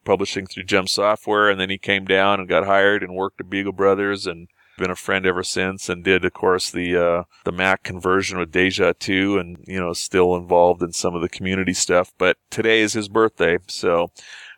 publishing 0.05 0.47
through 0.47 0.65
JEM 0.65 0.87
Software, 0.87 1.51
and 1.51 1.61
then 1.61 1.71
he 1.71 1.79
came 1.79 2.05
down 2.05 2.41
and 2.41 2.49
got 2.49 2.67
hired 2.67 3.03
and 3.03 3.15
worked 3.15 3.41
at 3.41 3.51
Beagle 3.51 3.73
Brothers 3.73 4.27
and 4.27 4.49
been 4.79 4.91
a 4.91 4.97
friend 4.97 5.27
ever 5.27 5.43
since 5.43 5.89
and 5.89 6.05
did 6.05 6.25
of 6.25 6.33
course 6.33 6.71
the 6.71 6.97
uh, 6.97 7.25
the 7.45 7.53
Mac 7.53 7.83
conversion 7.83 8.39
with 8.39 8.53
Deja 8.53 8.95
2 8.99 9.37
and 9.37 9.65
you 9.67 9.79
know 9.79 9.93
still 9.93 10.37
involved 10.37 10.83
in 10.83 10.93
some 10.93 11.17
of 11.17 11.21
the 11.21 11.29
community 11.29 11.75
stuff 11.75 12.13
but 12.17 12.39
today 12.49 12.81
is 12.81 12.93
his 12.93 13.09
birthday 13.09 13.59
so 13.67 14.13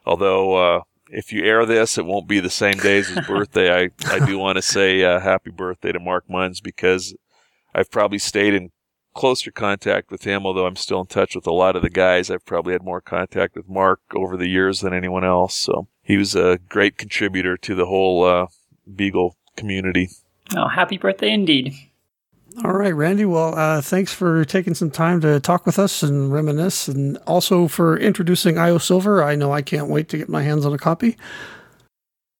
although 0.04 0.56
uh, 0.56 0.80
if 1.12 1.32
you 1.32 1.44
air 1.44 1.66
this, 1.66 1.98
it 1.98 2.06
won't 2.06 2.28
be 2.28 2.40
the 2.40 2.50
same 2.50 2.78
day 2.78 2.98
as 2.98 3.08
his 3.08 3.26
birthday. 3.26 3.84
I, 3.84 3.90
I 4.06 4.24
do 4.24 4.38
want 4.38 4.56
to 4.56 4.62
say 4.62 5.02
uh, 5.02 5.20
happy 5.20 5.50
birthday 5.50 5.92
to 5.92 6.00
Mark 6.00 6.28
Munz 6.28 6.60
because 6.60 7.14
I've 7.74 7.90
probably 7.90 8.18
stayed 8.18 8.54
in 8.54 8.70
closer 9.14 9.50
contact 9.50 10.10
with 10.10 10.24
him, 10.24 10.46
although 10.46 10.66
I'm 10.66 10.76
still 10.76 11.00
in 11.00 11.06
touch 11.06 11.34
with 11.34 11.46
a 11.46 11.52
lot 11.52 11.76
of 11.76 11.82
the 11.82 11.90
guys. 11.90 12.30
I've 12.30 12.46
probably 12.46 12.72
had 12.72 12.84
more 12.84 13.00
contact 13.00 13.56
with 13.56 13.68
Mark 13.68 14.00
over 14.14 14.36
the 14.36 14.48
years 14.48 14.80
than 14.80 14.94
anyone 14.94 15.24
else. 15.24 15.54
So 15.54 15.88
he 16.02 16.16
was 16.16 16.34
a 16.34 16.58
great 16.68 16.96
contributor 16.96 17.56
to 17.58 17.74
the 17.74 17.86
whole 17.86 18.24
uh, 18.24 18.46
Beagle 18.94 19.36
community. 19.56 20.10
Oh, 20.56 20.68
happy 20.68 20.96
birthday 20.96 21.32
indeed. 21.32 21.74
All 22.64 22.72
right, 22.72 22.94
Randy. 22.94 23.24
Well, 23.24 23.56
uh, 23.56 23.80
thanks 23.80 24.12
for 24.12 24.44
taking 24.44 24.74
some 24.74 24.90
time 24.90 25.20
to 25.20 25.38
talk 25.38 25.66
with 25.66 25.78
us 25.78 26.02
and 26.02 26.32
reminisce, 26.32 26.88
and 26.88 27.16
also 27.18 27.68
for 27.68 27.96
introducing 27.96 28.58
IO 28.58 28.78
Silver. 28.78 29.22
I 29.22 29.36
know 29.36 29.52
I 29.52 29.62
can't 29.62 29.88
wait 29.88 30.08
to 30.08 30.18
get 30.18 30.28
my 30.28 30.42
hands 30.42 30.66
on 30.66 30.72
a 30.72 30.78
copy. 30.78 31.16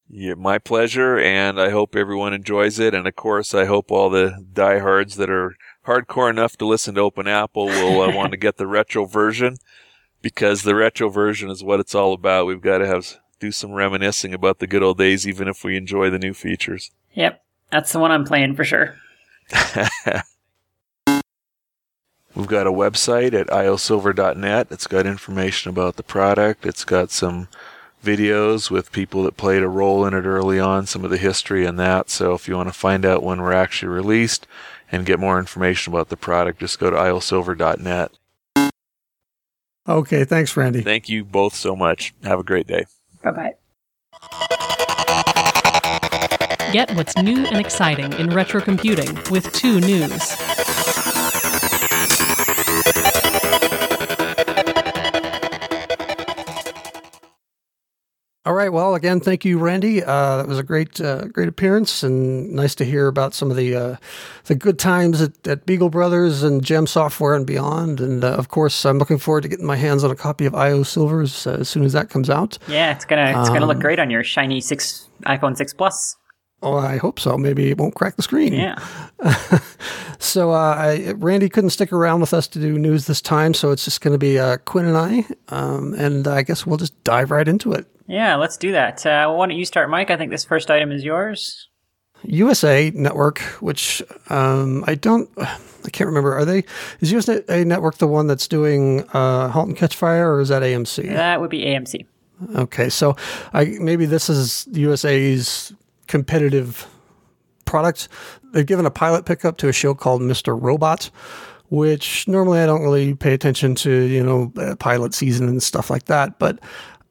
Yeah, 0.09 0.35
my 0.35 0.59
pleasure, 0.59 1.17
and 1.17 1.61
I 1.61 1.71
hope 1.71 1.95
everyone 1.95 2.35
enjoys 2.35 2.81
it. 2.81 2.93
And 2.93 3.07
of 3.07 3.15
course, 3.15 3.55
I 3.55 3.67
hope 3.67 3.93
all 3.93 4.11
the 4.11 4.45
diehards 4.53 5.15
that 5.15 5.31
are 5.31 5.55
hardcore 5.87 6.29
enough 6.29 6.57
to 6.57 6.67
listen 6.67 6.97
to 6.97 7.03
Open 7.03 7.29
Apple 7.29 7.67
will 7.67 8.01
uh, 8.03 8.13
want 8.15 8.33
to 8.33 8.37
get 8.37 8.57
the 8.57 8.67
retro 8.67 9.05
version 9.05 9.59
because 10.21 10.65
the 10.65 10.75
retro 10.75 11.09
version 11.09 11.49
is 11.51 11.63
what 11.63 11.79
it's 11.79 11.95
all 11.95 12.13
about. 12.13 12.47
We've 12.47 12.61
got 12.61 12.79
to 12.79 12.87
have 12.87 13.21
do 13.39 13.53
some 13.53 13.73
reminiscing 13.73 14.35
about 14.35 14.59
the 14.59 14.67
good 14.67 14.83
old 14.83 14.99
days, 14.99 15.27
even 15.27 15.47
if 15.47 15.63
we 15.63 15.77
enjoy 15.77 16.11
the 16.11 16.19
new 16.19 16.35
features. 16.35 16.91
Yep, 17.15 17.43
that's 17.71 17.93
the 17.93 18.01
one 18.01 18.11
I'm 18.11 18.25
playing 18.25 18.57
for 18.57 18.65
sure. 18.65 18.97
We've 22.35 22.47
got 22.47 22.67
a 22.67 22.73
website 22.73 23.35
at 23.35 23.49
iosilver.net. 23.49 24.69
It's 24.71 24.87
got 24.87 25.07
information 25.07 25.71
about 25.71 25.97
the 25.97 26.03
product. 26.03 26.65
It's 26.65 26.85
got 26.85 27.11
some 27.11 27.49
videos 28.05 28.71
with 28.71 28.93
people 28.93 29.25
that 29.25 29.37
played 29.37 29.63
a 29.63 29.69
role 29.69 30.07
in 30.07 30.15
it 30.15 30.25
early 30.25 30.59
on, 30.59 30.87
some 30.87 31.05
of 31.05 31.11
the 31.11 31.19
history 31.19 31.67
and 31.67 31.79
that. 31.79 32.09
So 32.09 32.35
if 32.35 32.49
you 32.49 32.57
want 32.57 32.69
to 32.69 32.73
find 32.73 33.05
out 33.05 33.23
when 33.23 33.41
we're 33.41 33.53
actually 33.53 33.89
released 33.89 34.47
and 34.91 35.05
get 35.07 35.19
more 35.21 35.39
information 35.39 35.93
about 35.93 36.09
the 36.09 36.17
product, 36.17 36.61
just 36.61 36.79
go 36.79 36.91
to 36.91 36.97
iosilver.net. 36.97 38.13
Okay, 39.89 40.25
thanks, 40.25 40.57
Randy. 40.57 40.83
Thank 40.83 41.09
you 41.09 41.25
both 41.25 41.55
so 41.55 41.75
much. 41.75 42.15
Have 42.23 42.39
a 42.39 42.45
great 42.45 42.67
day. 42.67 42.85
Bye 43.23 43.55
bye. 44.23 44.67
Get 46.73 46.95
what's 46.95 47.17
new 47.17 47.45
and 47.47 47.59
exciting 47.59 48.13
in 48.13 48.31
retro 48.31 48.61
computing 48.61 49.19
with 49.29 49.53
two 49.53 49.81
news. 49.81 50.37
All 58.47 58.55
right. 58.55 58.73
Well, 58.73 58.95
again, 58.95 59.19
thank 59.21 59.45
you, 59.45 59.59
Randy. 59.59 60.03
Uh, 60.03 60.37
that 60.37 60.47
was 60.47 60.59
a 60.59 60.63
great, 60.63 61.01
uh, 61.01 61.27
great 61.27 61.49
appearance, 61.49 62.05
and 62.05 62.53
nice 62.53 62.75
to 62.77 62.85
hear 62.85 63.09
about 63.09 63.35
some 63.35 63.51
of 63.51 63.57
the 63.57 63.75
uh, 63.75 63.97
the 64.45 64.55
good 64.55 64.79
times 64.79 65.21
at, 65.21 65.47
at, 65.49 65.67
Beagle 65.67 65.91
Brothers 65.91 66.43
and 66.45 66.63
JEM 66.63 66.87
Software 66.87 67.35
and 67.35 67.47
beyond. 67.47 68.01
And 68.01 68.25
uh, 68.25 68.29
of 68.29 68.49
course, 68.49 68.87
I'm 68.87 68.99
looking 68.99 69.19
forward 69.19 69.43
to 69.43 69.49
getting 69.49 69.67
my 69.67 69.77
hands 69.77 70.05
on 70.05 70.11
a 70.11 70.17
copy 70.17 70.47
of 70.47 70.55
IO 70.55 70.85
Silvers 70.85 71.47
as 71.47 71.69
soon 71.69 71.85
as 71.85 71.93
that 71.95 72.11
comes 72.11 72.31
out. 72.31 72.59
Yeah, 72.69 72.93
it's 72.93 73.05
gonna 73.05 73.41
it's 73.41 73.49
um, 73.49 73.55
gonna 73.55 73.67
look 73.67 73.77
um, 73.77 73.83
great 73.83 73.99
on 73.99 74.09
your 74.09 74.25
shiny 74.25 74.61
six 74.61 75.09
iPhone 75.27 75.57
six 75.57 75.75
Plus. 75.75 76.17
Oh, 76.63 76.77
I 76.77 76.99
hope 76.99 77.19
so. 77.19 77.39
Maybe 77.39 77.71
it 77.71 77.79
won't 77.79 77.95
crack 77.95 78.17
the 78.17 78.23
screen. 78.23 78.53
Yeah. 78.53 78.79
so, 80.19 80.51
uh, 80.53 80.75
I, 80.77 81.13
Randy 81.17 81.49
couldn't 81.49 81.71
stick 81.71 81.91
around 81.93 82.21
with 82.21 82.35
us 82.35 82.47
to 82.49 82.61
do 82.61 82.79
news 82.79 83.07
this 83.07 83.23
time, 83.23 83.55
so 83.55 83.71
it's 83.71 83.85
just 83.85 84.03
going 84.03 84.13
to 84.13 84.19
be 84.19 84.39
uh, 84.39 84.59
Quinn 84.59 84.85
and 84.85 84.97
I, 84.97 85.25
um, 85.49 85.95
and 85.95 86.29
I 86.29 86.43
guess 86.43 86.67
we'll 86.67 86.77
just 86.77 87.03
dive 87.03 87.31
right 87.31 87.49
into 87.49 87.73
it. 87.73 87.87
Yeah, 88.07 88.37
let's 88.37 88.57
do 88.59 88.73
that. 88.73 89.07
Uh, 89.07 89.33
why 89.33 89.47
don't 89.47 89.57
you 89.57 89.65
start, 89.65 89.89
Mike? 89.89 90.11
I 90.11 90.17
think 90.17 90.31
this 90.31 90.45
first 90.45 90.71
item 90.71 90.93
is 90.93 91.03
yours. 91.03 91.69
USA 92.25 92.91
Network, 92.91 93.39
which 93.61 94.03
um, 94.29 94.85
I 94.87 94.97
don't, 94.97 95.31
I 95.39 95.91
can't 95.91 96.09
remember. 96.09 96.35
Are 96.35 96.45
they? 96.45 96.65
Is 97.01 97.11
USA 97.11 97.65
Network 97.65 97.97
the 97.97 98.07
one 98.07 98.27
that's 98.27 98.47
doing 98.47 99.03
uh, 99.15 99.49
*Halt 99.49 99.69
and 99.69 99.77
Catch 99.77 99.97
Fire*, 99.97 100.35
or 100.35 100.41
is 100.41 100.51
that 100.51 100.63
AMC? 100.63 101.09
That 101.09 101.41
would 101.41 101.51
be 101.51 101.63
AMC. 101.63 102.05
Okay, 102.55 102.89
so 102.89 103.17
I 103.53 103.77
maybe 103.81 104.07
this 104.07 104.29
is 104.29 104.67
USA's 104.73 105.73
competitive 106.11 106.87
product. 107.65 108.09
They've 108.53 108.67
given 108.67 108.85
a 108.85 108.91
pilot 108.91 109.25
pickup 109.25 109.57
to 109.59 109.69
a 109.69 109.73
show 109.73 109.95
called 109.95 110.21
Mr. 110.21 110.61
Robot, 110.61 111.09
which 111.71 112.27
normally 112.27 112.59
I 112.59 112.67
don't 112.67 112.83
really 112.83 113.15
pay 113.15 113.33
attention 113.33 113.77
to, 113.77 113.91
you 113.91 114.23
know, 114.23 114.77
pilot 114.81 115.15
season 115.15 115.49
and 115.49 115.63
stuff 115.63 115.89
like 115.89 116.07
that. 116.07 116.39
But 116.41 116.59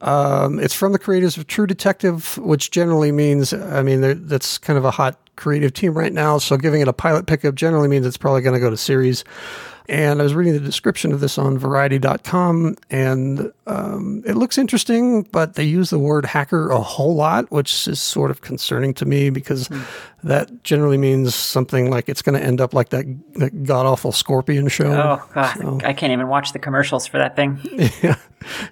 um, 0.02 0.60
it's 0.60 0.74
from 0.74 0.92
the 0.92 0.98
creators 0.98 1.38
of 1.38 1.46
True 1.46 1.66
Detective, 1.66 2.36
which 2.38 2.70
generally 2.70 3.10
means, 3.10 3.54
I 3.54 3.82
mean, 3.82 4.26
that's 4.26 4.58
kind 4.58 4.78
of 4.78 4.84
a 4.84 4.90
hot 4.90 5.18
creative 5.36 5.72
team 5.72 5.94
right 5.94 6.12
now. 6.12 6.36
So 6.36 6.58
giving 6.58 6.82
it 6.82 6.88
a 6.88 6.92
pilot 6.92 7.26
pickup 7.26 7.54
generally 7.54 7.88
means 7.88 8.04
it's 8.04 8.18
probably 8.18 8.42
going 8.42 8.54
to 8.54 8.60
go 8.60 8.68
to 8.68 8.76
series. 8.76 9.24
And 9.88 10.20
I 10.20 10.22
was 10.22 10.34
reading 10.34 10.52
the 10.52 10.60
description 10.60 11.12
of 11.12 11.20
this 11.20 11.38
on 11.38 11.58
variety.com, 11.58 12.76
and 12.90 13.52
um, 13.66 14.22
it 14.26 14.36
looks 14.36 14.58
interesting, 14.58 15.22
but 15.32 15.54
they 15.54 15.64
use 15.64 15.90
the 15.90 15.98
word 15.98 16.24
hacker 16.24 16.70
a 16.70 16.80
whole 16.80 17.14
lot, 17.14 17.50
which 17.50 17.88
is 17.88 18.00
sort 18.00 18.30
of 18.30 18.40
concerning 18.40 18.94
to 18.94 19.04
me 19.04 19.30
because 19.30 19.68
mm. 19.68 19.84
That 20.24 20.62
generally 20.64 20.98
means 20.98 21.34
something 21.34 21.90
like 21.90 22.08
it's 22.08 22.22
going 22.22 22.38
to 22.38 22.44
end 22.44 22.60
up 22.60 22.74
like 22.74 22.90
that, 22.90 23.04
that 23.34 23.64
god 23.64 23.86
awful 23.86 24.12
Scorpion 24.12 24.68
show. 24.68 24.92
Oh, 24.92 25.28
God. 25.34 25.56
So, 25.58 25.80
I 25.84 25.92
can't 25.92 26.12
even 26.12 26.28
watch 26.28 26.52
the 26.52 26.58
commercials 26.58 27.06
for 27.06 27.18
that 27.18 27.36
thing. 27.36 27.58
Yeah. 28.02 28.16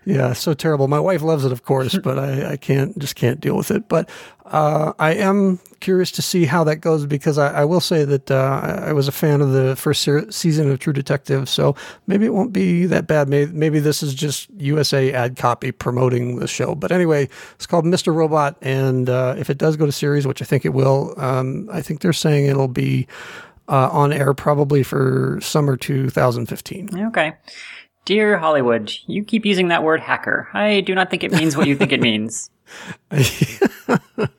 Yeah. 0.06 0.32
So 0.32 0.54
terrible. 0.54 0.88
My 0.88 0.98
wife 0.98 1.20
loves 1.20 1.44
it, 1.44 1.52
of 1.52 1.62
course, 1.62 1.98
but 2.02 2.18
I, 2.18 2.52
I 2.52 2.56
can't, 2.56 2.98
just 2.98 3.16
can't 3.16 3.38
deal 3.38 3.54
with 3.54 3.70
it. 3.70 3.86
But 3.86 4.08
uh, 4.46 4.94
I 4.98 5.12
am 5.14 5.60
curious 5.80 6.10
to 6.12 6.22
see 6.22 6.46
how 6.46 6.64
that 6.64 6.76
goes 6.76 7.04
because 7.06 7.36
I, 7.36 7.60
I 7.60 7.64
will 7.66 7.80
say 7.80 8.04
that 8.04 8.30
uh, 8.30 8.82
I 8.82 8.92
was 8.94 9.08
a 9.08 9.12
fan 9.12 9.40
of 9.42 9.52
the 9.52 9.76
first 9.76 10.02
ser- 10.02 10.30
season 10.32 10.70
of 10.70 10.78
True 10.78 10.92
Detective, 10.94 11.48
so 11.48 11.76
maybe 12.06 12.24
it 12.24 12.32
won't 12.32 12.52
be 12.52 12.86
that 12.86 13.06
bad. 13.06 13.28
Maybe, 13.28 13.52
maybe 13.52 13.78
this 13.78 14.02
is 14.02 14.14
just 14.14 14.48
USA 14.56 15.12
ad 15.12 15.36
copy 15.36 15.70
promoting 15.70 16.38
the 16.38 16.48
show. 16.48 16.74
But 16.74 16.90
anyway, 16.90 17.28
it's 17.54 17.66
called 17.66 17.84
Mr. 17.84 18.14
Robot, 18.14 18.56
and 18.62 19.10
uh, 19.10 19.34
if 19.38 19.50
it 19.50 19.58
does 19.58 19.76
go 19.76 19.84
to 19.84 19.92
series, 19.92 20.26
which 20.26 20.40
I 20.40 20.46
think 20.46 20.64
it 20.64 20.70
will, 20.70 21.14
um, 21.38 21.68
I 21.72 21.82
think 21.82 22.00
they're 22.00 22.12
saying 22.12 22.46
it'll 22.46 22.68
be 22.68 23.06
uh, 23.68 23.88
on 23.90 24.12
air 24.12 24.34
probably 24.34 24.82
for 24.82 25.38
summer 25.40 25.76
2015. 25.76 27.06
Okay. 27.08 27.34
Dear 28.04 28.38
Hollywood, 28.38 28.92
you 29.06 29.22
keep 29.22 29.44
using 29.44 29.68
that 29.68 29.82
word 29.82 30.00
hacker. 30.00 30.48
I 30.54 30.80
do 30.80 30.94
not 30.94 31.10
think 31.10 31.24
it 31.24 31.32
means 31.32 31.56
what 31.56 31.66
you 31.66 31.76
think 31.76 31.92
it 31.92 32.00
means. 32.00 32.50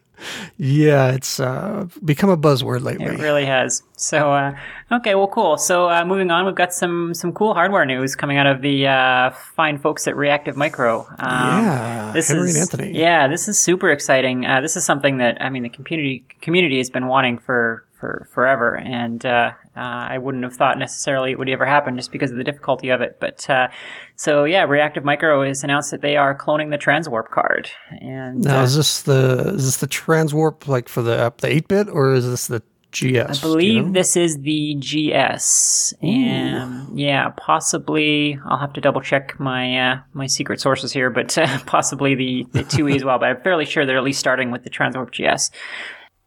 yeah, 0.57 1.11
it's 1.11 1.39
uh, 1.39 1.87
become 2.03 2.29
a 2.29 2.37
buzzword 2.37 2.81
lately. 2.81 3.05
It 3.05 3.19
really 3.19 3.45
has. 3.45 3.83
So, 3.95 4.31
uh, 4.31 4.55
okay, 4.91 5.15
well, 5.15 5.27
cool. 5.27 5.57
So, 5.57 5.89
uh, 5.89 6.05
moving 6.05 6.31
on, 6.31 6.45
we've 6.45 6.55
got 6.55 6.73
some 6.73 7.13
some 7.13 7.33
cool 7.33 7.53
hardware 7.53 7.85
news 7.85 8.15
coming 8.15 8.37
out 8.37 8.47
of 8.47 8.61
the 8.61 8.87
uh, 8.87 9.31
fine 9.31 9.77
folks 9.77 10.07
at 10.07 10.15
Reactive 10.15 10.55
Micro. 10.55 11.01
Um, 11.19 11.63
yeah, 11.63 12.11
this 12.13 12.29
Henry 12.29 12.49
is, 12.49 12.55
and 12.55 12.61
Anthony. 12.61 12.99
Yeah, 12.99 13.27
this 13.27 13.47
is 13.47 13.59
super 13.59 13.89
exciting. 13.89 14.45
Uh, 14.45 14.61
this 14.61 14.75
is 14.75 14.85
something 14.85 15.17
that 15.17 15.41
I 15.41 15.49
mean 15.49 15.63
the 15.63 15.69
community 15.69 16.23
community 16.41 16.77
has 16.77 16.89
been 16.89 17.07
wanting 17.07 17.37
for 17.37 17.83
for 17.99 18.27
forever, 18.31 18.77
and 18.77 19.25
uh, 19.25 19.51
uh, 19.75 19.79
I 19.79 20.17
wouldn't 20.17 20.43
have 20.43 20.55
thought 20.55 20.77
necessarily 20.77 21.31
it 21.31 21.39
would 21.39 21.49
ever 21.49 21.65
happen 21.65 21.95
just 21.95 22.11
because 22.11 22.31
of 22.31 22.37
the 22.37 22.43
difficulty 22.43 22.89
of 22.89 23.01
it. 23.01 23.17
But 23.19 23.49
uh, 23.49 23.67
so 24.15 24.45
yeah, 24.45 24.63
Reactive 24.63 25.03
Micro 25.03 25.43
has 25.43 25.63
announced 25.63 25.91
that 25.91 26.01
they 26.01 26.17
are 26.17 26.37
cloning 26.37 26.71
the 26.71 26.77
Transwarp 26.77 27.29
card. 27.29 27.69
And 28.01 28.43
now, 28.43 28.61
uh, 28.61 28.63
is 28.63 28.75
this 28.75 29.01
the 29.01 29.53
is 29.55 29.65
this 29.65 29.77
the 29.77 29.87
Transwarp 29.87 30.67
like 30.67 30.87
for 30.87 31.01
the 31.01 31.33
the 31.37 31.47
eight 31.47 31.67
bit, 31.67 31.89
or 31.89 32.13
is 32.13 32.25
this 32.25 32.47
the 32.47 32.63
GS. 32.91 33.39
I 33.39 33.41
believe 33.41 33.73
you 33.73 33.81
know? 33.83 33.91
this 33.91 34.17
is 34.17 34.39
the 34.39 34.75
GS, 34.79 35.93
Ooh. 36.03 36.07
and 36.07 36.99
yeah, 36.99 37.29
possibly 37.37 38.39
I'll 38.45 38.57
have 38.57 38.73
to 38.73 38.81
double 38.81 39.01
check 39.01 39.39
my 39.39 39.77
uh, 39.77 39.99
my 40.13 40.25
secret 40.25 40.59
sources 40.59 40.91
here, 40.91 41.11
but 41.11 41.37
uh, 41.37 41.59
possibly 41.67 42.15
the 42.15 42.47
the 42.51 42.63
2E 42.63 42.95
as 42.95 43.03
well. 43.03 43.19
But 43.19 43.29
I'm 43.29 43.41
fairly 43.41 43.65
sure 43.65 43.85
they're 43.85 43.97
at 43.97 44.03
least 44.03 44.19
starting 44.19 44.49
with 44.49 44.63
the 44.63 44.71
Transwarp 44.71 45.11
GS. 45.11 45.51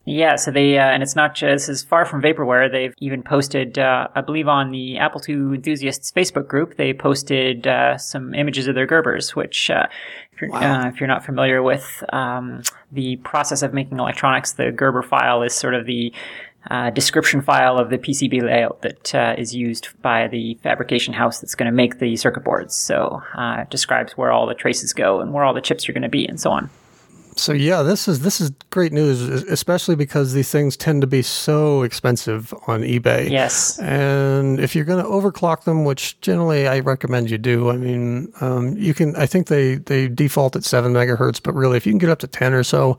Yeah, 0.04 0.34
so 0.34 0.50
they, 0.50 0.78
uh, 0.78 0.82
and 0.82 1.02
it's 1.02 1.14
not 1.14 1.34
just, 1.36 1.66
this 1.66 1.68
is 1.68 1.84
far 1.84 2.04
from 2.04 2.22
vaporware. 2.22 2.70
They've 2.70 2.94
even 2.98 3.22
posted, 3.22 3.78
uh, 3.78 4.08
I 4.14 4.20
believe 4.20 4.48
on 4.48 4.72
the 4.72 4.98
Apple 4.98 5.20
II 5.26 5.54
enthusiasts 5.54 6.10
Facebook 6.10 6.48
group, 6.48 6.76
they 6.76 6.92
posted, 6.92 7.68
uh, 7.68 7.96
some 7.98 8.34
images 8.34 8.66
of 8.66 8.74
their 8.74 8.86
Gerbers, 8.86 9.36
which, 9.36 9.70
uh, 9.70 9.86
if 10.32 10.40
you're, 10.40 10.50
wow. 10.50 10.86
Uh, 10.86 10.88
if 10.88 10.98
you're 10.98 11.08
not 11.08 11.24
familiar 11.24 11.62
with, 11.62 12.02
um, 12.12 12.62
the 12.90 13.16
process 13.16 13.62
of 13.62 13.72
making 13.72 14.00
electronics, 14.00 14.52
the 14.52 14.72
Gerber 14.72 15.02
file 15.02 15.42
is 15.42 15.54
sort 15.54 15.74
of 15.74 15.86
the, 15.86 16.12
uh, 16.70 16.90
description 16.90 17.40
file 17.40 17.78
of 17.78 17.90
the 17.90 17.98
PCB 17.98 18.42
layout 18.42 18.82
that 18.82 19.14
uh, 19.14 19.34
is 19.38 19.54
used 19.54 19.88
by 20.00 20.28
the 20.28 20.54
fabrication 20.62 21.12
house 21.12 21.40
that's 21.40 21.54
going 21.54 21.66
to 21.66 21.72
make 21.72 21.98
the 21.98 22.16
circuit 22.16 22.44
boards. 22.44 22.74
So 22.74 23.22
uh, 23.34 23.62
it 23.62 23.70
describes 23.70 24.16
where 24.16 24.30
all 24.32 24.46
the 24.46 24.54
traces 24.54 24.92
go 24.92 25.20
and 25.20 25.32
where 25.32 25.44
all 25.44 25.54
the 25.54 25.60
chips 25.60 25.88
are 25.88 25.92
going 25.92 26.02
to 26.02 26.08
be 26.08 26.26
and 26.26 26.40
so 26.40 26.50
on. 26.50 26.70
So 27.36 27.52
yeah, 27.52 27.82
this 27.82 28.08
is 28.08 28.20
this 28.20 28.40
is 28.40 28.50
great 28.70 28.92
news, 28.92 29.22
especially 29.22 29.96
because 29.96 30.32
these 30.32 30.50
things 30.50 30.76
tend 30.76 31.00
to 31.00 31.06
be 31.06 31.22
so 31.22 31.82
expensive 31.82 32.52
on 32.66 32.82
eBay. 32.82 33.30
Yes, 33.30 33.78
and 33.78 34.60
if 34.60 34.74
you're 34.74 34.84
going 34.84 35.02
to 35.02 35.08
overclock 35.08 35.64
them, 35.64 35.84
which 35.84 36.20
generally 36.20 36.68
I 36.68 36.80
recommend 36.80 37.30
you 37.30 37.38
do, 37.38 37.70
I 37.70 37.76
mean, 37.76 38.32
um, 38.40 38.76
you 38.76 38.92
can. 38.92 39.16
I 39.16 39.26
think 39.26 39.46
they 39.46 39.76
they 39.76 40.08
default 40.08 40.56
at 40.56 40.64
seven 40.64 40.92
megahertz, 40.92 41.42
but 41.42 41.54
really, 41.54 41.78
if 41.78 41.86
you 41.86 41.92
can 41.92 41.98
get 41.98 42.10
up 42.10 42.18
to 42.20 42.26
ten 42.26 42.52
or 42.52 42.62
so, 42.62 42.98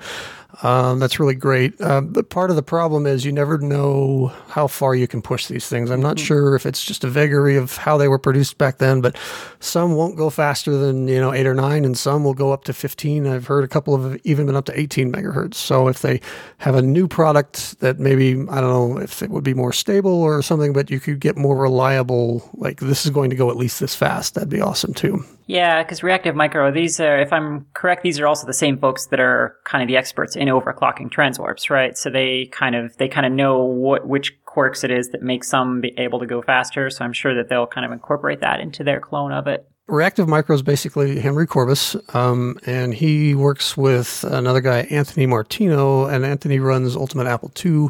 um, 0.62 1.00
that's 1.00 1.20
really 1.20 1.36
great. 1.36 1.80
Uh, 1.82 2.02
but 2.02 2.30
part 2.30 2.50
of 2.50 2.56
the 2.56 2.64
problem 2.64 3.08
is 3.08 3.26
you 3.26 3.32
never 3.32 3.58
know 3.58 4.32
how 4.50 4.68
far 4.68 4.94
you 4.94 5.08
can 5.08 5.22
push 5.22 5.48
these 5.48 5.68
things. 5.68 5.90
I'm 5.90 6.02
not 6.02 6.18
mm-hmm. 6.18 6.26
sure 6.26 6.56
if 6.56 6.66
it's 6.66 6.86
just 6.86 7.04
a 7.04 7.10
vagary 7.10 7.58
of 7.58 7.76
how 7.78 7.98
they 7.98 8.08
were 8.08 8.20
produced 8.20 8.58
back 8.58 8.78
then, 8.78 9.02
but 9.02 9.18
some 9.60 9.96
won't 9.96 10.16
go 10.16 10.30
faster 10.30 10.78
than 10.78 11.08
you 11.08 11.20
know 11.20 11.34
eight 11.34 11.48
or 11.48 11.56
nine, 11.56 11.86
and 11.86 11.98
some 11.98 12.24
will 12.24 12.36
go 12.36 12.52
up 12.52 12.66
to 12.66 12.74
15. 12.74 13.26
I've 13.26 13.48
heard 13.48 13.64
a 13.64 13.68
couple 13.68 13.96
of 13.96 14.16
even 14.24 14.46
been 14.46 14.56
up 14.56 14.66
to 14.66 14.80
18 14.80 15.12
megahertz. 15.12 15.56
So 15.56 15.88
if 15.88 16.02
they 16.02 16.22
have 16.60 16.76
a 16.76 16.82
new 16.82 17.08
product 17.08 17.80
that 17.80 18.00
maybe 18.00 18.34
I 18.50 18.62
don't 18.62 18.96
know 18.96 18.98
if 19.00 19.24
it 19.24 19.32
would 19.32 19.44
be 19.44 19.56
more 19.56 19.74
stable 19.74 20.22
or 20.22 20.42
something, 20.44 20.74
but 20.74 20.92
you 20.92 21.00
could 21.00 21.20
get 21.20 21.36
more 21.36 21.58
reliable. 21.58 22.48
Like 22.54 22.80
this 22.80 23.06
is 23.06 23.12
going 23.12 23.32
to 23.32 23.36
go 23.36 23.50
at 23.50 23.58
least 23.58 23.80
this 23.80 23.96
fast. 23.96 24.36
That'd 24.36 24.50
be 24.50 24.62
awesome 24.62 24.94
too. 24.94 25.26
Yeah, 25.46 25.84
because 25.84 26.04
Reactive 26.04 26.36
Micro, 26.36 26.72
these 26.72 27.00
are, 27.00 27.20
if 27.20 27.34
I'm 27.34 27.66
correct, 27.74 28.04
these 28.04 28.20
are 28.20 28.28
also 28.28 28.48
the 28.48 28.54
same 28.54 28.78
folks 28.78 29.08
that 29.08 29.20
are 29.20 29.58
kind 29.66 29.82
of 29.82 29.88
the 29.88 29.98
experts 29.98 30.36
in 30.36 30.48
overclocking 30.48 31.12
transwarps, 31.12 31.70
right? 31.70 31.98
So 31.98 32.10
they 32.10 32.46
kind 32.46 32.76
of 32.76 32.96
they 32.98 33.08
kind 33.08 33.26
of 33.26 33.32
know 33.34 33.64
what 33.64 34.08
which 34.08 34.34
quirks 34.46 34.84
it 34.84 34.92
is 34.92 35.10
that 35.10 35.22
make 35.22 35.44
some 35.44 35.82
be 35.82 35.94
able 35.98 36.20
to 36.20 36.26
go 36.26 36.42
faster. 36.42 36.90
So 36.90 37.04
I'm 37.04 37.14
sure 37.14 37.36
that 37.36 37.50
they'll 37.50 37.68
kind 37.68 37.86
of 37.86 37.92
incorporate 37.92 38.42
that 38.42 38.60
into 38.60 38.84
their 38.84 39.00
clone 39.00 39.32
of 39.32 39.48
it. 39.48 39.68
Reactive 39.88 40.30
Micro 40.30 40.56
is 40.56 40.62
basically 40.62 41.20
Henry 41.20 41.46
Courbis, 41.46 41.98
um, 42.16 42.58
and 42.66 42.94
he 42.94 43.36
works 43.36 43.76
with 43.76 44.24
another 44.24 44.62
guy, 44.62 44.82
Anthony 44.90 45.26
Martino, 45.26 46.06
and 46.06 46.26
Anthony 46.26 46.60
runs 46.60 46.96
Ultimate 46.96 47.28
Apple 47.28 47.52
II. 47.64 47.90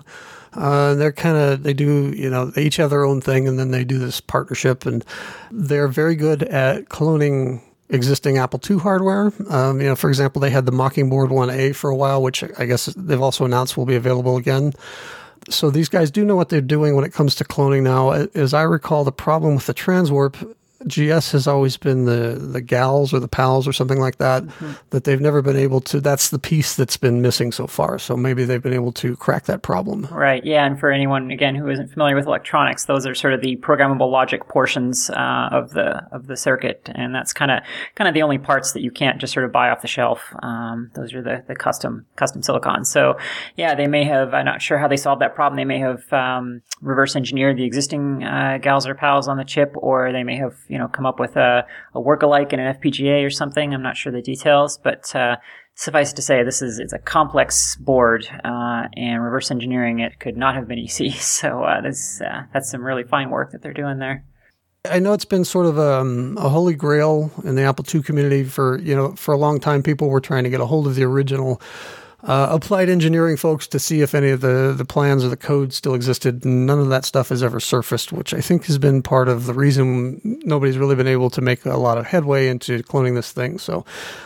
Uh, 0.55 0.93
they're 0.95 1.11
kind 1.11 1.37
of 1.37 1.63
they 1.63 1.73
do 1.73 2.13
you 2.15 2.29
know 2.29 2.45
they 2.45 2.63
each 2.63 2.77
have 2.77 2.89
their 2.89 3.05
own 3.05 3.21
thing, 3.21 3.47
and 3.47 3.57
then 3.57 3.71
they 3.71 3.83
do 3.83 3.99
this 3.99 4.21
partnership, 4.21 4.85
and 4.85 5.03
they're 5.51 5.87
very 5.87 6.15
good 6.15 6.43
at 6.43 6.89
cloning 6.89 7.61
existing 7.89 8.37
Apple 8.37 8.59
II 8.69 8.79
hardware. 8.79 9.31
Um, 9.49 9.79
you 9.79 9.87
know, 9.87 9.95
for 9.95 10.09
example, 10.09 10.41
they 10.41 10.49
had 10.49 10.65
the 10.65 10.71
Mockingboard 10.71 11.29
1A 11.29 11.75
for 11.75 11.89
a 11.89 11.95
while, 11.95 12.21
which 12.21 12.43
I 12.57 12.65
guess 12.65 12.85
they've 12.85 13.21
also 13.21 13.45
announced 13.45 13.77
will 13.77 13.85
be 13.85 13.95
available 13.95 14.37
again. 14.37 14.73
So 15.49 15.69
these 15.69 15.89
guys 15.89 16.09
do 16.09 16.23
know 16.25 16.35
what 16.35 16.49
they're 16.49 16.61
doing 16.61 16.95
when 16.95 17.05
it 17.05 17.13
comes 17.13 17.35
to 17.35 17.43
cloning 17.43 17.83
now. 17.83 18.11
As 18.11 18.53
I 18.53 18.63
recall, 18.63 19.03
the 19.03 19.11
problem 19.11 19.55
with 19.55 19.65
the 19.65 19.73
Transwarp 19.73 20.55
GS 20.87 21.31
has 21.31 21.47
always 21.47 21.77
been 21.77 22.05
the 22.05 22.37
the 22.39 22.61
gals 22.61 23.13
or 23.13 23.19
the 23.19 23.27
pals 23.27 23.67
or 23.67 23.73
something 23.73 23.99
like 23.99 24.17
that 24.17 24.43
mm-hmm. 24.43 24.73
that 24.89 25.03
they've 25.03 25.21
never 25.21 25.41
been 25.41 25.55
able 25.55 25.81
to 25.81 25.99
that's 25.99 26.29
the 26.29 26.39
piece 26.39 26.75
that's 26.75 26.97
been 26.97 27.21
missing 27.21 27.51
so 27.51 27.67
far. 27.67 27.99
So 27.99 28.15
maybe 28.15 28.45
they've 28.45 28.61
been 28.61 28.73
able 28.73 28.91
to 28.93 29.15
crack 29.15 29.45
that 29.45 29.61
problem. 29.61 30.07
Right 30.11 30.43
yeah 30.43 30.65
and 30.65 30.79
for 30.79 30.91
anyone 30.91 31.31
again 31.31 31.55
who 31.55 31.69
isn't 31.69 31.89
familiar 31.89 32.15
with 32.15 32.25
electronics 32.25 32.85
those 32.85 33.05
are 33.05 33.15
sort 33.15 33.33
of 33.33 33.41
the 33.41 33.57
programmable 33.57 34.11
logic 34.11 34.47
portions 34.47 35.09
uh, 35.09 35.49
of 35.51 35.71
the 35.71 36.07
of 36.11 36.27
the 36.27 36.37
circuit 36.37 36.89
and 36.93 37.13
that's 37.15 37.33
kind 37.33 37.51
of 37.51 37.63
kind 37.95 38.07
of 38.07 38.13
the 38.13 38.21
only 38.21 38.37
parts 38.37 38.73
that 38.73 38.81
you 38.81 38.91
can't 38.91 39.19
just 39.19 39.33
sort 39.33 39.45
of 39.45 39.51
buy 39.51 39.69
off 39.69 39.81
the 39.81 39.87
shelf. 39.87 40.33
Um, 40.41 40.91
those 40.95 41.13
are 41.13 41.21
the 41.21 41.43
the 41.47 41.55
custom 41.55 42.05
custom 42.15 42.43
silicon 42.43 42.85
so 42.85 43.17
yeah 43.55 43.75
they 43.75 43.87
may 43.87 44.03
have 44.03 44.33
I'm 44.33 44.45
not 44.45 44.61
sure 44.61 44.77
how 44.77 44.87
they 44.87 44.97
solved 44.97 45.21
that 45.21 45.35
problem. 45.35 45.57
They 45.57 45.65
may 45.65 45.79
have 45.79 46.11
um, 46.11 46.61
reverse 46.81 47.15
engineered 47.15 47.57
the 47.57 47.65
existing 47.65 48.23
uh, 48.23 48.57
gals 48.61 48.87
or 48.87 48.95
pals 48.95 49.27
on 49.27 49.37
the 49.37 49.43
chip 49.43 49.73
or 49.75 50.11
they 50.11 50.23
may 50.23 50.37
have 50.37 50.55
you 50.73 50.79
know 50.79 50.87
come 50.87 51.05
up 51.05 51.19
with 51.19 51.37
a, 51.37 51.65
a 51.93 52.01
work-alike 52.01 52.51
in 52.51 52.59
an 52.59 52.75
FPGA 52.75 53.23
or 53.23 53.29
something. 53.29 53.73
I'm 53.73 53.83
not 53.83 53.95
sure 53.95 54.11
the 54.11 54.21
details, 54.21 54.77
but 54.77 55.15
uh, 55.15 55.37
suffice 55.75 56.13
to 56.13 56.21
say, 56.21 56.43
this 56.43 56.61
is 56.61 56.79
it's 56.79 56.93
a 56.93 56.99
complex 56.99 57.75
board, 57.75 58.27
uh, 58.43 58.87
and 58.95 59.23
reverse 59.23 59.51
engineering 59.51 59.99
it 59.99 60.19
could 60.19 60.37
not 60.37 60.55
have 60.55 60.67
been 60.67 60.79
easy. 60.79 61.13
So 61.33 61.63
uh, 61.63 61.81
this, 61.81 62.21
uh, 62.21 62.43
that's 62.53 62.69
some 62.69 62.83
really 62.83 63.03
fine 63.03 63.29
work 63.29 63.51
that 63.51 63.61
they're 63.61 63.73
doing 63.73 63.99
there. 63.99 64.23
I 64.89 64.99
know 64.99 65.13
it's 65.13 65.25
been 65.25 65.45
sort 65.45 65.65
of 65.65 65.77
a, 65.77 66.01
um, 66.01 66.37
a, 66.37 66.49
holy 66.49 66.75
grail 66.75 67.31
in 67.45 67.55
the 67.55 67.63
Apple 67.63 67.85
II 67.91 68.03
community 68.03 68.43
for 68.43 68.79
you 68.79 68.95
know 68.95 69.15
for 69.15 69.33
a 69.33 69.37
long 69.37 69.59
time. 69.59 69.81
People 69.81 70.09
were 70.09 70.21
trying 70.21 70.43
to 70.43 70.49
get 70.49 70.59
a 70.59 70.65
hold 70.65 70.87
of 70.87 70.95
the 70.95 71.03
original 71.03 71.61
uh, 72.23 72.47
applied 72.51 72.89
engineering 72.89 73.35
folks 73.35 73.67
to 73.67 73.79
see 73.79 74.01
if 74.01 74.15
any 74.15 74.29
of 74.29 74.41
the, 74.41 74.73
the 74.75 74.85
plans 74.85 75.25
or 75.25 75.29
the 75.29 75.37
code 75.37 75.73
still 75.73 75.93
existed. 75.93 76.45
None 76.45 76.79
of 76.79 76.89
that 76.89 77.03
stuff 77.03 77.29
has 77.29 77.43
ever 77.43 77.59
surfaced, 77.59 78.13
which 78.13 78.33
I 78.33 78.39
think 78.39 78.65
has 78.65 78.77
been 78.77 79.01
part 79.01 79.27
of 79.27 79.45
the 79.45 79.53
reason 79.53 80.21
nobody's 80.45 80.77
really 80.77 80.95
been 80.95 81.07
able 81.07 81.29
to 81.31 81.41
make 81.41 81.65
a 81.65 81.77
lot 81.77 81.97
of 81.97 82.05
headway 82.07 82.47
into 82.47 82.81
cloning 82.83 83.15
this 83.15 83.31
thing. 83.33 83.59
So, 83.59 83.85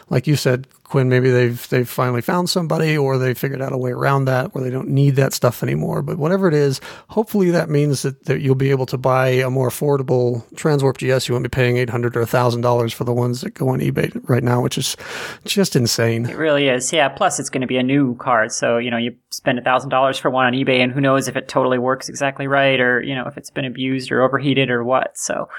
like 0.10 0.28
you 0.28 0.36
said, 0.36 0.68
Quinn, 0.90 1.10
maybe 1.10 1.30
they've 1.30 1.68
they've 1.68 1.88
finally 1.88 2.22
found 2.22 2.50
somebody, 2.50 2.98
or 2.98 3.18
they 3.18 3.34
figured 3.34 3.62
out 3.62 3.74
a 3.74 3.78
way 3.78 3.92
around 3.92 4.26
that, 4.26 4.56
where 4.56 4.64
they 4.64 4.70
don't 4.70 4.88
need 4.88 5.18
that 5.18 5.34
stuff 5.34 5.62
anymore. 5.62 6.02
But 6.02 6.18
whatever 6.18 6.48
it 6.48 6.54
is, 6.54 6.80
hopefully 7.10 7.52
that 7.52 7.70
means 7.70 8.04
that, 8.04 8.24
that 8.26 8.40
you'll 8.40 8.56
be 8.56 8.72
able 8.72 8.86
to 8.88 8.98
buy 8.98 9.28
a 9.28 9.50
more 9.50 9.70
affordable 9.70 10.48
Transwarp 10.56 10.98
GS. 10.98 11.28
You 11.28 11.34
won't 11.34 11.44
be 11.44 11.50
paying 11.50 11.76
eight 11.76 11.90
hundred 11.90 12.16
or 12.16 12.26
thousand 12.26 12.62
dollars 12.62 12.94
for 12.94 13.04
the 13.04 13.12
ones 13.12 13.42
that 13.42 13.54
go 13.54 13.68
on 13.68 13.80
eBay 13.80 14.18
right 14.30 14.44
now, 14.44 14.62
which 14.62 14.78
is 14.78 14.96
just 15.44 15.76
insane. 15.76 16.26
It 16.26 16.38
really 16.38 16.70
is. 16.70 16.94
Yeah. 16.94 17.10
Plus, 17.10 17.38
it's 17.38 17.50
going 17.50 17.62
to 17.62 17.68
be 17.68 17.78
a 17.78 17.84
new 17.84 18.16
card, 18.16 18.54
so 18.54 18.78
you 18.78 18.90
know 18.90 18.98
you 18.98 19.14
spend 19.30 19.60
a 19.60 19.62
thousand 19.62 19.90
dollars 19.90 20.18
for 20.18 20.30
one 20.30 20.46
on 20.46 20.54
eBay, 20.54 20.80
and 20.80 20.94
who 20.94 21.02
knows 21.02 21.28
if 21.28 21.36
it 21.36 21.50
totally 21.50 21.80
works 21.80 22.08
exactly 22.08 22.48
right, 22.48 22.80
or 22.80 23.02
you 23.04 23.14
know 23.14 23.26
if 23.28 23.36
it's 23.36 23.50
been 23.50 23.66
abused 23.66 24.10
or 24.10 24.22
overheated 24.22 24.70
or 24.70 24.86
what. 24.86 25.18
So. 25.18 25.50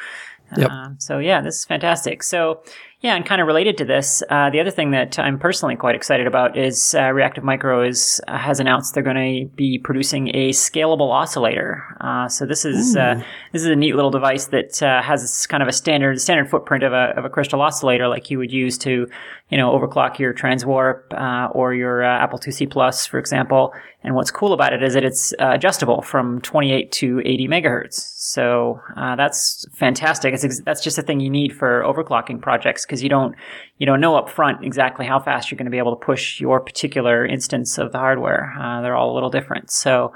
Yep. 0.56 0.70
Um, 0.70 0.96
so 0.98 1.18
yeah, 1.18 1.42
this 1.42 1.56
is 1.56 1.64
fantastic. 1.66 2.22
So 2.22 2.62
yeah, 3.00 3.14
and 3.14 3.24
kind 3.24 3.40
of 3.40 3.46
related 3.46 3.78
to 3.78 3.84
this, 3.84 4.24
uh, 4.28 4.50
the 4.50 4.58
other 4.58 4.72
thing 4.72 4.90
that 4.90 5.20
I'm 5.20 5.38
personally 5.38 5.76
quite 5.76 5.94
excited 5.94 6.26
about 6.26 6.58
is 6.58 6.96
uh, 6.98 7.12
Reactive 7.12 7.44
Micro 7.44 7.86
is 7.86 8.20
uh, 8.26 8.36
has 8.36 8.58
announced 8.58 8.94
they're 8.94 9.04
going 9.04 9.44
to 9.44 9.54
be 9.54 9.78
producing 9.78 10.34
a 10.34 10.50
scalable 10.50 11.12
oscillator. 11.12 11.96
Uh, 12.00 12.26
so 12.28 12.44
this 12.44 12.64
is 12.64 12.96
uh, 12.96 13.22
this 13.52 13.62
is 13.62 13.68
a 13.68 13.76
neat 13.76 13.94
little 13.94 14.10
device 14.10 14.46
that 14.46 14.82
uh, 14.82 15.00
has 15.00 15.46
kind 15.46 15.62
of 15.62 15.68
a 15.68 15.72
standard 15.72 16.20
standard 16.20 16.50
footprint 16.50 16.82
of 16.82 16.92
a 16.92 17.14
of 17.16 17.24
a 17.24 17.30
crystal 17.30 17.62
oscillator, 17.62 18.08
like 18.08 18.32
you 18.32 18.38
would 18.38 18.50
use 18.50 18.76
to 18.78 19.06
you 19.50 19.56
know, 19.56 19.70
overclock 19.70 20.18
your 20.18 20.34
Transwarp 20.34 21.12
uh, 21.14 21.50
or 21.52 21.72
your 21.72 22.04
uh, 22.04 22.22
Apple 22.22 22.38
IIc 22.38 22.70
Plus, 22.70 23.06
for 23.06 23.18
example. 23.18 23.72
And 24.04 24.14
what's 24.14 24.30
cool 24.30 24.52
about 24.52 24.72
it 24.72 24.82
is 24.82 24.94
that 24.94 25.04
it's 25.04 25.32
uh, 25.38 25.52
adjustable 25.52 26.02
from 26.02 26.40
28 26.42 26.92
to 26.92 27.20
80 27.24 27.48
megahertz. 27.48 27.94
So 28.16 28.80
uh, 28.96 29.16
that's 29.16 29.66
fantastic. 29.72 30.34
Ex- 30.34 30.60
that's 30.60 30.82
just 30.82 30.98
a 30.98 31.02
thing 31.02 31.20
you 31.20 31.30
need 31.30 31.56
for 31.56 31.82
overclocking 31.82 32.40
projects 32.40 32.84
because 32.88 33.02
you 33.02 33.08
don't 33.08 33.36
you 33.76 33.86
don't 33.86 34.00
know 34.00 34.16
up 34.16 34.30
front 34.30 34.64
exactly 34.64 35.06
how 35.06 35.20
fast 35.20 35.50
you're 35.50 35.58
going 35.58 35.66
to 35.66 35.70
be 35.70 35.78
able 35.78 35.94
to 35.94 36.04
push 36.04 36.40
your 36.40 36.58
particular 36.58 37.24
instance 37.26 37.78
of 37.78 37.92
the 37.92 37.98
hardware. 37.98 38.54
Uh, 38.58 38.80
they're 38.80 38.96
all 38.96 39.12
a 39.12 39.14
little 39.14 39.30
different. 39.30 39.70
So 39.70 40.12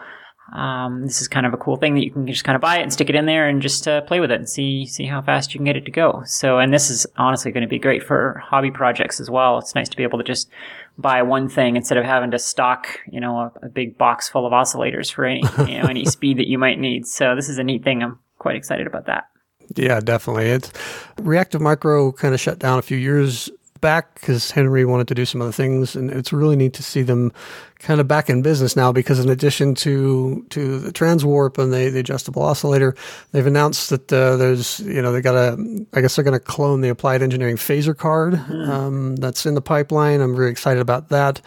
um, 0.52 1.06
this 1.06 1.22
is 1.22 1.28
kind 1.28 1.46
of 1.46 1.54
a 1.54 1.56
cool 1.56 1.76
thing 1.76 1.94
that 1.94 2.04
you 2.04 2.10
can 2.10 2.26
just 2.26 2.44
kind 2.44 2.56
of 2.56 2.60
buy 2.60 2.78
it 2.78 2.82
and 2.82 2.92
stick 2.92 3.08
it 3.08 3.14
in 3.14 3.26
there 3.26 3.48
and 3.48 3.62
just 3.62 3.86
uh, 3.88 4.02
play 4.02 4.20
with 4.20 4.30
it 4.30 4.38
and 4.38 4.48
see 4.48 4.86
see 4.86 5.06
how 5.06 5.22
fast 5.22 5.54
you 5.54 5.58
can 5.58 5.64
get 5.64 5.76
it 5.76 5.84
to 5.86 5.90
go. 5.90 6.22
So, 6.26 6.58
and 6.58 6.74
this 6.74 6.90
is 6.90 7.06
honestly 7.16 7.52
going 7.52 7.62
to 7.62 7.68
be 7.68 7.78
great 7.78 8.02
for 8.02 8.42
hobby 8.44 8.70
projects 8.70 9.20
as 9.20 9.30
well. 9.30 9.58
It's 9.58 9.74
nice 9.74 9.88
to 9.88 9.96
be 9.96 10.02
able 10.02 10.18
to 10.18 10.24
just 10.24 10.50
buy 10.98 11.22
one 11.22 11.48
thing 11.48 11.76
instead 11.76 11.96
of 11.96 12.04
having 12.04 12.32
to 12.32 12.38
stock, 12.38 12.86
you 13.10 13.20
know, 13.20 13.38
a, 13.38 13.52
a 13.62 13.68
big 13.68 13.96
box 13.96 14.28
full 14.28 14.46
of 14.46 14.52
oscillators 14.52 15.10
for 15.10 15.24
any 15.24 15.42
you 15.66 15.80
know 15.80 15.88
any 15.88 16.04
speed 16.16 16.38
that 16.38 16.48
you 16.48 16.58
might 16.58 16.78
need. 16.78 17.06
So, 17.06 17.34
this 17.34 17.48
is 17.48 17.56
a 17.56 17.64
neat 17.64 17.82
thing. 17.82 18.02
I'm 18.02 18.18
quite 18.38 18.56
excited 18.56 18.86
about 18.86 19.06
that. 19.06 19.31
Yeah, 19.76 20.00
definitely. 20.00 20.46
It's 20.46 20.72
Reactive 21.20 21.60
Micro 21.60 22.12
kind 22.12 22.34
of 22.34 22.40
shut 22.40 22.58
down 22.58 22.78
a 22.78 22.82
few 22.82 22.96
years 22.96 23.50
back 23.82 24.14
because 24.14 24.50
Henry 24.50 24.86
wanted 24.86 25.08
to 25.08 25.14
do 25.14 25.26
some 25.26 25.42
other 25.42 25.52
things, 25.52 25.94
and 25.94 26.10
it's 26.10 26.32
really 26.32 26.56
neat 26.56 26.72
to 26.74 26.82
see 26.82 27.02
them 27.02 27.32
kind 27.80 28.00
of 28.00 28.08
back 28.08 28.30
in 28.30 28.40
business 28.40 28.76
now. 28.76 28.92
Because 28.92 29.18
in 29.18 29.28
addition 29.28 29.74
to 29.76 30.46
to 30.48 30.78
the 30.78 30.90
transwarp 30.90 31.58
and 31.58 31.70
the, 31.70 31.90
the 31.90 31.98
adjustable 31.98 32.42
oscillator, 32.42 32.94
they've 33.32 33.46
announced 33.46 33.90
that 33.90 34.10
uh, 34.10 34.36
there's 34.36 34.80
you 34.80 35.02
know 35.02 35.12
they 35.12 35.20
got 35.20 35.34
a 35.34 35.86
I 35.92 36.00
guess 36.00 36.16
they're 36.16 36.24
going 36.24 36.38
to 36.38 36.40
clone 36.40 36.80
the 36.80 36.88
Applied 36.88 37.20
Engineering 37.20 37.56
Phasor 37.56 37.96
card 37.96 38.34
mm. 38.34 38.68
um, 38.68 39.16
that's 39.16 39.44
in 39.44 39.54
the 39.54 39.60
pipeline. 39.60 40.22
I'm 40.22 40.34
very 40.34 40.50
excited 40.50 40.80
about 40.80 41.10
that. 41.10 41.42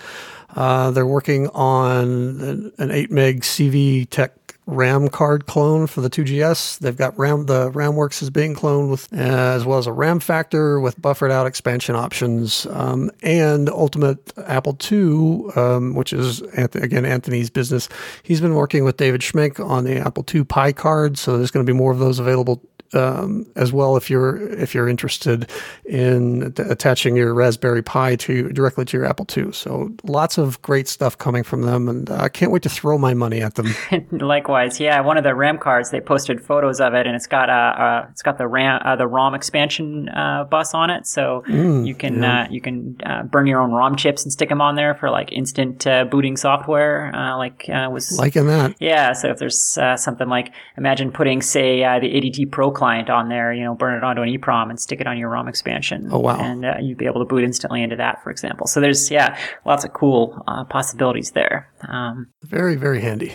Uh, 0.55 0.91
they're 0.91 1.07
working 1.07 1.49
on 1.49 2.71
an 2.77 2.91
8 2.91 3.11
meg 3.11 3.41
CV 3.41 4.07
Tech 4.09 4.44
RAM 4.67 5.09
card 5.09 5.45
clone 5.45 5.85
for 5.85 6.01
the 6.01 6.09
2GS. 6.09 6.79
They've 6.79 6.95
got 6.95 7.17
RAM, 7.17 7.45
the 7.45 7.69
RamWorks 7.71 8.23
is 8.23 8.29
being 8.29 8.55
cloned 8.55 8.89
with, 8.89 9.11
uh, 9.13 9.17
as 9.17 9.63
well 9.63 9.77
as 9.77 9.85
a 9.85 9.91
RAM 9.91 10.19
factor 10.19 10.79
with 10.79 10.99
buffered 10.99 11.31
out 11.31 11.45
expansion 11.45 11.95
options, 11.95 12.65
um, 12.71 13.11
and 13.21 13.69
Ultimate 13.69 14.33
Apple 14.37 14.77
II, 14.91 15.51
um, 15.55 15.93
which 15.93 16.13
is 16.13 16.41
again 16.41 17.05
Anthony's 17.05 17.49
business. 17.49 17.89
He's 18.23 18.41
been 18.41 18.55
working 18.55 18.83
with 18.83 18.97
David 18.97 19.21
Schmenk 19.21 19.63
on 19.63 19.83
the 19.83 19.97
Apple 19.97 20.25
II 20.33 20.45
Pi 20.45 20.71
card, 20.71 21.17
so 21.17 21.37
there's 21.37 21.51
going 21.51 21.65
to 21.65 21.71
be 21.71 21.77
more 21.77 21.91
of 21.91 21.99
those 21.99 22.17
available 22.17 22.61
um, 22.93 23.45
as 23.55 23.73
well 23.73 23.97
if 23.97 24.09
you're 24.09 24.37
if 24.53 24.73
you're 24.73 24.87
interested 24.87 25.49
in 25.85 26.53
t- 26.53 26.63
attaching 26.63 27.15
your 27.15 27.33
Raspberry 27.33 27.81
Pi 27.83 28.15
to 28.17 28.49
directly 28.49 28.85
to 28.85 28.97
your 28.97 29.05
Apple 29.05 29.25
II. 29.35 29.51
So 29.51 29.91
lots 30.03 30.37
of 30.37 30.61
great 30.61 30.87
stuff 30.87 31.17
coming 31.17 31.43
from 31.43 31.63
them, 31.63 31.89
and 31.89 32.09
I 32.09 32.29
can't 32.29 32.51
wait 32.51 32.63
to 32.63 32.69
throw 32.69 32.97
my 32.97 33.13
money 33.13 33.41
at 33.41 33.55
them. 33.55 33.73
Likewise, 34.11 34.79
yeah. 34.79 34.99
One 35.01 35.17
of 35.17 35.23
the 35.23 35.35
RAM 35.35 35.57
cards 35.57 35.89
they 35.91 36.01
posted 36.01 36.41
photos 36.41 36.79
of 36.79 36.93
it, 36.93 37.07
and 37.07 37.15
it's 37.15 37.27
got 37.27 37.49
a, 37.49 37.53
a 37.53 38.07
it's 38.11 38.21
got 38.21 38.37
the 38.37 38.47
RAM 38.47 38.81
uh, 38.83 38.95
the 38.95 39.07
ROM 39.07 39.35
expansion 39.35 40.09
uh, 40.09 40.43
bus 40.45 40.73
on 40.73 40.89
it, 40.89 41.07
so 41.07 41.43
mm, 41.47 41.85
you 41.85 41.95
can 41.95 42.21
yeah. 42.21 42.43
uh, 42.43 42.47
you 42.49 42.61
can 42.61 42.97
uh, 43.05 43.23
burn 43.23 43.47
your 43.47 43.61
own 43.61 43.71
ROM 43.71 43.95
chips 43.95 44.23
and 44.23 44.31
stick 44.31 44.49
them 44.49 44.61
on 44.61 44.75
there 44.75 44.95
for 44.95 45.09
like 45.09 45.31
instant 45.31 45.85
uh, 45.87 46.05
booting 46.05 46.37
software. 46.37 47.13
Uh, 47.15 47.37
like 47.37 47.65
was 47.67 48.17
liking 48.17 48.47
that. 48.47 48.75
Yeah. 48.79 49.13
So 49.13 49.29
if 49.29 49.39
there's 49.39 49.59
something 49.95 50.29
like 50.29 50.53
imagine 50.77 51.11
putting 51.11 51.41
say 51.41 51.79
the 51.79 52.07
ADTPro 52.07 52.74
client 52.75 53.09
on 53.09 53.29
there, 53.29 53.51
you 53.51 53.63
know, 53.63 53.73
burn 53.73 53.97
it 53.97 54.03
onto 54.03 54.21
an 54.21 54.29
EEPROM 54.29 54.69
and 54.69 54.79
stick 54.79 55.01
it 55.01 55.07
on 55.07 55.17
your 55.17 55.29
ROM 55.29 55.47
expansion. 55.47 56.09
Oh, 56.11 56.19
wow. 56.19 56.39
And 56.39 56.63
uh, 56.63 56.75
you'd 56.79 56.97
be 56.97 57.05
able 57.07 57.21
to 57.21 57.25
boot 57.25 57.43
instantly 57.43 57.81
into 57.81 57.95
that, 57.95 58.21
for 58.23 58.29
example. 58.29 58.67
So 58.67 58.79
there's, 58.79 59.09
yeah, 59.09 59.37
lots 59.65 59.83
of 59.83 59.93
cool 59.93 60.43
uh, 60.47 60.65
possibilities 60.65 61.31
there. 61.31 61.71
Um, 61.87 62.27
very, 62.43 62.75
very 62.75 63.01
handy. 63.01 63.33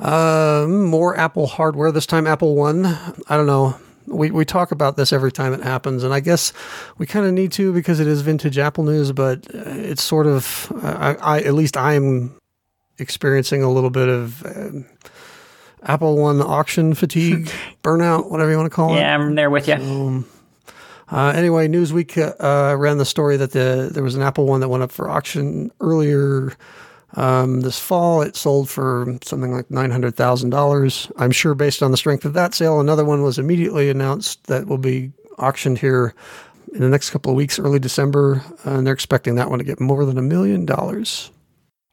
Uh, 0.00 0.66
more 0.68 1.16
Apple 1.16 1.46
hardware, 1.46 1.92
this 1.92 2.06
time 2.06 2.26
Apple 2.26 2.56
One. 2.56 2.86
I 3.28 3.36
don't 3.36 3.46
know. 3.46 3.76
We, 4.06 4.32
we 4.32 4.44
talk 4.44 4.72
about 4.72 4.96
this 4.96 5.12
every 5.12 5.30
time 5.30 5.52
it 5.52 5.62
happens, 5.62 6.02
and 6.02 6.12
I 6.12 6.18
guess 6.18 6.52
we 6.98 7.06
kind 7.06 7.24
of 7.24 7.32
need 7.32 7.52
to 7.52 7.72
because 7.72 8.00
it 8.00 8.08
is 8.08 8.20
vintage 8.22 8.58
Apple 8.58 8.82
news, 8.82 9.12
but 9.12 9.46
it's 9.52 10.02
sort 10.02 10.26
of, 10.26 10.72
I, 10.82 11.14
I 11.14 11.40
at 11.42 11.54
least 11.54 11.76
I'm 11.76 12.36
experiencing 12.98 13.62
a 13.62 13.70
little 13.70 13.90
bit 13.90 14.08
of 14.08 14.44
um, 14.44 14.86
Apple 15.84 16.16
One 16.16 16.40
auction 16.40 16.94
fatigue, 16.94 17.50
burnout, 17.82 18.30
whatever 18.30 18.50
you 18.50 18.56
want 18.56 18.70
to 18.70 18.74
call 18.74 18.94
it. 18.94 19.00
Yeah, 19.00 19.14
I'm 19.14 19.34
there 19.34 19.50
with 19.50 19.68
you. 19.68 20.24
Uh, 21.10 21.32
anyway, 21.36 21.68
Newsweek 21.68 22.16
uh, 22.40 22.76
ran 22.76 22.98
the 22.98 23.04
story 23.04 23.36
that 23.36 23.50
the 23.52 23.90
there 23.92 24.02
was 24.02 24.14
an 24.14 24.22
Apple 24.22 24.46
One 24.46 24.60
that 24.60 24.68
went 24.68 24.82
up 24.82 24.90
for 24.90 25.10
auction 25.10 25.70
earlier 25.80 26.56
um, 27.14 27.60
this 27.60 27.78
fall. 27.78 28.22
It 28.22 28.36
sold 28.36 28.70
for 28.70 29.18
something 29.22 29.52
like 29.52 29.70
nine 29.70 29.90
hundred 29.90 30.16
thousand 30.16 30.50
dollars. 30.50 31.10
I'm 31.18 31.30
sure, 31.30 31.54
based 31.54 31.82
on 31.82 31.90
the 31.90 31.96
strength 31.96 32.24
of 32.24 32.32
that 32.34 32.54
sale, 32.54 32.80
another 32.80 33.04
one 33.04 33.22
was 33.22 33.38
immediately 33.38 33.90
announced 33.90 34.44
that 34.44 34.66
will 34.66 34.78
be 34.78 35.12
auctioned 35.38 35.78
here 35.78 36.14
in 36.72 36.80
the 36.80 36.88
next 36.88 37.10
couple 37.10 37.30
of 37.30 37.36
weeks, 37.36 37.58
early 37.58 37.78
December, 37.78 38.42
and 38.64 38.86
they're 38.86 38.94
expecting 38.94 39.34
that 39.34 39.50
one 39.50 39.58
to 39.58 39.64
get 39.64 39.80
more 39.80 40.04
than 40.06 40.16
a 40.16 40.22
million 40.22 40.64
dollars. 40.64 41.30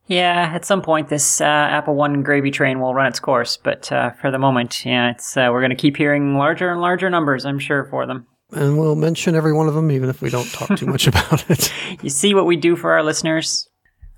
Yeah, 0.09 0.51
at 0.55 0.65
some 0.65 0.81
point 0.81 1.09
this 1.09 1.39
uh, 1.39 1.45
Apple 1.45 1.93
One 1.93 2.23
gravy 2.23 2.49
train 2.49 2.79
will 2.79 2.95
run 2.95 3.05
its 3.05 3.19
course, 3.19 3.57
but 3.57 3.91
uh, 3.91 4.09
for 4.13 4.31
the 4.31 4.39
moment, 4.39 4.83
yeah, 4.83 5.11
it's 5.11 5.37
uh, 5.37 5.49
we're 5.51 5.61
going 5.61 5.69
to 5.69 5.75
keep 5.75 5.95
hearing 5.95 6.33
larger 6.33 6.71
and 6.71 6.81
larger 6.81 7.11
numbers, 7.11 7.45
I'm 7.45 7.59
sure, 7.59 7.85
for 7.85 8.07
them. 8.07 8.25
And 8.51 8.79
we'll 8.79 8.95
mention 8.95 9.35
every 9.35 9.53
one 9.53 9.67
of 9.67 9.75
them, 9.75 9.91
even 9.91 10.09
if 10.09 10.23
we 10.23 10.31
don't 10.31 10.51
talk 10.51 10.75
too 10.79 10.87
much 10.87 11.05
about 11.07 11.47
it. 11.51 11.71
You 12.01 12.09
see 12.09 12.33
what 12.33 12.47
we 12.47 12.55
do 12.55 12.75
for 12.75 12.93
our 12.93 13.03
listeners? 13.03 13.68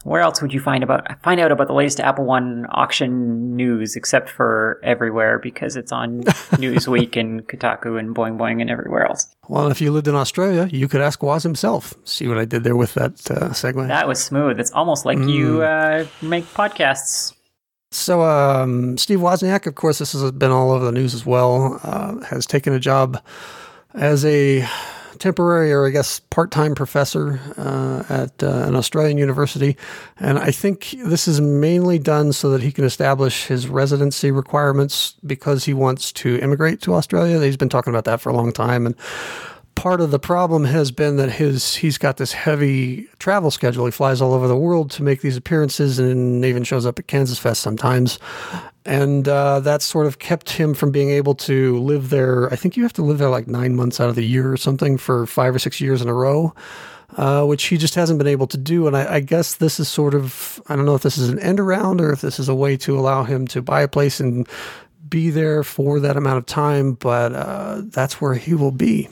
Where 0.04 0.22
else 0.22 0.42
would 0.42 0.54
you 0.54 0.60
find 0.60 0.84
about 0.84 1.22
find 1.22 1.40
out 1.40 1.52
about 1.52 1.68
the 1.68 1.74
latest 1.74 2.00
Apple 2.00 2.26
One 2.26 2.66
auction 2.72 3.56
news, 3.56 3.96
except 3.96 4.30
for 4.30 4.80
everywhere 4.84 5.38
because 5.40 5.76
it's 5.76 5.92
on 5.92 6.24
Newsweek 6.24 7.16
and 7.16 7.48
Kotaku 7.48 8.00
and 8.00 8.16
Boing 8.16 8.38
Boing 8.38 8.62
and 8.62 8.70
everywhere 8.70 9.06
else? 9.06 9.28
Well, 9.48 9.68
if 9.68 9.80
you 9.82 9.92
lived 9.92 10.08
in 10.08 10.16
Australia, 10.16 10.68
you 10.72 10.88
could 10.88 11.02
ask 11.02 11.22
Woz 11.22 11.44
himself. 11.44 11.94
See 12.04 12.28
what 12.28 12.38
I 12.38 12.46
did 12.46 12.64
there 12.64 12.76
with 12.76 12.96
that 12.96 13.14
uh, 13.30 13.50
segue? 13.50 13.88
That 13.88 14.08
was 14.08 14.24
smooth. 14.24 14.60
It's 14.60 14.72
almost 14.72 15.06
like 15.06 15.18
mm. 15.18 15.32
you 15.32 15.62
uh, 15.62 16.06
make 16.22 16.46
podcasts. 16.54 17.34
So, 17.94 18.24
um, 18.24 18.98
Steve 18.98 19.20
Wozniak, 19.20 19.68
of 19.68 19.76
course, 19.76 20.00
this 20.00 20.14
has 20.14 20.32
been 20.32 20.50
all 20.50 20.72
over 20.72 20.86
the 20.86 20.94
news 20.94 21.14
as 21.14 21.26
well, 21.26 21.80
uh, 21.84 22.22
has 22.24 22.46
taken 22.46 22.74
a 22.74 22.80
job 22.80 23.22
as 23.94 24.24
a 24.24 24.66
temporary 25.22 25.72
or 25.72 25.86
I 25.86 25.92
guess 25.92 26.20
part 26.20 26.52
time 26.52 26.76
professor 26.76 27.40
uh, 27.58 28.04
at 28.10 28.44
uh, 28.44 28.68
an 28.68 28.76
Australian 28.76 29.18
university. 29.18 29.78
And 30.20 30.38
I 30.40 30.52
think 30.52 30.96
this 31.06 31.28
is 31.28 31.40
mainly 31.40 32.00
done 32.00 32.34
so 32.34 32.50
that 32.50 32.62
he 32.62 32.72
can 32.72 32.84
establish 32.84 33.46
his 33.46 33.68
residency 33.68 34.32
requirements 34.32 35.16
because 35.26 35.66
he 35.66 35.74
wants 35.74 36.12
to 36.14 36.40
immigrate 36.40 36.82
to 36.82 36.96
Australia. 36.96 37.40
He's 37.42 37.56
been 37.56 37.70
talking 37.70 37.94
about 37.94 38.06
that 38.06 38.20
for 38.20 38.30
a 38.30 38.36
long 38.36 38.52
time. 38.52 38.86
And 38.86 38.96
part 39.82 40.00
of 40.00 40.12
the 40.12 40.20
problem 40.20 40.64
has 40.64 40.92
been 40.92 41.18
that 41.18 41.32
his 41.32 41.74
he's 41.74 41.98
got 41.98 42.18
this 42.18 42.34
heavy 42.34 43.08
travel 43.18 43.50
schedule. 43.50 43.86
He 43.86 43.92
flies 43.92 44.22
all 44.22 44.32
over 44.32 44.48
the 44.48 44.56
world 44.56 44.92
to 44.92 45.02
make 45.02 45.22
these 45.22 45.36
appearances 45.36 45.98
and 45.98 46.46
even 46.46 46.64
shows 46.64 46.86
up 46.86 47.00
at 47.00 47.08
Kansas 47.08 47.40
Fest 47.40 47.62
sometimes. 47.62 48.20
And 48.86 49.28
uh, 49.28 49.60
that 49.62 49.82
sort 49.82 50.06
of 50.06 50.20
kept 50.20 50.52
him 50.52 50.76
from 50.76 50.92
being 50.92 51.10
able 51.10 51.34
to 51.34 51.80
live 51.80 52.12
there. 52.12 52.54
I 52.54 52.58
think 52.58 52.78
you 52.78 52.84
have 52.84 52.94
to 52.94 53.02
live 53.02 53.18
there 53.18 53.32
like 53.32 53.48
nine 53.48 53.76
months 53.76 54.00
out 54.00 54.08
of 54.08 54.14
the 54.14 54.24
year 54.24 54.54
or 54.54 54.58
something 54.58 55.00
for 55.00 55.26
five 55.26 55.56
or 55.56 55.60
six 55.60 55.82
years 55.82 56.00
in 56.00 56.08
a 56.08 56.14
row. 56.14 56.54
Uh, 57.18 57.44
which 57.44 57.66
he 57.66 57.76
just 57.76 57.96
hasn't 57.96 58.18
been 58.20 58.28
able 58.28 58.48
to 58.48 58.58
do. 58.58 58.88
And 58.88 58.96
I, 58.96 59.16
I, 59.16 59.20
guess 59.20 59.56
this 59.56 59.82
is 59.82 59.90
sort 59.90 60.14
of, 60.14 60.62
I 60.68 60.78
don't 60.78 60.86
know 60.86 60.96
if 60.96 61.02
this 61.02 61.18
is 61.18 61.28
an 61.28 61.40
end 61.40 61.60
around 61.60 62.00
or 62.00 62.14
if 62.14 62.22
this 62.22 62.40
is 62.40 62.48
a 62.48 62.56
way 62.56 62.78
to 62.78 62.98
allow 62.98 63.26
him 63.26 63.48
to 63.48 63.62
buy 63.62 63.82
a 63.82 63.88
place 63.90 64.22
and 64.22 64.48
be 65.10 65.30
there 65.30 65.62
for 65.66 66.00
that 66.00 66.16
amount 66.16 66.38
of 66.38 66.46
time, 66.46 66.94
but 66.94 67.34
uh, 67.34 67.82
that's 67.84 68.22
where 68.22 68.36
he 68.36 68.54
will 68.54 68.72
be. 68.72 69.10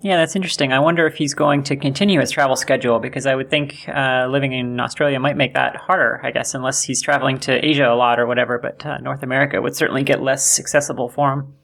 Yeah, 0.00 0.16
that's 0.16 0.34
interesting. 0.34 0.72
I 0.72 0.78
wonder 0.78 1.06
if 1.06 1.16
he's 1.16 1.34
going 1.34 1.62
to 1.64 1.76
continue 1.76 2.20
his 2.20 2.30
travel 2.30 2.56
schedule 2.56 2.98
because 2.98 3.26
I 3.26 3.34
would 3.34 3.50
think 3.50 3.88
uh, 3.88 4.26
living 4.28 4.52
in 4.52 4.80
Australia 4.80 5.20
might 5.20 5.36
make 5.36 5.54
that 5.54 5.76
harder, 5.76 6.20
I 6.24 6.30
guess, 6.30 6.54
unless 6.54 6.82
he's 6.82 7.00
traveling 7.00 7.38
to 7.40 7.64
Asia 7.64 7.88
a 7.88 7.94
lot 7.94 8.18
or 8.18 8.26
whatever. 8.26 8.58
But 8.58 8.84
uh, 8.84 8.98
North 8.98 9.22
America 9.22 9.60
would 9.62 9.76
certainly 9.76 10.02
get 10.02 10.22
less 10.22 10.58
accessible 10.58 11.08
for 11.08 11.32
him. 11.32 11.54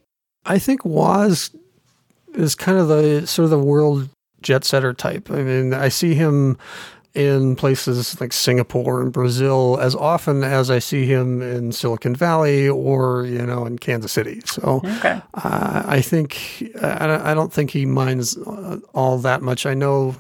I 0.44 0.58
think 0.58 0.84
Woz 0.84 1.50
is 2.34 2.54
kind 2.54 2.78
of 2.78 2.88
the 2.88 3.26
sort 3.26 3.44
of 3.44 3.50
the 3.50 3.58
world 3.58 4.08
jet 4.42 4.64
setter 4.64 4.92
type. 4.92 5.30
I 5.30 5.42
mean, 5.42 5.74
I 5.74 5.88
see 5.88 6.14
him 6.14 6.58
in 7.14 7.54
places 7.54 8.20
like 8.20 8.32
Singapore 8.32 9.00
and 9.00 9.12
Brazil 9.12 9.78
as 9.80 9.94
often 9.94 10.42
as 10.42 10.68
I 10.68 10.80
see 10.80 11.06
him 11.06 11.40
in 11.40 11.70
Silicon 11.70 12.16
Valley 12.16 12.68
or 12.68 13.24
you 13.24 13.44
know 13.46 13.66
in 13.66 13.78
Kansas 13.78 14.12
City. 14.12 14.40
So 14.46 14.82
okay. 14.84 15.20
uh, 15.34 15.82
I 15.86 16.00
think 16.00 16.72
I 16.82 17.34
don't 17.34 17.52
think 17.52 17.70
he 17.70 17.86
minds 17.86 18.36
uh, 18.36 18.78
all 18.94 19.18
that 19.18 19.42
much. 19.42 19.64
I 19.64 19.74
know 19.74 20.16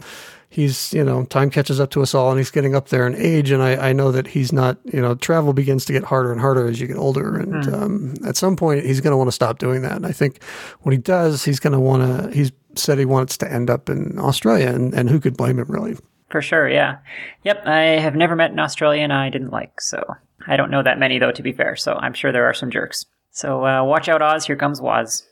he's 0.54 0.94
you 0.94 1.02
know 1.02 1.24
time 1.24 1.50
catches 1.50 1.80
up 1.80 1.90
to 1.90 2.00
us 2.00 2.14
all 2.14 2.30
and 2.30 2.38
he's 2.38 2.52
getting 2.52 2.76
up 2.76 2.88
there 2.90 3.08
in 3.08 3.14
age 3.16 3.50
and 3.50 3.60
I, 3.60 3.88
I 3.88 3.92
know 3.92 4.12
that 4.12 4.28
he's 4.28 4.52
not 4.52 4.78
you 4.84 5.00
know 5.00 5.16
travel 5.16 5.52
begins 5.52 5.84
to 5.86 5.92
get 5.92 6.04
harder 6.04 6.30
and 6.30 6.40
harder 6.40 6.68
as 6.68 6.80
you 6.80 6.86
get 6.86 6.96
older 6.96 7.36
and 7.36 7.64
mm. 7.64 7.72
um, 7.72 8.14
at 8.24 8.36
some 8.36 8.54
point 8.54 8.84
he's 8.84 9.00
going 9.00 9.10
to 9.10 9.16
want 9.16 9.26
to 9.26 9.32
stop 9.32 9.58
doing 9.58 9.82
that 9.82 9.96
and 9.96 10.06
I 10.06 10.12
think 10.12 10.40
when 10.82 10.92
he 10.92 10.98
does 10.98 11.44
he's 11.44 11.58
going 11.58 11.72
to 11.72 11.80
want 11.80 12.02
to 12.04 12.32
he's 12.32 12.52
said 12.76 12.98
he 12.98 13.04
wants 13.04 13.36
to 13.38 13.52
end 13.52 13.68
up 13.68 13.90
in 13.90 14.16
Australia 14.16 14.68
and, 14.68 14.94
and 14.94 15.10
who 15.10 15.18
could 15.18 15.36
blame 15.36 15.58
him 15.58 15.66
really 15.68 15.96
for 16.34 16.42
sure, 16.42 16.68
yeah. 16.68 16.98
Yep, 17.44 17.64
I 17.64 17.82
have 18.00 18.16
never 18.16 18.34
met 18.34 18.50
an 18.50 18.58
Australian 18.58 19.12
I 19.12 19.30
didn't 19.30 19.52
like, 19.52 19.80
so 19.80 20.16
I 20.48 20.56
don't 20.56 20.68
know 20.68 20.82
that 20.82 20.98
many 20.98 21.20
though, 21.20 21.30
to 21.30 21.44
be 21.44 21.52
fair. 21.52 21.76
So 21.76 21.94
I'm 21.94 22.12
sure 22.12 22.32
there 22.32 22.46
are 22.46 22.52
some 22.52 22.72
jerks. 22.72 23.06
So 23.30 23.64
uh, 23.64 23.84
watch 23.84 24.08
out, 24.08 24.20
Oz. 24.20 24.44
Here 24.44 24.56
comes 24.56 24.80
Woz. 24.80 25.28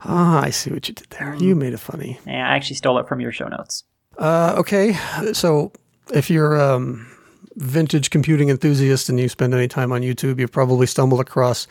Ah, 0.00 0.40
I 0.42 0.48
see 0.48 0.70
what 0.70 0.88
you 0.88 0.94
did 0.94 1.10
there. 1.10 1.34
You 1.34 1.54
made 1.54 1.74
it 1.74 1.80
funny. 1.80 2.18
Yeah, 2.26 2.48
I 2.48 2.56
actually 2.56 2.76
stole 2.76 2.98
it 2.98 3.06
from 3.06 3.20
your 3.20 3.30
show 3.30 3.48
notes. 3.48 3.84
Uh, 4.16 4.54
okay, 4.56 4.94
so 5.34 5.70
if 6.14 6.30
you're 6.30 6.58
um, 6.58 7.06
vintage 7.56 8.08
computing 8.08 8.48
enthusiast 8.48 9.10
and 9.10 9.20
you 9.20 9.28
spend 9.28 9.52
any 9.52 9.68
time 9.68 9.92
on 9.92 10.00
YouTube, 10.00 10.40
you've 10.40 10.50
probably 10.50 10.86
stumbled 10.86 11.20
across 11.20 11.66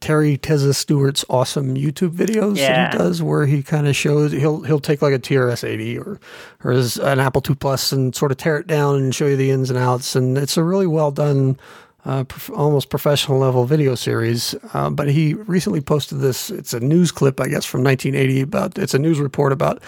Terry 0.00 0.38
Tezza 0.38 0.74
Stewart's 0.74 1.24
awesome 1.28 1.76
YouTube 1.76 2.10
videos 2.12 2.56
yeah. 2.56 2.90
that 2.90 2.92
he 2.92 2.98
does, 2.98 3.22
where 3.22 3.46
he 3.46 3.62
kind 3.62 3.86
of 3.86 3.94
shows 3.94 4.32
he'll 4.32 4.62
he'll 4.62 4.80
take 4.80 5.02
like 5.02 5.14
a 5.14 5.18
TRS-80 5.18 5.98
or 5.98 6.20
or 6.64 6.72
his, 6.72 6.96
an 6.96 7.20
Apple 7.20 7.42
II 7.48 7.56
Plus 7.56 7.92
and 7.92 8.14
sort 8.14 8.32
of 8.32 8.38
tear 8.38 8.58
it 8.58 8.66
down 8.66 8.96
and 8.96 9.14
show 9.14 9.26
you 9.26 9.36
the 9.36 9.50
ins 9.50 9.70
and 9.70 9.78
outs, 9.78 10.16
and 10.16 10.36
it's 10.38 10.56
a 10.56 10.64
really 10.64 10.86
well 10.86 11.10
done. 11.10 11.58
Uh, 12.02 12.24
prof- 12.24 12.56
almost 12.56 12.88
professional 12.88 13.38
level 13.38 13.66
video 13.66 13.94
series, 13.94 14.54
uh, 14.72 14.88
but 14.88 15.06
he 15.06 15.34
recently 15.34 15.82
posted 15.82 16.20
this. 16.20 16.48
It's 16.48 16.72
a 16.72 16.80
news 16.80 17.12
clip, 17.12 17.38
I 17.38 17.48
guess, 17.48 17.66
from 17.66 17.84
1980 17.84 18.40
about. 18.40 18.78
It's 18.78 18.94
a 18.94 18.98
news 18.98 19.20
report 19.20 19.52
about 19.52 19.82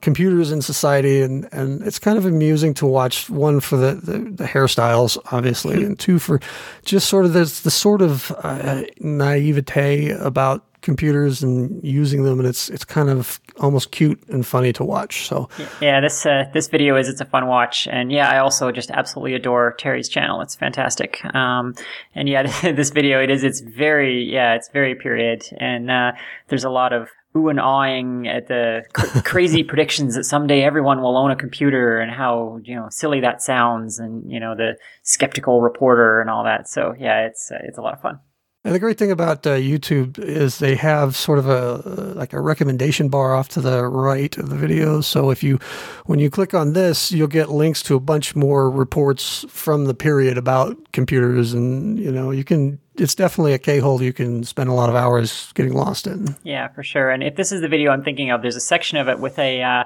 computers 0.00 0.50
in 0.50 0.62
society, 0.62 1.22
and, 1.22 1.48
and 1.52 1.82
it's 1.82 1.98
kind 1.98 2.18
of 2.18 2.26
amusing 2.26 2.74
to 2.74 2.86
watch. 2.86 3.28
One 3.30 3.60
for 3.60 3.76
the, 3.76 3.94
the, 3.94 4.18
the 4.18 4.44
hairstyles, 4.44 5.18
obviously, 5.32 5.84
and 5.84 5.98
two 5.98 6.18
for 6.18 6.40
just 6.84 7.08
sort 7.08 7.24
of 7.24 7.32
this 7.32 7.60
the 7.60 7.70
sort 7.70 8.02
of 8.02 8.32
uh, 8.42 8.82
naivete 9.00 10.10
about 10.10 10.64
computers 10.82 11.42
and 11.42 11.82
using 11.84 12.24
them, 12.24 12.38
and 12.38 12.48
it's 12.48 12.68
it's 12.70 12.84
kind 12.84 13.08
of 13.10 13.40
almost 13.58 13.90
cute 13.90 14.20
and 14.28 14.46
funny 14.46 14.72
to 14.72 14.84
watch. 14.84 15.26
So 15.26 15.48
yeah, 15.80 16.00
this 16.00 16.24
uh, 16.24 16.44
this 16.52 16.68
video 16.68 16.96
is 16.96 17.08
it's 17.08 17.20
a 17.20 17.24
fun 17.24 17.46
watch, 17.46 17.86
and 17.90 18.10
yeah, 18.10 18.28
I 18.28 18.38
also 18.38 18.72
just 18.72 18.90
absolutely 18.90 19.34
adore 19.34 19.74
Terry's 19.78 20.08
channel. 20.08 20.40
It's 20.40 20.54
fantastic. 20.54 21.24
Um, 21.34 21.74
and 22.14 22.28
yeah, 22.28 22.42
this 22.72 22.90
video 22.90 23.22
it 23.22 23.30
is 23.30 23.44
it's 23.44 23.60
very 23.60 24.22
yeah 24.22 24.54
it's 24.54 24.68
very 24.68 24.94
period, 24.94 25.44
and 25.58 25.90
uh, 25.90 26.12
there's 26.48 26.64
a 26.64 26.70
lot 26.70 26.92
of 26.92 27.08
ooh 27.36 27.48
and 27.48 27.60
awing 27.60 28.26
at 28.28 28.48
the 28.48 28.84
cr- 28.92 29.20
crazy 29.24 29.62
predictions 29.62 30.14
that 30.14 30.24
someday 30.24 30.62
everyone 30.62 31.00
will 31.00 31.16
own 31.16 31.30
a 31.30 31.36
computer 31.36 31.98
and 31.98 32.10
how 32.10 32.60
you 32.64 32.74
know 32.74 32.88
silly 32.90 33.20
that 33.20 33.42
sounds, 33.42 33.98
and 33.98 34.30
you 34.30 34.40
know 34.40 34.54
the 34.54 34.76
skeptical 35.02 35.62
reporter 35.62 36.20
and 36.20 36.30
all 36.30 36.44
that. 36.44 36.68
So 36.68 36.94
yeah, 36.98 37.26
it's 37.26 37.50
uh, 37.50 37.58
it's 37.62 37.78
a 37.78 37.82
lot 37.82 37.94
of 37.94 38.00
fun. 38.00 38.20
And 38.62 38.74
the 38.74 38.78
great 38.78 38.98
thing 38.98 39.10
about 39.10 39.46
uh, 39.46 39.54
YouTube 39.54 40.18
is 40.18 40.58
they 40.58 40.74
have 40.74 41.16
sort 41.16 41.38
of 41.38 41.48
a 41.48 41.76
like 42.14 42.34
a 42.34 42.40
recommendation 42.40 43.08
bar 43.08 43.34
off 43.34 43.48
to 43.50 43.60
the 43.62 43.86
right 43.86 44.36
of 44.36 44.50
the 44.50 44.56
videos. 44.56 45.04
So 45.04 45.30
if 45.30 45.42
you, 45.42 45.58
when 46.04 46.18
you 46.18 46.28
click 46.28 46.52
on 46.52 46.74
this, 46.74 47.10
you'll 47.10 47.26
get 47.26 47.48
links 47.48 47.82
to 47.84 47.94
a 47.94 48.00
bunch 48.00 48.36
more 48.36 48.70
reports 48.70 49.46
from 49.48 49.86
the 49.86 49.94
period 49.94 50.36
about 50.36 50.76
computers, 50.92 51.54
and 51.54 51.98
you 51.98 52.12
know 52.12 52.30
you 52.30 52.44
can. 52.44 52.78
It's 52.96 53.14
definitely 53.14 53.54
a 53.54 53.58
K-hole 53.58 54.02
you 54.02 54.12
can 54.12 54.44
spend 54.44 54.68
a 54.68 54.74
lot 54.74 54.90
of 54.90 54.94
hours 54.94 55.50
getting 55.54 55.72
lost 55.72 56.06
in. 56.06 56.36
Yeah, 56.42 56.68
for 56.68 56.82
sure. 56.82 57.08
And 57.08 57.22
if 57.22 57.36
this 57.36 57.52
is 57.52 57.62
the 57.62 57.68
video 57.68 57.92
I'm 57.92 58.04
thinking 58.04 58.30
of, 58.30 58.42
there's 58.42 58.56
a 58.56 58.60
section 58.60 58.98
of 58.98 59.08
it 59.08 59.20
with 59.20 59.38
a. 59.38 59.62
Uh, 59.62 59.84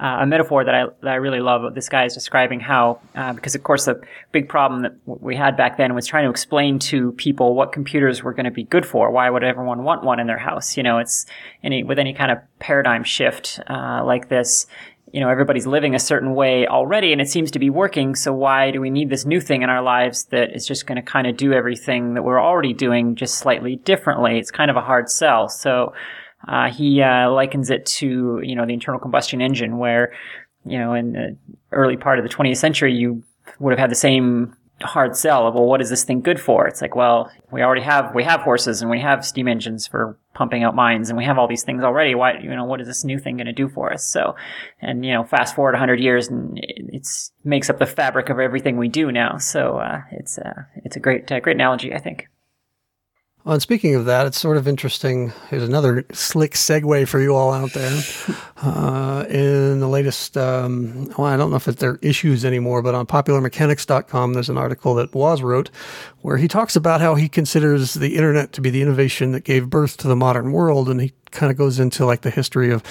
uh, 0.00 0.18
a 0.20 0.26
metaphor 0.26 0.64
that 0.64 0.74
I 0.74 0.84
that 1.02 1.10
I 1.10 1.16
really 1.16 1.40
love. 1.40 1.74
This 1.74 1.88
guy 1.88 2.04
is 2.04 2.14
describing 2.14 2.60
how, 2.60 3.00
uh, 3.16 3.32
because 3.32 3.54
of 3.54 3.62
course 3.64 3.86
the 3.86 4.00
big 4.30 4.48
problem 4.48 4.82
that 4.82 4.92
we 5.04 5.34
had 5.34 5.56
back 5.56 5.76
then 5.76 5.94
was 5.94 6.06
trying 6.06 6.24
to 6.24 6.30
explain 6.30 6.78
to 6.80 7.12
people 7.12 7.54
what 7.54 7.72
computers 7.72 8.22
were 8.22 8.32
going 8.32 8.44
to 8.44 8.52
be 8.52 8.64
good 8.64 8.86
for. 8.86 9.10
Why 9.10 9.28
would 9.28 9.42
everyone 9.42 9.82
want 9.82 10.04
one 10.04 10.20
in 10.20 10.28
their 10.28 10.38
house? 10.38 10.76
You 10.76 10.84
know, 10.84 10.98
it's 10.98 11.26
any 11.64 11.82
with 11.82 11.98
any 11.98 12.14
kind 12.14 12.30
of 12.30 12.38
paradigm 12.60 13.02
shift 13.02 13.60
uh, 13.68 14.02
like 14.04 14.28
this. 14.28 14.66
You 15.12 15.20
know, 15.20 15.30
everybody's 15.30 15.66
living 15.66 15.94
a 15.94 15.98
certain 15.98 16.34
way 16.34 16.66
already, 16.66 17.12
and 17.12 17.20
it 17.20 17.28
seems 17.28 17.50
to 17.52 17.58
be 17.58 17.70
working. 17.70 18.14
So 18.14 18.32
why 18.32 18.70
do 18.70 18.80
we 18.80 18.90
need 18.90 19.08
this 19.08 19.24
new 19.24 19.40
thing 19.40 19.62
in 19.62 19.70
our 19.70 19.82
lives 19.82 20.26
that 20.26 20.54
is 20.54 20.66
just 20.66 20.86
going 20.86 20.96
to 20.96 21.02
kind 21.02 21.26
of 21.26 21.36
do 21.36 21.52
everything 21.52 22.14
that 22.14 22.22
we're 22.22 22.40
already 22.40 22.74
doing, 22.74 23.16
just 23.16 23.38
slightly 23.38 23.76
differently? 23.76 24.38
It's 24.38 24.50
kind 24.50 24.70
of 24.70 24.76
a 24.76 24.82
hard 24.82 25.10
sell. 25.10 25.48
So. 25.48 25.92
Uh, 26.46 26.70
he 26.70 27.02
uh, 27.02 27.30
likens 27.30 27.70
it 27.70 27.84
to 27.86 28.40
you 28.42 28.54
know 28.54 28.66
the 28.66 28.72
internal 28.72 29.00
combustion 29.00 29.40
engine, 29.40 29.78
where 29.78 30.12
you 30.64 30.78
know 30.78 30.94
in 30.94 31.12
the 31.12 31.36
early 31.72 31.96
part 31.96 32.18
of 32.18 32.24
the 32.24 32.34
20th 32.34 32.56
century 32.56 32.94
you 32.94 33.22
would 33.58 33.72
have 33.72 33.78
had 33.78 33.90
the 33.90 33.96
same 33.96 34.54
hard 34.82 35.16
sell 35.16 35.48
of 35.48 35.54
well 35.54 35.64
what 35.64 35.80
is 35.80 35.90
this 35.90 36.04
thing 36.04 36.20
good 36.20 36.40
for? 36.40 36.66
It's 36.68 36.80
like 36.80 36.94
well 36.94 37.30
we 37.50 37.62
already 37.62 37.82
have 37.82 38.14
we 38.14 38.22
have 38.24 38.40
horses 38.42 38.80
and 38.80 38.90
we 38.90 39.00
have 39.00 39.26
steam 39.26 39.48
engines 39.48 39.86
for 39.86 40.16
pumping 40.34 40.62
out 40.62 40.76
mines 40.76 41.08
and 41.08 41.18
we 41.18 41.24
have 41.24 41.38
all 41.38 41.48
these 41.48 41.64
things 41.64 41.82
already. 41.82 42.14
Why 42.14 42.38
you 42.38 42.54
know 42.54 42.64
what 42.64 42.80
is 42.80 42.86
this 42.86 43.04
new 43.04 43.18
thing 43.18 43.36
going 43.36 43.46
to 43.46 43.52
do 43.52 43.68
for 43.68 43.92
us? 43.92 44.06
So 44.06 44.36
and 44.80 45.04
you 45.04 45.12
know 45.12 45.24
fast 45.24 45.56
forward 45.56 45.72
100 45.72 45.98
years 45.98 46.28
and 46.28 46.60
it's 46.62 47.32
makes 47.42 47.68
up 47.68 47.78
the 47.78 47.86
fabric 47.86 48.28
of 48.28 48.38
everything 48.38 48.76
we 48.76 48.88
do 48.88 49.10
now. 49.10 49.38
So 49.38 49.78
uh, 49.78 50.02
it's 50.12 50.38
uh, 50.38 50.62
it's 50.84 50.94
a 50.94 51.00
great 51.00 51.30
uh, 51.32 51.40
great 51.40 51.56
analogy 51.56 51.92
i 51.92 51.98
think 51.98 52.28
well, 53.48 53.54
and 53.54 53.62
speaking 53.62 53.94
of 53.94 54.04
that, 54.04 54.26
it's 54.26 54.38
sort 54.38 54.58
of 54.58 54.68
interesting. 54.68 55.32
Here's 55.48 55.62
another 55.62 56.04
slick 56.12 56.52
segue 56.52 57.08
for 57.08 57.18
you 57.18 57.34
all 57.34 57.50
out 57.50 57.72
there. 57.72 58.02
Uh, 58.60 59.24
in 59.30 59.80
the 59.80 59.88
latest, 59.88 60.36
um, 60.36 61.06
well, 61.16 61.26
I 61.26 61.38
don't 61.38 61.48
know 61.48 61.56
if 61.56 61.64
there 61.64 61.92
are 61.92 61.98
issues 62.02 62.44
anymore, 62.44 62.82
but 62.82 62.94
on 62.94 63.06
popularmechanics.com, 63.06 64.34
there's 64.34 64.50
an 64.50 64.58
article 64.58 64.94
that 64.96 65.14
Woz 65.14 65.40
wrote 65.40 65.70
where 66.20 66.36
he 66.36 66.46
talks 66.46 66.76
about 66.76 67.00
how 67.00 67.14
he 67.14 67.26
considers 67.26 67.94
the 67.94 68.16
internet 68.16 68.52
to 68.52 68.60
be 68.60 68.68
the 68.68 68.82
innovation 68.82 69.32
that 69.32 69.44
gave 69.44 69.70
birth 69.70 69.96
to 69.98 70.08
the 70.08 70.16
modern 70.16 70.52
world. 70.52 70.90
And 70.90 71.00
he 71.00 71.14
kind 71.30 71.50
of 71.50 71.56
goes 71.56 71.78
into 71.78 72.04
like 72.04 72.20
the 72.20 72.30
history 72.30 72.70
of 72.70 72.82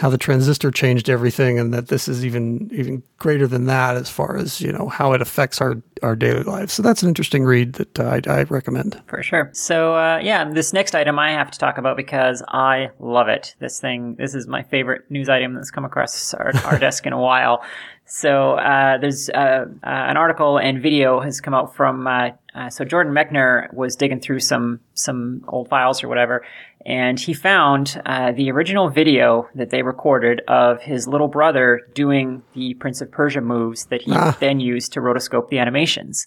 how 0.00 0.08
the 0.08 0.18
transistor 0.18 0.70
changed 0.70 1.10
everything 1.10 1.58
and 1.58 1.74
that 1.74 1.88
this 1.88 2.08
is 2.08 2.24
even 2.24 2.70
even 2.72 3.02
greater 3.18 3.46
than 3.46 3.66
that 3.66 3.96
as 3.96 4.08
far 4.08 4.36
as 4.36 4.58
you 4.58 4.72
know 4.72 4.88
how 4.88 5.12
it 5.12 5.20
affects 5.20 5.60
our 5.60 5.76
our 6.02 6.16
daily 6.16 6.42
lives. 6.42 6.72
So 6.72 6.82
that's 6.82 7.02
an 7.02 7.08
interesting 7.08 7.44
read 7.44 7.74
that 7.74 8.00
uh, 8.00 8.20
I, 8.26 8.32
I, 8.32 8.42
recommend. 8.44 9.00
For 9.06 9.22
sure. 9.22 9.50
So 9.52 9.94
uh, 9.94 10.18
yeah 10.22 10.50
this 10.50 10.72
next 10.72 10.94
item 10.94 11.18
i 11.18 11.32
have 11.32 11.50
to 11.50 11.58
talk 11.58 11.76
about 11.76 11.96
because 11.96 12.42
i 12.48 12.88
love 12.98 13.28
it. 13.28 13.54
This 13.58 13.78
thing 13.78 14.14
this 14.16 14.34
is 14.34 14.46
my 14.46 14.62
favorite 14.62 15.10
news 15.10 15.28
item 15.28 15.54
that's 15.54 15.70
come 15.70 15.84
across 15.84 16.32
our, 16.34 16.52
our 16.64 16.78
desk 16.86 17.06
in 17.06 17.12
a 17.12 17.20
while 17.20 17.62
so 18.10 18.54
uh, 18.54 18.98
there's 18.98 19.30
uh, 19.30 19.66
uh, 19.84 19.86
an 19.86 20.16
article 20.16 20.58
and 20.58 20.82
video 20.82 21.20
has 21.20 21.40
come 21.40 21.54
out 21.54 21.76
from 21.76 22.08
uh, 22.08 22.30
uh, 22.54 22.68
so 22.68 22.84
Jordan 22.84 23.14
Mechner 23.14 23.72
was 23.72 23.94
digging 23.94 24.18
through 24.18 24.40
some 24.40 24.80
some 24.94 25.44
old 25.46 25.68
files 25.68 26.02
or 26.02 26.08
whatever, 26.08 26.44
and 26.84 27.20
he 27.20 27.32
found 27.32 28.02
uh, 28.04 28.32
the 28.32 28.50
original 28.50 28.90
video 28.90 29.48
that 29.54 29.70
they 29.70 29.82
recorded 29.82 30.42
of 30.48 30.82
his 30.82 31.06
little 31.06 31.28
brother 31.28 31.82
doing 31.94 32.42
the 32.54 32.74
Prince 32.74 33.00
of 33.00 33.12
Persia 33.12 33.40
moves 33.40 33.86
that 33.86 34.02
he 34.02 34.10
ah. 34.12 34.36
then 34.40 34.58
used 34.58 34.92
to 34.94 35.00
rotoscope 35.00 35.48
the 35.48 35.60
animations. 35.60 36.26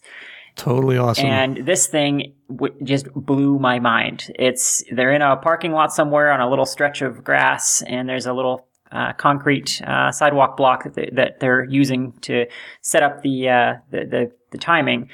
Totally 0.55 0.97
awesome. 0.97 1.25
And 1.25 1.65
this 1.65 1.87
thing 1.87 2.33
w- 2.49 2.73
just 2.83 3.11
blew 3.13 3.59
my 3.59 3.79
mind. 3.79 4.31
It's 4.39 4.83
they're 4.89 5.11
in 5.11 5.21
a 5.21 5.35
parking 5.35 5.73
lot 5.73 5.91
somewhere 5.91 6.31
on 6.31 6.39
a 6.39 6.49
little 6.49 6.65
stretch 6.65 7.01
of 7.01 7.25
grass, 7.25 7.81
and 7.81 8.07
there's 8.07 8.25
a 8.25 8.33
little 8.33 8.67
uh, 8.93 9.13
concrete 9.13 9.81
uh, 9.85 10.11
sidewalk 10.11 10.55
block 10.55 10.93
that, 10.93 11.15
that 11.15 11.39
they're 11.39 11.65
using 11.65 12.13
to 12.21 12.45
set 12.81 13.03
up 13.03 13.21
the, 13.23 13.49
uh, 13.49 13.73
the, 13.91 14.05
the 14.05 14.31
the 14.53 14.57
timing 14.57 15.09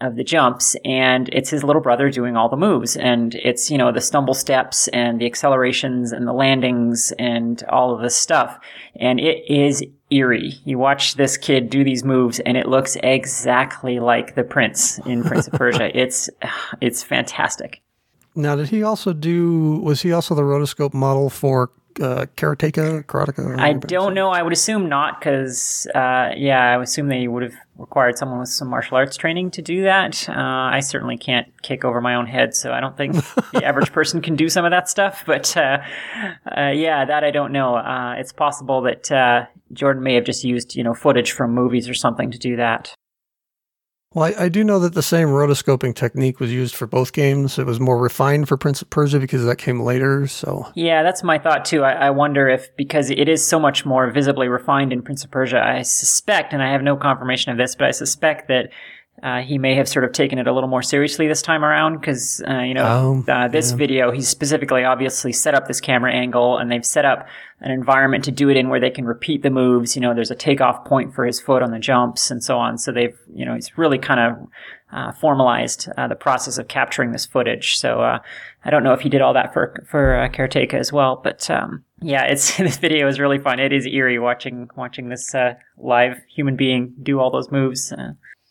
of 0.00 0.14
the 0.14 0.22
jumps. 0.22 0.76
And 0.84 1.28
it's 1.32 1.50
his 1.50 1.64
little 1.64 1.82
brother 1.82 2.10
doing 2.10 2.36
all 2.36 2.48
the 2.48 2.56
moves. 2.56 2.96
And 2.96 3.34
it's 3.34 3.70
you 3.70 3.78
know 3.78 3.90
the 3.90 4.00
stumble 4.00 4.34
steps 4.34 4.86
and 4.88 5.20
the 5.20 5.26
accelerations 5.26 6.12
and 6.12 6.28
the 6.28 6.32
landings 6.32 7.12
and 7.18 7.60
all 7.64 7.92
of 7.92 8.00
this 8.00 8.14
stuff. 8.14 8.60
And 8.94 9.18
it 9.18 9.42
is 9.48 9.82
eerie. 10.10 10.54
You 10.64 10.78
watch 10.78 11.14
this 11.14 11.36
kid 11.36 11.70
do 11.70 11.82
these 11.82 12.04
moves 12.04 12.38
and 12.40 12.56
it 12.56 12.68
looks 12.68 12.96
exactly 13.02 13.98
like 13.98 14.34
the 14.34 14.44
prince 14.44 14.98
in 14.98 15.24
prince 15.24 15.48
of 15.48 15.54
persia. 15.54 15.90
It's 16.02 16.30
it's 16.80 17.02
fantastic. 17.02 17.80
Now 18.34 18.56
did 18.56 18.68
he 18.68 18.82
also 18.82 19.12
do 19.12 19.80
was 19.82 20.02
he 20.02 20.12
also 20.12 20.34
the 20.34 20.42
rotoscope 20.42 20.94
model 20.94 21.30
for 21.30 21.70
uh, 22.00 22.26
karateka, 22.36 23.04
karateka? 23.04 23.58
I 23.58 23.72
don't 23.74 24.14
know. 24.14 24.30
I 24.30 24.42
would 24.42 24.52
assume 24.52 24.88
not, 24.88 25.20
because 25.20 25.86
uh, 25.94 26.30
yeah, 26.36 26.72
I 26.72 26.76
would 26.76 26.84
assume 26.84 27.08
they 27.08 27.28
would 27.28 27.42
have 27.42 27.54
required 27.78 28.16
someone 28.16 28.38
with 28.40 28.48
some 28.48 28.68
martial 28.68 28.96
arts 28.96 29.16
training 29.16 29.50
to 29.52 29.62
do 29.62 29.82
that. 29.82 30.28
Uh, 30.28 30.34
I 30.34 30.80
certainly 30.80 31.16
can't 31.16 31.48
kick 31.62 31.84
over 31.84 32.00
my 32.00 32.14
own 32.14 32.26
head, 32.26 32.54
so 32.54 32.72
I 32.72 32.80
don't 32.80 32.96
think 32.96 33.14
the 33.52 33.64
average 33.64 33.92
person 33.92 34.20
can 34.22 34.36
do 34.36 34.48
some 34.48 34.64
of 34.64 34.70
that 34.70 34.88
stuff. 34.88 35.24
But 35.26 35.56
uh, 35.56 35.78
uh, 36.56 36.68
yeah, 36.68 37.04
that 37.04 37.24
I 37.24 37.30
don't 37.30 37.52
know. 37.52 37.76
Uh, 37.76 38.14
it's 38.18 38.32
possible 38.32 38.82
that 38.82 39.10
uh, 39.10 39.46
Jordan 39.72 40.02
may 40.02 40.14
have 40.14 40.24
just 40.24 40.44
used 40.44 40.74
you 40.76 40.84
know 40.84 40.94
footage 40.94 41.32
from 41.32 41.52
movies 41.52 41.88
or 41.88 41.94
something 41.94 42.30
to 42.30 42.38
do 42.38 42.56
that. 42.56 42.94
Well, 44.14 44.26
I, 44.26 44.44
I, 44.44 44.48
do 44.48 44.62
know 44.62 44.78
that 44.80 44.94
the 44.94 45.02
same 45.02 45.28
rotoscoping 45.28 45.94
technique 45.94 46.38
was 46.38 46.52
used 46.52 46.74
for 46.74 46.86
both 46.86 47.12
games. 47.12 47.58
It 47.58 47.64
was 47.64 47.80
more 47.80 47.98
refined 47.98 48.46
for 48.46 48.56
Prince 48.56 48.82
of 48.82 48.90
Persia 48.90 49.18
because 49.18 49.44
that 49.44 49.56
came 49.56 49.80
later. 49.80 50.26
So 50.26 50.70
yeah, 50.74 51.02
that's 51.02 51.22
my 51.22 51.38
thought 51.38 51.64
too. 51.64 51.82
I, 51.82 51.92
I, 51.92 52.10
wonder 52.10 52.48
if 52.48 52.74
because 52.76 53.10
it 53.10 53.28
is 53.28 53.46
so 53.46 53.58
much 53.58 53.86
more 53.86 54.10
visibly 54.10 54.48
refined 54.48 54.92
in 54.92 55.02
Prince 55.02 55.24
of 55.24 55.30
Persia, 55.30 55.62
I 55.62 55.82
suspect, 55.82 56.52
and 56.52 56.62
I 56.62 56.70
have 56.72 56.82
no 56.82 56.96
confirmation 56.96 57.52
of 57.52 57.58
this, 57.58 57.74
but 57.74 57.88
I 57.88 57.90
suspect 57.90 58.48
that 58.48 58.70
uh, 59.22 59.40
he 59.40 59.58
may 59.58 59.74
have 59.74 59.88
sort 59.88 60.04
of 60.04 60.12
taken 60.12 60.38
it 60.38 60.48
a 60.48 60.52
little 60.52 60.68
more 60.68 60.82
seriously 60.82 61.28
this 61.28 61.42
time 61.42 61.64
around 61.64 61.98
because 61.98 62.42
uh, 62.48 62.60
you 62.60 62.74
know 62.74 63.24
oh, 63.28 63.32
uh, 63.32 63.46
this 63.46 63.70
yeah. 63.70 63.76
video 63.76 64.10
he's 64.10 64.28
specifically 64.28 64.84
obviously 64.84 65.32
set 65.32 65.54
up 65.54 65.68
this 65.68 65.80
camera 65.80 66.12
angle 66.12 66.58
and 66.58 66.72
they've 66.72 66.84
set 66.84 67.04
up 67.04 67.28
an 67.60 67.70
environment 67.70 68.24
to 68.24 68.32
do 68.32 68.48
it 68.48 68.56
in 68.56 68.68
where 68.68 68.80
they 68.80 68.90
can 68.90 69.04
repeat 69.04 69.42
the 69.42 69.50
moves 69.50 69.94
you 69.94 70.02
know 70.02 70.14
there's 70.14 70.30
a 70.30 70.34
takeoff 70.34 70.84
point 70.84 71.14
for 71.14 71.24
his 71.24 71.40
foot 71.40 71.62
on 71.62 71.70
the 71.70 71.78
jumps 71.78 72.30
and 72.30 72.42
so 72.42 72.58
on. 72.58 72.78
So 72.78 72.90
they've 72.90 73.16
you 73.32 73.44
know 73.44 73.54
he's 73.54 73.76
really 73.76 73.98
kind 73.98 74.20
of 74.20 74.48
uh, 74.92 75.12
formalized 75.12 75.88
uh, 75.96 76.08
the 76.08 76.16
process 76.16 76.58
of 76.58 76.68
capturing 76.68 77.12
this 77.12 77.24
footage. 77.24 77.76
So 77.76 78.00
uh, 78.02 78.18
I 78.64 78.70
don't 78.70 78.82
know 78.82 78.92
if 78.92 79.00
he 79.00 79.08
did 79.08 79.20
all 79.20 79.34
that 79.34 79.52
for 79.52 79.84
for 79.88 80.16
uh, 80.16 80.28
Karateka 80.30 80.74
as 80.74 80.92
well 80.92 81.20
but 81.22 81.48
um, 81.50 81.84
yeah 82.00 82.24
it's 82.24 82.56
this 82.56 82.78
video 82.78 83.06
is 83.08 83.20
really 83.20 83.38
fun. 83.38 83.60
It 83.60 83.72
is 83.72 83.86
eerie 83.86 84.18
watching 84.18 84.68
watching 84.74 85.10
this 85.10 85.32
live 85.76 86.16
human 86.34 86.56
being 86.56 86.94
do 87.02 87.20
all 87.20 87.30
those 87.30 87.50
moves 87.50 87.92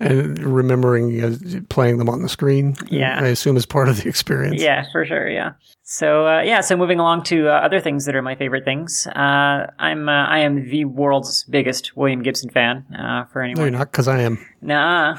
and 0.02 0.40
remembering 0.40 1.24
uh, 1.24 1.36
playing 1.70 1.98
them 1.98 2.10
on 2.10 2.22
the 2.22 2.30
screen. 2.30 2.76
Yeah, 2.90 3.20
I 3.20 3.28
assume 3.28 3.58
is 3.58 3.66
part 3.66 3.88
of 3.88 4.02
the 4.02 4.10
experience. 4.10 4.62
Yeah, 4.62 4.86
for 4.92 5.06
sure. 5.06 5.30
Yeah. 5.30 5.54
So 5.84 6.28
uh, 6.28 6.42
yeah, 6.42 6.62
so 6.62 6.76
moving 6.76 7.00
along 7.00 7.24
to 7.24 7.50
uh, 7.50 7.52
other 7.52 7.80
things 7.80 8.06
that 8.06 8.16
are 8.16 8.22
my 8.22 8.36
favorite 8.36 8.66
things. 8.66 9.08
Uh, 9.08 9.68
I'm 9.80 10.10
uh, 10.10 10.26
I 10.26 10.40
am 10.40 10.70
the 10.70 10.86
world's 10.86 11.44
biggest 11.46 11.96
William 11.96 12.24
Gibson 12.24 12.50
fan. 12.50 12.86
Uh, 12.98 13.26
for 13.26 13.42
anyone, 13.42 13.60
no, 13.60 13.64
you're 13.66 13.78
not, 13.78 13.92
because 13.92 14.08
I 14.08 14.22
am. 14.22 14.46
Nah. 14.62 15.18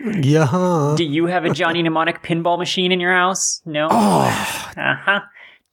Yeah. 0.00 0.94
Do 0.96 1.04
you 1.04 1.26
have 1.26 1.44
a 1.44 1.50
Johnny 1.50 1.82
Mnemonic 1.82 2.22
pinball 2.22 2.58
machine 2.58 2.92
in 2.92 3.00
your 3.00 3.12
house? 3.12 3.60
No. 3.64 3.88
Oh. 3.90 4.72
Uh 4.76 4.94
huh. 4.96 5.20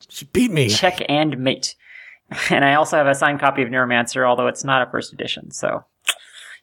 She 0.09 0.26
beat 0.26 0.51
me. 0.51 0.69
Check 0.69 1.01
and 1.09 1.38
mate. 1.38 1.76
And 2.49 2.65
I 2.65 2.73
also 2.73 2.97
have 2.97 3.07
a 3.07 3.15
signed 3.15 3.39
copy 3.39 3.64
of 3.64 3.69
Neuromancer, 3.69 4.27
although 4.27 4.47
it's 4.47 4.65
not 4.65 4.85
a 4.85 4.91
first 4.91 5.14
edition. 5.14 5.49
So 5.51 5.85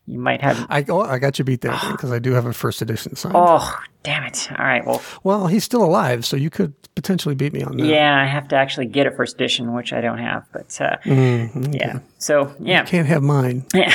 you 0.07 0.19
might 0.19 0.43
have. 0.43 0.67
I 0.69 0.85
oh, 0.89 1.01
I 1.01 1.19
got 1.19 1.39
you 1.39 1.45
beat 1.45 1.63
there 1.63 1.79
because 1.91 2.13
I 2.13 2.19
do 2.19 2.33
have 2.33 2.47
a 2.47 2.53
first 2.53 2.83
edition 2.83 3.17
signed. 3.17 3.35
Oh, 3.37 3.75
damn 4.03 4.25
it! 4.25 4.49
All 4.51 4.65
right, 4.65 4.85
well. 4.87 5.03
Well, 5.23 5.47
he's 5.47 5.65
still 5.65 5.83
alive, 5.83 6.27
so 6.27 6.37
you 6.37 6.51
could 6.51 6.75
potentially 6.95 7.35
beat 7.35 7.53
me 7.53 7.63
on 7.63 7.77
that. 7.79 7.87
Yeah, 7.87 8.21
I 8.21 8.27
have 8.27 8.49
to 8.49 8.57
actually 8.57 8.87
get 8.87 9.07
a 9.07 9.11
first 9.11 9.37
edition, 9.37 9.73
which 9.73 9.93
I 9.93 10.01
don't 10.01 10.19
have. 10.19 10.45
But 10.53 10.79
uh, 10.81 10.97
mm-hmm, 11.05 11.65
okay. 11.69 11.79
yeah, 11.79 11.99
so 12.19 12.55
yeah, 12.61 12.81
you 12.83 12.87
can't 12.87 13.09
have 13.09 13.23
mine. 13.23 13.65
Yeah. 13.75 13.95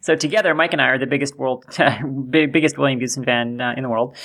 so 0.00 0.16
together, 0.16 0.54
Mike 0.54 0.72
and 0.72 0.82
I 0.82 0.86
are 0.88 0.98
the 0.98 1.06
biggest 1.06 1.38
world, 1.38 1.64
biggest 2.30 2.76
William 2.76 2.98
Gibson 2.98 3.24
fan 3.24 3.60
uh, 3.60 3.74
in 3.76 3.84
the 3.84 3.88
world. 3.88 4.16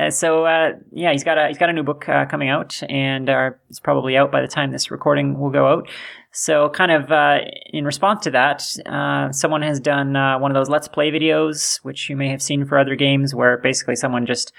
Uh, 0.00 0.10
so 0.10 0.46
uh, 0.46 0.72
yeah, 0.92 1.12
he's 1.12 1.24
got 1.24 1.36
a 1.36 1.48
he's 1.48 1.58
got 1.58 1.68
a 1.68 1.72
new 1.72 1.82
book 1.82 2.08
uh, 2.08 2.24
coming 2.24 2.48
out, 2.48 2.80
and 2.88 3.28
uh, 3.28 3.50
it's 3.68 3.80
probably 3.80 4.16
out 4.16 4.32
by 4.32 4.40
the 4.40 4.48
time 4.48 4.70
this 4.70 4.90
recording 4.90 5.38
will 5.38 5.50
go 5.50 5.66
out. 5.66 5.88
So, 6.32 6.70
kind 6.70 6.92
of 6.92 7.12
uh, 7.12 7.40
in 7.66 7.84
response 7.84 8.22
to 8.24 8.30
that, 8.30 8.64
uh, 8.86 9.32
someone 9.32 9.62
has 9.62 9.80
done 9.80 10.14
one 10.40 10.50
of 10.50 10.54
those 10.54 10.68
Let's 10.70 10.88
Play 10.88 11.10
videos, 11.10 11.80
which 11.82 12.08
you 12.08 12.16
may 12.16 12.28
have 12.28 12.40
seen 12.40 12.64
for 12.64 12.78
other 12.78 12.94
games, 12.94 13.34
where 13.34 13.58
basically 13.58 13.96
someone 13.96 14.26
just 14.26 14.52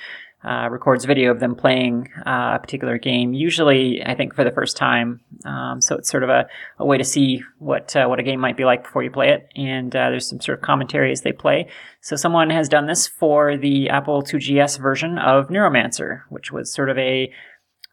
uh, 0.44 0.68
records 0.72 1.06
video 1.06 1.32
of 1.32 1.40
them 1.40 1.56
playing 1.56 2.10
uh, 2.26 2.54
a 2.56 2.60
particular 2.60 2.98
game. 2.98 3.34
Usually, 3.34 4.04
I 4.04 4.16
think 4.16 4.36
for 4.36 4.44
the 4.44 4.52
first 4.52 4.76
time. 4.76 5.22
Um, 5.46 5.82
so 5.82 5.96
it's 5.96 6.10
sort 6.10 6.24
of 6.24 6.30
a, 6.30 6.48
a 6.80 6.86
way 6.86 6.98
to 6.98 7.04
see 7.04 7.44
what 7.60 7.96
uh, 7.96 8.08
what 8.08 8.20
a 8.20 8.24
game 8.24 8.40
might 8.40 8.58
be 8.58 8.66
like 8.66 8.84
before 8.84 9.04
you 9.04 9.12
play 9.12 9.30
it. 9.30 9.48
And 9.56 9.96
uh, 9.96 10.10
there's 10.10 10.28
some 10.28 10.42
sort 10.42 10.58
of 10.58 10.64
commentary 10.64 11.12
as 11.12 11.22
they 11.22 11.32
play. 11.32 11.68
So 12.02 12.16
someone 12.16 12.50
has 12.50 12.70
done 12.70 12.88
this 12.88 13.08
for 13.08 13.58
the 13.58 13.90
Apple 13.90 14.24
2GS 14.24 14.80
version 14.80 15.18
of 15.20 15.50
Neuromancer, 15.50 16.22
which 16.30 16.52
was 16.52 16.74
sort 16.74 16.90
of 16.90 16.98
a 16.98 17.32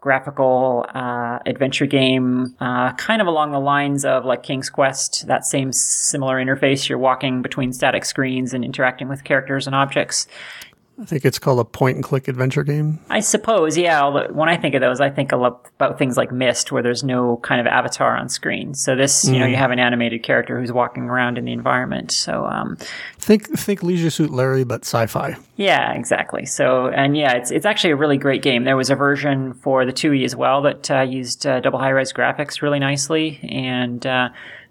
graphical 0.01 0.87
uh, 0.95 1.41
adventure 1.45 1.87
game, 1.87 2.55
uh, 2.61 2.93
kind 2.95 3.21
of 3.21 3.27
along 3.27 3.51
the 3.51 3.59
lines 3.59 4.05
of 4.05 4.25
like 4.25 4.45
King's 4.45 4.71
Quest, 4.71 5.27
that 5.27 5.45
same 5.45 5.73
similar 5.73 6.37
interface. 6.37 6.89
You're 6.89 6.99
walking 6.99 7.43
between 7.43 7.73
static 7.73 8.05
screens 8.05 8.55
and 8.55 8.65
interacting 8.65 9.09
with 9.09 9.25
characters 9.25 9.67
and 9.67 9.75
objects. 9.75 10.29
I 11.01 11.05
think 11.05 11.25
it's 11.25 11.39
called 11.39 11.61
a 11.61 11.65
point 11.65 11.95
and 11.95 12.03
click 12.03 12.27
adventure 12.27 12.65
game. 12.65 12.99
I 13.09 13.21
suppose, 13.21 13.79
yeah. 13.79 14.29
When 14.31 14.49
I 14.49 14.57
think 14.57 14.75
of 14.75 14.81
those, 14.81 15.01
I 15.01 15.11
think 15.11 15.31
about 15.31 15.97
things 15.97 16.17
like 16.17 16.33
Myst, 16.33 16.73
where 16.73 16.83
there's 16.83 17.05
no 17.05 17.37
kind 17.39 17.61
of 17.61 17.69
avatar 17.69 18.17
on 18.17 18.29
screen. 18.29 18.75
So 18.75 18.97
this, 18.97 19.25
mm. 19.25 19.35
you 19.35 19.39
know, 19.39 19.47
you 19.47 19.55
mm. 19.55 19.59
have 19.59 19.71
an 19.71 19.79
animated 19.79 20.25
character 20.25 20.59
who's 20.59 20.73
walking 20.73 21.05
around 21.05 21.39
in 21.39 21.45
the 21.45 21.53
environment. 21.53 22.11
So 22.11 22.47
um, 22.47 22.77
think 23.19 23.47
think 23.57 23.85
Leisure 23.85 24.11
Suit 24.11 24.31
Larry, 24.31 24.65
but 24.65 24.83
sci-fi. 24.83 25.37
Yeah, 25.57 25.93
exactly. 25.93 26.47
So 26.47 26.89
and 26.89 27.17
yeah, 27.17 27.35
it's 27.35 27.53
it's 27.53 27.67
actually 27.67 27.91
a 27.91 27.97
really 27.97 28.19
great 28.19 28.43
game. 28.43 28.65
There 28.65 28.77
was 28.77 28.91
a 28.91 28.97
version 28.97 29.55
for 29.55 29.87
the 29.87 29.93
2E 29.93 30.25
as 30.25 30.35
well 30.35 30.63
that 30.63 30.91
uh, 30.91 31.03
used 31.03 31.47
uh, 31.47 31.61
double 31.61 31.79
high 31.79 31.91
res 31.91 32.13
graphics 32.13 32.61
really 32.61 32.81
nicely, 32.81 33.39
and 33.49 34.05
uh, 34.05 34.31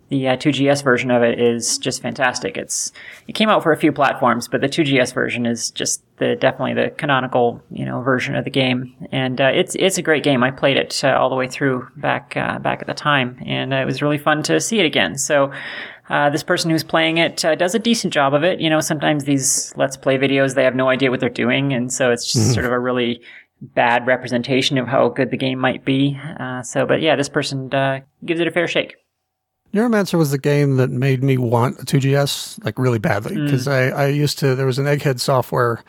the 0.10 0.30
uh, 0.30 0.38
2GS 0.38 0.84
version 0.84 1.12
of 1.12 1.22
it 1.22 1.40
is 1.40 1.78
just 1.78 2.02
fantastic. 2.02 2.58
It's 2.58 2.92
it 3.28 3.34
came 3.34 3.50
out 3.50 3.62
for 3.62 3.72
a 3.72 3.78
few 3.78 3.92
platforms, 3.92 4.48
but 4.48 4.62
the 4.62 4.70
2GS 4.70 5.14
version 5.14 5.46
is 5.46 5.70
just 5.72 6.02
the 6.18 6.36
definitely 6.36 6.74
the 6.74 6.92
canonical 6.92 7.62
you 7.70 7.86
know 7.86 8.02
version 8.02 8.36
of 8.36 8.46
the 8.46 8.50
game, 8.50 8.96
and 9.12 9.42
uh, 9.42 9.52
it's 9.54 9.76
it's 9.76 9.98
a 9.98 10.02
great 10.02 10.24
game. 10.24 10.44
I 10.44 10.52
played 10.52 10.78
it 10.78 11.04
uh, 11.04 11.10
all 11.10 11.30
the 11.30 11.36
way 11.36 11.48
through 11.48 11.88
back 11.98 12.36
uh, 12.38 12.60
back 12.60 12.82
at 12.82 12.88
the 12.88 12.94
time, 12.94 13.38
and 13.46 13.74
uh, 13.74 13.78
it 13.78 13.86
was 13.86 14.02
really 14.02 14.18
fun 14.18 14.44
to 14.44 14.60
see 14.60 14.80
it 14.80 14.86
again. 14.86 15.18
So. 15.18 15.52
Uh, 16.10 16.30
this 16.30 16.42
person 16.42 16.72
who's 16.72 16.86
playing 16.86 17.18
it 17.18 17.36
does 17.36 17.76
a 17.76 17.80
decent 17.80 18.14
job 18.14 18.34
of 18.34 18.42
it. 18.42 18.62
You 18.62 18.70
know, 18.70 18.80
sometimes 18.80 19.26
these 19.26 19.74
let's 19.76 19.98
play 19.98 20.18
videos, 20.18 20.56
they 20.56 20.64
have 20.64 20.74
no 20.74 20.88
idea 20.88 21.12
what 21.12 21.20
they're 21.20 21.28
doing. 21.28 21.74
And 21.74 21.92
so 21.92 22.12
it's 22.12 22.32
just 22.32 22.46
mm-hmm. 22.46 22.54
sort 22.54 22.66
of 22.66 22.72
a 22.72 22.80
really 22.80 23.20
bad 23.60 24.08
representation 24.08 24.78
of 24.78 24.88
how 24.88 25.10
good 25.10 25.32
the 25.32 25.38
game 25.38 25.60
might 25.60 25.84
be. 25.84 26.18
so, 26.64 26.86
but 26.86 27.02
yeah, 27.02 27.18
this 27.18 27.28
person 27.28 27.68
gives 28.24 28.40
it 28.40 28.48
a 28.48 28.52
fair 28.52 28.70
shake. 28.70 28.96
Neuromancer 29.74 30.18
was 30.18 30.32
the 30.32 30.38
game 30.38 30.78
that 30.78 30.90
made 30.90 31.24
me 31.24 31.38
want 31.38 31.80
a 31.80 31.86
2GS 31.86 32.64
like 32.64 32.80
really 32.80 33.00
badly 33.00 33.36
because 33.36 33.68
mm. 33.68 33.72
I, 33.72 34.04
I 34.04 34.08
used 34.08 34.40
to, 34.40 34.56
there 34.56 34.66
was 34.66 34.80
an 34.80 34.86
Egghead 34.86 35.20
software 35.20 35.84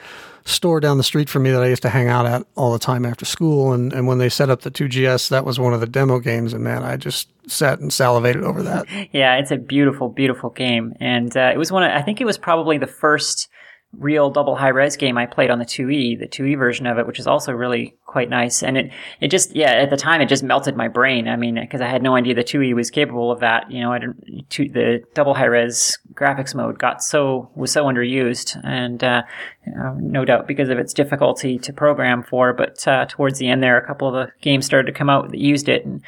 store 0.45 0.81
down 0.81 0.97
the 0.97 1.05
street 1.05 1.29
from 1.29 1.43
me 1.43 1.51
that 1.51 1.63
I 1.63 1.69
used 1.69 1.83
to 1.83 1.89
hang 1.89 2.09
out 2.09 2.27
at 2.27 2.45
all 2.57 2.73
the 2.73 2.79
time 2.79 3.05
after 3.05 3.25
school. 3.25 3.73
And, 3.73 3.93
and 3.93 4.07
when 4.07 4.19
they 4.19 4.29
set 4.29 4.51
up 4.51 4.63
the 4.63 4.71
2GS, 4.71 5.29
that 5.29 5.45
was 5.45 5.61
one 5.61 5.75
of 5.75 5.81
the 5.81 5.87
demo 5.87 6.19
games. 6.19 6.53
And 6.53 6.65
man, 6.65 6.83
I 6.83 6.97
just 6.97 7.29
sat 7.47 7.81
and 7.81 7.93
salivated 7.93 8.43
over 8.43 8.63
that. 8.63 8.87
yeah, 9.13 9.37
it's 9.37 9.51
a 9.51 9.57
beautiful, 9.57 10.09
beautiful 10.09 10.51
game. 10.51 10.95
And 11.01 11.37
uh, 11.37 11.51
it 11.55 11.59
was 11.59 11.71
one 11.71 11.85
of, 11.85 11.93
I 11.93 12.03
think 12.03 12.21
it 12.21 12.25
was 12.25 12.39
probably 12.39 12.79
the 12.79 12.87
first 12.87 13.49
real 13.97 14.31
double 14.31 14.55
high 14.55 14.69
res 14.69 14.97
game 14.97 15.17
I 15.17 15.27
played 15.27 15.51
on 15.51 15.59
the 15.59 15.65
2E, 15.65 16.19
the 16.19 16.29
2E 16.29 16.59
version 16.59 16.87
of 16.87 16.99
it, 16.99 17.07
which 17.07 17.19
is 17.19 17.27
also 17.27 17.53
really 17.53 17.97
quite 18.05 18.29
nice. 18.29 18.63
And 18.63 18.77
it, 18.77 18.93
it 19.21 19.29
just, 19.29 19.57
yeah, 19.57 19.71
at 19.71 19.91
the 19.91 19.97
time 19.97 20.21
it 20.21 20.29
just 20.29 20.43
melted 20.43 20.77
my 20.77 20.89
brain. 20.89 21.27
I 21.27 21.37
mean, 21.37 21.55
because 21.55 21.81
I 21.81 21.89
had 21.89 22.03
no 22.03 22.15
idea 22.15 22.35
the 22.35 22.45
2E 22.45 22.75
was 22.75 22.91
capable 22.91 23.33
of 23.33 23.41
that. 23.41 23.71
You 23.71 23.81
know, 23.81 23.93
I 23.93 23.99
didn't, 23.99 24.49
the 24.51 25.03
double 25.15 25.35
high 25.35 25.47
res 25.47 25.99
graphics 26.13 26.55
mode 26.55 26.79
got 26.79 27.03
so, 27.03 27.51
was 27.55 27.73
so 27.73 27.87
underused 27.87 28.61
and, 28.63 29.03
uh, 29.03 29.23
know, 29.67 29.97
no 30.01 30.25
doubt 30.25 30.47
because 30.47 30.69
of 30.69 30.79
its 30.79 30.93
difficulty 30.93 31.59
to 31.59 31.73
program 31.73 32.23
for. 32.23 32.53
But, 32.53 32.87
uh, 32.87 33.07
towards 33.07 33.39
the 33.39 33.49
end 33.49 33.63
there, 33.63 33.79
a 33.79 33.87
couple 33.87 34.09
of 34.09 34.15
the 34.15 34.33
games 34.43 34.67
started 34.67 34.87
to 34.93 34.97
come 34.97 35.11
out 35.11 35.31
that 35.31 35.39
used 35.39 35.69
it 35.69 35.85
and, 35.85 36.03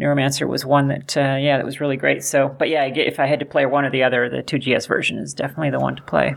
Neuromancer 0.00 0.48
was 0.48 0.64
one 0.64 0.88
that, 0.88 1.14
uh, 1.14 1.36
yeah, 1.38 1.58
that 1.58 1.66
was 1.66 1.78
really 1.78 1.98
great. 1.98 2.24
So, 2.24 2.48
but 2.48 2.70
yeah, 2.70 2.86
if 2.86 3.20
I 3.20 3.26
had 3.26 3.38
to 3.40 3.44
play 3.44 3.66
one 3.66 3.84
or 3.84 3.90
the 3.90 4.02
other, 4.02 4.30
the 4.30 4.42
2GS 4.42 4.88
version 4.88 5.18
is 5.18 5.34
definitely 5.34 5.68
the 5.68 5.78
one 5.78 5.94
to 5.94 6.02
play 6.02 6.36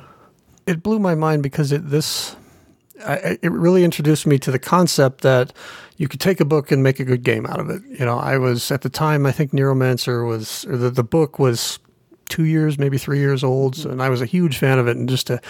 it 0.65 0.83
blew 0.83 0.99
my 0.99 1.15
mind 1.15 1.43
because 1.43 1.71
it 1.71 1.89
this 1.89 2.35
I, 3.05 3.37
it 3.41 3.51
really 3.51 3.83
introduced 3.83 4.25
me 4.25 4.39
to 4.39 4.51
the 4.51 4.59
concept 4.59 5.21
that 5.21 5.53
you 5.97 6.07
could 6.07 6.19
take 6.19 6.39
a 6.39 6.45
book 6.45 6.71
and 6.71 6.81
make 6.81 6.99
a 6.99 7.03
good 7.03 7.23
game 7.23 7.45
out 7.45 7.59
of 7.59 7.69
it. 7.69 7.81
You 7.87 8.05
know, 8.05 8.17
I 8.17 8.37
was 8.37 8.71
at 8.71 8.81
the 8.81 8.89
time 8.89 9.25
I 9.25 9.31
think 9.31 9.51
Neuromancer 9.51 10.27
was 10.27 10.65
or 10.65 10.77
the 10.77 10.89
the 10.89 11.03
book 11.03 11.39
was 11.39 11.79
two 12.29 12.45
years, 12.45 12.79
maybe 12.79 12.97
three 12.97 13.19
years 13.19 13.43
old, 13.43 13.85
and 13.85 14.01
I 14.01 14.09
was 14.09 14.21
a 14.21 14.25
huge 14.25 14.57
fan 14.57 14.79
of 14.79 14.87
it. 14.87 14.97
And 14.97 15.07
just 15.07 15.27
to 15.27 15.41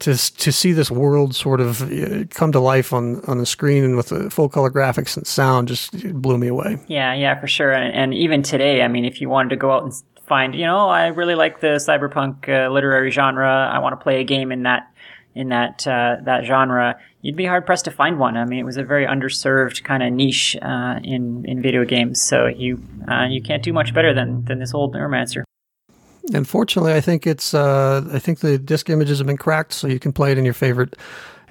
to 0.00 0.16
to 0.16 0.52
see 0.52 0.72
this 0.72 0.90
world 0.90 1.34
sort 1.34 1.60
of 1.60 1.82
uh, 1.82 2.24
come 2.30 2.52
to 2.52 2.60
life 2.60 2.92
on 2.92 3.22
on 3.26 3.38
the 3.38 3.46
screen 3.46 3.84
and 3.84 3.96
with 3.96 4.08
the 4.08 4.30
full 4.30 4.48
color 4.48 4.70
graphics 4.70 5.16
and 5.16 5.26
sound 5.26 5.68
just 5.68 5.92
blew 6.22 6.38
me 6.38 6.48
away. 6.48 6.78
Yeah, 6.86 7.14
yeah, 7.14 7.40
for 7.40 7.46
sure. 7.46 7.72
And, 7.72 7.94
and 7.94 8.14
even 8.14 8.42
today, 8.42 8.82
I 8.82 8.88
mean, 8.88 9.04
if 9.04 9.20
you 9.20 9.28
wanted 9.28 9.50
to 9.50 9.56
go 9.56 9.72
out 9.72 9.84
and 9.84 9.92
find, 10.28 10.54
you 10.54 10.64
know, 10.64 10.88
I 10.88 11.08
really 11.08 11.34
like 11.34 11.60
the 11.60 11.78
cyberpunk 11.78 12.48
uh, 12.48 12.70
literary 12.70 13.10
genre. 13.10 13.68
I 13.72 13.78
want 13.78 13.98
to 13.98 14.02
play 14.02 14.20
a 14.20 14.24
game 14.24 14.52
in 14.52 14.62
that 14.64 14.92
in 15.34 15.48
that 15.48 15.86
uh, 15.86 16.16
that 16.24 16.44
genre. 16.44 16.98
You'd 17.22 17.36
be 17.36 17.46
hard 17.46 17.66
pressed 17.66 17.86
to 17.86 17.90
find 17.90 18.18
one. 18.18 18.36
I 18.36 18.44
mean, 18.44 18.60
it 18.60 18.64
was 18.64 18.76
a 18.76 18.84
very 18.84 19.06
underserved 19.06 19.82
kind 19.84 20.02
of 20.02 20.12
niche 20.12 20.56
uh, 20.60 21.00
in 21.02 21.44
in 21.46 21.62
video 21.62 21.84
games. 21.84 22.20
So 22.22 22.46
you 22.46 22.82
uh, 23.10 23.26
you 23.28 23.42
can't 23.42 23.62
do 23.62 23.72
much 23.72 23.94
better 23.94 24.14
than 24.14 24.44
than 24.44 24.58
this 24.58 24.74
old 24.74 24.94
Neuromancer. 24.94 25.44
Unfortunately, 26.32 26.92
I 26.92 27.00
think 27.00 27.26
it's 27.26 27.54
uh, 27.54 28.08
I 28.12 28.18
think 28.18 28.40
the 28.40 28.58
disk 28.58 28.90
images 28.90 29.18
have 29.18 29.26
been 29.26 29.38
cracked, 29.38 29.72
so 29.72 29.88
you 29.88 29.98
can 29.98 30.12
play 30.12 30.32
it 30.32 30.38
in 30.38 30.44
your 30.44 30.54
favorite 30.54 30.94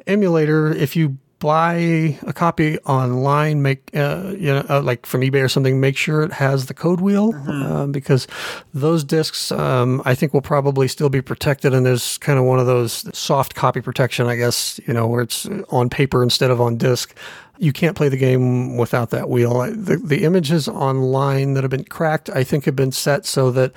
emulator. 0.06 0.72
If 0.72 0.96
you 0.96 1.18
buy 1.40 2.18
a 2.26 2.34
copy 2.34 2.80
online, 2.80 3.62
make 3.62 3.90
uh, 3.96 4.34
you 4.38 4.54
know 4.54 4.66
uh, 4.70 4.82
like 4.82 5.06
from 5.06 5.22
eBay 5.22 5.44
or 5.44 5.50
something, 5.50 5.80
make 5.80 5.98
sure 5.98 6.24
it 6.24 6.34
has 6.34 6.66
the 6.66 6.74
code 6.74 7.02
wheel 7.02 7.34
mm-hmm. 7.34 7.64
uh, 7.64 7.88
because 7.88 8.28
those 8.74 9.04
discs 9.04 9.52
um, 9.52 10.02
I 10.06 10.16
think 10.16 10.34
will 10.34 10.42
probably 10.42 10.88
still 10.88 11.10
be 11.10 11.22
protected. 11.22 11.74
And 11.74 11.86
there's 11.86 12.18
kind 12.20 12.40
of 12.40 12.46
one 12.46 12.60
of 12.60 12.66
those 12.66 13.06
soft 13.18 13.56
copy 13.56 13.82
protection, 13.82 14.28
I 14.28 14.36
guess, 14.36 14.80
you 14.88 14.94
know, 14.94 15.08
where 15.08 15.22
it's 15.22 15.48
on 15.70 15.90
paper 15.90 16.24
instead 16.24 16.52
of 16.52 16.60
on 16.60 16.78
disc. 16.78 17.16
You 17.60 17.74
can't 17.74 17.98
play 17.98 18.08
the 18.08 18.18
game 18.18 18.78
without 18.78 19.10
that 19.10 19.30
wheel. 19.30 19.62
The, 19.62 19.98
the 19.98 20.26
images 20.26 20.68
online 20.68 21.54
that 21.54 21.64
have 21.64 21.72
been 21.72 21.86
cracked, 21.86 22.30
I 22.30 22.44
think, 22.44 22.66
have 22.66 22.76
been 22.76 22.92
set 22.92 23.26
so 23.26 23.50
that 23.52 23.74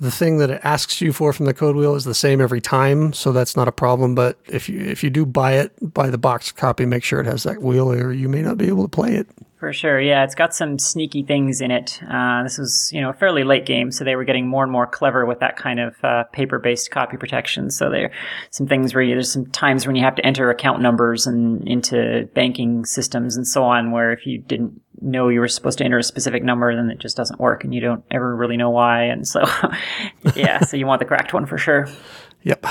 the 0.00 0.10
thing 0.10 0.38
that 0.38 0.50
it 0.50 0.60
asks 0.62 1.00
you 1.00 1.12
for 1.12 1.32
from 1.32 1.46
the 1.46 1.54
code 1.54 1.74
wheel 1.76 1.94
is 1.94 2.04
the 2.04 2.14
same 2.14 2.40
every 2.40 2.60
time, 2.60 3.12
so 3.12 3.32
that's 3.32 3.56
not 3.56 3.68
a 3.68 3.72
problem. 3.72 4.14
But 4.14 4.38
if 4.46 4.68
you 4.68 4.80
if 4.80 5.02
you 5.02 5.10
do 5.10 5.26
buy 5.26 5.54
it, 5.54 5.72
buy 5.92 6.10
the 6.10 6.18
box 6.18 6.52
copy, 6.52 6.86
make 6.86 7.04
sure 7.04 7.20
it 7.20 7.26
has 7.26 7.42
that 7.42 7.62
wheel, 7.62 7.90
or 7.90 8.12
you 8.12 8.28
may 8.28 8.42
not 8.42 8.58
be 8.58 8.68
able 8.68 8.84
to 8.84 8.88
play 8.88 9.14
it. 9.14 9.28
For 9.58 9.72
sure, 9.72 10.00
yeah, 10.00 10.22
it's 10.22 10.36
got 10.36 10.54
some 10.54 10.78
sneaky 10.78 11.24
things 11.24 11.60
in 11.60 11.72
it. 11.72 12.00
Uh, 12.08 12.44
this 12.44 12.58
was, 12.58 12.92
you 12.92 13.00
know, 13.00 13.10
a 13.10 13.12
fairly 13.12 13.42
late 13.42 13.66
game, 13.66 13.90
so 13.90 14.04
they 14.04 14.14
were 14.14 14.22
getting 14.22 14.46
more 14.46 14.62
and 14.62 14.70
more 14.70 14.86
clever 14.86 15.26
with 15.26 15.40
that 15.40 15.56
kind 15.56 15.80
of 15.80 15.96
uh, 16.04 16.24
paper-based 16.32 16.92
copy 16.92 17.16
protection. 17.16 17.68
So 17.72 17.90
there, 17.90 18.12
some 18.52 18.68
things 18.68 18.94
where 18.94 19.02
you, 19.02 19.16
there's 19.16 19.32
some 19.32 19.46
times 19.46 19.84
when 19.84 19.96
you 19.96 20.04
have 20.04 20.14
to 20.14 20.24
enter 20.24 20.48
account 20.50 20.80
numbers 20.80 21.26
and 21.26 21.66
into 21.66 22.28
banking 22.34 22.84
systems 22.84 23.36
and 23.36 23.48
so 23.48 23.64
on, 23.64 23.90
where 23.90 24.12
if 24.12 24.28
you 24.28 24.38
didn't 24.38 24.80
know 25.00 25.28
you 25.28 25.40
were 25.40 25.48
supposed 25.48 25.78
to 25.78 25.84
enter 25.84 25.98
a 25.98 26.04
specific 26.04 26.44
number, 26.44 26.76
then 26.76 26.88
it 26.88 27.00
just 27.00 27.16
doesn't 27.16 27.40
work, 27.40 27.64
and 27.64 27.74
you 27.74 27.80
don't 27.80 28.04
ever 28.12 28.36
really 28.36 28.56
know 28.56 28.70
why. 28.70 29.06
And 29.06 29.26
so, 29.26 29.42
yeah, 30.36 30.60
so 30.60 30.76
you 30.76 30.86
want 30.86 31.00
the 31.00 31.04
cracked 31.04 31.34
one 31.34 31.46
for 31.46 31.58
sure. 31.58 31.88
Yep. 32.44 32.64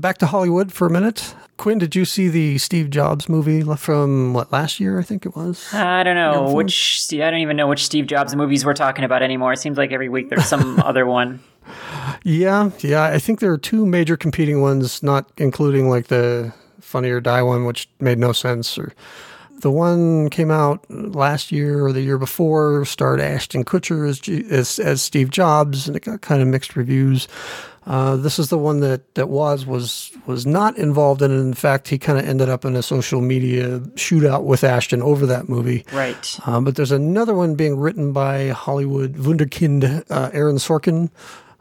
Back 0.00 0.16
to 0.18 0.26
Hollywood 0.26 0.72
for 0.72 0.86
a 0.86 0.90
minute. 0.90 1.34
Quinn, 1.58 1.76
did 1.76 1.94
you 1.94 2.06
see 2.06 2.28
the 2.28 2.56
Steve 2.56 2.88
Jobs 2.88 3.28
movie 3.28 3.62
from 3.76 4.32
what 4.32 4.50
last 4.50 4.80
year? 4.80 4.98
I 4.98 5.02
think 5.02 5.26
it 5.26 5.36
was. 5.36 5.74
I 5.74 6.02
don't 6.02 6.14
know 6.14 6.54
which. 6.54 7.06
I 7.12 7.30
don't 7.30 7.40
even 7.40 7.54
know 7.58 7.66
which 7.66 7.84
Steve 7.84 8.06
Jobs 8.06 8.34
movies 8.34 8.64
we're 8.64 8.72
talking 8.72 9.04
about 9.04 9.22
anymore. 9.22 9.52
It 9.52 9.58
seems 9.58 9.76
like 9.76 9.92
every 9.92 10.08
week 10.08 10.30
there's 10.30 10.46
some 10.46 10.80
other 10.84 11.04
one. 11.04 11.40
Yeah, 12.24 12.70
yeah. 12.78 13.04
I 13.04 13.18
think 13.18 13.40
there 13.40 13.52
are 13.52 13.58
two 13.58 13.84
major 13.84 14.16
competing 14.16 14.62
ones, 14.62 15.02
not 15.02 15.30
including 15.36 15.90
like 15.90 16.06
the 16.06 16.54
Funny 16.80 17.10
or 17.10 17.20
Die 17.20 17.42
one, 17.42 17.66
which 17.66 17.86
made 18.00 18.16
no 18.16 18.32
sense. 18.32 18.78
Or 18.78 18.94
the 19.58 19.70
one 19.70 20.30
came 20.30 20.50
out 20.50 20.82
last 20.90 21.52
year 21.52 21.84
or 21.84 21.92
the 21.92 22.00
year 22.00 22.16
before, 22.16 22.86
starred 22.86 23.20
Ashton 23.20 23.66
Kutcher 23.66 24.08
as 24.08 24.26
as, 24.50 24.78
as 24.78 25.02
Steve 25.02 25.28
Jobs, 25.28 25.86
and 25.86 25.94
it 25.94 26.04
got 26.04 26.22
kind 26.22 26.40
of 26.40 26.48
mixed 26.48 26.74
reviews. 26.74 27.28
Uh, 27.90 28.14
this 28.14 28.38
is 28.38 28.50
the 28.50 28.56
one 28.56 28.78
that 28.78 29.16
that 29.16 29.28
was 29.28 29.66
was 29.66 30.12
was 30.24 30.46
not 30.46 30.78
involved 30.78 31.22
in 31.22 31.32
it. 31.32 31.40
In 31.40 31.54
fact, 31.54 31.88
he 31.88 31.98
kind 31.98 32.20
of 32.20 32.24
ended 32.24 32.48
up 32.48 32.64
in 32.64 32.76
a 32.76 32.84
social 32.84 33.20
media 33.20 33.80
shootout 33.96 34.44
with 34.44 34.62
Ashton 34.62 35.02
over 35.02 35.26
that 35.26 35.48
movie. 35.48 35.84
Right. 35.92 36.38
Uh, 36.46 36.60
but 36.60 36.76
there's 36.76 36.92
another 36.92 37.34
one 37.34 37.56
being 37.56 37.76
written 37.76 38.12
by 38.12 38.50
Hollywood 38.50 39.14
wunderkind 39.14 40.04
uh, 40.08 40.30
Aaron 40.32 40.56
Sorkin 40.56 41.10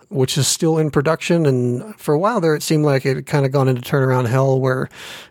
which 0.10 0.38
is 0.38 0.48
still 0.48 0.78
in 0.78 0.92
production. 0.92 1.46
And 1.46 1.96
for 2.00 2.14
a 2.14 2.20
while 2.20 2.42
there, 2.42 2.56
it 2.56 2.64
seemed 2.64 2.84
like 2.84 3.06
it 3.06 3.16
had 3.16 3.26
kind 3.28 3.46
of 3.46 3.52
gone 3.52 3.68
into 3.68 3.82
turnaround 3.82 4.28
hell 4.28 4.60
where, 4.60 4.90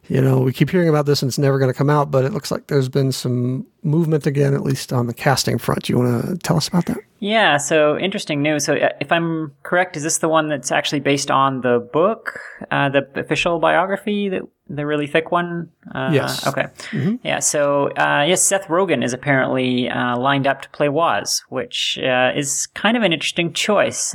you 0.08 0.20
know, 0.20 0.38
we 0.38 0.52
keep 0.52 0.70
hearing 0.70 0.88
about 0.88 1.04
this 1.04 1.20
and 1.20 1.28
it's 1.28 1.38
never 1.38 1.58
going 1.58 1.70
to 1.70 1.76
come 1.76 1.90
out, 1.90 2.10
but 2.10 2.24
it 2.24 2.32
looks 2.32 2.50
like 2.50 2.68
there's 2.68 2.88
been 2.88 3.10
some 3.12 3.66
movement 3.82 4.26
again, 4.26 4.54
at 4.54 4.62
least 4.62 4.92
on 4.92 5.06
the 5.06 5.14
casting 5.14 5.58
front. 5.58 5.88
You 5.88 5.98
want 5.98 6.24
to 6.24 6.36
tell 6.38 6.56
us 6.56 6.68
about 6.68 6.86
that? 6.86 6.98
Yeah, 7.20 7.56
so 7.56 7.98
interesting 7.98 8.42
news. 8.42 8.64
So, 8.64 8.74
uh, 8.74 8.90
if 9.00 9.10
I'm 9.10 9.52
correct, 9.64 9.96
is 9.96 10.04
this 10.04 10.18
the 10.18 10.28
one 10.28 10.48
that's 10.48 10.70
actually 10.70 11.00
based 11.00 11.30
on 11.30 11.62
the 11.62 11.88
book, 11.92 12.38
uh, 12.70 12.90
the 12.90 13.08
official 13.16 13.58
biography, 13.58 14.28
that 14.28 14.42
the 14.68 14.86
really 14.86 15.06
thick 15.06 15.32
one? 15.32 15.70
Uh, 15.92 16.10
yes. 16.12 16.46
Okay. 16.46 16.66
Mm-hmm. 16.92 17.16
Yeah. 17.24 17.40
So, 17.40 17.88
uh, 17.92 18.24
yes, 18.28 18.42
Seth 18.42 18.66
Rogen 18.66 19.02
is 19.02 19.12
apparently 19.12 19.88
uh, 19.88 20.16
lined 20.16 20.46
up 20.46 20.62
to 20.62 20.70
play 20.70 20.88
Woz, 20.88 21.42
which 21.48 21.98
uh, 22.02 22.32
is 22.36 22.68
kind 22.74 22.96
of 22.96 23.02
an 23.02 23.12
interesting 23.12 23.52
choice. 23.52 24.14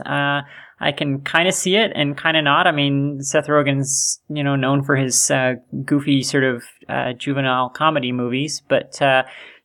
I 0.79 0.91
can 0.91 1.21
kind 1.21 1.47
of 1.47 1.53
see 1.53 1.77
it 1.77 1.93
and 1.95 2.17
kind 2.17 2.35
of 2.35 2.43
not. 2.43 2.67
I 2.67 2.73
mean, 2.73 3.21
Seth 3.21 3.47
Rogen's 3.47 4.21
you 4.27 4.43
know 4.43 4.57
known 4.57 4.83
for 4.83 4.97
his 4.97 5.31
goofy 5.85 6.23
sort 6.23 6.43
of 6.43 6.63
juvenile 7.17 7.69
comedy 7.69 8.11
movies, 8.11 8.61
but 8.67 8.99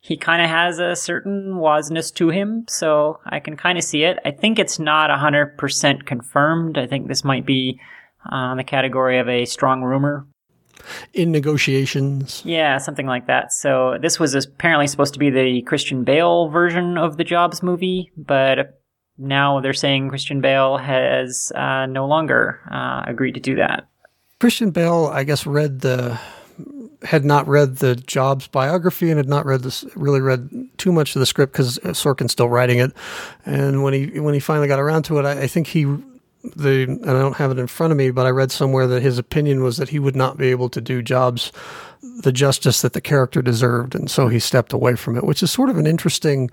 he 0.09 0.17
kind 0.17 0.41
of 0.41 0.49
has 0.49 0.79
a 0.79 0.97
certain 0.97 1.57
Wozness 1.57 2.15
to 2.15 2.31
him, 2.31 2.65
so 2.67 3.21
I 3.27 3.41
can 3.41 3.59
kind 3.59 3.77
of 3.77 3.85
see 3.85 4.05
it. 4.05 4.19
I 4.25 4.31
think 4.31 4.59
it's 4.59 4.79
not 4.79 5.11
100% 5.11 6.07
confirmed. 6.07 6.79
I 6.79 6.87
think 6.87 7.09
this 7.09 7.25
might 7.25 7.45
be 7.45 7.79
uh, 8.33 8.55
the 8.55 8.65
category 8.65 9.19
of 9.19 9.29
a 9.29 9.45
strong 9.45 9.83
rumor. 9.83 10.27
In 11.13 11.31
negotiations. 11.31 12.41
Yeah, 12.47 12.79
something 12.79 13.07
like 13.07 13.27
that. 13.27 13.53
So 13.53 13.99
this 14.01 14.19
was 14.19 14.35
apparently 14.35 14.87
supposed 14.87 15.13
to 15.13 15.21
be 15.21 15.29
the 15.29 15.61
Christian 15.67 16.05
Bale 16.05 16.49
version 16.49 16.97
of 16.97 17.19
the 17.19 17.25
Jobs 17.25 17.63
movie, 17.63 18.11
but 18.17 18.81
now 19.19 19.61
they're 19.61 19.75
saying 19.75 20.09
Christian 20.09 20.41
Bale 20.41 20.79
has 20.79 21.53
uh, 21.55 21.85
no 21.85 22.07
longer 22.07 22.61
uh, 22.73 23.03
agreed 23.07 23.33
to 23.33 23.41
do 23.41 23.57
that. 23.57 23.87
Christian 24.41 24.71
Bale, 24.71 25.11
I 25.13 25.25
guess, 25.25 25.45
read 25.45 25.81
the 25.81 26.19
had 27.03 27.25
not 27.25 27.47
read 27.47 27.77
the 27.77 27.95
Jobs 27.95 28.49
biography 28.49 29.11
and 29.11 29.19
had 29.19 29.29
not 29.29 29.47
read 29.47 29.63
this 29.63 29.85
really 29.95 30.21
read 30.21 30.51
too 30.79 30.93
much 30.93 31.15
of 31.15 31.21
the 31.21 31.27
script 31.27 31.53
because 31.53 31.79
Sorkin's 31.79 32.33
still 32.33 32.49
writing 32.49 32.79
it. 32.79 32.93
And 33.47 33.83
when 33.83 33.95
he 33.95 34.21
when 34.21 34.35
he 34.35 34.41
finally 34.41 34.69
got 34.69 34.81
around 34.81 35.05
to 35.05 35.19
it, 35.19 35.25
I, 35.25 35.43
I 35.43 35.47
think 35.47 35.69
he 35.69 35.85
the 36.57 36.85
and 36.85 37.11
I 37.11 37.21
don't 37.21 37.37
have 37.37 37.51
it 37.51 37.59
in 37.59 37.67
front 37.67 37.93
of 37.93 37.97
me, 37.97 38.11
but 38.11 38.27
I 38.27 38.31
read 38.31 38.51
somewhere 38.51 38.87
that 38.89 39.03
his 39.03 39.19
opinion 39.19 39.63
was 39.63 39.77
that 39.77 39.91
he 39.91 39.99
would 39.99 40.17
not 40.17 40.37
be 40.37 40.49
able 40.49 40.69
to 40.71 40.81
do 40.81 41.03
Jobs 41.03 41.53
the 42.23 42.33
justice 42.33 42.83
that 42.83 42.93
the 42.93 43.01
character 43.01 43.43
deserved, 43.43 43.95
and 43.95 44.11
so 44.11 44.29
he 44.29 44.39
stepped 44.39 44.73
away 44.73 44.95
from 44.95 45.17
it, 45.17 45.25
which 45.25 45.43
is 45.43 45.51
sort 45.51 45.69
of 45.69 45.79
an 45.79 45.87
interesting 45.87 46.51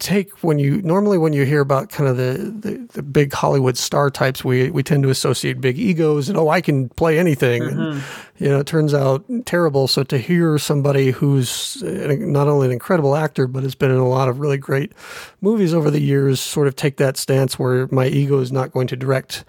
take 0.00 0.32
when 0.42 0.58
you 0.58 0.82
normally 0.82 1.18
when 1.18 1.32
you 1.32 1.44
hear 1.44 1.60
about 1.60 1.90
kind 1.90 2.08
of 2.08 2.16
the, 2.16 2.32
the, 2.32 2.88
the, 2.94 3.02
big 3.02 3.32
Hollywood 3.32 3.76
star 3.76 4.10
types, 4.10 4.42
we 4.44 4.70
we 4.70 4.82
tend 4.82 5.02
to 5.04 5.10
associate 5.10 5.60
big 5.60 5.78
egos 5.78 6.28
and 6.28 6.36
oh, 6.36 6.48
I 6.48 6.60
can 6.60 6.88
play 6.88 7.18
anything, 7.18 7.62
mm-hmm. 7.62 7.80
and 7.80 8.02
you 8.38 8.48
know, 8.48 8.58
it 8.58 8.66
turns 8.66 8.94
out 8.94 9.24
terrible. 9.44 9.86
So 9.86 10.02
to 10.04 10.18
hear 10.18 10.58
somebody 10.58 11.10
who's 11.10 11.80
not 11.82 12.48
only 12.48 12.66
an 12.66 12.72
incredible 12.72 13.14
actor 13.14 13.46
but 13.46 13.62
has 13.62 13.74
been 13.74 13.90
in 13.90 13.98
a 13.98 14.08
lot 14.08 14.28
of 14.28 14.40
really 14.40 14.58
great 14.58 14.92
movies 15.40 15.74
over 15.74 15.90
the 15.90 16.00
years, 16.00 16.40
sort 16.40 16.66
of 16.66 16.74
take 16.74 16.96
that 16.96 17.16
stance 17.16 17.58
where 17.58 17.86
my 17.92 18.06
ego 18.06 18.40
is 18.40 18.50
not 18.50 18.72
going 18.72 18.88
to 18.88 18.96
direct. 18.96 19.44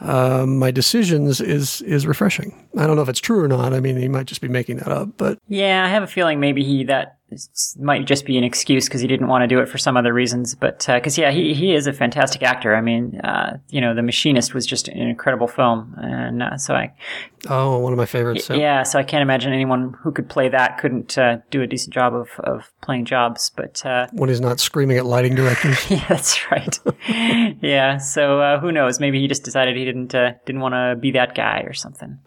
Uh, 0.00 0.46
my 0.46 0.70
decisions 0.70 1.40
is 1.40 1.82
is 1.82 2.06
refreshing. 2.06 2.54
I 2.78 2.86
don't 2.86 2.94
know 2.94 3.02
if 3.02 3.08
it's 3.08 3.20
true 3.20 3.42
or 3.42 3.48
not. 3.48 3.74
I 3.74 3.80
mean, 3.80 3.96
he 3.96 4.08
might 4.08 4.26
just 4.26 4.40
be 4.40 4.48
making 4.48 4.76
that 4.76 4.88
up, 4.88 5.10
but 5.16 5.40
yeah, 5.48 5.84
I 5.84 5.88
have 5.88 6.04
a 6.04 6.06
feeling 6.06 6.38
maybe 6.38 6.62
he 6.62 6.84
that 6.84 7.17
might 7.78 8.06
just 8.06 8.24
be 8.24 8.38
an 8.38 8.44
excuse 8.44 8.86
because 8.86 9.00
he 9.00 9.06
didn't 9.06 9.28
want 9.28 9.42
to 9.42 9.46
do 9.46 9.60
it 9.60 9.68
for 9.68 9.76
some 9.76 9.96
other 9.96 10.14
reasons. 10.14 10.54
But 10.54 10.86
because 10.86 11.18
uh, 11.18 11.22
yeah, 11.22 11.30
he 11.30 11.52
he 11.52 11.74
is 11.74 11.86
a 11.86 11.92
fantastic 11.92 12.42
actor. 12.42 12.74
I 12.74 12.80
mean, 12.80 13.20
uh, 13.20 13.58
you 13.68 13.80
know, 13.80 13.94
The 13.94 14.02
Machinist 14.02 14.54
was 14.54 14.66
just 14.66 14.88
an 14.88 14.98
incredible 14.98 15.46
film, 15.46 15.94
and 15.98 16.42
uh, 16.42 16.56
so 16.56 16.74
I 16.74 16.92
oh 17.48 17.78
one 17.78 17.92
of 17.92 17.98
my 17.98 18.06
favorites. 18.06 18.48
Yeah, 18.48 18.56
yeah, 18.56 18.82
so 18.82 18.98
I 18.98 19.02
can't 19.02 19.22
imagine 19.22 19.52
anyone 19.52 19.94
who 20.02 20.10
could 20.10 20.28
play 20.28 20.48
that 20.48 20.78
couldn't 20.78 21.18
uh, 21.18 21.38
do 21.50 21.60
a 21.60 21.66
decent 21.66 21.92
job 21.92 22.14
of 22.14 22.28
of 22.40 22.72
playing 22.80 23.04
Jobs. 23.04 23.50
But 23.54 23.84
uh, 23.84 24.08
when 24.12 24.30
he's 24.30 24.40
not 24.40 24.58
screaming 24.58 24.96
at 24.96 25.04
lighting 25.04 25.34
directors, 25.34 25.90
yeah, 25.90 26.06
that's 26.08 26.50
right. 26.50 26.78
yeah, 27.62 27.98
so 27.98 28.40
uh, 28.40 28.60
who 28.60 28.72
knows? 28.72 29.00
Maybe 29.00 29.20
he 29.20 29.28
just 29.28 29.44
decided 29.44 29.76
he 29.76 29.84
didn't 29.84 30.12
didn't 30.12 30.60
want 30.60 30.74
to 30.74 30.96
be 30.98 31.10
that 31.12 31.34
guy 31.34 31.60
or 31.66 31.74
something. 31.74 32.18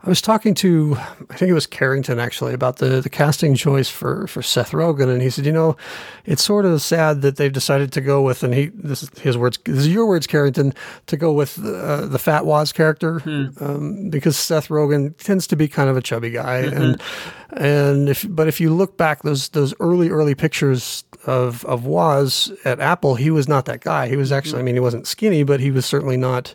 I 0.00 0.08
was 0.08 0.22
talking 0.22 0.54
to, 0.54 0.96
I 1.28 1.36
think 1.36 1.50
it 1.50 1.54
was 1.54 1.66
Carrington 1.66 2.20
actually, 2.20 2.54
about 2.54 2.76
the, 2.76 3.00
the 3.00 3.10
casting 3.10 3.56
choice 3.56 3.88
for, 3.88 4.28
for 4.28 4.42
Seth 4.42 4.70
Rogen, 4.70 5.08
and 5.12 5.20
he 5.20 5.28
said, 5.28 5.44
you 5.44 5.52
know, 5.52 5.76
it's 6.24 6.42
sort 6.42 6.64
of 6.64 6.80
sad 6.80 7.20
that 7.22 7.36
they've 7.36 7.52
decided 7.52 7.92
to 7.92 8.00
go 8.00 8.22
with, 8.22 8.44
and 8.44 8.54
he 8.54 8.66
this 8.66 9.02
is 9.02 9.10
his 9.18 9.36
words, 9.36 9.58
this 9.64 9.78
is 9.78 9.88
your 9.88 10.06
words, 10.06 10.28
Carrington, 10.28 10.72
to 11.06 11.16
go 11.16 11.32
with 11.32 11.58
uh, 11.58 12.06
the 12.06 12.18
Fat 12.18 12.46
Woz 12.46 12.70
character, 12.72 13.18
hmm. 13.20 13.46
um, 13.60 14.08
because 14.08 14.36
Seth 14.36 14.68
Rogen 14.68 15.16
tends 15.16 15.48
to 15.48 15.56
be 15.56 15.66
kind 15.66 15.90
of 15.90 15.96
a 15.96 16.02
chubby 16.02 16.30
guy, 16.30 16.62
mm-hmm. 16.62 16.80
and 16.80 17.02
and 17.50 18.08
if 18.08 18.24
but 18.28 18.46
if 18.46 18.60
you 18.60 18.72
look 18.72 18.96
back 18.96 19.24
those 19.24 19.48
those 19.48 19.74
early 19.80 20.10
early 20.10 20.36
pictures 20.36 21.02
of 21.26 21.64
of 21.64 21.86
Woz 21.86 22.52
at 22.64 22.78
Apple, 22.78 23.16
he 23.16 23.30
was 23.30 23.48
not 23.48 23.64
that 23.64 23.80
guy. 23.80 24.06
He 24.06 24.16
was 24.16 24.30
actually, 24.30 24.52
mm-hmm. 24.52 24.60
I 24.60 24.62
mean, 24.62 24.74
he 24.76 24.80
wasn't 24.80 25.08
skinny, 25.08 25.42
but 25.42 25.58
he 25.58 25.72
was 25.72 25.84
certainly 25.84 26.16
not 26.16 26.54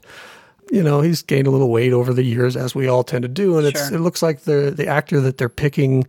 you 0.71 0.83
know, 0.83 1.01
he's 1.01 1.21
gained 1.21 1.47
a 1.47 1.51
little 1.51 1.69
weight 1.69 1.93
over 1.93 2.13
the 2.13 2.23
years, 2.23 2.55
as 2.55 2.73
we 2.73 2.87
all 2.87 3.03
tend 3.03 3.23
to 3.23 3.27
do, 3.27 3.57
and 3.57 3.75
sure. 3.75 3.93
it 3.93 3.99
looks 3.99 4.21
like 4.21 4.41
the 4.41 4.73
the 4.75 4.87
actor 4.87 5.19
that 5.21 5.37
they're 5.37 5.49
picking 5.49 6.05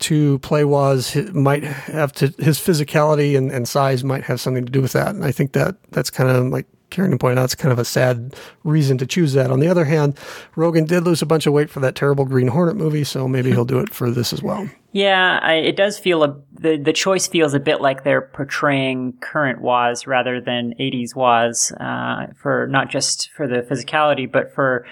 to 0.00 0.38
play 0.40 0.64
was 0.64 1.16
might 1.32 1.62
have 1.62 2.12
to 2.12 2.28
his 2.38 2.58
physicality 2.58 3.36
and, 3.38 3.50
and 3.52 3.68
size 3.68 4.02
might 4.02 4.24
have 4.24 4.40
something 4.40 4.64
to 4.64 4.72
do 4.72 4.82
with 4.82 4.92
that, 4.92 5.14
and 5.14 5.24
I 5.24 5.32
think 5.32 5.52
that 5.52 5.76
that's 5.90 6.10
kind 6.10 6.28
of 6.28 6.46
like 6.46 6.66
Karen 6.94 7.18
pointed 7.18 7.38
out, 7.38 7.44
it's 7.46 7.56
kind 7.56 7.72
of 7.72 7.80
a 7.80 7.84
sad 7.84 8.36
reason 8.62 8.98
to 8.98 9.06
choose 9.06 9.32
that. 9.32 9.50
On 9.50 9.58
the 9.58 9.66
other 9.66 9.84
hand, 9.84 10.14
Rogen 10.54 10.86
did 10.86 11.02
lose 11.02 11.22
a 11.22 11.26
bunch 11.26 11.44
of 11.44 11.52
weight 11.52 11.68
for 11.68 11.80
that 11.80 11.96
terrible 11.96 12.24
Green 12.24 12.46
Hornet 12.46 12.76
movie, 12.76 13.02
so 13.02 13.26
maybe 13.26 13.50
he'll 13.50 13.64
do 13.64 13.80
it 13.80 13.92
for 13.92 14.12
this 14.12 14.32
as 14.32 14.44
well. 14.44 14.70
Yeah, 14.92 15.40
I, 15.42 15.54
it 15.54 15.76
does 15.76 15.98
feel 15.98 16.22
a, 16.22 16.40
the 16.52 16.76
the 16.76 16.92
choice 16.92 17.26
feels 17.26 17.52
a 17.52 17.58
bit 17.58 17.80
like 17.80 18.04
they're 18.04 18.22
portraying 18.22 19.14
current 19.20 19.60
Woz 19.60 20.06
rather 20.06 20.40
than 20.40 20.72
'80s 20.78 21.16
Woz 21.16 21.72
uh, 21.80 22.28
for 22.40 22.68
not 22.70 22.90
just 22.90 23.30
for 23.32 23.48
the 23.48 23.66
physicality, 23.68 24.30
but 24.30 24.54
for 24.54 24.86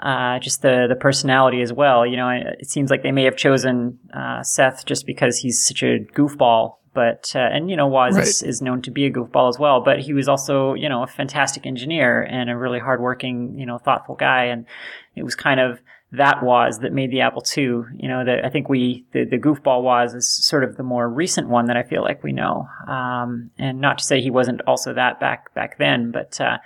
uh, 0.00 0.38
just 0.38 0.62
the 0.62 0.86
the 0.88 0.94
personality 0.94 1.62
as 1.62 1.72
well. 1.72 2.06
You 2.06 2.16
know, 2.16 2.30
it 2.30 2.70
seems 2.70 2.90
like 2.90 3.02
they 3.02 3.10
may 3.10 3.24
have 3.24 3.36
chosen 3.36 3.98
uh, 4.14 4.44
Seth 4.44 4.86
just 4.86 5.04
because 5.04 5.38
he's 5.38 5.60
such 5.60 5.82
a 5.82 5.98
goofball 6.14 6.76
but 6.92 7.32
uh, 7.34 7.38
and 7.38 7.70
you 7.70 7.76
know 7.76 7.86
Woz 7.86 8.14
right. 8.14 8.26
is, 8.26 8.42
is, 8.42 8.62
known 8.62 8.82
to 8.82 8.90
be 8.90 9.06
a 9.06 9.10
goofball 9.10 9.48
as 9.48 9.58
well. 9.58 9.80
But 9.80 10.00
he 10.00 10.12
was 10.12 10.28
also 10.28 10.74
you 10.74 10.88
know 10.88 11.02
a 11.02 11.06
fantastic 11.06 11.66
engineer 11.66 12.22
and 12.22 12.50
a 12.50 12.56
really 12.56 12.78
hardworking 12.78 13.58
you 13.58 13.66
know 13.66 13.78
thoughtful 13.78 14.16
guy, 14.16 14.44
and 14.44 14.66
it 15.14 15.22
was 15.22 15.34
kind 15.34 15.60
of 15.60 15.80
that 16.12 16.42
Woz 16.42 16.80
that 16.80 16.92
made 16.92 17.10
the 17.10 17.20
Apple 17.20 17.44
II. 17.56 17.64
You 17.96 18.08
know 18.08 18.24
that 18.24 18.44
I 18.44 18.50
think 18.50 18.68
we 18.68 19.04
the, 19.12 19.24
the 19.24 19.38
goofball 19.38 19.82
Woz 19.82 20.14
is 20.14 20.28
sort 20.28 20.64
of 20.64 20.76
the 20.76 20.82
more 20.82 21.08
recent 21.08 21.48
one 21.48 21.66
that 21.66 21.76
I 21.76 21.82
feel 21.82 22.02
like 22.02 22.24
we 22.24 22.32
know. 22.32 22.68
Um, 22.88 23.50
and 23.58 23.80
not 23.80 23.98
to 23.98 24.04
say 24.04 24.20
he 24.20 24.30
wasn't 24.30 24.60
also 24.66 24.92
that 24.94 25.20
back 25.20 25.54
back 25.54 25.78
then, 25.78 26.10
but 26.10 26.40
uh, 26.40 26.58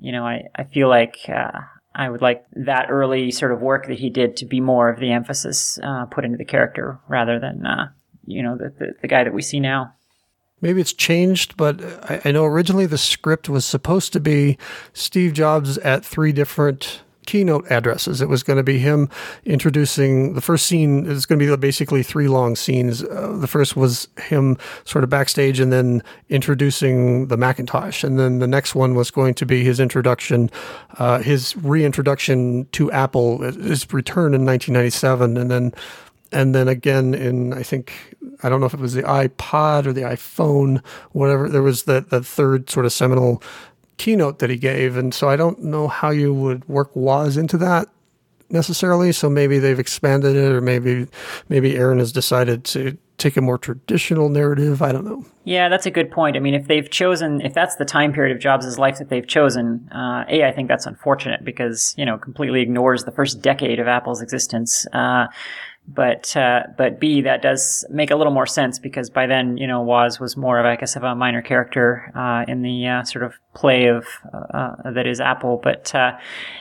you 0.00 0.12
know 0.12 0.24
I 0.24 0.44
I 0.54 0.64
feel 0.64 0.88
like. 0.88 1.18
Uh, 1.28 1.60
I 1.96 2.10
would 2.10 2.22
like 2.22 2.44
that 2.56 2.86
early 2.90 3.30
sort 3.30 3.52
of 3.52 3.60
work 3.60 3.86
that 3.86 4.00
he 4.00 4.10
did 4.10 4.36
to 4.38 4.46
be 4.46 4.60
more 4.60 4.88
of 4.88 4.98
the 4.98 5.12
emphasis 5.12 5.78
uh, 5.80 6.06
put 6.06 6.24
into 6.24 6.36
the 6.36 6.44
character 6.44 6.98
rather 7.06 7.38
than 7.38 7.64
uh, 7.64 7.90
you 8.26 8.42
know, 8.42 8.56
the, 8.56 8.72
the, 8.78 8.94
the 9.02 9.08
guy 9.08 9.24
that 9.24 9.34
we 9.34 9.42
see 9.42 9.60
now. 9.60 9.92
Maybe 10.60 10.80
it's 10.80 10.92
changed, 10.92 11.56
but 11.56 11.82
I, 12.10 12.22
I 12.26 12.32
know 12.32 12.44
originally 12.44 12.86
the 12.86 12.98
script 12.98 13.48
was 13.48 13.64
supposed 13.64 14.12
to 14.14 14.20
be 14.20 14.56
Steve 14.92 15.32
Jobs 15.34 15.78
at 15.78 16.04
three 16.04 16.32
different 16.32 17.02
keynote 17.26 17.70
addresses. 17.70 18.20
It 18.20 18.28
was 18.28 18.42
going 18.42 18.56
to 18.56 18.62
be 18.62 18.78
him 18.78 19.08
introducing 19.44 20.34
the 20.34 20.40
first 20.40 20.66
scene 20.66 21.06
is 21.06 21.26
going 21.26 21.38
to 21.38 21.46
be 21.46 21.56
basically 21.56 22.02
three 22.02 22.28
long 22.28 22.56
scenes. 22.56 23.02
Uh, 23.02 23.36
the 23.38 23.46
first 23.46 23.76
was 23.76 24.08
him 24.18 24.56
sort 24.84 25.04
of 25.04 25.10
backstage 25.10 25.60
and 25.60 25.72
then 25.72 26.02
introducing 26.28 27.28
the 27.28 27.36
Macintosh. 27.36 28.04
And 28.04 28.18
then 28.18 28.38
the 28.38 28.46
next 28.46 28.74
one 28.74 28.94
was 28.94 29.10
going 29.10 29.34
to 29.34 29.46
be 29.46 29.64
his 29.64 29.80
introduction, 29.80 30.50
uh, 30.98 31.18
his 31.18 31.56
reintroduction 31.56 32.66
to 32.72 32.90
Apple, 32.92 33.42
his 33.42 33.90
return 33.92 34.34
in 34.34 34.44
1997. 34.44 35.36
And 35.36 35.50
then 35.50 35.74
and 36.34 36.54
then 36.54 36.68
again 36.68 37.14
in 37.14 37.52
I 37.54 37.62
think 37.62 37.92
I 38.42 38.48
don't 38.48 38.60
know 38.60 38.66
if 38.66 38.74
it 38.74 38.80
was 38.80 38.94
the 38.94 39.02
iPod 39.04 39.86
or 39.86 39.92
the 39.92 40.02
iPhone, 40.02 40.84
whatever. 41.12 41.48
There 41.48 41.62
was 41.62 41.84
that 41.84 42.10
that 42.10 42.26
third 42.26 42.68
sort 42.68 42.84
of 42.84 42.92
seminal 42.92 43.42
keynote 43.96 44.40
that 44.40 44.50
he 44.50 44.56
gave, 44.56 44.96
and 44.96 45.14
so 45.14 45.28
I 45.28 45.36
don't 45.36 45.62
know 45.62 45.88
how 45.88 46.10
you 46.10 46.34
would 46.34 46.68
work 46.68 46.90
Woz 46.94 47.36
into 47.36 47.56
that. 47.58 47.88
necessarily. 48.50 49.12
So 49.12 49.28
maybe 49.30 49.58
they've 49.58 49.78
expanded 49.78 50.36
it, 50.36 50.52
or 50.52 50.60
maybe 50.60 51.06
maybe 51.48 51.76
Aaron 51.76 51.98
has 51.98 52.12
decided 52.12 52.64
to 52.64 52.96
take 53.16 53.36
a 53.36 53.40
more 53.40 53.58
traditional 53.58 54.28
narrative. 54.28 54.82
I 54.82 54.92
don't 54.92 55.04
know. 55.04 55.24
Yeah, 55.44 55.68
that's 55.68 55.86
a 55.86 55.90
good 55.90 56.10
point. 56.10 56.36
I 56.36 56.40
mean, 56.40 56.54
if 56.54 56.66
they've 56.66 56.90
chosen, 56.90 57.40
if 57.42 57.54
that's 57.54 57.76
the 57.76 57.84
time 57.84 58.12
period 58.12 58.34
of 58.34 58.42
Jobs' 58.42 58.78
life 58.78 58.98
that 58.98 59.08
they've 59.08 59.26
chosen, 59.26 59.88
uh, 59.92 60.24
A, 60.28 60.44
I 60.44 60.52
think 60.52 60.68
that's 60.68 60.86
unfortunate 60.86 61.44
because, 61.44 61.94
you 61.96 62.04
know, 62.04 62.18
completely 62.18 62.60
ignores 62.60 63.04
the 63.04 63.12
first 63.12 63.40
decade 63.40 63.78
of 63.78 63.86
Apple's 63.86 64.20
existence. 64.20 64.86
Uh, 64.92 65.26
but 65.86 66.34
uh, 66.36 66.62
but 66.76 66.98
B 66.98 67.20
that 67.22 67.42
does 67.42 67.84
make 67.90 68.10
a 68.10 68.16
little 68.16 68.32
more 68.32 68.46
sense 68.46 68.78
because 68.78 69.10
by 69.10 69.26
then 69.26 69.56
you 69.56 69.66
know 69.66 69.82
Woz 69.82 70.18
was 70.18 70.36
more 70.36 70.58
of 70.58 70.66
I 70.66 70.76
guess 70.76 70.96
of 70.96 71.02
a 71.02 71.14
minor 71.14 71.42
character 71.42 72.10
uh, 72.14 72.44
in 72.48 72.62
the 72.62 72.86
uh, 72.86 73.04
sort 73.04 73.24
of 73.24 73.34
play 73.54 73.86
of 73.86 74.06
uh, 74.32 74.38
uh, 74.38 74.90
that 74.92 75.06
is 75.06 75.20
Apple. 75.20 75.60
But 75.62 75.94
uh, 75.94 76.16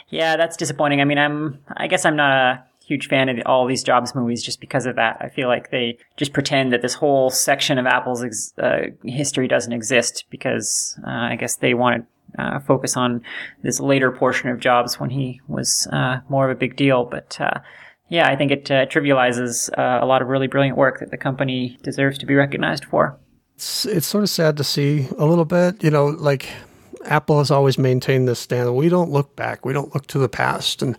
yeah, 0.09 0.35
that's 0.35 0.57
disappointing. 0.57 0.99
I 1.01 1.05
mean, 1.05 1.17
I'm 1.17 1.59
I 1.77 1.87
guess 1.87 2.05
I'm 2.05 2.15
not 2.15 2.31
a 2.31 2.63
huge 2.85 3.07
fan 3.07 3.29
of 3.29 3.39
all 3.45 3.65
these 3.65 3.81
Jobs 3.81 4.13
movies 4.13 4.43
just 4.43 4.59
because 4.59 4.85
of 4.85 4.97
that. 4.97 5.17
I 5.21 5.29
feel 5.29 5.47
like 5.47 5.71
they 5.71 5.97
just 6.17 6.33
pretend 6.33 6.73
that 6.73 6.81
this 6.81 6.95
whole 6.95 7.29
section 7.29 7.77
of 7.77 7.85
Apple's 7.85 8.23
ex- 8.23 8.53
history 9.05 9.47
doesn't 9.47 9.71
exist 9.71 10.25
because 10.29 10.99
I 11.05 11.37
guess 11.37 11.55
they 11.55 11.73
wanted 11.75 12.05
uh, 12.37 12.59
focus 12.59 12.97
on 12.97 13.21
this 13.61 13.79
later 13.79 14.11
portion 14.11 14.49
of 14.49 14.59
Jobs 14.59 14.99
when 14.99 15.09
he 15.09 15.41
was 15.47 15.87
uh, 15.91 16.19
more 16.29 16.49
of 16.49 16.51
a 16.55 16.59
big 16.59 16.75
deal. 16.75 17.05
But 17.05 17.39
uh, 17.39 17.59
yeah, 18.09 18.29
I 18.29 18.35
think 18.35 18.51
it 18.51 18.69
uh, 18.69 18.85
trivializes 18.85 19.69
uh, 19.77 20.03
a 20.03 20.05
lot 20.05 20.21
of 20.21 20.27
really 20.27 20.47
brilliant 20.47 20.77
work 20.77 20.99
that 20.99 21.11
the 21.11 21.17
company 21.17 21.77
deserves 21.83 22.17
to 22.19 22.25
be 22.25 22.35
recognized 22.35 22.85
for. 22.85 23.17
It's, 23.55 23.85
it's 23.85 24.07
sort 24.07 24.23
of 24.23 24.29
sad 24.29 24.57
to 24.57 24.63
see 24.63 25.07
a 25.17 25.25
little 25.25 25.45
bit, 25.45 25.83
you 25.83 25.91
know, 25.91 26.07
like 26.07 26.49
Apple 27.05 27.39
has 27.39 27.51
always 27.51 27.77
maintained 27.77 28.27
this 28.27 28.39
stand. 28.39 28.75
We 28.75 28.89
don't 28.89 29.11
look 29.11 29.35
back. 29.35 29.65
We 29.65 29.73
don't 29.73 29.93
look 29.93 30.07
to 30.07 30.19
the 30.19 30.29
past. 30.29 30.81
And 30.81 30.95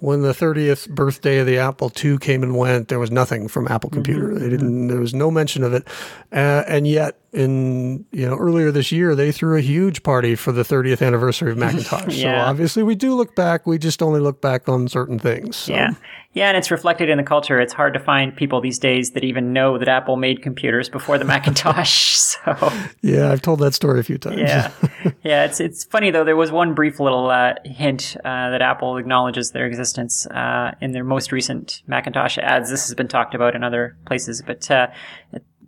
when 0.00 0.22
the 0.22 0.32
30th 0.32 0.88
birthday 0.90 1.38
of 1.38 1.46
the 1.46 1.58
Apple 1.58 1.90
II 2.02 2.18
came 2.18 2.42
and 2.42 2.56
went, 2.56 2.88
there 2.88 2.98
was 2.98 3.10
nothing 3.10 3.48
from 3.48 3.68
Apple 3.68 3.90
Computer. 3.90 4.28
Mm-hmm. 4.28 4.38
They 4.38 4.50
didn't. 4.50 4.88
There 4.88 5.00
was 5.00 5.14
no 5.14 5.30
mention 5.30 5.62
of 5.62 5.72
it. 5.72 5.86
Uh, 6.32 6.64
and 6.66 6.86
yet, 6.86 7.18
in 7.36 8.06
you 8.12 8.28
know 8.28 8.36
earlier 8.36 8.72
this 8.72 8.90
year, 8.90 9.14
they 9.14 9.30
threw 9.30 9.56
a 9.56 9.60
huge 9.60 10.02
party 10.02 10.34
for 10.34 10.52
the 10.52 10.62
30th 10.62 11.06
anniversary 11.06 11.52
of 11.52 11.58
Macintosh. 11.58 12.16
yeah. 12.16 12.44
So 12.44 12.50
obviously, 12.50 12.82
we 12.82 12.94
do 12.94 13.14
look 13.14 13.36
back. 13.36 13.66
We 13.66 13.78
just 13.78 14.02
only 14.02 14.20
look 14.20 14.40
back 14.40 14.68
on 14.68 14.88
certain 14.88 15.18
things. 15.18 15.56
So. 15.56 15.72
Yeah. 15.72 15.90
Yeah, 16.32 16.48
and 16.48 16.56
it's 16.58 16.70
reflected 16.70 17.08
in 17.08 17.16
the 17.16 17.24
culture. 17.24 17.58
It's 17.60 17.72
hard 17.72 17.94
to 17.94 17.98
find 17.98 18.36
people 18.36 18.60
these 18.60 18.78
days 18.78 19.12
that 19.12 19.24
even 19.24 19.54
know 19.54 19.78
that 19.78 19.88
Apple 19.88 20.16
made 20.16 20.42
computers 20.42 20.90
before 20.90 21.16
the 21.16 21.24
Macintosh. 21.32 22.12
So 22.12 22.72
yeah, 23.00 23.32
I've 23.32 23.40
told 23.40 23.60
that 23.60 23.72
story 23.72 24.00
a 24.00 24.02
few 24.02 24.18
times. 24.18 24.40
Yeah, 24.40 24.70
yeah. 25.24 25.46
It's 25.46 25.60
it's 25.60 25.84
funny 25.84 26.10
though. 26.10 26.24
There 26.24 26.36
was 26.36 26.52
one 26.52 26.74
brief 26.74 27.00
little 27.00 27.30
uh, 27.30 27.54
hint 27.64 28.18
uh, 28.22 28.50
that 28.50 28.60
Apple 28.60 28.98
acknowledges 28.98 29.52
their 29.52 29.64
existence 29.64 30.26
uh, 30.26 30.74
in 30.82 30.92
their 30.92 31.04
most 31.04 31.32
recent 31.32 31.82
Macintosh 31.86 32.36
ads. 32.36 32.68
This 32.68 32.86
has 32.86 32.94
been 32.94 33.08
talked 33.08 33.34
about 33.34 33.56
in 33.56 33.64
other 33.64 33.96
places, 34.04 34.42
but 34.46 34.70
uh, 34.70 34.88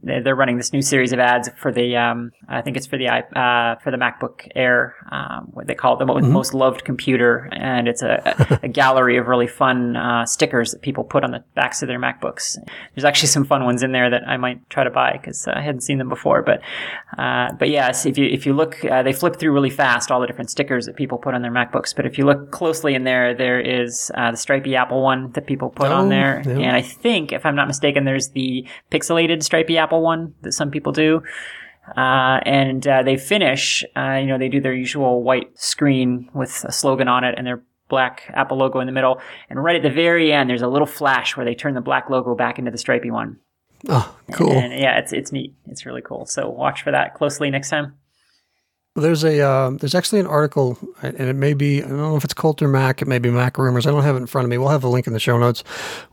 they're 0.02 0.36
running 0.36 0.56
this 0.56 0.72
new 0.72 0.82
series 0.82 1.12
of 1.12 1.18
ads 1.18 1.48
for 1.56 1.72
the 1.72 1.96
um, 1.96 2.30
I 2.48 2.62
think 2.62 2.76
it's 2.76 2.86
for 2.86 2.96
the 2.96 3.08
uh, 3.08 3.76
for 3.76 3.90
the 3.90 3.96
MacBook 3.96 4.48
Air, 4.54 4.94
um, 5.10 5.48
what 5.52 5.66
they 5.66 5.74
call 5.74 5.94
it 5.94 5.98
the 5.98 6.06
most, 6.06 6.22
mm-hmm. 6.22 6.32
most 6.32 6.54
loved 6.54 6.84
computer, 6.84 7.48
and 7.52 7.88
it's 7.88 8.02
a, 8.02 8.22
a, 8.50 8.60
a 8.66 8.68
gallery 8.68 9.16
of 9.16 9.26
really 9.26 9.48
fun 9.48 9.96
uh, 9.96 10.24
stickers 10.24 10.70
that 10.70 10.82
people 10.82 11.02
put 11.02 11.24
on 11.24 11.32
the 11.32 11.42
backs 11.54 11.82
of 11.82 11.88
their 11.88 11.98
MacBooks. 11.98 12.56
There's 12.94 13.04
actually 13.04 13.28
some 13.28 13.44
fun 13.44 13.64
ones 13.64 13.82
in 13.82 13.92
there 13.92 14.08
that 14.08 14.26
I 14.28 14.36
might 14.36 14.68
try 14.70 14.84
to 14.84 14.90
buy 14.90 15.12
because 15.12 15.48
I 15.48 15.60
hadn't 15.60 15.80
seen 15.80 15.98
them 15.98 16.08
before. 16.08 16.42
But 16.42 16.60
uh, 17.18 17.52
but 17.58 17.68
yes, 17.68 18.06
if 18.06 18.16
you 18.16 18.26
if 18.26 18.46
you 18.46 18.52
look, 18.52 18.84
uh, 18.84 19.02
they 19.02 19.12
flip 19.12 19.36
through 19.36 19.52
really 19.52 19.70
fast 19.70 20.10
all 20.10 20.20
the 20.20 20.26
different 20.26 20.50
stickers 20.50 20.86
that 20.86 20.94
people 20.94 21.18
put 21.18 21.34
on 21.34 21.42
their 21.42 21.52
MacBooks. 21.52 21.94
But 21.94 22.06
if 22.06 22.18
you 22.18 22.24
look 22.24 22.52
closely 22.52 22.94
in 22.94 23.02
there, 23.02 23.34
there 23.34 23.60
is 23.60 24.12
uh, 24.14 24.30
the 24.30 24.36
stripy 24.36 24.76
Apple 24.76 25.02
one 25.02 25.32
that 25.32 25.46
people 25.46 25.70
put 25.70 25.88
oh, 25.88 25.96
on 25.96 26.08
there, 26.08 26.42
yeah. 26.46 26.52
and 26.52 26.76
I 26.76 26.82
think 26.82 27.32
if 27.32 27.44
I'm 27.44 27.56
not 27.56 27.66
mistaken, 27.66 28.04
there's 28.04 28.28
the 28.28 28.66
pixelated 28.90 29.42
stripy 29.42 29.76
Apple 29.76 29.87
Apple 29.88 30.02
one 30.02 30.34
that 30.42 30.52
some 30.52 30.70
people 30.70 30.92
do. 30.92 31.22
Uh, 31.96 32.40
and 32.44 32.86
uh, 32.86 33.02
they 33.02 33.16
finish, 33.16 33.82
uh, 33.96 34.18
you 34.20 34.26
know, 34.26 34.36
they 34.36 34.50
do 34.50 34.60
their 34.60 34.74
usual 34.74 35.22
white 35.22 35.58
screen 35.58 36.28
with 36.34 36.62
a 36.68 36.72
slogan 36.72 37.08
on 37.08 37.24
it 37.24 37.34
and 37.38 37.46
their 37.46 37.62
black 37.88 38.30
Apple 38.34 38.58
logo 38.58 38.80
in 38.80 38.86
the 38.86 38.92
middle. 38.92 39.18
And 39.48 39.64
right 39.64 39.76
at 39.76 39.82
the 39.82 39.90
very 39.90 40.30
end, 40.30 40.50
there's 40.50 40.60
a 40.60 40.68
little 40.68 40.86
flash 40.86 41.34
where 41.34 41.46
they 41.46 41.54
turn 41.54 41.72
the 41.72 41.80
black 41.80 42.10
logo 42.10 42.34
back 42.34 42.58
into 42.58 42.70
the 42.70 42.76
stripy 42.76 43.10
one. 43.10 43.38
Oh, 43.88 44.14
cool. 44.32 44.50
And, 44.50 44.74
and 44.74 44.82
yeah, 44.82 44.98
it's, 44.98 45.14
it's 45.14 45.32
neat. 45.32 45.54
It's 45.66 45.86
really 45.86 46.02
cool. 46.02 46.26
So 46.26 46.50
watch 46.50 46.82
for 46.82 46.90
that 46.90 47.14
closely 47.14 47.48
next 47.48 47.70
time. 47.70 47.94
There's 49.00 49.24
a 49.24 49.40
uh, 49.40 49.70
there's 49.70 49.94
actually 49.94 50.20
an 50.20 50.26
article, 50.26 50.78
and 51.02 51.20
it 51.20 51.36
may 51.36 51.54
be 51.54 51.82
I 51.82 51.88
don't 51.88 51.98
know 51.98 52.16
if 52.16 52.24
it's 52.24 52.34
Cult 52.34 52.62
or 52.62 52.68
Mac, 52.68 53.02
it 53.02 53.08
may 53.08 53.18
be 53.18 53.30
Mac 53.30 53.58
Rumors. 53.58 53.86
I 53.86 53.90
don't 53.90 54.02
have 54.02 54.16
it 54.16 54.20
in 54.20 54.26
front 54.26 54.44
of 54.44 54.50
me. 54.50 54.58
We'll 54.58 54.68
have 54.68 54.84
a 54.84 54.88
link 54.88 55.06
in 55.06 55.12
the 55.12 55.20
show 55.20 55.38
notes 55.38 55.62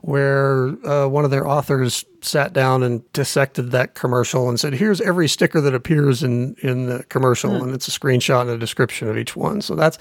where 0.02 0.68
uh, 0.88 1.08
one 1.08 1.26
of 1.26 1.32
their 1.32 1.48
authors 1.48 2.06
sat 2.22 2.54
down 2.54 2.84
and 2.84 3.02
dissected 3.14 3.72
that 3.72 3.96
commercial 3.96 4.50
and 4.50 4.60
said, 4.60 4.74
"Here's 4.74 5.02
every 5.02 5.28
sticker 5.28 5.62
that 5.62 5.74
appears 5.74 6.24
in 6.24 6.56
in 6.62 6.88
the 6.88 7.04
commercial, 7.06 7.52
mm. 7.52 7.64
and 7.64 7.74
it's 7.74 7.88
a 7.88 7.92
screenshot 7.92 8.42
and 8.42 8.52
a 8.52 8.58
description 8.58 9.08
of 9.08 9.18
each 9.18 9.36
one." 9.36 9.62
So 9.62 9.76
that's 9.76 9.98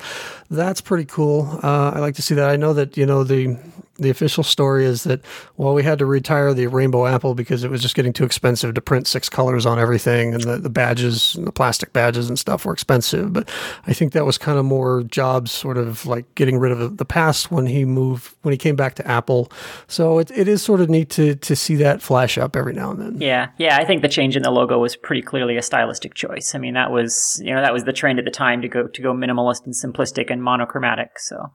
that's 0.50 0.80
pretty 0.80 1.04
cool. 1.04 1.60
Uh, 1.62 1.92
I 1.94 1.98
like 2.00 2.14
to 2.16 2.22
see 2.22 2.34
that. 2.34 2.50
I 2.50 2.56
know 2.56 2.72
that 2.72 2.96
you 2.96 3.06
know 3.06 3.24
the 3.24 3.56
the 3.96 4.10
official 4.10 4.42
story 4.42 4.84
is 4.84 5.04
that 5.04 5.20
well 5.56 5.74
we 5.74 5.82
had 5.82 5.98
to 5.98 6.06
retire 6.06 6.52
the 6.54 6.66
rainbow 6.66 7.06
apple 7.06 7.34
because 7.34 7.64
it 7.64 7.70
was 7.70 7.82
just 7.82 7.94
getting 7.94 8.12
too 8.12 8.24
expensive 8.24 8.74
to 8.74 8.80
print 8.80 9.06
six 9.06 9.28
colors 9.28 9.66
on 9.66 9.78
everything 9.78 10.34
and 10.34 10.42
the, 10.44 10.58
the 10.58 10.70
badges 10.70 11.34
and 11.36 11.46
the 11.46 11.52
plastic 11.52 11.92
badges 11.92 12.28
and 12.28 12.38
stuff 12.38 12.64
were 12.64 12.72
expensive 12.72 13.32
but 13.32 13.48
i 13.86 13.92
think 13.92 14.12
that 14.12 14.24
was 14.24 14.38
kind 14.38 14.58
of 14.58 14.64
more 14.64 15.02
jobs 15.04 15.50
sort 15.52 15.78
of 15.78 16.06
like 16.06 16.32
getting 16.34 16.58
rid 16.58 16.72
of 16.72 16.96
the 16.96 17.04
past 17.04 17.50
when 17.50 17.66
he 17.66 17.84
moved 17.84 18.34
when 18.42 18.52
he 18.52 18.58
came 18.58 18.76
back 18.76 18.94
to 18.94 19.06
apple 19.06 19.50
so 19.86 20.18
it, 20.18 20.30
it 20.30 20.48
is 20.48 20.62
sort 20.62 20.80
of 20.80 20.90
neat 20.90 21.10
to 21.10 21.34
to 21.36 21.56
see 21.56 21.76
that 21.76 22.02
flash 22.02 22.38
up 22.38 22.56
every 22.56 22.72
now 22.72 22.90
and 22.90 23.00
then. 23.00 23.20
Yeah, 23.20 23.48
yeah. 23.58 23.76
I 23.76 23.84
think 23.84 24.02
the 24.02 24.08
change 24.08 24.36
in 24.36 24.42
the 24.42 24.50
logo 24.50 24.78
was 24.78 24.96
pretty 24.96 25.22
clearly 25.22 25.56
a 25.56 25.62
stylistic 25.62 26.14
choice. 26.14 26.54
I 26.54 26.58
mean, 26.58 26.74
that 26.74 26.90
was 26.90 27.40
you 27.44 27.54
know 27.54 27.60
that 27.60 27.72
was 27.72 27.84
the 27.84 27.92
trend 27.92 28.18
at 28.18 28.24
the 28.24 28.30
time 28.30 28.62
to 28.62 28.68
go 28.68 28.86
to 28.86 29.02
go 29.02 29.12
minimalist 29.12 29.64
and 29.64 29.74
simplistic 29.74 30.30
and 30.30 30.42
monochromatic. 30.42 31.18
So. 31.18 31.52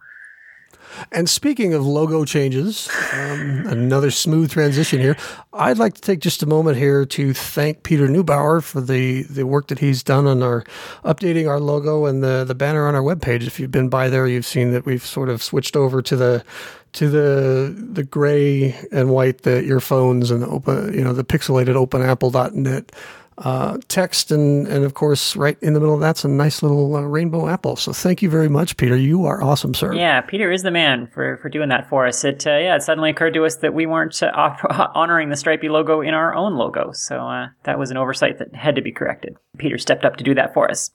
And 1.12 1.30
speaking 1.30 1.74
of 1.74 1.86
logo 1.86 2.26
changes, 2.26 2.90
um, 3.14 3.66
another 3.68 4.12
smooth 4.12 4.52
transition 4.52 5.00
here. 5.00 5.18
I'd 5.54 5.78
like 5.78 5.94
to 5.96 6.02
take 6.02 6.20
just 6.20 6.44
a 6.44 6.46
moment 6.46 6.78
here 6.78 7.06
to 7.06 7.34
thank 7.34 7.84
Peter 7.84 8.08
Neubauer 8.08 8.64
for 8.64 8.82
the, 8.82 9.24
the 9.24 9.46
work 9.46 9.68
that 9.68 9.80
he's 9.80 10.04
done 10.04 10.28
on 10.28 10.44
our 10.44 10.64
updating 11.04 11.48
our 11.48 11.60
logo 11.60 12.06
and 12.06 12.24
the, 12.24 12.44
the 12.46 12.56
banner 12.56 12.88
on 12.88 12.96
our 12.96 13.02
webpage. 13.02 13.46
If 13.48 13.60
you've 13.60 13.72
been 13.72 13.90
by 13.90 14.10
there, 14.10 14.28
you've 14.28 14.46
seen 14.46 14.72
that 14.72 14.86
we've 14.86 15.06
sort 15.06 15.30
of 15.30 15.42
switched 15.44 15.76
over 15.76 16.02
to 16.02 16.16
the 16.16 16.44
to 16.92 17.08
the 17.08 17.76
the 17.92 18.04
gray 18.04 18.76
and 18.92 19.10
white, 19.10 19.44
the 19.44 19.62
earphones 19.64 20.32
and 20.32 20.42
the 20.42 20.48
open, 20.48 20.94
you 20.94 21.04
know, 21.04 21.14
the 21.14 21.24
pixelated 21.24 21.76
openapple.net 21.76 22.92
uh, 23.40 23.78
text, 23.88 24.32
and 24.32 24.68
and 24.68 24.84
of 24.84 24.94
course, 24.94 25.36
right 25.36 25.58
in 25.62 25.74
the 25.74 25.80
middle 25.80 25.96
of 25.96 26.02
that's 26.02 26.24
a 26.24 26.28
nice 26.28 26.62
little 26.62 26.96
uh, 26.96 27.02
rainbow 27.02 27.48
apple. 27.48 27.76
So 27.76 27.94
thank 27.94 28.22
you 28.22 28.30
very 28.30 28.50
much, 28.50 28.78
Peter. 28.78 28.96
You 28.96 29.26
are 29.26 29.42
awesome, 29.42 29.74
sir. 29.74 29.94
Yeah, 29.94 30.22
Peter 30.22 30.52
is 30.52 30.64
the 30.64 30.72
man 30.72 31.08
for 31.14 31.38
for 31.38 31.50
doing 31.50 31.70
that 31.70 31.88
for 31.90 32.06
us. 32.06 32.24
It 32.24 32.46
uh, 32.46 32.52
yeah, 32.52 32.76
it 32.76 32.84
suddenly 32.84 33.10
occurred 33.10 33.34
to 33.36 33.46
us 33.46 33.58
that 33.58 33.74
we 33.74 33.86
weren't 33.86 34.22
uh, 34.22 34.56
honoring 34.96 35.30
the 35.30 35.36
Stripey 35.36 35.70
logo 35.70 36.02
in 36.02 36.14
our 36.14 36.36
own 36.36 36.56
logo, 36.56 36.92
so 36.92 37.28
uh, 37.28 37.48
that 37.64 37.80
was 37.80 37.92
an 37.92 37.98
oversight 37.98 38.40
that 38.40 38.54
had 38.54 38.76
to 38.76 38.82
be 38.82 38.92
corrected. 38.92 39.36
Peter 39.58 39.78
stepped 39.78 40.06
up 40.06 40.18
to 40.18 40.24
do 40.24 40.34
that 40.36 40.54
for 40.54 40.70
us. 40.70 40.92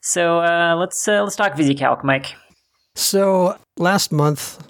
So 0.00 0.40
uh, 0.40 0.76
let's 0.76 1.06
let's 1.06 1.36
talk 1.36 1.54
VisiCalc, 1.54 2.04
Mike. 2.04 2.34
So 2.94 3.56
last 3.78 4.12
month, 4.12 4.67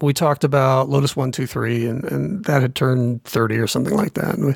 we 0.00 0.12
talked 0.12 0.44
about 0.44 0.88
Lotus 0.88 1.16
123 1.16 1.86
and, 1.86 2.04
and 2.04 2.44
that 2.44 2.62
had 2.62 2.74
turned 2.74 3.24
30 3.24 3.58
or 3.58 3.66
something 3.66 3.94
like 3.94 4.14
that. 4.14 4.34
And 4.34 4.46
we, 4.46 4.54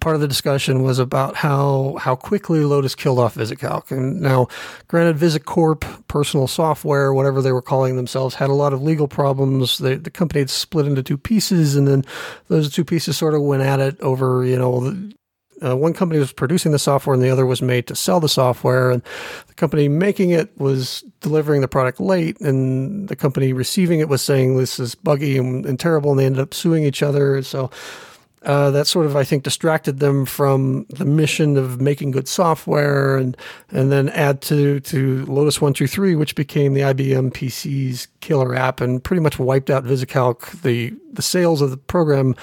part 0.00 0.14
of 0.14 0.20
the 0.20 0.28
discussion 0.28 0.82
was 0.82 0.98
about 0.98 1.36
how 1.36 1.96
how 2.00 2.16
quickly 2.16 2.64
Lotus 2.64 2.94
killed 2.94 3.18
off 3.18 3.34
VisiCalc. 3.34 3.90
And 3.90 4.20
now, 4.20 4.48
granted, 4.88 5.16
VisiCorp, 5.16 6.06
personal 6.08 6.46
software, 6.46 7.12
whatever 7.12 7.42
they 7.42 7.52
were 7.52 7.62
calling 7.62 7.96
themselves, 7.96 8.34
had 8.34 8.50
a 8.50 8.54
lot 8.54 8.72
of 8.72 8.82
legal 8.82 9.08
problems. 9.08 9.78
The 9.78 9.98
company 9.98 10.40
had 10.40 10.50
split 10.50 10.86
into 10.86 11.02
two 11.02 11.18
pieces, 11.18 11.76
and 11.76 11.86
then 11.86 12.04
those 12.48 12.72
two 12.72 12.84
pieces 12.84 13.16
sort 13.16 13.34
of 13.34 13.42
went 13.42 13.62
at 13.62 13.80
it 13.80 14.00
over, 14.00 14.44
you 14.44 14.58
know, 14.58 14.94
uh, 15.64 15.76
one 15.76 15.92
company 15.92 16.18
was 16.18 16.32
producing 16.32 16.72
the 16.72 16.78
software 16.78 17.14
and 17.14 17.22
the 17.22 17.30
other 17.30 17.46
was 17.46 17.62
made 17.62 17.86
to 17.86 17.94
sell 17.94 18.20
the 18.20 18.28
software. 18.28 18.90
And 18.90 19.02
the 19.46 19.54
company 19.54 19.88
making 19.88 20.30
it 20.30 20.56
was 20.58 21.04
delivering 21.20 21.60
the 21.60 21.68
product 21.68 22.00
late, 22.00 22.40
and 22.40 23.08
the 23.08 23.16
company 23.16 23.52
receiving 23.52 24.00
it 24.00 24.08
was 24.08 24.22
saying 24.22 24.56
this 24.56 24.78
is 24.78 24.94
buggy 24.94 25.38
and, 25.38 25.64
and 25.64 25.78
terrible, 25.78 26.10
and 26.10 26.20
they 26.20 26.26
ended 26.26 26.40
up 26.40 26.54
suing 26.54 26.84
each 26.84 27.02
other. 27.02 27.42
So 27.42 27.70
uh, 28.44 28.70
that 28.72 28.86
sort 28.86 29.06
of, 29.06 29.14
I 29.14 29.22
think, 29.22 29.44
distracted 29.44 30.00
them 30.00 30.26
from 30.26 30.86
the 30.88 31.04
mission 31.04 31.56
of 31.56 31.80
making 31.80 32.10
good 32.10 32.26
software, 32.26 33.16
and 33.16 33.36
and 33.70 33.92
then 33.92 34.08
add 34.08 34.42
to 34.42 34.80
to 34.80 35.24
Lotus 35.26 35.60
One 35.60 35.72
Two 35.72 35.86
Three, 35.86 36.16
which 36.16 36.34
became 36.34 36.74
the 36.74 36.80
IBM 36.80 37.32
PC's 37.32 38.08
killer 38.20 38.54
app, 38.54 38.80
and 38.80 39.02
pretty 39.02 39.20
much 39.20 39.38
wiped 39.38 39.70
out 39.70 39.84
VisiCalc 39.84 40.62
the 40.62 40.92
the 41.12 41.22
sales 41.22 41.60
of 41.62 41.70
the 41.70 41.76
program 41.76 42.34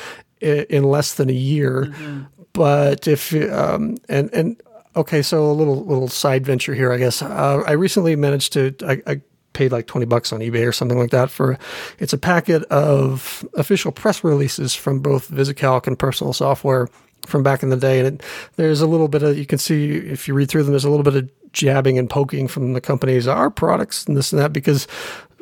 in 0.41 0.83
less 0.83 1.15
than 1.15 1.29
a 1.29 1.33
year. 1.33 1.87
Mm-hmm. 1.87 2.38
But 2.59 3.07
if 3.07 3.33
um, 3.33 3.99
and 4.09 4.29
and 4.33 4.61
okay, 4.93 5.21
so 5.21 5.49
a 5.49 5.53
little 5.53 5.85
little 5.85 6.09
side 6.09 6.45
venture 6.45 6.73
here, 6.73 6.91
I 6.91 6.97
guess. 6.97 7.21
Uh, 7.21 7.63
I 7.65 7.71
recently 7.71 8.17
managed 8.17 8.51
to 8.51 8.75
I, 8.85 9.01
I 9.07 9.21
paid 9.53 9.71
like 9.71 9.87
20 9.87 10.05
bucks 10.07 10.33
on 10.33 10.41
eBay 10.41 10.67
or 10.67 10.73
something 10.73 10.99
like 10.99 11.11
that 11.11 11.31
for 11.31 11.57
it's 11.99 12.11
a 12.11 12.17
packet 12.17 12.63
of 12.65 13.47
official 13.53 13.93
press 13.93 14.25
releases 14.25 14.75
from 14.75 14.99
both 14.99 15.31
VisiCalc 15.31 15.87
and 15.87 15.97
personal 15.97 16.33
software 16.33 16.89
from 17.25 17.43
back 17.43 17.63
in 17.63 17.69
the 17.69 17.77
day. 17.77 17.99
And 17.99 18.19
it, 18.19 18.25
there's 18.57 18.81
a 18.81 18.87
little 18.87 19.07
bit 19.07 19.23
of, 19.23 19.37
you 19.37 19.45
can 19.45 19.57
see 19.57 19.91
if 19.91 20.27
you 20.27 20.33
read 20.33 20.49
through 20.49 20.63
them, 20.63 20.73
there's 20.73 20.83
a 20.83 20.89
little 20.89 21.03
bit 21.03 21.15
of 21.15 21.29
jabbing 21.53 21.97
and 21.97 22.09
poking 22.09 22.49
from 22.49 22.73
the 22.73 22.81
companies, 22.81 23.25
our 23.25 23.49
products 23.49 24.05
and 24.05 24.17
this 24.17 24.33
and 24.33 24.41
that, 24.41 24.51
because 24.51 24.85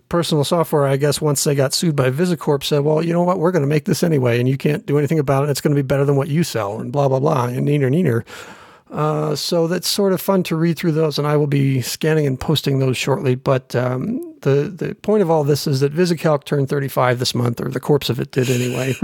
personal 0.10 0.44
software, 0.44 0.86
I 0.86 0.98
guess, 0.98 1.22
once 1.22 1.44
they 1.44 1.56
got 1.56 1.74
sued 1.74 1.96
by 1.96 2.10
VisiCorp, 2.10 2.64
said, 2.64 2.80
well, 2.80 3.04
you 3.04 3.14
know 3.14 3.24
what, 3.24 3.40
we're 3.40 3.52
going 3.52 3.64
to 3.64 3.68
make 3.68 3.86
this 3.86 4.04
anyway, 4.04 4.40
and 4.40 4.48
you 4.48 4.58
can't 4.58 4.86
do 4.86 4.98
anything 4.98 5.20
about 5.20 5.46
it. 5.46 5.50
It's 5.50 5.62
going 5.62 5.76
to 5.76 5.82
be 5.82 5.86
better 5.86 6.06
than 6.06 6.16
what 6.16 6.28
you 6.30 6.44
sell, 6.44 6.80
and 6.80 6.92
blah, 6.92 7.08
blah, 7.08 7.20
blah, 7.20 7.46
and 7.46 7.68
neener, 7.68 7.92
neener. 7.92 8.26
Uh, 8.90 9.36
so 9.36 9.68
that's 9.68 9.88
sort 9.88 10.14
of 10.14 10.22
fun 10.22 10.44
to 10.44 10.56
read 10.56 10.78
through 10.78 10.94
those, 10.94 11.18
and 11.18 11.28
I 11.28 11.36
will 11.36 11.48
be 11.48 11.82
scanning 11.82 12.26
and 12.26 12.40
posting 12.40 12.80
those 12.80 12.96
shortly. 12.96 13.36
But 13.36 13.76
um, 13.76 14.22
the 14.42 14.74
the 14.74 14.96
point 14.96 15.22
of 15.22 15.30
all 15.30 15.44
this 15.44 15.68
is 15.68 15.82
that 15.82 15.94
VisiCalc 15.94 16.46
turned 16.46 16.70
35 16.70 17.20
this 17.20 17.36
month, 17.36 17.60
or 17.60 17.70
the 17.70 17.82
corpse 17.82 18.10
of 18.10 18.20
it 18.20 18.32
did 18.32 18.50
anyway. 18.50 18.96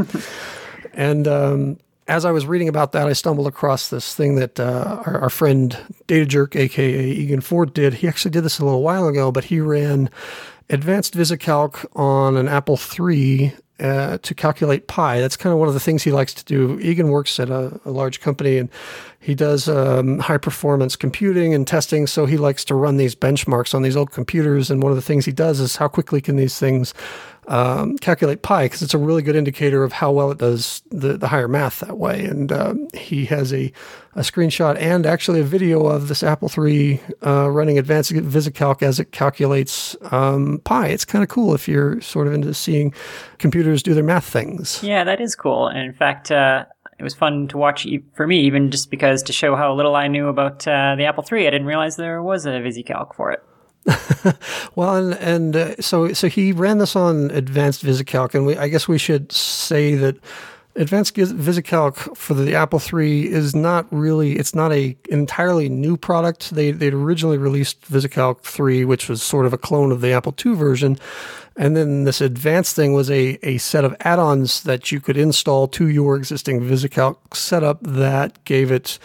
and 0.94 1.28
um, 1.28 1.78
as 2.08 2.24
I 2.26 2.32
was 2.32 2.46
reading 2.46 2.70
about 2.70 2.94
that, 2.94 3.08
I 3.08 3.14
stumbled 3.14 3.48
across 3.48 3.90
this 3.90 4.16
thing 4.16 4.36
that 4.36 4.60
uh, 4.60 5.02
our, 5.06 5.22
our, 5.22 5.30
friend 5.30 5.78
Data 6.08 6.26
Jerk, 6.26 6.56
aka 6.56 7.06
Egan 7.06 7.42
Ford, 7.42 7.74
did. 7.74 7.96
He 7.96 8.08
actually 8.08 8.32
did 8.32 8.44
this 8.44 8.60
a 8.60 8.66
little 8.66 8.84
while 8.84 9.08
ago, 9.08 9.32
but 9.32 9.46
he 9.46 9.60
ran 9.60 10.10
advanced 10.70 11.14
VisiCalc 11.16 11.86
on 11.96 12.38
an 12.38 12.48
Apple 12.48 12.80
III 13.00 13.54
uh, 13.80 14.18
to 14.20 14.36
calculate 14.36 14.88
pi. 14.88 15.20
That's 15.20 15.36
kind 15.36 15.52
of 15.52 15.60
one 15.60 15.68
of 15.68 15.74
the 15.74 15.80
things 15.80 16.04
he 16.04 16.12
likes 16.12 16.34
to 16.36 16.46
do. 16.46 16.80
Egan 16.80 17.10
works 17.10 17.40
at 17.40 17.50
a, 17.50 17.80
a 17.86 17.92
large 17.92 18.22
company 18.22 18.58
and 18.58 18.70
he 19.20 19.36
does 19.36 19.68
um, 19.68 20.20
high 20.20 20.38
performance 20.38 20.96
computing 20.96 21.54
and 21.54 21.68
testing. 21.68 22.08
So 22.08 22.26
he 22.26 22.38
likes 22.38 22.64
to 22.66 22.76
run 22.76 22.98
these 22.98 23.16
benchmarks 23.16 23.74
on 23.74 23.82
these 23.82 23.98
old 23.98 24.12
computers. 24.12 24.70
And 24.70 24.82
one 24.82 24.92
of 24.92 24.96
the 24.96 25.02
things 25.02 25.26
he 25.26 25.32
does 25.32 25.60
is 25.60 25.76
how 25.76 25.88
quickly 25.88 26.22
can 26.22 26.36
these 26.36 26.58
things 26.60 26.94
um, 27.48 27.98
calculate 27.98 28.42
pi 28.42 28.66
because 28.66 28.82
it's 28.82 28.94
a 28.94 28.98
really 28.98 29.22
good 29.22 29.36
indicator 29.36 29.84
of 29.84 29.94
how 29.94 30.12
well 30.12 30.32
it 30.32 30.38
does 30.38 30.82
the, 30.90 31.18
the 31.18 31.28
higher 31.28 31.48
math 31.48 31.80
that 31.80 31.98
way. 31.98 32.26
And 32.26 32.52
um, 32.52 32.88
he 32.94 33.26
has 33.26 33.54
a, 33.54 33.72
a 34.16 34.22
screenshot 34.22 34.78
and 34.80 35.06
actually 35.06 35.40
a 35.40 35.44
video 35.44 35.86
of 35.86 36.08
this 36.08 36.24
Apple 36.24 36.50
III 36.56 37.02
uh, 37.26 37.50
running 37.50 37.78
advanced 37.78 38.12
VisiCalc 38.12 38.82
as 38.82 39.00
it 39.00 39.12
calculates 39.12 39.96
um, 40.12 40.62
pi. 40.64 40.88
It's 40.88 41.06
kind 41.06 41.24
of 41.24 41.30
cool 41.30 41.54
if 41.54 41.68
you're 41.68 42.02
sort 42.02 42.28
of 42.28 42.34
into 42.34 42.54
seeing 42.54 42.94
computers 43.38 43.84
do 43.84 43.94
their 43.94 44.04
math 44.04 44.26
things. 44.26 44.82
Yeah, 44.84 45.04
that 45.04 45.20
is 45.20 45.36
cool. 45.36 45.68
And 45.68 45.80
in 45.80 45.94
fact, 45.94 46.32
uh, 46.32 46.66
it 47.00 47.04
was 47.04 47.14
fun 47.16 47.48
to 47.50 47.58
watch 47.58 47.88
for 48.14 48.28
me, 48.28 48.42
even 48.42 48.72
just 48.72 48.90
because 48.90 49.24
to 49.24 49.34
show 49.34 49.56
how 49.56 49.74
little 49.74 49.96
I 49.96 50.08
knew 50.08 50.28
about 50.28 50.68
uh, 50.68 50.96
the 50.96 51.06
Apple 51.06 51.26
III. 51.30 51.48
I 51.48 51.50
didn't 51.50 51.68
realize 51.68 51.96
there 51.96 52.22
was 52.22 52.46
a 52.46 52.52
VisiCalc 52.52 53.16
for 53.16 53.32
it. 53.32 53.44
well, 54.76 54.96
and 54.96 55.14
and 55.16 55.56
uh, 55.56 55.82
so 55.82 56.14
so 56.14 56.28
he 56.28 56.52
ran 56.52 56.78
this 56.78 56.96
on 56.96 57.32
advanced 57.32 57.84
VisiCalc, 57.84 58.34
and 58.34 58.46
we, 58.46 58.58
I 58.58 58.68
guess 58.68 58.88
we 58.88 58.98
should 58.98 59.32
say 59.32 59.96
that 59.96 60.18
advanced 60.76 61.16
VisiCalc 61.16 62.18
for 62.18 62.34
the 62.34 62.56
Apple 62.56 62.82
III 62.82 63.32
is 63.32 63.56
not 63.56 63.86
really 63.92 64.34
it's 64.34 64.56
not 64.56 64.72
a 64.72 64.96
entirely 65.10 65.70
new 65.70 65.98
product. 65.98 66.52
They 66.52 66.72
they'd 66.72 66.94
originally 66.94 67.38
released 67.38 67.82
VisiCalc 67.82 68.42
3, 68.42 68.86
which 68.86 69.10
was 69.10 69.22
sort 69.22 69.46
of 69.46 69.54
a 69.54 69.58
clone 69.58 69.92
of 69.92 70.02
the 70.02 70.14
Apple 70.14 70.34
II 70.44 70.56
version, 70.56 70.98
and 71.56 71.76
then 71.76 72.06
this 72.06 72.22
advanced 72.22 72.76
thing 72.76 72.94
was 72.94 73.12
a 73.12 73.38
a 73.44 73.58
set 73.58 73.84
of 73.84 73.96
add-ons 74.02 74.64
that 74.64 74.92
you 74.92 75.02
could 75.02 75.18
install 75.18 75.68
to 75.70 75.90
your 75.90 76.16
existing 76.16 76.62
VisiCalc 76.62 77.18
setup 77.34 77.80
that 77.82 78.44
gave 78.46 78.72
it 78.72 78.98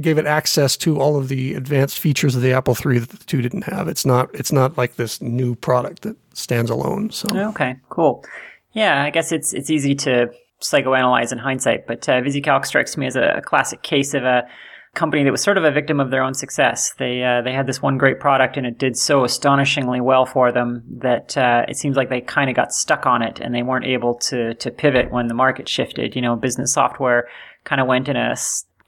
gave 0.00 0.18
it 0.18 0.26
access 0.26 0.76
to 0.78 1.00
all 1.00 1.16
of 1.16 1.28
the 1.28 1.54
advanced 1.54 1.98
features 1.98 2.34
of 2.34 2.42
the 2.42 2.52
Apple 2.52 2.74
III 2.74 3.00
that 3.00 3.10
the 3.10 3.24
two 3.24 3.42
didn't 3.42 3.64
have. 3.64 3.88
It's 3.88 4.06
not 4.06 4.30
it's 4.34 4.52
not 4.52 4.76
like 4.78 4.96
this 4.96 5.20
new 5.20 5.54
product 5.54 6.02
that 6.02 6.16
stands 6.34 6.70
alone. 6.70 7.10
So 7.10 7.28
okay, 7.48 7.76
cool. 7.88 8.24
Yeah, 8.72 9.02
I 9.02 9.10
guess 9.10 9.32
it's 9.32 9.52
it's 9.52 9.70
easy 9.70 9.94
to 9.96 10.30
psychoanalyze 10.60 11.32
in 11.32 11.38
hindsight, 11.38 11.86
but 11.86 12.08
uh, 12.08 12.20
VisiCalc 12.20 12.64
strikes 12.64 12.96
me 12.96 13.06
as 13.06 13.16
a 13.16 13.42
classic 13.44 13.82
case 13.82 14.14
of 14.14 14.24
a 14.24 14.46
company 14.94 15.24
that 15.24 15.30
was 15.30 15.42
sort 15.42 15.56
of 15.56 15.64
a 15.64 15.70
victim 15.70 16.00
of 16.00 16.10
their 16.10 16.22
own 16.22 16.34
success. 16.34 16.92
They 16.98 17.22
uh, 17.22 17.42
they 17.42 17.52
had 17.52 17.66
this 17.66 17.80
one 17.80 17.96
great 17.96 18.20
product 18.20 18.56
and 18.56 18.66
it 18.66 18.78
did 18.78 18.96
so 18.96 19.24
astonishingly 19.24 20.00
well 20.00 20.26
for 20.26 20.52
them 20.52 20.82
that 20.98 21.36
uh, 21.36 21.64
it 21.68 21.76
seems 21.76 21.96
like 21.96 22.10
they 22.10 22.20
kind 22.20 22.50
of 22.50 22.56
got 22.56 22.72
stuck 22.72 23.06
on 23.06 23.22
it 23.22 23.40
and 23.40 23.54
they 23.54 23.62
weren't 23.62 23.86
able 23.86 24.14
to 24.16 24.54
to 24.54 24.70
pivot 24.70 25.10
when 25.10 25.28
the 25.28 25.34
market 25.34 25.68
shifted. 25.68 26.14
You 26.14 26.22
know, 26.22 26.36
business 26.36 26.74
software 26.74 27.28
kind 27.64 27.80
of 27.80 27.86
went 27.86 28.08
in 28.08 28.16
a 28.16 28.36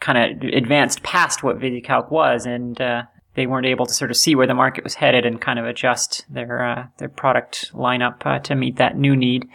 kind 0.04 0.18
of 0.18 0.50
advanced 0.50 1.02
past 1.02 1.42
what 1.42 1.58
VisiCalc 1.58 2.10
was, 2.10 2.44
and 2.44 2.78
uh, 2.78 3.04
they 3.36 3.46
weren't 3.46 3.66
able 3.66 3.86
to 3.86 3.94
sort 3.94 4.10
of 4.10 4.18
see 4.18 4.34
where 4.34 4.46
the 4.46 4.54
market 4.54 4.84
was 4.84 4.92
headed 4.94 5.24
and 5.24 5.40
kind 5.40 5.58
of 5.58 5.64
adjust 5.64 6.26
their 6.28 6.62
uh, 6.62 6.86
their 6.98 7.08
product 7.08 7.72
lineup 7.72 8.24
uh, 8.26 8.38
to 8.40 8.54
meet 8.54 8.76
that 8.76 8.98
new 8.98 9.16
need. 9.16 9.48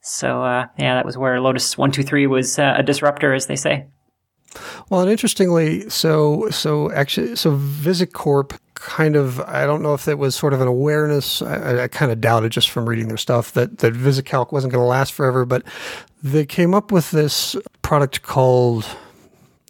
So 0.00 0.44
uh, 0.44 0.66
yeah, 0.78 0.94
that 0.94 1.04
was 1.04 1.18
where 1.18 1.40
Lotus 1.40 1.76
One 1.76 1.90
Two 1.90 2.04
Three 2.04 2.28
was 2.28 2.60
uh, 2.60 2.74
a 2.78 2.82
disruptor, 2.84 3.34
as 3.34 3.46
they 3.46 3.56
say. 3.56 3.86
Well, 4.88 5.00
and 5.00 5.10
interestingly, 5.10 5.90
so 5.90 6.48
so 6.50 6.92
actually, 6.92 7.34
so 7.34 7.56
VisiCorp 7.56 8.56
kind 8.74 9.16
of 9.16 9.40
I 9.40 9.66
don't 9.66 9.82
know 9.82 9.94
if 9.94 10.06
it 10.06 10.16
was 10.16 10.36
sort 10.36 10.54
of 10.54 10.60
an 10.60 10.68
awareness. 10.68 11.42
I, 11.42 11.82
I 11.82 11.88
kind 11.88 12.12
of 12.12 12.20
doubted 12.20 12.52
just 12.52 12.70
from 12.70 12.88
reading 12.88 13.08
their 13.08 13.16
stuff 13.16 13.52
that 13.54 13.78
that 13.78 13.94
VisiCalc 13.94 14.52
wasn't 14.52 14.72
going 14.72 14.82
to 14.82 14.88
last 14.88 15.12
forever, 15.12 15.44
but 15.44 15.64
they 16.22 16.46
came 16.46 16.72
up 16.72 16.92
with 16.92 17.10
this 17.10 17.56
product 17.82 18.22
called 18.22 18.86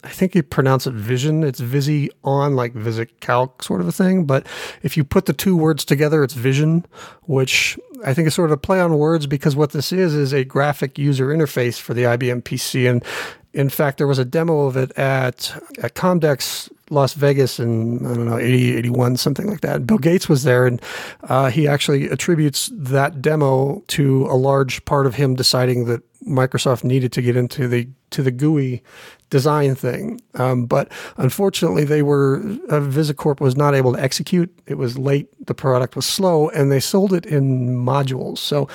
I 0.04 0.10
think 0.10 0.34
you 0.34 0.42
pronounce 0.42 0.86
it 0.86 0.94
vision. 0.94 1.42
It's 1.42 1.60
Visi 1.60 2.10
on 2.22 2.54
like 2.54 2.72
visit 2.72 3.20
calc 3.20 3.62
sort 3.62 3.80
of 3.80 3.88
a 3.88 3.92
thing. 3.92 4.24
But 4.24 4.46
if 4.82 4.96
you 4.96 5.04
put 5.04 5.26
the 5.26 5.32
two 5.32 5.56
words 5.56 5.84
together, 5.84 6.22
it's 6.22 6.34
vision, 6.34 6.86
which 7.22 7.78
I 8.04 8.14
think 8.14 8.28
is 8.28 8.34
sort 8.34 8.50
of 8.50 8.54
a 8.54 8.60
play 8.60 8.80
on 8.80 8.96
words 8.98 9.26
because 9.26 9.56
what 9.56 9.72
this 9.72 9.92
is 9.92 10.14
is 10.14 10.32
a 10.32 10.44
graphic 10.44 10.98
user 10.98 11.28
interface 11.28 11.80
for 11.80 11.94
the 11.94 12.04
IBM 12.04 12.42
PC. 12.42 12.88
And 12.88 13.04
in 13.52 13.68
fact, 13.68 13.98
there 13.98 14.06
was 14.06 14.18
a 14.18 14.24
demo 14.24 14.66
of 14.66 14.76
it 14.76 14.96
at, 14.96 15.52
at 15.82 15.94
Comdex 15.94 16.70
Las 16.90 17.14
Vegas 17.14 17.58
in, 17.58 18.06
I 18.06 18.14
don't 18.14 18.26
know, 18.26 18.38
80, 18.38 18.76
81, 18.76 19.16
something 19.16 19.46
like 19.46 19.62
that. 19.62 19.86
Bill 19.86 19.98
Gates 19.98 20.28
was 20.28 20.44
there, 20.44 20.66
and 20.66 20.80
uh, 21.24 21.50
he 21.50 21.66
actually 21.66 22.08
attributes 22.08 22.70
that 22.72 23.20
demo 23.20 23.82
to 23.88 24.26
a 24.26 24.36
large 24.36 24.84
part 24.84 25.06
of 25.06 25.14
him 25.14 25.34
deciding 25.34 25.86
that 25.86 26.02
Microsoft 26.28 26.84
needed 26.84 27.12
to 27.12 27.22
get 27.22 27.36
into 27.36 27.68
the 27.68 27.88
to 28.10 28.22
the 28.22 28.30
GUI 28.30 28.82
design 29.30 29.74
thing. 29.74 30.20
Um, 30.34 30.66
but 30.66 30.90
unfortunately, 31.16 31.84
they 31.84 32.02
were 32.02 32.38
uh, 32.68 32.80
VisiCorp 32.80 33.40
was 33.40 33.56
not 33.56 33.74
able 33.74 33.92
to 33.94 34.02
execute. 34.02 34.56
It 34.66 34.74
was 34.78 34.98
late. 34.98 35.28
The 35.46 35.54
product 35.54 35.96
was 35.96 36.06
slow, 36.06 36.48
and 36.50 36.70
they 36.70 36.80
sold 36.80 37.12
it 37.12 37.26
in 37.26 37.76
modules. 37.76 38.38
So 38.38 38.68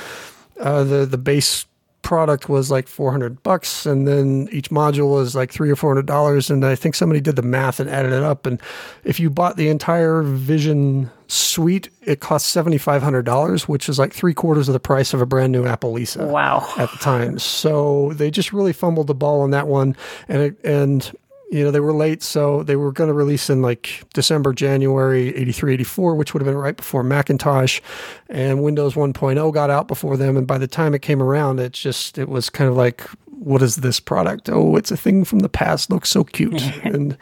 uh, 0.60 0.84
the 0.84 1.06
the 1.06 1.18
base 1.18 1.66
product 2.04 2.50
was 2.50 2.70
like 2.70 2.88
400 2.88 3.42
bucks 3.42 3.86
and 3.86 4.08
then 4.08 4.48
each 4.52 4.70
module 4.70 5.10
was 5.10 5.36
like 5.36 5.52
three 5.52 5.72
or 5.72 5.76
four 5.76 5.90
hundred 5.90 6.06
dollars 6.06 6.50
and 6.50 6.66
i 6.66 6.76
think 6.76 6.96
somebody 6.96 7.22
did 7.22 7.36
the 7.36 7.42
math 7.42 7.80
and 7.80 7.90
added 7.90 8.12
it 8.12 8.24
up 8.24 8.46
and 8.46 8.62
if 9.04 9.20
you 9.20 9.30
bought 9.30 9.58
the 9.58 9.70
entire 9.70 10.22
vision 10.22 11.10
suite 11.28 11.90
it 12.02 12.20
cost 12.20 12.56
$7500 12.56 13.62
which 13.68 13.90
is 13.90 13.98
like 13.98 14.14
three 14.14 14.34
quarters 14.34 14.68
of 14.70 14.74
the 14.74 14.80
price 14.80 15.14
of 15.14 15.22
a 15.22 15.26
brand 15.26 15.52
new 15.52 15.66
apple 15.66 15.92
lisa 15.92 16.26
wow. 16.26 16.68
at 16.78 16.92
the 16.92 16.98
time. 16.98 17.40
So 17.40 18.14
they 18.14 18.30
just 18.30 18.54
really 18.54 18.74
fumbled 18.74 19.08
the 19.08 19.16
ball 19.16 19.42
on 19.42 19.52
that 19.52 19.68
one 19.68 19.96
and 20.28 20.42
it, 20.42 20.64
and 20.64 21.12
you 21.54 21.64
know, 21.64 21.70
they 21.70 21.80
were 21.80 21.94
late, 21.94 22.24
so 22.24 22.64
they 22.64 22.76
were 22.76 22.92
going 22.92 23.10
to 23.10 23.14
release 23.14 23.48
in 23.48 23.62
like 23.62 24.04
December, 24.16 24.54
January 24.54 25.36
83, 25.36 25.76
84, 25.76 26.16
which 26.16 26.34
would 26.34 26.42
have 26.42 26.48
been 26.48 26.58
right 26.58 26.76
before 26.76 27.04
Macintosh 27.04 27.80
and 28.28 28.64
Windows 28.64 28.96
1.0 28.96 29.54
got 29.54 29.70
out 29.70 29.88
before 29.88 30.18
them. 30.18 30.36
And 30.36 30.48
by 30.48 30.58
the 30.58 30.68
time 30.68 30.96
it 30.96 31.04
came 31.04 31.22
around, 31.22 31.60
it 31.60 31.74
just, 31.74 32.18
it 32.18 32.28
was 32.28 32.50
kind 32.50 32.68
of 32.68 32.76
like, 32.76 33.02
what 33.28 33.62
is 33.62 33.78
this 33.78 34.00
product? 34.00 34.50
Oh, 34.50 34.76
it's 34.76 34.90
a 34.90 34.98
thing 34.98 35.26
from 35.26 35.40
the 35.40 35.50
past, 35.50 35.92
looks 35.92 36.10
so 36.10 36.24
cute. 36.24 36.60
and, 36.84 37.16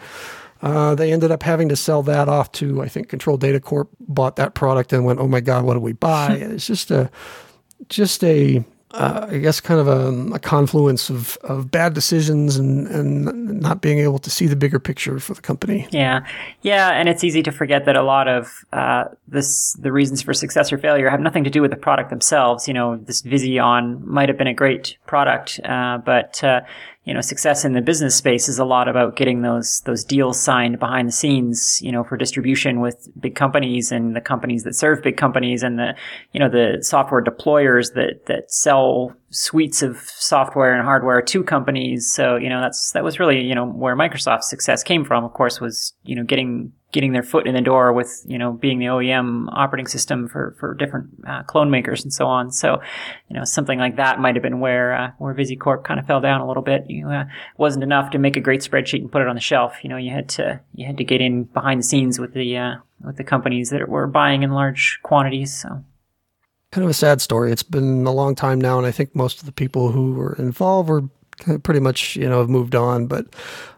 uh, 0.62 0.96
they 0.96 1.12
ended 1.12 1.32
up 1.32 1.44
having 1.44 1.68
to 1.68 1.76
sell 1.76 2.02
that 2.04 2.30
off 2.30 2.54
to, 2.54 2.82
I 2.82 2.88
think, 2.88 3.10
Control 3.10 3.36
Data 3.36 3.60
Corp 3.60 3.90
bought 4.00 4.38
that 4.38 4.54
product 4.54 4.94
and 4.94 5.04
went, 5.04 5.20
oh 5.20 5.28
my 5.28 5.42
God, 5.42 5.66
what 5.66 5.74
do 5.74 5.82
we 5.82 5.92
buy? 5.92 6.36
it's 6.36 6.68
just 6.68 6.90
a, 6.90 7.12
just 7.90 8.24
a, 8.24 8.64
uh, 8.94 9.28
I 9.30 9.38
guess, 9.38 9.60
kind 9.60 9.80
of 9.80 9.88
a, 9.88 10.36
a, 10.36 10.40
confluence 10.40 11.10
of, 11.10 11.38
of 11.44 11.72
bad 11.72 11.94
decisions 11.94 12.58
and, 12.58 12.88
and 12.88 13.62
not 13.62 13.82
being 13.82 14.00
able 14.00 14.20
to 14.20 14.30
see 14.30 14.48
the 14.48 14.56
bigger 14.56 14.80
picture 14.80 15.20
for 15.20 15.34
the 15.34 15.42
company. 15.42 15.88
Yeah, 15.92 16.26
yeah, 16.62 16.92
and 16.92 17.08
it's 17.08 17.24
easy 17.24 17.42
to 17.44 17.52
forget 17.52 17.86
that 17.86 17.96
a 17.96 18.04
lot 18.04 18.28
of 18.28 18.66
uh, 18.74 19.06
this, 19.28 19.74
the 19.74 19.92
reasons 19.92 20.22
for 20.22 20.34
success 20.34 20.72
or 20.74 20.78
failure, 20.78 21.10
have 21.10 21.22
nothing 21.22 21.44
to 21.44 21.50
do 21.50 21.62
with 21.62 21.72
the 21.72 21.78
product 21.78 22.10
themselves. 22.10 22.68
You 22.68 22.74
know, 22.74 22.98
this 22.98 23.22
Vision 23.22 24.02
might 24.06 24.30
have 24.30 24.38
been 24.38 24.48
a 24.48 24.54
great 24.54 24.98
product, 25.08 25.60
uh, 25.64 26.00
but 26.00 26.44
uh, 26.44 26.62
you 27.04 27.16
know, 27.16 27.22
success 27.22 27.66
in 27.66 27.74
the 27.74 27.82
business 27.82 28.16
space 28.16 28.48
is 28.48 28.60
a 28.60 28.66
lot 28.66 28.88
about 28.88 29.16
getting 29.16 29.42
those 29.42 29.82
those 29.82 30.04
deals 30.04 30.40
signed 30.40 30.78
behind 30.78 31.08
the 31.08 31.12
scenes, 31.12 31.82
you 31.82 31.92
know, 31.92 32.04
for 32.04 32.16
distribution 32.16 32.80
with 32.80 33.10
big 33.20 33.34
companies 33.34 33.92
and 33.92 34.16
the 34.16 34.22
companies 34.22 34.64
that 34.66 34.76
serve 34.76 35.02
big 35.02 35.18
companies 35.18 35.64
and 35.64 35.80
the 35.80 35.96
you 36.32 36.40
know 36.40 36.48
the 36.48 36.78
software 36.82 37.24
deployers 37.24 37.96
that 37.96 38.28
that 38.28 38.52
sell 38.52 39.16
suites 39.32 39.82
of 39.82 39.98
software 39.98 40.76
and 40.76 40.84
hardware 40.84 41.24
to 41.24 41.44
companies. 41.44 42.12
So 42.12 42.36
you 42.36 42.50
know 42.50 42.62
that's 42.62 42.92
that 42.92 43.04
was 43.04 43.20
really 43.20 43.42
you 43.42 43.56
know 43.56 43.66
where 43.66 43.96
Microsoft's 43.96 44.48
success 44.48 44.84
came 44.84 45.04
from. 45.04 45.24
Of 45.24 45.34
course, 45.34 45.60
was 45.60 45.94
you 46.04 46.16
know 46.16 46.24
getting 46.24 46.72
getting 46.92 47.14
their 47.14 47.24
foot 47.24 47.48
in 47.48 47.56
the 47.56 47.62
door 47.62 47.94
with 47.94 48.24
you 48.28 48.38
know 48.38 48.52
being 48.52 48.80
the 48.80 48.86
OEM 48.86 49.48
operating 49.52 49.88
system 49.88 50.28
for 50.28 50.56
for 50.60 50.74
different 50.74 51.10
uh, 51.28 51.44
clone 51.44 51.70
makers 51.70 52.04
and 52.04 52.14
so 52.14 52.28
on. 52.28 52.52
So 52.52 52.82
you 53.30 53.36
know 53.36 53.44
something 53.44 53.80
like 53.80 53.96
that 53.96 54.20
might 54.20 54.36
have 54.36 54.44
been 54.44 54.60
where 54.60 54.94
uh, 54.94 55.12
where 55.18 55.34
VisiCorp 55.34 55.84
kind 55.84 56.00
of 56.00 56.06
fell 56.06 56.22
down 56.22 56.42
a 56.42 56.48
little 56.48 56.64
bit. 56.64 56.86
You 56.88 57.10
uh, 57.10 57.26
wasn't 57.58 57.84
enough 57.84 58.12
to 58.12 58.18
make 58.18 58.36
a 58.36 58.42
great 58.42 58.62
spreadsheet 58.62 59.00
and 59.00 59.12
put 59.12 59.22
it 59.22 59.28
on 59.28 59.36
the 59.36 59.42
shelf. 59.42 59.76
You 59.84 59.90
know 59.90 59.98
you 59.98 60.12
had 60.12 60.30
to 60.30 60.60
you 60.74 60.86
had 60.86 60.98
to 60.98 61.04
get 61.04 61.22
in 61.22 61.46
behind 61.46 61.80
the 61.80 61.86
scenes 61.86 62.20
with 62.20 62.34
the 62.34 62.58
uh, 62.58 62.76
with 63.04 63.18
the 63.18 63.24
companies 63.24 63.70
that 63.70 63.88
were 63.88 64.08
buying 64.08 64.44
in 64.44 64.52
large 64.52 65.00
quantities. 65.04 65.62
So 65.62 65.84
kind 66.72 66.84
of 66.84 66.90
a 66.90 66.94
sad 66.94 67.22
story. 67.22 67.52
It's 67.52 67.64
been 67.64 68.06
a 68.06 68.12
long 68.12 68.36
time 68.36 68.60
now, 68.60 68.78
and 68.78 68.88
I 68.88 68.92
think 68.92 69.16
most 69.16 69.40
of 69.40 69.46
the 69.46 69.52
people 69.52 69.92
who 69.92 70.14
were 70.14 70.34
involved 70.34 70.90
were 70.90 71.04
pretty 71.64 71.80
much 71.80 72.16
you 72.16 72.28
know 72.28 72.40
have 72.40 72.50
moved 72.50 72.76
on. 72.76 73.08
But 73.08 73.28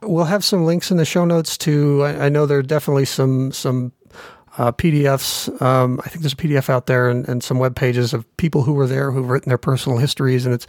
we'll 0.02 0.26
have 0.26 0.44
some 0.44 0.66
links 0.66 0.92
in 0.92 0.98
the 0.98 1.06
show 1.06 1.26
notes 1.26 1.58
to. 1.60 2.04
I, 2.04 2.26
I 2.26 2.30
know 2.30 2.46
there 2.46 2.60
are 2.60 2.64
definitely 2.64 3.06
some 3.06 3.52
some 3.52 3.92
uh, 4.58 4.72
PDFs. 4.72 5.62
Um, 5.62 6.00
I 6.06 6.10
think 6.10 6.22
there's 6.22 6.34
a 6.34 6.38
PDF 6.38 6.70
out 6.70 6.86
there 6.86 7.10
and, 7.10 7.28
and, 7.28 7.44
some 7.44 7.58
web 7.58 7.76
pages 7.76 8.14
of 8.14 8.26
people 8.38 8.62
who 8.62 8.74
were 8.74 8.86
there 8.86 9.12
who've 9.12 9.28
written 9.28 9.50
their 9.50 9.58
personal 9.58 9.98
histories, 9.98 10.46
and 10.46 10.54
it's 10.54 10.68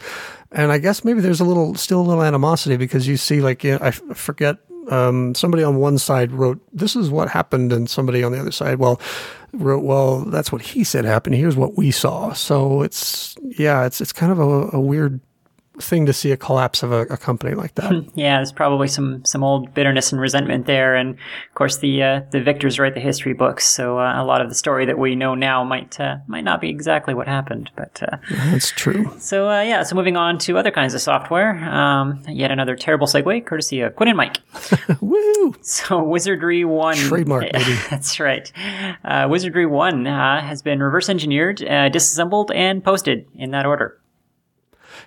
and 0.51 0.71
I 0.71 0.77
guess 0.77 1.03
maybe 1.03 1.21
there's 1.21 1.39
a 1.39 1.45
little 1.45 1.75
still 1.75 2.01
a 2.01 2.07
little 2.07 2.23
animosity 2.23 2.77
because 2.77 3.07
you 3.07 3.17
see 3.17 3.41
like 3.41 3.63
you 3.63 3.73
know, 3.73 3.79
I 3.81 3.91
forget 3.91 4.57
um, 4.89 5.35
somebody 5.35 5.63
on 5.63 5.77
one 5.77 5.97
side 5.97 6.31
wrote 6.31 6.59
this 6.73 6.95
is 6.95 7.09
what 7.09 7.29
happened, 7.29 7.71
and 7.71 7.89
somebody 7.89 8.23
on 8.23 8.31
the 8.31 8.39
other 8.39 8.51
side 8.51 8.79
well 8.79 8.99
wrote 9.53 9.83
well 9.83 10.21
that's 10.25 10.51
what 10.51 10.61
he 10.61 10.83
said 10.83 11.05
happened. 11.05 11.35
Here's 11.35 11.55
what 11.55 11.77
we 11.77 11.91
saw. 11.91 12.33
So 12.33 12.81
it's 12.81 13.35
yeah, 13.41 13.85
it's 13.85 14.01
it's 14.01 14.13
kind 14.13 14.31
of 14.31 14.39
a, 14.39 14.69
a 14.77 14.79
weird 14.79 15.19
thing 15.79 16.05
to 16.05 16.13
see 16.13 16.31
a 16.31 16.37
collapse 16.37 16.83
of 16.83 16.91
a, 16.91 17.01
a 17.01 17.17
company 17.17 17.53
like 17.55 17.75
that. 17.75 18.05
yeah, 18.15 18.37
there's 18.37 18.51
probably 18.51 18.87
some 18.87 19.23
some 19.25 19.43
old 19.43 19.73
bitterness 19.73 20.11
and 20.11 20.21
resentment 20.21 20.65
there, 20.65 20.95
and 20.95 21.11
of 21.11 21.55
course 21.55 21.77
the 21.77 22.01
uh, 22.03 22.21
the 22.31 22.41
victors 22.41 22.79
write 22.79 22.93
the 22.93 22.99
history 22.99 23.33
books, 23.33 23.65
so 23.65 23.99
uh, 23.99 24.21
a 24.21 24.23
lot 24.23 24.41
of 24.41 24.49
the 24.49 24.55
story 24.55 24.85
that 24.85 24.97
we 24.97 25.15
know 25.15 25.35
now 25.35 25.63
might 25.63 25.99
uh, 25.99 26.17
might 26.27 26.43
not 26.43 26.61
be 26.61 26.69
exactly 26.69 27.13
what 27.13 27.27
happened. 27.27 27.71
But 27.75 28.01
uh, 28.01 28.17
that's 28.29 28.71
true. 28.71 29.11
So 29.19 29.49
uh, 29.49 29.61
yeah, 29.61 29.83
so 29.83 29.95
moving 29.95 30.17
on 30.17 30.37
to 30.39 30.57
other 30.57 30.71
kinds 30.71 30.93
of 30.93 31.01
software. 31.01 31.55
Um, 31.65 32.23
yet 32.27 32.51
another 32.51 32.75
terrible 32.75 33.07
segue, 33.07 33.45
courtesy 33.45 33.81
of 33.81 33.95
Quinn 33.95 34.09
and 34.09 34.17
Mike. 34.17 34.37
Woo! 35.01 35.55
So 35.61 36.03
Wizardry 36.03 36.65
One 36.65 36.95
trademark, 36.97 37.51
baby. 37.51 37.77
that's 37.89 38.19
right. 38.19 38.51
Uh, 39.03 39.27
Wizardry 39.29 39.65
One 39.65 40.05
has 40.05 40.61
been 40.61 40.81
reverse 40.81 41.09
engineered, 41.09 41.57
disassembled, 41.57 42.51
and 42.51 42.83
posted 42.83 43.27
in 43.35 43.51
that 43.51 43.65
order. 43.65 43.99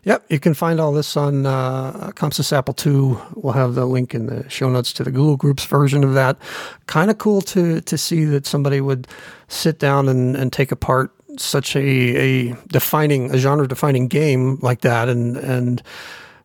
Yep, 0.09 0.25
you 0.31 0.41
can 0.41 0.55
find 0.55 0.81
all 0.81 0.91
this 0.91 1.19
on 1.19 1.45
uh, 1.45 2.13
comp.sys.apple2. 2.15 3.43
We'll 3.43 3.53
have 3.53 3.75
the 3.75 3.85
link 3.85 4.15
in 4.15 4.25
the 4.25 4.49
show 4.49 4.71
notes 4.71 4.91
to 4.95 5.05
the 5.05 5.11
Google 5.11 5.37
Groups 5.37 5.67
version 5.67 6.03
of 6.03 6.15
that. 6.15 6.39
Kind 6.87 7.11
of 7.11 7.19
cool 7.19 7.43
to 7.43 7.83
to 7.83 7.99
see 7.99 8.25
that 8.25 8.47
somebody 8.47 8.81
would 8.81 9.07
sit 9.49 9.79
down 9.79 10.09
and, 10.09 10.35
and 10.35 10.51
take 10.51 10.73
apart 10.73 11.13
such 11.37 11.77
a, 11.77 11.81
a 11.81 12.57
defining 12.69 13.35
a 13.35 13.37
genre 13.37 13.69
defining 13.69 14.09
game 14.09 14.59
like 14.63 14.81
that 14.81 15.11
and 15.11 15.37
and 15.37 15.83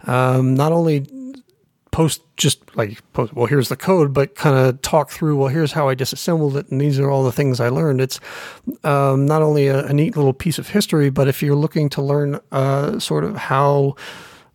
um, 0.07 0.55
not 0.55 0.73
only 0.73 1.07
post 1.93 2.23
just 2.37 2.75
like 2.75 2.99
post, 3.13 3.33
well 3.33 3.45
here's 3.45 3.69
the 3.69 3.75
code 3.75 4.15
but 4.15 4.33
kind 4.33 4.57
of 4.57 4.81
talk 4.81 5.11
through 5.11 5.37
well 5.37 5.47
here's 5.47 5.73
how 5.73 5.87
i 5.87 5.93
disassembled 5.93 6.57
it 6.57 6.67
and 6.69 6.81
these 6.81 6.99
are 6.99 7.09
all 7.09 7.23
the 7.23 7.31
things 7.31 7.59
i 7.59 7.69
learned. 7.69 8.01
It's 8.01 8.19
um, 8.83 9.27
not 9.27 9.43
only 9.43 9.67
a, 9.67 9.85
a, 9.85 9.93
neat 9.93 10.17
little 10.17 10.33
piece 10.33 10.57
of 10.57 10.69
history 10.69 11.11
but 11.11 11.27
if 11.27 11.43
you're 11.43 11.55
looking 11.55 11.89
to 11.89 12.01
learn 12.01 12.39
uh, 12.51 12.97
sort 12.97 13.23
of 13.23 13.35
how 13.35 13.95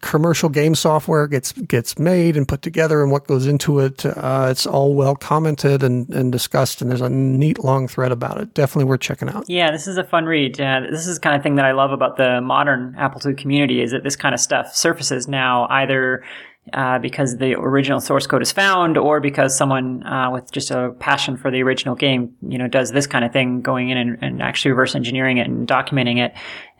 commercial 0.00 0.48
game 0.48 0.74
software 0.74 1.28
gets 1.28 1.52
gets 1.52 1.96
made 1.96 2.36
and 2.36 2.48
put 2.48 2.60
together 2.60 3.02
and 3.02 3.12
what 3.12 3.28
goes 3.28 3.46
into 3.46 3.78
it 3.78 4.04
uh, 4.04 4.48
it's 4.50 4.66
all 4.66 4.94
well 4.94 5.14
commented 5.14 5.84
and, 5.84 6.08
and 6.10 6.32
discussed 6.32 6.82
and 6.82 6.90
there's 6.90 7.00
a 7.00 7.08
neat 7.08 7.62
long 7.62 7.86
thread 7.86 8.10
about 8.10 8.40
it. 8.40 8.52
Definitely 8.52 8.84
worth 8.84 9.00
checking 9.00 9.28
out. 9.28 9.44
Yeah 9.48 9.70
this 9.70 9.86
is 9.86 9.96
a 9.96 10.04
fun 10.04 10.24
read. 10.24 10.60
Uh, 10.60 10.80
this 10.90 11.06
is 11.06 11.20
kind 11.20 11.36
of 11.36 11.42
thing 11.44 11.54
that 11.54 11.64
i 11.64 11.70
love 11.70 11.92
about 11.92 12.16
the 12.16 12.40
modern 12.40 12.96
apple 12.98 13.20
ii 13.24 13.34
community 13.34 13.80
is 13.80 13.92
that 13.92 14.02
this 14.02 14.16
kind 14.16 14.34
of 14.34 14.40
stuff 14.40 14.74
surfaces 14.74 15.28
now 15.28 15.68
either 15.70 16.24
uh, 16.72 16.98
because 16.98 17.36
the 17.38 17.54
original 17.54 18.00
source 18.00 18.26
code 18.26 18.42
is 18.42 18.52
found, 18.52 18.96
or 18.96 19.20
because 19.20 19.56
someone 19.56 20.04
uh, 20.04 20.30
with 20.30 20.50
just 20.52 20.70
a 20.70 20.90
passion 20.98 21.36
for 21.36 21.50
the 21.50 21.62
original 21.62 21.94
game, 21.94 22.34
you 22.46 22.58
know, 22.58 22.68
does 22.68 22.92
this 22.92 23.06
kind 23.06 23.24
of 23.24 23.32
thing, 23.32 23.60
going 23.60 23.90
in 23.90 23.98
and, 23.98 24.18
and 24.22 24.42
actually 24.42 24.70
reverse 24.70 24.94
engineering 24.94 25.38
it 25.38 25.46
and 25.46 25.66
documenting 25.66 26.18
it. 26.18 26.34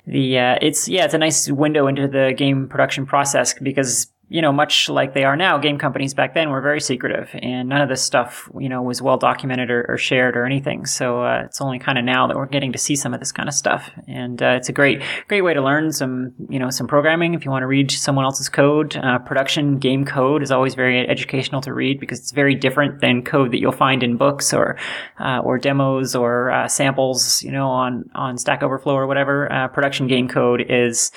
The 0.07 0.39
uh, 0.39 0.59
it's 0.63 0.89
yeah, 0.89 1.05
it's 1.05 1.15
a 1.15 1.19
nice 1.19 1.51
window 1.51 1.87
into 1.87 2.09
the 2.09 2.33
game 2.37 2.69
production 2.69 3.05
process 3.05 3.55
because 3.59 4.11
you 4.31 4.43
know, 4.43 4.53
much 4.53 4.89
like 4.91 5.15
they 5.15 5.25
are 5.25 5.37
now, 5.37 5.57
game 5.57 5.79
companies 5.79 6.13
back 6.13 6.35
then 6.35 6.51
were 6.51 6.61
very 6.61 6.81
secretive, 6.81 7.31
and 7.35 7.69
none 7.69 7.81
of 7.81 7.89
this 7.89 8.03
stuff, 8.03 8.51
you 8.59 8.69
know, 8.69 8.83
was 8.83 9.01
well 9.01 9.17
documented 9.17 9.71
or, 9.71 9.87
or 9.89 9.97
shared 9.97 10.37
or 10.37 10.45
anything. 10.45 10.85
So 10.85 11.23
uh, 11.23 11.43
it's 11.47 11.61
only 11.63 11.79
kind 11.79 11.97
of 11.97 12.05
now 12.05 12.27
that 12.27 12.37
we're 12.37 12.47
getting 12.47 12.73
to 12.73 12.79
see 12.79 12.95
some 12.95 13.15
of 13.15 13.21
this 13.21 13.33
kind 13.33 13.49
of 13.49 13.55
stuff, 13.55 13.91
and 14.07 14.43
uh, 14.43 14.57
it's 14.59 14.69
a 14.69 14.73
great, 14.73 15.03
great 15.29 15.41
way 15.41 15.55
to 15.55 15.63
learn 15.63 15.93
some, 15.93 16.35
you 16.51 16.59
know, 16.59 16.69
some 16.69 16.87
programming. 16.87 17.33
If 17.33 17.47
you 17.47 17.51
want 17.51 17.63
to 17.63 17.67
read 17.67 17.91
someone 17.91 18.27
else's 18.27 18.51
code, 18.51 18.97
uh, 18.97 19.19
production 19.19 19.79
game 19.79 20.05
code 20.05 20.43
is 20.43 20.51
always 20.51 20.75
very 20.75 21.09
educational 21.09 21.63
to 21.63 21.73
read 21.73 21.99
because 21.99 22.19
it's 22.19 22.33
very 22.33 22.55
different 22.55 23.01
than 23.01 23.25
code 23.25 23.53
that 23.53 23.61
you'll 23.61 23.73
find 23.73 24.03
in 24.03 24.19
books 24.19 24.53
or 24.53 24.77
uh, 25.21 25.41
or 25.43 25.59
demos 25.59 26.15
or 26.15 26.51
uh, 26.51 26.69
samples, 26.69 27.43
you 27.43 27.51
know, 27.51 27.69
on 27.69 28.11
on 28.15 28.37
Stack 28.37 28.63
Overflow 28.63 28.95
or 28.95 29.07
whatever. 29.07 29.51
Uh, 29.51 29.69
production 29.69 30.07
game 30.07 30.29
code 30.29 30.67
is 30.69 31.11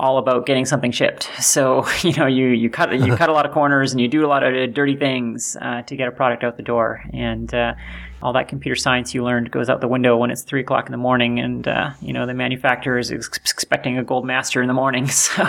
all 0.00 0.16
about 0.16 0.46
getting 0.46 0.64
something 0.64 0.90
shipped. 0.90 1.30
So 1.40 1.86
you 2.02 2.12
know 2.14 2.26
you 2.26 2.46
you 2.46 2.70
cut 2.70 2.92
you 2.92 3.16
cut 3.22 3.28
a 3.28 3.32
lot 3.32 3.46
of 3.46 3.52
corners 3.52 3.92
and 3.92 4.00
you 4.00 4.08
do 4.08 4.24
a 4.24 4.28
lot 4.28 4.42
of 4.42 4.74
dirty 4.74 4.96
things 4.96 5.56
uh, 5.60 5.82
to 5.82 5.94
get 5.94 6.08
a 6.08 6.10
product 6.10 6.42
out 6.42 6.56
the 6.56 6.62
door, 6.62 7.04
and 7.12 7.52
uh, 7.54 7.74
all 8.22 8.32
that 8.32 8.48
computer 8.48 8.76
science 8.76 9.14
you 9.14 9.22
learned 9.22 9.50
goes 9.50 9.68
out 9.70 9.80
the 9.80 9.88
window 9.88 10.16
when 10.16 10.30
it's 10.30 10.42
three 10.42 10.60
o'clock 10.60 10.86
in 10.86 10.92
the 10.92 10.98
morning, 10.98 11.38
and 11.38 11.68
uh, 11.68 11.90
you 12.00 12.12
know 12.12 12.26
the 12.26 12.34
manufacturer 12.34 12.98
is 12.98 13.10
expecting 13.10 13.98
a 13.98 14.02
gold 14.02 14.26
master 14.26 14.60
in 14.62 14.68
the 14.68 14.74
morning. 14.74 15.08
So 15.20 15.44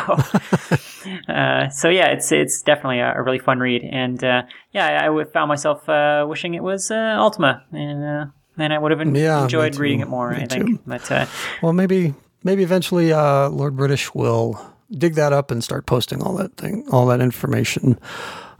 uh, 1.27 1.69
so 1.69 1.89
yeah, 1.89 2.07
it's 2.07 2.31
it's 2.31 2.61
definitely 2.61 2.99
a, 2.99 3.13
a 3.15 3.23
really 3.23 3.39
fun 3.39 3.59
read, 3.59 3.83
and 3.83 4.23
uh, 4.23 4.43
yeah, 4.71 5.01
I, 5.01 5.21
I, 5.21 5.23
found 5.25 5.47
myself 5.47 5.87
uh, 5.89 6.25
wishing 6.27 6.53
it 6.53 6.61
was 6.61 6.91
Ultima, 6.91 7.63
and 7.71 8.31
then 8.57 8.71
I 8.71 8.77
would 8.77 8.91
have 8.91 9.15
yeah, 9.15 9.43
enjoyed 9.43 9.75
reading 9.77 10.01
it 10.01 10.07
more. 10.07 10.31
Me 10.31 10.43
I 10.43 10.45
think, 10.45 10.67
too. 10.67 10.79
but 10.85 11.29
well, 11.61 11.73
maybe 11.73 12.13
maybe 12.43 12.63
eventually 12.63 13.13
uh, 13.13 13.49
Lord 13.49 13.75
British 13.75 14.13
will 14.13 14.59
dig 14.91 15.15
that 15.15 15.33
up 15.33 15.51
and 15.51 15.63
start 15.63 15.85
posting 15.85 16.21
all 16.21 16.35
that 16.35 16.57
thing, 16.57 16.85
all 16.91 17.05
that 17.07 17.21
information 17.21 17.97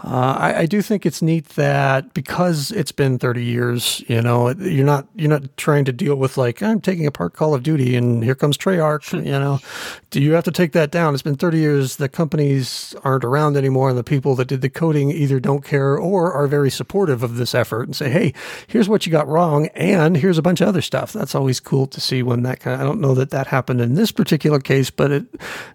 uh, 0.03 0.35
I, 0.39 0.59
I, 0.61 0.65
do 0.65 0.81
think 0.81 1.05
it's 1.05 1.21
neat 1.21 1.49
that 1.49 2.11
because 2.15 2.71
it's 2.71 2.91
been 2.91 3.19
30 3.19 3.45
years, 3.45 4.03
you 4.07 4.19
know, 4.19 4.49
you're 4.49 4.85
not 4.85 5.07
you're 5.15 5.29
not 5.29 5.55
trying 5.57 5.85
to 5.85 5.91
deal 5.91 6.15
with 6.15 6.37
like 6.37 6.63
I'm 6.63 6.81
taking 6.81 7.05
apart 7.05 7.33
Call 7.33 7.53
of 7.53 7.61
Duty 7.61 7.95
and 7.95 8.23
here 8.23 8.33
comes 8.33 8.57
Treyarch. 8.57 9.13
you 9.13 9.31
know, 9.31 9.59
do 10.09 10.19
you 10.19 10.31
have 10.31 10.43
to 10.45 10.51
take 10.51 10.71
that 10.71 10.89
down? 10.89 11.13
It's 11.13 11.21
been 11.21 11.35
30 11.35 11.59
years. 11.59 11.95
The 11.97 12.09
companies 12.09 12.95
aren't 13.03 13.23
around 13.23 13.57
anymore, 13.57 13.89
and 13.89 13.97
the 13.97 14.03
people 14.03 14.33
that 14.35 14.47
did 14.47 14.61
the 14.61 14.69
coding 14.69 15.11
either 15.11 15.39
don't 15.39 15.63
care 15.63 15.95
or 15.97 16.33
are 16.33 16.47
very 16.47 16.71
supportive 16.71 17.21
of 17.21 17.35
this 17.35 17.53
effort 17.53 17.83
and 17.83 17.95
say, 17.95 18.09
"Hey, 18.09 18.33
here's 18.65 18.89
what 18.89 19.05
you 19.05 19.11
got 19.11 19.27
wrong, 19.27 19.67
and 19.75 20.17
here's 20.17 20.39
a 20.39 20.43
bunch 20.43 20.61
of 20.61 20.67
other 20.67 20.81
stuff." 20.81 21.13
That's 21.13 21.35
always 21.35 21.59
cool 21.59 21.85
to 21.85 22.01
see 22.01 22.23
when 22.23 22.41
that 22.41 22.59
kind. 22.59 22.73
Of, 22.73 22.81
I 22.81 22.83
don't 22.85 23.01
know 23.01 23.13
that 23.13 23.29
that 23.29 23.47
happened 23.47 23.81
in 23.81 23.93
this 23.93 24.11
particular 24.11 24.59
case, 24.59 24.89
but 24.89 25.11
it 25.11 25.25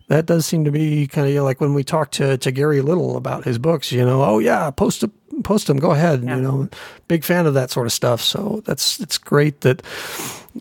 that 0.09 0.27
does 0.27 0.47
seem 0.47 0.65
to 0.65 0.73
be 0.73 1.07
kind 1.07 1.29
of 1.29 1.33
you 1.33 1.39
know, 1.39 1.45
like 1.45 1.61
when 1.61 1.75
we 1.75 1.85
talked 1.85 2.15
to 2.15 2.37
to 2.39 2.51
Gary 2.51 2.81
Little 2.81 3.17
about 3.17 3.45
his 3.45 3.59
books. 3.59 3.93
You 3.93 4.05
know 4.05 4.16
know, 4.17 4.25
oh 4.25 4.39
yeah, 4.39 4.71
post 4.71 5.03
a, 5.03 5.11
post 5.43 5.67
them, 5.67 5.79
go 5.79 5.91
ahead. 5.93 6.23
Yeah. 6.23 6.37
You 6.37 6.43
know, 6.43 6.69
big 7.09 7.25
fan 7.25 7.47
of 7.47 7.55
that 7.55 7.71
sort 7.71 7.87
of 7.87 7.93
stuff. 7.93 8.21
So 8.21 8.63
that's 8.65 9.01
it's 9.01 9.19
great 9.19 9.61
that 9.63 9.83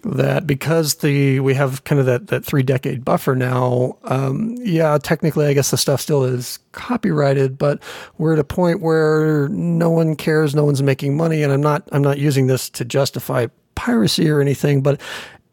that 0.03 0.45
because 0.45 0.95
the 0.95 1.39
we 1.39 1.53
have 1.53 1.83
kind 1.83 1.99
of 1.99 2.05
that 2.05 2.27
that 2.27 2.45
three 2.45 2.63
decade 2.63 3.05
buffer 3.05 3.35
now. 3.35 3.97
Um, 4.03 4.55
yeah, 4.59 4.97
technically, 5.01 5.45
I 5.47 5.53
guess 5.53 5.71
the 5.71 5.77
stuff 5.77 6.01
still 6.01 6.23
is 6.23 6.59
copyrighted, 6.71 7.57
but 7.57 7.81
we're 8.17 8.33
at 8.33 8.39
a 8.39 8.43
point 8.43 8.81
where 8.81 9.47
no 9.49 9.89
one 9.89 10.15
cares, 10.15 10.55
no 10.55 10.65
one's 10.65 10.83
making 10.83 11.15
money, 11.15 11.43
and 11.43 11.53
I'm 11.53 11.61
not 11.61 11.87
I'm 11.91 12.03
not 12.03 12.17
using 12.19 12.47
this 12.47 12.69
to 12.71 12.85
justify 12.85 13.47
piracy 13.75 14.29
or 14.29 14.41
anything, 14.41 14.81
but 14.81 14.99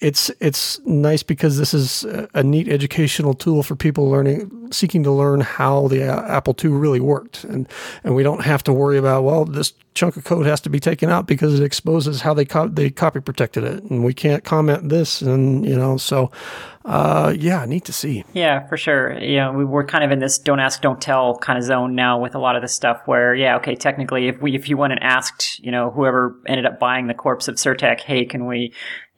it's 0.02 0.30
it's 0.40 0.80
nice 0.80 1.22
because 1.22 1.58
this 1.58 1.72
is 1.72 2.04
a 2.34 2.42
neat 2.42 2.68
educational 2.68 3.34
tool 3.34 3.62
for 3.62 3.76
people 3.76 4.10
learning 4.10 4.68
seeking 4.72 5.04
to 5.04 5.12
learn 5.12 5.40
how 5.40 5.86
the 5.88 6.02
Apple 6.02 6.56
II 6.62 6.70
really 6.70 6.98
worked 6.98 7.44
and 7.44 7.68
and 8.02 8.14
we 8.14 8.24
don't 8.24 8.44
have 8.44 8.64
to 8.64 8.72
worry 8.72 8.98
about 8.98 9.22
well 9.22 9.44
this 9.44 9.72
chunk 9.94 10.16
of 10.16 10.24
code 10.24 10.44
has 10.44 10.60
to 10.60 10.70
be 10.70 10.80
taken 10.80 11.08
out 11.08 11.26
because 11.26 11.58
it 11.58 11.62
exposes 11.62 12.22
how 12.22 12.34
they 12.34 12.44
co- 12.44 12.68
they 12.68 12.90
copy 12.90 13.20
protected 13.20 13.62
it 13.62 13.84
and 13.84 14.04
we 14.04 14.12
can't 14.12 14.42
comment 14.42 14.88
this 14.88 15.22
and 15.22 15.64
you 15.64 15.76
know 15.76 15.96
so 15.96 16.30
uh, 16.84 17.32
yeah, 17.38 17.64
neat 17.64 17.84
to 17.84 17.92
see. 17.92 18.24
Yeah, 18.32 18.66
for 18.66 18.76
sure. 18.76 19.16
We, 19.20 19.64
we're 19.64 19.86
kind 19.86 20.02
of 20.02 20.10
in 20.10 20.18
this 20.18 20.38
don't 20.38 20.58
ask, 20.58 20.80
don't 20.80 21.00
tell 21.00 21.36
kind 21.38 21.58
of 21.58 21.64
zone 21.64 21.94
now 21.94 22.20
with 22.20 22.34
a 22.34 22.40
lot 22.40 22.56
of 22.56 22.62
this 22.62 22.74
stuff. 22.74 23.02
Where, 23.06 23.34
yeah, 23.34 23.56
okay, 23.58 23.76
technically, 23.76 24.26
if 24.28 24.40
we 24.42 24.56
if 24.56 24.68
you 24.68 24.76
went 24.76 24.92
and 24.92 25.02
asked, 25.02 25.60
you 25.60 25.70
know, 25.70 25.90
whoever 25.90 26.36
ended 26.46 26.66
up 26.66 26.80
buying 26.80 27.06
the 27.06 27.14
corpse 27.14 27.46
of 27.46 27.58
Sir-Tech, 27.58 28.00
hey, 28.00 28.24
can 28.24 28.46
we 28.46 28.72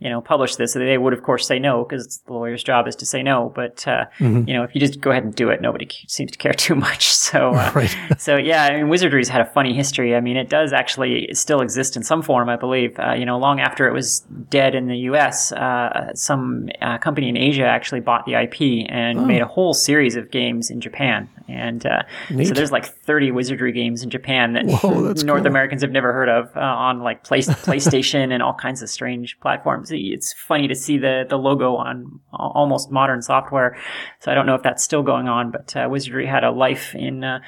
you 0.05 0.11
know, 0.11 0.21
publish 0.21 0.57
this. 0.57 0.75
They 0.75 0.99
would, 0.99 1.15
of 1.15 1.23
course, 1.23 1.47
say 1.47 1.59
no 1.59 1.83
because 1.83 2.19
the 2.27 2.35
lawyer's 2.35 2.63
job 2.63 2.87
is 2.87 2.95
to 2.97 3.07
say 3.07 3.23
no. 3.23 3.51
But 3.55 3.89
uh, 3.89 4.05
mm-hmm. 4.19 4.47
you 4.47 4.53
know, 4.53 4.63
if 4.63 4.75
you 4.75 4.81
just 4.81 5.01
go 5.01 5.11
ahead 5.11 5.25
and 5.25 5.35
do 5.35 5.49
it, 5.49 5.63
nobody 5.63 5.89
seems 6.07 6.31
to 6.33 6.37
care 6.37 6.53
too 6.67 6.75
much. 6.75 7.09
So, 7.09 7.55
uh, 7.55 7.73
right. 7.75 7.97
so 8.19 8.37
yeah, 8.37 8.65
I 8.65 8.77
mean, 8.77 8.89
Wizardry's 8.89 9.31
had 9.31 9.41
a 9.41 9.47
funny 9.47 9.73
history. 9.73 10.15
I 10.15 10.21
mean, 10.21 10.37
it 10.37 10.51
does 10.51 10.75
actually 10.75 11.31
still 11.33 11.63
exist 11.63 11.97
in 11.97 12.03
some 12.03 12.21
form, 12.21 12.51
I 12.51 12.57
believe. 12.57 13.01
Uh, 13.01 13.15
you 13.15 13.25
know, 13.25 13.39
long 13.39 13.61
after 13.61 13.89
it 13.89 13.95
was 13.95 14.21
dead 14.51 14.75
in 14.75 14.89
the 14.89 14.99
U.S., 14.99 15.53
uh, 15.53 16.13
some 16.15 16.69
uh, 16.83 16.99
company 16.99 17.31
in 17.31 17.39
Asia 17.39 17.65
actually 17.65 18.01
bought 18.01 18.27
the 18.27 18.35
IP 18.35 18.87
and 18.91 19.21
oh. 19.21 19.25
made 19.25 19.41
a 19.41 19.47
whole 19.47 19.73
series 19.73 20.17
of 20.17 20.31
games 20.31 20.69
in 20.69 20.83
Japan. 20.83 21.31
And 21.49 21.85
uh, 21.85 22.03
so 22.29 22.55
there's 22.55 22.73
like 22.73 22.87
30 22.87 23.31
Wizardry 23.31 23.73
games 23.73 24.03
in 24.03 24.09
Japan 24.09 24.55
that 24.55 24.65
Whoa, 24.65 25.13
North 25.13 25.27
cool. 25.27 25.47
Americans 25.47 25.83
have 25.83 25.91
never 25.91 26.13
heard 26.13 26.29
of 26.29 26.55
on 26.57 27.01
like 27.01 27.23
play- 27.25 27.39
PlayStation 27.41 28.33
and 28.33 28.43
all 28.43 28.55
kinds 28.55 28.83
of 28.83 28.89
strange 28.89 29.39
platforms 29.41 29.93
it's 29.99 30.33
funny 30.33 30.69
to 30.69 30.75
see 30.75 30.99
the 30.99 31.25
the 31.29 31.37
logo 31.37 31.77
on 31.77 32.21
almost 32.33 32.91
modern 32.91 33.23
software. 33.23 33.77
So 34.21 34.31
I 34.31 34.35
don't 34.35 34.47
know 34.47 34.55
if 34.55 34.63
that's 34.63 34.83
still 34.83 35.03
going 35.03 35.29
on, 35.29 35.51
but 35.51 35.75
uh, 35.77 35.89
Wizardry 35.91 36.27
had 36.27 36.45
a 36.45 36.51
life 36.51 36.95
in 36.95 37.25
uh, 37.25 37.41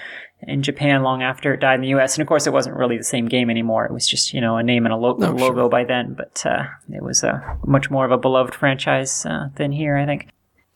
in 0.42 0.62
Japan 0.62 1.02
long 1.02 1.22
after 1.22 1.54
it 1.54 1.60
died 1.60 1.76
in 1.76 1.80
the 1.82 1.88
U.S. 1.88 2.16
And 2.16 2.22
of 2.22 2.28
course, 2.28 2.46
it 2.46 2.52
wasn't 2.52 2.76
really 2.76 2.98
the 2.98 3.04
same 3.04 3.26
game 3.26 3.50
anymore. 3.50 3.86
It 3.86 3.92
was 3.92 4.06
just 4.06 4.32
you 4.34 4.40
know 4.40 4.56
a 4.56 4.62
name 4.62 4.86
and 4.86 4.92
a 4.92 4.96
lo- 4.96 5.16
no, 5.18 5.32
logo 5.32 5.62
sure. 5.62 5.68
by 5.68 5.84
then, 5.84 6.14
but 6.14 6.44
uh, 6.46 6.64
it 6.92 7.02
was 7.02 7.22
a 7.22 7.58
much 7.66 7.90
more 7.90 8.04
of 8.04 8.12
a 8.12 8.18
beloved 8.18 8.54
franchise 8.54 9.24
uh, 9.26 9.48
than 9.56 9.72
here, 9.72 9.96
I 9.96 10.06
think. 10.06 10.28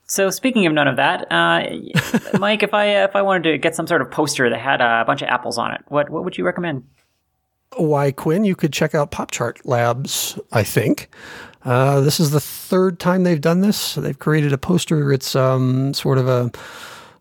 So 0.07 0.29
speaking 0.31 0.67
of 0.67 0.73
none 0.73 0.89
of 0.89 0.97
that, 0.97 1.31
uh, 1.31 1.63
Mike, 2.39 2.63
if 2.63 2.75
I 2.75 3.05
if 3.05 3.15
I 3.15 3.23
wanted 3.23 3.51
to 3.51 3.59
get 3.59 3.77
some 3.77 3.87
sort 3.87 4.03
of 4.03 4.11
poster 4.11 4.51
that 4.51 4.61
had 4.61 4.81
a 4.81 5.05
bunch 5.07 5.23
of 5.23 5.29
apples 5.29 5.59
on 5.59 5.73
it, 5.73 5.83
what 5.89 6.11
what 6.11 6.25
would 6.25 6.37
you 6.37 6.45
recommend? 6.45 6.85
Why, 7.77 8.11
Quinn, 8.11 8.45
you 8.45 8.57
could 8.57 8.73
check 8.73 8.95
out 8.95 9.13
PopChart 9.13 9.61
Labs, 9.65 10.39
I 10.51 10.65
think. 10.65 11.15
Uh, 11.65 12.01
this 12.01 12.21
is 12.21 12.31
the 12.31 12.41
third 12.41 12.99
time 12.99 13.23
they've 13.23 13.41
done 13.41 13.61
this. 13.61 13.95
They've 13.95 14.19
created 14.19 14.53
a 14.53 14.59
poster. 14.59 15.13
It's 15.13 15.37
um, 15.37 15.93
sort 15.93 16.19
of 16.19 16.29
a, 16.29 16.51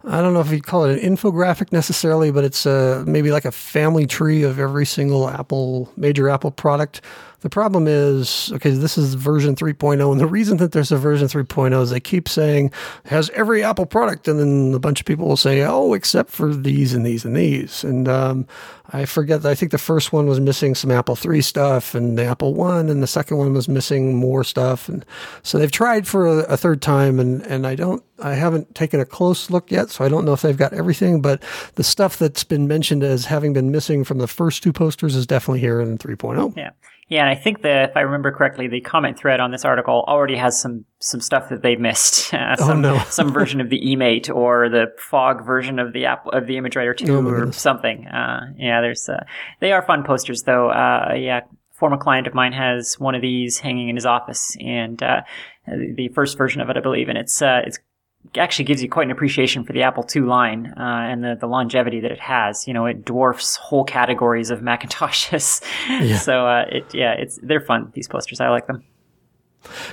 I 0.05 0.21
don't 0.21 0.33
know 0.33 0.39
if 0.39 0.51
you'd 0.51 0.65
call 0.65 0.85
it 0.85 1.03
an 1.03 1.15
infographic 1.15 1.71
necessarily, 1.71 2.31
but 2.31 2.43
it's 2.43 2.65
uh, 2.65 3.03
maybe 3.05 3.31
like 3.31 3.45
a 3.45 3.51
family 3.51 4.05
tree 4.05 4.43
of 4.43 4.59
every 4.59 4.85
single 4.85 5.29
Apple, 5.29 5.91
major 5.97 6.29
Apple 6.29 6.51
product 6.51 7.01
the 7.41 7.49
problem 7.49 7.87
is, 7.87 8.51
okay, 8.55 8.71
this 8.71 8.97
is 8.97 9.13
version 9.13 9.55
3.0. 9.55 10.11
And 10.11 10.19
the 10.19 10.27
reason 10.27 10.57
that 10.57 10.73
there's 10.73 10.91
a 10.91 10.97
version 10.97 11.27
3.0 11.27 11.81
is 11.81 11.89
they 11.89 11.99
keep 11.99 12.27
saying 12.27 12.71
has 13.05 13.29
every 13.31 13.63
Apple 13.63 13.85
product. 13.85 14.27
And 14.27 14.39
then 14.39 14.73
a 14.73 14.79
bunch 14.79 14.99
of 14.99 15.05
people 15.05 15.27
will 15.27 15.37
say, 15.37 15.61
oh, 15.63 15.93
except 15.93 16.31
for 16.31 16.53
these 16.53 16.93
and 16.93 17.05
these 17.05 17.23
and 17.23 17.35
these. 17.35 17.83
And 17.83 18.09
um, 18.09 18.45
I 18.91 19.05
forget 19.05 19.45
I 19.45 19.55
think 19.55 19.71
the 19.71 19.77
first 19.77 20.11
one 20.11 20.27
was 20.27 20.39
missing 20.39 20.75
some 20.75 20.91
Apple 20.91 21.15
3 21.15 21.41
stuff 21.41 21.95
and 21.95 22.17
the 22.17 22.25
Apple 22.25 22.53
1, 22.53 22.89
and 22.89 23.01
the 23.01 23.07
second 23.07 23.37
one 23.37 23.53
was 23.53 23.69
missing 23.69 24.15
more 24.15 24.43
stuff. 24.43 24.89
And 24.89 25.05
so 25.41 25.57
they've 25.57 25.71
tried 25.71 26.07
for 26.07 26.27
a, 26.27 26.37
a 26.43 26.57
third 26.57 26.81
time. 26.81 27.19
And, 27.19 27.41
and 27.43 27.65
I 27.65 27.75
don't, 27.75 28.03
I 28.21 28.33
haven't 28.33 28.75
taken 28.75 28.99
a 28.99 29.05
close 29.05 29.49
look 29.49 29.71
yet. 29.71 29.91
So 29.91 30.03
I 30.03 30.09
don't 30.09 30.25
know 30.25 30.33
if 30.33 30.41
they've 30.41 30.57
got 30.57 30.73
everything. 30.73 31.21
But 31.21 31.41
the 31.75 31.85
stuff 31.85 32.17
that's 32.17 32.43
been 32.43 32.67
mentioned 32.67 33.03
as 33.03 33.25
having 33.25 33.53
been 33.53 33.71
missing 33.71 34.03
from 34.03 34.17
the 34.17 34.27
first 34.27 34.61
two 34.61 34.73
posters 34.73 35.15
is 35.15 35.25
definitely 35.25 35.61
here 35.61 35.79
in 35.79 35.97
3.0. 35.97 36.57
Yeah. 36.57 36.71
Yeah, 37.09 37.21
and 37.21 37.29
I 37.29 37.35
think 37.35 37.63
that 37.63 37.89
if 37.89 37.97
I 37.97 38.01
remember 38.01 38.31
correctly, 38.31 38.67
the 38.67 38.81
comment 38.81 39.17
thread 39.17 39.39
on 39.39 39.49
this 39.49 39.65
article 39.65 40.05
already 40.07 40.35
has 40.35 40.61
some 40.61 40.85
some 40.99 41.19
stuff 41.19 41.49
that 41.49 41.63
they 41.63 41.75
missed. 41.75 42.29
Uh, 42.39 42.55
oh, 42.59 42.67
some, 42.67 42.85
oh 42.85 42.93
no! 42.93 43.03
some 43.09 43.33
version 43.33 43.59
of 43.59 43.69
the 43.69 43.81
eMate 43.81 44.33
or 44.33 44.69
the 44.69 44.85
Fog 44.97 45.43
version 45.43 45.79
of 45.79 45.93
the 45.93 46.05
app 46.05 46.25
of 46.27 46.45
the 46.45 46.55
ImageWriter 46.55 46.95
two 46.95 47.17
oh, 47.17 47.27
or 47.27 47.51
something. 47.51 48.07
Uh, 48.07 48.53
yeah, 48.55 48.81
there's 48.81 49.09
uh, 49.09 49.23
they 49.59 49.71
are 49.71 49.81
fun 49.81 50.03
posters 50.03 50.43
though. 50.43 50.69
Uh, 50.69 51.15
yeah, 51.17 51.41
former 51.73 51.97
client 51.97 52.27
of 52.27 52.35
mine 52.35 52.53
has 52.53 52.99
one 52.99 53.15
of 53.15 53.21
these 53.21 53.57
hanging 53.57 53.89
in 53.89 53.95
his 53.95 54.05
office, 54.05 54.55
and 54.59 55.01
uh, 55.01 55.21
the 55.65 56.09
first 56.09 56.37
version 56.37 56.61
of 56.61 56.69
it, 56.69 56.77
I 56.77 56.81
believe, 56.81 57.09
and 57.09 57.17
it's 57.17 57.41
uh, 57.41 57.61
it's 57.65 57.79
actually 58.35 58.65
gives 58.65 58.83
you 58.83 58.89
quite 58.89 59.05
an 59.05 59.11
appreciation 59.11 59.63
for 59.63 59.73
the 59.73 59.83
Apple 59.83 60.05
II 60.15 60.23
line 60.23 60.73
uh, 60.77 61.07
and 61.09 61.23
the, 61.23 61.35
the 61.39 61.47
longevity 61.47 61.99
that 62.01 62.11
it 62.11 62.19
has. 62.19 62.67
You 62.67 62.73
know, 62.73 62.85
it 62.85 63.05
dwarfs 63.05 63.55
whole 63.55 63.83
categories 63.83 64.49
of 64.49 64.59
Macintoshes. 64.61 65.63
Yeah. 65.89 66.17
so 66.17 66.47
uh, 66.47 66.65
it 66.69 66.93
yeah, 66.93 67.13
it's 67.13 67.39
they're 67.41 67.61
fun. 67.61 67.91
These 67.93 68.07
posters, 68.07 68.39
I 68.39 68.49
like 68.49 68.67
them. 68.67 68.83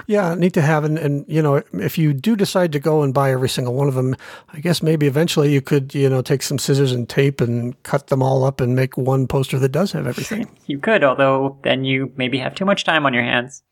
Yeah, 0.07 0.35
neat 0.35 0.53
to 0.55 0.63
have. 0.63 0.85
And, 0.85 0.99
and, 0.99 1.25
you 1.29 1.43
know, 1.43 1.63
if 1.73 1.99
you 1.99 2.13
do 2.13 2.37
decide 2.37 2.73
to 2.73 2.79
go 2.79 3.03
and 3.03 3.13
buy 3.13 3.33
every 3.33 3.49
single 3.49 3.75
one 3.75 3.89
of 3.89 3.95
them, 3.95 4.15
I 4.51 4.61
guess 4.61 4.83
maybe 4.83 5.07
eventually 5.07 5.53
you 5.53 5.61
could, 5.61 5.95
you 5.95 6.09
know, 6.09 6.23
take 6.23 6.43
some 6.43 6.59
scissors 6.59 6.93
and 6.93 7.09
tape 7.09 7.41
and 7.41 7.81
cut 7.83 8.07
them 8.07 8.23
all 8.23 8.45
up 8.45 8.61
and 8.61 8.77
make 8.77 8.97
one 8.97 9.27
poster 9.27 9.59
that 9.59 9.71
does 9.71 9.93
have 9.93 10.07
everything. 10.07 10.49
you 10.67 10.79
could, 10.79 11.03
although 11.03 11.59
then 11.63 11.85
you 11.85 12.13
maybe 12.17 12.39
have 12.39 12.55
too 12.55 12.65
much 12.65 12.85
time 12.85 13.07
on 13.07 13.15
your 13.15 13.25
hands. 13.25 13.63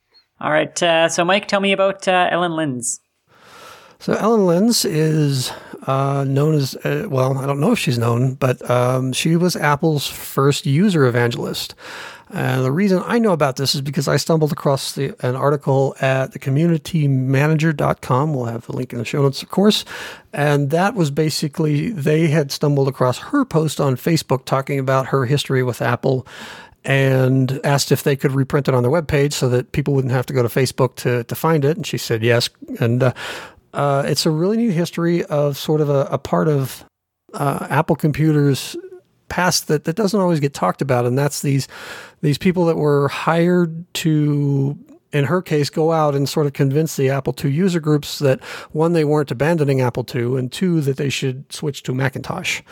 All 0.41 0.51
right. 0.51 0.83
Uh, 0.83 1.09
so, 1.09 1.25
Mike, 1.25 1.47
tell 1.47 1.61
me 1.61 1.73
about 1.73 2.09
uh, 2.09 2.29
Ellen 2.31 2.53
Lins. 2.53 2.99
So 4.05 4.13
Ellen 4.13 4.43
Lins 4.43 4.85
is 4.85 5.51
uh, 5.87 6.27
known 6.29 6.57
as, 6.57 6.77
uh, 6.85 7.07
well, 7.09 7.39
I 7.39 7.47
don't 7.47 7.59
know 7.59 7.73
if 7.73 7.79
she's 7.79 7.97
known, 7.97 8.35
but 8.35 8.71
um, 8.71 9.15
she 9.15 9.35
was 9.35 9.57
Apple's 9.57 10.07
first 10.07 10.67
user 10.67 11.07
evangelist. 11.07 11.75
And 12.29 12.67
the 12.67 12.71
reason 12.71 13.03
I 13.07 13.19
know 13.19 13.33
about 13.33 13.57
this 13.57 13.75
is 13.75 13.81
because 13.81 14.07
I 14.07 14.19
stumbled 14.19 14.53
across 14.53 14.93
the, 14.93 15.15
an 15.27 15.37
article 15.37 15.97
at 16.03 16.33
thecommunitymanager.com. 16.33 18.35
We'll 18.35 18.45
have 18.45 18.67
the 18.67 18.77
link 18.77 18.93
in 18.93 18.99
the 18.99 19.07
show 19.07 19.23
notes, 19.23 19.43
of 19.43 19.49
course. 19.49 19.87
And 20.35 20.69
that 20.69 20.95
was 20.95 21.11
basically, 21.11 21.89
they 21.89 22.27
had 22.27 22.53
stumbled 22.53 22.89
across 22.89 23.17
her 23.17 23.47
post 23.47 23.81
on 23.81 23.97
Facebook 23.97 24.45
talking 24.45 24.79
about 24.79 25.07
her 25.07 25.25
history 25.25 25.63
with 25.63 25.81
Apple 25.81 26.27
and 26.85 27.59
asked 27.65 27.91
if 27.91 28.03
they 28.03 28.15
could 28.15 28.33
reprint 28.33 28.69
it 28.69 28.75
on 28.75 28.83
their 28.83 28.93
webpage 28.93 29.33
so 29.33 29.49
that 29.49 29.73
people 29.73 29.95
wouldn't 29.95 30.13
have 30.13 30.27
to 30.27 30.35
go 30.35 30.43
to 30.43 30.49
Facebook 30.49 30.97
to, 30.97 31.25
to 31.25 31.35
find 31.35 31.65
it. 31.65 31.79
And 31.79 31.87
she 31.87 31.97
said 31.97 32.23
yes. 32.23 32.51
And 32.79 33.03
uh, 33.03 33.15
uh, 33.75 34.05
it's 34.07 34.25
a 34.25 34.31
really 34.31 34.57
neat 34.57 34.71
history 34.71 35.25
of 35.25 35.59
sort 35.59 35.81
of 35.81 35.91
a, 35.91 36.07
a 36.11 36.19
part 36.19 36.49
of 36.49 36.85
uh, 37.35 37.67
Apple 37.69 37.97
computers 37.97 38.77
past 39.29 39.69
that 39.69 39.85
that 39.85 39.97
doesn't 39.97 40.21
always 40.21 40.41
get 40.41 40.55
talked 40.55 40.81
about, 40.81 41.05
and 41.07 41.19
that's 41.19 41.43
these 41.43 41.69
these 42.21 42.39
people 42.39 42.67
that 42.67 42.77
were 42.77 43.09
hired 43.09 43.93
to 43.95 44.79
in 45.15 45.25
her 45.25 45.41
case, 45.41 45.71
go 45.71 45.93
out 45.93 46.17
and 46.17 46.29
sort 46.29 46.45
of 46.45 46.53
convince 46.53 46.97
the 46.97 47.09
Apple 47.09 47.35
II 47.43 47.51
user 47.53 47.79
groups 47.79 48.19
that 48.19 48.43
one, 48.73 48.95
they 48.95 49.05
weren't 49.05 49.31
abandoning 49.31 49.81
Apple 49.81 50.05
II, 50.13 50.37
and 50.37 50.51
two, 50.51 50.81
that 50.81 50.97
they 50.97 51.09
should 51.09 51.51
switch 51.53 51.85
to 51.85 51.95
Macintosh. 51.95 52.63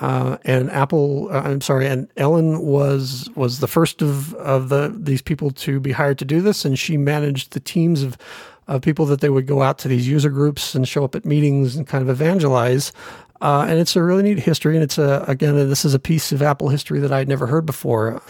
Uh, 0.00 0.36
and 0.44 0.70
Apple, 0.70 1.28
uh, 1.32 1.40
I'm 1.40 1.60
sorry, 1.60 1.88
and 1.88 2.08
Ellen 2.16 2.60
was 2.60 3.28
was 3.34 3.58
the 3.58 3.66
first 3.66 4.02
of 4.02 4.34
of 4.34 4.68
the 4.68 4.94
these 4.96 5.20
people 5.20 5.50
to 5.50 5.80
be 5.80 5.90
hired 5.90 6.16
to 6.18 6.24
do 6.24 6.40
this, 6.40 6.64
and 6.64 6.78
she 6.78 6.96
managed 6.96 7.54
the 7.54 7.60
teams 7.60 8.04
of 8.04 8.16
of 8.70 8.82
people 8.82 9.04
that 9.06 9.20
they 9.20 9.28
would 9.28 9.46
go 9.46 9.62
out 9.62 9.78
to 9.78 9.88
these 9.88 10.08
user 10.08 10.30
groups 10.30 10.74
and 10.74 10.86
show 10.86 11.04
up 11.04 11.14
at 11.14 11.24
meetings 11.24 11.76
and 11.76 11.86
kind 11.86 12.02
of 12.02 12.08
evangelize. 12.08 12.92
Uh, 13.40 13.66
and 13.68 13.78
it's 13.78 13.96
a 13.96 14.02
really 14.02 14.22
neat 14.22 14.38
history. 14.38 14.74
And 14.74 14.82
it's 14.82 14.98
a, 14.98 15.24
again, 15.26 15.56
this 15.68 15.84
is 15.84 15.94
a 15.94 15.98
piece 15.98 16.30
of 16.32 16.40
Apple 16.40 16.68
history 16.68 17.00
that 17.00 17.12
I'd 17.12 17.28
never 17.28 17.46
heard 17.46 17.66
before. 17.66 18.22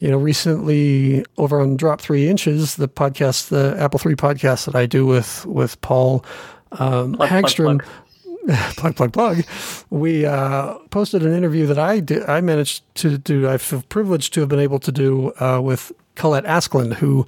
You 0.00 0.10
know, 0.10 0.18
recently 0.18 1.24
over 1.38 1.60
on 1.60 1.76
Drop 1.76 2.00
Three 2.00 2.28
Inches, 2.28 2.76
the 2.76 2.86
podcast, 2.86 3.48
the 3.48 3.74
Apple 3.80 3.98
Three 3.98 4.14
podcast 4.14 4.66
that 4.66 4.76
I 4.76 4.86
do 4.86 5.06
with 5.06 5.44
with 5.46 5.80
Paul 5.80 6.24
um, 6.72 7.14
plug, 7.14 7.28
Hagstrom. 7.28 7.80
Plug, 7.80 7.82
plug. 7.82 8.07
plug, 8.76 8.96
plug, 8.96 9.12
plug. 9.12 9.44
We 9.90 10.24
uh, 10.24 10.74
posted 10.90 11.22
an 11.22 11.34
interview 11.34 11.66
that 11.66 11.78
I 11.78 12.00
did. 12.00 12.28
I 12.28 12.40
managed 12.40 12.82
to 12.96 13.18
do. 13.18 13.48
I 13.48 13.58
feel 13.58 13.82
privileged 13.88 14.32
to 14.34 14.40
have 14.40 14.48
been 14.48 14.60
able 14.60 14.78
to 14.80 14.92
do 14.92 15.32
uh, 15.38 15.60
with 15.62 15.92
Colette 16.14 16.44
Askeland, 16.44 16.94
who 16.94 17.26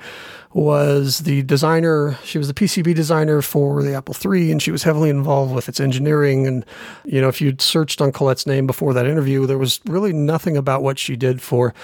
was 0.54 1.20
the 1.20 1.42
designer. 1.42 2.18
She 2.24 2.38
was 2.38 2.48
the 2.48 2.54
PCB 2.54 2.94
designer 2.94 3.42
for 3.42 3.82
the 3.82 3.94
Apple 3.94 4.16
III, 4.24 4.50
and 4.50 4.62
she 4.62 4.70
was 4.70 4.82
heavily 4.82 5.10
involved 5.10 5.54
with 5.54 5.68
its 5.68 5.78
engineering. 5.78 6.46
And, 6.46 6.64
you 7.04 7.20
know, 7.20 7.28
if 7.28 7.40
you'd 7.40 7.60
searched 7.60 8.00
on 8.00 8.12
Colette's 8.12 8.46
name 8.46 8.66
before 8.66 8.94
that 8.94 9.06
interview, 9.06 9.46
there 9.46 9.58
was 9.58 9.80
really 9.86 10.12
nothing 10.12 10.56
about 10.56 10.82
what 10.82 10.98
she 10.98 11.16
did 11.16 11.42
for 11.42 11.74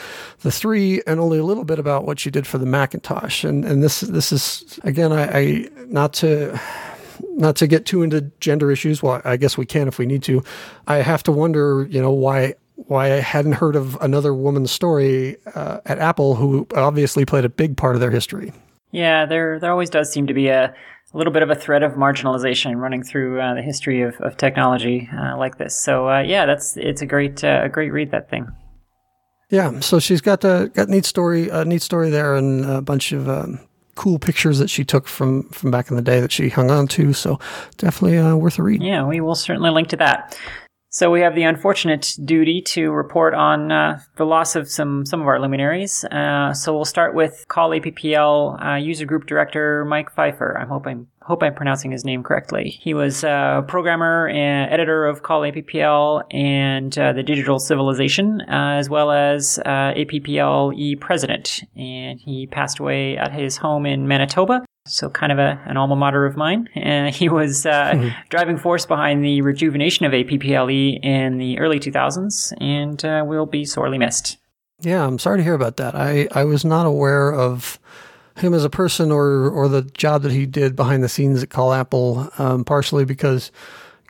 the 0.41 0.51
3 0.51 1.03
and 1.07 1.21
only 1.21 1.39
a 1.39 1.45
little 1.45 1.65
bit 1.65 1.79
about 1.79 2.05
what 2.05 2.19
she 2.19 2.31
did 2.31 2.47
for 2.47 2.59
the 2.59 2.67
Macintosh. 2.67 3.45
And, 3.45 3.65
and 3.67 3.83
this, 3.83 4.01
this 4.01 4.33
is, 4.33 4.81
again, 4.83 5.13
I, 5.13 5.39
I 5.39 5.69
not 5.87 6.13
to 6.15 6.59
not 7.31 7.57
to 7.57 7.67
get 7.67 7.87
too 7.87 8.03
into 8.03 8.23
gender 8.41 8.71
issues. 8.71 9.03
Well, 9.03 9.21
I 9.25 9.37
guess 9.37 9.57
we 9.57 9.67
can 9.67 9.89
if 9.89 9.99
we 9.99 10.07
need 10.07 10.23
to. 10.25 10.43
I 10.87 10.97
have 10.97 11.23
to 11.25 11.33
wonder, 11.33 11.87
you 11.91 12.01
know, 12.01 12.11
why 12.13 12.55
why 12.77 13.07
I 13.13 13.21
hadn't 13.21 13.53
heard 13.53 13.75
of 13.75 13.97
another 14.01 14.35
woman's 14.35 14.71
story 14.71 15.37
uh, 15.55 15.81
at 15.87 15.99
Apple 15.99 16.35
who 16.35 16.67
obviously 16.75 17.25
played 17.25 17.45
a 17.45 17.49
big 17.49 17.77
part 17.77 17.95
of 17.95 18.01
their 18.01 18.11
history. 18.11 18.53
Yeah, 18.93 19.27
there 19.27 19.59
there 19.59 19.71
always 19.71 19.91
does 19.91 20.13
seem 20.13 20.27
to 20.27 20.35
be 20.35 20.49
a, 20.49 20.75
a 21.13 21.19
little 21.19 21.33
bit 21.33 21.43
of 21.43 21.51
a 21.51 21.55
thread 21.55 21.83
of 21.83 21.93
marginalization 21.93 22.77
running 22.77 23.03
through 23.03 23.41
uh, 23.41 23.55
the 23.55 23.63
history 23.63 24.03
of, 24.03 24.21
of 24.21 24.37
technology 24.37 25.09
uh, 25.19 25.37
like 25.37 25.59
this. 25.59 25.79
So 25.79 26.09
uh, 26.09 26.21
yeah, 26.21 26.47
that's 26.47 26.77
it's 26.77 27.03
a 27.03 27.07
great 27.07 27.43
uh, 27.43 27.63
a 27.65 27.69
great 27.69 27.93
read 27.93 28.11
that 28.11 28.31
thing. 28.31 28.47
Yeah, 29.49 29.81
so 29.81 29.99
she's 29.99 30.21
got 30.21 30.45
a 30.45 30.71
got 30.75 30.89
neat 30.89 31.05
story 31.05 31.49
a 31.49 31.65
neat 31.65 31.83
story 31.83 32.11
there 32.11 32.35
and 32.35 32.65
a 32.65 32.83
bunch 32.83 33.13
of 33.13 33.29
um, 33.29 33.61
cool 33.97 34.19
pictures 34.19 34.59
that 34.61 34.71
she 34.71 34.85
took 34.85 35.09
from 35.09 35.49
from 35.49 35.73
back 35.73 35.91
in 35.91 35.97
the 35.97 36.03
day 36.03 36.21
that 36.21 36.31
she 36.31 36.49
hung 36.49 36.71
on 36.71 36.87
to. 36.89 37.13
So 37.13 37.41
definitely 37.79 38.19
uh, 38.19 38.37
worth 38.37 38.59
a 38.59 38.63
read. 38.63 38.83
Yeah, 38.83 39.05
we 39.05 39.21
will 39.21 39.35
certainly 39.35 39.71
link 39.71 39.89
to 39.89 39.97
that. 39.97 40.39
So 40.91 41.11
we 41.11 41.21
have 41.21 41.35
the 41.35 41.43
unfortunate 41.43 42.15
duty 42.25 42.63
to 42.69 42.91
report 42.91 43.35
on 43.35 43.71
uh, 43.71 44.01
the 44.17 44.25
loss 44.25 44.57
of 44.57 44.71
some 44.71 45.05
some 45.05 45.21
of 45.21 45.27
our 45.27 45.41
luminaries. 45.41 46.05
Uh, 46.05 46.55
so 46.55 46.75
we'll 46.75 46.85
start 46.85 47.15
with 47.15 47.45
Call 47.49 47.71
APPL 47.71 48.65
uh, 48.65 48.77
user 48.77 49.05
group 49.05 49.27
director 49.27 49.85
Mike 49.85 50.11
Pfeiffer. 50.15 50.57
I'm 50.57 50.69
hoping 50.69 51.09
hope 51.27 51.43
I'm 51.43 51.55
pronouncing 51.55 51.91
his 51.91 52.05
name 52.05 52.23
correctly. 52.23 52.79
He 52.81 52.95
was 52.95 53.25
a 53.25 53.65
programmer 53.67 54.29
and 54.29 54.73
editor 54.73 55.07
of 55.07 55.23
Call 55.23 55.43
APPL 55.43 56.23
and 56.31 56.97
uh, 56.97 57.13
the 57.13 57.23
Digital 57.23 57.59
Civilization, 57.59 58.41
uh, 58.43 58.77
as 58.79 58.89
well 58.89 59.11
as 59.11 59.59
uh, 59.59 59.93
E 59.97 60.97
president. 60.97 61.63
And 61.77 62.21
he 62.21 62.47
passed 62.47 62.79
away 62.79 63.17
at 63.17 63.33
his 63.33 63.57
home 63.57 63.87
in 63.87 64.07
Manitoba 64.07 64.65
so 64.87 65.11
kind 65.11 65.33
of 65.33 65.39
a, 65.39 65.61
an 65.67 65.77
alma 65.77 65.97
mater 65.97 66.25
of 66.25 66.37
mine. 66.37 66.69
And 66.75 67.15
he 67.15 67.29
was 67.29 67.67
uh, 67.67 67.93
mm-hmm. 67.93 68.09
driving 68.29 68.57
force 68.57 68.87
behind 68.87 69.25
the 69.25 69.43
rejuvenation 69.43 70.07
of 70.07 70.13
APPLE 70.13 71.01
in 71.03 71.39
the 71.39 71.59
early 71.59 71.81
2000s, 71.81 72.53
and 72.61 73.05
uh, 73.05 73.25
will 73.27 73.47
be 73.47 73.65
sorely 73.65 73.99
missed. 73.99 74.39
Yeah, 74.81 75.05
I'm 75.05 75.19
sorry 75.19 75.39
to 75.39 75.45
hear 75.45 75.55
about 75.55 75.79
that. 75.79 75.95
I, 75.95 76.29
I 76.33 76.45
was 76.45 76.65
not 76.65 76.87
aware 76.87 77.33
of 77.33 77.79
him 78.37 78.55
as 78.55 78.65
a 78.65 78.71
person 78.71 79.11
or 79.11 79.49
or 79.51 79.69
the 79.69 79.83
job 79.83 80.23
that 80.23 80.33
he 80.33 80.47
did 80.47 80.77
behind 80.77 81.03
the 81.03 81.09
scenes 81.09 81.43
at 81.43 81.51
Call 81.51 81.73
Apple, 81.73 82.31
um, 82.39 82.65
partially 82.65 83.05
because 83.05 83.51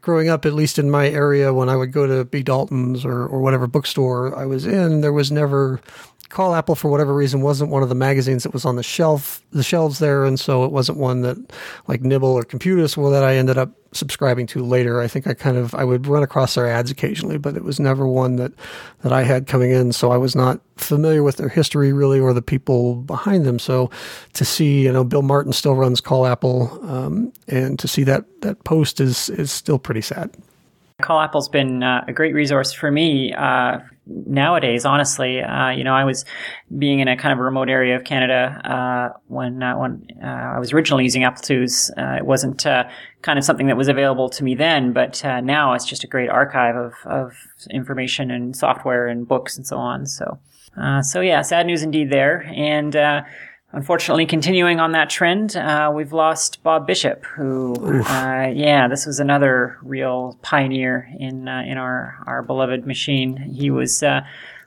growing 0.06 0.28
up, 0.28 0.46
at 0.46 0.52
least 0.52 0.78
in 0.78 0.88
my 0.88 1.08
area, 1.08 1.52
when 1.52 1.68
I 1.68 1.74
would 1.74 1.90
go 1.90 2.06
to 2.06 2.24
B. 2.24 2.42
Dalton's 2.44 3.04
or, 3.04 3.26
or 3.26 3.40
whatever 3.40 3.66
bookstore 3.66 4.38
I 4.38 4.46
was 4.46 4.64
in, 4.64 5.00
there 5.00 5.12
was 5.12 5.32
never 5.32 5.80
Call 6.28 6.54
Apple 6.54 6.74
for 6.74 6.90
whatever 6.90 7.14
reason 7.14 7.40
wasn't 7.40 7.70
one 7.70 7.82
of 7.82 7.88
the 7.88 7.94
magazines 7.94 8.42
that 8.42 8.52
was 8.52 8.64
on 8.64 8.76
the 8.76 8.82
shelf, 8.82 9.42
the 9.52 9.62
shelves 9.62 9.98
there, 9.98 10.24
and 10.24 10.38
so 10.38 10.64
it 10.64 10.72
wasn't 10.72 10.98
one 10.98 11.22
that 11.22 11.38
like 11.86 12.02
Nibble 12.02 12.28
or 12.28 12.42
Computus, 12.42 12.96
well, 12.96 13.10
that 13.10 13.22
I 13.24 13.36
ended 13.36 13.58
up 13.58 13.70
subscribing 13.92 14.46
to 14.48 14.64
later. 14.64 15.00
I 15.00 15.08
think 15.08 15.26
I 15.26 15.34
kind 15.34 15.56
of 15.56 15.74
I 15.74 15.84
would 15.84 16.06
run 16.06 16.22
across 16.22 16.54
their 16.54 16.66
ads 16.66 16.90
occasionally, 16.90 17.38
but 17.38 17.56
it 17.56 17.64
was 17.64 17.78
never 17.78 18.06
one 18.06 18.36
that 18.36 18.52
that 19.02 19.12
I 19.12 19.22
had 19.22 19.46
coming 19.46 19.70
in, 19.70 19.92
so 19.92 20.10
I 20.10 20.16
was 20.16 20.34
not 20.34 20.60
familiar 20.76 21.22
with 21.22 21.36
their 21.36 21.48
history 21.48 21.92
really 21.92 22.20
or 22.20 22.32
the 22.32 22.42
people 22.42 22.96
behind 22.96 23.46
them. 23.46 23.58
So 23.58 23.90
to 24.34 24.44
see, 24.44 24.82
you 24.82 24.92
know, 24.92 25.04
Bill 25.04 25.22
Martin 25.22 25.52
still 25.52 25.74
runs 25.74 26.00
Call 26.00 26.26
Apple, 26.26 26.78
um, 26.90 27.32
and 27.48 27.78
to 27.78 27.88
see 27.88 28.04
that 28.04 28.24
that 28.42 28.64
post 28.64 29.00
is 29.00 29.30
is 29.30 29.50
still 29.50 29.78
pretty 29.78 30.02
sad. 30.02 30.30
Call 31.02 31.20
Apple's 31.20 31.51
been 31.51 31.82
uh, 31.82 32.06
a 32.09 32.12
great 32.14 32.32
resource 32.32 32.73
for 32.73 32.90
me 32.90 33.31
uh, 33.35 33.81
nowadays, 34.06 34.86
honestly, 34.86 35.43
uh, 35.43 35.68
you 35.68 35.85
know, 35.85 35.93
I 35.93 36.05
was 36.05 36.24
being 36.78 37.01
in 37.01 37.09
a 37.09 37.18
kind 37.18 37.35
of 37.35 37.39
a 37.39 37.43
remote 37.43 37.68
area 37.68 37.97
of 37.97 38.05
Canada 38.05 38.62
uh, 38.64 39.18
when 39.27 39.62
uh, 39.62 39.77
when 39.77 40.06
uh, 40.24 40.27
I 40.27 40.59
was 40.59 40.73
originally 40.73 41.05
using 41.05 41.23
Apple 41.23 41.43
IIs. 41.51 41.90
It 41.98 42.24
wasn't 42.24 42.64
kind 42.64 43.39
of 43.39 43.44
something 43.44 43.66
that 43.66 43.77
was 43.77 43.89
available 43.89 44.31
to 44.31 44.43
me 44.43 44.55
then, 44.55 44.94
but 44.94 45.23
now 45.23 45.74
it's 45.74 45.85
just 45.85 46.02
a 46.02 46.06
great 46.06 46.31
archive 46.31 46.77
of, 46.77 46.94
of 47.05 47.32
information 47.68 48.31
and 48.31 48.56
software 48.56 49.06
and 49.06 49.28
books 49.28 49.59
and 49.59 49.66
so 49.66 49.77
on. 49.77 50.06
So, 50.06 50.39
so 51.02 51.20
yeah, 51.20 51.43
sad 51.43 51.66
news 51.66 51.82
indeed 51.82 52.09
there. 52.09 52.51
And 52.55 52.97
Unfortunately, 53.76 54.24
continuing 54.24 54.80
on 54.80 54.92
that 54.92 55.10
trend, 55.10 55.54
uh, 55.54 55.92
we've 55.94 56.14
lost 56.14 56.62
Bob 56.62 56.86
Bishop, 56.86 57.26
who, 57.26 57.74
uh, 58.04 58.50
yeah, 58.54 58.88
this 58.88 59.04
was 59.04 59.20
another 59.20 59.76
real 59.82 60.38
pioneer 60.40 61.06
in 61.18 61.46
uh, 61.46 61.60
in 61.60 61.76
our 61.76 62.16
our 62.26 62.42
beloved 62.42 62.86
machine. 62.86 63.36
He 63.36 63.70
was 63.70 64.02
uh, 64.02 64.22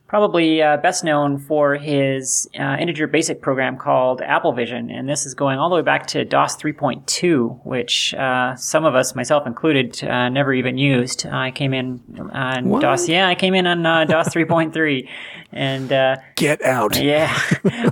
probably 0.10 0.61
uh, 0.61 0.76
best 0.77 1.03
known 1.03 1.38
for 1.38 1.76
his 1.76 2.49
uh, 2.60 2.77
integer 2.80 3.06
basic 3.06 3.41
program 3.41 3.77
called 3.77 4.22
AppleVision, 4.22 4.91
and 4.91 5.07
this 5.07 5.26
is 5.26 5.36
going 5.36 5.60
all 5.60 5.69
the 5.69 5.76
way 5.76 5.84
back 5.84 6.07
to 6.07 6.26
DOS 6.26 6.57
3.2, 6.57 7.64
which 7.64 8.15
uh, 8.15 8.56
some 8.56 8.86
of 8.86 8.95
us, 8.95 9.14
myself 9.14 9.45
included, 9.45 10.03
uh, 10.03 10.27
never 10.30 10.52
even 10.52 10.80
used. 10.80 11.27
I 11.27 11.52
came 11.52 11.76
in 11.76 12.02
on 12.34 12.80
DOS, 12.80 13.07
yeah, 13.07 13.27
I 13.27 13.36
came 13.36 13.53
in 13.53 13.68
on 13.68 13.86
uh, 13.86 14.06
DOS 14.06 14.30
3.3, 14.30 15.07
and 15.52 15.92
uh, 15.92 16.18
get 16.36 16.62
out. 16.64 16.98
Yeah, 17.00 17.34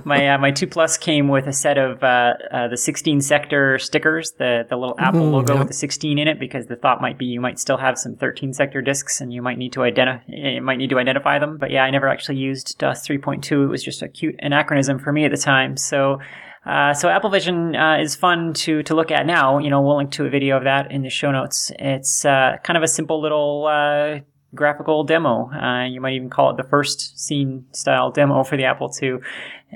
my 0.04 0.36
my 0.36 0.50
two 0.50 0.66
plus 0.66 0.96
came 0.96 1.28
with 1.28 1.46
a 1.46 1.52
set 1.52 1.78
of 1.78 2.00
the 2.00 2.76
16 2.76 3.20
sector 3.20 3.78
stickers, 3.78 4.32
the 4.32 4.66
the 4.68 4.76
little 4.76 4.94
Apple 4.98 5.22
mm, 5.22 5.32
logo 5.32 5.54
yep. 5.54 5.60
with 5.60 5.68
the 5.68 5.74
16 5.74 6.18
in 6.18 6.28
it, 6.28 6.38
because 6.38 6.66
the 6.66 6.76
thought 6.76 7.00
might 7.00 7.18
be 7.18 7.26
you 7.26 7.40
might 7.40 7.58
still 7.58 7.78
have 7.78 7.98
some 7.98 8.16
13 8.16 8.52
sector 8.52 8.82
disks, 8.82 9.20
and 9.20 9.32
you 9.32 9.42
might 9.42 9.58
need 9.58 9.72
to 9.72 9.82
identify 9.82 10.22
you 10.28 10.62
might 10.62 10.78
need 10.78 10.90
to 10.90 10.98
identify 10.98 11.38
them. 11.38 11.56
But 11.58 11.70
yeah, 11.70 11.84
I 11.84 11.90
never 11.90 12.08
actually 12.08 12.36
used 12.36 12.78
DOS 12.78 13.06
3.2. 13.06 13.64
It 13.64 13.66
was 13.66 13.82
just 13.82 14.02
a 14.02 14.08
cute 14.08 14.36
anachronism 14.40 14.98
for 14.98 15.12
me 15.12 15.24
at 15.24 15.30
the 15.30 15.36
time. 15.36 15.76
So, 15.76 16.20
uh, 16.64 16.94
so 16.94 17.08
AppleVision 17.08 17.98
uh, 17.98 18.02
is 18.02 18.16
fun 18.16 18.52
to 18.54 18.82
to 18.84 18.94
look 18.94 19.10
at 19.10 19.26
now. 19.26 19.58
You 19.58 19.70
know, 19.70 19.80
we'll 19.80 19.96
link 19.96 20.12
to 20.12 20.26
a 20.26 20.30
video 20.30 20.56
of 20.56 20.64
that 20.64 20.90
in 20.90 21.02
the 21.02 21.10
show 21.10 21.30
notes. 21.30 21.72
It's 21.78 22.24
uh, 22.24 22.56
kind 22.62 22.76
of 22.76 22.82
a 22.82 22.88
simple 22.88 23.20
little 23.20 23.66
uh, 23.66 24.20
graphical 24.54 25.04
demo. 25.04 25.50
Uh, 25.50 25.84
you 25.84 26.00
might 26.00 26.14
even 26.14 26.30
call 26.30 26.50
it 26.50 26.56
the 26.56 26.68
first 26.68 27.18
scene 27.18 27.66
style 27.72 28.10
demo 28.10 28.42
for 28.42 28.56
the 28.56 28.64
Apple 28.64 28.92
II. 29.02 29.18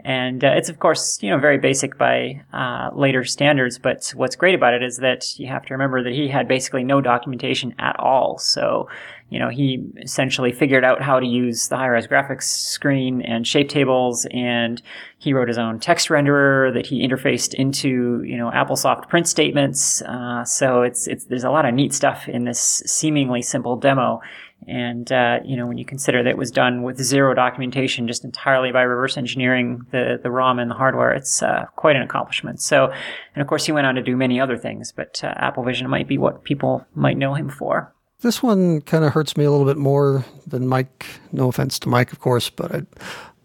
And 0.05 0.43
uh, 0.43 0.53
it's 0.57 0.71
of 0.71 0.79
course, 0.79 1.23
you 1.23 1.29
know, 1.29 1.39
very 1.39 1.59
basic 1.59 1.99
by 1.99 2.43
uh, 2.53 2.91
later 2.95 3.25
standards. 3.25 3.79
But 3.79 4.13
what's 4.17 4.37
great 4.37 4.55
about 4.55 4.73
it 4.73 4.83
is 4.83 4.97
that 4.99 5.39
you 5.39 5.49
have 5.49 5.67
to 5.67 5.75
remember 5.75 6.03
that 6.03 6.13
he 6.15 6.29
had 6.29 6.49
basically 6.49 6.83
no 6.83 7.03
documentation 7.03 7.75
at 7.79 7.99
all. 8.01 8.39
So, 8.39 8.89
you 9.29 9.39
know, 9.39 9.51
he 9.51 9.85
essentially 10.01 10.53
figured 10.53 10.85
out 10.85 11.03
how 11.03 11.21
to 11.21 11.27
use 11.27 11.69
the 11.69 11.77
high-res 11.77 12.07
graphics 12.07 12.45
screen 12.45 13.23
and 13.23 13.47
shape 13.47 13.69
tables, 13.69 14.27
and 14.31 14.81
he 15.19 15.33
wrote 15.33 15.49
his 15.49 15.59
own 15.59 15.79
text 15.79 16.09
renderer 16.09 16.73
that 16.73 16.87
he 16.87 17.07
interfaced 17.07 17.55
into, 17.55 18.23
you 18.25 18.37
know, 18.37 18.51
AppleSoft 18.51 19.09
print 19.09 19.29
statements. 19.29 20.03
Uh, 20.03 20.45
so 20.45 20.83
it's 20.83 21.07
it's 21.07 21.27
there's 21.27 21.45
a 21.45 21.51
lot 21.51 21.67
of 21.67 21.75
neat 21.75 21.93
stuff 21.93 22.29
in 22.29 22.45
this 22.45 22.83
seemingly 22.87 23.43
simple 23.43 23.77
demo. 23.77 24.21
And, 24.69 25.11
uh, 25.11 25.41
you 25.45 25.57
know, 25.57 25.67
when 25.67 25.79
you 25.79 25.85
consider 25.85 26.23
that 26.23 26.31
it 26.31 26.37
was 26.37 26.51
done 26.51 26.83
with 26.83 26.99
zero 27.03 27.35
documentation, 27.35 28.07
just 28.07 28.25
entirely 28.25 28.73
by 28.73 28.83
reverse 28.83 29.17
engineering 29.17 29.87
the, 29.91 30.19
the 30.23 30.31
ROM 30.31 30.59
and 30.59 30.71
the 30.71 30.75
hardware, 30.75 31.13
it's 31.13 31.43
uh, 31.43 31.67
quite 31.77 31.97
an 31.97 32.03
accomplishment. 32.03 32.61
So, 32.61 32.93
and 33.35 33.43
of 33.43 33.49
course, 33.49 33.67
he 33.67 33.73
went 33.73 33.87
on 33.87 33.95
to 33.97 34.03
do 34.03 34.17
many 34.17 34.41
other 34.41 34.57
things, 34.57 34.93
but 34.93 35.23
uh, 35.25 35.35
AppleVision 35.35 35.89
might 35.89 36.09
be 36.09 36.19
what 36.19 36.45
people 36.45 36.87
might 36.95 37.17
know 37.17 37.35
him 37.35 37.49
for. 37.49 37.93
This 38.21 38.43
one 38.43 38.83
kind 38.83 39.05
of 39.05 39.13
hurts 39.13 39.37
me 39.37 39.45
a 39.45 39.51
little 39.51 39.67
bit 39.67 39.77
more 39.79 40.25
than 40.47 40.69
Mike. 40.69 41.07
No 41.33 41.49
offense 41.49 41.79
to 41.81 41.89
Mike, 41.89 42.13
of 42.13 42.21
course, 42.21 42.51
but 42.51 42.73
I, 42.73 42.83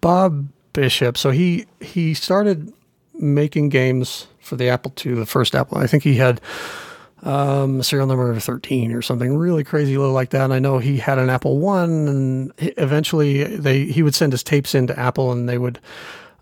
Bob 0.01 0.49
Bishop. 0.73 1.17
So 1.17 1.31
he 1.31 1.65
he 1.79 2.13
started 2.13 2.71
making 3.15 3.69
games 3.69 4.27
for 4.39 4.55
the 4.55 4.69
Apple 4.69 4.93
II, 5.03 5.15
the 5.15 5.25
first 5.25 5.55
Apple. 5.55 5.79
I 5.79 5.87
think 5.87 6.03
he 6.03 6.15
had 6.15 6.39
um, 7.23 7.81
serial 7.81 8.07
number 8.07 8.39
13 8.39 8.93
or 8.93 9.01
something 9.01 9.37
really 9.37 9.63
crazy 9.63 9.97
low 9.97 10.11
like 10.11 10.29
that. 10.31 10.43
And 10.43 10.53
I 10.53 10.59
know 10.59 10.77
he 10.77 10.97
had 10.97 11.17
an 11.17 11.29
Apple 11.29 11.57
One, 11.59 12.07
and 12.07 12.53
eventually 12.57 13.43
they 13.43 13.85
he 13.85 14.03
would 14.03 14.15
send 14.15 14.33
his 14.33 14.43
tapes 14.43 14.75
into 14.75 14.97
Apple, 14.97 15.31
and 15.31 15.49
they 15.49 15.57
would, 15.57 15.79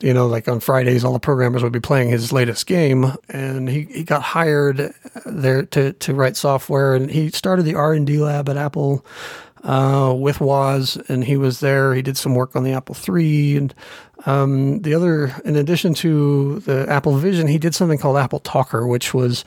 you 0.01 0.13
know, 0.13 0.27
like 0.27 0.47
on 0.47 0.59
Fridays, 0.59 1.03
all 1.03 1.13
the 1.13 1.19
programmers 1.19 1.63
would 1.63 1.71
be 1.71 1.79
playing 1.79 2.09
his 2.09 2.31
latest 2.31 2.67
game, 2.67 3.13
and 3.29 3.69
he, 3.69 3.83
he 3.83 4.03
got 4.03 4.21
hired 4.21 4.93
there 5.25 5.63
to 5.63 5.93
to 5.93 6.13
write 6.13 6.35
software, 6.35 6.93
and 6.93 7.09
he 7.09 7.29
started 7.29 7.63
the 7.63 7.75
R 7.75 7.93
and 7.93 8.05
D 8.05 8.17
lab 8.19 8.49
at 8.49 8.57
Apple. 8.57 9.05
Uh, 9.63 10.13
with 10.13 10.41
Woz, 10.41 10.95
and 11.09 11.23
he 11.23 11.37
was 11.37 11.59
there. 11.59 11.95
He 11.95 12.03
did 12.03 12.17
some 12.17 12.35
work 12.35 12.55
on 12.55 12.63
the 12.63 12.73
Apple 12.73 12.95
III, 12.95 13.57
and 13.57 13.73
um, 14.25 14.81
the 14.81 14.93
other, 14.93 15.35
in 15.43 15.55
addition 15.55 15.93
to 15.95 16.59
the 16.61 16.87
Apple 16.89 17.17
Vision, 17.17 17.47
he 17.47 17.57
did 17.57 17.75
something 17.75 17.97
called 17.97 18.17
Apple 18.17 18.39
Talker, 18.39 18.87
which 18.87 19.13
was 19.13 19.43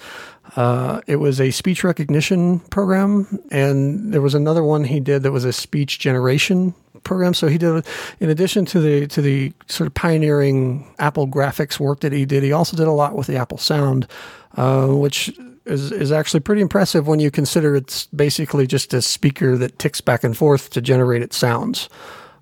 uh, 0.59 1.01
it 1.07 1.17
was 1.17 1.41
a 1.41 1.53
speech 1.53 1.85
recognition 1.85 2.59
program, 2.59 3.39
and 3.53 4.13
there 4.13 4.21
was 4.21 4.35
another 4.35 4.65
one 4.65 4.83
he 4.83 4.99
did 4.99 5.23
that 5.23 5.31
was 5.31 5.45
a 5.45 5.53
speech 5.53 6.01
generation 6.01 6.75
program. 7.05 7.33
So 7.33 7.47
he 7.47 7.59
did, 7.59 7.87
in 8.19 8.29
addition 8.29 8.65
to 8.67 8.81
the 8.81 9.07
to 9.07 9.23
the 9.23 9.53
sort 9.69 9.87
of 9.87 9.95
pioneering 9.95 10.93
Apple 10.99 11.29
graphics 11.29 11.79
work 11.79 12.01
that 12.01 12.11
he 12.11 12.25
did, 12.25 12.43
he 12.43 12.51
also 12.51 12.77
did 12.77 12.89
a 12.89 12.93
lot 12.93 13.15
with 13.15 13.29
the 13.29 13.37
Apple 13.37 13.59
Sound, 13.59 14.09
uh, 14.57 14.89
which 14.89 15.29
is 15.65 15.93
is 15.93 16.11
actually 16.11 16.41
pretty 16.41 16.61
impressive 16.61 17.07
when 17.07 17.21
you 17.21 17.31
consider 17.31 17.77
it's 17.77 18.07
basically 18.07 18.67
just 18.67 18.93
a 18.93 19.01
speaker 19.01 19.57
that 19.57 19.79
ticks 19.79 20.01
back 20.01 20.25
and 20.25 20.37
forth 20.37 20.71
to 20.71 20.81
generate 20.81 21.23
its 21.23 21.37
sounds. 21.37 21.89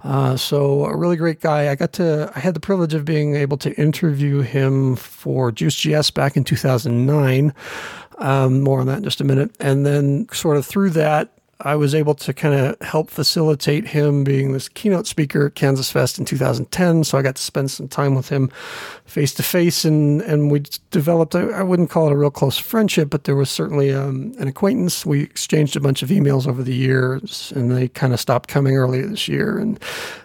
Uh, 0.07 0.37
so 0.37 0.85
a 0.85 0.97
really 0.97 1.17
great 1.17 1.41
guy. 1.41 1.69
I 1.69 1.75
got 1.75 1.93
to, 1.95 2.31
I 2.35 2.39
had 2.39 2.55
the 2.55 2.61
privilege 2.61 2.95
of 2.95 3.05
being 3.05 3.35
able 3.35 3.57
to 3.59 3.75
interview 3.75 4.41
him 4.41 4.95
for 4.95 5.51
Juiced.GS 5.51 6.11
back 6.11 6.37
in 6.37 6.45
2009. 6.45 7.53
Um, 8.19 8.63
more 8.63 8.81
on 8.81 8.87
that 8.87 8.99
in 8.99 9.05
just 9.05 9.21
a 9.21 9.25
minute. 9.25 9.55
And 9.61 9.85
then 9.85 10.27
sort 10.33 10.57
of 10.57 10.65
through 10.65 10.91
that, 10.91 11.37
I 11.61 11.75
was 11.75 11.95
able 11.95 12.15
to 12.17 12.35
kind 12.35 12.55
of 12.55 12.81
help 12.83 13.11
facilitate 13.11 13.89
him 13.89 14.25
being 14.25 14.53
this 14.53 14.69
keynote 14.69 15.07
speaker 15.07 15.47
at 15.47 15.55
KansasFest 15.55 16.19
in 16.19 16.27
2010. 16.27 17.05
So 17.05 17.17
I 17.17 17.23
got 17.23 17.37
to 17.37 17.43
spend 17.43 17.71
some 17.71 17.89
time 17.89 18.15
with 18.15 18.29
him 18.29 18.51
face 19.07 19.33
to 19.35 19.43
face, 19.43 19.85
and 19.85 20.21
and 20.23 20.51
we 20.51 20.65
developed. 20.91 21.35
I 21.35 21.63
wouldn't 21.63 21.89
call 21.89 22.09
it 22.09 22.13
a 22.13 22.17
real 22.17 22.31
close 22.31 22.59
friendship, 22.59 23.09
but 23.09 23.25
there 23.25 23.37
was 23.37 23.49
certainly 23.49 23.93
um, 23.93 24.35
an 24.39 24.49
acquaintance. 24.49 25.07
We 25.07 25.23
exchanged 25.23 25.77
a 25.77 25.81
bunch 25.81 26.03
of 26.03 26.11
emails 26.11 26.47
over 26.47 26.63
the 26.63 26.75
years, 26.75 27.55
and 27.57 27.71
they 27.71 27.89
kind 27.89 28.13
of 28.13 28.21
stopped 28.21 28.51
coming 28.51 28.77
earlier 28.77 29.07
this 29.07 29.27
year, 29.27 29.59
and 29.59 29.81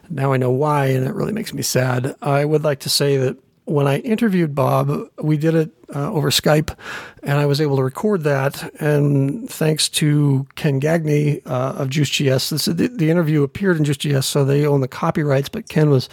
now 0.09 0.33
I 0.33 0.37
know 0.37 0.51
why, 0.51 0.87
and 0.87 1.07
it 1.07 1.13
really 1.13 1.33
makes 1.33 1.53
me 1.53 1.61
sad. 1.61 2.13
I 2.21 2.43
would 2.43 2.65
like 2.65 2.79
to 2.81 2.89
say 2.89 3.15
that 3.15 3.37
when 3.71 3.87
I 3.87 3.99
interviewed 3.99 4.53
Bob, 4.53 5.09
we 5.21 5.37
did 5.37 5.55
it 5.55 5.71
uh, 5.95 6.11
over 6.11 6.29
Skype, 6.29 6.75
and 7.23 7.39
I 7.39 7.45
was 7.45 7.61
able 7.61 7.77
to 7.77 7.83
record 7.83 8.23
that. 8.23 8.63
And 8.81 9.49
thanks 9.49 9.87
to 9.89 10.45
Ken 10.55 10.79
Gagne 10.79 11.41
uh, 11.45 11.73
of 11.73 11.89
Juiced.GS, 11.89 12.49
this, 12.49 12.65
the, 12.65 12.87
the 12.87 13.09
interview 13.09 13.43
appeared 13.43 13.77
in 13.77 13.85
Juiced.GS, 13.85 14.25
so 14.25 14.43
they 14.43 14.65
own 14.65 14.81
the 14.81 14.87
copyrights. 14.87 15.49
But 15.49 15.69
Ken 15.69 15.89
was 15.89 16.09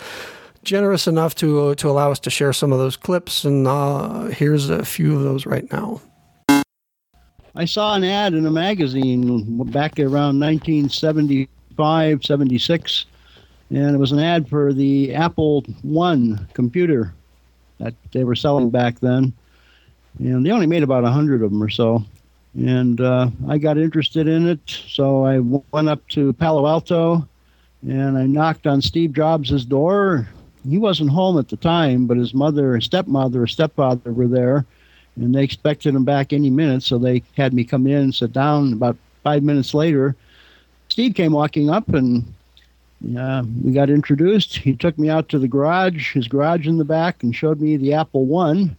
generous 0.63 1.07
enough 1.07 1.35
to 1.37 1.69
uh, 1.69 1.75
to 1.77 1.89
allow 1.91 2.11
us 2.11 2.19
to 2.21 2.31
share 2.31 2.53
some 2.53 2.73
of 2.73 2.79
those 2.79 2.97
clips, 2.97 3.45
and 3.45 3.67
uh, 3.67 4.25
here's 4.27 4.71
a 4.71 4.85
few 4.85 5.17
of 5.17 5.23
those 5.23 5.45
right 5.47 5.71
now. 5.73 6.01
I 7.55 7.65
saw 7.65 7.95
an 7.95 8.05
ad 8.05 8.35
in 8.35 8.47
a 8.47 8.51
magazine 8.53 9.65
back 9.65 9.99
around 9.99 10.39
1975, 10.39 12.25
76, 12.25 13.07
and 13.71 13.97
it 13.97 13.99
was 13.99 14.13
an 14.13 14.21
ad 14.21 14.49
for 14.49 14.73
the 14.73 15.13
Apple 15.13 15.63
One 15.83 16.47
computer 16.55 17.15
that 17.79 17.95
they 18.13 18.25
were 18.25 18.35
selling 18.35 18.71
back 18.71 19.01
then. 19.01 19.33
And 20.19 20.45
they 20.45 20.51
only 20.51 20.67
made 20.67 20.83
about 20.83 21.05
a 21.05 21.11
hundred 21.11 21.43
of 21.43 21.51
them 21.51 21.63
or 21.63 21.69
so. 21.69 22.05
And 22.55 23.01
uh, 23.01 23.31
I 23.49 23.59
got 23.59 23.79
interested 23.79 24.27
in 24.27 24.49
it, 24.49 24.61
so 24.67 25.25
I 25.25 25.39
went 25.39 25.89
up 25.89 26.07
to 26.09 26.33
Palo 26.33 26.67
Alto 26.67 27.29
and 27.83 28.19
I 28.19 28.27
knocked 28.27 28.67
on 28.67 28.83
Steve 28.83 29.13
Jobs' 29.13 29.65
door. 29.65 30.29
He 30.69 30.79
wasn't 30.79 31.11
home 31.11 31.39
at 31.39 31.49
the 31.49 31.57
time, 31.57 32.07
but 32.07 32.17
his 32.17 32.35
mother 32.35 32.75
and 32.75 32.83
stepmother 32.83 33.43
or 33.43 33.47
stepfather 33.47 34.13
were 34.13 34.27
there, 34.27 34.65
and 35.17 35.35
they 35.35 35.45
expected 35.45 35.95
him 35.95 36.05
back 36.05 36.33
any 36.33 36.51
minute, 36.51 36.83
so 36.83 36.99
they 36.99 37.23
had 37.37 37.55
me 37.55 37.65
come 37.65 37.87
in 37.87 37.99
and 37.99 38.15
sit 38.15 38.33
down. 38.33 38.73
About 38.73 38.97
five 39.23 39.43
minutes 39.43 39.75
later, 39.75 40.17
Steve 40.89 41.15
came 41.15 41.33
walking 41.33 41.71
up 41.71 41.89
and 41.91 42.25
uh, 43.17 43.45
we 43.63 43.73
got 43.73 43.91
introduced. 43.91 44.57
He 44.57 44.75
took 44.75 44.99
me 44.99 45.09
out 45.09 45.29
to 45.29 45.39
the 45.39 45.49
garage, 45.49 46.15
his 46.15 46.27
garage 46.27 46.67
in 46.67 46.79
the 46.79 46.85
back, 46.85 47.23
and 47.23 47.35
showed 47.35 47.61
me 47.61 47.77
the 47.77 47.95
Apple 47.95 48.27
One. 48.27 48.77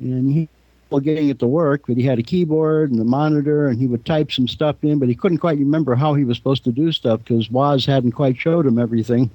And 0.00 0.32
he 0.32 0.48
was 0.90 1.02
getting 1.02 1.28
it 1.28 1.38
to 1.38 1.46
work, 1.46 1.82
but 1.86 1.96
he 1.96 2.02
had 2.02 2.18
a 2.18 2.22
keyboard 2.22 2.90
and 2.90 3.00
a 3.00 3.04
monitor, 3.04 3.68
and 3.68 3.78
he 3.78 3.86
would 3.86 4.04
type 4.04 4.32
some 4.32 4.48
stuff 4.48 4.76
in, 4.82 4.98
but 4.98 5.08
he 5.08 5.14
couldn't 5.14 5.38
quite 5.38 5.58
remember 5.58 5.94
how 5.94 6.14
he 6.14 6.24
was 6.24 6.36
supposed 6.36 6.64
to 6.64 6.72
do 6.72 6.90
stuff 6.90 7.20
because 7.20 7.50
Woz 7.50 7.86
hadn't 7.86 8.12
quite 8.12 8.36
showed 8.36 8.66
him 8.66 8.78
everything. 8.78 9.30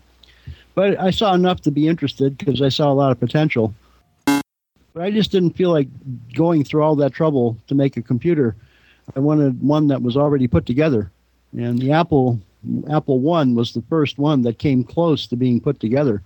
But 0.75 0.99
I 0.99 1.09
saw 1.09 1.33
enough 1.33 1.61
to 1.61 1.71
be 1.71 1.87
interested 1.87 2.37
because 2.37 2.61
I 2.61 2.69
saw 2.69 2.91
a 2.91 2.93
lot 2.93 3.11
of 3.11 3.19
potential. 3.19 3.73
But 4.25 5.03
I 5.03 5.09
just 5.09 5.31
didn't 5.31 5.51
feel 5.51 5.71
like 5.71 5.87
going 6.33 6.63
through 6.63 6.83
all 6.83 6.95
that 6.97 7.13
trouble 7.13 7.57
to 7.67 7.75
make 7.75 7.97
a 7.97 8.01
computer. 8.01 8.55
I 9.15 9.19
wanted 9.19 9.61
one 9.61 9.87
that 9.87 10.01
was 10.01 10.17
already 10.17 10.47
put 10.47 10.65
together. 10.65 11.11
And 11.53 11.79
the 11.79 11.93
Apple 11.93 12.39
Apple 12.89 13.19
One 13.19 13.55
was 13.55 13.73
the 13.73 13.83
first 13.83 14.17
one 14.17 14.41
that 14.41 14.59
came 14.59 14.83
close 14.83 15.27
to 15.27 15.35
being 15.35 15.59
put 15.59 15.79
together. 15.79 16.21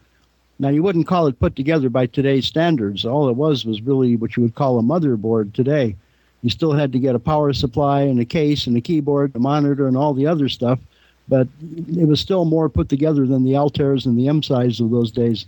Now, 0.59 0.69
you 0.69 0.83
wouldn't 0.83 1.07
call 1.07 1.27
it 1.27 1.39
put 1.39 1.55
together 1.55 1.89
by 1.89 2.05
today's 2.05 2.45
standards. 2.45 3.05
All 3.05 3.29
it 3.29 3.35
was 3.35 3.65
was 3.65 3.81
really 3.81 4.15
what 4.15 4.37
you 4.37 4.43
would 4.43 4.55
call 4.55 4.77
a 4.77 4.83
motherboard 4.83 5.53
today. 5.53 5.95
You 6.43 6.49
still 6.49 6.73
had 6.73 6.91
to 6.93 6.99
get 6.99 7.15
a 7.15 7.19
power 7.19 7.51
supply 7.53 8.01
and 8.01 8.19
a 8.19 8.25
case 8.25 8.67
and 8.67 8.77
a 8.77 8.81
keyboard, 8.81 9.35
a 9.35 9.39
monitor, 9.39 9.87
and 9.87 9.97
all 9.97 10.13
the 10.13 10.27
other 10.27 10.49
stuff, 10.49 10.79
but 11.27 11.47
it 11.61 12.07
was 12.07 12.19
still 12.19 12.45
more 12.45 12.69
put 12.69 12.89
together 12.89 13.25
than 13.25 13.43
the 13.43 13.53
Altairs 13.53 14.05
and 14.05 14.17
the 14.17 14.27
IMSAIs 14.27 14.79
of 14.79 14.91
those 14.91 15.11
days. 15.11 15.45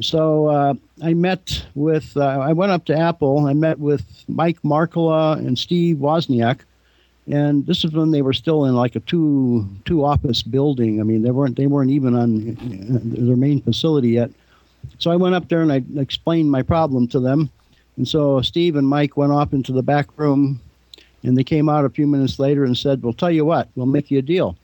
So 0.00 0.46
uh, 0.46 0.74
I 1.02 1.14
met 1.14 1.64
with, 1.74 2.16
uh, 2.16 2.20
I 2.20 2.52
went 2.52 2.72
up 2.72 2.84
to 2.86 2.96
Apple. 2.96 3.46
I 3.46 3.52
met 3.52 3.78
with 3.78 4.24
Mike 4.26 4.62
Markkula 4.62 5.38
and 5.38 5.58
Steve 5.58 5.98
Wozniak 5.98 6.60
and 7.30 7.66
this 7.66 7.84
is 7.84 7.92
when 7.92 8.10
they 8.10 8.22
were 8.22 8.32
still 8.32 8.64
in 8.64 8.74
like 8.74 8.96
a 8.96 9.00
two 9.00 9.68
two 9.84 10.04
office 10.04 10.42
building. 10.42 11.00
I 11.00 11.04
mean, 11.04 11.22
they 11.22 11.30
weren't 11.30 11.56
they 11.56 11.66
weren't 11.66 11.90
even 11.90 12.14
on 12.14 12.56
their 13.04 13.36
main 13.36 13.62
facility 13.62 14.10
yet. 14.10 14.30
So 14.98 15.10
I 15.10 15.16
went 15.16 15.34
up 15.34 15.48
there 15.48 15.62
and 15.62 15.72
I 15.72 15.82
explained 16.00 16.50
my 16.50 16.62
problem 16.62 17.06
to 17.08 17.20
them. 17.20 17.50
And 17.96 18.08
so 18.08 18.40
Steve 18.42 18.76
and 18.76 18.88
Mike 18.88 19.16
went 19.16 19.32
off 19.32 19.52
into 19.52 19.72
the 19.72 19.82
back 19.82 20.08
room, 20.16 20.60
and 21.22 21.36
they 21.36 21.44
came 21.44 21.68
out 21.68 21.84
a 21.84 21.90
few 21.90 22.06
minutes 22.06 22.38
later 22.38 22.64
and 22.64 22.76
said, 22.76 23.02
"We'll 23.02 23.12
tell 23.12 23.30
you 23.30 23.44
what, 23.44 23.68
we'll 23.76 23.86
make 23.86 24.10
you 24.10 24.18
a 24.18 24.22
deal. 24.22 24.56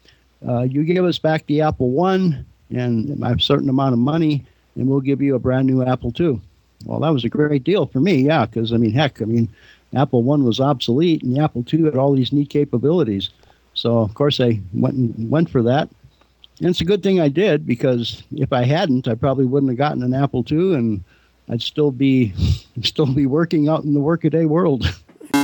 Uh, 0.46 0.62
you 0.62 0.84
give 0.84 1.04
us 1.04 1.18
back 1.18 1.46
the 1.46 1.60
Apple 1.60 1.90
One 1.90 2.44
and 2.70 3.22
a 3.22 3.38
certain 3.38 3.68
amount 3.68 3.92
of 3.92 3.98
money, 3.98 4.44
and 4.76 4.88
we'll 4.88 5.00
give 5.00 5.22
you 5.22 5.34
a 5.34 5.38
brand 5.38 5.66
new 5.66 5.84
Apple 5.84 6.10
Two." 6.10 6.40
Well, 6.84 7.00
that 7.00 7.10
was 7.10 7.24
a 7.24 7.28
great 7.28 7.64
deal 7.64 7.86
for 7.86 8.00
me, 8.00 8.22
yeah, 8.22 8.46
because 8.46 8.72
I 8.72 8.76
mean, 8.76 8.92
heck, 8.92 9.20
I 9.20 9.24
mean, 9.24 9.48
Apple 9.94 10.22
One 10.22 10.44
was 10.44 10.60
obsolete, 10.60 11.22
and 11.22 11.34
the 11.34 11.42
Apple 11.42 11.62
Two 11.62 11.84
had 11.84 11.96
all 11.96 12.12
these 12.12 12.32
neat 12.32 12.50
capabilities. 12.50 13.30
So 13.74 13.98
of 13.98 14.14
course 14.14 14.40
I 14.40 14.60
went 14.74 14.94
and 14.94 15.30
went 15.30 15.50
for 15.50 15.62
that, 15.62 15.88
and 16.60 16.68
it's 16.68 16.80
a 16.80 16.84
good 16.84 17.02
thing 17.02 17.20
I 17.20 17.28
did 17.28 17.66
because 17.66 18.22
if 18.32 18.52
I 18.52 18.64
hadn't, 18.64 19.08
I 19.08 19.14
probably 19.14 19.46
wouldn't 19.46 19.70
have 19.70 19.78
gotten 19.78 20.02
an 20.02 20.14
Apple 20.14 20.42
Two, 20.42 20.74
and 20.74 21.02
I'd 21.48 21.62
still 21.62 21.90
be 21.90 22.34
still 22.82 23.06
be 23.06 23.26
working 23.26 23.68
out 23.68 23.84
in 23.84 23.94
the 23.94 24.00
workaday 24.00 24.44
world. 24.44 24.84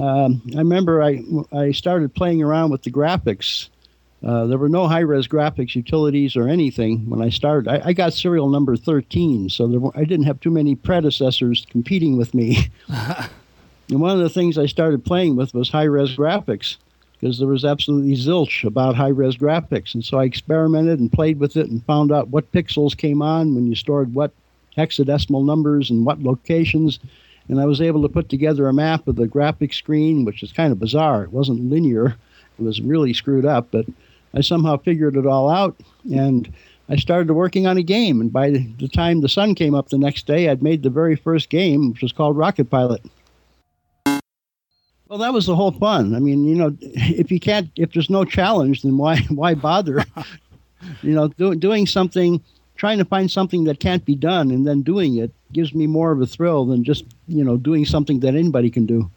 um, 0.00 0.42
I 0.54 0.58
remember 0.58 1.02
I 1.02 1.22
I 1.52 1.72
started 1.72 2.14
playing 2.14 2.42
around 2.42 2.70
with 2.70 2.82
the 2.82 2.90
graphics. 2.92 3.68
Uh, 4.24 4.46
there 4.46 4.58
were 4.58 4.68
no 4.68 4.86
high 4.86 5.00
res 5.00 5.26
graphics 5.26 5.74
utilities 5.74 6.36
or 6.36 6.48
anything 6.48 7.08
when 7.10 7.20
I 7.20 7.28
started. 7.28 7.68
I, 7.68 7.88
I 7.88 7.92
got 7.92 8.12
serial 8.12 8.48
number 8.48 8.76
13, 8.76 9.48
so 9.48 9.66
were, 9.66 9.90
I 9.96 10.04
didn't 10.04 10.26
have 10.26 10.40
too 10.40 10.50
many 10.50 10.76
predecessors 10.76 11.66
competing 11.70 12.16
with 12.16 12.32
me. 12.32 12.70
and 12.88 14.00
one 14.00 14.12
of 14.12 14.20
the 14.20 14.30
things 14.30 14.58
I 14.58 14.66
started 14.66 15.04
playing 15.04 15.34
with 15.34 15.54
was 15.54 15.70
high 15.70 15.84
res 15.84 16.16
graphics 16.16 16.76
because 17.22 17.38
there 17.38 17.48
was 17.48 17.64
absolutely 17.64 18.14
zilch 18.14 18.64
about 18.64 18.94
high 18.94 19.08
res 19.08 19.36
graphics. 19.36 19.94
And 19.94 20.04
so 20.04 20.18
I 20.18 20.24
experimented 20.24 21.00
and 21.00 21.10
played 21.10 21.40
with 21.40 21.56
it 21.56 21.68
and 21.68 21.84
found 21.84 22.12
out 22.12 22.28
what 22.28 22.50
pixels 22.52 22.96
came 22.96 23.22
on 23.22 23.54
when 23.54 23.66
you 23.66 23.74
stored 23.74 24.14
what 24.14 24.32
hexadecimal 24.76 25.44
numbers 25.44 25.90
and 25.90 26.06
what 26.06 26.22
locations. 26.22 27.00
And 27.48 27.60
I 27.60 27.66
was 27.66 27.80
able 27.80 28.02
to 28.02 28.08
put 28.08 28.28
together 28.28 28.68
a 28.68 28.72
map 28.72 29.08
of 29.08 29.16
the 29.16 29.26
graphic 29.26 29.72
screen, 29.72 30.24
which 30.24 30.42
is 30.44 30.52
kind 30.52 30.72
of 30.72 30.78
bizarre. 30.78 31.24
It 31.24 31.32
wasn't 31.32 31.70
linear, 31.70 32.16
it 32.58 32.62
was 32.62 32.80
really 32.80 33.12
screwed 33.12 33.44
up, 33.44 33.68
but 33.70 33.86
I 34.34 34.40
somehow 34.40 34.76
figured 34.78 35.16
it 35.16 35.26
all 35.26 35.50
out 35.50 35.76
and 36.10 36.52
I 36.88 36.96
started 36.96 37.32
working 37.32 37.66
on 37.66 37.78
a 37.78 37.82
game. 37.82 38.20
And 38.20 38.32
by 38.32 38.50
the 38.50 38.88
time 38.88 39.20
the 39.20 39.28
sun 39.28 39.54
came 39.54 39.74
up 39.74 39.88
the 39.88 39.98
next 39.98 40.26
day, 40.26 40.48
I'd 40.48 40.62
made 40.62 40.82
the 40.82 40.90
very 40.90 41.16
first 41.16 41.48
game, 41.48 41.90
which 41.90 42.02
was 42.02 42.12
called 42.12 42.36
Rocket 42.36 42.68
Pilot. 42.68 43.02
Well, 45.08 45.18
that 45.18 45.32
was 45.32 45.46
the 45.46 45.56
whole 45.56 45.72
fun. 45.72 46.14
I 46.14 46.20
mean, 46.20 46.44
you 46.44 46.54
know, 46.54 46.76
if 46.80 47.30
you 47.30 47.38
can't, 47.38 47.70
if 47.76 47.92
there's 47.92 48.08
no 48.08 48.24
challenge, 48.24 48.82
then 48.82 48.96
why 48.96 49.18
why 49.28 49.54
bother? 49.54 50.04
you 51.02 51.14
know, 51.14 51.28
do, 51.28 51.54
doing 51.54 51.86
something, 51.86 52.42
trying 52.76 52.98
to 52.98 53.04
find 53.04 53.30
something 53.30 53.64
that 53.64 53.78
can't 53.78 54.04
be 54.04 54.14
done, 54.14 54.50
and 54.50 54.66
then 54.66 54.82
doing 54.82 55.16
it 55.16 55.30
gives 55.52 55.74
me 55.74 55.86
more 55.86 56.12
of 56.12 56.20
a 56.22 56.26
thrill 56.26 56.64
than 56.64 56.82
just 56.82 57.04
you 57.28 57.44
know 57.44 57.58
doing 57.58 57.84
something 57.84 58.20
that 58.20 58.34
anybody 58.34 58.70
can 58.70 58.86
do. 58.86 59.10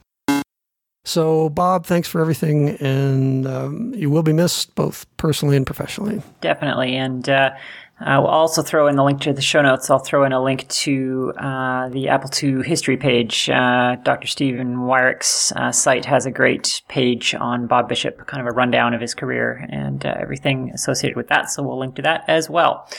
So, 1.06 1.50
Bob, 1.50 1.86
thanks 1.86 2.08
for 2.08 2.20
everything, 2.20 2.70
and 2.82 3.46
um, 3.46 3.94
you 3.94 4.10
will 4.10 4.24
be 4.24 4.34
missed 4.34 4.74
both 4.74 5.06
personally 5.18 5.56
and 5.56 5.64
professionally. 5.64 6.24
Definitely, 6.42 6.96
and 6.96 7.30
uh, 7.30 7.52
I'll 8.00 8.26
also 8.26 8.64
throw 8.64 8.88
in 8.88 8.96
the 8.96 9.04
link 9.04 9.22
to 9.22 9.32
the 9.32 9.42
show 9.42 9.62
notes. 9.62 9.90
I'll 9.92 10.00
throw 10.00 10.26
in 10.26 10.34
a 10.34 10.44
link 10.44 10.68
to 10.68 11.32
uh, 11.38 11.90
the 11.90 12.10
Apple 12.10 12.32
II 12.42 12.64
history 12.64 12.98
page. 12.98 13.52
Uh, 13.52 13.98
Dr. 14.04 14.28
Steven 14.28 14.78
Weyhrich's 14.80 15.54
uh, 15.56 15.72
site 15.72 16.06
has 16.06 16.26
a 16.26 16.32
great 16.32 16.82
page 16.90 17.36
on 17.36 17.68
Bob 17.68 17.88
Bishop, 17.88 18.26
kind 18.26 18.42
of 18.42 18.48
a 18.48 18.56
rundown 18.56 18.96
of 18.96 19.00
his 19.00 19.14
career 19.14 19.66
and 19.70 20.06
uh, 20.06 20.14
everything 20.20 20.72
associated 20.74 21.16
with 21.16 21.28
that. 21.28 21.52
So 21.52 21.62
we'll 21.64 21.80
link 21.80 21.96
to 21.96 22.02
that 22.02 22.26
as 22.28 22.50
well. 22.50 22.90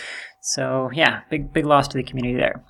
So 0.40 0.90
yeah, 0.94 1.22
big 1.28 1.52
big 1.52 1.66
loss 1.66 1.88
to 1.88 1.96
the 1.98 2.04
community 2.04 2.36
there. 2.36 2.64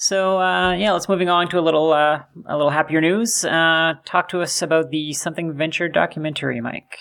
So 0.00 0.40
uh, 0.40 0.74
yeah, 0.74 0.92
let's 0.92 1.08
moving 1.08 1.28
on 1.28 1.48
to 1.48 1.58
a 1.58 1.60
little 1.60 1.92
uh, 1.92 2.22
a 2.46 2.56
little 2.56 2.70
happier 2.70 3.00
news. 3.00 3.44
Uh, 3.44 3.94
talk 4.04 4.28
to 4.28 4.40
us 4.40 4.62
about 4.62 4.90
the 4.90 5.12
Something 5.12 5.52
Venture 5.52 5.88
documentary, 5.88 6.60
Mike. 6.60 6.96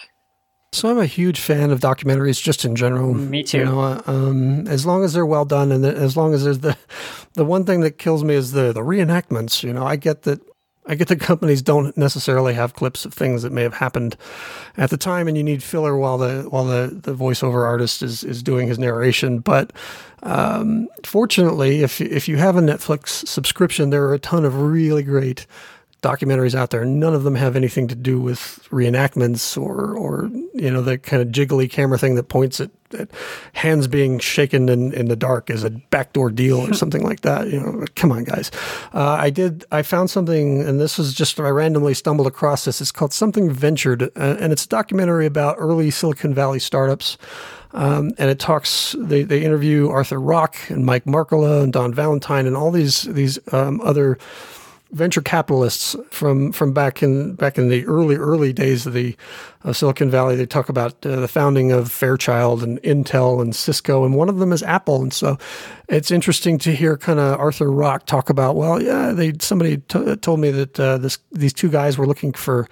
So 0.73 0.89
I'm 0.89 0.97
a 0.97 1.05
huge 1.05 1.39
fan 1.39 1.69
of 1.69 1.79
documentaries, 1.79 2.41
just 2.41 2.65
in 2.65 2.75
general. 2.75 3.13
Me 3.13 3.43
too. 3.43 3.59
You 3.59 3.65
know, 3.65 4.01
um, 4.07 4.67
as 4.67 4.83
long 4.87 5.03
as 5.03 5.13
they're 5.13 5.27
well 5.27 5.45
done, 5.45 5.71
and 5.71 5.85
as 5.85 6.17
long 6.17 6.33
as 6.33 6.43
there's 6.43 6.59
the 6.59 6.75
the 7.33 7.45
one 7.45 7.65
thing 7.65 7.81
that 7.81 7.99
kills 7.99 8.23
me 8.23 8.33
is 8.33 8.53
the 8.53 8.73
the 8.73 8.81
reenactments. 8.81 9.61
You 9.61 9.73
know, 9.73 9.85
I 9.85 9.95
get 9.95 10.23
that 10.23 10.41
I 10.87 10.95
get 10.95 11.09
the 11.09 11.17
companies 11.17 11.61
don't 11.61 11.95
necessarily 11.97 12.53
have 12.53 12.73
clips 12.73 13.05
of 13.05 13.13
things 13.13 13.43
that 13.43 13.51
may 13.51 13.63
have 13.63 13.75
happened 13.75 14.15
at 14.77 14.89
the 14.89 14.97
time, 14.97 15.27
and 15.27 15.37
you 15.37 15.43
need 15.43 15.61
filler 15.61 15.97
while 15.97 16.17
the 16.17 16.43
while 16.49 16.65
the, 16.65 16.87
the 17.01 17.13
voiceover 17.13 17.65
artist 17.65 18.01
is 18.01 18.23
is 18.23 18.41
doing 18.41 18.67
his 18.67 18.79
narration. 18.79 19.39
But 19.39 19.73
um, 20.23 20.87
fortunately, 21.03 21.83
if 21.83 21.99
if 21.99 22.27
you 22.27 22.37
have 22.37 22.55
a 22.55 22.61
Netflix 22.61 23.27
subscription, 23.27 23.89
there 23.89 24.05
are 24.05 24.13
a 24.13 24.19
ton 24.19 24.45
of 24.45 24.61
really 24.61 25.03
great 25.03 25.45
documentaries 26.01 26.53
out 26.53 26.69
there. 26.69 26.85
None 26.85 27.13
of 27.13 27.23
them 27.23 27.35
have 27.35 27.55
anything 27.55 27.87
to 27.87 27.95
do 27.95 28.19
with 28.21 28.67
reenactments 28.69 29.59
or, 29.59 29.95
or 29.97 30.29
you 30.53 30.69
know, 30.69 30.81
the 30.81 30.97
kind 30.97 31.21
of 31.21 31.29
jiggly 31.29 31.69
camera 31.69 31.97
thing 31.97 32.15
that 32.15 32.23
points 32.23 32.59
at, 32.59 32.69
at 32.97 33.09
hands 33.53 33.87
being 33.87 34.19
shaken 34.19 34.69
in, 34.69 34.93
in 34.93 35.07
the 35.07 35.15
dark 35.15 35.49
as 35.49 35.63
a 35.63 35.71
backdoor 35.71 36.29
deal 36.29 36.59
or 36.59 36.73
something 36.75 37.01
like 37.03 37.21
that. 37.21 37.47
You 37.47 37.59
know, 37.59 37.85
come 37.95 38.11
on, 38.11 38.25
guys. 38.25 38.51
Uh, 38.93 39.17
I 39.19 39.31
did. 39.31 39.65
I 39.71 39.81
found 39.81 40.09
something, 40.09 40.61
and 40.61 40.79
this 40.79 40.97
was 40.97 41.13
just 41.13 41.39
I 41.39 41.49
randomly 41.49 41.95
stumbled 41.95 42.27
across 42.27 42.65
this. 42.65 42.79
It's 42.79 42.91
called 42.91 43.13
Something 43.13 43.51
Ventured, 43.51 44.03
uh, 44.03 44.37
and 44.39 44.53
it's 44.53 44.65
a 44.65 44.69
documentary 44.69 45.25
about 45.25 45.55
early 45.57 45.89
Silicon 45.89 46.33
Valley 46.33 46.59
startups. 46.59 47.17
Um, 47.73 48.11
and 48.17 48.29
it 48.29 48.39
talks. 48.39 48.95
They, 48.97 49.23
they 49.23 49.43
interview 49.43 49.89
Arthur 49.89 50.21
Rock 50.21 50.55
and 50.69 50.85
Mike 50.85 51.03
Markkula 51.03 51.63
and 51.63 51.73
Don 51.73 51.93
Valentine 51.93 52.47
and 52.47 52.55
all 52.55 52.71
these 52.71 53.03
these 53.03 53.39
um, 53.53 53.81
other 53.81 54.17
venture 54.91 55.21
capitalists 55.21 55.95
from 56.09 56.51
from 56.51 56.73
back 56.73 57.03
in 57.03 57.35
back 57.35 57.57
in 57.57 57.69
the 57.69 57.85
early 57.85 58.15
early 58.15 58.53
days 58.53 58.85
of 58.85 58.93
the 58.93 59.15
Silicon 59.71 60.09
Valley. 60.09 60.35
They 60.35 60.45
talk 60.45 60.69
about 60.69 61.05
uh, 61.05 61.17
the 61.17 61.27
founding 61.27 61.71
of 61.71 61.91
Fairchild 61.91 62.63
and 62.63 62.81
Intel 62.83 63.41
and 63.41 63.55
Cisco, 63.55 64.05
and 64.05 64.15
one 64.15 64.29
of 64.29 64.37
them 64.37 64.53
is 64.53 64.63
Apple. 64.63 65.01
And 65.01 65.13
so, 65.13 65.37
it's 65.89 66.11
interesting 66.11 66.57
to 66.59 66.73
hear 66.73 66.97
kind 66.97 67.19
of 67.19 67.39
Arthur 67.39 67.71
Rock 67.71 68.05
talk 68.05 68.29
about. 68.29 68.55
Well, 68.55 68.81
yeah, 68.81 69.11
they 69.11 69.33
somebody 69.39 69.77
t- 69.77 70.15
told 70.17 70.39
me 70.39 70.51
that 70.51 70.79
uh, 70.79 70.97
this 70.97 71.19
these 71.31 71.53
two 71.53 71.69
guys 71.69 71.97
were 71.97 72.07
looking 72.07 72.33
for 72.33 72.67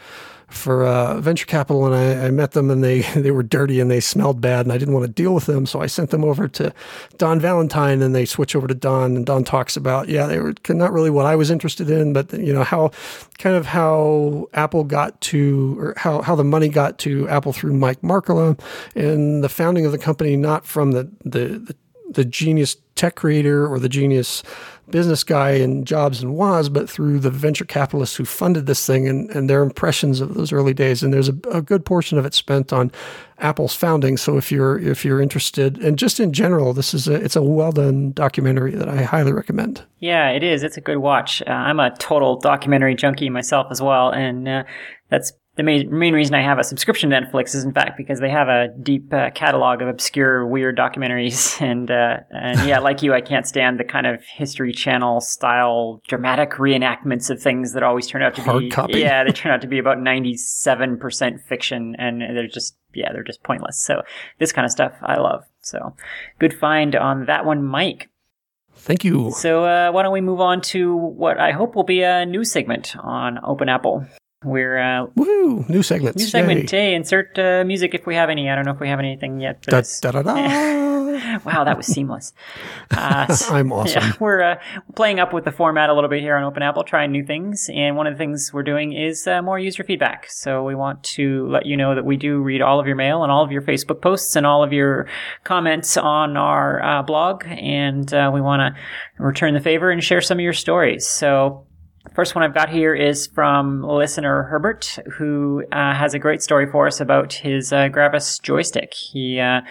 for 0.47 0.85
uh, 0.85 1.19
venture 1.19 1.45
capital, 1.45 1.85
and 1.85 1.95
I, 1.95 2.27
I, 2.27 2.31
met 2.31 2.51
them, 2.51 2.69
and 2.69 2.83
they 2.83 3.01
they 3.15 3.31
were 3.31 3.43
dirty 3.43 3.79
and 3.79 3.89
they 3.89 3.99
smelled 3.99 4.41
bad, 4.41 4.65
and 4.65 4.73
I 4.73 4.77
didn't 4.77 4.93
want 4.93 5.05
to 5.05 5.11
deal 5.11 5.33
with 5.33 5.45
them, 5.45 5.65
so 5.65 5.81
I 5.81 5.87
sent 5.87 6.11
them 6.11 6.23
over 6.23 6.47
to 6.47 6.73
Don 7.17 7.39
Valentine, 7.39 8.01
and 8.01 8.13
they 8.13 8.25
switch 8.25 8.55
over 8.55 8.67
to 8.67 8.73
Don, 8.73 9.15
and 9.15 9.25
Don 9.25 9.43
talks 9.43 9.75
about 9.75 10.09
yeah, 10.09 10.27
they 10.27 10.39
were 10.39 10.53
not 10.69 10.91
really 10.91 11.09
what 11.09 11.25
I 11.25 11.35
was 11.35 11.49
interested 11.51 11.89
in, 11.89 12.13
but 12.13 12.31
you 12.33 12.53
know 12.53 12.63
how 12.63 12.91
kind 13.37 13.55
of 13.55 13.65
how 13.65 14.47
Apple 14.53 14.83
got 14.83 15.19
to 15.21 15.79
or 15.79 15.93
how 15.97 16.21
how 16.21 16.35
the 16.35 16.43
money 16.43 16.69
got 16.69 16.99
to 16.99 17.27
Apple 17.29 17.53
through 17.53 17.73
Mike 17.73 18.01
Markkula 18.01 18.59
and 18.95 19.43
the 19.43 19.49
founding 19.49 19.85
of 19.85 19.91
the 19.91 19.97
company, 19.97 20.35
not 20.35 20.65
from 20.65 20.91
the 20.91 21.09
the, 21.23 21.59
the 21.59 21.75
the 22.09 22.25
genius 22.25 22.77
tech 22.95 23.15
creator 23.15 23.67
or 23.67 23.77
the 23.79 23.89
genius 23.89 24.41
business 24.89 25.23
guy 25.23 25.51
in 25.51 25.85
Jobs 25.85 26.21
and 26.21 26.35
Woz, 26.35 26.69
but 26.69 26.89
through 26.89 27.19
the 27.19 27.29
venture 27.29 27.65
capitalists 27.65 28.15
who 28.15 28.25
funded 28.25 28.65
this 28.65 28.85
thing 28.85 29.07
and, 29.07 29.29
and 29.31 29.49
their 29.49 29.63
impressions 29.63 30.21
of 30.21 30.33
those 30.33 30.51
early 30.51 30.73
days. 30.73 31.03
And 31.03 31.13
there's 31.13 31.29
a, 31.29 31.35
a, 31.51 31.61
good 31.61 31.85
portion 31.85 32.17
of 32.17 32.25
it 32.25 32.33
spent 32.33 32.71
on 32.71 32.91
Apple's 33.39 33.75
founding. 33.75 34.17
So 34.17 34.37
if 34.37 34.51
you're 34.51 34.77
if 34.79 35.03
you're 35.03 35.21
interested, 35.21 35.77
and 35.79 35.97
just 35.97 36.19
in 36.19 36.33
general, 36.33 36.73
this 36.73 36.93
is 36.93 37.07
a 37.07 37.15
it's 37.15 37.35
a 37.35 37.41
well 37.41 37.71
done 37.71 38.11
documentary 38.11 38.71
that 38.75 38.89
I 38.89 39.03
highly 39.03 39.31
recommend. 39.31 39.83
Yeah, 39.99 40.29
it 40.29 40.43
is. 40.43 40.63
It's 40.63 40.77
a 40.77 40.81
good 40.81 40.97
watch. 40.97 41.41
Uh, 41.41 41.51
I'm 41.51 41.79
a 41.79 41.95
total 41.97 42.37
documentary 42.39 42.95
junkie 42.95 43.29
myself 43.29 43.67
as 43.71 43.81
well, 43.81 44.11
and 44.11 44.47
uh, 44.47 44.63
that's 45.09 45.33
the 45.55 45.63
main, 45.63 45.97
main 45.97 46.13
reason 46.13 46.35
I 46.35 46.41
have 46.41 46.59
a 46.59 46.63
subscription 46.63 47.09
to 47.09 47.21
Netflix 47.21 47.55
is 47.55 47.63
in 47.63 47.71
fact 47.71 47.95
because 47.97 48.19
they 48.19 48.29
have 48.29 48.49
a 48.49 48.67
deep 48.81 49.13
uh, 49.13 49.29
catalog 49.31 49.81
of 49.81 49.87
obscure, 49.87 50.45
weird 50.45 50.77
documentaries, 50.77 51.61
and 51.65 51.89
uh, 51.89 52.17
and 52.29 52.67
yeah, 52.67 52.79
like 52.79 53.01
you, 53.01 53.13
I 53.13 53.21
can't 53.21 53.47
stand 53.47 53.79
the 53.79 53.85
kind 53.85 54.05
of 54.05 54.21
History 54.23 54.73
Channel 54.73 55.21
style 55.21 56.01
dramatic 56.07 56.51
reenactments 56.51 57.29
of 57.29 57.41
things 57.41 57.73
that 57.73 57.83
always 57.83 58.07
turn 58.07 58.21
out 58.21 58.35
to 58.35 58.41
Hard 58.41 58.63
be 58.63 58.69
copy. 58.69 58.99
yeah, 58.99 59.23
they 59.23 59.31
turn 59.31 59.51
out 59.51 59.61
to 59.61 59.67
be 59.67 59.79
about 59.79 59.99
ninety 59.99 60.35
seven 60.35 60.97
percent 60.97 61.41
fiction, 61.41 61.95
and 61.97 62.21
they're 62.21 62.47
just 62.47 62.75
yeah, 62.93 63.13
they're 63.13 63.23
just 63.23 63.43
pointless. 63.43 63.79
So 63.79 64.01
this 64.39 64.51
kind 64.51 64.65
of 64.65 64.71
stuff 64.71 64.93
I 65.01 65.15
love. 65.19 65.45
So 65.61 65.95
good 66.37 66.53
find 66.53 66.95
on 66.95 67.25
that 67.25 67.45
one, 67.45 67.63
Mike. 67.63 68.09
Thank 68.75 69.05
you. 69.05 69.31
So 69.31 69.63
uh, 69.63 69.91
why 69.91 70.03
don't 70.03 70.11
we 70.13 70.21
move 70.21 70.41
on 70.41 70.61
to 70.61 70.95
what 70.95 71.39
I 71.39 71.51
hope 71.51 71.75
will 71.75 71.83
be 71.83 72.01
a 72.01 72.25
new 72.25 72.43
segment 72.43 72.95
on 72.97 73.39
Open 73.43 73.69
Apple. 73.69 74.05
We're 74.45 74.77
uh, 74.77 75.07
woo 75.15 75.65
new 75.67 75.83
segments. 75.83 76.17
New 76.17 76.27
segment. 76.27 76.71
Yay. 76.71 76.79
Hey, 76.79 76.95
insert 76.95 77.37
uh, 77.37 77.63
music 77.65 77.93
if 77.95 78.05
we 78.05 78.15
have 78.15 78.29
any. 78.29 78.49
I 78.49 78.55
don't 78.55 78.65
know 78.65 78.71
if 78.71 78.79
we 78.79 78.89
have 78.89 78.99
anything 78.99 79.41
yet. 79.41 79.61
Da, 79.63 79.81
da, 80.01 80.11
da, 80.11 80.21
wow, 81.45 81.63
that 81.63 81.77
was 81.77 81.87
seamless. 81.87 82.33
Uh, 82.91 83.25
I'm 83.49 83.71
awesome. 83.71 84.03
Yeah, 84.03 84.13
we're 84.19 84.41
uh, 84.41 84.55
playing 84.95 85.19
up 85.19 85.33
with 85.33 85.45
the 85.45 85.51
format 85.51 85.89
a 85.89 85.93
little 85.93 86.09
bit 86.09 86.21
here 86.21 86.35
on 86.35 86.43
Open 86.43 86.61
Apple, 86.61 86.83
trying 86.83 87.11
new 87.11 87.23
things. 87.23 87.69
And 87.73 87.95
one 87.95 88.07
of 88.07 88.13
the 88.13 88.17
things 88.17 88.51
we're 88.53 88.63
doing 88.63 88.93
is 88.93 89.27
uh, 89.27 89.41
more 89.41 89.57
user 89.57 89.83
feedback. 89.83 90.29
So 90.29 90.63
we 90.63 90.75
want 90.75 91.03
to 91.03 91.47
let 91.47 91.65
you 91.65 91.77
know 91.77 91.95
that 91.95 92.05
we 92.05 92.17
do 92.17 92.39
read 92.39 92.61
all 92.61 92.79
of 92.79 92.87
your 92.87 92.95
mail 92.95 93.23
and 93.23 93.31
all 93.31 93.43
of 93.43 93.51
your 93.51 93.61
Facebook 93.61 94.01
posts 94.01 94.35
and 94.35 94.45
all 94.45 94.63
of 94.63 94.73
your 94.73 95.07
comments 95.43 95.97
on 95.97 96.37
our 96.37 96.83
uh, 96.83 97.01
blog. 97.01 97.45
And 97.47 98.13
uh, 98.13 98.31
we 98.33 98.41
want 98.41 98.61
to 98.61 99.23
return 99.23 99.53
the 99.53 99.61
favor 99.61 99.91
and 99.91 100.03
share 100.03 100.21
some 100.21 100.37
of 100.37 100.43
your 100.43 100.53
stories. 100.53 101.07
So 101.07 101.65
First 102.13 102.35
one 102.35 102.43
I've 102.43 102.53
got 102.53 102.69
here 102.69 102.93
is 102.93 103.27
from 103.27 103.83
listener 103.83 104.43
Herbert, 104.43 104.99
who 105.13 105.63
uh, 105.71 105.93
has 105.93 106.13
a 106.13 106.19
great 106.19 106.41
story 106.41 106.69
for 106.69 106.87
us 106.87 107.01
about 107.01 107.33
his 107.33 107.73
uh, 107.73 107.89
Gravis 107.89 108.39
joystick. 108.39 108.93
He 108.93 109.39
uh, 109.39 109.61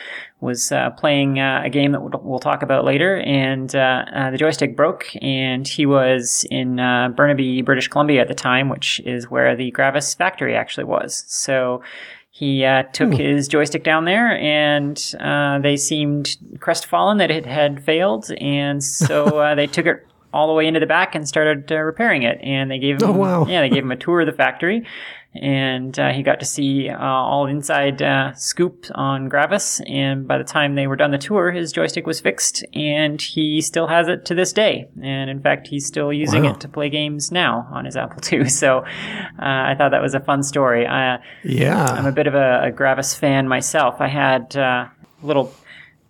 was 0.40 0.70
uh, 0.70 0.90
playing 0.90 1.39
uh, 1.39 1.62
a 1.65 1.70
game 1.70 1.93
that 1.93 2.01
we'll 2.23 2.39
talk 2.39 2.62
about 2.62 2.85
later, 2.85 3.19
and 3.20 3.74
uh, 3.74 4.31
the 4.31 4.36
joystick 4.36 4.77
broke, 4.77 5.06
and 5.23 5.66
he 5.66 5.86
was 5.86 6.44
in 6.51 6.77
Burnaby, 6.77 7.62
British 7.62 7.89
Columbia 7.89 8.20
at 8.20 8.28
the 8.28 8.35
time, 8.35 8.69
which 8.69 9.01
is 9.01 9.31
where 9.31 9.56
the 9.56 9.70
Gravis 9.70 10.15
factory 10.15 10.55
actually 10.55 10.85
was. 10.85 11.24
So 11.27 11.82
he 12.35 12.65
uh, 12.65 12.82
took 12.93 13.12
Ooh. 13.12 13.16
his 13.16 13.47
joystick 13.47 13.85
down 13.85 14.06
there, 14.06 14.36
and 14.39 15.01
uh, 15.20 15.61
they 15.61 15.77
seemed 15.77 16.36
crestfallen 16.59 17.19
that 17.19 17.31
it 17.31 17.47
had 17.47 17.85
failed, 17.85 18.28
and 18.40 18.82
so 18.82 19.39
uh, 19.39 19.55
they 19.55 19.69
took 19.69 19.86
it 19.86 20.05
all 20.35 20.48
the 20.48 20.52
way 20.52 20.66
into 20.66 20.81
the 20.81 20.86
back 20.86 21.15
and 21.15 21.27
started 21.27 21.70
uh, 21.70 21.77
repairing 21.77 22.24
it. 22.24 22.39
And 22.43 22.70
they 22.70 22.81
gave 22.81 23.01
him, 23.01 23.09
oh, 23.09 23.12
wow. 23.12 23.47
yeah, 23.47 23.61
they 23.61 23.69
gave 23.69 23.85
him 23.85 23.93
a 23.93 23.97
tour 23.97 24.20
of 24.20 24.27
the 24.27 24.32
factory, 24.32 24.85
and 25.32 25.97
uh, 25.98 26.11
he 26.11 26.23
got 26.23 26.40
to 26.40 26.44
see 26.44 26.89
uh, 26.89 26.98
all 26.98 27.47
inside 27.47 28.02
uh, 28.02 28.35
scoop 28.35 28.86
on 28.94 29.28
Gravis. 29.28 29.81
And 29.86 30.27
by 30.27 30.39
the 30.39 30.44
time 30.44 30.74
they 30.74 30.89
were 30.89 30.97
done 30.97 31.12
the 31.12 31.19
tour, 31.19 31.52
his 31.52 31.73
joystick 31.73 32.06
was 32.06 32.20
fixed, 32.20 32.65
and 32.74 33.23
he 33.23 33.61
still 33.61 33.86
has 33.86 34.09
it 34.09 34.24
to 34.27 34.35
this 34.35 34.52
day. 34.52 34.89
And 35.01 35.31
in 35.31 35.40
fact, 35.40 35.69
he's 35.69 35.86
still 35.86 36.12
using 36.12 36.44
wow. 36.44 36.52
it 36.52 36.61
to 36.61 36.69
play 36.69 36.90
games 36.90 37.31
now 37.31 37.69
on 37.70 37.85
his 37.85 37.97
Apple 37.97 38.20
II. 38.31 38.48
So 38.55 38.78
uh, 38.78 38.85
I 39.39 39.74
thought 39.77 39.90
that 39.90 40.02
was 40.02 40.15
a 40.15 40.20
fun 40.20 40.43
story. 40.43 40.85
yeah, 41.44 41.86
I'm 41.86 42.06
a 42.06 42.12
bit 42.12 42.27
of 42.27 42.35
a, 42.35 42.65
a 42.65 42.70
Gravis 42.70 43.15
fan 43.15 43.48
myself. 43.48 44.01
I 44.01 44.09
had 44.09 44.56
uh, 44.56 44.86
a 45.23 45.27
little 45.27 45.52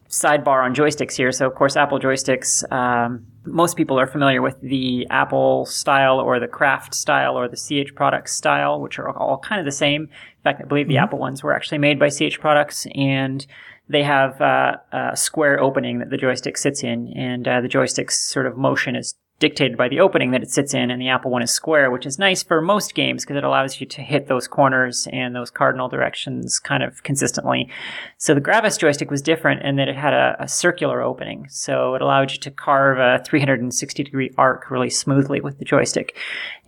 sidebar 0.08 0.62
on 0.62 0.74
joysticks 0.74 1.16
here. 1.16 1.32
So 1.32 1.46
of 1.46 1.54
course, 1.54 1.76
Apple 1.76 1.98
joysticks. 1.98 2.70
Um, 2.70 3.26
most 3.44 3.76
people 3.76 3.98
are 3.98 4.06
familiar 4.06 4.42
with 4.42 4.60
the 4.60 5.06
Apple 5.10 5.66
style 5.66 6.18
or 6.18 6.40
the 6.40 6.48
Kraft 6.48 6.94
style 6.94 7.36
or 7.36 7.48
the 7.48 7.56
CH 7.56 7.94
Products 7.94 8.34
style, 8.34 8.80
which 8.80 8.98
are 8.98 9.10
all 9.10 9.38
kind 9.38 9.58
of 9.58 9.64
the 9.64 9.72
same. 9.72 10.02
In 10.02 10.42
fact, 10.42 10.62
I 10.62 10.64
believe 10.64 10.88
the 10.88 10.94
mm-hmm. 10.94 11.04
Apple 11.04 11.18
ones 11.18 11.42
were 11.42 11.54
actually 11.54 11.78
made 11.78 11.98
by 11.98 12.08
CH 12.08 12.40
Products 12.40 12.86
and 12.94 13.46
they 13.88 14.02
have 14.02 14.40
uh, 14.40 14.76
a 14.92 15.16
square 15.16 15.60
opening 15.60 15.98
that 15.98 16.10
the 16.10 16.16
joystick 16.16 16.56
sits 16.56 16.82
in, 16.82 17.12
and 17.14 17.46
uh, 17.46 17.60
the 17.60 17.68
joystick's 17.68 18.18
sort 18.18 18.46
of 18.46 18.56
motion 18.56 18.96
is 18.96 19.14
dictated 19.44 19.76
by 19.76 19.90
the 19.90 20.00
opening 20.00 20.30
that 20.30 20.42
it 20.42 20.50
sits 20.50 20.72
in, 20.72 20.90
and 20.90 20.98
the 20.98 21.10
Apple 21.10 21.30
one 21.30 21.42
is 21.42 21.50
square, 21.50 21.90
which 21.90 22.06
is 22.06 22.18
nice 22.18 22.42
for 22.42 22.62
most 22.62 22.94
games 22.94 23.22
because 23.22 23.36
it 23.36 23.44
allows 23.44 23.78
you 23.78 23.86
to 23.86 24.00
hit 24.00 24.26
those 24.26 24.48
corners 24.48 25.06
and 25.12 25.36
those 25.36 25.50
cardinal 25.50 25.86
directions 25.86 26.58
kind 26.58 26.82
of 26.82 27.02
consistently. 27.02 27.68
So 28.16 28.32
the 28.32 28.40
Gravis 28.40 28.78
joystick 28.78 29.10
was 29.10 29.20
different 29.20 29.62
in 29.62 29.76
that 29.76 29.86
it 29.86 29.96
had 29.96 30.14
a, 30.14 30.34
a 30.38 30.48
circular 30.48 31.02
opening, 31.02 31.46
so 31.50 31.94
it 31.94 32.00
allowed 32.00 32.32
you 32.32 32.38
to 32.38 32.50
carve 32.50 32.98
a 32.98 33.22
360 33.22 34.02
degree 34.02 34.30
arc 34.38 34.70
really 34.70 34.88
smoothly 34.88 35.42
with 35.42 35.58
the 35.58 35.66
joystick. 35.66 36.16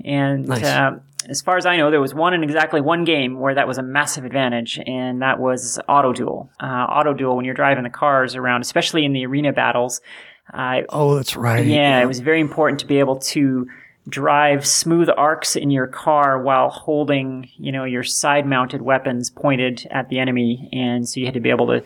And 0.04 0.46
nice. 0.46 0.62
uh, 0.62 0.98
as 1.30 1.40
far 1.40 1.56
as 1.56 1.64
I 1.64 1.78
know, 1.78 1.90
there 1.90 2.00
was 2.00 2.14
one 2.14 2.34
and 2.34 2.44
exactly 2.44 2.82
one 2.82 3.04
game 3.04 3.40
where 3.40 3.54
that 3.54 3.66
was 3.66 3.78
a 3.78 3.82
massive 3.82 4.26
advantage, 4.26 4.78
and 4.86 5.22
that 5.22 5.40
was 5.40 5.80
Autoduel. 5.88 6.50
Uh, 6.60 6.86
Autoduel, 6.88 7.36
when 7.36 7.46
you're 7.46 7.54
driving 7.54 7.84
the 7.84 7.90
cars 7.90 8.36
around, 8.36 8.60
especially 8.60 9.06
in 9.06 9.14
the 9.14 9.24
arena 9.24 9.54
battles, 9.54 10.02
uh, 10.52 10.82
oh, 10.88 11.16
that's 11.16 11.36
right. 11.36 11.64
Yeah, 11.66 12.00
it 12.00 12.06
was 12.06 12.20
very 12.20 12.40
important 12.40 12.80
to 12.80 12.86
be 12.86 12.98
able 12.98 13.16
to 13.16 13.68
drive 14.08 14.64
smooth 14.66 15.08
arcs 15.16 15.56
in 15.56 15.70
your 15.70 15.88
car 15.88 16.40
while 16.40 16.70
holding, 16.70 17.50
you 17.56 17.72
know, 17.72 17.84
your 17.84 18.04
side-mounted 18.04 18.80
weapons 18.82 19.30
pointed 19.30 19.86
at 19.90 20.08
the 20.08 20.18
enemy, 20.18 20.68
and 20.72 21.08
so 21.08 21.18
you 21.18 21.26
had 21.26 21.34
to 21.34 21.40
be 21.40 21.50
able 21.50 21.66
to 21.66 21.82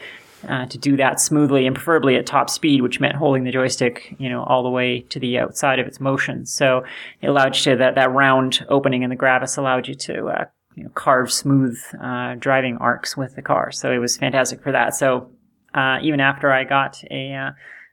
uh, 0.48 0.64
to 0.66 0.78
do 0.78 0.96
that 0.96 1.20
smoothly 1.20 1.66
and 1.66 1.76
preferably 1.76 2.16
at 2.16 2.24
top 2.24 2.48
speed, 2.48 2.80
which 2.80 2.98
meant 2.98 3.14
holding 3.14 3.44
the 3.44 3.50
joystick, 3.50 4.14
you 4.18 4.28
know, 4.28 4.42
all 4.44 4.62
the 4.62 4.70
way 4.70 5.00
to 5.00 5.20
the 5.20 5.38
outside 5.38 5.78
of 5.78 5.86
its 5.86 6.00
motion. 6.00 6.46
So 6.46 6.82
it 7.20 7.28
allowed 7.28 7.56
you 7.56 7.62
to 7.72 7.76
that 7.76 7.94
that 7.96 8.10
round 8.10 8.64
opening 8.68 9.02
in 9.02 9.10
the 9.10 9.16
Gravis 9.16 9.58
allowed 9.58 9.86
you 9.86 9.94
to 9.94 10.28
uh, 10.28 10.44
you 10.76 10.84
know, 10.84 10.90
carve 10.90 11.30
smooth 11.30 11.78
uh, 12.02 12.36
driving 12.38 12.78
arcs 12.78 13.16
with 13.16 13.36
the 13.36 13.42
car. 13.42 13.70
So 13.70 13.92
it 13.92 13.98
was 13.98 14.16
fantastic 14.16 14.62
for 14.62 14.72
that. 14.72 14.94
So 14.94 15.30
uh, 15.74 15.98
even 16.02 16.20
after 16.20 16.50
I 16.50 16.64
got 16.64 17.02
a 17.10 17.34
uh, 17.34 17.50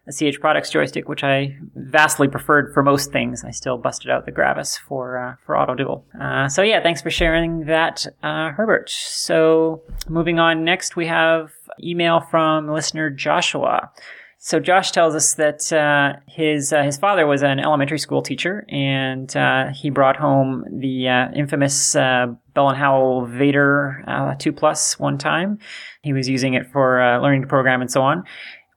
a 0.07 0.11
CH 0.13 0.39
Products 0.39 0.69
joystick, 0.69 1.09
which 1.09 1.23
I 1.23 1.57
vastly 1.75 2.27
preferred 2.27 2.73
for 2.73 2.81
most 2.81 3.11
things. 3.11 3.43
I 3.43 3.51
still 3.51 3.77
busted 3.77 4.09
out 4.09 4.25
the 4.25 4.31
Gravis 4.31 4.77
for 4.77 5.17
uh, 5.17 5.35
for 5.45 5.55
Autoduel. 5.55 6.03
Uh, 6.19 6.47
so 6.47 6.61
yeah, 6.61 6.81
thanks 6.81 7.01
for 7.01 7.09
sharing 7.09 7.65
that, 7.65 8.05
uh, 8.23 8.51
Herbert. 8.51 8.89
So 8.89 9.81
moving 10.07 10.39
on, 10.39 10.63
next 10.63 10.95
we 10.95 11.07
have 11.07 11.51
email 11.83 12.21
from 12.21 12.69
listener 12.69 13.09
Joshua. 13.09 13.91
So 14.39 14.59
Josh 14.59 14.91
tells 14.91 15.15
us 15.15 15.33
that 15.33 15.73
uh, 15.73 16.19
his 16.27 16.71
uh, 16.71 16.83
his 16.83 16.97
father 16.97 17.25
was 17.25 17.41
an 17.43 17.59
elementary 17.59 17.99
school 17.99 18.21
teacher, 18.21 18.65
and 18.69 19.35
uh, 19.35 19.69
he 19.73 19.89
brought 19.89 20.15
home 20.15 20.63
the 20.71 21.07
infamous 21.35 21.93
Bell 21.93 22.69
and 22.69 22.77
Howell 22.77 23.25
Vader 23.25 24.35
2 24.39 24.53
Plus 24.53 24.97
one 24.99 25.17
time. 25.17 25.59
He 26.01 26.13
was 26.13 26.29
using 26.29 26.53
it 26.53 26.71
for 26.71 27.19
learning 27.21 27.41
to 27.41 27.47
program 27.47 27.81
and 27.81 27.91
so 27.91 28.01
on 28.01 28.23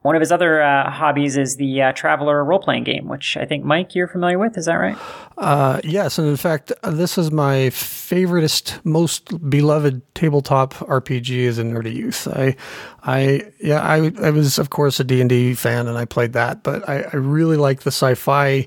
one 0.03 0.17
of 0.17 0.21
his 0.21 0.33
other 0.33 0.63
uh, 0.63 0.91
hobbies 0.91 1.37
is 1.37 1.57
the 1.57 1.83
uh, 1.83 1.93
Traveller 1.93 2.43
role 2.43 2.59
playing 2.59 2.85
game, 2.85 3.07
which 3.07 3.37
I 3.37 3.45
think, 3.45 3.65
Mike, 3.65 3.95
you're 3.95 4.09
familiar 4.09 4.39
with. 4.39 4.57
Is 4.57 4.65
that 4.65 4.77
right? 4.77 4.97
Uh, 5.37 5.81
yes. 5.85 6.19
And 6.19 6.27
in 6.27 6.39
fact, 6.39 6.73
this 6.83 7.19
is 7.19 7.31
my 7.31 7.69
favoriteest, 7.69 8.83
most 8.83 9.51
beloved 9.51 10.03
tabletop 10.15 10.73
RPG 10.75 11.47
as 11.49 11.59
a 11.59 11.65
nerdy 11.65 11.95
youth. 11.95 12.27
I, 12.29 12.57
I, 13.03 13.51
yeah, 13.61 13.83
I, 13.83 14.11
I 14.23 14.31
was, 14.31 14.59
of 14.59 14.71
course, 14.71 15.01
a 15.01 15.05
D&D 15.05 15.55
fan 15.55 15.87
and 15.87 15.99
I 15.99 16.07
played 16.07 16.33
that, 16.33 16.63
but 16.63 16.89
I, 16.89 17.03
I 17.03 17.17
really 17.17 17.59
like 17.59 17.83
the 17.83 17.89
sci 17.89 18.15
fi 18.15 18.67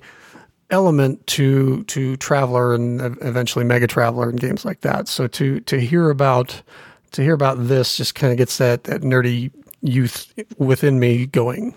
element 0.70 1.26
to 1.28 1.84
to 1.84 2.18
Traveller 2.18 2.74
and 2.74 3.00
eventually 3.22 3.64
MegaTraveller 3.64 4.30
and 4.30 4.40
games 4.40 4.66
like 4.66 4.82
that. 4.82 5.08
So 5.08 5.28
to 5.28 5.60
to 5.62 5.80
hear 5.80 6.10
about 6.10 6.64
to 7.12 7.22
hear 7.22 7.34
about 7.34 7.68
this 7.68 7.98
just 7.98 8.16
kind 8.16 8.32
of 8.32 8.38
gets 8.38 8.58
that 8.58 8.86
that 8.86 9.02
nerdy 9.02 9.52
youth 9.84 10.34
within 10.58 11.00
me 11.00 11.28
going. 11.28 11.76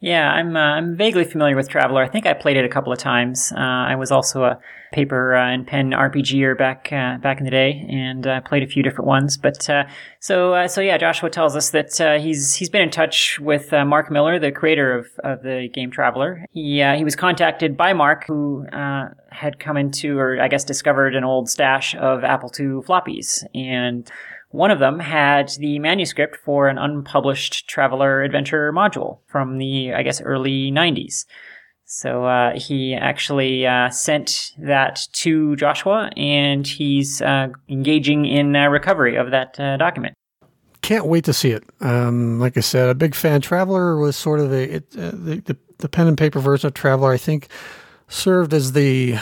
Yeah, 0.00 0.30
I'm 0.30 0.56
uh, 0.56 0.60
I'm 0.60 0.94
vaguely 0.94 1.24
familiar 1.24 1.56
with 1.56 1.70
Traveller. 1.70 2.02
I 2.04 2.08
think 2.08 2.26
I 2.26 2.34
played 2.34 2.58
it 2.58 2.66
a 2.66 2.68
couple 2.68 2.92
of 2.92 2.98
times. 2.98 3.50
Uh, 3.50 3.60
I 3.60 3.94
was 3.94 4.12
also 4.12 4.44
a 4.44 4.60
paper 4.92 5.34
uh, 5.34 5.48
and 5.48 5.66
pen 5.66 5.92
RPGer 5.92 6.56
back 6.56 6.92
uh, 6.92 7.16
back 7.16 7.38
in 7.38 7.44
the 7.44 7.50
day, 7.50 7.86
and 7.88 8.26
uh, 8.26 8.42
played 8.42 8.62
a 8.62 8.66
few 8.66 8.82
different 8.82 9.08
ones. 9.08 9.38
But 9.38 9.70
uh, 9.70 9.84
so 10.20 10.66
so 10.66 10.82
yeah, 10.82 10.98
Joshua 10.98 11.30
tells 11.30 11.56
us 11.56 11.70
that 11.70 12.20
he's 12.20 12.54
he's 12.54 12.68
been 12.68 12.82
in 12.82 12.90
touch 12.90 13.40
with 13.40 13.72
Marc 13.72 14.10
Miller, 14.10 14.38
the 14.38 14.52
creator 14.52 14.98
of, 14.98 15.06
of 15.24 15.42
the 15.42 15.70
game 15.72 15.90
Traveller. 15.90 16.44
He 16.50 16.84
he 16.96 17.02
was 17.02 17.16
contacted 17.16 17.74
by 17.74 17.94
Marc, 17.94 18.26
who 18.26 18.66
had 18.70 19.58
come 19.58 19.78
into 19.78 20.18
or 20.18 20.40
I 20.40 20.48
guess 20.48 20.62
discovered 20.62 21.16
an 21.16 21.24
old 21.24 21.48
stash 21.48 21.94
of 21.96 22.22
Apple 22.22 22.50
II 22.58 22.82
floppies 22.82 23.44
and 23.54 24.10
one 24.56 24.70
of 24.70 24.78
them 24.78 24.98
had 24.98 25.50
the 25.58 25.78
manuscript 25.78 26.36
for 26.36 26.68
an 26.68 26.78
unpublished 26.78 27.68
Traveller 27.68 28.22
Adventure 28.22 28.72
module 28.72 29.18
from 29.26 29.58
the, 29.58 29.92
I 29.92 30.02
guess, 30.02 30.22
early 30.22 30.72
90s. 30.72 31.26
So 31.84 32.24
uh, 32.24 32.58
he 32.58 32.94
actually 32.94 33.66
uh, 33.66 33.90
sent 33.90 34.52
that 34.58 35.00
to 35.12 35.56
Joshua, 35.56 36.10
and 36.16 36.66
he's 36.66 37.20
uh, 37.20 37.48
engaging 37.68 38.24
in 38.24 38.56
uh, 38.56 38.68
recovery 38.68 39.16
of 39.16 39.30
that 39.30 39.60
uh, 39.60 39.76
document. 39.76 40.14
Can't 40.80 41.06
wait 41.06 41.24
to 41.24 41.34
see 41.34 41.50
it. 41.50 41.62
Um, 41.80 42.40
like 42.40 42.56
I 42.56 42.60
said, 42.60 42.88
a 42.88 42.94
big 42.94 43.14
fan. 43.14 43.42
Traveller 43.42 43.98
was 43.98 44.16
sort 44.16 44.40
of 44.40 44.52
a 44.52 44.76
it, 44.76 44.84
uh, 44.96 45.10
the, 45.12 45.42
the 45.44 45.56
the 45.78 45.88
pen 45.88 46.06
and 46.06 46.16
paper 46.16 46.40
version 46.40 46.68
of 46.68 46.74
Traveller. 46.74 47.12
I 47.12 47.18
think 47.18 47.48
served 48.08 48.54
as 48.54 48.72
the 48.72 49.16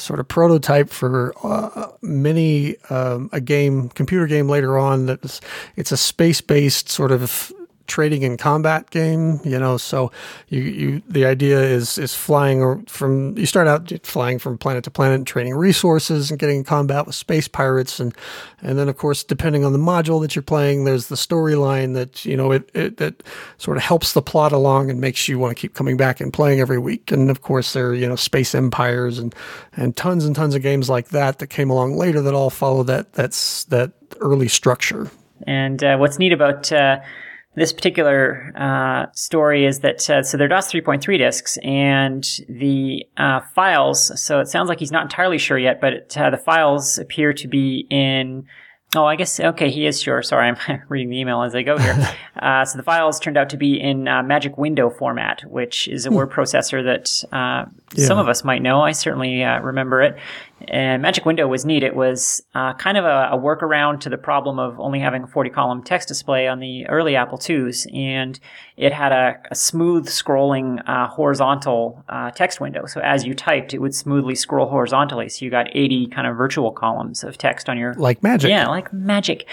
sort 0.00 0.20
of 0.20 0.28
prototype 0.28 0.90
for 0.90 1.32
uh, 1.44 1.88
many 2.02 2.76
um, 2.90 3.28
a 3.32 3.40
game, 3.40 3.88
computer 3.90 4.26
game 4.26 4.48
later 4.48 4.78
on. 4.78 5.06
That's 5.06 5.40
it's 5.76 5.92
a 5.92 5.96
space 5.96 6.40
based 6.40 6.88
sort 6.88 7.12
of 7.12 7.52
trading 7.90 8.24
and 8.24 8.38
combat 8.38 8.88
game, 8.90 9.40
you 9.44 9.58
know. 9.58 9.76
So 9.76 10.10
you, 10.48 10.62
you 10.62 11.02
the 11.08 11.26
idea 11.26 11.60
is 11.60 11.98
is 11.98 12.14
flying 12.14 12.86
from 12.86 13.36
you 13.36 13.44
start 13.44 13.66
out 13.66 13.92
flying 14.04 14.38
from 14.38 14.56
planet 14.56 14.84
to 14.84 14.90
planet, 14.90 15.16
and 15.16 15.26
trading 15.26 15.54
resources 15.54 16.30
and 16.30 16.38
getting 16.38 16.58
in 16.58 16.64
combat 16.64 17.04
with 17.04 17.14
space 17.14 17.48
pirates, 17.48 18.00
and 18.00 18.14
and 18.62 18.78
then 18.78 18.88
of 18.88 18.96
course 18.96 19.24
depending 19.24 19.64
on 19.64 19.72
the 19.72 19.78
module 19.78 20.22
that 20.22 20.34
you're 20.34 20.42
playing, 20.42 20.84
there's 20.84 21.08
the 21.08 21.16
storyline 21.16 21.94
that 21.94 22.24
you 22.24 22.36
know 22.36 22.52
it, 22.52 22.70
it 22.72 22.96
that 22.96 23.22
sort 23.58 23.76
of 23.76 23.82
helps 23.82 24.14
the 24.14 24.22
plot 24.22 24.52
along 24.52 24.88
and 24.88 25.00
makes 25.00 25.28
you 25.28 25.38
want 25.38 25.54
to 25.54 25.60
keep 25.60 25.74
coming 25.74 25.96
back 25.96 26.20
and 26.20 26.32
playing 26.32 26.60
every 26.60 26.78
week. 26.78 27.10
And 27.10 27.30
of 27.30 27.42
course 27.42 27.72
there 27.72 27.88
are 27.88 27.94
you 27.94 28.08
know 28.08 28.16
space 28.16 28.54
empires 28.54 29.18
and 29.18 29.34
and 29.76 29.96
tons 29.96 30.24
and 30.24 30.34
tons 30.34 30.54
of 30.54 30.62
games 30.62 30.88
like 30.88 31.08
that 31.08 31.40
that 31.40 31.48
came 31.48 31.68
along 31.68 31.96
later 31.96 32.22
that 32.22 32.34
all 32.34 32.50
follow 32.50 32.84
that 32.84 33.12
that's 33.12 33.64
that 33.64 33.92
early 34.20 34.48
structure. 34.48 35.10
And 35.46 35.82
uh, 35.82 35.96
what's 35.96 36.18
neat 36.18 36.32
about 36.32 36.70
uh, 36.70 37.00
this 37.56 37.72
particular 37.72 38.52
uh, 38.56 39.06
story 39.12 39.64
is 39.64 39.80
that 39.80 40.08
uh, 40.08 40.22
so 40.22 40.36
they're 40.36 40.48
DOS 40.48 40.72
3.3 40.72 41.18
disks 41.18 41.58
and 41.64 42.24
the 42.48 43.04
uh, 43.16 43.40
files. 43.54 44.20
So 44.22 44.38
it 44.38 44.46
sounds 44.46 44.68
like 44.68 44.78
he's 44.78 44.92
not 44.92 45.02
entirely 45.02 45.38
sure 45.38 45.58
yet, 45.58 45.80
but 45.80 45.92
it, 45.92 46.16
uh, 46.16 46.30
the 46.30 46.38
files 46.38 46.98
appear 46.98 47.32
to 47.34 47.48
be 47.48 47.86
in. 47.90 48.46
Oh, 48.94 49.04
I 49.04 49.14
guess 49.16 49.38
okay. 49.38 49.70
He 49.70 49.86
is 49.86 50.00
sure. 50.00 50.22
Sorry, 50.22 50.48
I'm 50.48 50.82
reading 50.88 51.10
the 51.10 51.18
email 51.18 51.42
as 51.42 51.54
I 51.54 51.62
go 51.62 51.78
here. 51.78 51.96
Uh, 52.40 52.64
so 52.64 52.78
the 52.78 52.82
files 52.82 53.20
turned 53.20 53.36
out 53.36 53.50
to 53.50 53.58
be 53.58 53.78
in 53.78 54.08
uh, 54.08 54.22
Magic 54.22 54.56
Window 54.56 54.88
format, 54.88 55.42
which 55.46 55.86
is 55.88 56.06
a 56.06 56.08
hmm. 56.08 56.14
word 56.14 56.30
processor 56.30 56.82
that 56.82 57.22
yeah. 57.94 58.06
some 58.06 58.16
of 58.16 58.30
us 58.30 58.44
might 58.44 58.62
know. 58.62 58.80
I 58.80 58.92
certainly 58.92 59.42
remember 59.42 60.00
it. 60.00 60.16
And 60.68 61.02
Magic 61.02 61.24
Window 61.24 61.48
was 61.48 61.64
neat. 61.64 61.82
It 61.82 61.96
was 61.96 62.42
uh, 62.54 62.74
kind 62.74 62.96
of 62.96 63.04
a, 63.04 63.30
a, 63.32 63.38
workaround 63.38 64.00
to 64.00 64.08
the 64.08 64.18
problem 64.18 64.58
of 64.58 64.78
only 64.78 65.00
having 65.00 65.22
a 65.22 65.26
40 65.26 65.50
column 65.50 65.82
text 65.82 66.08
display 66.08 66.46
on 66.46 66.60
the 66.60 66.86
early 66.88 67.16
Apple 67.16 67.40
IIs. 67.48 67.86
And 67.92 68.38
it 68.76 68.92
had 68.92 69.12
a, 69.12 69.40
a 69.50 69.54
smooth 69.54 70.06
scrolling 70.08 70.82
uh, 70.88 71.08
horizontal 71.08 72.04
uh, 72.08 72.30
text 72.30 72.60
window. 72.60 72.86
So 72.86 73.00
as 73.00 73.24
you 73.24 73.34
typed, 73.34 73.74
it 73.74 73.78
would 73.78 73.94
smoothly 73.94 74.34
scroll 74.34 74.68
horizontally. 74.68 75.28
So 75.28 75.44
you 75.44 75.50
got 75.50 75.68
80 75.74 76.08
kind 76.08 76.26
of 76.26 76.36
virtual 76.36 76.72
columns 76.72 77.24
of 77.24 77.38
text 77.38 77.68
on 77.68 77.78
your. 77.78 77.94
Like 77.94 78.22
magic. 78.22 78.50
Yeah, 78.50 78.68
like 78.68 78.92
magic. 78.92 79.46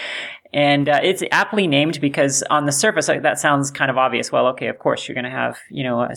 And 0.53 0.87
uh, 0.87 0.99
it's 1.03 1.23
aptly 1.31 1.67
named 1.67 1.99
because 1.99 2.43
on 2.49 2.65
the 2.65 2.71
surface, 2.71 3.07
like, 3.07 3.21
that 3.23 3.37
sounds 3.37 3.69
kind 3.69 3.91
of 3.91 3.97
obvious. 3.97 4.31
Well, 4.31 4.47
okay, 4.47 4.67
of 4.67 4.79
course, 4.79 5.07
you're 5.07 5.13
going 5.13 5.25
to 5.25 5.29
have, 5.29 5.57
you 5.69 5.83
know, 5.83 6.01
a 6.01 6.15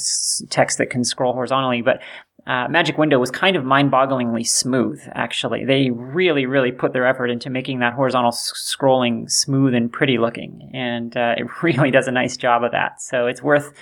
text 0.51 0.79
that 0.79 0.89
can 0.89 1.05
scroll 1.05 1.33
horizontally. 1.33 1.83
But 1.83 2.01
uh, 2.47 2.69
Magic 2.69 2.99
Window 2.99 3.19
was 3.19 3.31
kind 3.31 3.57
of 3.57 3.65
mind-bogglingly 3.65 4.47
smooth. 4.47 5.01
Actually, 5.15 5.65
they 5.65 5.91
really, 5.91 6.47
really 6.47 6.73
put 6.73 6.93
their 6.93 7.07
effort 7.07 7.29
into 7.29 7.51
making 7.51 7.81
that 7.81 7.93
horizontal 7.93 8.33
s- 8.33 8.53
scrolling 8.55 9.31
smooth 9.31 9.75
and 9.75 9.93
pretty 9.93 10.19
looking, 10.19 10.71
and 10.73 11.17
uh, 11.17 11.35
it 11.37 11.47
really 11.63 11.91
does 11.91 12.09
a 12.09 12.13
nice 12.13 12.37
job 12.37 12.65
of 12.65 12.73
that. 12.73 13.01
So 13.01 13.27
it's 13.27 13.43
worth 13.43 13.73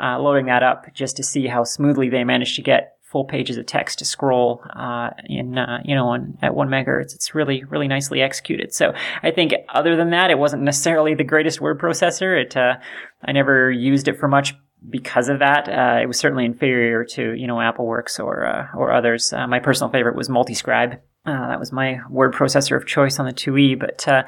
uh, 0.00 0.18
loading 0.18 0.46
that 0.46 0.62
up 0.62 0.92
just 0.94 1.16
to 1.16 1.22
see 1.22 1.46
how 1.46 1.64
smoothly 1.64 2.08
they 2.08 2.24
managed 2.24 2.56
to 2.56 2.62
get 2.62 2.96
full 3.12 3.24
pages 3.26 3.58
of 3.58 3.66
text 3.66 3.98
to 3.98 4.06
scroll 4.06 4.64
uh, 4.74 5.10
in 5.26 5.58
uh, 5.58 5.80
you 5.84 5.94
know 5.94 6.08
on, 6.08 6.38
at 6.40 6.54
one 6.54 6.68
megahertz. 6.68 7.14
It's 7.14 7.34
really 7.34 7.62
really 7.64 7.86
nicely 7.86 8.22
executed. 8.22 8.72
So 8.72 8.94
I 9.22 9.30
think 9.30 9.52
other 9.68 9.96
than 9.96 10.10
that, 10.10 10.30
it 10.30 10.38
wasn't 10.38 10.62
necessarily 10.62 11.14
the 11.14 11.24
greatest 11.24 11.60
word 11.60 11.78
processor. 11.78 12.40
It 12.40 12.56
uh, 12.56 12.76
I 13.22 13.32
never 13.32 13.70
used 13.70 14.08
it 14.08 14.18
for 14.18 14.28
much 14.28 14.54
because 14.88 15.28
of 15.28 15.38
that, 15.38 15.68
uh, 15.68 16.00
it 16.02 16.06
was 16.06 16.18
certainly 16.18 16.44
inferior 16.44 17.04
to 17.04 17.34
you 17.34 17.46
know 17.46 17.56
AppleWorks 17.56 18.18
or 18.18 18.46
uh, 18.46 18.68
or 18.76 18.92
others. 18.92 19.32
Uh, 19.32 19.46
my 19.46 19.58
personal 19.58 19.90
favorite 19.90 20.16
was 20.16 20.28
Multiscribe. 20.28 20.98
Uh, 21.24 21.48
that 21.48 21.60
was 21.60 21.72
my 21.72 22.00
word 22.10 22.34
processor 22.34 22.76
of 22.76 22.86
choice 22.86 23.18
on 23.18 23.26
the 23.26 23.32
2E. 23.32 23.78
But 23.78 24.06
uh, 24.08 24.24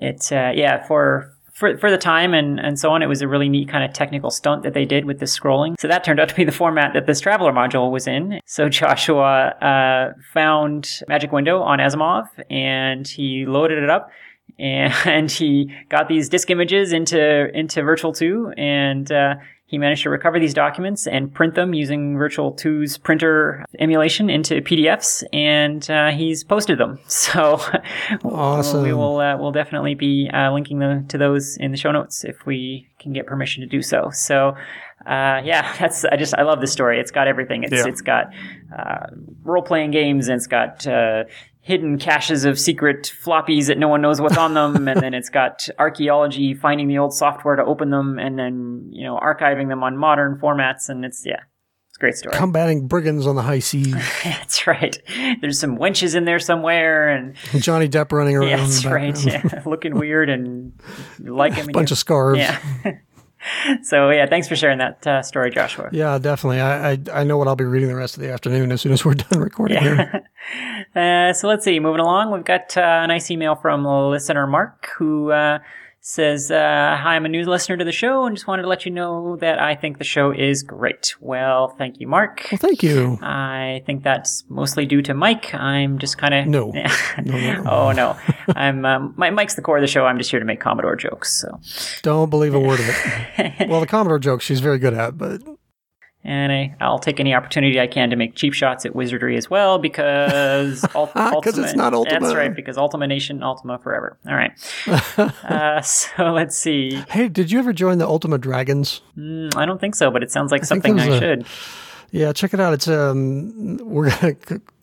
it's 0.00 0.30
uh, 0.30 0.52
yeah 0.54 0.86
for 0.86 1.34
for, 1.58 1.76
for 1.76 1.90
the 1.90 1.98
time 1.98 2.34
and, 2.34 2.60
and 2.60 2.78
so 2.78 2.92
on, 2.92 3.02
it 3.02 3.08
was 3.08 3.20
a 3.20 3.26
really 3.26 3.48
neat 3.48 3.68
kind 3.68 3.82
of 3.82 3.92
technical 3.92 4.30
stunt 4.30 4.62
that 4.62 4.74
they 4.74 4.84
did 4.84 5.04
with 5.06 5.18
this 5.18 5.36
scrolling. 5.36 5.74
So 5.80 5.88
that 5.88 6.04
turned 6.04 6.20
out 6.20 6.28
to 6.28 6.34
be 6.36 6.44
the 6.44 6.52
format 6.52 6.92
that 6.94 7.06
this 7.06 7.18
Traveller 7.18 7.52
module 7.52 7.90
was 7.90 8.06
in. 8.06 8.38
So 8.46 8.68
Joshua 8.68 9.48
uh, 9.60 10.12
found 10.32 11.00
Magic 11.08 11.32
Window 11.32 11.60
on 11.60 11.80
Asimov 11.80 12.28
and 12.48 13.08
he 13.08 13.44
loaded 13.44 13.82
it 13.82 13.90
up 13.90 14.10
and 14.56 15.30
he 15.32 15.74
got 15.88 16.08
these 16.08 16.28
disk 16.28 16.48
images 16.48 16.92
into 16.92 17.50
into 17.52 17.82
Virtual 17.82 18.12
2 18.12 18.54
and 18.56 19.10
uh, 19.10 19.34
he 19.68 19.76
managed 19.76 20.02
to 20.04 20.10
recover 20.10 20.40
these 20.40 20.54
documents 20.54 21.06
and 21.06 21.32
print 21.32 21.54
them 21.54 21.74
using 21.74 22.16
Virtual 22.16 22.54
2's 22.54 22.96
printer 22.96 23.66
emulation 23.78 24.30
into 24.30 24.62
PDFs, 24.62 25.22
and 25.30 25.88
uh, 25.90 26.10
he's 26.10 26.42
posted 26.42 26.78
them. 26.78 26.98
So 27.28 27.60
awesome. 28.24 28.82
we 28.82 28.94
will 28.94 29.18
uh, 29.18 29.36
we'll 29.36 29.52
definitely 29.52 29.94
be 29.94 30.30
uh, 30.32 30.50
linking 30.50 30.78
the, 30.78 31.04
to 31.08 31.18
those 31.18 31.58
in 31.58 31.72
the 31.72 31.76
show 31.76 31.92
notes 31.92 32.24
if 32.24 32.46
we 32.46 32.88
can 32.98 33.12
get 33.12 33.26
permission 33.26 33.60
to 33.60 33.68
do 33.68 33.82
so. 33.82 34.10
So. 34.12 34.56
Uh, 35.06 35.40
yeah, 35.44 35.74
that's 35.78 36.04
I 36.04 36.16
just 36.16 36.34
I 36.34 36.42
love 36.42 36.60
this 36.60 36.72
story. 36.72 36.98
It's 36.98 37.12
got 37.12 37.28
everything. 37.28 37.62
It's 37.62 37.72
yeah. 37.72 37.86
it's 37.86 38.00
got 38.00 38.32
uh, 38.76 39.06
role 39.44 39.62
playing 39.62 39.92
games 39.92 40.28
and 40.28 40.36
it's 40.36 40.48
got 40.48 40.86
uh, 40.86 41.24
hidden 41.68 41.98
caches 41.98 42.46
of 42.46 42.58
secret 42.58 43.12
floppies 43.22 43.66
that 43.66 43.76
no 43.76 43.88
one 43.88 44.00
knows 44.00 44.22
what's 44.22 44.38
on 44.38 44.54
them, 44.54 44.88
and 44.88 45.02
then 45.02 45.12
it's 45.12 45.28
got 45.28 45.68
archaeology 45.78 46.54
finding 46.54 46.88
the 46.88 46.96
old 46.96 47.12
software 47.12 47.56
to 47.56 47.62
open 47.62 47.90
them, 47.90 48.18
and 48.18 48.38
then 48.38 48.88
you 48.90 49.04
know 49.04 49.18
archiving 49.18 49.68
them 49.68 49.82
on 49.82 49.94
modern 49.94 50.38
formats, 50.40 50.88
and 50.88 51.04
it's 51.04 51.26
yeah, 51.26 51.42
it's 51.90 51.98
a 51.98 52.00
great 52.00 52.14
story. 52.14 52.34
Combating 52.34 52.88
brigands 52.88 53.26
on 53.26 53.36
the 53.36 53.42
high 53.42 53.58
seas. 53.58 53.92
that's 54.24 54.66
right. 54.66 54.96
There's 55.42 55.60
some 55.60 55.76
wenches 55.76 56.14
in 56.16 56.24
there 56.24 56.38
somewhere, 56.38 57.10
and 57.10 57.36
Johnny 57.58 57.86
Depp 57.86 58.12
running 58.12 58.36
around. 58.36 58.48
Yeah, 58.48 58.56
that's 58.56 58.84
right. 58.86 59.24
Yeah, 59.26 59.62
looking 59.66 59.94
weird 59.98 60.30
and 60.30 60.72
like 61.18 61.52
him. 61.60 61.68
A 61.68 61.72
bunch 61.72 61.90
of 61.90 61.98
scarves. 61.98 62.38
Yeah. 62.38 62.58
so 63.82 64.10
yeah, 64.10 64.26
thanks 64.26 64.48
for 64.48 64.56
sharing 64.56 64.78
that 64.78 65.06
uh, 65.06 65.22
story, 65.22 65.50
Joshua. 65.50 65.88
Yeah, 65.92 66.18
definitely. 66.18 66.60
I, 66.60 66.92
I, 66.92 66.98
I 67.12 67.24
know 67.24 67.36
what 67.36 67.48
I'll 67.48 67.56
be 67.56 67.64
reading 67.64 67.88
the 67.88 67.96
rest 67.96 68.16
of 68.16 68.22
the 68.22 68.32
afternoon 68.32 68.72
as 68.72 68.80
soon 68.80 68.92
as 68.92 69.04
we're 69.04 69.14
done 69.30 69.40
recording 69.40 69.76
yeah. 69.76 69.82
here. 69.82 70.24
Uh, 70.96 71.30
so 71.34 71.46
let's 71.46 71.62
see. 71.62 71.78
Moving 71.78 72.00
along, 72.00 72.32
we've 72.32 72.44
got 72.44 72.74
uh, 72.74 73.00
a 73.04 73.06
nice 73.06 73.30
email 73.30 73.54
from 73.54 73.84
listener 73.84 74.46
Mark 74.46 74.88
who 74.96 75.30
uh, 75.30 75.58
says, 76.00 76.50
uh, 76.50 76.96
Hi, 77.00 77.16
I'm 77.16 77.24
a 77.24 77.28
new 77.28 77.44
listener 77.44 77.76
to 77.76 77.84
the 77.84 77.92
show 77.92 78.24
and 78.24 78.36
just 78.36 78.46
wanted 78.46 78.62
to 78.62 78.68
let 78.68 78.84
you 78.86 78.92
know 78.92 79.36
that 79.36 79.60
I 79.60 79.74
think 79.74 79.98
the 79.98 80.04
show 80.04 80.30
is 80.30 80.62
great. 80.62 81.14
Well, 81.20 81.68
thank 81.68 82.00
you, 82.00 82.06
Mark. 82.06 82.46
Well, 82.50 82.58
thank 82.58 82.82
you. 82.82 83.18
I 83.20 83.82
think 83.86 84.04
that's 84.04 84.44
mostly 84.48 84.86
due 84.86 85.02
to 85.02 85.14
Mike. 85.14 85.54
I'm 85.54 85.98
just 85.98 86.18
kind 86.18 86.34
of. 86.34 86.46
No. 86.46 86.70
no, 87.24 87.38
no, 87.38 87.62
no. 87.62 87.70
oh, 87.70 87.92
no. 87.92 88.16
I'm, 88.54 88.84
um, 88.84 89.14
my, 89.18 89.30
Mike's 89.30 89.54
the 89.54 89.62
core 89.62 89.76
of 89.76 89.82
the 89.82 89.88
show. 89.88 90.06
I'm 90.06 90.18
just 90.18 90.30
here 90.30 90.40
to 90.40 90.46
make 90.46 90.60
Commodore 90.60 90.96
jokes. 90.96 91.40
So 91.40 91.60
Don't 92.02 92.30
believe 92.30 92.54
a 92.54 92.60
word 92.60 92.80
of 92.80 92.88
it. 92.88 93.68
well, 93.68 93.80
the 93.80 93.86
Commodore 93.86 94.18
jokes 94.18 94.44
she's 94.44 94.60
very 94.60 94.78
good 94.78 94.94
at, 94.94 95.18
but 95.18 95.42
and 96.24 96.52
I, 96.80 96.88
will 96.88 96.98
take 96.98 97.20
any 97.20 97.34
opportunity 97.34 97.80
I 97.80 97.86
can 97.86 98.10
to 98.10 98.16
make 98.16 98.34
cheap 98.34 98.52
shots 98.52 98.84
at 98.84 98.94
Wizardry 98.94 99.36
as 99.36 99.48
well 99.48 99.78
because 99.78 100.84
ult- 100.94 101.16
Ultima. 101.16 101.64
it's 101.64 101.74
not 101.74 101.94
Ultima. 101.94 102.20
That's 102.20 102.34
right, 102.34 102.54
because 102.54 102.76
Ultima 102.76 103.06
Nation, 103.06 103.42
Ultima 103.42 103.78
forever. 103.78 104.18
All 104.26 104.34
right. 104.34 104.52
uh, 105.44 105.80
so 105.80 106.32
let's 106.32 106.56
see. 106.56 107.02
Hey, 107.08 107.28
did 107.28 107.50
you 107.50 107.58
ever 107.58 107.72
join 107.72 107.98
the 107.98 108.06
Ultima 108.06 108.38
Dragons? 108.38 109.00
Mm, 109.16 109.56
I 109.56 109.64
don't 109.64 109.80
think 109.80 109.94
so, 109.94 110.10
but 110.10 110.22
it 110.22 110.30
sounds 110.30 110.52
like 110.52 110.62
I 110.62 110.64
something 110.64 110.98
I 110.98 111.06
a, 111.06 111.18
should. 111.18 111.46
Yeah, 112.10 112.32
check 112.32 112.54
it 112.54 112.60
out. 112.60 112.72
It's 112.72 112.88
um, 112.88 113.76
we're 113.78 114.10
gonna 114.10 114.34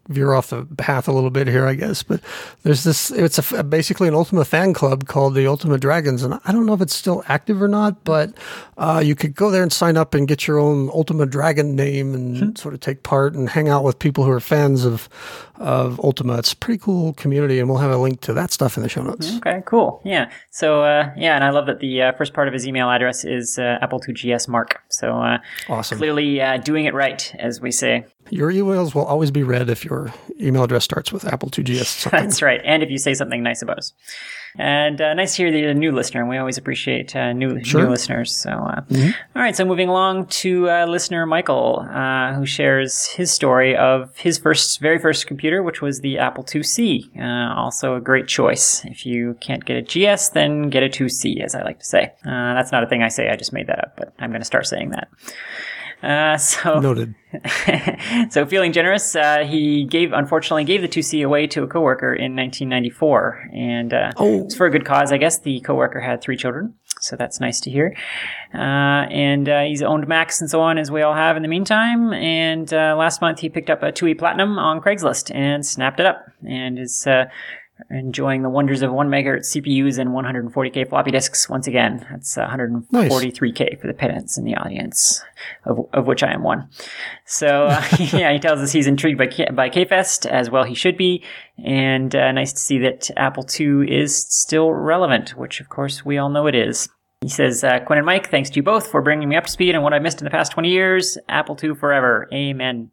veer 0.07 0.34
off 0.34 0.49
the 0.49 0.65
path 0.77 1.07
a 1.07 1.11
little 1.11 1.30
bit 1.30 1.48
here, 1.48 1.65
I 1.65 1.73
guess. 1.73 2.03
But 2.03 2.22
there's 2.64 2.84
this, 2.84 3.11
it's 3.11 3.52
a, 3.52 3.64
basically 3.64 4.07
an 4.07 4.14
Ultima 4.14 4.45
fan 4.45 4.73
club 4.73 5.07
called 5.07 5.36
the 5.36 5.48
Ultima 5.48 5.77
Dragons. 5.77 6.23
And 6.23 6.40
I 6.45 6.52
don't 6.52 6.65
know 6.65 6.73
if 6.73 6.82
it's 6.82 6.95
still 6.95 7.23
active 7.27 7.61
or 7.61 7.68
not, 7.68 8.03
but 8.03 8.34
uh, 8.77 9.02
you 9.03 9.15
could 9.15 9.36
go 9.36 9.49
there 9.49 9.64
and 9.64 9.73
sign 9.73 9.98
up 9.98 10.14
and 10.14 10.27
get 10.27 10.48
your 10.48 10.60
own 10.60 10.90
Ultima 10.90 11.26
Dragon 11.26 11.76
name 11.76 12.14
and 12.14 12.36
mm-hmm. 12.36 12.56
sort 12.56 12.73
of 12.73 12.80
take 12.80 13.03
part 13.03 13.34
and 13.34 13.49
hang 13.49 13.69
out 13.69 13.84
with 13.84 13.99
people 13.99 14.23
who 14.23 14.32
are 14.32 14.40
fans 14.40 14.86
of, 14.86 15.10
of 15.56 15.99
Ultima. 15.99 16.38
It's 16.38 16.53
a 16.53 16.57
pretty 16.57 16.80
cool 16.80 17.14
community. 17.14 17.60
And 17.60 17.69
we'll 17.69 17.80
have 17.80 17.91
a 17.91 17.98
link 17.98 18.22
to 18.22 18.34
that 18.34 18.52
stuff 18.52 18.77
in 18.77 18.84
the 18.84 18.90
show 18.90 19.02
notes. 19.02 19.38
Okay, 19.38 19.64
cool. 19.65 20.02
Yeah. 20.06 20.30
So, 20.52 20.84
uh, 20.84 21.11
yeah, 21.18 21.36
and 21.36 21.44
I 21.44 21.49
love 21.49 21.65
that 21.65 21.80
the 21.80 22.02
uh, 22.02 22.11
first 22.14 22.34
part 22.34 22.48
of 22.48 22.53
his 22.53 22.68
email 22.68 22.90
address 22.90 23.26
is 23.26 23.57
uh, 23.57 23.80
Apple2GS 23.82 24.48
Mark. 24.48 24.84
So, 24.90 25.18
uh, 25.22 25.40
awesome. 25.68 25.98
Clearly 25.98 26.41
uh, 26.41 26.57
doing 26.57 26.86
it 26.86 26.94
right, 26.94 27.34
as 27.40 27.60
we 27.60 27.72
say. 27.72 28.06
Your 28.30 28.52
emails 28.52 28.95
will 28.95 29.06
always 29.06 29.31
be 29.31 29.43
read 29.43 29.69
if 29.69 29.85
your 29.85 30.14
email 30.41 30.64
address 30.64 30.84
starts 30.84 31.11
with 31.11 31.23
Apple2GS. 31.23 32.10
That's 32.11 32.41
right. 32.41 32.60
And 32.64 32.81
if 32.81 32.89
you 32.89 32.97
say 32.97 33.14
something 33.14 33.43
nice 33.43 33.61
about 33.61 33.77
us. 33.77 33.93
And 34.57 35.02
uh, 35.02 35.14
nice 35.14 35.35
to 35.35 35.43
hear 35.43 35.52
that 35.52 35.60
you're 35.60 35.72
a 35.72 35.73
new 35.73 35.91
listener. 35.91 36.22
And 36.22 36.30
we 36.30 36.38
always 36.38 36.57
appreciate 36.57 37.15
uh, 37.15 37.34
new, 37.34 37.64
sure. 37.64 37.84
new 37.84 37.89
listeners. 37.89 38.34
So, 38.34 38.52
uh, 38.52 38.81
mm-hmm. 38.81 39.11
all 39.35 39.41
right. 39.41 39.56
So 39.56 39.65
moving 39.65 39.89
along 39.89 40.27
to 40.27 40.69
uh, 40.69 40.85
listener 40.85 41.26
Michael, 41.26 41.85
uh, 41.89 42.34
who 42.34 42.45
shares 42.45 43.07
his 43.07 43.31
story 43.31 43.76
of 43.76 44.15
his 44.18 44.38
first, 44.38 44.80
very 44.80 44.97
first 44.97 45.27
computer, 45.27 45.61
which 45.61 45.81
was 45.81 45.99
the 45.99 46.18
Apple 46.18 46.43
IIc. 46.43 47.19
Uh, 47.19 47.53
also 47.53 47.95
a 47.95 48.02
great 48.02 48.27
choice. 48.27 48.84
If 48.85 49.06
you 49.06 49.38
can't 49.41 49.65
get 49.65 49.77
a 49.77 49.81
GS, 49.81 50.30
then 50.30 50.69
get 50.69 50.84
a 50.84 50.89
2C, 50.89 51.41
as 51.43 51.53
I 51.53 51.64
like 51.64 51.80
to 51.80 51.85
say. 51.85 52.11
that's 52.23 52.72
not 52.72 52.84
a 52.84 52.88
thing 52.88 53.03
I 53.03 53.10
say. 53.10 53.30
I 53.30 53.35
just 53.35 53.53
made 53.53 53.68
that 53.68 53.80
up, 53.80 53.97
but 53.97 54.14
I'm 54.19 54.30
going 54.30 54.41
to 54.41 54.45
start 54.45 54.68
saying 54.68 54.91
that. 54.91 55.10
Uh, 56.06 56.38
so 56.38 56.80
noted. 56.80 57.15
so 58.30 58.45
feeling 58.45 58.72
generous, 58.72 59.15
uh, 59.15 59.40
he 59.40 59.86
gave 59.86 60.14
unfortunately 60.14 60.64
gave 60.64 60.82
the 60.82 60.88
2C 60.88 61.26
away 61.26 61.48
to 61.48 61.64
a 61.64 61.68
coworker 61.68 62.14
in 62.14 62.36
1994, 62.36 63.49
and 63.53 63.94
uh, 63.94 64.11
oh. 64.18 64.45
it's 64.45 64.56
for 64.56 64.68
a 64.68 64.69
good 64.69 64.86
cause, 64.86 65.11
I 65.11 65.18
guess. 65.18 65.40
The 65.40 65.60
coworker 65.61 65.99
had 65.99 66.22
three 66.22 66.38
children, 66.38 66.76
so 66.99 67.15
that's 67.15 67.40
nice 67.40 67.60
to 67.61 67.72
hear. 67.72 67.95
Uh, 68.53 69.07
and 69.10 69.49
uh, 69.49 69.64
he's 69.64 69.82
owned 69.82 70.07
Macs 70.07 70.40
and 70.40 70.49
so 70.49 70.61
on, 70.61 70.77
as 70.77 70.91
we 70.91 71.02
all 71.02 71.15
have 71.15 71.36
in 71.36 71.41
the 71.41 71.49
meantime. 71.49 72.14
And 72.14 72.72
uh, 72.73 72.95
last 72.98 73.22
month 73.22 73.40
he 73.40 73.49
picked 73.49 73.69
up 73.69 73.82
a 73.84 73.91
2E 73.91 74.18
Platinum 74.19 74.60
on 74.60 74.80
Craigslist 74.80 75.34
and 75.34 75.65
snapped 75.65 75.99
it 75.99 76.06
up, 76.06 76.26
and 76.48 76.77
is 76.77 77.07
enjoying 77.89 78.41
the 78.41 78.49
wonders 78.49 78.81
of 78.81 78.91
1 78.91 79.10
megahertz 79.10 79.56
CPUs 79.56 79.99
and 79.99 80.11
140k 80.11 80.88
floppy 80.88 81.11
disks 81.11 81.49
once 81.49 81.68
again. 81.68 82.06
That's 82.10 82.35
143k 82.35 83.60
nice. 83.60 83.81
for 83.81 83.88
the 83.88 83.93
pedants 83.93 84.38
in 84.38 84.45
the 84.45 84.56
audience, 84.56 85.22
of, 85.65 85.80
of 85.93 86.07
which 86.07 86.23
I 86.23 86.34
am 86.34 86.43
one. 86.43 86.69
So, 87.26 87.68
uh, 87.68 87.85
yeah, 87.99 88.31
he 88.31 88.39
tells 88.39 88.60
us 88.60 88.72
he's 88.72 88.88
intrigued 88.88 89.18
by, 89.18 89.27
K- 89.27 89.49
by 89.52 89.69
KFest, 89.69 90.26
as 90.26 90.49
well 90.49 90.64
he 90.64 90.73
should 90.73 90.97
be, 90.97 91.23
and 91.64 92.15
uh, 92.15 92.31
nice 92.31 92.53
to 92.53 92.60
see 92.60 92.80
that 92.80 93.10
Apple 93.18 93.45
II 93.60 93.93
is 93.93 94.15
still 94.15 94.72
relevant, 94.72 95.31
which 95.31 95.60
of 95.60 95.69
course 95.69 96.06
we 96.06 96.18
all 96.18 96.30
know 96.30 96.47
it 96.47 96.56
is. 96.56 96.89
He 97.22 97.30
says, 97.30 97.64
uh, 97.64 97.80
Quinn 97.80 97.97
and 97.97 98.06
Mike, 98.06 98.30
thanks 98.30 98.49
to 98.52 98.57
you 98.57 98.64
both 98.64 98.88
for 98.88 99.02
bringing 99.02 99.27
me 99.27 99.35
up 99.35 99.45
to 99.45 99.52
speed 99.52 99.76
on 99.76 99.81
what 99.81 99.93
I 99.93 99.99
missed 99.99 100.19
in 100.19 100.26
the 100.26 100.31
past 100.31 100.52
20 100.52 100.69
years. 100.69 101.18
Apple 101.27 101.57
II 101.61 101.73
forever. 101.76 102.27
Amen. 102.31 102.91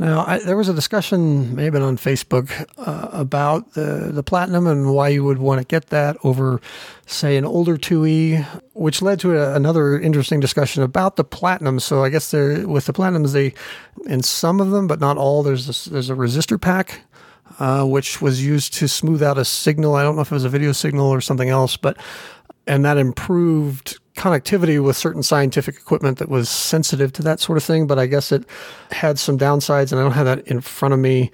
Now, 0.00 0.24
I, 0.26 0.38
there 0.38 0.56
was 0.56 0.70
a 0.70 0.72
discussion, 0.72 1.54
maybe 1.54 1.76
on 1.76 1.98
Facebook, 1.98 2.50
uh, 2.78 3.10
about 3.12 3.74
the, 3.74 4.08
the 4.10 4.22
platinum 4.22 4.66
and 4.66 4.94
why 4.94 5.08
you 5.08 5.22
would 5.24 5.36
want 5.36 5.60
to 5.60 5.66
get 5.66 5.88
that 5.88 6.16
over, 6.24 6.58
say, 7.04 7.36
an 7.36 7.44
older 7.44 7.76
2E, 7.76 8.62
which 8.72 9.02
led 9.02 9.20
to 9.20 9.36
a, 9.36 9.54
another 9.54 10.00
interesting 10.00 10.40
discussion 10.40 10.82
about 10.82 11.16
the 11.16 11.22
platinum. 11.22 11.78
So 11.80 12.02
I 12.02 12.08
guess 12.08 12.32
with 12.32 12.86
the 12.86 12.94
platinums, 12.94 13.34
they, 13.34 13.52
in 14.06 14.22
some 14.22 14.58
of 14.58 14.70
them, 14.70 14.86
but 14.86 15.00
not 15.00 15.18
all, 15.18 15.42
there's 15.42 15.68
a, 15.68 15.90
there's 15.90 16.08
a 16.08 16.14
resistor 16.14 16.58
pack, 16.58 17.02
uh, 17.58 17.84
which 17.84 18.22
was 18.22 18.42
used 18.42 18.72
to 18.74 18.88
smooth 18.88 19.22
out 19.22 19.36
a 19.36 19.44
signal. 19.44 19.96
I 19.96 20.02
don't 20.02 20.16
know 20.16 20.22
if 20.22 20.32
it 20.32 20.34
was 20.34 20.46
a 20.46 20.48
video 20.48 20.72
signal 20.72 21.10
or 21.10 21.20
something 21.20 21.50
else, 21.50 21.76
but 21.76 21.98
and 22.66 22.86
that 22.86 22.96
improved 22.96 23.98
connectivity 24.20 24.82
with 24.84 24.98
certain 24.98 25.22
scientific 25.22 25.76
equipment 25.76 26.18
that 26.18 26.28
was 26.28 26.50
sensitive 26.50 27.10
to 27.14 27.22
that 27.22 27.40
sort 27.40 27.56
of 27.56 27.64
thing. 27.64 27.86
But 27.86 27.98
I 27.98 28.04
guess 28.06 28.30
it 28.32 28.44
had 28.90 29.18
some 29.18 29.38
downsides, 29.38 29.92
and 29.92 30.00
I 30.00 30.04
don't 30.04 30.12
have 30.12 30.26
that 30.26 30.46
in 30.46 30.60
front 30.60 30.92
of 30.92 31.00
me 31.00 31.30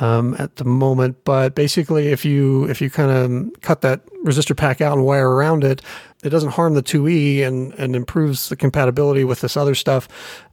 um, 0.00 0.34
at 0.38 0.56
the 0.56 0.64
moment. 0.64 1.24
But 1.24 1.54
basically, 1.54 2.08
if 2.08 2.24
you 2.24 2.64
if 2.70 2.80
you 2.80 2.88
kind 2.88 3.10
of 3.10 3.60
cut 3.60 3.82
that 3.82 4.00
resistor 4.24 4.56
pack 4.56 4.80
out 4.80 4.96
and 4.96 5.04
wire 5.04 5.28
around 5.28 5.62
it, 5.62 5.82
it 6.24 6.30
doesn't 6.30 6.52
harm 6.52 6.72
the 6.72 6.82
2E 6.82 7.42
and 7.46 7.74
and 7.74 7.94
improves 7.94 8.48
the 8.48 8.56
compatibility 8.56 9.24
with 9.24 9.42
this 9.42 9.54
other 9.54 9.74
stuff. 9.74 10.08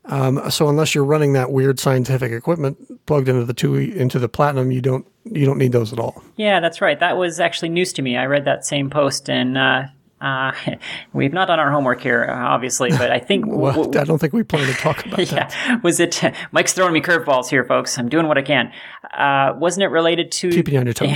Um, 0.06 0.52
so 0.52 0.68
unless 0.68 0.94
you're 0.94 1.06
running 1.06 1.32
that 1.34 1.52
weird 1.52 1.80
scientific 1.80 2.34
equipment 2.34 3.06
plugged 3.06 3.30
into 3.30 3.46
the 3.46 3.54
2E 3.54 3.96
into 3.96 4.20
the 4.20 4.28
platinum, 4.28 4.72
you 4.72 4.82
don't 4.82 5.08
you 5.24 5.46
don't 5.46 5.58
need 5.58 5.72
those 5.72 5.94
at 5.94 6.00
all. 6.00 6.22
Yeah, 6.36 6.60
that's 6.60 6.82
right. 6.82 7.00
That 7.00 7.16
was 7.16 7.40
actually 7.40 7.70
news 7.70 7.94
to 7.94 8.02
me. 8.02 8.18
I 8.18 8.26
read 8.26 8.44
that 8.44 8.66
same 8.66 8.90
post 8.90 9.30
and. 9.30 9.58
Uh 9.58 9.84
uh, 10.22 10.52
we've 11.14 11.34
not 11.34 11.48
done 11.48 11.60
our 11.60 11.72
homework 11.72 12.02
here, 12.02 12.26
uh, 12.30 12.48
obviously, 12.48 12.90
but 12.90 13.12
I 13.12 13.20
think 13.20 13.46
well, 13.48 13.72
w- 13.72 13.84
w- 13.86 14.00
I 14.00 14.04
don't 14.04 14.20
think 14.20 14.34
we 14.34 14.44
plan 14.44 14.68
to 14.68 14.74
talk 14.74 15.06
about 15.06 15.20
yeah. 15.32 15.48
that. 15.48 15.84
Was 15.84 16.00
it 16.00 16.22
Mike's 16.52 16.74
throwing 16.74 16.94
me 16.94 17.02
curveballs 17.02 17.50
here, 17.50 17.64
folks? 17.64 17.98
I'm 17.98 18.10
doing 18.10 18.28
what 18.28 18.38
I 18.38 18.42
can. 18.42 18.72
Uh, 19.14 19.54
wasn't 19.58 19.84
it 19.84 19.88
related 19.88 20.32
to 20.32 20.50
keeping 20.50 20.74
you 20.76 20.80
on 20.80 20.86
your 20.86 20.94
toes? 20.94 21.16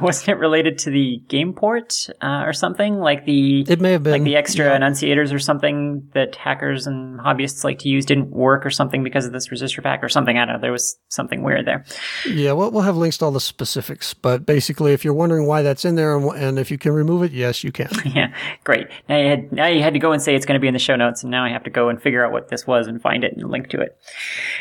wasn't 0.00 0.28
it 0.28 0.38
related 0.38 0.78
to 0.78 0.90
the 0.90 1.20
game 1.28 1.52
port 1.52 2.08
uh, 2.22 2.42
or 2.44 2.52
something 2.52 2.98
like 2.98 3.24
the? 3.24 3.62
It 3.68 3.80
may 3.80 3.92
have 3.92 4.02
been 4.02 4.12
like 4.12 4.24
the 4.24 4.36
extra 4.36 4.66
yeah. 4.66 4.78
annunciators 4.78 5.32
or 5.32 5.38
something 5.38 6.08
that 6.14 6.36
hackers 6.36 6.86
and 6.86 7.18
hobbyists 7.18 7.64
like 7.64 7.80
to 7.80 7.88
use 7.88 8.06
didn't 8.06 8.30
work 8.30 8.64
or 8.64 8.70
something 8.70 9.02
because 9.02 9.26
of 9.26 9.32
this 9.32 9.48
resistor 9.48 9.82
pack 9.82 10.02
or 10.04 10.08
something. 10.08 10.38
I 10.38 10.44
don't 10.44 10.54
know. 10.54 10.60
There 10.60 10.72
was 10.72 10.96
something 11.08 11.42
weird 11.42 11.66
there. 11.66 11.84
Yeah, 12.26 12.52
well, 12.52 12.70
we'll 12.70 12.82
have 12.82 12.96
links 12.96 13.18
to 13.18 13.24
all 13.24 13.32
the 13.32 13.40
specifics, 13.40 14.14
but 14.14 14.46
basically, 14.46 14.92
if 14.92 15.04
you're 15.04 15.14
wondering 15.14 15.46
why 15.46 15.62
that's 15.62 15.84
in 15.84 15.96
there 15.96 16.16
and, 16.16 16.30
and 16.36 16.58
if 16.58 16.70
you 16.70 16.78
can 16.78 16.92
remove 16.92 17.24
it, 17.24 17.32
yes, 17.32 17.64
you 17.64 17.72
can. 17.72 17.90
yeah, 18.04 18.32
great. 18.62 18.86
Now 19.08 19.18
you 19.18 19.28
had 19.28 19.52
now 19.52 19.66
you 19.66 19.82
had 19.82 19.94
to 19.94 19.98
go 19.98 20.12
and 20.12 20.22
say 20.22 20.36
it's 20.36 20.46
going 20.46 20.58
to 20.58 20.60
be 20.60 20.68
in 20.68 20.74
the 20.74 20.80
show 20.80 20.96
notes, 20.96 21.22
and 21.22 21.30
now 21.30 21.44
I 21.44 21.50
have 21.50 21.64
to 21.64 21.70
go 21.70 21.88
and 21.88 22.00
figure 22.00 22.24
out 22.24 22.32
what 22.32 22.48
this 22.48 22.66
was 22.66 22.86
and 22.86 23.02
find 23.02 23.24
it 23.24 23.32
and 23.36 23.50
link 23.50 23.70
to 23.70 23.80
it. 23.80 23.98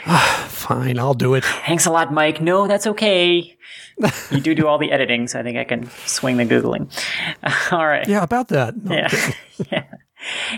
Fine, 0.47 0.97
I'll 0.97 1.13
do 1.13 1.35
it. 1.35 1.43
Thanks 1.43 1.85
a 1.85 1.91
lot, 1.91 2.11
Mike. 2.11 2.41
No, 2.41 2.62
that's 2.68 2.88
okay. 2.88 3.57
you 4.31 4.40
do 4.40 4.56
do 4.56 4.68
all 4.68 4.77
the 4.77 4.91
editing, 4.91 5.27
so 5.27 5.40
I 5.40 5.44
think 5.44 5.57
I 5.57 5.64
can 5.64 5.90
swing 6.06 6.38
the 6.38 6.45
googling. 6.45 6.91
all 7.72 7.85
right. 7.85 8.07
Yeah, 8.07 8.23
about 8.23 8.48
that. 8.49 8.76
No, 8.84 8.95
yeah. 8.95 9.31
yeah. 9.72 9.84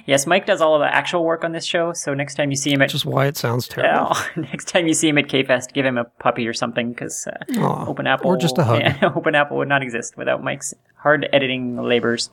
Yes, 0.05 0.27
Mike 0.27 0.45
does 0.45 0.61
all 0.61 0.75
of 0.75 0.81
the 0.81 0.93
actual 0.93 1.23
work 1.25 1.43
on 1.43 1.51
this 1.51 1.65
show. 1.65 1.91
So 1.93 2.13
next 2.13 2.35
time 2.35 2.51
you 2.51 2.55
see 2.55 2.71
him 2.71 2.81
at 2.81 2.89
just 2.89 3.05
why 3.05 3.25
it 3.25 3.35
sounds 3.37 3.67
terrible. 3.67 4.11
Uh, 4.11 4.23
next 4.35 4.67
time 4.67 4.87
you 4.87 4.93
see 4.93 5.09
him 5.09 5.17
at 5.17 5.25
KFest, 5.25 5.73
give 5.73 5.85
him 5.85 5.97
a 5.97 6.03
puppy 6.03 6.47
or 6.47 6.53
something 6.53 6.89
because 6.91 7.27
uh, 7.27 7.85
Open 7.87 8.05
Apple 8.07 8.29
or 8.29 8.37
just 8.37 8.57
a 8.57 8.63
hug. 8.63 8.81
Yeah, 8.81 9.11
Open 9.15 9.35
Apple 9.35 9.57
would 9.57 9.67
not 9.67 9.81
exist 9.81 10.17
without 10.17 10.43
Mike's 10.43 10.73
hard 11.05 11.29
editing 11.31 11.77
labors. 11.77 12.31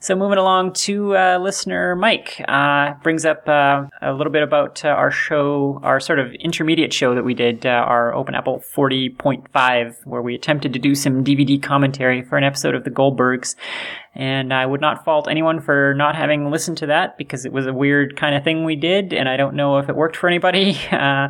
So 0.00 0.14
moving 0.14 0.38
along 0.38 0.74
to 0.84 1.16
uh, 1.16 1.38
listener 1.38 1.96
Mike 1.96 2.40
uh, 2.46 2.94
brings 3.02 3.24
up 3.24 3.48
uh, 3.48 3.86
a 4.00 4.12
little 4.12 4.32
bit 4.32 4.44
about 4.44 4.84
uh, 4.84 4.90
our 4.90 5.10
show, 5.10 5.80
our 5.82 5.98
sort 5.98 6.20
of 6.20 6.32
intermediate 6.34 6.92
show 6.92 7.16
that 7.16 7.24
we 7.24 7.34
did, 7.34 7.66
uh, 7.66 7.70
our 7.70 8.14
Open 8.14 8.36
Apple 8.36 8.62
40.5, 8.76 10.06
where 10.06 10.22
we 10.22 10.36
attempted 10.36 10.72
to 10.74 10.78
do 10.78 10.94
some 10.94 11.24
DVD 11.24 11.60
commentary 11.60 12.22
for 12.22 12.38
an 12.38 12.44
episode 12.44 12.76
of 12.76 12.84
The 12.84 12.92
Goldbergs. 12.92 13.56
And 14.14 14.54
I 14.54 14.66
would 14.66 14.80
not 14.80 15.04
fault 15.04 15.26
anyone 15.28 15.60
for 15.60 15.94
not 15.94 16.14
having 16.14 16.48
listened 16.48 16.78
to 16.78 16.86
that 16.86 17.18
because 17.18 17.44
it 17.44 17.52
was 17.52 17.66
a 17.66 17.72
weird 17.72 18.16
kind 18.16 18.36
of 18.36 18.44
thing 18.44 18.64
we 18.64 18.76
did, 18.76 19.12
and 19.12 19.28
I 19.28 19.36
don't 19.36 19.56
know 19.56 19.78
if 19.78 19.88
it 19.88 19.96
worked 19.96 20.16
for 20.16 20.28
anybody. 20.28 20.78
Uh, 20.98 21.28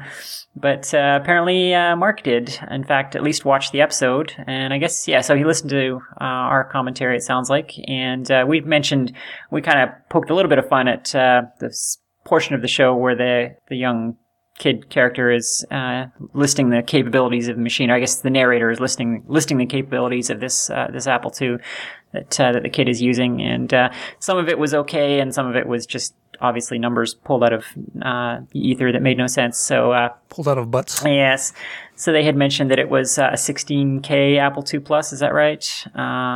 but 0.57 0.89
apparently, 0.93 1.71
Mark 1.71 2.25
did, 2.25 2.59
in 2.69 2.83
fact, 2.83 3.15
at 3.15 3.23
least 3.23 3.45
watch 3.45 3.71
the 3.71 3.81
episode. 3.81 4.35
And 4.45 4.73
I 4.75 4.79
guess, 4.79 5.07
yeah, 5.07 5.21
so 5.21 5.37
he 5.37 5.45
listened 5.45 5.71
to 5.71 6.01
uh, 6.21 6.25
our 6.59 6.71
commentary, 6.71 7.17
it 7.17 7.23
sounds 7.23 7.49
like. 7.49 7.73
And 7.87 8.31
uh, 8.31 8.45
we've 8.47 8.67
mentioned, 8.67 9.13
we 9.51 9.63
kind 9.63 9.81
of 9.81 9.89
poked 10.09 10.31
a 10.31 10.35
little 10.35 10.49
bit 10.49 10.59
of 10.59 10.69
fun 10.69 10.89
at 10.89 11.15
uh, 11.15 11.43
this 11.61 11.99
portion 12.25 12.55
of 12.55 12.63
the 12.63 12.69
show 12.69 12.95
where 12.95 13.15
the, 13.15 13.57
the 13.69 13.77
young 13.77 14.17
kid 14.59 14.91
character 14.91 15.31
is 15.31 15.65
uh, 15.71 16.07
listing 16.35 16.71
the 16.71 16.83
capabilities 16.83 17.49
of 17.49 17.57
the 17.57 17.63
machine. 17.63 17.91
I 17.91 18.01
guess 18.01 18.17
the 18.17 18.31
narrator 18.31 18.71
is 18.71 18.81
listing 18.81 19.25
listing 19.29 19.57
the 19.57 19.67
capabilities 19.67 20.31
of 20.31 20.41
this 20.41 20.69
uh, 20.69 20.89
this 20.93 21.07
Apple 21.07 21.33
II 21.41 21.59
that 22.13 22.41
uh, 22.41 22.53
that 22.53 22.63
the 22.63 22.69
kid 22.69 22.89
is 22.89 23.01
using, 23.01 23.41
and 23.41 23.73
uh, 23.73 23.91
some 24.19 24.37
of 24.37 24.49
it 24.49 24.59
was 24.59 24.75
okay, 24.75 25.21
and 25.21 25.33
some 25.33 25.47
of 25.47 25.57
it 25.57 25.67
was 25.67 25.87
just 25.87 26.15
obviously 26.41 26.79
numbers 26.79 27.15
pulled 27.15 27.43
out 27.43 27.53
of 27.53 27.65
uh, 28.03 28.41
ether 28.53 28.93
that 28.93 29.03
made 29.03 29.19
no 29.19 29.27
sense. 29.27 29.59
So 29.59 29.93
uh, 29.93 30.11
pulled 30.29 30.49
out 30.49 30.59
of 30.59 30.71
butts. 30.71 31.03
Yes. 31.05 31.53
So 31.99 32.13
they 32.13 32.23
had 32.23 32.37
mentioned 32.37 32.71
that 32.71 32.79
it 32.79 32.89
was 32.89 33.19
a 33.19 33.33
16K 33.33 34.39
Apple 34.39 34.65
II 34.73 34.79
Plus. 34.81 35.13
Is 35.13 35.19
that 35.19 35.35
right? 35.35 35.63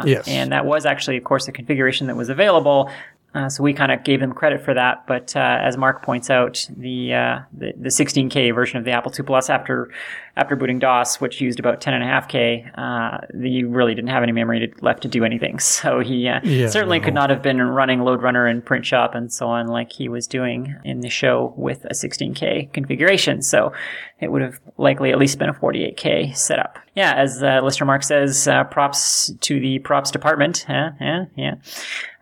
yes. 0.05 0.27
And 0.27 0.51
that 0.51 0.67
was 0.67 0.85
actually, 0.85 1.17
of 1.17 1.23
course, 1.23 1.47
a 1.47 1.53
configuration 1.53 2.09
that 2.09 2.17
was 2.17 2.29
available. 2.29 2.91
Uh, 3.35 3.49
so 3.49 3.63
we 3.63 3.73
kind 3.73 3.93
of 3.93 4.03
gave 4.05 4.21
them 4.21 4.33
credit 4.33 4.61
for 4.61 4.75
that, 4.75 5.07
but 5.07 5.35
uh, 5.35 5.39
as 5.63 5.79
Mark 5.79 6.03
points 6.03 6.29
out, 6.29 6.69
the, 6.77 7.15
uh, 7.15 7.39
the, 7.57 7.73
the 7.79 7.89
16K 7.89 8.55
version 8.55 8.77
of 8.77 8.85
the 8.85 8.91
Apple 8.91 9.11
II 9.19 9.25
Plus 9.25 9.49
after 9.49 9.91
after 10.35 10.57
booting 10.57 10.79
DOS, 10.79 11.21
which 11.21 11.41
used 11.41 11.61
about 11.61 11.81
10.5K, 11.81 12.79
uh, 12.79 13.19
he 13.43 13.65
really 13.65 13.95
didn't 13.95 14.09
have 14.09 14.23
any 14.23 14.33
memory 14.33 14.67
to, 14.67 14.85
left 14.85 15.03
to 15.03 15.09
do 15.09 15.25
anything. 15.25 15.59
So 15.83 16.01
he 16.01 16.29
uh, 16.29 16.41
yeah, 16.45 16.69
certainly 16.69 16.99
no. 16.99 17.05
could 17.07 17.15
not 17.15 17.31
have 17.31 17.43
been 17.43 17.61
running 17.61 18.01
Lode 18.01 18.23
Runner 18.23 18.47
and 18.47 18.65
Print 18.65 18.85
Shop 18.85 19.15
and 19.15 19.33
so 19.33 19.49
on 19.49 19.67
like 19.67 19.91
he 19.91 20.09
was 20.09 20.27
doing 20.27 20.77
in 20.85 21.01
the 21.01 21.09
show 21.09 21.55
with 21.57 21.85
a 21.87 21.95
16K 21.95 22.73
configuration. 22.73 23.43
So 23.43 23.73
it 24.21 24.31
would 24.31 24.43
have 24.43 24.61
likely 24.77 25.11
at 25.11 25.19
least 25.19 25.39
been 25.39 25.49
a 25.49 25.55
48K 25.55 26.37
setup. 26.37 26.79
Yeah, 26.95 27.15
as 27.15 27.43
uh, 27.43 27.61
Lister 27.63 27.85
Mark 27.85 28.03
says, 28.03 28.47
props 28.71 29.33
to 29.41 29.61
the 29.61 29.79
props 29.79 30.11
department. 30.11 30.67
Yeah, 30.69 30.91
yeah, 31.01 31.25
yeah. 31.37 31.55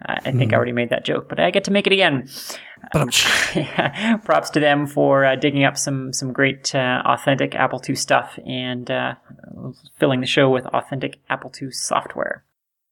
I 0.07 0.21
think 0.21 0.37
mm. 0.37 0.43
I 0.43 0.47
hmm. 0.47 0.55
already 0.55 0.73
made 0.73 0.91
that 0.91 1.05
joke, 1.05 1.29
but 1.29 1.41
I 1.41 1.51
get 1.51 1.65
to 1.65 1.71
make 1.71 1.87
it 1.87 1.93
again. 1.93 2.29
props 4.25 4.51
to 4.51 4.61
them 4.61 4.87
for 4.87 5.25
uh, 5.25 5.37
digging 5.37 5.65
up 5.65 5.77
some 5.77 6.13
some 6.13 6.33
great 6.33 6.75
uh, 6.75 7.03
authentic 7.05 7.55
Apple 7.55 7.81
II 7.89 7.95
stuff 7.95 8.39
and 8.45 8.91
uh, 8.91 9.15
filling 9.99 10.21
the 10.21 10.27
show 10.27 10.51
with 10.51 10.67
authentic 10.67 11.21
Apple 11.29 11.53
II 11.61 11.71
software. 11.71 12.45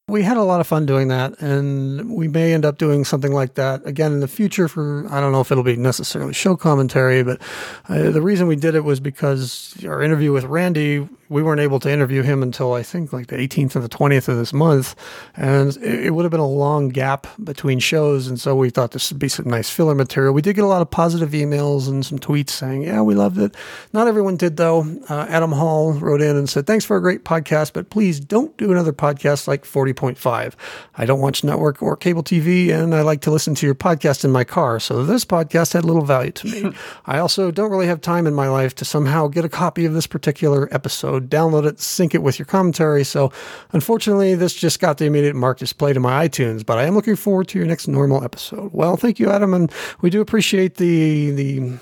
We 0.09 0.23
had 0.23 0.39
a 0.39 0.43
lot 0.43 0.61
of 0.61 0.67
fun 0.67 0.87
doing 0.87 1.09
that, 1.09 1.39
and 1.41 2.11
we 2.11 2.29
may 2.29 2.55
end 2.55 2.65
up 2.65 2.79
doing 2.79 3.05
something 3.05 3.33
like 3.33 3.55
that 3.55 3.87
again 3.87 4.13
in 4.13 4.21
the 4.21 4.29
future. 4.29 4.67
For 4.67 5.07
I 5.11 5.21
don't 5.21 5.33
know 5.33 5.41
if 5.41 5.53
it'll 5.53 5.63
be 5.63 5.77
necessarily 5.77 6.33
show 6.33 6.57
commentary, 6.57 7.23
but 7.23 7.41
uh, 7.89 8.11
the 8.11 8.23
reason 8.23 8.47
we 8.47 8.57
did 8.57 8.75
it 8.75 8.85
was 8.85 9.01
because 9.01 9.77
our 9.85 10.03
interview 10.03 10.33
with 10.33 10.45
Randy 10.45 11.07
we 11.29 11.43
weren't 11.43 11.61
able 11.61 11.79
to 11.81 11.91
interview 11.91 12.23
him 12.23 12.43
until 12.43 12.73
I 12.73 12.83
think 12.83 13.13
like 13.13 13.27
the 13.27 13.37
18th 13.37 13.77
or 13.77 13.81
the 13.81 13.89
20th 13.89 14.29
of 14.29 14.37
this 14.37 14.53
month. 14.53 14.95
And 15.37 15.77
it, 15.77 16.07
it, 16.07 16.11
would 16.11 16.25
have 16.25 16.31
been 16.31 16.41
a 16.41 16.47
long 16.47 16.89
gap 16.89 17.27
between 17.43 17.79
shows. 17.79 18.29
And 18.29 18.41
so 18.41 18.57
we 18.57 18.71
thought 18.71 18.93
this 18.93 19.11
would 19.11 19.19
be 19.19 19.29
some 19.29 19.49
nice 19.49 19.69
filler 19.69 19.95
material. 19.95 20.33
We 20.33 20.43
did 20.43 20.57
get 20.57 20.65
a 20.65 20.69
lot 20.69 20.83
of 20.83 20.91
positive 20.91 21.31
emails 21.31 21.89
and 21.89 22.05
some 22.05 22.19
tweets 22.19 22.51
saying, 22.51 22.83
yeah, 22.83 23.03
we 23.03 23.15
loved 23.15 23.39
it. 23.39 23.55
Not 23.93 24.09
everyone 24.09 24.37
did, 24.37 24.57
though. 24.57 24.81
Uh, 25.09 25.27
Adam 25.29 25.53
Hall 25.53 25.93
wrote 25.93 26.23
in 26.23 26.37
and 26.37 26.49
said, 26.49 26.67
thanks 26.67 26.85
for 26.85 26.97
a 26.97 27.03
great 27.03 27.25
podcast, 27.25 27.73
but 27.73 27.91
please 27.91 28.21
don't 28.21 28.57
do 28.57 28.73
another 28.73 28.93
podcast 28.93 29.47
like 29.47 29.65
40.5. 29.99 30.55
I 30.97 31.07
don't 31.07 31.21
watch 31.21 31.43
network 31.43 31.83
or 31.83 31.97
cable 31.97 32.23
TV, 32.23 32.71
and 32.71 32.95
I 32.95 33.03
like 33.03 33.21
to 33.23 33.31
listen 33.31 33.55
to 33.57 33.67
your 33.67 33.75
podcast 33.75 34.25
in 34.25 34.31
my 34.31 34.45
car. 34.45 34.79
So 34.81 35.05
this 35.05 35.25
podcast 35.25 35.73
had 35.73 35.85
little 35.85 36.05
value 36.05 36.33
to 36.33 36.47
me. 36.47 36.77
I 37.07 37.19
also 37.19 37.51
don't 37.51 37.71
really 37.71 37.87
have 37.87 38.01
time 38.01 38.27
in 38.27 38.35
my 38.35 38.49
life 38.49 38.75
to 38.77 38.85
somehow 38.85 39.29
get 39.29 39.45
a 39.45 39.49
copy 39.49 39.85
of 39.85 39.95
this 39.95 40.07
particular 40.07 40.69
episode 40.71 41.29
download 41.29 41.67
it, 41.67 41.81
sync 41.81 42.15
it 42.15 42.23
with 42.23 42.39
your 42.39 42.47
commentary. 42.47 43.05
So, 43.05 43.33
unfortunately, 43.73 44.35
this 44.35 44.55
just 44.55 44.81
got 44.81 44.99
the 44.99 45.07
immediate 45.07 45.37
mark 45.37 45.59
display 45.59 45.93
to 45.93 46.01
my 46.01 46.29
iTunes, 46.29 46.65
but 46.65 46.79
I 46.79 46.85
am 46.85 46.95
looking 46.95 47.17
forward 47.17 47.49
to 47.49 47.59
your 47.59 47.67
next 47.67 47.89
normal 47.89 48.23
episode. 48.23 48.71
Well, 48.73 48.97
thank 48.97 49.19
you, 49.19 49.31
Adam, 49.31 49.55
and 49.55 49.73
we 50.01 50.11
do 50.11 50.21
appreciate 50.21 50.77
the 50.77 51.31
the 51.33 51.79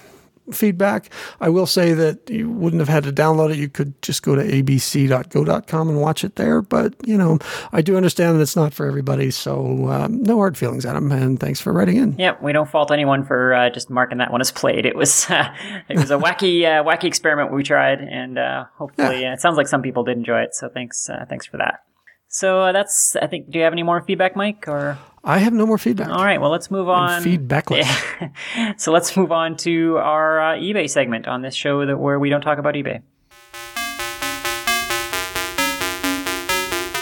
feedback. 0.53 1.11
I 1.41 1.49
will 1.49 1.67
say 1.67 1.93
that 1.95 2.29
you 2.31 2.51
wouldn't 2.51 2.81
have 2.81 2.89
had 2.89 3.05
to 3.05 3.13
download 3.13 3.51
it. 3.51 3.59
You 3.59 3.69
could 3.69 4.01
just 4.03 4.23
go 4.23 4.35
to 4.35 4.43
abc.go.com 4.43 5.89
and 5.89 6.01
watch 6.01 6.25
it 6.25 6.37
there. 6.37 6.63
But, 6.63 6.95
you 7.07 7.17
know, 7.17 7.39
I 7.73 7.83
do 7.83 7.97
understand 7.97 8.37
that 8.37 8.43
it's 8.43 8.57
not 8.57 8.73
for 8.73 8.87
everybody. 8.87 9.31
So 9.31 9.89
um, 9.89 10.23
no 10.23 10.37
hard 10.37 10.57
feelings, 10.57 10.87
Adam. 10.87 11.11
And 11.13 11.39
thanks 11.39 11.61
for 11.61 11.73
writing 11.73 11.97
in. 11.97 12.19
Yep. 12.19 12.43
We 12.43 12.53
don't 12.53 12.71
fault 12.71 12.91
anyone 12.91 13.25
for 13.25 13.55
uh, 13.55 13.71
just 13.71 13.91
marking 13.91 14.19
that 14.19 14.31
one 14.31 14.41
as 14.41 14.51
played. 14.51 14.87
It 14.87 14.97
was, 14.97 15.29
uh, 15.31 15.55
it 15.89 15.97
was 15.97 16.11
a 16.11 16.19
wacky, 16.19 16.65
uh, 16.65 16.85
wacky 16.85 17.05
experiment 17.05 17.53
we 17.53 17.63
tried. 17.63 18.01
And 18.01 18.39
uh, 18.39 18.65
hopefully 18.77 19.23
yeah. 19.23 19.35
it 19.35 19.41
sounds 19.41 19.57
like 19.57 19.69
some 19.69 19.83
people 19.83 20.05
did 20.05 20.17
enjoy 20.17 20.43
it. 20.43 20.55
So 20.55 20.69
thanks, 20.69 21.09
uh, 21.09 21.25
thanks 21.29 21.47
for 21.47 21.57
that. 21.59 21.81
So 22.29 22.61
uh, 22.61 22.73
that's, 22.73 23.17
I 23.17 23.27
think, 23.27 23.51
do 23.51 23.59
you 23.59 23.65
have 23.65 23.73
any 23.73 23.83
more 23.83 24.03
feedback, 24.03 24.37
Mike? 24.37 24.69
Or 24.69 24.99
I 25.29 25.39
have 25.39 25.53
no 25.53 25.67
more 25.67 25.77
feedback. 25.77 26.09
All 26.09 26.25
right, 26.25 26.41
well, 26.41 26.51
let's 26.51 26.71
move 26.71 26.89
on. 26.89 27.23
Feedbackless. 27.23 28.31
So 28.79 28.93
let's 28.93 29.17
move 29.17 29.33
on 29.33 29.57
to 29.59 29.99
our 29.99 30.41
uh, 30.41 30.57
eBay 30.57 30.89
segment 30.89 31.27
on 31.27 31.43
this 31.43 31.55
show 31.55 31.85
that 31.85 31.99
where 31.99 32.19
we 32.19 32.31
don't 32.31 32.41
talk 32.43 32.59
about 32.59 32.75
eBay. 32.75 33.03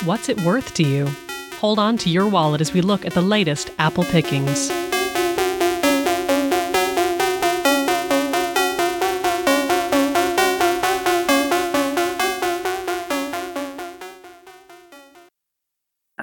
What's 0.07 0.29
it 0.29 0.41
worth 0.43 0.73
to 0.75 0.83
you? 0.83 1.09
Hold 1.59 1.79
on 1.79 1.99
to 1.99 2.11
your 2.11 2.27
wallet 2.29 2.61
as 2.61 2.73
we 2.73 2.81
look 2.81 3.05
at 3.05 3.13
the 3.13 3.23
latest 3.23 3.71
Apple 3.79 4.05
pickings. 4.05 4.71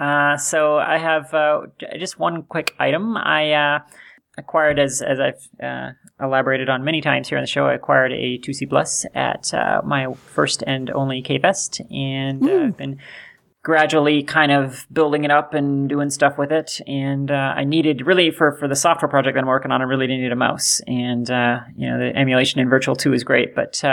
Uh, 0.01 0.35
so 0.35 0.77
I 0.77 0.97
have 0.97 1.31
uh, 1.31 1.61
just 1.99 2.17
one 2.17 2.41
quick 2.41 2.73
item. 2.79 3.15
I 3.15 3.51
uh, 3.51 3.79
acquired, 4.35 4.79
as 4.79 5.03
as 5.03 5.19
I've 5.19 5.63
uh, 5.63 5.91
elaborated 6.19 6.69
on 6.69 6.83
many 6.83 7.01
times 7.01 7.29
here 7.29 7.37
on 7.37 7.43
the 7.43 7.47
show, 7.47 7.67
I 7.67 7.75
acquired 7.75 8.11
a 8.11 8.39
2C 8.39 8.67
Plus 8.67 9.05
at 9.13 9.53
uh, 9.53 9.81
my 9.85 10.11
first 10.13 10.63
and 10.65 10.89
only 10.89 11.21
K-Fest, 11.21 11.81
and 11.91 12.49
I've 12.49 12.77
been 12.77 12.97
gradually 13.61 14.23
kind 14.23 14.51
of 14.51 14.87
building 14.91 15.23
it 15.23 15.29
up 15.29 15.53
and 15.53 15.87
doing 15.87 16.09
stuff 16.09 16.35
with 16.35 16.51
it. 16.51 16.81
And 16.87 17.29
I 17.29 17.63
needed 17.63 18.07
really 18.07 18.31
for 18.31 18.53
for 18.53 18.67
the 18.67 18.75
software 18.75 19.07
project 19.07 19.35
that 19.35 19.41
I'm 19.41 19.47
working 19.47 19.69
on, 19.69 19.81
I 19.81 19.85
really 19.85 20.07
needed 20.07 20.31
a 20.31 20.35
mouse. 20.35 20.81
And 20.87 21.29
you 21.77 21.87
know, 21.87 21.99
the 21.99 22.11
emulation 22.15 22.59
in 22.59 22.69
Virtual 22.69 22.95
2 22.95 23.13
is 23.13 23.23
great, 23.23 23.53
but 23.53 23.83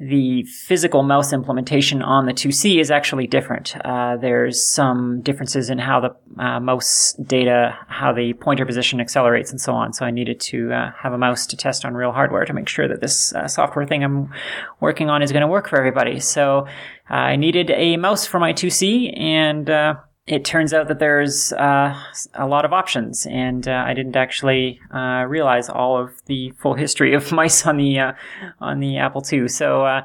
the 0.00 0.44
physical 0.44 1.02
mouse 1.02 1.32
implementation 1.32 2.02
on 2.02 2.26
the 2.26 2.32
2C 2.32 2.80
is 2.80 2.88
actually 2.90 3.26
different. 3.26 3.74
Uh, 3.84 4.16
there's 4.16 4.64
some 4.64 5.20
differences 5.22 5.70
in 5.70 5.78
how 5.78 6.00
the 6.00 6.42
uh, 6.42 6.60
mouse 6.60 7.14
data, 7.14 7.76
how 7.88 8.12
the 8.12 8.32
pointer 8.34 8.64
position 8.64 9.00
accelerates 9.00 9.50
and 9.50 9.60
so 9.60 9.74
on. 9.74 9.92
So 9.92 10.06
I 10.06 10.12
needed 10.12 10.38
to 10.40 10.72
uh, 10.72 10.92
have 11.02 11.12
a 11.12 11.18
mouse 11.18 11.46
to 11.46 11.56
test 11.56 11.84
on 11.84 11.94
real 11.94 12.12
hardware 12.12 12.44
to 12.44 12.52
make 12.52 12.68
sure 12.68 12.86
that 12.86 13.00
this 13.00 13.34
uh, 13.34 13.48
software 13.48 13.86
thing 13.86 14.04
I'm 14.04 14.32
working 14.78 15.10
on 15.10 15.20
is 15.20 15.32
going 15.32 15.42
to 15.42 15.48
work 15.48 15.68
for 15.68 15.78
everybody. 15.78 16.20
So 16.20 16.68
uh, 17.10 17.14
I 17.14 17.36
needed 17.36 17.70
a 17.70 17.96
mouse 17.96 18.24
for 18.24 18.38
my 18.38 18.52
2C 18.52 19.18
and 19.18 19.68
uh, 19.68 19.94
it 20.28 20.44
turns 20.44 20.74
out 20.74 20.88
that 20.88 20.98
there's 20.98 21.52
uh, 21.54 21.98
a 22.34 22.46
lot 22.46 22.66
of 22.66 22.72
options, 22.72 23.26
and 23.26 23.66
uh, 23.66 23.84
I 23.86 23.94
didn't 23.94 24.14
actually 24.14 24.78
uh, 24.94 25.24
realize 25.26 25.70
all 25.70 25.98
of 25.98 26.10
the 26.26 26.52
full 26.58 26.74
history 26.74 27.14
of 27.14 27.32
mice 27.32 27.66
on 27.66 27.78
the 27.78 27.98
uh, 27.98 28.12
on 28.60 28.80
the 28.80 28.98
Apple 28.98 29.24
II. 29.30 29.48
So, 29.48 29.86
uh, 29.86 30.04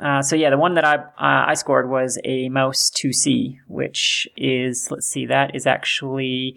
uh, 0.00 0.20
so 0.20 0.36
yeah, 0.36 0.50
the 0.50 0.58
one 0.58 0.74
that 0.74 0.84
I 0.84 0.98
I 1.18 1.54
scored 1.54 1.88
was 1.88 2.18
a 2.24 2.50
Mouse 2.50 2.90
2C, 2.90 3.56
which 3.66 4.28
is 4.36 4.90
let's 4.90 5.06
see, 5.06 5.24
that 5.26 5.54
is 5.54 5.66
actually 5.66 6.56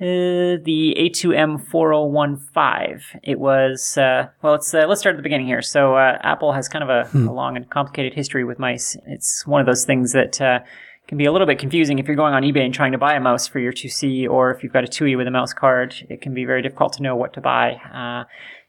the 0.00 0.96
A2M 0.98 1.64
4015. 1.70 3.20
It 3.22 3.38
was 3.38 3.94
well. 3.96 4.32
Let's 4.42 4.74
let's 4.74 5.00
start 5.00 5.14
at 5.14 5.18
the 5.18 5.22
beginning 5.22 5.46
here. 5.46 5.62
So, 5.62 5.96
Apple 5.96 6.52
has 6.52 6.68
kind 6.68 6.82
of 6.82 6.90
a, 6.90 7.08
hmm. 7.08 7.28
a, 7.28 7.32
long 7.32 7.56
and 7.56 7.70
complicated 7.70 8.14
history 8.14 8.42
with 8.42 8.58
mice. 8.58 8.96
It's 9.06 9.46
one 9.46 9.60
of 9.60 9.66
those 9.66 9.84
things 9.84 10.12
that 10.12 10.64
can 11.08 11.18
be 11.18 11.24
a 11.24 11.32
little 11.32 11.46
bit 11.46 11.58
confusing 11.58 11.98
if 11.98 12.06
you're 12.06 12.16
going 12.16 12.34
on 12.34 12.42
eBay 12.42 12.64
and 12.64 12.72
trying 12.72 12.92
to 12.92 12.98
buy 12.98 13.14
a 13.14 13.20
mouse 13.20 13.46
for 13.46 13.58
your 13.58 13.72
2C, 13.72 14.28
or 14.28 14.50
if 14.50 14.62
you've 14.62 14.72
got 14.72 14.84
a 14.84 14.86
2E 14.86 15.16
with 15.16 15.26
a 15.26 15.30
mouse 15.30 15.52
card. 15.52 15.94
It 16.08 16.20
can 16.20 16.32
be 16.32 16.44
very 16.44 16.62
difficult 16.62 16.92
to 16.94 17.02
know 17.02 17.16
what 17.16 17.32
to 17.34 17.40
buy. 17.40 17.72
Uh, 17.72 18.24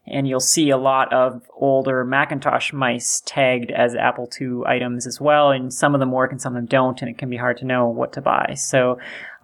and 0.05 0.27
you'll 0.27 0.39
see 0.39 0.69
a 0.69 0.77
lot 0.77 1.13
of 1.13 1.41
older 1.55 2.03
Macintosh 2.03 2.73
mice 2.73 3.21
tagged 3.25 3.71
as 3.71 3.95
Apple 3.95 4.29
II 4.39 4.61
items 4.65 5.07
as 5.07 5.21
well, 5.21 5.51
and 5.51 5.73
some 5.73 5.93
of 5.93 5.99
them 5.99 6.11
work 6.11 6.31
and 6.31 6.41
some 6.41 6.53
of 6.53 6.57
them 6.57 6.65
don't, 6.65 7.01
and 7.01 7.09
it 7.09 7.17
can 7.17 7.29
be 7.29 7.37
hard 7.37 7.57
to 7.57 7.65
know 7.65 7.87
what 7.87 8.11
to 8.13 8.21
buy. 8.21 8.53
So 8.55 8.99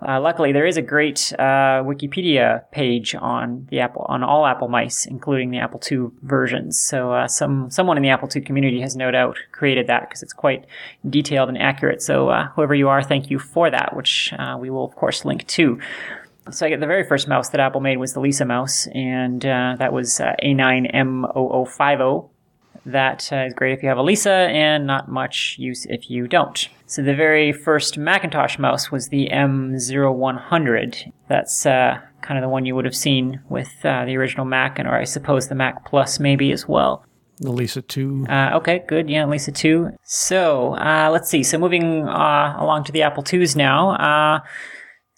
uh, 0.05 0.19
luckily, 0.21 0.53
there 0.53 0.65
is 0.65 0.77
a 0.77 0.81
great 0.81 1.33
uh, 1.37 1.83
Wikipedia 1.83 2.63
page 2.71 3.15
on 3.15 3.67
the 3.69 3.81
Apple 3.81 4.05
on 4.07 4.23
all 4.23 4.45
Apple 4.45 4.69
mice, 4.69 5.05
including 5.05 5.51
the 5.51 5.59
Apple 5.59 5.81
II 5.89 6.07
versions. 6.21 6.79
So 6.79 7.11
uh, 7.11 7.27
some 7.27 7.69
someone 7.69 7.97
in 7.97 8.03
the 8.03 8.09
Apple 8.09 8.29
II 8.33 8.41
community 8.41 8.79
has 8.79 8.95
no 8.95 9.11
doubt 9.11 9.37
created 9.51 9.87
that 9.87 10.07
because 10.07 10.23
it's 10.23 10.33
quite 10.33 10.65
detailed 11.09 11.49
and 11.49 11.57
accurate. 11.57 12.01
So 12.01 12.29
uh, 12.29 12.47
whoever 12.49 12.75
you 12.75 12.87
are, 12.87 13.03
thank 13.03 13.29
you 13.29 13.39
for 13.39 13.69
that, 13.69 13.93
which 13.93 14.33
uh, 14.37 14.57
we 14.59 14.69
will 14.69 14.85
of 14.85 14.95
course 14.95 15.25
link 15.25 15.45
to. 15.47 15.79
So 16.51 16.65
I 16.65 16.69
get 16.69 16.79
the 16.79 16.87
very 16.87 17.03
first 17.03 17.27
mouse 17.27 17.49
that 17.49 17.59
Apple 17.59 17.81
made 17.81 17.97
was 17.97 18.13
the 18.13 18.19
Lisa 18.19 18.45
mouse, 18.45 18.87
and 18.93 19.45
uh, 19.45 19.75
that 19.77 19.93
was 19.93 20.19
A9M0050 20.43 22.29
that 22.85 23.29
uh, 23.31 23.45
is 23.47 23.53
great 23.53 23.73
if 23.73 23.83
you 23.83 23.89
have 23.89 23.97
a 23.97 24.03
Lisa 24.03 24.31
and 24.31 24.85
not 24.85 25.09
much 25.09 25.55
use 25.59 25.85
if 25.89 26.09
you 26.09 26.27
don't. 26.27 26.69
So 26.85 27.01
the 27.01 27.15
very 27.15 27.51
first 27.51 27.97
Macintosh 27.97 28.57
mouse 28.57 28.91
was 28.91 29.09
the 29.09 29.29
M0100. 29.31 31.11
That's 31.27 31.65
uh, 31.65 31.99
kind 32.21 32.37
of 32.37 32.41
the 32.41 32.49
one 32.49 32.65
you 32.65 32.75
would 32.75 32.85
have 32.85 32.95
seen 32.95 33.41
with 33.49 33.73
uh, 33.83 34.05
the 34.05 34.17
original 34.17 34.45
Mac, 34.45 34.79
and 34.79 34.87
or 34.87 34.95
I 34.95 35.03
suppose 35.03 35.47
the 35.47 35.55
Mac 35.55 35.85
Plus 35.85 36.19
maybe 36.19 36.51
as 36.51 36.67
well. 36.67 37.05
The 37.37 37.51
Lisa 37.51 37.81
2. 37.81 38.25
Uh, 38.27 38.51
okay, 38.55 38.83
good. 38.87 39.09
Yeah, 39.09 39.25
Lisa 39.25 39.51
2. 39.53 39.91
So, 40.03 40.75
uh, 40.75 41.09
let's 41.09 41.29
see. 41.29 41.41
So, 41.41 41.57
moving 41.57 42.05
uh, 42.05 42.55
along 42.59 42.83
to 42.85 42.91
the 42.91 43.03
Apple 43.03 43.23
2s 43.23 43.55
now. 43.55 44.43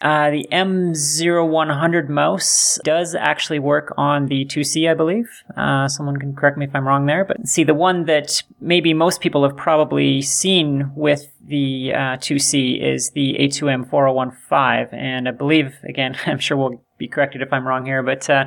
Uh, 0.01 0.31
the 0.31 0.47
M0100 0.51 2.09
mouse 2.09 2.80
does 2.83 3.13
actually 3.13 3.59
work 3.59 3.93
on 3.97 4.25
the 4.25 4.45
2C, 4.45 4.89
I 4.89 4.95
believe. 4.95 5.30
Uh, 5.55 5.88
someone 5.88 6.17
can 6.17 6.35
correct 6.35 6.57
me 6.57 6.65
if 6.65 6.75
I'm 6.75 6.88
wrong 6.88 7.05
there. 7.05 7.23
But 7.23 7.47
see, 7.47 7.63
the 7.63 7.75
one 7.75 8.05
that 8.05 8.41
maybe 8.59 8.93
most 8.93 9.21
people 9.21 9.43
have 9.43 9.55
probably 9.55 10.21
seen 10.23 10.91
with 10.95 11.27
the 11.43 11.93
uh, 11.93 12.17
2C 12.17 12.81
is 12.81 13.11
the 13.11 13.35
A2M 13.39 13.89
4015. 13.89 14.97
And 14.97 15.27
I 15.27 15.31
believe, 15.31 15.75
again, 15.83 16.17
I'm 16.25 16.39
sure 16.39 16.57
we'll 16.57 16.83
be 17.01 17.07
corrected 17.07 17.41
if 17.41 17.51
I'm 17.51 17.67
wrong 17.67 17.83
here, 17.83 18.03
but 18.03 18.29
uh, 18.29 18.45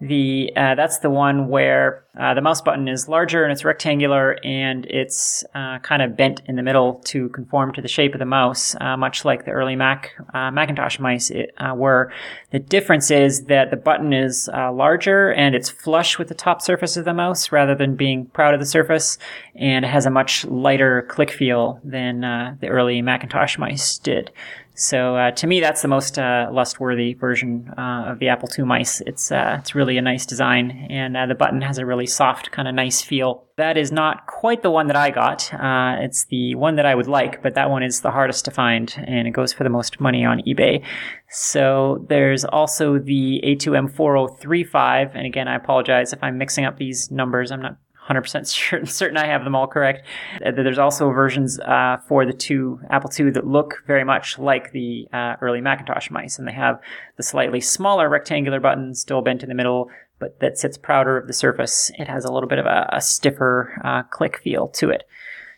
the 0.00 0.52
uh, 0.56 0.74
that's 0.74 0.98
the 0.98 1.08
one 1.08 1.48
where 1.48 2.04
uh, 2.18 2.34
the 2.34 2.40
mouse 2.40 2.60
button 2.60 2.88
is 2.88 3.08
larger 3.08 3.44
and 3.44 3.52
it's 3.52 3.64
rectangular 3.64 4.36
and 4.44 4.84
it's 4.86 5.44
uh, 5.54 5.78
kind 5.78 6.02
of 6.02 6.16
bent 6.16 6.42
in 6.46 6.56
the 6.56 6.62
middle 6.62 6.94
to 7.04 7.28
conform 7.28 7.72
to 7.72 7.80
the 7.80 7.88
shape 7.88 8.12
of 8.12 8.18
the 8.18 8.26
mouse, 8.26 8.74
uh, 8.80 8.96
much 8.96 9.24
like 9.24 9.44
the 9.44 9.52
early 9.52 9.76
Mac 9.76 10.10
Macintosh 10.34 10.98
mice 10.98 11.30
it, 11.30 11.54
were. 11.76 12.12
The 12.50 12.58
difference 12.58 13.12
is 13.12 13.44
that 13.44 13.70
the 13.70 13.76
button 13.76 14.12
is 14.12 14.48
larger 14.52 15.32
and 15.32 15.54
it's 15.54 15.70
flush 15.70 16.18
with 16.18 16.28
the 16.28 16.34
top 16.34 16.60
surface 16.62 16.96
of 16.96 17.04
the 17.04 17.14
mouse 17.14 17.52
rather 17.52 17.76
than 17.76 17.94
being 17.94 18.26
proud 18.26 18.54
of 18.54 18.60
the 18.60 18.66
surface, 18.66 19.18
and 19.54 19.84
it 19.84 19.88
has 19.88 20.04
a 20.04 20.10
much 20.10 20.44
lighter 20.46 21.02
click 21.08 21.30
feel 21.30 21.80
than 21.84 22.23
the 22.60 22.68
early 22.68 23.02
Macintosh 23.02 23.58
mice 23.58 23.98
did. 23.98 24.30
So 24.76 25.14
uh, 25.14 25.30
to 25.32 25.46
me, 25.46 25.60
that's 25.60 25.82
the 25.82 25.88
most 25.88 26.18
uh, 26.18 26.48
lust-worthy 26.50 27.14
version 27.14 27.72
uh, 27.78 28.06
of 28.08 28.18
the 28.18 28.28
Apple 28.28 28.48
II 28.58 28.64
mice. 28.64 29.00
It's 29.02 29.30
uh, 29.30 29.58
it's 29.60 29.76
really 29.76 29.96
a 29.98 30.02
nice 30.02 30.26
design, 30.26 30.88
and 30.90 31.16
uh, 31.16 31.26
the 31.26 31.36
button 31.36 31.60
has 31.62 31.78
a 31.78 31.86
really 31.86 32.06
soft, 32.06 32.50
kind 32.50 32.66
of 32.66 32.74
nice 32.74 33.00
feel. 33.00 33.44
That 33.56 33.76
is 33.76 33.92
not 33.92 34.26
quite 34.26 34.62
the 34.62 34.72
one 34.72 34.88
that 34.88 34.96
I 34.96 35.10
got. 35.10 35.54
Uh, 35.54 35.98
it's 36.00 36.24
the 36.24 36.56
one 36.56 36.74
that 36.74 36.86
I 36.86 36.94
would 36.96 37.06
like, 37.06 37.40
but 37.40 37.54
that 37.54 37.70
one 37.70 37.84
is 37.84 38.00
the 38.00 38.10
hardest 38.10 38.44
to 38.46 38.50
find, 38.50 38.92
and 39.06 39.28
it 39.28 39.30
goes 39.30 39.52
for 39.52 39.62
the 39.62 39.70
most 39.70 40.00
money 40.00 40.24
on 40.24 40.42
eBay. 40.42 40.84
So 41.30 42.04
there's 42.08 42.44
also 42.44 42.98
the 42.98 43.42
A2M4035, 43.44 45.12
and 45.14 45.24
again, 45.24 45.46
I 45.46 45.54
apologize 45.54 46.12
if 46.12 46.18
I'm 46.20 46.36
mixing 46.36 46.64
up 46.64 46.78
these 46.78 47.12
numbers. 47.12 47.52
I'm 47.52 47.62
not 47.62 47.76
100% 48.08 48.88
certain 48.88 49.16
I 49.16 49.26
have 49.26 49.44
them 49.44 49.54
all 49.54 49.66
correct. 49.66 50.06
Uh, 50.44 50.50
there's 50.50 50.78
also 50.78 51.10
versions 51.10 51.58
uh, 51.60 51.98
for 52.08 52.26
the 52.26 52.32
two 52.32 52.80
Apple 52.90 53.10
II 53.18 53.30
that 53.30 53.46
look 53.46 53.82
very 53.86 54.04
much 54.04 54.38
like 54.38 54.72
the 54.72 55.08
uh, 55.12 55.36
early 55.40 55.60
Macintosh 55.60 56.10
mice, 56.10 56.38
and 56.38 56.46
they 56.46 56.52
have 56.52 56.80
the 57.16 57.22
slightly 57.22 57.60
smaller 57.60 58.08
rectangular 58.08 58.60
button 58.60 58.94
still 58.94 59.22
bent 59.22 59.42
in 59.42 59.48
the 59.48 59.54
middle, 59.54 59.90
but 60.18 60.40
that 60.40 60.58
sits 60.58 60.76
prouder 60.76 61.16
of 61.16 61.26
the 61.26 61.32
surface. 61.32 61.90
It 61.98 62.08
has 62.08 62.24
a 62.24 62.32
little 62.32 62.48
bit 62.48 62.58
of 62.58 62.66
a, 62.66 62.88
a 62.92 63.00
stiffer 63.00 63.80
uh, 63.84 64.02
click 64.04 64.38
feel 64.38 64.68
to 64.68 64.90
it. 64.90 65.04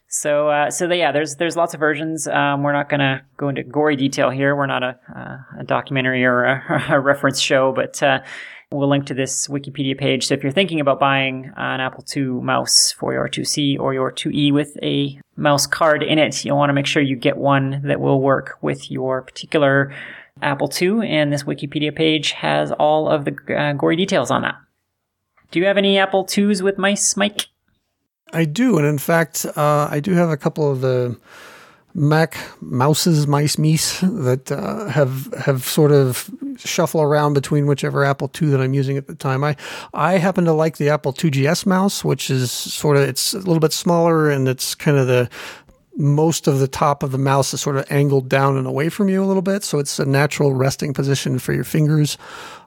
So, 0.08 0.48
uh, 0.48 0.70
so 0.70 0.90
yeah, 0.92 1.10
there's 1.10 1.36
there's 1.36 1.56
lots 1.56 1.74
of 1.74 1.80
versions. 1.80 2.28
Um, 2.28 2.62
we're 2.62 2.72
not 2.72 2.88
going 2.88 3.00
to 3.00 3.22
go 3.36 3.48
into 3.48 3.64
gory 3.64 3.96
detail 3.96 4.30
here. 4.30 4.54
We're 4.54 4.66
not 4.66 4.82
a, 4.82 4.98
uh, 5.14 5.60
a 5.60 5.64
documentary 5.64 6.24
or 6.24 6.44
a, 6.44 6.84
a, 6.90 7.00
reference 7.00 7.40
show, 7.40 7.72
but 7.72 8.00
We'll 8.72 8.88
link 8.88 9.06
to 9.06 9.14
this 9.14 9.46
Wikipedia 9.46 9.96
page. 9.96 10.26
So 10.26 10.34
if 10.34 10.42
you're 10.42 10.50
thinking 10.50 10.80
about 10.80 10.98
buying 10.98 11.52
an 11.56 11.80
Apple 11.80 12.04
II 12.14 12.42
mouse 12.42 12.90
for 12.90 13.12
your 13.12 13.28
2C 13.28 13.78
or 13.78 13.94
your 13.94 14.10
2E 14.10 14.52
with 14.52 14.76
a 14.82 15.20
mouse 15.36 15.68
card 15.68 16.02
in 16.02 16.18
it, 16.18 16.44
you'll 16.44 16.56
want 16.56 16.70
to 16.70 16.74
make 16.74 16.86
sure 16.86 17.00
you 17.00 17.14
get 17.14 17.36
one 17.36 17.80
that 17.84 18.00
will 18.00 18.20
work 18.20 18.58
with 18.62 18.90
your 18.90 19.22
particular 19.22 19.94
Apple 20.42 20.68
II. 20.82 21.08
And 21.08 21.32
this 21.32 21.44
Wikipedia 21.44 21.94
page 21.94 22.32
has 22.32 22.72
all 22.72 23.08
of 23.08 23.24
the 23.24 23.36
uh, 23.56 23.72
gory 23.74 23.94
details 23.94 24.32
on 24.32 24.42
that. 24.42 24.56
Do 25.52 25.60
you 25.60 25.66
have 25.66 25.78
any 25.78 25.96
Apple 25.96 26.28
IIs 26.36 26.60
with 26.60 26.76
mice, 26.76 27.16
Mike? 27.16 27.46
I 28.32 28.46
do. 28.46 28.78
And 28.78 28.86
in 28.86 28.98
fact, 28.98 29.46
uh, 29.56 29.86
I 29.88 30.00
do 30.00 30.12
have 30.14 30.28
a 30.28 30.36
couple 30.36 30.70
of 30.70 30.80
the 30.80 31.16
Mac 31.98 32.36
mouses, 32.60 33.26
mice, 33.26 33.56
meese 33.56 34.00
that 34.22 34.52
uh, 34.52 34.86
have 34.88 35.32
have 35.32 35.64
sort 35.64 35.92
of 35.92 36.30
shuffle 36.58 37.00
around 37.00 37.32
between 37.32 37.66
whichever 37.66 38.04
Apple 38.04 38.30
II 38.40 38.50
that 38.50 38.60
I'm 38.60 38.74
using 38.74 38.98
at 38.98 39.06
the 39.06 39.14
time. 39.14 39.42
I 39.42 39.56
I 39.94 40.18
happen 40.18 40.44
to 40.44 40.52
like 40.52 40.76
the 40.76 40.90
Apple 40.90 41.14
IIgs 41.14 41.64
mouse, 41.64 42.04
which 42.04 42.28
is 42.30 42.52
sort 42.52 42.98
of 42.98 43.04
it's 43.04 43.32
a 43.32 43.38
little 43.38 43.60
bit 43.60 43.72
smaller 43.72 44.30
and 44.30 44.46
it's 44.46 44.74
kind 44.74 44.98
of 44.98 45.06
the 45.06 45.30
most 45.96 46.46
of 46.46 46.58
the 46.58 46.68
top 46.68 47.02
of 47.02 47.12
the 47.12 47.18
mouse 47.18 47.54
is 47.54 47.62
sort 47.62 47.78
of 47.78 47.90
angled 47.90 48.28
down 48.28 48.58
and 48.58 48.66
away 48.66 48.90
from 48.90 49.08
you 49.08 49.24
a 49.24 49.26
little 49.26 49.40
bit, 49.40 49.64
so 49.64 49.78
it's 49.78 49.98
a 49.98 50.04
natural 50.04 50.52
resting 50.52 50.92
position 50.92 51.38
for 51.38 51.54
your 51.54 51.64
fingers. 51.64 52.18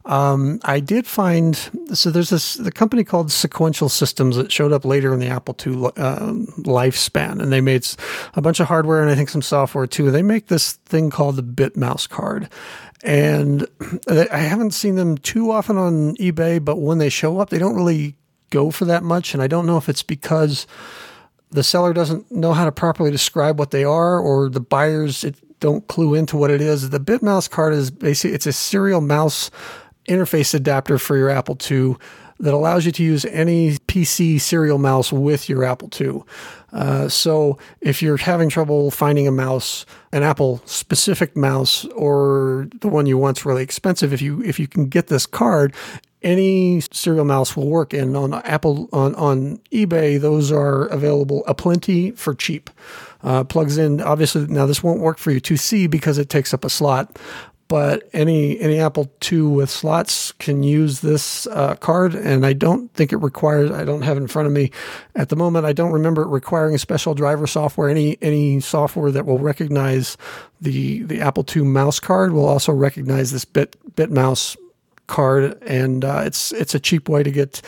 Um, 0.05 0.59
I 0.63 0.79
did 0.79 1.05
find 1.05 1.55
so 1.93 2.09
there's 2.09 2.29
this 2.29 2.55
the 2.55 2.71
company 2.71 3.03
called 3.03 3.31
Sequential 3.31 3.89
Systems 3.89 4.37
that 4.37 4.51
showed 4.51 4.71
up 4.71 4.85
later 4.85 5.13
in 5.13 5.19
the 5.19 5.27
Apple 5.27 5.55
II 5.65 5.91
uh, 5.97 6.33
lifespan, 6.63 7.41
and 7.41 7.51
they 7.51 7.61
made 7.61 7.85
a 8.33 8.41
bunch 8.41 8.59
of 8.59 8.67
hardware 8.67 9.01
and 9.01 9.11
I 9.11 9.15
think 9.15 9.29
some 9.29 9.41
software 9.41 9.87
too. 9.87 10.09
They 10.09 10.23
make 10.23 10.47
this 10.47 10.73
thing 10.73 11.09
called 11.09 11.35
the 11.35 11.43
BitMouse 11.43 12.07
card, 12.07 12.49
and 13.03 13.67
I 14.09 14.37
haven't 14.37 14.71
seen 14.71 14.95
them 14.95 15.17
too 15.17 15.51
often 15.51 15.77
on 15.77 16.15
eBay, 16.15 16.63
but 16.63 16.77
when 16.77 16.97
they 16.97 17.09
show 17.09 17.39
up, 17.39 17.49
they 17.49 17.59
don't 17.59 17.75
really 17.75 18.15
go 18.51 18.71
for 18.71 18.85
that 18.85 19.03
much, 19.03 19.33
and 19.33 19.43
I 19.43 19.47
don't 19.47 19.65
know 19.65 19.77
if 19.77 19.89
it's 19.89 20.03
because 20.03 20.65
the 21.51 21.63
seller 21.63 21.93
doesn't 21.93 22.31
know 22.31 22.53
how 22.53 22.65
to 22.65 22.71
properly 22.71 23.11
describe 23.11 23.59
what 23.59 23.71
they 23.71 23.83
are, 23.83 24.19
or 24.19 24.49
the 24.49 24.61
buyers 24.61 25.25
don't 25.59 25.87
clue 25.87 26.15
into 26.15 26.37
what 26.37 26.51
it 26.51 26.61
is. 26.61 26.89
The 26.89 26.99
BitMouse 26.99 27.49
card 27.49 27.73
is 27.73 27.91
basically 27.91 28.33
it's 28.35 28.45
a 28.45 28.53
serial 28.53 29.01
mouse 29.01 29.51
interface 30.09 30.53
adapter 30.53 30.97
for 30.97 31.15
your 31.15 31.29
Apple 31.29 31.57
II 31.69 31.95
that 32.39 32.53
allows 32.53 32.85
you 32.85 32.91
to 32.93 33.03
use 33.03 33.25
any 33.25 33.71
PC 33.87 34.39
serial 34.39 34.77
mouse 34.77 35.11
with 35.11 35.49
your 35.49 35.63
Apple 35.65 35.89
II. 35.99 36.23
Uh, 36.71 37.09
so 37.09 37.57
if 37.81 38.01
you're 38.01 38.17
having 38.17 38.49
trouble 38.49 38.91
finding 38.91 39.27
a 39.27 39.31
mouse, 39.31 39.85
an 40.13 40.23
Apple 40.23 40.61
specific 40.65 41.35
mouse, 41.35 41.85
or 41.87 42.67
the 42.79 42.87
one 42.87 43.05
you 43.05 43.17
want's 43.17 43.45
really 43.45 43.63
expensive, 43.63 44.13
if 44.13 44.21
you 44.21 44.41
if 44.43 44.59
you 44.59 44.67
can 44.67 44.87
get 44.87 45.07
this 45.07 45.25
card, 45.25 45.73
any 46.21 46.81
serial 46.91 47.25
mouse 47.25 47.57
will 47.57 47.67
work. 47.67 47.93
And 47.93 48.15
on 48.15 48.33
Apple 48.33 48.87
on 48.93 49.15
on 49.15 49.57
eBay, 49.71 50.19
those 50.19 50.51
are 50.51 50.85
available 50.85 51.43
aplenty 51.45 52.11
for 52.11 52.33
cheap. 52.33 52.69
Uh, 53.21 53.43
plugs 53.43 53.77
in 53.77 53.99
obviously 53.99 54.47
now 54.47 54.65
this 54.65 54.81
won't 54.81 55.01
work 55.01 55.17
for 55.17 55.31
your 55.31 55.41
2C 55.41 55.89
because 55.89 56.17
it 56.17 56.29
takes 56.29 56.53
up 56.53 56.63
a 56.63 56.69
slot 56.69 57.19
but 57.69 58.09
any 58.13 58.59
any 58.59 58.79
Apple 58.79 59.09
II 59.31 59.43
with 59.43 59.69
slots 59.69 60.31
can 60.33 60.63
use 60.63 61.01
this 61.01 61.45
uh, 61.47 61.75
card, 61.75 62.15
and 62.15 62.45
I 62.45 62.51
don't 62.51 62.91
think 62.95 63.13
it 63.13 63.17
requires. 63.17 63.69
I 63.69 63.85
don't 63.85 64.01
have 64.01 64.17
in 64.17 64.27
front 64.27 64.47
of 64.47 64.51
me 64.51 64.71
at 65.15 65.29
the 65.29 65.35
moment. 65.35 65.67
I 65.67 65.71
don't 65.71 65.91
remember 65.91 66.23
it 66.23 66.29
requiring 66.29 66.77
special 66.79 67.13
driver 67.13 67.45
software. 67.45 67.87
Any 67.87 68.17
any 68.21 68.59
software 68.59 69.11
that 69.11 69.27
will 69.27 69.37
recognize 69.37 70.17
the 70.59 71.03
the 71.03 71.21
Apple 71.21 71.45
II 71.55 71.61
mouse 71.63 71.99
card 71.99 72.33
will 72.33 72.47
also 72.47 72.73
recognize 72.73 73.31
this 73.31 73.45
bit 73.45 73.77
bit 73.95 74.11
mouse 74.11 74.57
card, 75.05 75.61
and 75.61 76.03
uh, 76.03 76.23
it's 76.25 76.51
it's 76.51 76.73
a 76.73 76.79
cheap 76.79 77.07
way 77.07 77.21
to 77.21 77.31
get 77.31 77.61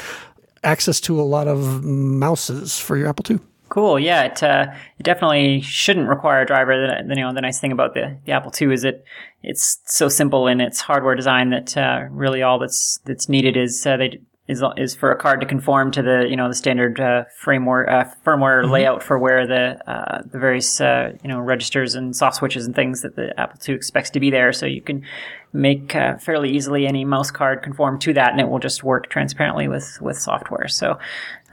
access 0.64 1.00
to 1.02 1.22
a 1.22 1.24
lot 1.24 1.48
of 1.48 1.84
mouses 1.84 2.80
for 2.80 2.98
your 2.98 3.08
Apple 3.08 3.26
II. 3.30 3.40
Cool. 3.72 3.98
Yeah, 4.00 4.24
it, 4.24 4.44
uh, 4.44 4.66
it 5.00 5.04
definitely 5.04 5.62
shouldn't 5.62 6.10
require 6.10 6.42
a 6.42 6.46
driver. 6.46 6.76
The, 6.76 7.16
you 7.16 7.22
know, 7.22 7.34
the 7.34 7.40
nice 7.40 7.62
thing 7.62 7.72
about 7.72 7.94
the, 7.94 8.18
the 8.26 8.34
Apple 8.34 8.52
II 8.60 8.74
is 8.74 8.84
it 8.84 9.06
it's 9.44 9.80
so 9.86 10.10
simple 10.10 10.48
in 10.48 10.60
its 10.60 10.82
hardware 10.82 11.16
design 11.16 11.52
that 11.52 11.78
uh, 11.78 12.02
really 12.12 12.42
all 12.42 12.60
that's 12.60 13.00
that's 13.06 13.30
needed 13.30 13.56
is 13.56 13.88
uh, 13.88 13.96
they 13.96 14.20
is 14.50 14.62
is 14.76 14.94
for 14.94 15.14
a 15.14 15.18
card 15.18 15.40
to 15.40 15.48
conform 15.48 15.90
to 15.92 16.02
the 16.02 16.28
you 16.30 16.36
know 16.36 16.50
the 16.50 16.54
standard 16.54 17.00
uh, 17.00 17.24
framework 17.38 17.88
uh, 17.88 18.04
firmware 18.26 18.62
mm-hmm. 18.62 18.74
layout 18.74 19.02
for 19.02 19.18
where 19.18 19.48
the 19.48 19.78
uh, 19.90 20.22
the 20.30 20.38
various 20.38 20.82
uh, 20.82 21.14
you 21.24 21.30
know 21.30 21.40
registers 21.40 21.96
and 21.96 22.14
soft 22.14 22.36
switches 22.36 22.66
and 22.66 22.76
things 22.76 23.02
that 23.04 23.16
the 23.16 23.40
Apple 23.40 23.58
II 23.66 23.74
expects 23.76 24.10
to 24.10 24.20
be 24.20 24.30
there. 24.30 24.52
So 24.52 24.66
you 24.66 24.82
can 24.82 25.06
make 25.54 25.96
uh, 25.96 26.18
fairly 26.18 26.50
easily 26.50 26.88
any 26.88 27.04
mouse 27.04 27.32
card 27.32 27.62
conform 27.62 28.00
to 28.00 28.14
that, 28.14 28.32
and 28.32 28.40
it 28.40 28.48
will 28.48 28.60
just 28.60 28.84
work 28.84 29.10
transparently 29.10 29.68
with 29.68 29.98
with 30.02 30.18
software. 30.18 30.68
So 30.68 30.98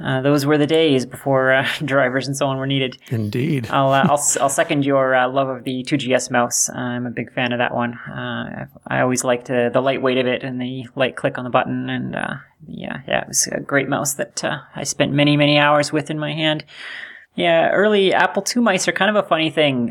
uh, 0.00 0.20
those 0.20 0.46
were 0.46 0.56
the 0.56 0.66
days 0.66 1.04
before 1.04 1.52
uh, 1.52 1.68
drivers 1.84 2.26
and 2.26 2.36
so 2.36 2.46
on 2.46 2.58
were 2.58 2.66
needed. 2.66 2.98
Indeed. 3.08 3.68
I'll 3.70 3.92
uh, 3.92 4.06
I'll, 4.08 4.24
I'll 4.40 4.48
second 4.48 4.84
your 4.84 5.14
uh, 5.14 5.28
love 5.28 5.48
of 5.48 5.64
the 5.64 5.84
2GS 5.84 6.30
mouse. 6.30 6.68
I'm 6.70 7.06
a 7.06 7.10
big 7.10 7.32
fan 7.32 7.52
of 7.52 7.58
that 7.58 7.74
one. 7.74 7.94
Uh, 7.94 8.66
I 8.86 9.00
always 9.00 9.24
liked 9.24 9.48
the 9.48 9.80
lightweight 9.80 10.18
of 10.18 10.26
it 10.26 10.42
and 10.42 10.60
the 10.60 10.86
light 10.94 11.16
click 11.16 11.38
on 11.38 11.44
the 11.44 11.50
button, 11.50 11.90
and 11.90 12.14
yeah, 12.66 13.00
yeah, 13.06 13.22
it 13.22 13.28
was 13.28 13.46
a 13.48 13.60
great 13.60 13.88
mouse 13.88 14.14
that 14.14 14.44
I 14.74 14.84
spent 14.84 15.12
many 15.12 15.36
many 15.36 15.58
hours 15.58 15.92
with 15.92 16.10
in 16.10 16.18
my 16.18 16.32
hand. 16.32 16.64
Yeah, 17.34 17.70
early 17.70 18.12
Apple 18.12 18.44
II 18.44 18.62
mice 18.62 18.88
are 18.88 18.92
kind 18.92 19.16
of 19.16 19.24
a 19.24 19.28
funny 19.28 19.50
thing. 19.50 19.90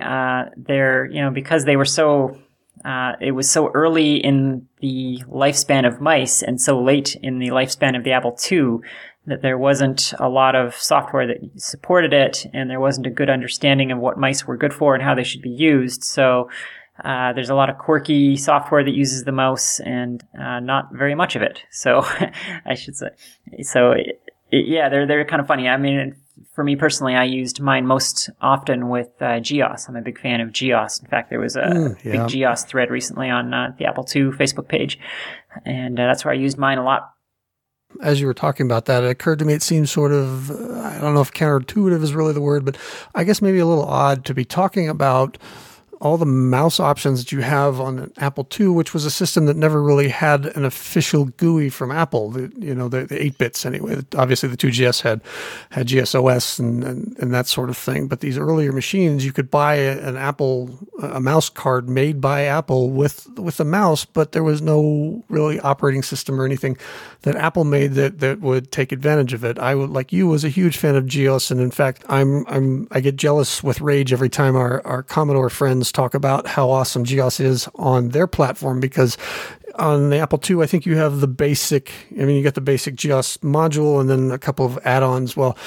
they're 0.55 1.05
you 1.05 1.21
know 1.21 1.31
because 1.31 1.65
they 1.65 1.75
were 1.75 1.85
so 1.85 2.37
uh, 2.85 3.13
it 3.19 3.31
was 3.31 3.49
so 3.49 3.69
early 3.73 4.15
in 4.17 4.67
the 4.79 5.23
lifespan 5.29 5.87
of 5.87 6.01
mice 6.01 6.41
and 6.41 6.61
so 6.61 6.81
late 6.81 7.15
in 7.21 7.39
the 7.39 7.47
lifespan 7.47 7.97
of 7.97 8.03
the 8.03 8.11
Apple 8.11 8.37
II 8.51 8.79
that 9.25 9.41
there 9.41 9.57
wasn't 9.57 10.13
a 10.19 10.29
lot 10.29 10.55
of 10.55 10.73
software 10.75 11.27
that 11.27 11.37
supported 11.57 12.13
it 12.13 12.45
and 12.53 12.69
there 12.69 12.79
wasn't 12.79 13.05
a 13.05 13.11
good 13.11 13.29
understanding 13.29 13.91
of 13.91 13.99
what 13.99 14.17
mice 14.17 14.47
were 14.47 14.55
good 14.55 14.73
for 14.73 14.95
and 14.95 15.03
how 15.03 15.13
they 15.13 15.23
should 15.23 15.41
be 15.41 15.49
used. 15.49 16.03
So 16.03 16.49
uh, 17.03 17.33
there's 17.33 17.49
a 17.49 17.55
lot 17.55 17.69
of 17.69 17.77
quirky 17.77 18.37
software 18.37 18.83
that 18.83 18.93
uses 18.93 19.23
the 19.23 19.31
mouse 19.31 19.79
and 19.81 20.23
uh, 20.39 20.59
not 20.59 20.93
very 20.93 21.13
much 21.13 21.35
of 21.35 21.41
it. 21.41 21.63
So 21.71 22.05
I 22.65 22.73
should 22.75 22.95
say. 22.95 23.09
So 23.61 23.95
yeah, 24.51 24.89
they're 24.89 25.05
they're 25.05 25.25
kind 25.25 25.41
of 25.41 25.47
funny. 25.47 25.67
I 25.67 25.77
mean, 25.77 26.15
for 26.57 26.63
me 26.63 26.75
personally, 26.75 27.13
I 27.13 27.25
used 27.25 27.61
mine 27.61 27.85
most 27.85 28.31
often 28.41 28.89
with 28.89 29.09
uh, 29.21 29.39
GEOS. 29.39 29.87
I'm 29.87 29.95
a 29.95 30.01
big 30.01 30.19
fan 30.19 30.41
of 30.41 30.51
GEOS. 30.51 30.99
In 31.01 31.05
fact, 31.05 31.29
there 31.29 31.39
was 31.39 31.55
a 31.55 31.61
mm, 31.61 32.03
yeah. 32.03 32.25
big 32.25 32.29
GEOS 32.29 32.65
thread 32.65 32.89
recently 32.89 33.29
on 33.29 33.53
uh, 33.53 33.75
the 33.77 33.85
Apple 33.85 34.03
II 34.03 34.31
Facebook 34.31 34.67
page, 34.67 34.97
and 35.65 35.99
uh, 35.99 36.07
that's 36.07 36.25
where 36.25 36.33
I 36.33 36.37
used 36.37 36.57
mine 36.57 36.79
a 36.79 36.83
lot. 36.83 37.11
As 38.01 38.19
you 38.19 38.25
were 38.25 38.33
talking 38.33 38.65
about 38.65 38.85
that, 38.85 39.03
it 39.03 39.09
occurred 39.11 39.37
to 39.37 39.45
me 39.45 39.53
it 39.53 39.61
seems 39.61 39.91
sort 39.91 40.11
of, 40.11 40.49
I 40.49 40.97
don't 40.99 41.13
know 41.13 41.21
if 41.21 41.31
counterintuitive 41.31 42.01
is 42.01 42.15
really 42.15 42.33
the 42.33 42.41
word, 42.41 42.65
but 42.65 42.75
I 43.13 43.23
guess 43.23 43.39
maybe 43.39 43.59
a 43.59 43.65
little 43.67 43.85
odd 43.85 44.25
to 44.25 44.33
be 44.33 44.43
talking 44.43 44.89
about 44.89 45.37
all 45.99 46.17
the 46.17 46.25
mouse 46.25 46.79
options 46.79 47.23
that 47.23 47.31
you 47.31 47.41
have 47.41 47.79
on 47.79 47.99
an 47.99 48.13
Apple 48.17 48.47
II, 48.59 48.69
which 48.69 48.93
was 48.93 49.05
a 49.05 49.11
system 49.11 49.45
that 49.47 49.57
never 49.57 49.81
really 49.81 50.09
had 50.09 50.45
an 50.57 50.63
official 50.63 51.25
GUI 51.25 51.69
from 51.69 51.91
Apple. 51.91 52.31
The, 52.31 52.51
you 52.57 52.75
know, 52.75 52.87
the, 52.87 53.05
the 53.05 53.21
eight 53.21 53.37
bits 53.37 53.65
anyway. 53.65 54.01
Obviously, 54.15 54.49
the 54.49 54.57
2GS 54.57 55.01
had 55.01 55.21
had 55.71 55.87
GSOS 55.87 56.59
and, 56.59 56.83
and, 56.83 57.17
and 57.19 57.33
that 57.33 57.47
sort 57.47 57.69
of 57.69 57.77
thing. 57.77 58.07
But 58.07 58.19
these 58.19 58.37
earlier 58.37 58.71
machines, 58.71 59.25
you 59.25 59.33
could 59.33 59.49
buy 59.49 59.75
an 59.75 60.17
Apple 60.17 60.77
a 61.01 61.19
mouse 61.19 61.49
card 61.49 61.89
made 61.89 62.21
by 62.21 62.43
Apple 62.43 62.89
with 62.89 63.27
with 63.37 63.59
a 63.59 63.65
mouse, 63.65 64.05
but 64.05 64.31
there 64.31 64.43
was 64.43 64.61
no 64.61 65.23
really 65.29 65.59
operating 65.59 66.03
system 66.03 66.39
or 66.39 66.45
anything 66.45 66.77
that 67.21 67.35
Apple 67.35 67.63
made 67.63 67.93
that 67.93 68.19
that 68.19 68.39
would 68.41 68.71
take 68.71 68.91
advantage 68.91 69.33
of 69.33 69.43
it. 69.43 69.57
I 69.59 69.75
would 69.75 69.89
like 69.89 70.13
you 70.13 70.27
was 70.27 70.43
a 70.43 70.49
huge 70.49 70.77
fan 70.77 70.95
of 70.95 71.05
GEOS, 71.05 71.51
and 71.51 71.59
in 71.59 71.71
fact, 71.71 72.03
I'm 72.07 72.45
I'm 72.47 72.87
I 72.91 72.99
get 72.99 73.15
jealous 73.15 73.63
with 73.63 73.81
rage 73.81 74.13
every 74.13 74.29
time 74.29 74.55
our 74.55 74.85
our 74.85 75.03
Commodore 75.03 75.49
friends 75.49 75.86
talk 75.91 76.13
about 76.13 76.47
how 76.47 76.69
awesome 76.69 77.03
GEOS 77.03 77.39
is 77.39 77.69
on 77.75 78.09
their 78.09 78.27
platform 78.27 78.79
because 78.79 79.17
on 79.75 80.09
the 80.09 80.17
Apple 80.17 80.41
II, 80.49 80.61
I 80.61 80.65
think 80.65 80.85
you 80.85 80.97
have 80.97 81.19
the 81.19 81.27
basic. 81.27 81.91
I 82.11 82.25
mean, 82.25 82.35
you 82.35 82.43
got 82.43 82.55
the 82.55 82.61
basic 82.61 82.95
GEOS 82.95 83.37
module 83.37 83.99
and 83.99 84.09
then 84.09 84.31
a 84.31 84.39
couple 84.39 84.65
of 84.65 84.79
add-ons. 84.83 85.37
Well, 85.37 85.57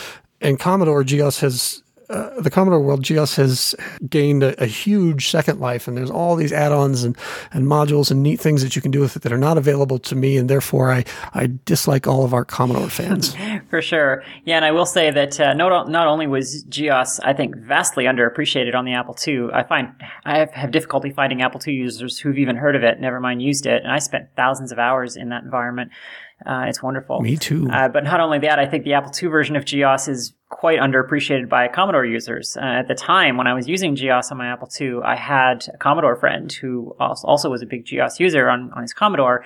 in 0.40 0.56
Commodore, 0.56 1.04
GEOS 1.04 1.40
has 1.40 1.82
the 2.10 2.50
Commodore 2.50 2.80
World 2.80 3.04
GEOS 3.04 3.36
has 3.36 3.74
gained 4.08 4.42
a, 4.42 4.60
a, 4.60 4.66
huge 4.66 5.28
second 5.28 5.60
life, 5.60 5.86
and 5.86 5.96
there's 5.96 6.10
all 6.10 6.34
these 6.34 6.52
add-ons 6.52 7.04
and, 7.04 7.16
and 7.52 7.66
modules 7.66 8.10
and 8.10 8.22
neat 8.22 8.40
things 8.40 8.62
that 8.62 8.74
you 8.74 8.82
can 8.82 8.90
do 8.90 9.00
with 9.00 9.14
it 9.14 9.22
that 9.22 9.32
are 9.32 9.38
not 9.38 9.56
available 9.56 9.98
to 10.00 10.16
me, 10.16 10.36
and 10.36 10.50
therefore 10.50 10.90
I, 10.90 11.04
I 11.34 11.50
dislike 11.64 12.08
all 12.08 12.24
of 12.24 12.34
our 12.34 12.44
Commodore 12.44 12.88
fans. 12.88 13.36
For 13.70 13.80
sure, 13.80 14.24
yeah, 14.44 14.56
and 14.56 14.64
I 14.64 14.72
will 14.72 14.86
say 14.86 15.10
that 15.12 15.38
uh, 15.38 15.54
not 15.54 15.88
not 15.88 16.08
only 16.08 16.26
was 16.26 16.64
GEOS 16.64 17.20
I 17.20 17.32
think 17.32 17.56
vastly 17.56 18.04
underappreciated 18.04 18.74
on 18.74 18.84
the 18.84 18.94
Apple 18.94 19.16
II, 19.26 19.48
I 19.52 19.62
find 19.62 19.92
I 20.24 20.38
have, 20.38 20.50
have 20.50 20.70
difficulty 20.72 21.10
finding 21.10 21.42
Apple 21.42 21.60
II 21.64 21.74
users 21.74 22.18
who've 22.18 22.38
even 22.38 22.56
heard 22.56 22.74
of 22.74 22.82
it, 22.82 23.00
never 23.00 23.20
mind 23.20 23.42
used 23.42 23.66
it, 23.66 23.82
and 23.84 23.92
I 23.92 24.00
spent 24.00 24.28
thousands 24.34 24.72
of 24.72 24.78
hours 24.78 25.16
in 25.16 25.28
that 25.28 25.44
environment. 25.44 25.92
Uh, 26.46 26.64
it's 26.68 26.82
wonderful. 26.82 27.20
Me 27.20 27.36
too. 27.36 27.68
Uh, 27.70 27.88
but 27.88 28.04
not 28.04 28.20
only 28.20 28.38
that, 28.38 28.58
I 28.58 28.66
think 28.66 28.84
the 28.84 28.94
Apple 28.94 29.12
II 29.20 29.28
version 29.28 29.56
of 29.56 29.64
GEOS 29.64 30.08
is 30.08 30.32
quite 30.48 30.80
underappreciated 30.80 31.48
by 31.48 31.68
Commodore 31.68 32.04
users. 32.04 32.56
Uh, 32.56 32.64
at 32.64 32.88
the 32.88 32.94
time 32.94 33.36
when 33.36 33.46
I 33.46 33.54
was 33.54 33.68
using 33.68 33.94
GEOS 33.94 34.30
on 34.30 34.38
my 34.38 34.46
Apple 34.48 34.68
II, 34.80 35.00
I 35.04 35.16
had 35.16 35.66
a 35.72 35.76
Commodore 35.76 36.16
friend 36.16 36.50
who 36.52 36.96
also 36.98 37.50
was 37.50 37.62
a 37.62 37.66
big 37.66 37.84
GEOS 37.84 38.18
user 38.18 38.48
on, 38.48 38.72
on 38.72 38.82
his 38.82 38.92
Commodore. 38.92 39.44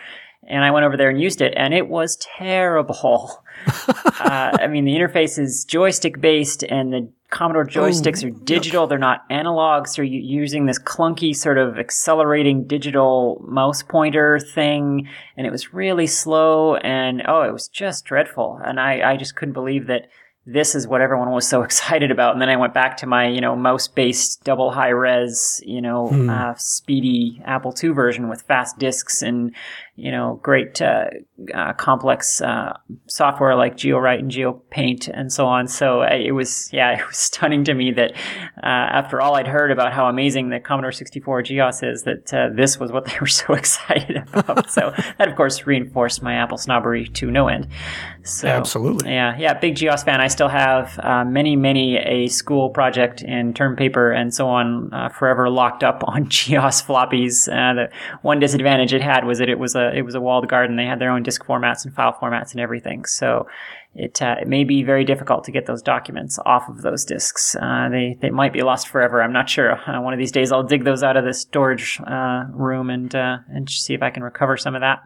And 0.48 0.64
I 0.64 0.70
went 0.70 0.84
over 0.84 0.96
there 0.96 1.10
and 1.10 1.20
used 1.20 1.40
it, 1.40 1.54
and 1.56 1.74
it 1.74 1.88
was 1.88 2.16
terrible. 2.16 3.42
Uh, 4.20 4.56
I 4.60 4.66
mean, 4.68 4.84
the 4.84 4.92
interface 4.92 5.38
is 5.38 5.64
joystick 5.64 6.20
based, 6.20 6.62
and 6.62 6.92
the 6.92 7.08
Commodore 7.34 7.66
joysticks 7.66 8.24
oh, 8.24 8.28
are 8.28 8.44
digital. 8.44 8.86
They're 8.86 8.96
not 8.96 9.24
analog. 9.28 9.88
So 9.88 10.02
you're 10.02 10.20
using 10.20 10.66
this 10.66 10.78
clunky 10.78 11.34
sort 11.34 11.58
of 11.58 11.78
accelerating 11.78 12.64
digital 12.66 13.44
mouse 13.46 13.82
pointer 13.82 14.38
thing. 14.38 15.08
And 15.36 15.46
it 15.46 15.50
was 15.50 15.74
really 15.74 16.06
slow. 16.06 16.76
And 16.76 17.22
oh, 17.26 17.42
it 17.42 17.52
was 17.52 17.66
just 17.66 18.04
dreadful. 18.04 18.60
And 18.64 18.78
I, 18.78 19.12
I 19.12 19.16
just 19.16 19.34
couldn't 19.34 19.54
believe 19.54 19.88
that 19.88 20.08
this 20.46 20.74
is 20.74 20.86
what 20.86 21.00
everyone 21.00 21.32
was 21.32 21.48
so 21.48 21.62
excited 21.64 22.12
about. 22.12 22.34
And 22.34 22.40
then 22.40 22.48
I 22.48 22.56
went 22.56 22.72
back 22.72 22.98
to 22.98 23.06
my, 23.06 23.26
you 23.26 23.40
know, 23.40 23.56
mouse 23.56 23.88
based 23.88 24.44
double 24.44 24.70
high 24.70 24.90
res, 24.90 25.60
you 25.66 25.80
know, 25.80 26.08
hmm. 26.08 26.30
uh, 26.30 26.54
speedy 26.56 27.42
Apple 27.44 27.74
II 27.82 27.90
version 27.90 28.28
with 28.28 28.42
fast 28.42 28.78
disks 28.78 29.22
and, 29.22 29.54
you 29.96 30.10
know, 30.10 30.40
great, 30.42 30.82
uh, 30.82 31.06
uh, 31.54 31.72
complex, 31.74 32.40
uh, 32.40 32.72
software 33.06 33.54
like 33.54 33.76
GeoWrite 33.76 34.18
and 34.18 34.30
GeoPaint 34.30 35.08
and 35.12 35.32
so 35.32 35.46
on. 35.46 35.68
So 35.68 36.02
uh, 36.02 36.08
it 36.10 36.32
was, 36.32 36.68
yeah, 36.72 36.92
it 36.98 37.06
was 37.06 37.16
stunning 37.16 37.64
to 37.64 37.74
me 37.74 37.92
that, 37.92 38.12
uh, 38.62 38.66
after 38.66 39.20
all 39.20 39.36
I'd 39.36 39.46
heard 39.46 39.70
about 39.70 39.92
how 39.92 40.06
amazing 40.06 40.50
the 40.50 40.58
Commodore 40.58 40.90
64 40.90 41.42
GEOS 41.42 41.82
is, 41.82 42.02
that, 42.02 42.52
this 42.56 42.78
was 42.78 42.90
what 42.90 43.04
they 43.06 43.16
were 43.20 43.26
so 43.26 43.54
excited 43.54 44.16
about. 44.16 44.70
so 44.70 44.92
that, 45.18 45.28
of 45.28 45.36
course, 45.36 45.66
reinforced 45.66 46.22
my 46.22 46.34
Apple 46.34 46.58
snobbery 46.58 47.06
to 47.08 47.30
no 47.30 47.48
end. 47.48 47.68
So, 48.24 48.48
Absolutely. 48.48 49.12
Yeah, 49.12 49.36
yeah, 49.38 49.54
big 49.54 49.76
GEOS 49.76 50.02
fan. 50.02 50.20
I 50.20 50.28
still 50.28 50.48
have 50.48 50.98
uh, 51.02 51.24
many, 51.24 51.56
many 51.56 51.98
a 51.98 52.26
school 52.28 52.70
project 52.70 53.22
and 53.22 53.54
term 53.54 53.76
paper 53.76 54.10
and 54.10 54.34
so 54.34 54.48
on 54.48 54.92
uh, 54.92 55.08
forever 55.08 55.48
locked 55.48 55.84
up 55.84 56.02
on 56.06 56.28
GEOS 56.28 56.82
floppies. 56.82 57.48
Uh, 57.48 57.74
the 57.74 57.90
one 58.22 58.40
disadvantage 58.40 58.92
it 58.92 59.02
had 59.02 59.24
was 59.24 59.38
that 59.38 59.48
it 59.48 59.58
was 59.58 59.74
a 59.74 59.83
it 59.92 60.02
was 60.02 60.14
a 60.14 60.20
walled 60.20 60.48
garden. 60.48 60.76
They 60.76 60.86
had 60.86 60.98
their 60.98 61.10
own 61.10 61.22
disk 61.22 61.44
formats 61.44 61.84
and 61.84 61.94
file 61.94 62.12
formats 62.12 62.52
and 62.52 62.60
everything. 62.60 63.04
So 63.04 63.48
it, 63.94 64.22
uh, 64.22 64.36
it 64.40 64.48
may 64.48 64.64
be 64.64 64.82
very 64.82 65.04
difficult 65.04 65.44
to 65.44 65.52
get 65.52 65.66
those 65.66 65.82
documents 65.82 66.38
off 66.44 66.68
of 66.68 66.82
those 66.82 67.04
disks. 67.04 67.56
Uh, 67.56 67.88
they 67.90 68.16
they 68.20 68.30
might 68.30 68.52
be 68.52 68.62
lost 68.62 68.88
forever. 68.88 69.22
I'm 69.22 69.32
not 69.32 69.48
sure. 69.48 69.72
Uh, 69.72 70.00
one 70.00 70.12
of 70.12 70.18
these 70.18 70.32
days, 70.32 70.52
I'll 70.52 70.62
dig 70.62 70.84
those 70.84 71.02
out 71.02 71.16
of 71.16 71.24
the 71.24 71.34
storage 71.34 72.00
room 72.00 72.90
and 72.90 73.14
and 73.14 73.68
see 73.68 73.94
if 73.94 74.02
I 74.02 74.10
can 74.10 74.22
recover 74.22 74.56
some 74.56 74.74
of 74.74 74.80
that. 74.80 75.02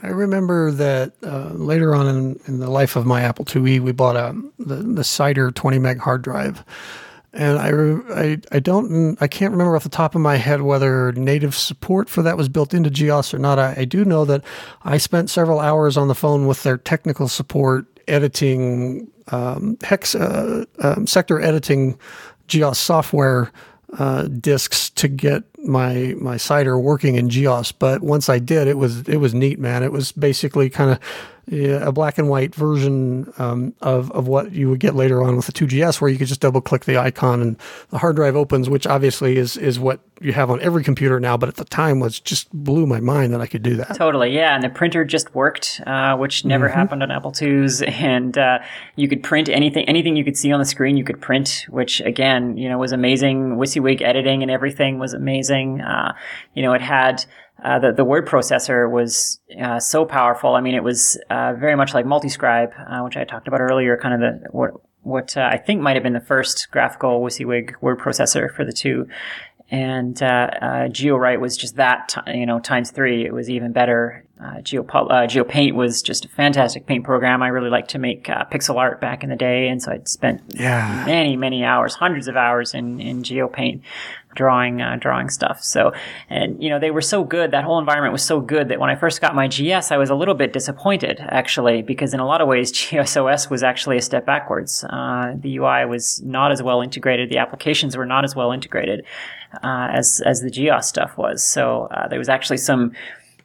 I 0.00 0.08
remember 0.08 0.70
that 0.72 1.12
uh, 1.22 1.50
later 1.52 1.94
on 1.94 2.08
in, 2.08 2.40
in, 2.46 2.60
the 2.60 2.70
life 2.70 2.96
of 2.96 3.04
my 3.04 3.22
Apple 3.22 3.44
IIe, 3.44 3.80
we 3.80 3.92
bought 3.92 4.16
a 4.16 4.34
the, 4.58 4.76
the 4.76 5.04
Sider 5.04 5.50
20 5.50 5.78
meg 5.78 5.98
hard 5.98 6.22
drive, 6.22 6.64
and 7.32 7.58
I, 7.58 8.22
I 8.22 8.38
I 8.52 8.60
don't 8.60 9.16
I 9.20 9.26
can't 9.26 9.52
remember 9.52 9.74
off 9.76 9.84
the 9.84 9.88
top 9.88 10.14
of 10.14 10.20
my 10.20 10.36
head 10.36 10.62
whether 10.62 11.12
native 11.12 11.54
support 11.54 12.08
for 12.08 12.22
that 12.22 12.36
was 12.36 12.48
built 12.48 12.74
into 12.74 12.90
GEOS 12.90 13.32
or 13.32 13.38
not. 13.38 13.58
I, 13.58 13.74
I 13.78 13.84
do 13.84 14.04
know 14.04 14.24
that 14.24 14.44
I 14.84 14.98
spent 14.98 15.30
several 15.30 15.60
hours 15.60 15.96
on 15.96 16.08
the 16.08 16.14
phone 16.14 16.46
with 16.46 16.62
their 16.62 16.76
technical 16.76 17.28
support 17.28 17.86
editing 18.08 19.10
um, 19.28 19.78
hex 19.82 20.14
uh, 20.14 20.64
um, 20.80 21.06
sector 21.06 21.40
editing 21.40 21.98
GEOS 22.48 22.78
software 22.78 23.50
uh, 23.98 24.24
disks 24.24 24.90
to 24.90 25.08
get 25.08 25.44
my 25.64 26.14
my 26.18 26.36
Sider 26.36 26.78
working 26.78 27.16
in 27.16 27.28
GEOS. 27.28 27.72
But 27.72 28.02
once 28.02 28.28
I 28.28 28.38
did, 28.38 28.68
it 28.68 28.78
was 28.78 29.08
it 29.08 29.18
was 29.18 29.34
neat, 29.34 29.58
man. 29.58 29.82
It 29.82 29.92
was 29.92 30.12
basically 30.12 30.70
kind 30.70 30.90
of 30.90 30.98
yeah, 31.46 31.86
a 31.86 31.90
black 31.90 32.18
and 32.18 32.28
white 32.28 32.54
version 32.54 33.32
um, 33.38 33.74
of 33.82 34.10
of 34.12 34.28
what 34.28 34.52
you 34.52 34.70
would 34.70 34.78
get 34.78 34.94
later 34.94 35.22
on 35.22 35.36
with 35.36 35.46
the 35.46 35.52
2GS, 35.52 36.00
where 36.00 36.10
you 36.10 36.16
could 36.16 36.28
just 36.28 36.40
double 36.40 36.60
click 36.60 36.84
the 36.84 36.96
icon 36.96 37.42
and 37.42 37.56
the 37.90 37.98
hard 37.98 38.16
drive 38.16 38.36
opens, 38.36 38.70
which 38.70 38.86
obviously 38.86 39.36
is 39.36 39.56
is 39.56 39.80
what 39.80 40.00
you 40.20 40.32
have 40.32 40.50
on 40.50 40.60
every 40.60 40.84
computer 40.84 41.18
now. 41.18 41.36
But 41.36 41.48
at 41.48 41.56
the 41.56 41.64
time, 41.64 41.98
was 41.98 42.20
just 42.20 42.52
blew 42.52 42.86
my 42.86 43.00
mind 43.00 43.32
that 43.34 43.40
I 43.40 43.46
could 43.46 43.62
do 43.62 43.74
that. 43.76 43.96
Totally, 43.96 44.34
yeah. 44.34 44.54
And 44.54 44.62
the 44.62 44.68
printer 44.68 45.04
just 45.04 45.34
worked, 45.34 45.80
uh, 45.84 46.16
which 46.16 46.44
never 46.44 46.68
mm-hmm. 46.68 46.78
happened 46.78 47.02
on 47.02 47.10
Apple 47.10 47.34
IIs. 47.40 47.82
And 48.02 48.36
uh, 48.36 48.58
you 48.96 49.08
could 49.08 49.22
print 49.22 49.48
anything, 49.48 49.88
anything 49.88 50.16
you 50.16 50.24
could 50.24 50.36
see 50.36 50.50
on 50.50 50.58
the 50.58 50.64
screen, 50.66 50.96
you 50.96 51.04
could 51.04 51.20
print, 51.20 51.66
which 51.68 52.00
again, 52.00 52.56
you 52.56 52.68
know, 52.68 52.78
was 52.78 52.90
amazing. 52.90 53.56
WYSIWYG 53.56 54.02
editing 54.02 54.42
and 54.42 54.50
everything 54.50 54.98
was 54.98 55.12
amazing. 55.12 55.51
Uh, 55.80 56.12
you 56.54 56.62
know, 56.62 56.72
it 56.72 56.80
had 56.80 57.24
uh, 57.64 57.78
the, 57.78 57.92
the 57.92 58.04
word 58.04 58.26
processor 58.26 58.90
was 58.90 59.40
uh, 59.60 59.78
so 59.78 60.04
powerful. 60.04 60.54
I 60.54 60.60
mean, 60.60 60.74
it 60.74 60.82
was 60.82 61.18
uh, 61.30 61.54
very 61.54 61.76
much 61.76 61.94
like 61.94 62.04
Multiscribe, 62.04 62.72
uh, 62.90 63.02
which 63.04 63.16
I 63.16 63.24
talked 63.24 63.48
about 63.48 63.60
earlier, 63.60 63.96
kind 63.96 64.14
of 64.14 64.20
the 64.20 64.48
what 64.50 64.70
what 65.02 65.36
uh, 65.36 65.48
I 65.50 65.58
think 65.58 65.80
might 65.80 65.96
have 65.96 66.02
been 66.02 66.12
the 66.12 66.20
first 66.20 66.68
graphical 66.70 67.20
WYSIWYG 67.20 67.74
word 67.80 67.98
processor 67.98 68.54
for 68.54 68.64
the 68.64 68.72
two. 68.72 69.06
And 69.70 70.22
uh, 70.22 70.50
GeoWrite 70.90 71.40
was 71.40 71.56
just 71.56 71.76
that, 71.76 72.08
t- 72.10 72.38
you 72.38 72.44
know, 72.44 72.60
times 72.60 72.90
three. 72.90 73.24
It 73.24 73.32
was 73.32 73.48
even 73.48 73.72
better. 73.72 74.26
Geo 74.62 74.82
GeoPaint 74.82 75.74
was 75.74 76.02
just 76.02 76.24
a 76.24 76.28
fantastic 76.28 76.86
paint 76.86 77.04
program. 77.04 77.42
I 77.42 77.48
really 77.48 77.70
liked 77.70 77.90
to 77.90 77.98
make 77.98 78.24
pixel 78.24 78.76
art 78.76 79.00
back 79.00 79.22
in 79.22 79.30
the 79.30 79.36
day, 79.36 79.68
and 79.68 79.82
so 79.82 79.92
I'd 79.92 80.08
spent 80.08 80.42
yeah. 80.50 81.04
many, 81.06 81.36
many 81.36 81.64
hours, 81.64 81.94
hundreds 81.94 82.28
of 82.28 82.36
hours 82.36 82.74
in 82.74 83.00
in 83.00 83.22
GeoPaint 83.22 83.82
drawing 84.34 84.80
uh, 84.80 84.96
drawing 84.96 85.28
stuff. 85.28 85.62
So, 85.62 85.92
and 86.30 86.62
you 86.62 86.70
know, 86.70 86.78
they 86.78 86.90
were 86.90 87.00
so 87.00 87.24
good. 87.24 87.50
That 87.50 87.64
whole 87.64 87.78
environment 87.78 88.12
was 88.12 88.24
so 88.24 88.40
good 88.40 88.68
that 88.68 88.80
when 88.80 88.90
I 88.90 88.96
first 88.96 89.20
got 89.20 89.34
my 89.34 89.48
GS, 89.48 89.90
I 89.90 89.96
was 89.96 90.10
a 90.10 90.14
little 90.14 90.34
bit 90.34 90.52
disappointed 90.52 91.18
actually, 91.20 91.82
because 91.82 92.14
in 92.14 92.20
a 92.20 92.26
lot 92.26 92.40
of 92.40 92.48
ways, 92.48 92.72
GSOS 92.72 93.50
was 93.50 93.62
actually 93.62 93.98
a 93.98 94.02
step 94.02 94.26
backwards. 94.26 94.84
Uh, 94.84 95.34
the 95.36 95.56
UI 95.58 95.84
was 95.84 96.22
not 96.22 96.52
as 96.52 96.62
well 96.62 96.80
integrated. 96.80 97.30
The 97.30 97.38
applications 97.38 97.96
were 97.96 98.06
not 98.06 98.24
as 98.24 98.34
well 98.34 98.52
integrated 98.52 99.04
uh, 99.62 99.88
as 99.90 100.22
as 100.24 100.40
the 100.40 100.50
GEOS 100.50 100.88
stuff 100.88 101.16
was. 101.16 101.42
So 101.42 101.88
uh, 101.90 102.08
there 102.08 102.18
was 102.18 102.28
actually 102.28 102.58
some. 102.58 102.92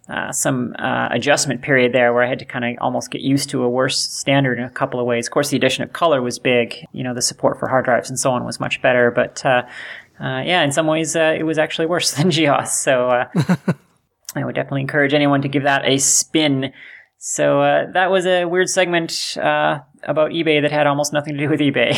Uh, 0.09 0.31
some 0.31 0.73
uh, 0.79 1.09
adjustment 1.11 1.61
period 1.61 1.91
there 1.91 2.13
where 2.13 2.23
I 2.23 2.29
had 2.29 2.39
to 2.39 2.45
kind 2.45 2.63
of 2.63 2.77
almost 2.79 3.11
get 3.11 3.21
used 3.21 3.49
to 3.49 3.63
a 3.63 3.69
worse 3.69 3.99
standard 3.99 4.57
in 4.57 4.63
a 4.63 4.69
couple 4.69 5.01
of 5.01 5.05
ways. 5.05 5.27
Of 5.27 5.31
course, 5.31 5.49
the 5.49 5.57
addition 5.57 5.83
of 5.83 5.91
color 5.91 6.21
was 6.21 6.39
big. 6.39 6.85
You 6.93 7.03
know, 7.03 7.13
the 7.13 7.21
support 7.21 7.59
for 7.59 7.67
hard 7.67 7.83
drives 7.83 8.09
and 8.09 8.17
so 8.17 8.31
on 8.31 8.45
was 8.45 8.57
much 8.57 8.81
better, 8.81 9.11
but 9.11 9.45
uh, 9.45 9.63
uh, 10.19 10.41
yeah, 10.45 10.63
in 10.63 10.71
some 10.71 10.87
ways, 10.87 11.15
uh, 11.15 11.35
it 11.37 11.43
was 11.43 11.57
actually 11.57 11.87
worse 11.87 12.11
than 12.15 12.31
GEOS. 12.31 12.75
So 12.75 13.09
uh, 13.09 13.25
I 14.35 14.45
would 14.45 14.55
definitely 14.55 14.81
encourage 14.81 15.13
anyone 15.13 15.41
to 15.41 15.47
give 15.47 15.63
that 15.63 15.85
a 15.85 15.97
spin 15.97 16.73
So 17.17 17.61
uh, 17.61 17.91
that 17.93 18.11
was 18.11 18.25
a 18.25 18.45
weird 18.45 18.69
segment 18.69 19.37
uh, 19.37 19.79
about 20.03 20.31
eBay 20.31 20.61
that 20.61 20.71
had 20.71 20.87
almost 20.87 21.13
nothing 21.13 21.33
to 21.33 21.39
do 21.39 21.49
with 21.49 21.59
eBay. 21.59 21.93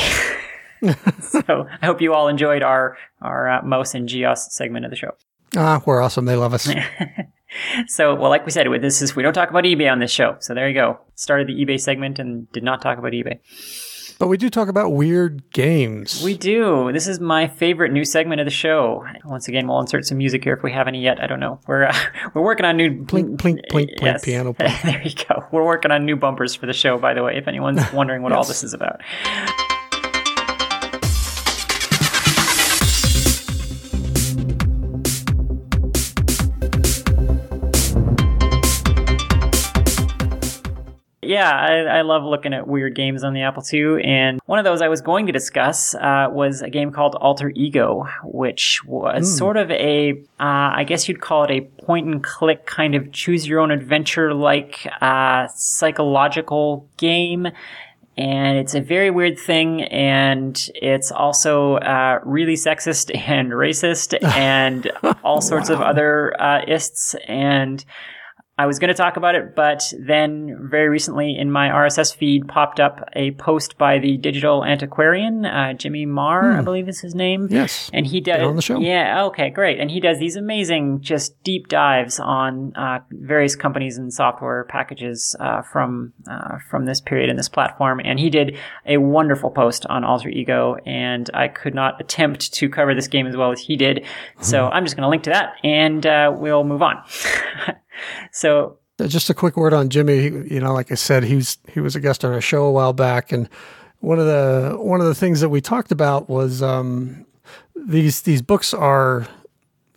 so 1.21 1.67
I 1.81 1.85
hope 1.85 2.01
you 2.01 2.13
all 2.13 2.27
enjoyed 2.29 2.63
our 2.63 2.97
our 3.21 3.49
uh, 3.49 3.61
Mouse 3.61 3.93
and 3.93 4.07
Geos 4.07 4.53
segment 4.53 4.85
of 4.85 4.91
the 4.91 4.97
show. 4.97 5.11
Ah, 5.55 5.81
we're 5.85 6.01
awesome. 6.01 6.25
They 6.25 6.35
love 6.35 6.53
us. 6.53 6.69
so, 7.87 8.15
well, 8.15 8.29
like 8.29 8.45
we 8.45 8.51
said, 8.51 8.67
with 8.67 8.81
this 8.81 9.01
is 9.01 9.15
we 9.15 9.23
don't 9.23 9.33
talk 9.33 9.49
about 9.49 9.63
eBay 9.63 9.91
on 9.91 9.99
this 9.99 10.11
show. 10.11 10.37
So 10.39 10.53
there 10.53 10.67
you 10.67 10.73
go. 10.73 10.99
Started 11.15 11.47
the 11.47 11.53
eBay 11.53 11.79
segment 11.79 12.19
and 12.19 12.51
did 12.51 12.63
not 12.63 12.81
talk 12.81 12.97
about 12.97 13.13
eBay. 13.13 13.39
But 14.19 14.27
we 14.27 14.35
do 14.35 14.49
talk 14.49 14.67
about 14.67 14.91
weird 14.91 15.49
games. 15.53 16.21
We 16.21 16.35
do. 16.35 16.91
This 16.91 17.07
is 17.07 17.21
my 17.21 17.47
favorite 17.47 17.93
new 17.93 18.03
segment 18.03 18.41
of 18.41 18.45
the 18.45 18.51
show. 18.51 19.05
Once 19.23 19.47
again, 19.47 19.65
we'll 19.65 19.79
insert 19.79 20.05
some 20.05 20.17
music 20.17 20.43
here 20.43 20.53
if 20.53 20.61
we 20.61 20.73
have 20.73 20.89
any 20.89 21.01
yet. 21.01 21.23
I 21.23 21.27
don't 21.27 21.39
know. 21.39 21.61
We're 21.67 21.85
uh, 21.85 21.97
we're 22.33 22.43
working 22.43 22.65
on 22.65 22.75
new 22.75 23.05
plink 23.05 23.37
plink 23.37 23.61
plink 23.71 23.97
plink 23.97 24.01
yes. 24.01 24.25
piano. 24.25 24.53
Plink. 24.53 24.81
there 24.83 25.01
you 25.01 25.15
go. 25.29 25.45
We're 25.53 25.65
working 25.65 25.91
on 25.91 26.05
new 26.05 26.17
bumpers 26.17 26.53
for 26.53 26.65
the 26.65 26.73
show. 26.73 26.97
By 26.97 27.13
the 27.13 27.23
way, 27.23 27.37
if 27.37 27.47
anyone's 27.47 27.93
wondering 27.93 28.21
what 28.21 28.33
yes. 28.33 28.37
all 28.37 28.43
this 28.43 28.61
is 28.61 28.73
about. 28.73 28.99
Yeah, 41.29 41.51
I, 41.51 41.99
I, 41.99 42.01
love 42.01 42.23
looking 42.23 42.55
at 42.55 42.67
weird 42.67 42.95
games 42.95 43.23
on 43.23 43.33
the 43.33 43.43
Apple 43.43 43.63
II. 43.71 44.03
And 44.03 44.39
one 44.47 44.57
of 44.57 44.65
those 44.65 44.81
I 44.81 44.87
was 44.87 44.99
going 44.99 45.27
to 45.27 45.31
discuss 45.31 45.93
uh, 45.93 46.27
was 46.31 46.63
a 46.63 46.71
game 46.71 46.91
called 46.91 47.13
Alter 47.13 47.51
Ego, 47.55 48.07
which 48.23 48.83
was 48.83 49.31
mm. 49.31 49.37
sort 49.37 49.55
of 49.55 49.69
a, 49.69 50.13
uh, 50.39 50.73
I 50.73 50.85
guess 50.85 51.07
you'd 51.07 51.21
call 51.21 51.43
it 51.43 51.51
a 51.51 51.61
point 51.83 52.07
and 52.07 52.23
click 52.23 52.65
kind 52.65 52.95
of 52.95 53.11
choose 53.11 53.47
your 53.47 53.59
own 53.59 53.69
adventure 53.69 54.33
like 54.33 54.87
uh, 55.01 55.47
psychological 55.49 56.89
game 56.97 57.47
and 58.17 58.57
it's 58.57 58.73
a 58.75 58.81
very 58.81 59.11
weird 59.11 59.39
thing 59.39 59.83
and 59.83 60.69
it's 60.75 61.11
also 61.11 61.75
uh, 61.75 62.19
really 62.25 62.55
sexist 62.55 63.15
and 63.29 63.51
racist 63.51 64.17
and 64.35 64.91
all 65.23 65.41
sorts 65.41 65.69
wow. 65.69 65.75
of 65.75 65.81
other 65.81 66.33
uh, 66.41 66.63
ists 66.67 67.15
and 67.27 67.85
I 68.59 68.65
was 68.65 68.77
going 68.77 68.89
to 68.89 68.93
talk 68.93 69.15
about 69.15 69.35
it, 69.35 69.55
but 69.55 69.93
then 69.97 70.67
very 70.69 70.89
recently 70.89 71.37
in 71.37 71.49
my 71.49 71.69
RSS 71.69 72.13
feed 72.13 72.45
popped 72.45 72.81
up 72.81 73.07
a 73.13 73.31
post 73.31 73.77
by 73.77 73.99
the 73.99 74.17
digital 74.17 74.65
antiquarian, 74.65 75.45
uh, 75.45 75.71
Jimmy 75.71 76.05
Maher, 76.05 76.51
hmm. 76.51 76.59
I 76.59 76.61
believe 76.61 76.89
is 76.89 76.99
his 76.99 77.15
name. 77.15 77.47
Yes. 77.49 77.89
And 77.93 78.05
he 78.05 78.19
does. 78.19 78.41
on 78.41 78.57
the 78.57 78.61
show. 78.61 78.77
Yeah. 78.81 79.23
Okay. 79.27 79.49
Great. 79.49 79.79
And 79.79 79.89
he 79.89 80.01
does 80.01 80.19
these 80.19 80.35
amazing, 80.35 80.99
just 80.99 81.41
deep 81.43 81.69
dives 81.69 82.19
on 82.19 82.75
uh, 82.75 82.99
various 83.11 83.55
companies 83.55 83.97
and 83.97 84.13
software 84.13 84.65
packages 84.65 85.37
uh, 85.39 85.61
from 85.61 86.11
uh, 86.29 86.57
from 86.69 86.83
this 86.83 86.99
period 86.99 87.29
and 87.29 87.39
this 87.39 87.47
platform. 87.47 88.01
And 88.03 88.19
he 88.19 88.29
did 88.29 88.57
a 88.85 88.97
wonderful 88.97 89.51
post 89.51 89.85
on 89.85 90.03
Alter 90.03 90.27
Ego, 90.27 90.75
and 90.85 91.29
I 91.33 91.47
could 91.47 91.73
not 91.73 92.01
attempt 92.01 92.53
to 92.55 92.67
cover 92.67 92.93
this 92.93 93.07
game 93.07 93.25
as 93.25 93.37
well 93.37 93.53
as 93.53 93.61
he 93.61 93.77
did. 93.77 94.05
So 94.41 94.65
hmm. 94.67 94.73
I'm 94.73 94.83
just 94.83 94.97
going 94.97 95.03
to 95.03 95.09
link 95.09 95.23
to 95.23 95.29
that, 95.29 95.53
and 95.63 96.05
uh, 96.05 96.35
we'll 96.35 96.65
move 96.65 96.81
on. 96.81 97.01
so 98.31 98.79
just 99.07 99.29
a 99.29 99.33
quick 99.33 99.55
word 99.55 99.73
on 99.73 99.89
Jimmy. 99.89 100.23
You 100.23 100.59
know, 100.59 100.73
like 100.73 100.91
I 100.91 100.95
said, 100.95 101.23
he's 101.23 101.57
he 101.67 101.79
was 101.79 101.95
a 101.95 101.99
guest 101.99 102.25
on 102.25 102.33
our 102.33 102.41
show 102.41 102.65
a 102.65 102.71
while 102.71 102.93
back, 102.93 103.31
and 103.31 103.49
one 103.99 104.19
of 104.19 104.25
the 104.25 104.75
one 104.77 105.01
of 105.01 105.07
the 105.07 105.15
things 105.15 105.41
that 105.41 105.49
we 105.49 105.61
talked 105.61 105.91
about 105.91 106.29
was 106.29 106.61
um, 106.61 107.25
these 107.75 108.21
these 108.21 108.41
books 108.41 108.73
are 108.73 109.27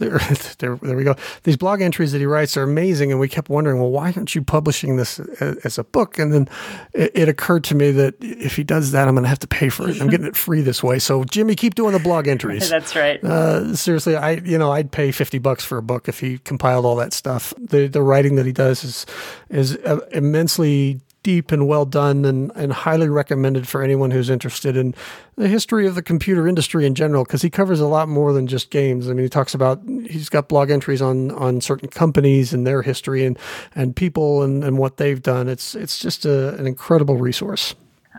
there, 0.02 0.18
there, 0.58 0.76
there 0.76 0.96
we 0.96 1.04
go. 1.04 1.14
These 1.44 1.56
blog 1.56 1.80
entries 1.80 2.12
that 2.12 2.18
he 2.18 2.26
writes 2.26 2.56
are 2.56 2.62
amazing, 2.62 3.10
and 3.10 3.20
we 3.20 3.28
kept 3.28 3.48
wondering, 3.48 3.80
well, 3.80 3.90
why 3.90 4.12
aren't 4.16 4.34
you 4.34 4.42
publishing 4.42 4.96
this 4.96 5.18
as 5.18 5.78
a 5.78 5.84
book? 5.84 6.18
And 6.18 6.32
then 6.32 6.48
it, 6.92 7.12
it 7.14 7.28
occurred 7.28 7.64
to 7.64 7.74
me 7.74 7.90
that 7.92 8.14
if 8.20 8.56
he 8.56 8.64
does 8.64 8.92
that, 8.92 9.08
I'm 9.08 9.14
going 9.14 9.24
to 9.24 9.28
have 9.28 9.38
to 9.40 9.46
pay 9.46 9.68
for 9.68 9.88
it. 9.88 10.00
I'm 10.00 10.08
getting 10.08 10.26
it 10.26 10.36
free 10.36 10.60
this 10.60 10.82
way. 10.82 10.98
So, 10.98 11.24
Jimmy, 11.24 11.54
keep 11.54 11.74
doing 11.74 11.92
the 11.92 11.98
blog 11.98 12.28
entries. 12.28 12.68
That's 12.72 12.96
right. 12.96 13.22
Uh, 13.22 13.74
seriously, 13.76 14.16
I 14.16 14.32
you 14.32 14.58
know 14.58 14.72
I'd 14.72 14.90
pay 14.90 15.12
fifty 15.12 15.38
bucks 15.38 15.64
for 15.64 15.78
a 15.78 15.82
book 15.82 16.08
if 16.08 16.20
he 16.20 16.38
compiled 16.38 16.84
all 16.84 16.96
that 16.96 17.12
stuff. 17.12 17.54
The 17.58 17.86
the 17.86 18.02
writing 18.02 18.36
that 18.36 18.46
he 18.46 18.52
does 18.52 18.84
is 18.84 19.06
is 19.50 19.76
uh, 19.76 20.00
immensely 20.12 21.00
deep 21.22 21.52
and 21.52 21.66
well 21.66 21.84
done 21.84 22.24
and, 22.24 22.52
and 22.54 22.72
highly 22.72 23.08
recommended 23.08 23.68
for 23.68 23.82
anyone 23.82 24.10
who's 24.10 24.30
interested 24.30 24.76
in 24.76 24.94
the 25.36 25.48
history 25.48 25.86
of 25.86 25.94
the 25.94 26.02
computer 26.02 26.46
industry 26.46 26.86
in 26.86 26.94
general 26.94 27.24
because 27.24 27.42
he 27.42 27.50
covers 27.50 27.80
a 27.80 27.86
lot 27.86 28.08
more 28.08 28.32
than 28.32 28.46
just 28.46 28.70
games. 28.70 29.08
I 29.08 29.12
mean, 29.12 29.24
he 29.24 29.28
talks 29.28 29.54
about 29.54 29.80
he's 29.86 30.28
got 30.28 30.48
blog 30.48 30.70
entries 30.70 31.02
on 31.02 31.30
on 31.32 31.60
certain 31.60 31.88
companies 31.88 32.52
and 32.52 32.66
their 32.66 32.82
history 32.82 33.24
and 33.24 33.38
and 33.74 33.94
people 33.94 34.42
and, 34.42 34.64
and 34.64 34.78
what 34.78 34.96
they've 34.96 35.22
done. 35.22 35.48
It's 35.48 35.74
it's 35.74 35.98
just 35.98 36.24
a, 36.24 36.54
an 36.56 36.66
incredible 36.66 37.16
resource. 37.16 37.74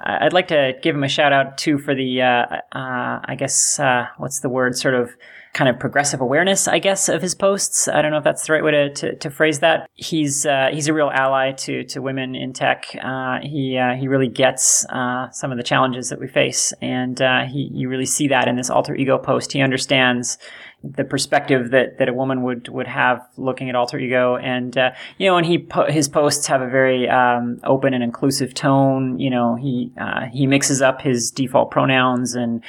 I'd 0.06 0.34
like 0.34 0.48
to 0.50 0.74
give 0.82 0.96
him 0.96 1.04
a 1.04 1.08
shout 1.10 1.32
out 1.32 1.58
too 1.58 1.78
for 1.78 1.96
the 1.96 2.22
uh, 2.22 2.46
uh, 2.72 3.20
I 3.24 3.36
guess 3.38 3.80
uh, 3.80 4.08
what's 4.18 4.40
the 4.40 4.50
word 4.50 4.78
sort 4.78 4.96
of 4.96 5.16
kind 5.54 5.70
of 5.70 5.80
progressive 5.80 6.20
awareness, 6.20 6.68
I 6.68 6.80
guess, 6.80 7.10
of 7.10 7.22
his 7.22 7.36
posts. 7.36 7.88
I 7.88 8.02
don't 8.02 8.12
know 8.12 8.18
if 8.18 8.24
that's 8.24 8.48
the 8.48 8.54
right 8.54 8.64
way 8.64 8.72
to, 8.72 8.94
to, 8.94 9.16
to 9.16 9.30
phrase 9.30 9.60
that. 9.60 9.88
He's 9.94 10.46
uh, 10.46 10.70
he's 10.74 10.88
a 10.88 10.94
real 10.94 11.12
ally 11.14 11.52
to 11.52 11.84
to 11.86 12.02
women 12.02 12.36
in 12.36 12.54
tech. 12.54 12.86
Uh, 13.02 13.40
he 13.42 13.78
uh, 13.78 13.94
he 13.96 14.08
really 14.08 14.30
gets 14.30 14.86
uh, 14.90 15.30
some 15.32 15.52
of 15.52 15.58
the 15.58 15.64
challenges 15.64 16.10
that 16.10 16.20
we 16.20 16.28
face, 16.28 16.74
and 16.82 17.22
uh, 17.22 17.44
he 17.46 17.70
you 17.72 17.88
really 17.88 18.06
see 18.06 18.28
that 18.30 18.48
in 18.48 18.56
this 18.56 18.70
alter 18.70 18.96
ego 18.96 19.18
post. 19.18 19.52
He 19.52 19.62
understands 19.62 20.38
the 20.84 21.06
perspective 21.06 21.72
that, 21.72 21.98
that 21.98 22.10
a 22.10 22.14
woman 22.14 22.44
would, 22.44 22.68
would 22.68 22.88
have 22.88 23.26
looking 23.38 23.70
at 23.70 23.76
alter 23.76 23.98
ego. 23.98 24.36
And, 24.36 24.78
uh, 24.78 24.92
you 25.18 25.30
know, 25.30 25.38
and 25.38 25.46
he, 25.46 25.58
po- 25.58 25.90
his 25.90 26.10
posts 26.10 26.48
have 26.48 26.62
a 26.62 26.68
very, 26.68 27.08
um, 27.08 27.60
open 27.64 27.94
and 27.94 28.04
inclusive 28.04 28.54
tone. 28.54 29.18
You 29.18 29.30
know, 29.30 29.56
he, 29.56 29.94
uh, 29.98 30.26
he 30.32 30.46
mixes 30.46 30.82
up 30.82 31.02
his 31.02 31.32
default 31.32 31.72
pronouns 31.72 32.36
and, 32.36 32.62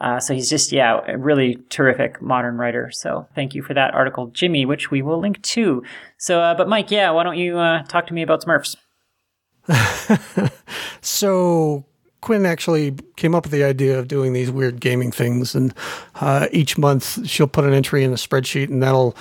uh, 0.00 0.20
so 0.20 0.34
he's 0.34 0.48
just, 0.48 0.72
yeah, 0.72 1.00
a 1.06 1.16
really 1.18 1.58
terrific 1.68 2.22
modern 2.22 2.56
writer. 2.56 2.90
So 2.92 3.26
thank 3.34 3.54
you 3.54 3.62
for 3.62 3.74
that 3.74 3.94
article, 3.94 4.28
Jimmy, 4.28 4.64
which 4.64 4.90
we 4.90 5.02
will 5.02 5.20
link 5.20 5.42
to. 5.42 5.82
So, 6.18 6.40
uh, 6.40 6.54
but 6.54 6.68
Mike, 6.68 6.90
yeah, 6.90 7.10
why 7.10 7.24
don't 7.24 7.38
you 7.38 7.58
uh, 7.58 7.82
talk 7.84 8.06
to 8.08 8.14
me 8.14 8.22
about 8.22 8.44
Smurfs? 8.44 8.76
so 11.00 11.84
Quinn 12.20 12.46
actually 12.46 12.96
came 13.16 13.34
up 13.34 13.44
with 13.44 13.52
the 13.52 13.64
idea 13.64 13.98
of 13.98 14.08
doing 14.08 14.32
these 14.32 14.50
weird 14.50 14.80
gaming 14.80 15.12
things, 15.12 15.54
and 15.54 15.74
uh, 16.16 16.46
each 16.52 16.78
month 16.78 17.26
she'll 17.28 17.46
put 17.46 17.64
an 17.64 17.72
entry 17.72 18.02
in 18.04 18.12
a 18.12 18.16
spreadsheet, 18.16 18.68
and 18.68 18.82
that'll 18.82 19.16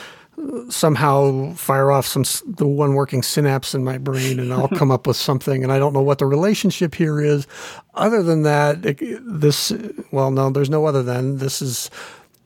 somehow 0.69 1.51
fire 1.53 1.91
off 1.91 2.05
some 2.05 2.23
the 2.45 2.67
one 2.67 2.93
working 2.93 3.23
synapse 3.23 3.73
in 3.73 3.83
my 3.83 3.97
brain 3.97 4.39
and 4.39 4.53
I'll 4.53 4.67
come 4.77 4.91
up 4.91 5.07
with 5.07 5.17
something 5.17 5.63
and 5.63 5.71
I 5.71 5.79
don't 5.79 5.93
know 5.93 6.01
what 6.01 6.19
the 6.19 6.27
relationship 6.27 6.93
here 6.93 7.19
is 7.19 7.47
other 7.95 8.21
than 8.21 8.43
that 8.43 8.85
it, 8.85 8.99
this 9.23 9.73
well 10.11 10.29
no 10.29 10.51
there's 10.51 10.69
no 10.69 10.85
other 10.85 11.01
than 11.01 11.37
this 11.37 11.61
is 11.61 11.89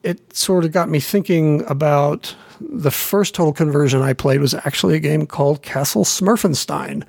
it 0.04 0.36
sort 0.36 0.66
of 0.66 0.72
got 0.72 0.90
me 0.90 1.00
thinking 1.00 1.64
about 1.70 2.36
the 2.60 2.92
first 2.92 3.36
total 3.36 3.54
conversion 3.54 4.02
I 4.02 4.14
played 4.14 4.40
was 4.40 4.54
actually 4.54 4.96
a 4.96 5.00
game 5.00 5.26
called 5.26 5.62
Castle 5.62 6.04
Smurfenstein. 6.04 7.04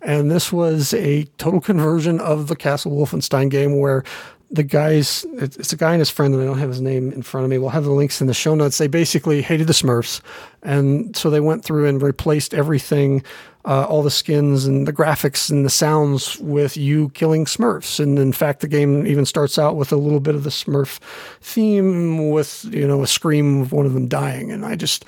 And 0.00 0.30
this 0.30 0.52
was 0.52 0.94
a 0.94 1.24
total 1.38 1.60
conversion 1.60 2.20
of 2.20 2.48
the 2.48 2.56
Castle 2.56 2.92
Wolfenstein 2.92 3.50
game 3.50 3.78
where 3.78 4.04
the 4.52 4.62
guys, 4.62 5.24
it's 5.32 5.72
a 5.72 5.76
guy 5.76 5.92
and 5.92 6.00
his 6.00 6.10
friend, 6.10 6.34
and 6.34 6.42
I 6.42 6.46
don't 6.46 6.58
have 6.58 6.68
his 6.68 6.82
name 6.82 7.10
in 7.10 7.22
front 7.22 7.44
of 7.44 7.50
me. 7.50 7.56
We'll 7.56 7.70
have 7.70 7.84
the 7.84 7.90
links 7.90 8.20
in 8.20 8.26
the 8.26 8.34
show 8.34 8.54
notes. 8.54 8.76
They 8.76 8.86
basically 8.86 9.40
hated 9.40 9.66
the 9.66 9.72
Smurfs. 9.72 10.20
And 10.62 11.16
so 11.16 11.30
they 11.30 11.40
went 11.40 11.64
through 11.64 11.86
and 11.86 12.02
replaced 12.02 12.52
everything, 12.52 13.24
uh, 13.64 13.84
all 13.84 14.02
the 14.02 14.10
skins 14.10 14.66
and 14.66 14.86
the 14.86 14.92
graphics 14.92 15.50
and 15.50 15.64
the 15.64 15.70
sounds 15.70 16.38
with 16.38 16.76
you 16.76 17.08
killing 17.10 17.46
Smurfs. 17.46 17.98
And 17.98 18.18
in 18.18 18.32
fact, 18.32 18.60
the 18.60 18.68
game 18.68 19.06
even 19.06 19.24
starts 19.24 19.58
out 19.58 19.76
with 19.76 19.90
a 19.90 19.96
little 19.96 20.20
bit 20.20 20.34
of 20.34 20.44
the 20.44 20.50
Smurf 20.50 20.98
theme 21.40 22.28
with, 22.28 22.66
you 22.66 22.86
know, 22.86 23.02
a 23.02 23.06
scream 23.06 23.62
of 23.62 23.72
one 23.72 23.86
of 23.86 23.94
them 23.94 24.06
dying. 24.06 24.52
And 24.52 24.66
I 24.66 24.76
just, 24.76 25.06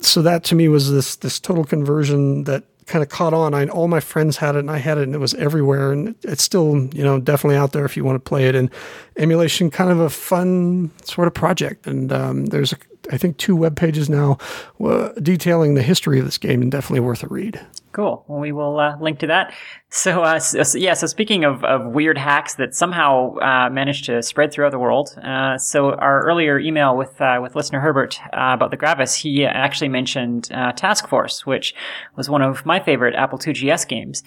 so 0.00 0.20
that 0.20 0.44
to 0.44 0.54
me 0.54 0.68
was 0.68 0.92
this, 0.92 1.16
this 1.16 1.40
total 1.40 1.64
conversion 1.64 2.44
that 2.44 2.64
kind 2.86 3.02
of 3.02 3.08
caught 3.08 3.34
on. 3.34 3.54
I 3.54 3.66
all 3.66 3.88
my 3.88 4.00
friends 4.00 4.36
had 4.36 4.56
it, 4.56 4.60
and 4.60 4.70
I 4.70 4.78
had 4.78 4.98
it, 4.98 5.04
and 5.04 5.14
it 5.14 5.18
was 5.18 5.34
everywhere. 5.34 5.92
And 5.92 6.14
it's 6.22 6.42
still, 6.42 6.88
you 6.92 7.02
know, 7.02 7.20
definitely 7.20 7.56
out 7.56 7.72
there 7.72 7.84
if 7.84 7.96
you 7.96 8.04
want 8.04 8.16
to 8.16 8.28
play 8.28 8.48
it. 8.48 8.54
And 8.54 8.70
emulation, 9.16 9.70
kind 9.70 9.90
of 9.90 10.00
a 10.00 10.10
fun 10.10 10.90
sort 11.04 11.28
of 11.28 11.34
project. 11.34 11.86
And 11.86 12.12
um, 12.12 12.46
there's, 12.46 12.72
a, 12.72 12.76
I 13.10 13.18
think, 13.18 13.36
two 13.36 13.56
web 13.56 13.76
pages 13.76 14.08
now 14.08 14.38
uh, 14.82 15.08
detailing 15.20 15.74
the 15.74 15.82
history 15.82 16.18
of 16.18 16.24
this 16.24 16.38
game, 16.38 16.62
and 16.62 16.70
definitely 16.70 17.00
worth 17.00 17.22
a 17.22 17.28
read. 17.28 17.60
Cool. 17.92 18.24
Well, 18.26 18.40
we 18.40 18.52
will 18.52 18.78
uh, 18.78 18.96
link 19.00 19.18
to 19.18 19.26
that. 19.26 19.52
So, 19.90 20.22
uh, 20.22 20.38
so, 20.38 20.62
so, 20.62 20.78
yeah. 20.78 20.94
So 20.94 21.06
speaking 21.06 21.44
of, 21.44 21.62
of 21.64 21.92
weird 21.92 22.16
hacks 22.16 22.54
that 22.54 22.74
somehow 22.74 23.36
uh, 23.36 23.68
managed 23.70 24.06
to 24.06 24.22
spread 24.22 24.50
throughout 24.50 24.70
the 24.70 24.78
world. 24.78 25.10
Uh, 25.22 25.58
so 25.58 25.92
our 25.92 26.24
earlier 26.24 26.58
email 26.58 26.96
with 26.96 27.20
uh, 27.20 27.38
with 27.42 27.54
listener 27.54 27.80
Herbert 27.80 28.18
uh, 28.32 28.52
about 28.54 28.70
the 28.70 28.78
Gravis, 28.78 29.14
he 29.14 29.44
actually 29.44 29.88
mentioned 29.88 30.44
Task 30.44 31.06
Force, 31.08 31.44
which 31.44 31.74
was 32.16 32.30
one 32.30 32.40
of 32.40 32.64
my 32.64 32.80
favorite 32.80 33.14
Apple 33.14 33.38
II 33.46 33.52
GS 33.52 33.84
games. 33.84 34.22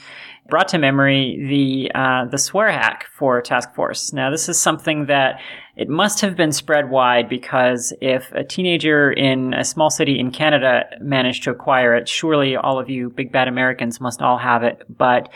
Brought 0.47 0.67
to 0.69 0.77
memory 0.77 1.43
the 1.49 1.91
the 2.29 2.37
swear 2.37 2.71
hack 2.71 3.07
for 3.17 3.41
Task 3.41 3.73
Force. 3.73 4.13
Now, 4.13 4.29
this 4.29 4.47
is 4.47 4.61
something 4.61 5.07
that 5.07 5.39
it 5.75 5.89
must 5.89 6.21
have 6.21 6.37
been 6.37 6.51
spread 6.51 6.89
wide 6.89 7.27
because 7.27 7.93
if 7.99 8.31
a 8.31 8.43
teenager 8.43 9.11
in 9.11 9.53
a 9.53 9.63
small 9.63 9.89
city 9.89 10.19
in 10.19 10.31
Canada 10.31 10.85
managed 11.01 11.43
to 11.43 11.51
acquire 11.51 11.95
it, 11.95 12.07
surely 12.07 12.55
all 12.55 12.79
of 12.79 12.89
you 12.89 13.09
big 13.09 13.31
bad 13.31 13.47
Americans 13.47 13.99
must 13.99 14.21
all 14.21 14.37
have 14.37 14.63
it, 14.63 14.83
but 14.89 15.29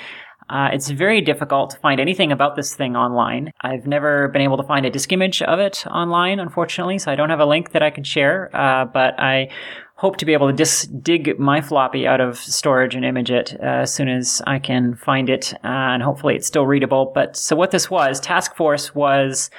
uh, 0.50 0.70
it's 0.74 0.90
very 0.90 1.22
difficult 1.22 1.70
to 1.70 1.78
find 1.78 2.00
anything 2.00 2.32
about 2.32 2.56
this 2.56 2.76
thing 2.76 2.96
online. 2.96 3.52
I've 3.62 3.86
never 3.86 4.30
been 4.30 4.42
able 4.42 4.58
to 4.58 4.64
find 4.64 4.86
a 4.86 4.90
disk 4.90 5.12
image 5.12 5.44
of 5.44 5.60
it 5.60 5.86
online, 5.88 6.40
unfortunately, 6.40 6.98
so 6.98 7.12
I 7.12 7.16
don't 7.16 7.30
have 7.30 7.40
a 7.40 7.46
link 7.46 7.72
that 7.72 7.84
I 7.84 7.92
can 7.92 8.04
share. 8.04 8.50
Uh, 8.56 8.86
but 8.86 9.20
I 9.20 9.50
hope 10.00 10.16
to 10.16 10.26
be 10.26 10.32
able 10.32 10.48
to 10.48 10.54
dis- 10.54 10.86
dig 10.86 11.38
my 11.38 11.60
floppy 11.60 12.08
out 12.08 12.22
of 12.22 12.38
storage 12.38 12.96
and 12.96 13.04
image 13.04 13.30
it 13.30 13.54
uh, 13.60 13.84
as 13.84 13.94
soon 13.94 14.08
as 14.08 14.42
I 14.48 14.58
can 14.58 14.96
find 14.96 15.30
it, 15.30 15.54
uh, 15.56 15.68
and 15.68 16.02
hopefully 16.02 16.38
it's 16.38 16.48
still 16.48 16.66
readable. 16.66 17.12
But 17.14 17.36
so 17.36 17.54
what 17.54 17.72
this 17.72 17.92
was, 17.92 18.22
Task 18.22 18.56
Force 18.56 18.96
was 18.96 19.50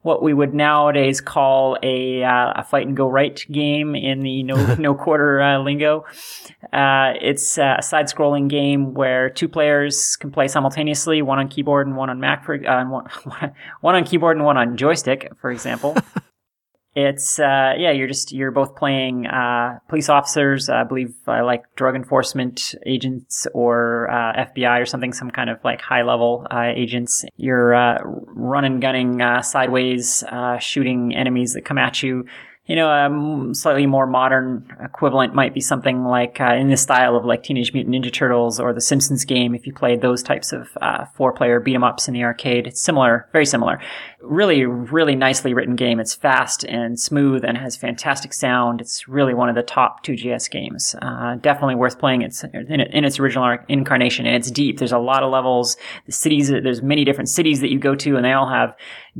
what 0.00 0.22
we 0.22 0.32
would 0.32 0.54
nowadays 0.54 1.20
call 1.20 1.76
a, 1.82 2.24
uh, 2.24 2.52
a 2.56 2.64
fight 2.64 2.86
and 2.86 2.96
go 2.96 3.10
right 3.10 3.44
game 3.52 3.94
in 3.94 4.20
the 4.20 4.42
no, 4.42 4.74
no 4.78 4.94
quarter 4.94 5.42
uh, 5.42 5.58
lingo. 5.58 6.06
Uh, 6.72 7.12
it's 7.20 7.58
a 7.58 7.76
side 7.82 8.06
scrolling 8.06 8.48
game 8.48 8.94
where 8.94 9.28
two 9.28 9.50
players 9.50 10.16
can 10.16 10.30
play 10.30 10.48
simultaneously, 10.48 11.20
one 11.20 11.38
on 11.38 11.48
keyboard 11.48 11.86
and 11.86 11.94
one 11.94 12.08
on 12.08 12.18
Mac, 12.18 12.46
for, 12.46 12.54
uh, 12.66 12.86
one, 12.86 13.04
one 13.82 13.94
on 13.94 14.04
keyboard 14.04 14.38
and 14.38 14.46
one 14.46 14.56
on 14.56 14.78
joystick, 14.78 15.30
for 15.42 15.50
example. 15.50 15.94
It's 16.96 17.38
uh, 17.38 17.74
yeah, 17.78 17.92
you're 17.92 18.08
just 18.08 18.32
you're 18.32 18.50
both 18.50 18.74
playing 18.74 19.26
uh, 19.26 19.78
police 19.88 20.08
officers, 20.08 20.68
I 20.68 20.82
believe, 20.82 21.14
uh, 21.28 21.44
like 21.44 21.62
drug 21.76 21.94
enforcement 21.94 22.74
agents 22.84 23.46
or 23.54 24.10
uh, 24.10 24.44
FBI 24.46 24.82
or 24.82 24.86
something, 24.86 25.12
some 25.12 25.30
kind 25.30 25.50
of 25.50 25.58
like 25.62 25.80
high 25.80 26.02
level 26.02 26.48
uh, 26.50 26.72
agents. 26.74 27.24
You're 27.36 27.74
uh, 27.74 27.98
running, 28.02 28.80
gunning 28.80 29.20
sideways, 29.42 30.24
shooting 30.58 31.14
enemies 31.14 31.54
that 31.54 31.64
come 31.64 31.78
at 31.78 32.02
you 32.02 32.26
you 32.70 32.76
know, 32.76 32.88
a 32.88 33.52
slightly 33.52 33.84
more 33.86 34.06
modern 34.06 34.64
equivalent 34.80 35.34
might 35.34 35.52
be 35.52 35.60
something 35.60 36.04
like 36.04 36.38
in 36.38 36.68
the 36.68 36.76
style 36.76 37.16
of 37.16 37.24
like 37.24 37.42
Teenage 37.42 37.72
Mutant 37.72 37.96
Ninja 37.96 38.12
Turtles 38.12 38.60
or 38.60 38.72
the 38.72 38.80
Simpsons 38.80 39.24
game. 39.24 39.56
If 39.56 39.66
you 39.66 39.72
played 39.72 40.02
those 40.02 40.22
types 40.22 40.52
of 40.52 40.68
uh, 40.80 41.06
four-player 41.16 41.58
beat 41.58 41.74
'em 41.74 41.82
ups 41.82 42.06
in 42.06 42.14
the 42.14 42.22
arcade, 42.22 42.68
it's 42.68 42.80
similar, 42.80 43.28
very 43.32 43.44
similar. 43.44 43.80
Really, 44.22 44.66
really 44.66 45.14
nicely 45.14 45.54
written 45.54 45.76
game. 45.76 45.98
It's 45.98 46.14
fast 46.14 46.62
and 46.64 47.00
smooth 47.00 47.42
and 47.42 47.56
has 47.56 47.74
fantastic 47.74 48.34
sound. 48.34 48.82
It's 48.82 49.08
really 49.08 49.32
one 49.32 49.48
of 49.48 49.54
the 49.54 49.62
top 49.62 50.04
2GS 50.04 50.50
games. 50.50 50.94
Uh, 51.00 51.36
definitely 51.36 51.76
worth 51.76 51.98
playing. 51.98 52.20
It's 52.20 52.44
in, 52.44 52.80
in, 52.80 53.04
its 53.04 53.18
original 53.18 53.56
incarnation 53.68 54.26
and 54.26 54.36
it's 54.36 54.50
deep. 54.50 54.78
There's 54.78 54.92
a 54.92 54.98
lot 54.98 55.22
of 55.22 55.30
levels. 55.30 55.78
The 56.04 56.12
cities, 56.12 56.48
there's 56.48 56.82
many 56.82 57.06
different 57.06 57.30
cities 57.30 57.60
that 57.60 57.70
you 57.70 57.78
go 57.78 57.94
to 57.94 58.16
and 58.16 58.24
they 58.24 58.32
all 58.32 58.48
have 58.48 58.76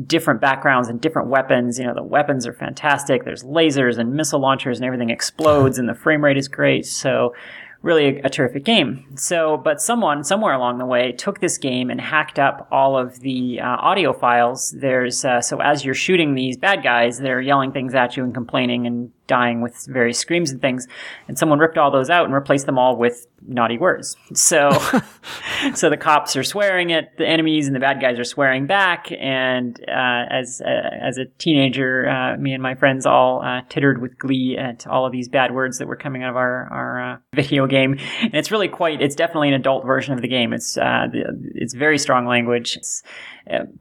different 0.06 0.42
backgrounds 0.42 0.88
and 0.88 1.00
different 1.00 1.28
weapons. 1.28 1.78
You 1.78 1.86
know, 1.86 1.94
the 1.94 2.02
weapons 2.02 2.46
are 2.46 2.52
fantastic. 2.52 3.24
There's 3.24 3.42
lasers 3.42 3.98
and 3.98 4.12
missile 4.12 4.40
launchers 4.40 4.78
and 4.78 4.84
everything 4.84 5.08
explodes 5.08 5.78
and 5.78 5.88
the 5.88 5.94
frame 5.94 6.22
rate 6.22 6.36
is 6.36 6.46
great. 6.46 6.84
So 6.84 7.34
really 7.82 8.18
a, 8.18 8.26
a, 8.26 8.30
terrific 8.30 8.64
game. 8.64 9.06
So, 9.16 9.56
but 9.56 9.80
someone 9.80 10.24
somewhere 10.24 10.52
along 10.52 10.78
the 10.78 10.86
way 10.86 11.12
took 11.12 11.40
this 11.40 11.58
game 11.58 11.90
and 11.90 12.00
hacked 12.00 12.38
up 12.38 12.68
all 12.70 12.96
of 12.96 13.20
the 13.20 13.60
uh, 13.60 13.66
audio 13.66 14.12
files. 14.12 14.70
There's 14.72 15.24
uh, 15.24 15.40
so 15.40 15.60
as 15.60 15.84
you're 15.84 15.94
shooting 15.94 16.34
these 16.34 16.56
bad 16.56 16.82
guys, 16.82 17.18
they're 17.18 17.40
yelling 17.40 17.72
things 17.72 17.94
at 17.94 18.16
you 18.16 18.24
and 18.24 18.34
complaining 18.34 18.86
and 18.86 19.12
dying 19.30 19.60
with 19.60 19.86
various 19.88 20.18
screams 20.18 20.50
and 20.50 20.60
things. 20.60 20.88
And 21.28 21.38
someone 21.38 21.60
ripped 21.60 21.78
all 21.78 21.92
those 21.92 22.10
out 22.10 22.24
and 22.24 22.34
replaced 22.34 22.66
them 22.66 22.78
all 22.78 22.96
with 22.96 23.28
naughty 23.46 23.78
words. 23.78 24.16
So, 24.34 24.70
so 25.74 25.88
the 25.88 25.96
cops 25.96 26.36
are 26.36 26.42
swearing 26.42 26.92
at 26.92 27.16
the 27.16 27.26
enemies 27.26 27.68
and 27.68 27.76
the 27.76 27.80
bad 27.80 28.00
guys 28.00 28.18
are 28.18 28.24
swearing 28.24 28.66
back. 28.66 29.10
And 29.12 29.80
uh, 29.88 30.26
as 30.30 30.60
uh, 30.60 30.90
as 31.00 31.16
a 31.16 31.26
teenager, 31.38 32.08
uh, 32.08 32.36
me 32.38 32.52
and 32.52 32.62
my 32.62 32.74
friends 32.74 33.06
all 33.06 33.42
uh, 33.42 33.62
tittered 33.68 34.02
with 34.02 34.18
glee 34.18 34.58
at 34.58 34.86
all 34.86 35.06
of 35.06 35.12
these 35.12 35.28
bad 35.28 35.54
words 35.54 35.78
that 35.78 35.86
were 35.86 35.96
coming 35.96 36.24
out 36.24 36.30
of 36.30 36.36
our 36.36 36.66
our 36.72 37.12
uh, 37.12 37.16
video 37.34 37.66
game. 37.66 37.98
And 38.20 38.34
it's 38.34 38.50
really 38.50 38.68
quite. 38.68 39.00
It's 39.00 39.14
definitely 39.14 39.48
an 39.48 39.54
adult 39.54 39.86
version 39.86 40.12
of 40.12 40.22
the 40.22 40.28
game. 40.28 40.52
It's 40.52 40.76
uh, 40.76 41.06
it's 41.54 41.74
very 41.74 41.98
strong 41.98 42.26
language. 42.26 42.76
It's, 42.76 43.02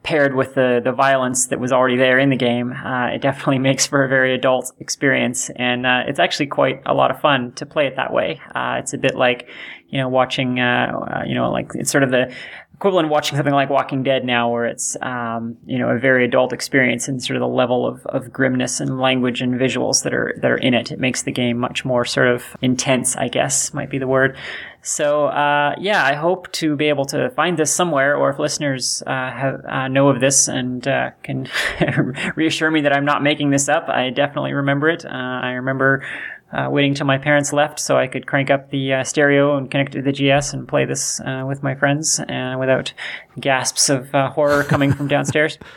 paired 0.02 0.34
with 0.34 0.56
the 0.56 0.82
the 0.84 0.92
violence 0.92 1.48
that 1.48 1.60
was 1.60 1.72
already 1.72 1.96
there 1.96 2.18
in 2.18 2.30
the 2.32 2.36
game, 2.36 2.74
it 2.74 3.22
definitely 3.22 3.60
makes 3.70 3.86
for 3.86 4.04
a 4.04 4.08
very 4.08 4.34
adult 4.34 4.72
experience. 4.80 5.39
And 5.56 5.86
it's 5.86 6.20
actually 6.20 6.48
quite 6.48 6.82
a 6.86 6.94
lot 6.94 7.12
of 7.12 7.22
fun 7.22 7.54
to 7.54 7.66
play 7.66 7.88
it 7.88 7.96
that 7.96 8.12
way. 8.12 8.42
it's 8.56 8.94
a 8.94 8.98
bit 8.98 9.16
like 9.16 9.48
you 9.90 10.00
know, 10.00 10.08
watching, 10.08 10.60
uh, 10.60 10.92
uh, 10.94 11.24
you 11.26 11.36
know, 11.36 11.52
like 11.52 11.72
it's 11.74 11.92
sort 11.92 12.04
of 12.04 12.12
the 12.12 12.34
equivalent 12.80 13.08
of 13.08 13.12
watching 13.12 13.36
something 13.36 13.54
like 13.54 13.70
Walking 13.70 14.04
Dead 14.04 14.24
now, 14.24 14.50
where 14.50 14.64
it's, 14.64 14.96
um, 15.02 15.58
you 15.66 15.78
know, 15.78 15.90
a 15.90 16.00
very 16.00 16.24
adult 16.24 16.54
experience 16.54 17.10
and 17.10 17.22
sort 17.22 17.36
of 17.36 17.42
the 17.42 17.48
level 17.48 17.86
of, 17.86 18.06
of 18.06 18.32
grimness 18.32 18.80
and 18.80 19.02
language 19.02 19.42
and 19.42 19.56
visuals 19.56 20.04
that 20.04 20.14
are, 20.14 20.34
that 20.42 20.50
are 20.50 20.58
in 20.58 20.74
it. 20.74 20.90
It 20.90 20.98
makes 20.98 21.24
the 21.24 21.32
game 21.34 21.58
much 21.58 21.84
more 21.84 22.06
sort 22.06 22.30
of 22.30 22.46
intense, 22.62 23.18
I 23.18 23.28
guess, 23.28 23.74
might 23.74 23.90
be 23.90 23.98
the 23.98 24.08
word. 24.08 24.38
So, 24.82 25.26
uh, 25.26 25.76
yeah, 25.78 26.06
I 26.06 26.14
hope 26.14 26.50
to 26.54 26.78
be 26.78 26.88
able 26.88 27.04
to 27.08 27.30
find 27.32 27.60
this 27.60 27.74
somewhere, 27.74 28.16
or 28.16 28.30
if 28.30 28.40
listeners 28.40 29.04
uh, 29.06 29.10
have, 29.10 29.66
uh, 29.66 29.90
know 29.90 30.08
of 30.08 30.22
this 30.22 30.48
and 30.48 30.88
uh, 30.88 31.12
can 31.22 31.50
reassure 32.38 32.72
me 32.72 32.80
that 32.80 32.96
I'm 32.96 33.04
not 33.04 33.22
making 33.22 33.50
this 33.50 33.68
up, 33.68 33.90
I 33.90 34.10
definitely 34.10 34.54
remember 34.54 34.88
it. 34.88 35.04
Uh, 35.04 35.10
I 35.10 35.50
remember 35.50 36.06
uh, 36.52 36.68
waiting 36.70 36.94
till 36.94 37.06
my 37.06 37.18
parents 37.18 37.54
left 37.54 37.80
so 37.80 37.98
I 37.98 38.08
could 38.08 38.26
crank 38.26 38.50
up 38.50 38.72
the 38.72 38.94
uh, 38.94 39.04
stereo 39.04 39.56
and 39.56 39.70
connect 39.70 39.94
to 39.94 40.02
the 40.02 40.12
GS 40.12 40.54
and 40.54 40.68
play 40.68 40.86
this 40.86 41.20
uh, 41.22 41.46
with 41.48 41.62
my 41.62 41.76
friends 41.76 42.20
uh, 42.20 42.56
without 42.60 42.94
gasps 43.40 43.90
of 43.90 44.14
uh, 44.16 44.30
horror 44.32 44.64
coming 44.64 44.92
from 44.94 45.08
downstairs. 45.08 45.58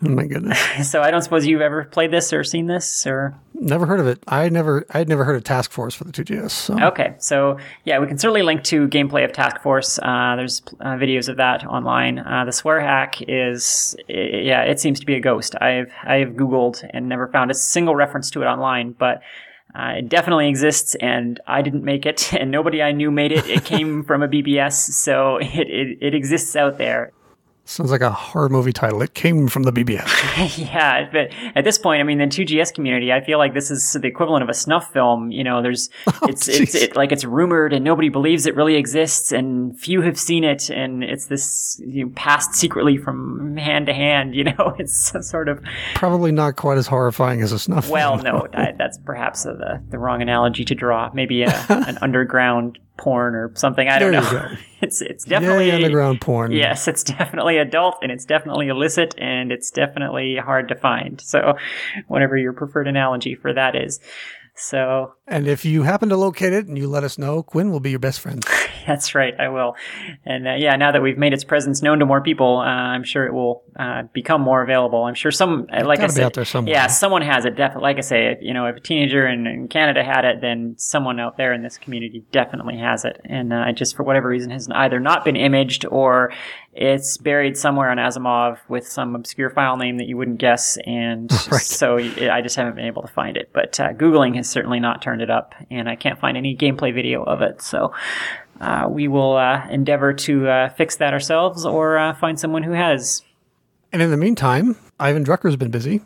Oh 0.00 0.10
my 0.10 0.26
goodness! 0.26 0.60
so 0.88 1.02
I 1.02 1.10
don't 1.10 1.22
suppose 1.22 1.44
you've 1.44 1.60
ever 1.60 1.82
played 1.82 2.12
this 2.12 2.32
or 2.32 2.44
seen 2.44 2.68
this 2.68 3.04
or 3.04 3.34
never 3.54 3.84
heard 3.84 3.98
of 3.98 4.06
it. 4.06 4.22
I 4.28 4.48
never, 4.48 4.86
I'd 4.90 5.08
never 5.08 5.24
heard 5.24 5.34
of 5.34 5.42
Task 5.42 5.72
Force 5.72 5.92
for 5.92 6.04
the 6.04 6.12
2GS. 6.12 6.52
So. 6.52 6.80
Okay, 6.80 7.16
so 7.18 7.58
yeah, 7.84 7.98
we 7.98 8.06
can 8.06 8.16
certainly 8.16 8.42
link 8.42 8.62
to 8.62 8.86
gameplay 8.86 9.24
of 9.24 9.32
Task 9.32 9.60
Force. 9.60 9.98
Uh, 9.98 10.36
there's 10.36 10.60
videos 10.60 11.28
of 11.28 11.36
that 11.38 11.66
online. 11.66 12.14
the 12.46 12.52
swear 12.52 12.78
hack 12.78 13.16
is, 13.22 13.96
yeah, 14.06 14.62
it 14.62 14.78
seems 14.78 15.00
to 15.00 15.06
be 15.06 15.16
a 15.16 15.20
ghost. 15.20 15.56
I've 15.60 15.90
I've 16.04 16.28
googled 16.28 16.88
and 16.90 17.08
never 17.08 17.26
found 17.26 17.50
a 17.50 17.54
single 17.54 17.96
reference 17.96 18.30
to 18.30 18.42
it 18.42 18.46
online, 18.46 18.92
but 18.92 19.20
uh, 19.74 19.94
it 19.98 20.08
definitely 20.08 20.48
exists, 20.48 20.94
and 20.96 21.40
I 21.46 21.62
didn't 21.62 21.84
make 21.84 22.06
it, 22.06 22.32
and 22.38 22.50
nobody 22.50 22.82
I 22.82 22.92
knew 22.92 23.10
made 23.10 23.32
it. 23.32 23.46
It 23.46 23.64
came 23.64 24.02
from 24.04 24.22
a 24.22 24.28
BBS, 24.28 24.72
so 24.72 25.36
it, 25.40 25.68
it, 25.68 25.98
it 26.00 26.14
exists 26.14 26.56
out 26.56 26.78
there. 26.78 27.12
Sounds 27.68 27.90
like 27.90 28.00
a 28.00 28.10
horror 28.10 28.48
movie 28.48 28.72
title. 28.72 29.02
It 29.02 29.12
came 29.12 29.46
from 29.46 29.64
the 29.64 29.72
BBS. 29.72 30.56
yeah, 30.72 31.06
but 31.12 31.28
at 31.54 31.64
this 31.64 31.76
point, 31.76 32.00
I 32.00 32.02
mean, 32.02 32.16
the 32.16 32.24
2GS 32.24 32.72
community, 32.72 33.12
I 33.12 33.20
feel 33.20 33.36
like 33.36 33.52
this 33.52 33.70
is 33.70 33.92
the 33.92 34.06
equivalent 34.08 34.42
of 34.42 34.48
a 34.48 34.54
snuff 34.54 34.90
film. 34.90 35.30
You 35.30 35.44
know, 35.44 35.60
there's, 35.60 35.90
oh, 36.06 36.18
it's, 36.22 36.48
it's 36.48 36.74
it, 36.74 36.96
like 36.96 37.12
it's 37.12 37.26
rumored 37.26 37.74
and 37.74 37.84
nobody 37.84 38.08
believes 38.08 38.46
it 38.46 38.56
really 38.56 38.76
exists 38.76 39.32
and 39.32 39.78
few 39.78 40.00
have 40.00 40.18
seen 40.18 40.44
it. 40.44 40.70
And 40.70 41.04
it's 41.04 41.26
this 41.26 41.78
you 41.84 42.06
know, 42.06 42.12
passed 42.16 42.54
secretly 42.54 42.96
from 42.96 43.58
hand 43.58 43.84
to 43.84 43.92
hand, 43.92 44.34
you 44.34 44.44
know, 44.44 44.74
it's 44.78 45.12
sort 45.28 45.50
of. 45.50 45.62
Probably 45.94 46.32
not 46.32 46.56
quite 46.56 46.78
as 46.78 46.86
horrifying 46.86 47.42
as 47.42 47.52
a 47.52 47.58
snuff 47.58 47.90
well, 47.90 48.16
film. 48.16 48.32
Well, 48.32 48.48
no, 48.50 48.72
that's 48.78 48.96
perhaps 48.96 49.42
the, 49.42 49.82
the 49.90 49.98
wrong 49.98 50.22
analogy 50.22 50.64
to 50.64 50.74
draw. 50.74 51.10
Maybe 51.12 51.42
a, 51.42 51.66
an 51.68 51.98
underground 52.00 52.78
porn 52.98 53.34
or 53.34 53.52
something. 53.54 53.88
I 53.88 53.98
don't 53.98 54.12
there 54.12 54.20
know. 54.20 54.56
It's 54.80 55.02
it's 55.02 55.24
definitely 55.24 55.68
Yay, 55.68 55.74
underground 55.74 56.20
porn. 56.20 56.52
Yes, 56.52 56.86
it's 56.86 57.02
definitely 57.02 57.58
adult 57.58 57.96
and 58.00 58.12
it's 58.12 58.24
definitely 58.24 58.68
illicit 58.68 59.12
and 59.18 59.50
it's 59.50 59.72
definitely 59.72 60.36
hard 60.36 60.68
to 60.68 60.76
find. 60.76 61.20
So, 61.20 61.54
whatever 62.06 62.36
your 62.36 62.52
preferred 62.52 62.86
analogy 62.86 63.34
for 63.34 63.52
that 63.52 63.74
is. 63.74 63.98
So, 64.54 65.14
and 65.26 65.48
if 65.48 65.64
you 65.64 65.82
happen 65.82 66.08
to 66.10 66.16
locate 66.16 66.52
it 66.52 66.66
and 66.66 66.78
you 66.78 66.88
let 66.88 67.04
us 67.04 67.18
know, 67.18 67.42
Quinn 67.42 67.70
will 67.70 67.80
be 67.80 67.90
your 67.90 67.98
best 67.98 68.20
friend. 68.20 68.44
That's 68.88 69.14
right, 69.14 69.38
I 69.38 69.48
will. 69.48 69.76
And 70.24 70.48
uh, 70.48 70.54
yeah, 70.54 70.74
now 70.76 70.92
that 70.92 71.02
we've 71.02 71.18
made 71.18 71.34
its 71.34 71.44
presence 71.44 71.82
known 71.82 71.98
to 71.98 72.06
more 72.06 72.22
people, 72.22 72.56
uh, 72.56 72.62
I'm 72.64 73.04
sure 73.04 73.26
it 73.26 73.34
will 73.34 73.62
uh, 73.78 74.04
become 74.14 74.40
more 74.40 74.62
available. 74.62 75.04
I'm 75.04 75.14
sure 75.14 75.30
some, 75.30 75.66
uh, 75.70 75.84
like 75.84 76.00
I 76.00 76.06
said, 76.06 76.34
yeah, 76.66 76.86
someone 76.86 77.20
has 77.20 77.44
it. 77.44 77.54
Definitely, 77.54 77.82
like 77.82 77.98
I 77.98 78.00
say, 78.00 78.26
if, 78.28 78.38
you 78.40 78.54
know, 78.54 78.64
if 78.64 78.76
a 78.76 78.80
teenager 78.80 79.28
in, 79.28 79.46
in, 79.46 79.68
Canada 79.68 80.02
had 80.02 80.24
it, 80.24 80.40
then 80.40 80.74
someone 80.78 81.20
out 81.20 81.36
there 81.36 81.52
in 81.52 81.62
this 81.62 81.76
community 81.76 82.24
definitely 82.32 82.78
has 82.78 83.04
it. 83.04 83.20
And 83.26 83.52
uh, 83.52 83.70
just 83.72 83.94
for 83.94 84.04
whatever 84.04 84.28
reason 84.28 84.50
has 84.50 84.68
either 84.70 84.98
not 84.98 85.22
been 85.22 85.36
imaged 85.36 85.84
or 85.90 86.32
it's 86.80 87.16
buried 87.16 87.56
somewhere 87.56 87.90
on 87.90 87.96
Asimov 87.96 88.58
with 88.68 88.86
some 88.86 89.16
obscure 89.16 89.50
file 89.50 89.76
name 89.76 89.98
that 89.98 90.06
you 90.06 90.16
wouldn't 90.16 90.38
guess, 90.38 90.78
and 90.86 91.30
right. 91.50 91.60
so 91.60 91.98
I 91.98 92.40
just 92.40 92.54
haven't 92.54 92.76
been 92.76 92.84
able 92.84 93.02
to 93.02 93.08
find 93.08 93.36
it. 93.36 93.50
But 93.52 93.80
uh, 93.80 93.92
googling 93.94 94.36
has 94.36 94.48
certainly 94.48 94.78
not 94.78 95.02
turned 95.02 95.20
it 95.20 95.28
up, 95.28 95.54
and 95.72 95.88
I 95.88 95.96
can't 95.96 96.20
find 96.20 96.36
any 96.36 96.56
gameplay 96.56 96.94
video 96.94 97.24
of 97.24 97.42
it. 97.42 97.62
So 97.62 97.92
uh, 98.60 98.86
we 98.88 99.08
will 99.08 99.36
uh, 99.36 99.66
endeavor 99.68 100.12
to 100.12 100.48
uh, 100.48 100.68
fix 100.70 100.96
that 100.96 101.12
ourselves 101.12 101.64
or 101.64 101.98
uh, 101.98 102.14
find 102.14 102.38
someone 102.38 102.62
who 102.62 102.72
has. 102.72 103.22
And 103.92 104.02
in 104.02 104.10
the 104.10 104.16
meantime, 104.16 104.76
Ivan 105.00 105.24
Drucker's 105.24 105.56
been 105.56 105.70
busy. 105.70 106.02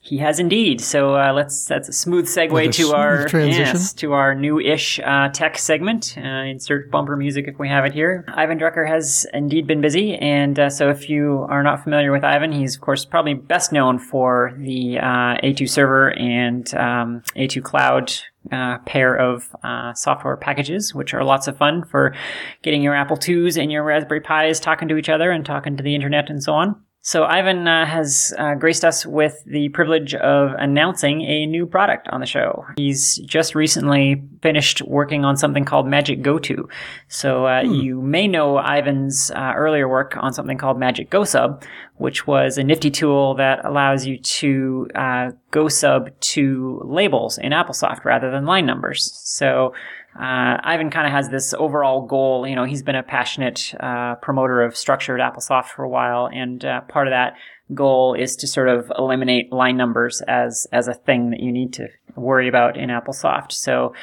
He 0.00 0.18
has 0.18 0.38
indeed. 0.38 0.80
So 0.80 1.16
uh, 1.16 1.32
let's 1.34 1.66
that's 1.66 1.88
a 1.88 1.92
smooth 1.92 2.26
segue 2.26 2.72
to 2.74 2.92
our 2.92 3.26
yes, 3.32 3.92
to 3.94 4.12
our 4.12 4.34
new-ish 4.34 5.00
uh, 5.00 5.28
tech 5.30 5.58
segment. 5.58 6.14
Uh, 6.16 6.44
insert 6.44 6.90
bumper 6.90 7.16
music 7.16 7.46
if 7.46 7.58
we 7.58 7.68
have 7.68 7.84
it 7.84 7.92
here. 7.92 8.24
Ivan 8.28 8.58
Drucker 8.58 8.88
has 8.88 9.26
indeed 9.34 9.66
been 9.66 9.82
busy, 9.82 10.14
and 10.14 10.58
uh, 10.58 10.70
so 10.70 10.88
if 10.88 11.10
you 11.10 11.46
are 11.50 11.62
not 11.62 11.82
familiar 11.82 12.10
with 12.12 12.24
Ivan, 12.24 12.52
he's 12.52 12.76
of 12.76 12.80
course 12.80 13.04
probably 13.04 13.34
best 13.34 13.70
known 13.70 13.98
for 13.98 14.54
the 14.56 14.98
uh, 14.98 15.36
A2 15.42 15.68
server 15.68 16.16
and 16.18 16.72
um, 16.74 17.22
A2 17.36 17.62
cloud 17.62 18.14
uh, 18.52 18.78
pair 18.86 19.14
of 19.14 19.54
uh, 19.62 19.92
software 19.94 20.36
packages, 20.36 20.94
which 20.94 21.14
are 21.14 21.24
lots 21.24 21.48
of 21.48 21.56
fun 21.56 21.84
for 21.84 22.14
getting 22.62 22.82
your 22.82 22.94
Apple 22.94 23.18
IIs 23.26 23.56
and 23.56 23.70
your 23.70 23.84
Raspberry 23.84 24.20
Pis 24.20 24.60
talking 24.60 24.88
to 24.88 24.96
each 24.96 25.08
other 25.08 25.30
and 25.30 25.44
talking 25.44 25.76
to 25.76 25.82
the 25.82 25.94
internet 25.94 26.30
and 26.30 26.42
so 26.42 26.52
on. 26.52 26.80
So 27.02 27.24
Ivan 27.24 27.66
uh, 27.66 27.86
has 27.86 28.34
uh, 28.36 28.54
graced 28.54 28.84
us 28.84 29.06
with 29.06 29.42
the 29.46 29.68
privilege 29.70 30.14
of 30.14 30.52
announcing 30.58 31.22
a 31.22 31.46
new 31.46 31.64
product 31.64 32.08
on 32.08 32.20
the 32.20 32.26
show. 32.26 32.66
He's 32.76 33.16
just 33.18 33.54
recently 33.54 34.22
finished 34.42 34.82
working 34.82 35.24
on 35.24 35.36
something 35.36 35.64
called 35.64 35.86
Magic 35.86 36.22
GoTo. 36.22 36.68
So 37.06 37.46
uh, 37.46 37.62
hmm. 37.62 37.72
you 37.72 38.02
may 38.02 38.26
know 38.26 38.58
Ivan's 38.58 39.30
uh, 39.30 39.52
earlier 39.56 39.88
work 39.88 40.16
on 40.18 40.32
something 40.32 40.58
called 40.58 40.78
Magic 40.78 41.08
GoSub, 41.08 41.62
which 41.96 42.26
was 42.26 42.58
a 42.58 42.64
nifty 42.64 42.90
tool 42.90 43.34
that 43.36 43.64
allows 43.64 44.04
you 44.04 44.18
to 44.18 44.88
uh, 44.94 45.30
go 45.50 45.68
sub 45.68 46.10
to 46.20 46.82
labels 46.84 47.38
in 47.38 47.52
AppleSoft 47.52 48.04
rather 48.04 48.30
than 48.30 48.44
line 48.44 48.66
numbers. 48.66 49.12
So 49.24 49.72
uh, 50.16 50.58
Ivan 50.64 50.90
kind 50.90 51.06
of 51.06 51.12
has 51.12 51.28
this 51.28 51.54
overall 51.54 52.06
goal. 52.06 52.46
You 52.46 52.56
know, 52.56 52.64
he's 52.64 52.82
been 52.82 52.96
a 52.96 53.02
passionate 53.02 53.74
uh, 53.78 54.16
promoter 54.16 54.62
of 54.62 54.76
structured 54.76 55.20
AppleSoft 55.20 55.66
for 55.66 55.84
a 55.84 55.88
while, 55.88 56.28
and 56.32 56.64
uh, 56.64 56.80
part 56.82 57.06
of 57.06 57.12
that 57.12 57.34
goal 57.74 58.14
is 58.14 58.34
to 58.36 58.46
sort 58.46 58.68
of 58.68 58.90
eliminate 58.98 59.52
line 59.52 59.76
numbers 59.76 60.22
as 60.22 60.66
as 60.72 60.88
a 60.88 60.94
thing 60.94 61.30
that 61.30 61.40
you 61.40 61.52
need 61.52 61.72
to 61.74 61.88
worry 62.16 62.48
about 62.48 62.76
in 62.76 62.90
AppleSoft. 62.90 63.52
So. 63.52 63.94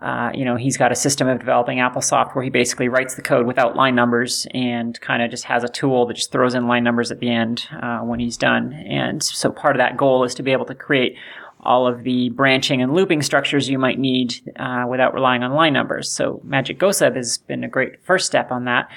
Uh, 0.00 0.30
you 0.32 0.46
know, 0.46 0.56
he's 0.56 0.78
got 0.78 0.90
a 0.90 0.94
system 0.94 1.28
of 1.28 1.40
developing 1.40 1.76
AppleSoft 1.76 2.34
where 2.34 2.42
he 2.42 2.48
basically 2.48 2.88
writes 2.88 3.16
the 3.16 3.22
code 3.22 3.46
without 3.46 3.76
line 3.76 3.94
numbers 3.94 4.46
and 4.54 4.98
kind 5.02 5.22
of 5.22 5.30
just 5.30 5.44
has 5.44 5.62
a 5.62 5.68
tool 5.68 6.06
that 6.06 6.14
just 6.14 6.32
throws 6.32 6.54
in 6.54 6.66
line 6.66 6.82
numbers 6.82 7.10
at 7.10 7.20
the 7.20 7.30
end 7.30 7.68
uh, 7.82 7.98
when 7.98 8.18
he's 8.18 8.38
done. 8.38 8.72
And 8.72 9.22
so 9.22 9.50
part 9.50 9.76
of 9.76 9.80
that 9.80 9.98
goal 9.98 10.24
is 10.24 10.34
to 10.36 10.42
be 10.42 10.52
able 10.52 10.64
to 10.66 10.74
create 10.74 11.16
all 11.62 11.86
of 11.86 12.04
the 12.04 12.30
branching 12.30 12.82
and 12.82 12.94
looping 12.94 13.22
structures 13.22 13.68
you 13.68 13.78
might 13.78 13.98
need 13.98 14.34
uh, 14.56 14.84
without 14.88 15.14
relying 15.14 15.42
on 15.42 15.52
line 15.52 15.72
numbers. 15.72 16.10
So 16.10 16.40
Magic 16.44 16.78
GoSub 16.78 17.16
has 17.16 17.38
been 17.38 17.64
a 17.64 17.68
great 17.68 18.02
first 18.04 18.26
step 18.26 18.50
on 18.50 18.64
that. 18.64 18.90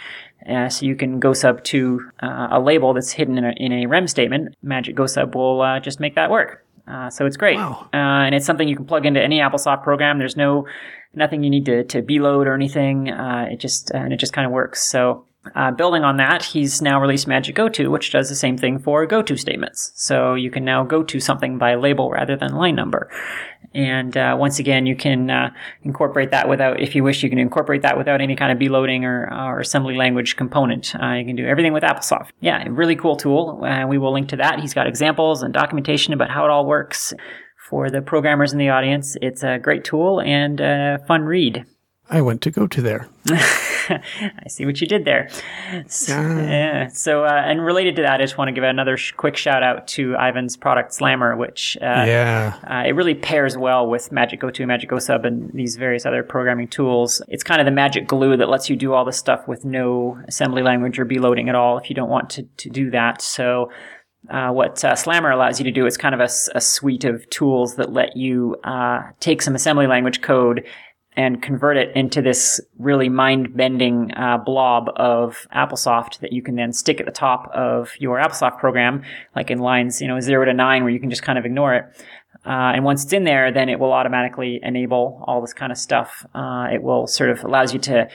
Uh, 0.50 0.67
so 0.69 0.85
you 0.85 0.95
can 0.95 1.19
go 1.19 1.33
sub 1.33 1.64
to 1.64 2.01
uh, 2.22 2.48
a 2.51 2.59
label 2.59 2.93
that's 2.93 3.11
hidden 3.11 3.38
in 3.38 3.45
a, 3.45 3.53
in 3.58 3.72
a 3.72 3.85
rem 3.85 4.08
statement. 4.08 4.56
Magic 4.61 4.95
GoSub 4.95 5.35
will 5.35 5.61
uh, 5.61 5.80
just 5.80 6.00
make 6.00 6.16
that 6.16 6.30
work. 6.30 6.66
Uh, 6.85 7.09
so 7.09 7.25
it's 7.25 7.38
great, 7.38 7.56
wow. 7.56 7.88
Uh, 7.93 8.27
and 8.27 8.35
it's 8.35 8.45
something 8.45 8.67
you 8.67 8.75
can 8.75 8.85
plug 8.85 9.06
into 9.06 9.22
any 9.22 9.40
AppleSoft 9.40 9.83
program. 9.83 10.19
There's 10.19 10.35
no 10.35 10.67
nothing 11.14 11.43
you 11.43 11.50
need 11.50 11.66
to 11.67 11.85
to 11.85 12.19
load 12.19 12.45
or 12.45 12.56
anything. 12.56 13.08
it 13.08 13.58
just 13.58 13.90
and 13.92 14.11
it 14.11 14.17
just 14.17 14.33
kind 14.33 14.45
of 14.45 14.51
works. 14.51 14.82
So 14.82 15.25
uh, 15.55 15.72
building 15.72 16.03
on 16.03 16.17
that, 16.17 16.43
he's 16.43 16.81
now 16.81 16.99
released 17.01 17.27
Magic 17.27 17.55
GoTo, 17.55 17.89
which 17.89 18.11
does 18.11 18.30
the 18.30 18.35
same 18.35 18.57
thing 18.57 18.80
for 18.80 19.05
GoTo 19.05 19.35
statements. 19.35 19.91
So 19.95 20.35
you 20.35 20.49
can 20.49 20.63
now 20.63 20.83
go 20.83 21.03
to 21.03 21.19
something 21.19 21.57
by 21.57 21.75
label 21.75 22.09
rather 22.09 22.35
than 22.35 22.55
line 22.55 22.75
number. 22.75 23.09
And 23.75 24.15
uh, 24.15 24.35
once 24.39 24.59
again, 24.59 24.85
you 24.85 24.95
can 24.95 25.30
uh, 25.30 25.49
incorporate 25.81 26.31
that 26.31 26.47
without, 26.47 26.80
if 26.80 26.95
you 26.95 27.03
wish, 27.03 27.23
you 27.23 27.30
can 27.30 27.39
incorporate 27.39 27.81
that 27.81 27.97
without 27.97 28.22
any 28.22 28.35
kind 28.35 28.51
of 28.51 28.59
B-loading 28.59 29.03
or, 29.03 29.33
or 29.33 29.59
assembly 29.59 29.95
language 29.95 30.35
component. 30.35 30.95
Uh, 30.95 31.13
you 31.13 31.25
can 31.25 31.35
do 31.35 31.45
everything 31.45 31.73
with 31.73 31.83
AppleSoft. 31.83 32.30
Yeah, 32.39 32.63
really 32.69 32.95
cool 32.95 33.15
tool. 33.15 33.63
Uh, 33.63 33.85
we 33.88 33.97
will 33.97 34.13
link 34.13 34.30
to 34.30 34.38
that. 34.38 34.59
He's 34.59 34.73
got 34.73 34.88
examples 34.88 35.43
and 35.43 35.53
documentation 35.53 36.13
about 36.13 36.30
how 36.30 36.45
it 36.45 36.51
all 36.51 36.65
works. 36.65 37.13
For 37.69 37.89
the 37.89 38.01
programmers 38.01 38.53
in 38.53 38.59
the 38.59 38.69
audience, 38.69 39.17
it's 39.22 39.41
a 39.43 39.57
great 39.57 39.83
tool 39.83 40.22
and 40.22 40.59
a 40.59 40.99
fun 41.07 41.23
read. 41.23 41.65
I 42.09 42.22
went 42.22 42.41
to 42.41 42.51
go 42.51 42.67
to 42.67 42.82
there. 42.82 43.07
I 43.30 44.48
see 44.48 44.65
what 44.65 44.82
you 44.82 44.88
did 44.88 45.06
there. 45.06 45.30
So, 45.88 46.14
yeah. 46.14 46.88
So, 46.88 47.23
uh, 47.23 47.41
and 47.45 47.64
related 47.64 47.95
to 47.95 48.01
that, 48.01 48.19
I 48.19 48.23
just 48.23 48.38
want 48.38 48.49
to 48.49 48.51
give 48.51 48.64
another 48.64 48.98
sh- 48.98 49.14
quick 49.14 49.38
shout 49.38 49.64
out 49.64 49.88
to 49.90 50.15
Ivan's 50.15 50.57
product 50.57 50.93
Slammer, 50.93 51.35
which 51.35 51.77
uh, 51.82 52.03
yeah, 52.06 52.59
uh, 52.69 52.88
it 52.88 52.91
really 52.91 53.15
pairs 53.15 53.57
well 53.57 53.88
with 53.88 54.11
Magic 54.11 54.41
GoTo, 54.41 54.65
Magic 54.65 54.90
Go 54.90 54.99
Sub, 54.99 55.25
and 55.25 55.51
these 55.53 55.77
various 55.77 56.06
other 56.06 56.23
programming 56.23 56.67
tools. 56.67 57.22
It's 57.30 57.43
kind 57.43 57.61
of 57.61 57.65
the 57.65 57.72
magic 57.72 58.07
glue 58.07 58.35
that 58.38 58.49
lets 58.49 58.69
you 58.69 58.75
do 58.75 58.93
all 58.93 59.06
this 59.06 59.17
stuff 59.17 59.48
with 59.48 59.64
no 59.64 60.22
assembly 60.27 60.61
language 60.61 60.99
or 60.99 61.06
B 61.06 61.19
loading 61.19 61.49
at 61.49 61.56
all 61.56 61.77
if 61.77 61.90
you 61.90 61.95
don't 61.95 62.09
want 62.09 62.30
to, 62.32 62.43
to 62.43 62.69
do 62.69 62.91
that. 62.91 63.22
So. 63.22 63.72
Uh, 64.30 64.49
what 64.49 64.82
uh, 64.85 64.95
Slammer 64.95 65.32
allows 65.32 65.59
you 65.59 65.65
to 65.65 65.72
do 65.72 65.85
is 65.85 65.98
kind 65.98 66.15
of 66.15 66.22
a, 66.22 66.30
a 66.56 66.61
suite 66.61 67.03
of 67.03 67.30
tools 67.30 67.75
that 67.75 67.91
let 67.91 68.15
you 68.15 68.56
uh, 68.64 69.01
take 69.19 69.41
some 69.41 69.53
assembly 69.53 69.85
language 69.85 70.22
code 70.22 70.64
and 71.16 71.42
convert 71.42 71.77
it 71.77 71.95
into 71.95 72.22
this 72.22 72.59
really 72.80 73.09
mind-bending 73.09 74.11
uh, 74.16 74.38
blob 74.38 74.90
of 74.95 75.48
AppleSoft 75.56 76.19
that 76.19 76.33
you 76.33 76.42
can 76.42 76.56
then 76.56 76.74
stick 76.74 77.00
at 77.00 77.06
the 77.06 77.11
top 77.11 77.50
of 77.53 77.92
your 78.00 78.17
AppleSoft 78.17 78.58
program, 78.59 79.03
like 79.35 79.51
in 79.51 79.59
lines 79.59 80.01
you 80.01 80.08
know 80.08 80.19
zero 80.19 80.45
to 80.45 80.53
nine, 80.53 80.83
where 80.83 80.92
you 80.92 81.00
can 81.00 81.09
just 81.09 81.24
kind 81.24 81.38
of 81.38 81.45
ignore 81.45 81.75
it. 81.75 81.85
Uh, 82.45 82.74
and 82.75 82.83
once 82.83 83.03
it's 83.03 83.14
in 83.14 83.24
there, 83.24 83.51
then 83.51 83.69
it 83.69 83.80
will 83.80 83.93
automatically 83.93 84.59
enable 84.64 85.24
all 85.25 85.40
this 85.40 85.53
kind 85.53 85.72
of 85.72 85.77
stuff. 85.77 86.25
Uh, 86.35 86.67
it 86.74 86.83
will 86.83 87.08
sort 87.08 87.30
of 87.30 87.43
allows 87.43 87.74
you 87.74 87.80
to 87.80 88.08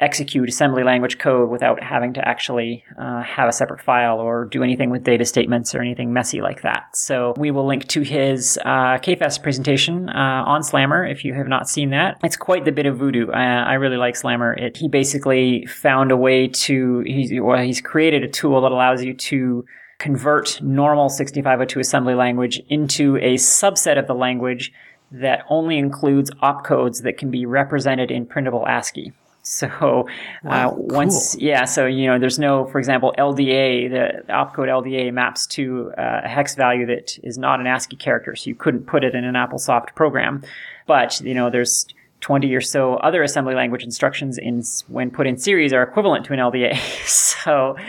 execute 0.00 0.48
assembly 0.48 0.84
language 0.84 1.18
code 1.18 1.50
without 1.50 1.82
having 1.82 2.12
to 2.14 2.28
actually 2.28 2.84
uh, 2.98 3.22
have 3.22 3.48
a 3.48 3.52
separate 3.52 3.80
file 3.80 4.18
or 4.18 4.44
do 4.44 4.62
anything 4.62 4.90
with 4.90 5.02
data 5.02 5.24
statements 5.24 5.74
or 5.74 5.80
anything 5.80 6.12
messy 6.12 6.40
like 6.40 6.62
that. 6.62 6.96
So 6.96 7.34
we 7.36 7.50
will 7.50 7.66
link 7.66 7.88
to 7.88 8.02
his 8.02 8.58
uh, 8.64 8.98
KFest 8.98 9.42
presentation 9.42 10.08
uh, 10.08 10.44
on 10.46 10.62
Slammer 10.62 11.04
if 11.04 11.24
you 11.24 11.34
have 11.34 11.48
not 11.48 11.68
seen 11.68 11.90
that. 11.90 12.18
It's 12.22 12.36
quite 12.36 12.64
the 12.64 12.72
bit 12.72 12.86
of 12.86 12.96
voodoo. 12.96 13.30
I 13.32 13.74
really 13.74 13.96
like 13.96 14.14
Slammer. 14.14 14.54
It, 14.54 14.76
he 14.76 14.88
basically 14.88 15.66
found 15.66 16.12
a 16.12 16.16
way 16.16 16.46
to, 16.48 17.00
he's, 17.00 17.32
well, 17.40 17.60
he's 17.62 17.80
created 17.80 18.22
a 18.22 18.28
tool 18.28 18.60
that 18.60 18.72
allows 18.72 19.02
you 19.02 19.14
to 19.14 19.64
convert 19.98 20.62
normal 20.62 21.08
6502 21.08 21.80
assembly 21.80 22.14
language 22.14 22.60
into 22.68 23.16
a 23.16 23.34
subset 23.34 23.98
of 23.98 24.06
the 24.06 24.14
language 24.14 24.72
that 25.10 25.44
only 25.48 25.78
includes 25.78 26.30
opcodes 26.42 27.02
that 27.02 27.18
can 27.18 27.30
be 27.30 27.46
represented 27.46 28.10
in 28.10 28.26
printable 28.26 28.64
ASCII. 28.68 29.12
So 29.48 30.06
wow, 30.44 30.70
uh, 30.70 30.74
once, 30.74 31.34
cool. 31.34 31.42
yeah, 31.42 31.64
so 31.64 31.86
you 31.86 32.06
know, 32.06 32.18
there's 32.18 32.38
no, 32.38 32.66
for 32.66 32.78
example, 32.78 33.14
LDA. 33.16 33.90
The 33.90 34.30
opcode 34.30 34.68
LDA 34.68 35.10
maps 35.10 35.46
to 35.46 35.90
uh, 35.96 36.20
a 36.24 36.28
hex 36.28 36.54
value 36.54 36.84
that 36.84 37.18
is 37.22 37.38
not 37.38 37.58
an 37.58 37.66
ASCII 37.66 37.96
character, 37.96 38.36
so 38.36 38.48
you 38.48 38.54
couldn't 38.54 38.86
put 38.86 39.04
it 39.04 39.14
in 39.14 39.24
an 39.24 39.34
AppleSoft 39.34 39.94
program. 39.94 40.42
But 40.86 41.22
you 41.22 41.32
know, 41.32 41.48
there's 41.48 41.86
20 42.20 42.54
or 42.54 42.60
so 42.60 42.96
other 42.96 43.22
assembly 43.22 43.54
language 43.54 43.84
instructions 43.84 44.36
in 44.36 44.62
when 44.88 45.10
put 45.10 45.26
in 45.26 45.38
series 45.38 45.72
are 45.72 45.82
equivalent 45.82 46.26
to 46.26 46.34
an 46.34 46.40
LDA. 46.40 46.76
so 47.06 47.74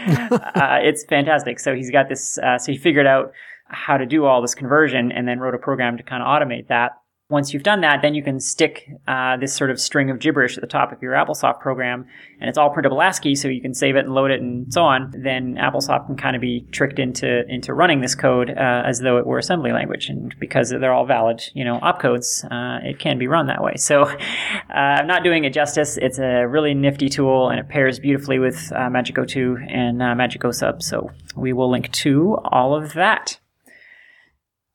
uh, 0.55 0.79
it's 0.81 1.03
fantastic. 1.03 1.59
So 1.59 1.75
he's 1.75 1.91
got 1.91 2.07
this. 2.07 2.37
Uh, 2.37 2.57
so 2.57 2.71
he 2.71 2.77
figured 2.77 3.05
out 3.05 3.33
how 3.65 3.97
to 3.97 4.05
do 4.05 4.25
all 4.25 4.41
this 4.41 4.55
conversion 4.55 5.11
and 5.11 5.27
then 5.27 5.39
wrote 5.39 5.55
a 5.55 5.59
program 5.59 5.97
to 5.97 6.03
kind 6.03 6.23
of 6.23 6.27
automate 6.27 6.67
that. 6.67 6.98
Once 7.29 7.53
you've 7.53 7.61
done 7.61 7.81
that, 7.81 8.01
then 8.01 8.15
you 8.15 8.23
can 8.23 8.39
stick 8.39 8.89
uh, 9.07 9.37
this 9.37 9.53
sort 9.53 9.69
of 9.69 9.79
string 9.79 10.09
of 10.09 10.17
gibberish 10.17 10.57
at 10.57 10.61
the 10.61 10.67
top 10.67 10.91
of 10.91 10.99
your 10.99 11.13
AppleSoft 11.13 11.59
program, 11.59 12.07
and 12.39 12.49
it's 12.49 12.57
all 12.57 12.71
printable 12.71 13.03
ASCII, 13.03 13.35
so 13.35 13.47
you 13.47 13.61
can 13.61 13.75
save 13.75 13.95
it 13.95 13.99
and 14.05 14.15
load 14.15 14.31
it 14.31 14.41
and 14.41 14.73
so 14.73 14.81
on. 14.81 15.13
Then 15.15 15.53
AppleSoft 15.53 16.07
can 16.07 16.17
kind 16.17 16.35
of 16.35 16.41
be 16.41 16.65
tricked 16.71 16.97
into 16.97 17.47
into 17.47 17.71
running 17.75 18.01
this 18.01 18.15
code 18.15 18.49
uh, 18.49 18.81
as 18.83 19.01
though 19.01 19.19
it 19.19 19.27
were 19.27 19.37
assembly 19.37 19.71
language, 19.71 20.09
and 20.09 20.33
because 20.39 20.71
they're 20.71 20.91
all 20.91 21.05
valid, 21.05 21.43
you 21.53 21.63
know, 21.63 21.79
opcodes, 21.81 22.43
uh, 22.51 22.83
it 22.83 22.97
can 22.97 23.19
be 23.19 23.27
run 23.27 23.45
that 23.45 23.61
way. 23.61 23.75
So 23.75 24.01
uh, 24.05 24.17
I'm 24.73 25.05
not 25.05 25.23
doing 25.23 25.43
it 25.43 25.53
justice. 25.53 25.97
It's 25.97 26.17
a 26.17 26.47
really 26.47 26.73
nifty 26.73 27.09
tool, 27.09 27.49
and 27.49 27.59
it 27.59 27.69
pairs 27.69 27.99
beautifully 27.99 28.39
with 28.39 28.71
uh, 28.75 28.89
Magic 28.89 29.13
GoTo 29.13 29.55
and 29.69 30.01
uh, 30.01 30.15
Magic 30.15 30.41
GoSub. 30.41 30.81
So 30.81 31.11
we 31.35 31.53
will 31.53 31.69
link 31.69 31.91
to 31.91 32.39
all 32.45 32.73
of 32.73 32.93
that. 32.93 33.37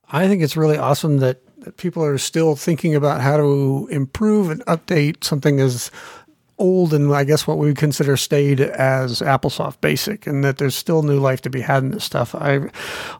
I 0.08 0.28
think 0.28 0.44
it's 0.44 0.57
really 0.57 0.78
awesome 0.78 1.18
that 1.18 1.41
that 1.65 1.76
people 1.76 2.05
are 2.05 2.18
still 2.18 2.57
thinking 2.57 2.94
about 2.94 3.20
how 3.20 3.36
to 3.36 3.89
improve 3.91 4.51
and 4.51 4.65
update 4.67 5.25
something 5.25 5.60
as 5.60 5.91
old 6.59 6.94
and 6.94 7.12
I 7.12 7.25
guess 7.25 7.47
what 7.47 7.59
we 7.59 7.67
would 7.67 7.78
consider 7.78 8.17
staid 8.17 8.60
as 8.60 9.20
AppleSoft 9.20 9.81
Basic, 9.81 10.26
and 10.26 10.44
that 10.44 10.59
there's 10.59 10.76
still 10.76 11.02
new 11.02 11.18
life 11.18 11.41
to 11.43 11.51
be 11.51 11.60
had 11.60 11.83
in 11.83 11.91
this 11.91 12.05
stuff. 12.05 12.34
I, 12.34 12.68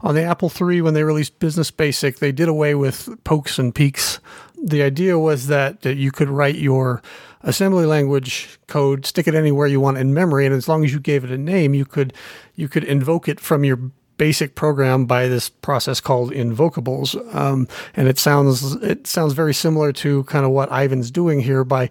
on 0.03 0.15
the 0.15 0.23
Apple 0.23 0.53
III, 0.61 0.83
when 0.83 0.95
they 0.95 1.03
released 1.03 1.39
Business 1.39 1.71
Basic, 1.71 2.19
they 2.19 2.33
did 2.33 2.49
away 2.49 2.75
with 2.75 3.09
pokes 3.25 3.59
and 3.59 3.75
peeks. 3.75 4.21
The 4.63 4.83
idea 4.83 5.19
was 5.19 5.49
that, 5.49 5.83
that 5.83 5.97
you 5.97 6.13
could 6.13 6.29
write 6.29 6.57
your 6.57 7.03
assembly 7.43 7.87
language 7.87 8.59
code, 8.67 9.05
stick 9.05 9.27
it 9.27 9.35
anywhere 9.35 9.67
you 9.67 9.81
want 9.81 9.99
in 9.99 10.15
memory, 10.15 10.47
and 10.47 10.55
as 10.55 10.69
long 10.69 10.85
as 10.85 10.93
you 10.93 11.01
gave 11.01 11.25
it 11.25 11.31
a 11.31 11.39
name, 11.39 11.75
you 11.75 11.85
could 11.85 12.13
you 12.55 12.69
could 12.69 12.85
invoke 12.85 13.29
it 13.29 13.41
from 13.41 13.65
your 13.65 13.79
basic 14.17 14.55
program 14.55 15.07
by 15.07 15.29
this 15.29 15.49
process 15.49 16.01
called 16.01 16.33
invocables, 16.33 17.17
um, 17.33 17.69
and 17.95 18.09
it 18.09 18.19
sounds 18.19 18.75
it 18.77 19.07
sounds 19.07 19.33
very 19.33 19.55
similar 19.55 19.93
to 19.93 20.25
kind 20.25 20.45
of 20.45 20.51
what 20.51 20.71
Ivan's 20.71 21.11
doing 21.11 21.41
here 21.41 21.65
by 21.65 21.91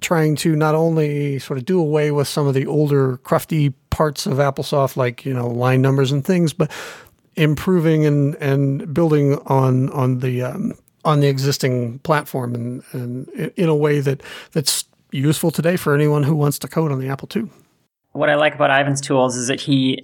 trying 0.00 0.34
to 0.34 0.56
not 0.56 0.74
only 0.74 1.38
sort 1.38 1.58
of 1.58 1.64
do 1.64 1.78
away 1.78 2.10
with 2.10 2.28
some 2.28 2.46
of 2.46 2.54
the 2.54 2.66
older 2.66 3.18
crufty 3.18 3.74
parts 3.90 4.26
of 4.26 4.38
AppleSoft, 4.38 4.96
like 4.96 5.24
you 5.24 5.34
know 5.34 5.46
line 5.46 5.82
numbers 5.82 6.12
and 6.12 6.24
things, 6.24 6.52
but 6.52 6.70
improving 7.36 8.06
and 8.06 8.34
and 8.36 8.92
building 8.92 9.34
on 9.46 9.90
on 9.90 10.20
the 10.20 10.42
um, 10.42 10.74
on 11.04 11.20
the 11.20 11.28
existing 11.28 11.98
platform 12.00 12.54
and, 12.54 12.82
and 12.92 13.28
in 13.56 13.68
a 13.68 13.74
way 13.74 14.00
that 14.00 14.22
that's 14.52 14.84
useful 15.12 15.50
today 15.50 15.76
for 15.76 15.94
anyone 15.94 16.22
who 16.22 16.34
wants 16.34 16.58
to 16.58 16.68
code 16.68 16.92
on 16.92 17.00
the 17.00 17.08
Apple 17.08 17.28
II. 17.34 17.48
What 18.12 18.28
I 18.28 18.34
like 18.34 18.56
about 18.56 18.70
Ivan's 18.70 19.00
tools 19.00 19.36
is 19.36 19.46
that 19.46 19.60
he 19.60 20.02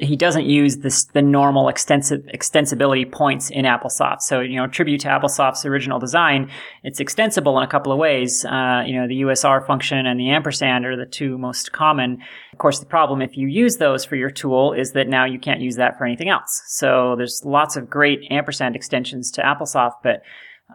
he 0.00 0.16
doesn't 0.16 0.46
use 0.46 0.78
this 0.78 1.04
the 1.04 1.20
normal 1.20 1.68
extensive 1.68 2.22
extensibility 2.34 3.10
points 3.10 3.50
in 3.50 3.66
AppleSoft. 3.66 4.22
So 4.22 4.40
you 4.40 4.56
know, 4.56 4.66
tribute 4.66 5.02
to 5.02 5.08
AppleSoft's 5.08 5.66
original 5.66 5.98
design, 5.98 6.50
it's 6.84 7.00
extensible 7.00 7.58
in 7.58 7.64
a 7.64 7.66
couple 7.66 7.92
of 7.92 7.98
ways. 7.98 8.46
Uh, 8.46 8.82
you 8.86 8.98
know, 8.98 9.06
the 9.06 9.20
USR 9.22 9.66
function 9.66 10.06
and 10.06 10.18
the 10.18 10.30
ampersand 10.30 10.86
are 10.86 10.96
the 10.96 11.06
two 11.06 11.36
most 11.36 11.72
common. 11.72 12.18
Of 12.52 12.58
course, 12.58 12.78
the 12.78 12.86
problem 12.86 13.20
if 13.20 13.36
you 13.36 13.46
use 13.46 13.76
those 13.76 14.06
for 14.06 14.16
your 14.16 14.30
tool 14.30 14.72
is 14.72 14.92
that 14.92 15.08
now 15.08 15.26
you 15.26 15.38
can't 15.38 15.60
use 15.60 15.76
that 15.76 15.98
for 15.98 16.06
anything 16.06 16.30
else. 16.30 16.62
So 16.68 17.14
there's 17.16 17.42
lots 17.44 17.76
of 17.76 17.90
great 17.90 18.20
ampersand 18.30 18.74
extensions 18.74 19.30
to 19.32 19.42
AppleSoft, 19.42 19.96
but 20.02 20.22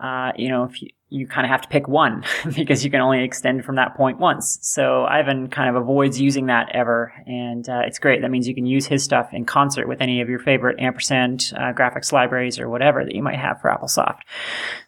uh, 0.02 0.34
you 0.36 0.50
know, 0.50 0.66
if 0.66 0.82
you, 0.84 0.90
you 1.10 1.26
kind 1.28 1.46
of 1.46 1.50
have 1.50 1.62
to 1.62 1.68
pick 1.68 1.88
one 1.88 2.24
because 2.56 2.86
you 2.86 2.92
can 2.92 3.02
only 3.02 3.24
extend 3.24 3.66
from 3.66 3.76
that 3.76 3.96
point 3.96 4.20
once. 4.20 4.60
So 4.62 5.06
Ivan 5.06 5.50
kind 5.50 5.70
of 5.70 5.82
avoids 5.82 6.20
using 6.22 6.48
that 6.48 6.70
ever, 6.74 7.14
and 7.26 7.68
uh, 7.68 7.82
it's 7.86 8.00
great. 8.00 8.22
That 8.22 8.30
means 8.30 8.48
you 8.48 8.56
can 8.56 8.66
use 8.66 8.86
his 8.86 9.04
stuff 9.04 9.30
in 9.34 9.46
concert 9.46 9.88
with 9.88 10.02
any 10.02 10.22
of 10.22 10.30
your 10.30 10.40
favorite 10.40 10.80
ampersand 10.80 11.52
uh, 11.56 11.74
graphics 11.74 12.12
libraries 12.12 12.60
or 12.60 12.70
whatever 12.70 13.04
that 13.04 13.16
you 13.16 13.24
might 13.24 13.40
have 13.40 13.60
for 13.60 13.72
AppleSoft. 13.72 14.20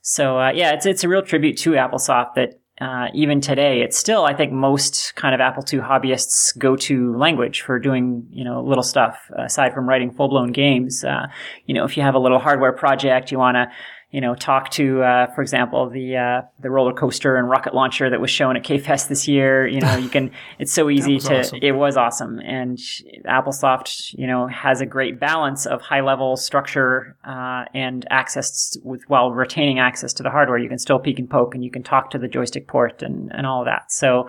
So 0.02 0.40
uh, 0.40 0.52
yeah, 0.52 0.74
it's 0.74 0.86
it's 0.86 1.04
a 1.04 1.10
real 1.10 1.24
tribute 1.24 1.58
to 1.60 1.72
AppleSoft 1.72 2.36
that. 2.36 2.58
Uh, 2.80 3.10
even 3.14 3.40
today, 3.40 3.82
it's 3.84 3.96
still, 3.96 4.26
I 4.26 4.34
think, 4.34 4.52
most 4.52 5.14
kind 5.16 5.36
of 5.36 5.42
Apple 5.42 5.64
II 5.72 5.82
hobbyists' 5.82 6.58
go-to 6.58 7.16
language 7.16 7.62
for 7.62 7.78
doing, 7.78 8.26
you 8.32 8.44
know, 8.44 8.64
little 8.64 8.82
stuff 8.82 9.30
aside 9.38 9.72
from 9.72 9.88
writing 9.88 10.10
full-blown 10.10 10.52
games. 10.52 11.04
Uh, 11.04 11.28
you 11.68 11.76
know, 11.76 11.86
if 11.86 11.96
you 11.96 12.02
have 12.02 12.16
a 12.16 12.20
little 12.20 12.40
hardware 12.40 12.74
project, 12.74 13.32
you 13.32 13.38
want 13.38 13.54
to 13.54 13.72
you 14.12 14.20
know, 14.20 14.36
talk 14.36 14.70
to, 14.72 15.02
uh, 15.02 15.34
for 15.34 15.42
example, 15.42 15.90
the 15.90 16.18
uh, 16.18 16.42
the 16.60 16.70
roller 16.70 16.94
coaster 16.94 17.38
and 17.38 17.50
rocket 17.50 17.74
launcher 17.74 18.10
that 18.10 18.20
was 18.20 18.30
shown 18.30 18.58
at 18.58 18.64
KFest 18.64 19.08
this 19.08 19.26
year. 19.26 19.66
You 19.66 19.80
know, 19.80 19.96
you 19.96 20.10
can. 20.10 20.32
It's 20.60 20.74
so 20.74 20.90
easy 20.90 21.18
to. 21.18 21.40
Awesome. 21.40 21.60
It 21.62 21.72
was 21.72 21.98
awesome, 21.98 22.40
and 22.40 22.78
AppleSoft, 23.26 24.14
you 24.18 24.28
know, 24.28 24.48
has 24.48 24.82
a 24.82 24.86
great 24.86 25.20
balance 25.20 25.66
of 25.66 25.82
high 25.82 26.02
level 26.02 26.36
structure 26.36 27.16
uh, 27.26 27.66
and 27.74 28.06
access 28.10 28.78
with 28.84 29.02
while 29.08 29.32
retaining 29.32 29.80
access 29.80 30.14
to 30.14 30.24
the 30.24 30.30
hardware. 30.30 30.58
You 30.58 30.70
can 30.70 30.78
still 30.78 31.00
peek 31.00 31.18
and 31.18 31.30
poke, 31.30 31.56
and 31.56 31.64
you 31.64 31.72
can 31.72 31.84
talk 31.84 32.12
to 32.12 32.20
the 32.20 32.28
joystick 32.28 32.68
port 32.68 33.02
and 33.02 33.32
and 33.34 33.48
all 33.48 33.62
of 33.62 33.66
that. 33.66 33.92
So 33.92 34.28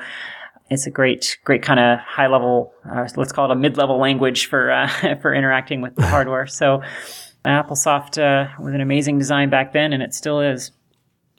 it's 0.72 0.86
a 0.86 0.90
great, 0.90 1.38
great 1.44 1.62
kind 1.62 1.78
of 1.78 1.98
high 1.98 2.28
level, 2.28 2.72
uh, 2.90 3.06
let's 3.16 3.32
call 3.32 3.50
it 3.50 3.52
a 3.52 3.56
mid 3.56 3.76
level 3.76 4.00
language 4.00 4.46
for 4.46 4.70
uh, 4.70 5.16
for 5.20 5.34
interacting 5.34 5.82
with 5.82 5.94
the 5.96 6.06
hardware. 6.06 6.46
So 6.46 6.82
AppleSoft 7.44 8.18
uh, 8.18 8.50
was 8.62 8.74
an 8.74 8.80
amazing 8.80 9.18
design 9.18 9.50
back 9.50 9.72
then, 9.72 9.92
and 9.92 10.02
it 10.02 10.14
still 10.14 10.40
is. 10.40 10.70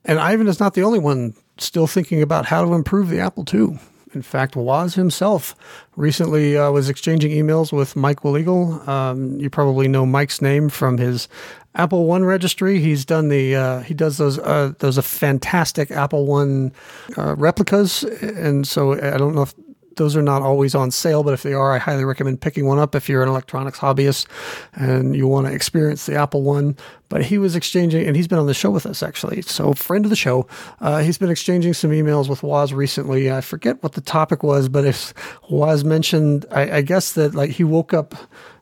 And 0.05 0.19
Ivan 0.19 0.47
is 0.47 0.59
not 0.59 0.73
the 0.73 0.83
only 0.83 0.99
one 0.99 1.33
still 1.57 1.87
thinking 1.87 2.21
about 2.21 2.45
how 2.45 2.65
to 2.65 2.73
improve 2.73 3.09
the 3.09 3.19
Apple 3.19 3.45
II. 3.51 3.79
In 4.13 4.21
fact, 4.21 4.55
Woz 4.55 4.93
himself 4.95 5.55
recently 5.95 6.57
uh, 6.57 6.69
was 6.71 6.87
exchanging 6.87 7.31
emails 7.31 7.73
with 7.73 7.95
Mike 7.95 8.23
Willegal. 8.23 8.87
Um, 8.87 9.39
you 9.39 9.49
probably 9.49 9.87
know 9.87 10.05
Mike's 10.05 10.41
name 10.41 10.69
from 10.69 10.97
his 10.99 11.27
Apple 11.73 12.05
One 12.05 12.23
registry. 12.23 12.79
He's 12.79 13.05
done 13.05 13.29
the 13.29 13.55
uh, 13.55 13.79
he 13.79 13.95
does 13.95 14.17
those 14.17 14.37
uh, 14.37 14.73
those 14.79 14.99
fantastic 14.99 15.89
Apple 15.89 16.27
One 16.27 16.73
uh, 17.17 17.35
replicas, 17.35 18.03
and 18.03 18.67
so 18.67 18.93
I 18.93 19.17
don't 19.17 19.33
know 19.33 19.43
if 19.43 19.55
those 19.95 20.15
are 20.15 20.21
not 20.21 20.41
always 20.41 20.75
on 20.75 20.91
sale, 20.91 21.23
but 21.23 21.33
if 21.33 21.43
they 21.43 21.53
are, 21.53 21.73
I 21.73 21.77
highly 21.77 22.05
recommend 22.05 22.41
picking 22.41 22.65
one 22.65 22.79
up 22.79 22.95
if 22.95 23.09
you're 23.09 23.23
an 23.23 23.29
electronics 23.29 23.79
hobbyist 23.79 24.27
and 24.73 25.15
you 25.15 25.27
want 25.27 25.47
to 25.47 25.53
experience 25.53 26.05
the 26.05 26.15
Apple 26.15 26.43
One. 26.43 26.77
But 27.09 27.25
he 27.25 27.37
was 27.37 27.55
exchanging, 27.55 28.07
and 28.07 28.15
he's 28.15 28.27
been 28.27 28.39
on 28.39 28.47
the 28.47 28.53
show 28.53 28.71
with 28.71 28.85
us 28.85 29.03
actually. 29.03 29.41
So, 29.43 29.73
friend 29.73 30.05
of 30.05 30.09
the 30.09 30.15
show, 30.15 30.47
uh, 30.81 30.99
he's 30.99 31.17
been 31.17 31.29
exchanging 31.29 31.73
some 31.73 31.91
emails 31.91 32.27
with 32.27 32.41
Woz 32.41 32.73
recently. 32.73 33.31
I 33.31 33.41
forget 33.41 33.83
what 33.83 33.93
the 33.93 34.01
topic 34.01 34.41
was, 34.41 34.67
but 34.67 34.85
if 34.85 35.13
Woz 35.49 35.83
mentioned, 35.83 36.45
I, 36.49 36.77
I 36.77 36.81
guess 36.81 37.13
that 37.13 37.35
like 37.35 37.51
he 37.51 37.63
woke 37.63 37.93
up 37.93 38.15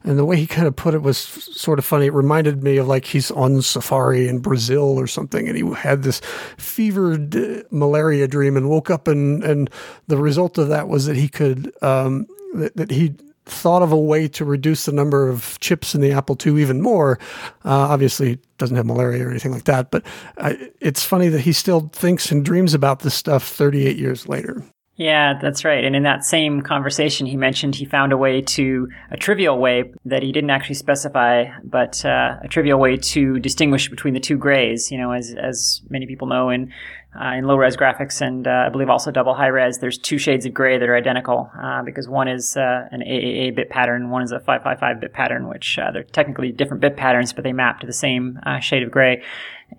and 0.04 0.18
the 0.18 0.26
way 0.26 0.36
he 0.36 0.48
kind 0.48 0.68
of 0.68 0.76
put 0.76 0.94
it 0.94 1.02
was 1.02 1.18
sort 1.18 1.80
of 1.80 1.86
funny. 1.86 2.08
It 2.08 2.14
reminded 2.14 2.64
me 2.64 2.78
of 2.78 2.88
like 2.88 3.06
he's 3.06 3.32
on 3.32 3.62
safari 3.62 4.28
in 4.28 4.40
Brazil 4.40 5.00
or 5.00 5.08
something, 5.08 5.48
and 5.48 5.56
he 5.56 5.64
had 5.76 6.04
this 6.04 6.22
fevered 6.58 7.36
uh, 7.36 7.64
malaria 7.70 8.28
dream 8.28 8.58
and 8.58 8.70
woke 8.70 8.90
up, 8.90 9.08
and 9.08 9.44
and 9.44 9.70
the 10.08 10.18
result 10.18 10.58
of 10.58 10.70
that 10.70 10.88
was 10.88 11.06
that 11.06 11.16
he 11.16 11.30
could 11.30 11.72
um, 11.84 12.28
that, 12.56 12.76
that 12.76 12.92
he 12.92 13.14
thought 13.46 13.82
of 13.82 13.92
a 13.92 13.98
way 13.98 14.28
to 14.28 14.46
reduce 14.46 14.86
the 14.86 14.92
number 14.92 15.28
of 15.28 15.60
chips 15.60 15.96
in 15.96 16.02
the 16.02 16.12
Apple 16.12 16.38
II 16.46 16.62
even 16.62 16.82
more. 16.82 17.20
Uh, 17.66 17.72
obviously, 17.72 18.40
doesn't 18.58 18.78
have 18.78 18.86
malaria 18.86 19.26
or 19.26 19.30
anything 19.30 19.52
like 19.52 19.66
that, 19.66 19.92
but 19.92 20.04
uh, 20.38 20.54
it's 20.80 21.04
funny 21.04 21.28
that 21.30 21.42
he 21.42 21.54
still 21.54 21.90
thinks 21.94 22.32
and 22.32 22.46
dreams 22.46 22.74
about 22.74 23.00
this 23.00 23.16
stuff 23.16 23.48
38 23.48 23.98
years 23.98 24.28
later. 24.28 24.64
Yeah, 25.02 25.40
that's 25.42 25.66
right. 25.66 25.84
And 25.84 25.96
in 25.96 26.04
that 26.04 26.24
same 26.24 26.62
conversation, 26.62 27.26
he 27.26 27.36
mentioned 27.36 27.74
he 27.74 27.86
found 27.86 28.14
a 28.14 28.18
way 28.18 28.40
to, 28.40 28.88
a 29.10 29.18
trivial 29.18 29.58
way 29.58 29.92
that 30.06 30.22
he 30.22 30.32
didn't 30.32 30.52
actually 30.52 30.76
specify, 30.76 31.46
but 31.64 32.06
uh, 32.06 32.38
a 32.44 32.48
trivial 32.48 32.80
way 32.80 32.98
to 32.98 33.40
distinguish 33.40 33.90
between 33.90 34.14
the 34.14 34.20
two 34.20 34.38
grays. 34.38 34.92
You 34.92 35.00
know, 35.00 35.12
as, 35.12 35.34
as 35.34 35.82
many 35.90 36.06
people 36.06 36.28
know 36.28 36.52
in, 36.52 36.72
uh, 37.20 37.30
in 37.30 37.46
low 37.46 37.56
res 37.56 37.76
graphics 37.76 38.22
and 38.22 38.48
uh, 38.48 38.66
I 38.68 38.70
believe 38.70 38.92
also 38.92 39.10
double 39.10 39.34
high 39.34 39.48
res, 39.48 39.80
there's 39.80 39.98
two 39.98 40.20
shades 40.20 40.46
of 40.46 40.54
gray 40.54 40.78
that 40.78 40.88
are 40.88 40.96
identical 40.96 41.50
uh, 41.60 41.82
because 41.82 42.08
one 42.08 42.28
is 42.28 42.56
uh, 42.56 42.88
an 42.92 43.02
AAA 43.02 43.56
bit 43.56 43.72
pattern, 43.72 44.12
one 44.12 44.22
is 44.22 44.32
a 44.32 44.40
555 44.40 45.02
bit 45.02 45.14
pattern, 45.14 45.48
which 45.48 45.80
uh, 45.80 45.90
they're 45.90 46.04
technically 46.04 46.52
different 46.52 46.80
bit 46.80 46.96
patterns, 46.96 47.34
but 47.34 47.44
they 47.44 47.54
map 47.54 47.80
to 47.80 47.88
the 47.88 47.94
same 47.94 48.40
shade 48.60 48.84
of 48.84 48.92
gray. 48.92 49.24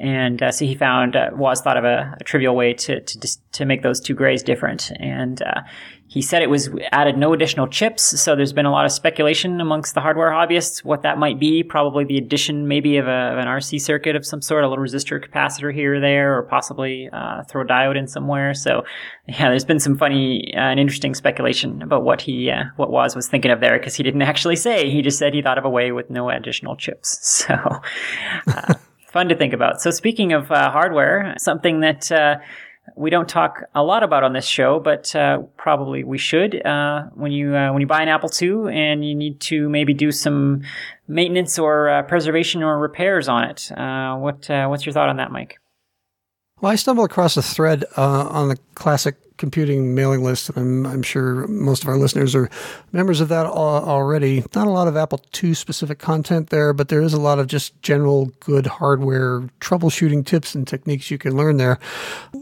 And 0.00 0.42
uh, 0.42 0.50
so 0.50 0.64
he 0.64 0.74
found 0.74 1.16
uh, 1.16 1.30
Woz 1.34 1.60
thought 1.60 1.76
of 1.76 1.84
a, 1.84 2.16
a, 2.20 2.24
trivial 2.24 2.56
way 2.56 2.74
to 2.74 3.00
to 3.00 3.38
to 3.52 3.64
make 3.64 3.82
those 3.82 4.00
two 4.00 4.14
grays 4.14 4.42
different. 4.42 4.90
And 4.98 5.40
uh, 5.42 5.62
he 6.12 6.20
said 6.20 6.42
it 6.42 6.50
was 6.50 6.68
added 6.92 7.16
no 7.16 7.32
additional 7.32 7.66
chips. 7.66 8.20
So 8.20 8.36
there's 8.36 8.52
been 8.52 8.66
a 8.66 8.70
lot 8.70 8.84
of 8.84 8.92
speculation 8.92 9.62
amongst 9.62 9.94
the 9.94 10.02
hardware 10.02 10.30
hobbyists 10.30 10.84
what 10.84 11.02
that 11.02 11.16
might 11.16 11.40
be. 11.40 11.62
Probably 11.62 12.04
the 12.04 12.18
addition 12.18 12.68
maybe 12.68 12.98
of, 12.98 13.06
a, 13.06 13.32
of 13.32 13.38
an 13.38 13.46
RC 13.46 13.80
circuit 13.80 14.14
of 14.14 14.26
some 14.26 14.42
sort, 14.42 14.62
a 14.62 14.68
little 14.68 14.84
resistor 14.84 15.24
capacitor 15.24 15.72
here 15.72 15.94
or 15.94 16.00
there, 16.00 16.36
or 16.36 16.42
possibly 16.42 17.08
uh, 17.10 17.44
throw 17.44 17.62
a 17.62 17.66
diode 17.66 17.96
in 17.96 18.06
somewhere. 18.06 18.52
So 18.52 18.84
yeah, 19.26 19.48
there's 19.48 19.64
been 19.64 19.80
some 19.80 19.96
funny 19.96 20.52
uh, 20.54 20.60
and 20.60 20.78
interesting 20.78 21.14
speculation 21.14 21.80
about 21.80 22.04
what 22.04 22.20
he 22.20 22.50
uh, 22.50 22.64
what 22.76 22.90
Woz 22.90 23.16
was 23.16 23.28
thinking 23.28 23.50
of 23.50 23.60
there 23.60 23.78
because 23.78 23.94
he 23.94 24.02
didn't 24.02 24.22
actually 24.32 24.56
say. 24.56 24.90
He 24.90 25.00
just 25.00 25.18
said 25.18 25.32
he 25.32 25.40
thought 25.40 25.56
of 25.56 25.64
a 25.64 25.70
way 25.70 25.92
with 25.92 26.10
no 26.10 26.28
additional 26.28 26.76
chips. 26.76 27.20
So 27.42 27.80
fun 29.12 29.28
to 29.28 29.36
think 29.36 29.52
about. 29.52 29.80
So 29.80 29.90
speaking 29.90 30.32
of 30.32 30.50
uh, 30.50 30.70
hardware, 30.70 31.34
something 31.38 31.80
that 31.80 32.10
uh, 32.10 32.36
we 32.96 33.10
don't 33.10 33.28
talk 33.28 33.64
a 33.74 33.82
lot 33.82 34.02
about 34.02 34.24
on 34.24 34.32
this 34.32 34.46
show, 34.46 34.80
but 34.80 35.14
uh, 35.14 35.42
probably 35.56 36.02
we 36.02 36.18
should. 36.18 36.64
Uh, 36.64 37.04
when 37.14 37.30
you 37.30 37.54
uh, 37.54 37.72
when 37.72 37.80
you 37.80 37.86
buy 37.86 38.02
an 38.02 38.08
Apple 38.08 38.30
II 38.40 38.74
and 38.74 39.04
you 39.04 39.14
need 39.14 39.40
to 39.40 39.68
maybe 39.68 39.94
do 39.94 40.10
some 40.10 40.62
maintenance 41.06 41.58
or 41.58 41.88
uh, 41.88 42.02
preservation 42.02 42.62
or 42.62 42.78
repairs 42.78 43.28
on 43.28 43.44
it, 43.44 43.70
what 43.76 44.48
what's 44.48 44.86
your 44.86 44.92
thought 44.92 45.08
on 45.08 45.16
that, 45.16 45.30
Mike? 45.30 45.61
Well, 46.62 46.70
I 46.70 46.76
stumbled 46.76 47.10
across 47.10 47.36
a 47.36 47.42
thread 47.42 47.84
uh, 47.96 48.28
on 48.28 48.48
the 48.48 48.56
classic 48.76 49.16
computing 49.36 49.96
mailing 49.96 50.22
list. 50.22 50.48
I'm, 50.54 50.86
I'm 50.86 51.02
sure 51.02 51.48
most 51.48 51.82
of 51.82 51.88
our 51.88 51.96
listeners 51.96 52.36
are 52.36 52.48
members 52.92 53.20
of 53.20 53.28
that 53.30 53.46
uh, 53.46 53.50
already. 53.50 54.44
Not 54.54 54.68
a 54.68 54.70
lot 54.70 54.86
of 54.86 54.96
Apple 54.96 55.20
II 55.42 55.54
specific 55.54 55.98
content 55.98 56.50
there, 56.50 56.72
but 56.72 56.88
there 56.88 57.02
is 57.02 57.14
a 57.14 57.20
lot 57.20 57.40
of 57.40 57.48
just 57.48 57.82
general 57.82 58.26
good 58.38 58.66
hardware 58.66 59.40
troubleshooting 59.60 60.24
tips 60.24 60.54
and 60.54 60.64
techniques 60.64 61.10
you 61.10 61.18
can 61.18 61.36
learn 61.36 61.56
there. 61.56 61.80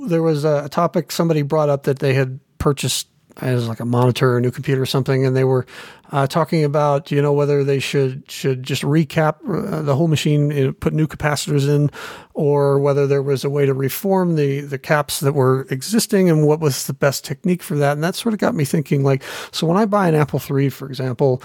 There 0.07 0.23
was 0.23 0.45
a 0.45 0.69
topic 0.69 1.13
somebody 1.13 1.41
brought 1.41 1.71
up 1.71 1.85
that 1.85 2.01
they 2.01 2.13
had 2.13 2.41
purchased 2.59 3.09
as 3.41 3.69
like 3.69 3.81
a 3.81 3.85
monitor, 3.85 4.33
or 4.33 4.39
a 4.39 4.41
new 4.41 4.51
computer 4.51 4.83
or 4.83 4.87
something, 4.87 5.25
and 5.25 5.37
they 5.37 5.45
were 5.45 5.67
uh, 6.13 6.27
talking 6.27 6.65
about 6.65 7.11
you 7.11 7.23
know 7.23 7.33
whether 7.33 7.63
they 7.65 7.79
should 7.79 8.29
should 8.31 8.63
just 8.63 8.83
recap 8.83 9.37
uh, 9.49 9.83
the 9.83 9.95
whole 9.95 10.09
machine, 10.09 10.51
you 10.51 10.67
know, 10.67 10.73
put 10.73 10.93
new 10.93 11.07
capacitors 11.07 11.69
in, 11.69 11.91
or 12.35 12.79
whether 12.79 13.07
there 13.07 13.23
was 13.23 13.45
a 13.45 13.51
way 13.51 13.67
to 13.67 13.75
reform 13.75 14.37
the 14.37 14.61
the 14.61 14.79
caps 14.79 15.21
that 15.21 15.33
were 15.33 15.67
existing, 15.71 16.29
and 16.29 16.47
what 16.47 16.61
was 16.61 16.87
the 16.87 16.95
best 16.95 17.25
technique 17.25 17.63
for 17.63 17.77
that. 17.77 17.93
And 17.93 18.05
that 18.05 18.15
sort 18.15 18.33
of 18.33 18.41
got 18.41 18.55
me 18.55 18.65
thinking. 18.65 19.05
Like, 19.05 19.23
so 19.53 19.67
when 19.67 19.77
I 19.77 19.87
buy 19.87 20.09
an 20.09 20.15
Apple 20.15 20.41
III, 20.41 20.71
for 20.71 20.89
example, 20.89 21.43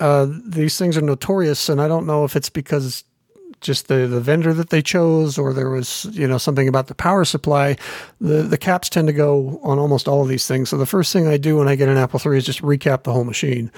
uh, 0.00 0.26
these 0.44 0.78
things 0.78 0.96
are 0.96 1.02
notorious, 1.02 1.68
and 1.68 1.80
I 1.80 1.88
don't 1.88 2.06
know 2.06 2.24
if 2.24 2.36
it's 2.36 2.50
because 2.50 3.04
just 3.60 3.88
the, 3.88 4.06
the 4.06 4.20
vendor 4.20 4.52
that 4.52 4.70
they 4.70 4.82
chose 4.82 5.38
or 5.38 5.52
there 5.52 5.70
was 5.70 6.06
you 6.12 6.26
know 6.26 6.38
something 6.38 6.68
about 6.68 6.86
the 6.86 6.94
power 6.94 7.24
supply 7.24 7.76
the 8.20 8.42
the 8.42 8.58
caps 8.58 8.88
tend 8.88 9.08
to 9.08 9.12
go 9.12 9.60
on 9.62 9.78
almost 9.78 10.08
all 10.08 10.22
of 10.22 10.28
these 10.28 10.46
things. 10.46 10.68
So 10.68 10.76
the 10.76 10.86
first 10.86 11.12
thing 11.12 11.26
i 11.26 11.36
do 11.36 11.56
when 11.56 11.68
i 11.68 11.74
get 11.74 11.88
an 11.88 11.96
apple 11.96 12.20
iii 12.24 12.38
is 12.38 12.44
just 12.44 12.62
recap 12.62 13.02
the 13.02 13.12
whole 13.12 13.24
machine. 13.24 13.70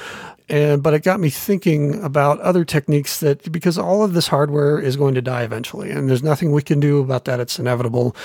And 0.48 0.82
but 0.82 0.94
it 0.94 1.04
got 1.04 1.20
me 1.20 1.30
thinking 1.30 2.02
about 2.02 2.40
other 2.40 2.64
techniques 2.64 3.20
that 3.20 3.50
because 3.52 3.78
all 3.78 4.02
of 4.02 4.14
this 4.14 4.28
hardware 4.28 4.78
is 4.78 4.96
going 4.96 5.14
to 5.14 5.22
die 5.22 5.42
eventually 5.42 5.90
and 5.90 6.08
there's 6.08 6.22
nothing 6.22 6.52
we 6.52 6.62
can 6.62 6.80
do 6.80 7.00
about 7.00 7.24
that. 7.26 7.40
It's 7.40 7.58
inevitable. 7.58 8.16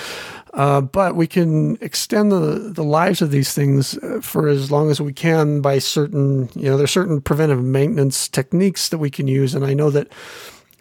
Uh, 0.54 0.80
but 0.80 1.14
we 1.14 1.26
can 1.26 1.76
extend 1.82 2.32
the, 2.32 2.70
the 2.74 2.82
lives 2.82 3.20
of 3.20 3.30
these 3.30 3.52
things 3.52 3.98
uh, 3.98 4.20
for 4.22 4.48
as 4.48 4.70
long 4.70 4.90
as 4.90 5.00
we 5.00 5.12
can 5.12 5.60
by 5.60 5.78
certain 5.78 6.48
you 6.54 6.70
know 6.70 6.76
there's 6.76 6.90
certain 6.90 7.20
preventive 7.20 7.62
maintenance 7.62 8.28
techniques 8.28 8.88
that 8.88 8.98
we 8.98 9.10
can 9.10 9.28
use. 9.28 9.54
And 9.54 9.64
i 9.64 9.74
know 9.74 9.90
that 9.90 10.08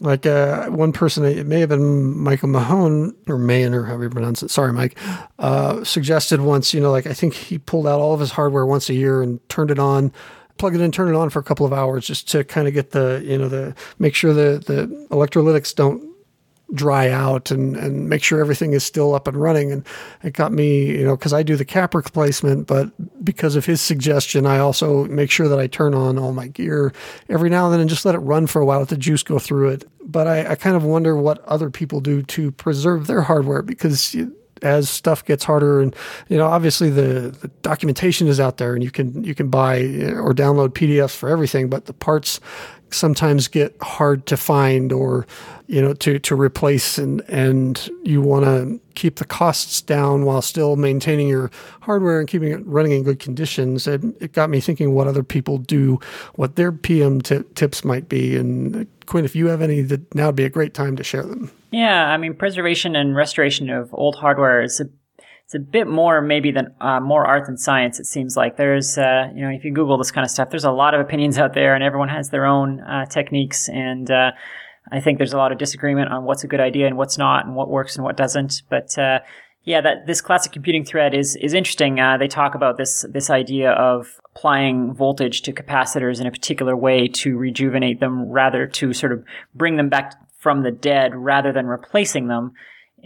Like 0.02 0.26
uh, 0.26 0.68
one 0.68 0.92
person, 0.92 1.24
it 1.24 1.48
may 1.48 1.62
have 1.62 1.70
been 1.70 2.18
Michael 2.18 2.50
Mahone 2.50 3.16
or 3.28 3.38
Mahan 3.38 3.74
or 3.74 3.86
however 3.86 4.04
you 4.04 4.10
pronounce 4.10 4.44
it. 4.44 4.52
Sorry, 4.52 4.74
Mike. 4.74 4.98
Uh, 5.40 5.84
suggested 5.86 6.42
once, 6.42 6.74
you 6.74 6.82
know, 6.82 6.92
like 6.92 7.08
I 7.08 7.14
think 7.14 7.34
he 7.34 7.58
pulled 7.58 7.88
out 7.88 8.02
all 8.02 8.14
of 8.14 8.20
his 8.20 8.32
hardware 8.32 8.66
once 8.66 8.90
a 8.90 8.94
year 8.94 9.22
and 9.22 9.40
turned 9.48 9.72
it 9.72 9.80
on, 9.80 10.12
plug 10.58 10.76
it 10.76 10.82
in, 10.82 10.92
turn 10.92 11.08
it 11.08 11.16
on 11.16 11.30
for 11.30 11.40
a 11.40 11.44
couple 11.44 11.66
of 11.66 11.72
hours 11.72 12.06
just 12.06 12.30
to 12.32 12.44
kind 12.44 12.68
of 12.68 12.74
get 12.74 12.92
the, 12.92 13.22
you 13.26 13.38
know, 13.38 13.48
the 13.48 13.74
make 13.98 14.16
sure 14.16 14.34
the 14.34 14.60
the 14.66 15.08
electrolytics 15.12 15.74
don't 15.74 16.15
dry 16.74 17.10
out 17.10 17.52
and, 17.52 17.76
and 17.76 18.10
make 18.10 18.24
sure 18.24 18.40
everything 18.40 18.74
is 18.74 18.84
still 18.84 19.14
up 19.14 19.28
and 19.28 19.38
running. 19.38 19.72
And 19.72 19.86
it 20.24 20.34
got 20.34 20.52
me, 20.52 20.98
you 20.98 21.06
know, 21.06 21.16
because 21.16 21.34
I 21.34 21.44
do 21.44 21.56
the 21.56 21.66
cap 21.66 21.94
replacement, 21.94 22.68
but 22.68 22.90
because 23.24 23.56
of 23.56 23.66
his 23.66 23.82
suggestion, 23.82 24.46
I 24.46 24.58
also 24.58 25.06
make 25.06 25.30
sure 25.30 25.48
that 25.48 25.60
I 25.60 25.68
turn 25.68 25.94
on 25.94 26.18
all 26.18 26.34
my 26.34 26.48
gear 26.48 26.94
every 27.30 27.50
now 27.50 27.66
and 27.66 27.74
then 27.74 27.82
and 27.82 27.90
just 27.90 28.06
let 28.06 28.16
it 28.16 28.20
run 28.20 28.48
for 28.48 28.62
a 28.62 28.66
while, 28.66 28.80
let 28.80 28.90
the 28.90 28.98
juice 28.98 29.24
go 29.24 29.40
through 29.40 29.70
it. 29.70 29.88
But 30.04 30.28
I, 30.28 30.52
I 30.52 30.56
kind 30.56 30.76
of 30.76 30.84
wonder 30.84 31.16
what 31.16 31.44
other 31.46 31.70
people 31.70 32.02
do 32.02 32.24
to 32.24 32.52
preserve 32.52 33.08
their 33.08 33.22
hardware 33.22 33.62
because 33.62 34.16
as 34.62 34.90
stuff 34.90 35.26
gets 35.26 35.44
harder 35.44 35.82
and 35.82 35.96
you 36.30 36.38
know 36.38 36.48
obviously 36.48 36.90
the, 36.90 37.36
the 37.42 37.48
documentation 37.62 38.28
is 38.28 38.40
out 38.40 38.58
there 38.58 38.74
and 38.74 38.84
you 38.84 38.90
can 38.90 39.24
you 39.24 39.36
can 39.36 39.50
buy 39.50 39.80
or 39.80 40.34
download 40.34 40.70
PDFs 40.70 41.16
for 41.16 41.30
everything 41.30 41.70
but 41.70 41.86
the 41.86 41.94
parts 41.94 42.40
sometimes 42.96 43.48
get 43.48 43.76
hard 43.82 44.26
to 44.28 44.38
find 44.38 44.92
or 44.92 45.28
you 45.68 45.82
know 45.82 45.94
to 45.94 46.20
to 46.20 46.36
replace 46.36 46.98
and 46.98 47.22
and 47.28 47.90
you 48.04 48.22
want 48.22 48.46
to 48.46 48.80
keep 48.96 49.18
the 49.18 49.26
costs 49.26 49.82
down 49.82 50.26
while 50.26 50.42
still 50.42 50.76
maintaining 50.76 51.28
your 51.28 51.52
hardware 51.82 52.20
and 52.20 52.28
keeping 52.28 52.52
it 52.52 52.66
running 52.66 52.94
in 52.94 53.04
good 53.04 53.20
conditions. 53.20 53.88
And 53.88 54.16
it 54.22 54.32
got 54.32 54.50
me 54.50 54.60
thinking 54.60 54.94
what 54.94 55.08
other 55.08 55.24
people 55.24 55.58
do 55.58 56.00
what 56.36 56.56
their 56.56 56.72
pm 56.72 57.22
t- 57.22 57.44
tips 57.56 57.84
might 57.84 58.08
be. 58.08 58.36
And 58.38 58.76
uh, 58.76 58.86
quinn 59.06 59.26
if 59.26 59.36
you 59.36 59.48
have 59.48 59.62
any 59.62 59.82
that 59.82 60.16
now 60.16 60.28
would 60.28 60.36
be 60.36 60.46
a 60.46 60.50
great 60.50 60.74
time 60.74 60.96
to 60.96 61.04
share 61.04 61.24
them. 61.24 61.52
Yeah 61.72 62.08
i 62.08 62.18
mean 62.18 62.34
preservation 62.36 62.96
and 62.96 63.16
restoration 63.16 63.70
of 63.70 63.94
old 63.94 64.16
hardware 64.16 64.62
is 64.62 64.80
a 64.80 64.86
it's 65.46 65.54
a 65.54 65.60
bit 65.60 65.88
more 65.88 66.22
maybe 66.22 66.52
than 66.52 66.74
uh, 66.82 67.00
more 67.00 67.26
art 67.26 67.46
than 67.46 67.58
science. 67.58 68.00
It 68.00 68.08
seems 68.08 68.36
like 68.36 68.58
there's 68.58 68.98
uh, 68.98 69.30
you 69.34 69.44
know 69.44 69.50
if 69.50 69.64
you 69.64 69.72
Google 69.72 69.98
this 69.98 70.12
kind 70.12 70.26
of 70.26 70.32
stuff, 70.32 70.50
there's 70.50 70.64
a 70.64 70.72
lot 70.72 70.96
of 70.96 71.02
opinions 71.02 71.38
out 71.38 71.54
there, 71.54 71.76
and 71.76 71.84
everyone 71.84 72.10
has 72.10 72.32
their 72.32 72.46
own 72.46 72.80
uh, 72.80 73.06
techniques. 73.06 73.70
And 73.70 74.10
uh, 74.10 74.32
I 74.92 75.02
think 75.02 75.20
there's 75.20 75.34
a 75.34 75.38
lot 75.38 75.52
of 75.52 75.60
disagreement 75.60 76.12
on 76.12 76.24
what's 76.24 76.44
a 76.44 76.48
good 76.48 76.60
idea 76.60 76.88
and 76.88 76.98
what's 76.98 77.20
not, 77.20 77.46
and 77.46 77.56
what 77.56 77.70
works 77.70 77.96
and 77.96 78.04
what 78.04 78.18
doesn't. 78.18 78.64
But 78.72 78.98
uh, 78.98 79.20
yeah, 79.66 79.82
that 79.82 80.08
this 80.08 80.20
classic 80.20 80.52
computing 80.52 80.84
thread 80.84 81.14
is 81.14 81.36
is 81.36 81.54
interesting. 81.54 82.00
Uh, 82.00 82.18
they 82.18 82.28
talk 82.28 82.56
about 82.56 82.78
this 82.78 83.06
this 83.12 83.30
idea 83.30 83.70
of 83.70 84.20
applying 84.34 84.96
voltage 84.96 85.44
to 85.44 85.54
capacitors 85.54 86.20
in 86.20 86.26
a 86.26 86.32
particular 86.32 86.76
way 86.76 87.08
to 87.08 87.38
rejuvenate 87.38 88.00
them, 88.00 88.32
rather 88.32 88.66
to 88.66 88.94
sort 88.94 89.12
of 89.12 89.24
bring 89.54 89.78
them 89.78 89.90
back 89.90 90.16
from 90.40 90.64
the 90.64 90.72
dead, 90.72 91.14
rather 91.16 91.52
than 91.52 91.68
replacing 91.68 92.30
them. 92.30 92.54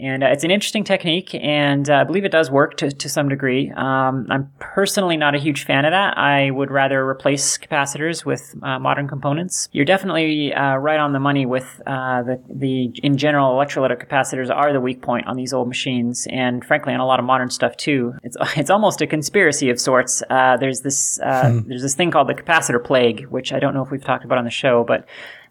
And 0.00 0.22
uh, 0.24 0.28
it's 0.28 0.44
an 0.44 0.50
interesting 0.50 0.82
technique, 0.82 1.34
and 1.34 1.88
uh, 1.88 1.96
I 1.96 2.04
believe 2.04 2.24
it 2.24 2.32
does 2.32 2.50
work 2.50 2.76
to, 2.78 2.90
to 2.90 3.08
some 3.08 3.28
degree. 3.28 3.70
Um, 3.76 4.26
I'm 4.30 4.50
personally 4.58 5.16
not 5.16 5.34
a 5.34 5.38
huge 5.38 5.64
fan 5.64 5.84
of 5.84 5.92
that. 5.92 6.16
I 6.16 6.50
would 6.50 6.70
rather 6.70 7.06
replace 7.06 7.58
capacitors 7.58 8.24
with 8.24 8.54
uh, 8.62 8.78
modern 8.78 9.08
components. 9.08 9.68
You're 9.72 9.84
definitely 9.84 10.54
uh, 10.54 10.76
right 10.76 10.98
on 10.98 11.12
the 11.12 11.20
money 11.20 11.44
with 11.44 11.82
uh, 11.86 12.22
the, 12.22 12.42
the, 12.48 12.92
in 13.02 13.18
general, 13.18 13.52
electrolytic 13.52 14.06
capacitors 14.08 14.54
are 14.54 14.72
the 14.72 14.80
weak 14.80 15.02
point 15.02 15.26
on 15.26 15.36
these 15.36 15.52
old 15.52 15.68
machines, 15.68 16.26
and 16.30 16.64
frankly, 16.64 16.94
on 16.94 17.00
a 17.00 17.06
lot 17.06 17.18
of 17.18 17.26
modern 17.26 17.50
stuff 17.50 17.76
too. 17.76 18.14
It's, 18.22 18.36
it's 18.56 18.70
almost 18.70 19.02
a 19.02 19.06
conspiracy 19.06 19.68
of 19.68 19.78
sorts. 19.78 20.22
Uh, 20.30 20.56
there's 20.56 20.80
this, 20.80 21.18
hmm. 21.22 21.60
there's 21.68 21.82
this 21.82 21.94
thing 21.94 22.10
called 22.10 22.28
the 22.28 22.34
capacitor 22.34 22.82
plague, 22.82 23.26
which 23.26 23.52
I 23.52 23.58
don't 23.58 23.74
know 23.74 23.82
if 23.82 23.90
we've 23.90 24.04
talked 24.04 24.24
about 24.24 24.38
on 24.38 24.44
the 24.44 24.50
show, 24.50 24.82
but 24.82 25.06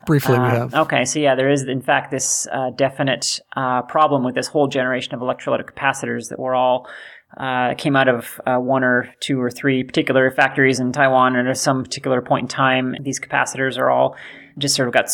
Briefly, 0.05 0.35
uh, 0.35 0.41
we 0.41 0.49
have. 0.49 0.73
Okay, 0.73 1.05
so 1.05 1.19
yeah, 1.19 1.35
there 1.35 1.49
is 1.49 1.63
in 1.63 1.81
fact 1.81 2.11
this 2.11 2.47
uh, 2.51 2.71
definite 2.71 3.39
uh, 3.55 3.81
problem 3.83 4.23
with 4.23 4.35
this 4.35 4.47
whole 4.47 4.67
generation 4.67 5.13
of 5.13 5.21
electrolytic 5.21 5.71
capacitors 5.71 6.29
that 6.29 6.39
were 6.39 6.55
all 6.55 6.87
uh, 7.37 7.75
came 7.75 7.95
out 7.95 8.07
of 8.07 8.41
uh, 8.47 8.57
one 8.57 8.83
or 8.83 9.13
two 9.19 9.39
or 9.39 9.51
three 9.51 9.83
particular 9.83 10.31
factories 10.31 10.79
in 10.79 10.91
Taiwan, 10.91 11.35
and 11.35 11.47
at 11.47 11.57
some 11.57 11.83
particular 11.83 12.21
point 12.21 12.43
in 12.43 12.47
time, 12.47 12.95
these 13.01 13.19
capacitors 13.19 13.77
are 13.77 13.89
all 13.89 14.15
just 14.57 14.75
sort 14.75 14.87
of 14.87 14.93
got 14.93 15.09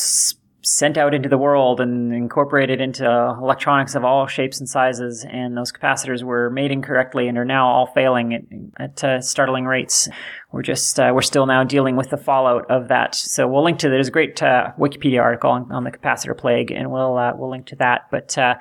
sent 0.66 0.98
out 0.98 1.14
into 1.14 1.30
the 1.30 1.38
world 1.38 1.80
and 1.80 2.11
incorporated 2.11 2.82
into 2.82 3.06
electronics 3.06 3.94
of 3.94 4.03
all 4.03 4.26
shapes 4.26 4.60
and 4.60 4.68
sizes. 4.68 5.24
And 5.30 5.56
those 5.56 5.72
capacitors 5.72 6.24
were 6.24 6.50
made 6.50 6.72
incorrectly 6.72 7.27
and 7.27 7.38
are 7.38 7.45
now 7.45 7.68
all 7.68 7.85
failing 7.85 8.34
at, 8.34 8.44
at 8.80 9.03
uh, 9.03 9.22
startling 9.22 9.66
rates. 9.66 10.10
We're 10.52 10.64
just 10.64 11.00
uh, 11.00 11.11
we're 11.14 11.22
still 11.22 11.45
now 11.45 11.64
dealing 11.64 11.95
with 11.95 12.10
the 12.10 12.18
fallout 12.18 12.69
of 12.72 12.88
that. 12.88 13.14
So 13.14 13.48
we'll 13.48 13.64
link 13.64 13.77
to 13.80 13.90
there's 13.90 14.08
a 14.08 14.11
great 14.11 14.42
uh, 14.42 14.72
Wikipedia 14.80 15.22
article 15.22 15.52
on, 15.52 15.72
on, 15.72 15.84
the 15.84 15.92
capacitor 15.92 16.35
plague, 16.35 16.72
and 16.72 16.92
we'll 16.92 17.18
uh, 17.18 17.34
we'll 17.35 17.52
link 17.52 17.68
to 17.68 17.76
that. 17.76 18.08
But 18.10 18.35
uh, 18.38 18.56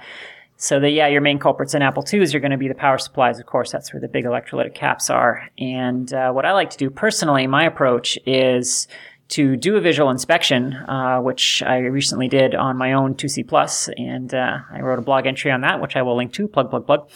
so 0.57 0.81
the 0.81 0.91
yeah, 0.91 1.09
your 1.09 1.21
main 1.21 1.39
culprits 1.39 1.75
in 1.75 1.83
Apple 1.83 2.05
IIs 2.11 2.35
are 2.35 2.41
going 2.41 2.51
to 2.51 2.59
be 2.59 2.69
the 2.69 2.75
power 2.75 2.99
supplies. 2.99 3.39
Of 3.39 3.47
course, 3.47 3.73
that's 3.73 3.93
where 3.93 4.01
the 4.01 4.09
big 4.09 4.25
electrolytic 4.25 4.75
caps 4.75 5.09
are. 5.11 5.49
And 5.59 6.13
uh, 6.13 6.33
what 6.33 6.45
I 6.45 6.53
like 6.53 6.71
to 6.71 6.79
do 6.79 6.91
personally, 6.91 7.47
my 7.47 7.65
approach 7.65 8.19
is 8.27 8.89
to 9.29 9.57
do 9.57 9.77
a 9.77 9.81
visual 9.81 10.11
inspection, 10.11 10.75
uh, 10.75 11.19
which 11.21 11.63
I 11.63 11.79
recently 11.79 12.29
did 12.29 12.55
on 12.55 12.77
my 12.77 12.93
own 12.93 13.15
2C 13.15 13.47
Plus, 13.49 13.89
and 13.97 14.33
uh, 14.35 14.59
I 14.71 14.81
wrote 14.81 14.99
a 14.99 15.03
blog 15.03 15.27
entry 15.27 15.51
on 15.51 15.63
that, 15.63 15.81
which 15.81 15.97
I 15.97 16.03
will 16.03 16.17
link 16.17 16.33
to. 16.35 16.47
Plug, 16.47 16.71
plug, 16.71 16.87
plug. 16.87 17.09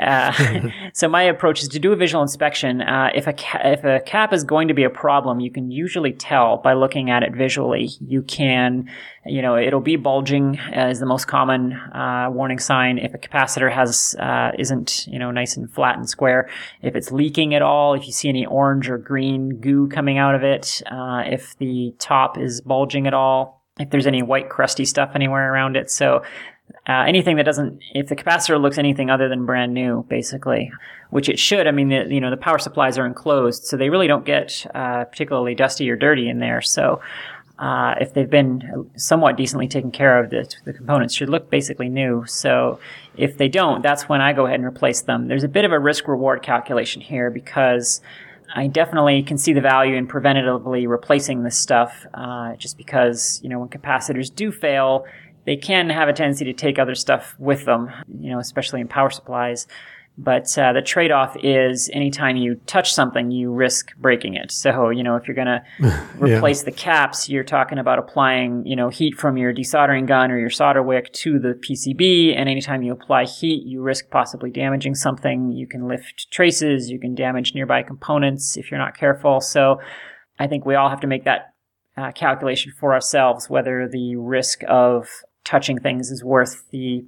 Uh, 0.00 0.70
so 0.92 1.08
my 1.08 1.22
approach 1.22 1.62
is 1.62 1.68
to 1.68 1.78
do 1.78 1.92
a 1.92 1.96
visual 1.96 2.22
inspection. 2.22 2.80
Uh, 2.80 3.10
if 3.14 3.26
a 3.26 3.32
ca- 3.32 3.60
if 3.64 3.84
a 3.84 4.00
cap 4.00 4.32
is 4.32 4.44
going 4.44 4.68
to 4.68 4.74
be 4.74 4.84
a 4.84 4.90
problem, 4.90 5.40
you 5.40 5.50
can 5.50 5.70
usually 5.70 6.12
tell 6.12 6.58
by 6.58 6.72
looking 6.74 7.10
at 7.10 7.22
it 7.22 7.34
visually. 7.34 7.90
You 8.00 8.22
can, 8.22 8.88
you 9.26 9.42
know, 9.42 9.56
it'll 9.56 9.80
be 9.80 9.96
bulging 9.96 10.58
as 10.72 11.00
the 11.00 11.06
most 11.06 11.26
common 11.26 11.72
uh, 11.72 12.28
warning 12.32 12.58
sign. 12.58 12.98
If 12.98 13.14
a 13.14 13.18
capacitor 13.18 13.72
has 13.72 14.14
uh, 14.18 14.52
isn't 14.58 15.06
you 15.06 15.18
know 15.18 15.30
nice 15.30 15.56
and 15.56 15.70
flat 15.70 15.96
and 15.96 16.08
square, 16.08 16.48
if 16.82 16.94
it's 16.94 17.10
leaking 17.10 17.54
at 17.54 17.62
all, 17.62 17.94
if 17.94 18.06
you 18.06 18.12
see 18.12 18.28
any 18.28 18.46
orange 18.46 18.88
or 18.88 18.98
green 18.98 19.60
goo 19.60 19.88
coming 19.88 20.18
out 20.18 20.34
of 20.34 20.42
it, 20.42 20.82
uh, 20.90 21.22
if 21.26 21.56
the 21.58 21.94
top 21.98 22.38
is 22.38 22.60
bulging 22.60 23.06
at 23.06 23.14
all, 23.14 23.64
if 23.78 23.90
there's 23.90 24.06
any 24.06 24.22
white 24.22 24.48
crusty 24.48 24.84
stuff 24.84 25.12
anywhere 25.14 25.52
around 25.52 25.76
it. 25.76 25.90
So 25.90 26.22
uh, 26.88 27.04
anything 27.06 27.36
that 27.36 27.44
doesn't, 27.44 27.82
if 27.94 28.08
the 28.08 28.16
capacitor 28.16 28.60
looks 28.60 28.78
anything 28.78 29.10
other 29.10 29.28
than 29.28 29.44
brand 29.44 29.74
new, 29.74 30.04
basically, 30.08 30.72
which 31.10 31.28
it 31.28 31.38
should. 31.38 31.66
I 31.66 31.70
mean, 31.70 31.90
the, 31.90 32.06
you 32.08 32.20
know, 32.20 32.30
the 32.30 32.36
power 32.38 32.58
supplies 32.58 32.96
are 32.96 33.04
enclosed, 33.04 33.64
so 33.64 33.76
they 33.76 33.90
really 33.90 34.06
don't 34.06 34.24
get 34.24 34.66
uh, 34.74 35.04
particularly 35.04 35.54
dusty 35.54 35.90
or 35.90 35.96
dirty 35.96 36.30
in 36.30 36.38
there. 36.38 36.62
So, 36.62 37.02
uh, 37.58 37.96
if 38.00 38.14
they've 38.14 38.30
been 38.30 38.88
somewhat 38.96 39.36
decently 39.36 39.68
taken 39.68 39.90
care 39.90 40.22
of, 40.22 40.30
the, 40.30 40.50
the 40.64 40.72
components 40.72 41.12
should 41.12 41.28
look 41.28 41.50
basically 41.50 41.90
new. 41.90 42.24
So, 42.26 42.80
if 43.16 43.36
they 43.36 43.48
don't, 43.48 43.82
that's 43.82 44.08
when 44.08 44.22
I 44.22 44.32
go 44.32 44.46
ahead 44.46 44.60
and 44.60 44.66
replace 44.66 45.02
them. 45.02 45.28
There's 45.28 45.44
a 45.44 45.48
bit 45.48 45.66
of 45.66 45.72
a 45.72 45.78
risk 45.78 46.08
reward 46.08 46.42
calculation 46.42 47.02
here 47.02 47.30
because 47.30 48.00
I 48.54 48.66
definitely 48.66 49.22
can 49.24 49.36
see 49.36 49.52
the 49.52 49.60
value 49.60 49.94
in 49.96 50.08
preventatively 50.08 50.88
replacing 50.88 51.42
this 51.42 51.58
stuff, 51.58 52.06
uh, 52.14 52.56
just 52.56 52.78
because 52.78 53.40
you 53.42 53.50
know 53.50 53.58
when 53.58 53.68
capacitors 53.68 54.34
do 54.34 54.50
fail, 54.50 55.04
they 55.48 55.56
can 55.56 55.88
have 55.88 56.10
a 56.10 56.12
tendency 56.12 56.44
to 56.44 56.52
take 56.52 56.78
other 56.78 56.94
stuff 56.94 57.34
with 57.38 57.64
them, 57.64 57.90
you 58.20 58.30
know, 58.30 58.38
especially 58.38 58.82
in 58.82 58.86
power 58.86 59.08
supplies. 59.08 59.66
But 60.18 60.58
uh, 60.58 60.74
the 60.74 60.82
trade 60.82 61.10
off 61.10 61.38
is 61.42 61.88
anytime 61.90 62.36
you 62.36 62.56
touch 62.66 62.92
something, 62.92 63.30
you 63.30 63.50
risk 63.50 63.96
breaking 63.96 64.34
it. 64.34 64.52
So, 64.52 64.90
you 64.90 65.02
know, 65.02 65.16
if 65.16 65.26
you're 65.26 65.34
going 65.34 65.46
to 65.80 66.08
replace 66.18 66.60
yeah. 66.60 66.64
the 66.66 66.72
caps, 66.72 67.30
you're 67.30 67.44
talking 67.44 67.78
about 67.78 67.98
applying, 67.98 68.66
you 68.66 68.76
know, 68.76 68.90
heat 68.90 69.14
from 69.14 69.38
your 69.38 69.54
desoldering 69.54 70.06
gun 70.06 70.30
or 70.30 70.38
your 70.38 70.50
solder 70.50 70.82
wick 70.82 71.10
to 71.14 71.38
the 71.38 71.54
PCB. 71.54 72.36
And 72.36 72.46
anytime 72.46 72.82
you 72.82 72.92
apply 72.92 73.24
heat, 73.24 73.64
you 73.64 73.80
risk 73.80 74.10
possibly 74.10 74.50
damaging 74.50 74.96
something. 74.96 75.52
You 75.52 75.66
can 75.66 75.88
lift 75.88 76.30
traces, 76.30 76.90
you 76.90 77.00
can 77.00 77.14
damage 77.14 77.54
nearby 77.54 77.84
components 77.84 78.58
if 78.58 78.70
you're 78.70 78.80
not 78.80 78.98
careful. 78.98 79.40
So, 79.40 79.80
I 80.38 80.46
think 80.46 80.66
we 80.66 80.74
all 80.74 80.90
have 80.90 81.00
to 81.00 81.06
make 81.06 81.24
that 81.24 81.54
uh, 81.96 82.12
calculation 82.12 82.72
for 82.78 82.92
ourselves 82.92 83.50
whether 83.50 83.88
the 83.90 84.14
risk 84.16 84.62
of 84.68 85.08
touching 85.48 85.78
things 85.78 86.10
is 86.10 86.22
worth 86.22 86.68
the 86.70 87.04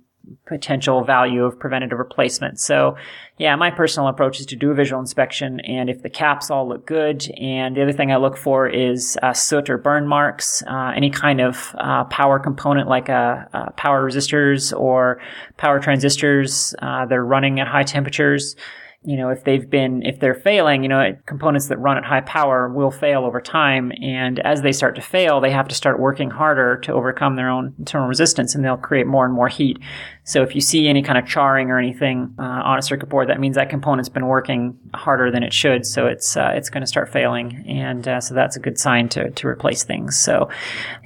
potential 0.46 1.04
value 1.04 1.44
of 1.44 1.58
preventative 1.58 1.98
replacement. 1.98 2.60
So, 2.60 2.96
yeah, 3.38 3.56
my 3.56 3.70
personal 3.70 4.08
approach 4.08 4.38
is 4.40 4.46
to 4.46 4.56
do 4.56 4.70
a 4.70 4.74
visual 4.74 5.00
inspection, 5.00 5.60
and 5.60 5.88
if 5.90 6.02
the 6.02 6.10
caps 6.10 6.50
all 6.50 6.68
look 6.68 6.86
good, 6.86 7.26
and 7.38 7.76
the 7.76 7.82
other 7.82 7.92
thing 7.92 8.12
I 8.12 8.16
look 8.16 8.36
for 8.36 8.68
is 8.68 9.18
uh, 9.22 9.32
soot 9.32 9.68
or 9.70 9.78
burn 9.78 10.06
marks, 10.06 10.62
uh, 10.66 10.92
any 10.94 11.10
kind 11.10 11.40
of 11.40 11.74
uh, 11.78 12.04
power 12.04 12.38
component 12.38 12.88
like 12.88 13.06
power 13.06 14.04
resistors 14.08 14.78
or 14.78 15.20
power 15.56 15.80
transistors, 15.80 16.74
uh, 16.80 17.06
they're 17.06 17.24
running 17.24 17.60
at 17.60 17.66
high 17.66 17.84
temperatures. 17.84 18.56
You 19.02 19.16
know, 19.16 19.30
if 19.30 19.44
they've 19.44 19.68
been, 19.70 20.02
if 20.04 20.20
they're 20.20 20.34
failing, 20.34 20.82
you 20.82 20.88
know, 20.90 21.16
components 21.24 21.68
that 21.68 21.78
run 21.78 21.96
at 21.96 22.04
high 22.04 22.20
power 22.20 22.68
will 22.68 22.90
fail 22.90 23.24
over 23.24 23.40
time. 23.40 23.92
And 24.02 24.38
as 24.40 24.60
they 24.60 24.72
start 24.72 24.94
to 24.96 25.00
fail, 25.00 25.40
they 25.40 25.50
have 25.52 25.68
to 25.68 25.74
start 25.74 25.98
working 25.98 26.28
harder 26.28 26.76
to 26.80 26.92
overcome 26.92 27.36
their 27.36 27.48
own 27.48 27.74
internal 27.78 28.08
resistance 28.08 28.54
and 28.54 28.62
they'll 28.62 28.76
create 28.76 29.06
more 29.06 29.24
and 29.24 29.32
more 29.32 29.48
heat. 29.48 29.78
So 30.24 30.42
if 30.42 30.54
you 30.54 30.60
see 30.60 30.86
any 30.86 31.02
kind 31.02 31.18
of 31.18 31.26
charring 31.26 31.70
or 31.70 31.78
anything 31.78 32.34
uh, 32.38 32.42
on 32.42 32.78
a 32.78 32.82
circuit 32.82 33.08
board, 33.08 33.30
that 33.30 33.40
means 33.40 33.56
that 33.56 33.70
component's 33.70 34.10
been 34.10 34.26
working 34.26 34.78
harder 34.92 35.30
than 35.30 35.42
it 35.42 35.54
should. 35.54 35.86
So 35.86 36.06
it's, 36.06 36.36
uh, 36.36 36.52
it's 36.54 36.68
going 36.68 36.82
to 36.82 36.86
start 36.86 37.10
failing. 37.10 37.64
And 37.66 38.06
uh, 38.06 38.20
so 38.20 38.34
that's 38.34 38.54
a 38.54 38.60
good 38.60 38.78
sign 38.78 39.08
to, 39.10 39.30
to 39.30 39.48
replace 39.48 39.82
things. 39.82 40.18
So, 40.18 40.50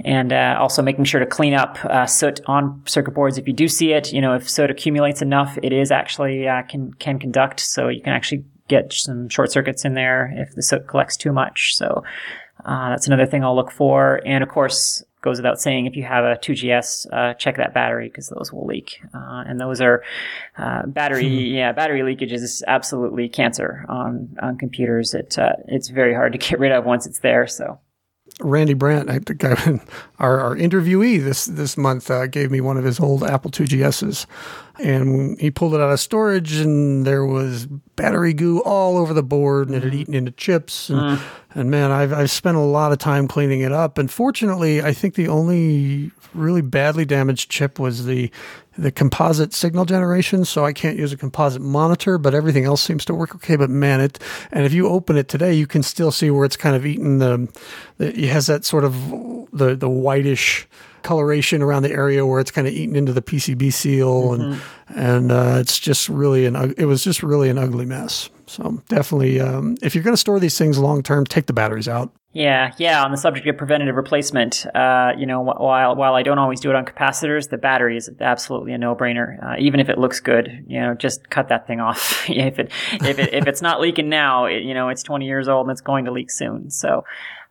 and 0.04 0.32
uh, 0.32 0.56
also 0.58 0.82
making 0.82 1.04
sure 1.04 1.20
to 1.20 1.26
clean 1.26 1.54
up 1.54 1.82
uh, 1.84 2.06
soot 2.06 2.40
on 2.46 2.82
circuit 2.86 3.12
boards. 3.12 3.38
If 3.38 3.46
you 3.46 3.54
do 3.54 3.68
see 3.68 3.92
it, 3.92 4.12
you 4.12 4.20
know, 4.20 4.34
if 4.34 4.50
soot 4.50 4.68
accumulates 4.68 5.22
enough, 5.22 5.56
it 5.62 5.72
is 5.72 5.92
actually 5.92 6.48
uh, 6.48 6.62
can, 6.62 6.92
can 6.94 7.20
conduct. 7.20 7.60
So 7.60 7.83
you 7.88 8.02
can 8.02 8.12
actually 8.12 8.44
get 8.68 8.92
some 8.92 9.28
short 9.28 9.52
circuits 9.52 9.84
in 9.84 9.94
there 9.94 10.32
if 10.36 10.54
the 10.54 10.62
soot 10.62 10.86
collects 10.88 11.16
too 11.16 11.32
much. 11.32 11.76
So 11.76 12.02
uh, 12.64 12.90
that's 12.90 13.06
another 13.06 13.26
thing 13.26 13.44
I'll 13.44 13.56
look 13.56 13.70
for. 13.70 14.20
And 14.24 14.42
of 14.42 14.48
course, 14.48 15.02
goes 15.24 15.38
without 15.38 15.60
saying, 15.60 15.86
if 15.86 15.96
you 15.96 16.02
have 16.02 16.24
a 16.24 16.36
2GS, 16.36 17.06
uh, 17.12 17.34
check 17.34 17.56
that 17.56 17.72
battery 17.72 18.08
because 18.08 18.28
those 18.28 18.52
will 18.52 18.66
leak. 18.66 19.00
Uh, 19.14 19.42
and 19.46 19.58
those 19.58 19.80
are 19.80 20.02
uh, 20.58 20.86
battery, 20.86 21.28
hmm. 21.28 21.54
yeah, 21.54 21.72
battery 21.72 22.02
leakage 22.02 22.32
is 22.32 22.62
absolutely 22.68 23.28
cancer 23.28 23.86
on 23.88 24.36
on 24.42 24.58
computers. 24.58 25.14
It 25.14 25.38
uh, 25.38 25.54
it's 25.66 25.88
very 25.88 26.14
hard 26.14 26.32
to 26.32 26.38
get 26.38 26.58
rid 26.58 26.72
of 26.72 26.84
once 26.84 27.06
it's 27.06 27.20
there. 27.20 27.46
So 27.46 27.80
Randy 28.40 28.74
Brandt, 28.74 29.08
our, 30.18 30.40
our 30.40 30.56
interviewee 30.56 31.22
this 31.22 31.44
this 31.44 31.76
month, 31.76 32.10
uh, 32.10 32.26
gave 32.26 32.50
me 32.50 32.60
one 32.60 32.76
of 32.76 32.84
his 32.84 32.98
old 32.98 33.22
Apple 33.22 33.50
IIGSs, 33.50 34.26
and 34.78 35.40
he 35.40 35.50
pulled 35.50 35.74
it 35.74 35.80
out 35.80 35.92
of 35.92 36.00
storage, 36.00 36.54
and 36.56 37.06
there 37.06 37.24
was 37.24 37.66
battery 37.96 38.32
goo 38.32 38.60
all 38.62 38.96
over 38.98 39.14
the 39.14 39.22
board, 39.22 39.68
and 39.68 39.76
it 39.76 39.84
had 39.84 39.92
mm. 39.92 39.96
eaten 39.96 40.14
into 40.14 40.32
chips. 40.32 40.90
And, 40.90 41.18
mm. 41.18 41.22
and 41.54 41.70
man, 41.70 41.92
I've 41.92 42.12
I've 42.12 42.30
spent 42.30 42.56
a 42.56 42.60
lot 42.60 42.92
of 42.92 42.98
time 42.98 43.28
cleaning 43.28 43.60
it 43.60 43.72
up, 43.72 43.98
and 43.98 44.10
fortunately, 44.10 44.82
I 44.82 44.92
think 44.92 45.14
the 45.14 45.28
only 45.28 46.10
really 46.34 46.62
badly 46.62 47.04
damaged 47.04 47.50
chip 47.50 47.78
was 47.78 48.06
the 48.06 48.30
the 48.76 48.90
composite 48.90 49.52
signal 49.52 49.84
generation, 49.84 50.44
so 50.44 50.64
I 50.64 50.72
can't 50.72 50.98
use 50.98 51.12
a 51.12 51.16
composite 51.16 51.62
monitor, 51.62 52.18
but 52.18 52.34
everything 52.34 52.64
else 52.64 52.82
seems 52.82 53.04
to 53.06 53.14
work 53.14 53.34
okay. 53.36 53.56
But 53.56 53.70
man, 53.70 54.00
it 54.00 54.18
and 54.50 54.64
if 54.64 54.72
you 54.72 54.88
open 54.88 55.16
it 55.16 55.28
today, 55.28 55.54
you 55.54 55.66
can 55.66 55.82
still 55.82 56.10
see 56.10 56.30
where 56.30 56.44
it's 56.44 56.56
kind 56.56 56.74
of 56.74 56.84
eaten 56.84 57.18
the, 57.18 57.48
the 57.98 58.08
it 58.08 58.28
has 58.30 58.46
that 58.46 58.64
sort 58.64 58.84
of 58.84 58.94
the 59.52 59.76
the 59.76 59.88
whitish 59.88 60.66
coloration 61.04 61.62
around 61.62 61.84
the 61.84 61.92
area 61.92 62.26
where 62.26 62.40
it's 62.40 62.50
kind 62.50 62.66
of 62.66 62.72
eaten 62.72 62.96
into 62.96 63.12
the 63.12 63.22
PCB 63.22 63.72
seal, 63.72 64.30
mm-hmm. 64.30 64.52
and 64.52 64.60
and 64.88 65.32
uh, 65.32 65.58
it's 65.60 65.78
just 65.78 66.08
really 66.08 66.46
an 66.46 66.74
it 66.76 66.86
was 66.86 67.04
just 67.04 67.22
really 67.22 67.48
an 67.48 67.58
ugly 67.58 67.86
mess. 67.86 68.30
So 68.46 68.82
definitely, 68.88 69.40
um, 69.40 69.76
if 69.82 69.94
you're 69.94 70.04
going 70.04 70.14
to 70.14 70.20
store 70.20 70.40
these 70.40 70.58
things 70.58 70.78
long 70.78 71.02
term, 71.02 71.24
take 71.24 71.46
the 71.46 71.52
batteries 71.52 71.88
out. 71.88 72.12
Yeah, 72.34 72.72
yeah. 72.78 73.04
On 73.04 73.12
the 73.12 73.16
subject 73.16 73.46
of 73.46 73.56
preventative 73.56 73.94
replacement, 73.94 74.66
uh, 74.74 75.12
you 75.16 75.24
know, 75.24 75.40
while 75.40 75.94
while 75.94 76.14
I 76.14 76.22
don't 76.24 76.38
always 76.38 76.58
do 76.58 76.68
it 76.68 76.74
on 76.74 76.84
capacitors, 76.84 77.48
the 77.48 77.58
battery 77.58 77.96
is 77.96 78.10
absolutely 78.20 78.72
a 78.72 78.78
no-brainer. 78.78 79.42
Uh, 79.42 79.54
even 79.60 79.78
if 79.78 79.88
it 79.88 79.98
looks 79.98 80.18
good, 80.18 80.64
you 80.66 80.80
know, 80.80 80.94
just 80.94 81.30
cut 81.30 81.48
that 81.48 81.68
thing 81.68 81.80
off. 81.80 82.28
if 82.28 82.58
it 82.58 82.72
if 82.92 83.20
it 83.20 83.32
if 83.32 83.46
it's 83.46 83.62
not 83.62 83.80
leaking 83.80 84.08
now, 84.08 84.46
it, 84.46 84.64
you 84.64 84.74
know, 84.74 84.88
it's 84.88 85.04
20 85.04 85.26
years 85.26 85.46
old 85.46 85.66
and 85.66 85.72
it's 85.72 85.80
going 85.80 86.06
to 86.06 86.10
leak 86.10 86.30
soon. 86.30 86.70
So, 86.70 87.04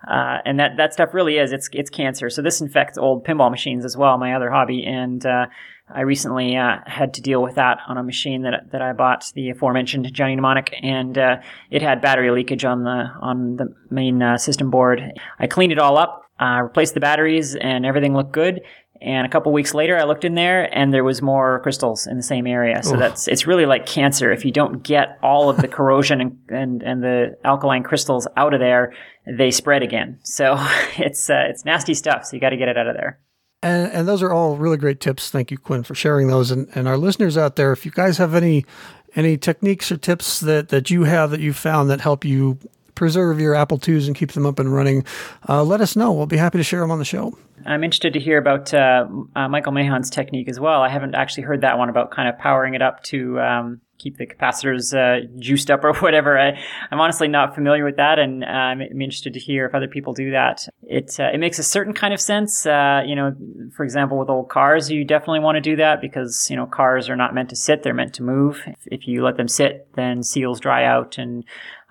uh, 0.07 0.39
and 0.45 0.59
that 0.59 0.77
that 0.77 0.93
stuff 0.93 1.13
really 1.13 1.37
is 1.37 1.51
it's 1.51 1.69
it's 1.73 1.89
cancer. 1.89 2.29
So 2.29 2.41
this 2.41 2.61
infects 2.61 2.97
old 2.97 3.25
pinball 3.25 3.49
machines 3.49 3.85
as 3.85 3.95
well. 3.95 4.17
My 4.17 4.33
other 4.33 4.49
hobby, 4.51 4.83
and 4.83 5.25
uh, 5.25 5.45
I 5.89 6.01
recently 6.01 6.57
uh, 6.57 6.77
had 6.85 7.13
to 7.15 7.21
deal 7.21 7.41
with 7.41 7.55
that 7.55 7.79
on 7.87 7.97
a 7.97 8.03
machine 8.03 8.43
that 8.43 8.71
that 8.71 8.81
I 8.81 8.93
bought, 8.93 9.25
the 9.33 9.49
aforementioned 9.49 10.11
Johnny 10.13 10.35
Mnemonic, 10.35 10.75
and 10.81 11.17
uh, 11.17 11.37
it 11.71 11.81
had 11.81 12.01
battery 12.01 12.31
leakage 12.31 12.65
on 12.65 12.83
the 12.83 13.09
on 13.21 13.55
the 13.55 13.73
main 13.89 14.21
uh, 14.21 14.37
system 14.37 14.69
board. 14.69 15.01
I 15.39 15.47
cleaned 15.47 15.71
it 15.71 15.79
all 15.79 15.97
up, 15.97 16.23
replaced 16.39 16.93
the 16.93 16.99
batteries, 16.99 17.55
and 17.55 17.85
everything 17.85 18.13
looked 18.13 18.33
good. 18.33 18.61
And 19.01 19.25
a 19.25 19.29
couple 19.29 19.51
weeks 19.51 19.73
later, 19.73 19.97
I 19.97 20.03
looked 20.03 20.23
in 20.23 20.35
there, 20.35 20.69
and 20.77 20.93
there 20.93 21.03
was 21.03 21.21
more 21.21 21.59
crystals 21.59 22.07
in 22.07 22.15
the 22.15 22.23
same 22.23 22.47
area. 22.47 22.81
So 22.83 22.93
Oof. 22.93 22.99
that's 22.99 23.27
it's 23.27 23.45
really 23.45 23.65
like 23.65 23.85
cancer. 23.85 24.31
If 24.31 24.45
you 24.45 24.51
don't 24.51 24.81
get 24.81 25.19
all 25.21 25.49
of 25.49 25.57
the 25.57 25.67
corrosion 25.77 26.21
and, 26.21 26.39
and 26.49 26.83
and 26.83 27.03
the 27.03 27.37
alkaline 27.43 27.83
crystals 27.83 28.27
out 28.37 28.53
of 28.53 28.59
there, 28.59 28.93
they 29.25 29.51
spread 29.51 29.83
again. 29.83 30.19
So 30.23 30.55
it's 30.97 31.29
uh, 31.29 31.45
it's 31.49 31.65
nasty 31.65 31.93
stuff. 31.93 32.25
So 32.25 32.35
you 32.35 32.39
got 32.39 32.51
to 32.51 32.57
get 32.57 32.69
it 32.69 32.77
out 32.77 32.87
of 32.87 32.95
there. 32.95 33.19
And, 33.61 33.91
and 33.93 34.07
those 34.07 34.21
are 34.21 34.31
all 34.31 34.57
really 34.57 34.75
great 34.75 34.99
tips. 34.99 35.29
Thank 35.29 35.49
you, 35.49 35.57
Quinn, 35.57 35.83
for 35.83 35.95
sharing 35.95 36.27
those. 36.27 36.51
And, 36.51 36.67
and 36.75 36.85
our 36.85 36.97
listeners 36.97 37.37
out 37.37 37.55
there, 37.55 37.71
if 37.71 37.85
you 37.85 37.91
guys 37.91 38.17
have 38.17 38.35
any 38.35 38.65
any 39.15 39.37
techniques 39.37 39.91
or 39.91 39.97
tips 39.97 40.39
that, 40.41 40.69
that 40.69 40.89
you 40.89 41.03
have 41.03 41.31
that 41.31 41.39
you 41.39 41.53
found 41.53 41.89
that 41.89 42.01
help 42.01 42.25
you 42.25 42.57
preserve 42.95 43.39
your 43.39 43.55
Apple 43.55 43.79
IIs 43.85 44.07
and 44.07 44.15
keep 44.15 44.31
them 44.31 44.45
up 44.45 44.59
and 44.59 44.73
running, 44.73 45.05
uh, 45.47 45.63
let 45.63 45.81
us 45.81 45.95
know. 45.95 46.11
We'll 46.11 46.25
be 46.25 46.37
happy 46.37 46.57
to 46.57 46.63
share 46.63 46.81
them 46.81 46.91
on 46.91 46.99
the 46.99 47.05
show. 47.05 47.37
I'm 47.65 47.83
interested 47.83 48.13
to 48.13 48.19
hear 48.19 48.37
about 48.37 48.73
uh, 48.73 49.07
uh, 49.35 49.47
Michael 49.47 49.71
Mahon's 49.71 50.09
technique 50.09 50.49
as 50.49 50.59
well. 50.59 50.81
I 50.81 50.89
haven't 50.89 51.15
actually 51.15 51.43
heard 51.43 51.61
that 51.61 51.77
one 51.77 51.89
about 51.89 52.11
kind 52.11 52.27
of 52.27 52.37
powering 52.37 52.73
it 52.73 52.81
up 52.81 53.03
to 53.03 53.39
um, 53.39 53.81
keep 53.97 54.17
the 54.17 54.27
capacitors 54.27 54.93
uh, 54.93 55.25
juiced 55.39 55.71
up 55.71 55.83
or 55.83 55.93
whatever. 55.95 56.37
I, 56.37 56.59
am 56.91 56.99
honestly 56.99 57.27
not 57.27 57.55
familiar 57.55 57.85
with 57.85 57.97
that, 57.97 58.19
and 58.19 58.43
uh, 58.43 58.47
I'm, 58.47 58.81
interested 58.81 59.33
to 59.33 59.39
hear 59.39 59.65
if 59.65 59.73
other 59.73 59.87
people 59.87 60.13
do 60.13 60.31
that. 60.31 60.67
It 60.83 61.19
uh, 61.19 61.29
it 61.33 61.39
makes 61.39 61.59
a 61.59 61.63
certain 61.63 61.93
kind 61.93 62.13
of 62.13 62.21
sense. 62.21 62.65
Uh, 62.65 63.01
you 63.05 63.15
know, 63.15 63.35
for 63.75 63.83
example, 63.83 64.17
with 64.17 64.29
old 64.29 64.49
cars, 64.49 64.89
you 64.89 65.05
definitely 65.05 65.39
want 65.39 65.55
to 65.55 65.61
do 65.61 65.75
that 65.77 66.01
because 66.01 66.47
you 66.49 66.55
know 66.55 66.65
cars 66.65 67.09
are 67.09 67.15
not 67.15 67.33
meant 67.33 67.49
to 67.49 67.55
sit; 67.55 67.83
they're 67.83 67.93
meant 67.93 68.13
to 68.15 68.23
move. 68.23 68.61
If, 68.67 68.87
if 68.87 69.07
you 69.07 69.23
let 69.23 69.37
them 69.37 69.47
sit, 69.47 69.87
then 69.95 70.23
seals 70.23 70.59
dry 70.59 70.85
out 70.85 71.17
and 71.17 71.43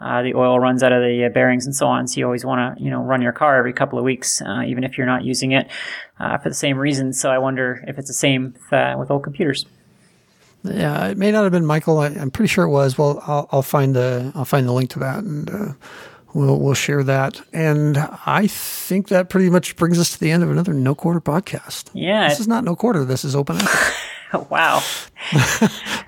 uh, 0.03 0.23
the 0.23 0.35
oil 0.35 0.59
runs 0.59 0.83
out 0.83 0.93
of 0.93 1.03
the 1.03 1.27
uh, 1.27 1.29
bearings 1.29 1.65
and 1.67 1.75
so 1.75 1.87
on. 1.87 2.07
So 2.09 2.19
you 2.19 2.25
always 2.25 2.45
want 2.45 2.77
to, 2.77 2.83
you 2.83 2.91
know, 2.91 3.03
run 3.03 3.23
your 3.23 3.33
car 3.33 3.57
every 3.57 3.73
couple 3.73 3.99
of 3.99 4.05
weeks, 4.05 4.43
uh, 4.43 4.63
even 4.67 4.85
if 4.85 4.99
you're 4.99 5.07
not 5.07 5.25
using 5.25 5.53
it 5.53 5.69
uh, 6.19 6.39
for 6.39 6.49
the 6.49 6.55
same 6.55 6.77
reasons. 6.77 7.21
So 7.21 7.31
I 7.31 7.39
wonder 7.39 7.85
if 7.87 7.99
it's 7.99 8.09
the 8.09 8.15
same 8.15 8.55
with, 8.71 8.99
with 8.99 9.11
old 9.11 9.23
computers. 9.23 9.65
Yeah, 10.65 11.09
it 11.09 11.19
may 11.19 11.33
not 11.33 11.43
have 11.43 11.53
been 11.53 11.67
Michael. 11.67 11.99
I, 11.99 12.09
am 12.09 12.31
pretty 12.31 12.49
sure 12.49 12.65
it 12.65 12.71
was. 12.71 12.97
Well, 12.97 13.23
I'll, 13.27 13.49
I'll, 13.51 13.63
find 13.63 13.97
the 13.97 14.31
I'll 14.35 14.45
find 14.45 14.67
the 14.67 14.73
link 14.73 14.91
to 14.91 15.01
that, 15.01 15.19
and 15.19 15.51
uh, 15.51 15.73
we'll 16.35 16.59
we'll 16.59 16.75
share 16.75 17.03
that. 17.05 17.41
And 17.53 17.99
I 18.27 18.47
think 18.47 19.09
that 19.09 19.29
pretty 19.29 19.51
much 19.51 19.77
brings 19.77 19.99
us 19.99 20.11
to 20.13 20.21
the 20.21 20.31
end 20.31 20.43
of 20.43 20.51
another 20.51 20.73
No 20.73 20.95
Quarter 20.95 21.21
podcast. 21.21 21.91
Yeah, 21.93 22.29
this 22.29 22.41
is 22.41 22.49
not 22.49 22.65
No 22.65 22.77
Quarter. 22.77 23.05
This 23.05 23.25
is 23.25 23.35
Open 23.37 23.57
Apple. 23.59 24.47
wow. 24.51 24.83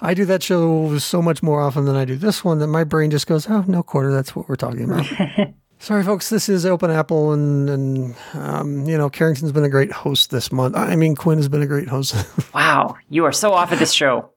I 0.01 0.13
do 0.15 0.25
that 0.27 0.43
show 0.43 0.99
so 0.99 1.21
much 1.23 1.43
more 1.43 1.61
often 1.61 1.85
than 1.85 1.97
I 1.97 2.05
do 2.05 2.17
this 2.17 2.45
one 2.45 2.59
that 2.59 2.69
my 2.69 2.85
brain 2.85 3.11
just 3.11 3.27
goes, 3.27 3.49
"Oh, 3.49 3.65
No 3.67 3.83
Quarter. 3.83 4.13
That's 4.13 4.35
what 4.35 4.49
we're 4.49 4.57
talking 4.57 4.85
about." 4.85 5.07
Sorry, 5.79 6.03
folks. 6.03 6.31
This 6.31 6.49
is 6.49 6.65
Open 6.65 6.91
Apple, 6.91 7.33
and 7.33 7.69
and 7.69 8.17
um, 8.35 8.87
you 8.87 8.97
know, 8.97 9.11
Carrington's 9.11 9.53
been 9.53 9.65
a 9.65 9.69
great 9.69 9.93
host 9.93 10.31
this 10.31 10.51
month. 10.51 10.77
I 10.77 10.97
mean, 10.97 11.15
Quinn 11.15 11.39
has 11.39 11.49
been 11.49 11.63
a 11.63 11.67
great 11.67 11.89
host. 11.89 12.15
wow, 12.55 12.97
you 13.11 13.25
are 13.25 13.33
so 13.33 13.53
off 13.53 13.73
of 13.73 13.79
this 13.79 13.93
show. 13.93 14.31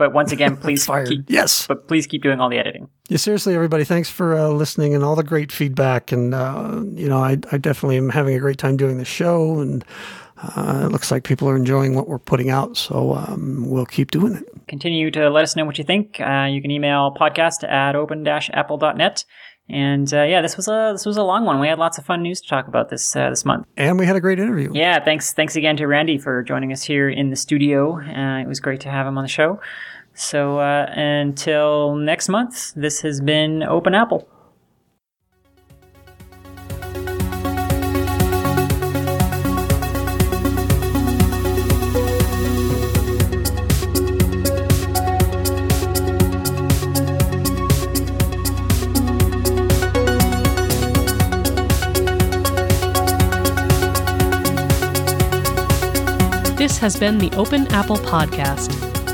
But 0.00 0.14
once 0.14 0.32
again, 0.38 0.56
please 0.56 0.86
keep, 0.86 1.26
yes, 1.28 1.66
but 1.66 1.86
please 1.86 2.06
keep 2.06 2.22
doing 2.22 2.40
all 2.40 2.48
the 2.48 2.56
editing. 2.56 2.88
Yeah, 3.10 3.18
seriously, 3.18 3.54
everybody, 3.54 3.84
thanks 3.84 4.08
for 4.08 4.34
uh, 4.34 4.48
listening 4.48 4.94
and 4.94 5.04
all 5.04 5.14
the 5.14 5.22
great 5.22 5.52
feedback. 5.52 6.10
And 6.10 6.34
uh, 6.34 6.82
you 6.94 7.06
know, 7.06 7.18
I, 7.18 7.32
I 7.52 7.58
definitely 7.58 7.98
am 7.98 8.08
having 8.08 8.34
a 8.34 8.40
great 8.40 8.56
time 8.56 8.78
doing 8.78 8.96
the 8.96 9.04
show, 9.04 9.60
and 9.60 9.84
uh, 10.42 10.84
it 10.86 10.88
looks 10.90 11.10
like 11.10 11.24
people 11.24 11.50
are 11.50 11.56
enjoying 11.56 11.94
what 11.94 12.08
we're 12.08 12.18
putting 12.18 12.48
out. 12.48 12.78
So 12.78 13.12
um, 13.12 13.68
we'll 13.68 13.84
keep 13.84 14.10
doing 14.10 14.36
it. 14.36 14.44
Continue 14.68 15.10
to 15.10 15.28
let 15.28 15.42
us 15.42 15.54
know 15.54 15.66
what 15.66 15.76
you 15.76 15.84
think. 15.84 16.18
Uh, 16.18 16.48
you 16.50 16.62
can 16.62 16.70
email 16.70 17.14
podcast 17.14 17.68
at 17.68 17.94
open-apple.net. 17.94 19.24
And 19.70 20.12
uh, 20.12 20.22
yeah, 20.22 20.42
this 20.42 20.56
was 20.56 20.68
a 20.68 20.90
this 20.92 21.06
was 21.06 21.16
a 21.16 21.22
long 21.22 21.44
one. 21.44 21.60
We 21.60 21.68
had 21.68 21.78
lots 21.78 21.96
of 21.96 22.04
fun 22.04 22.22
news 22.22 22.40
to 22.40 22.48
talk 22.48 22.66
about 22.66 22.88
this 22.88 23.14
uh, 23.14 23.30
this 23.30 23.44
month, 23.44 23.66
and 23.76 23.98
we 23.98 24.06
had 24.06 24.16
a 24.16 24.20
great 24.20 24.40
interview. 24.40 24.72
Yeah, 24.74 25.02
thanks 25.04 25.32
thanks 25.32 25.54
again 25.54 25.76
to 25.76 25.86
Randy 25.86 26.18
for 26.18 26.42
joining 26.42 26.72
us 26.72 26.82
here 26.82 27.08
in 27.08 27.30
the 27.30 27.36
studio. 27.36 28.00
Uh, 28.00 28.40
it 28.40 28.48
was 28.48 28.58
great 28.58 28.80
to 28.80 28.90
have 28.90 29.06
him 29.06 29.16
on 29.16 29.24
the 29.24 29.28
show. 29.28 29.60
So 30.14 30.58
uh, 30.58 30.86
until 30.90 31.94
next 31.94 32.28
month, 32.28 32.74
this 32.74 33.00
has 33.02 33.20
been 33.20 33.62
Open 33.62 33.94
Apple. 33.94 34.28
Has 56.80 56.98
been 56.98 57.18
the 57.18 57.30
Open 57.36 57.66
Apple 57.68 57.98
Podcast. 57.98 58.72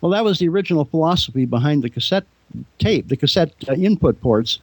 Well, 0.00 0.12
that 0.12 0.24
was 0.24 0.38
the 0.38 0.48
original 0.48 0.84
philosophy 0.84 1.44
behind 1.44 1.82
the 1.82 1.90
cassette 1.90 2.26
tape, 2.78 3.08
the 3.08 3.16
cassette 3.16 3.52
uh, 3.68 3.74
input 3.74 4.20
ports. 4.20 4.60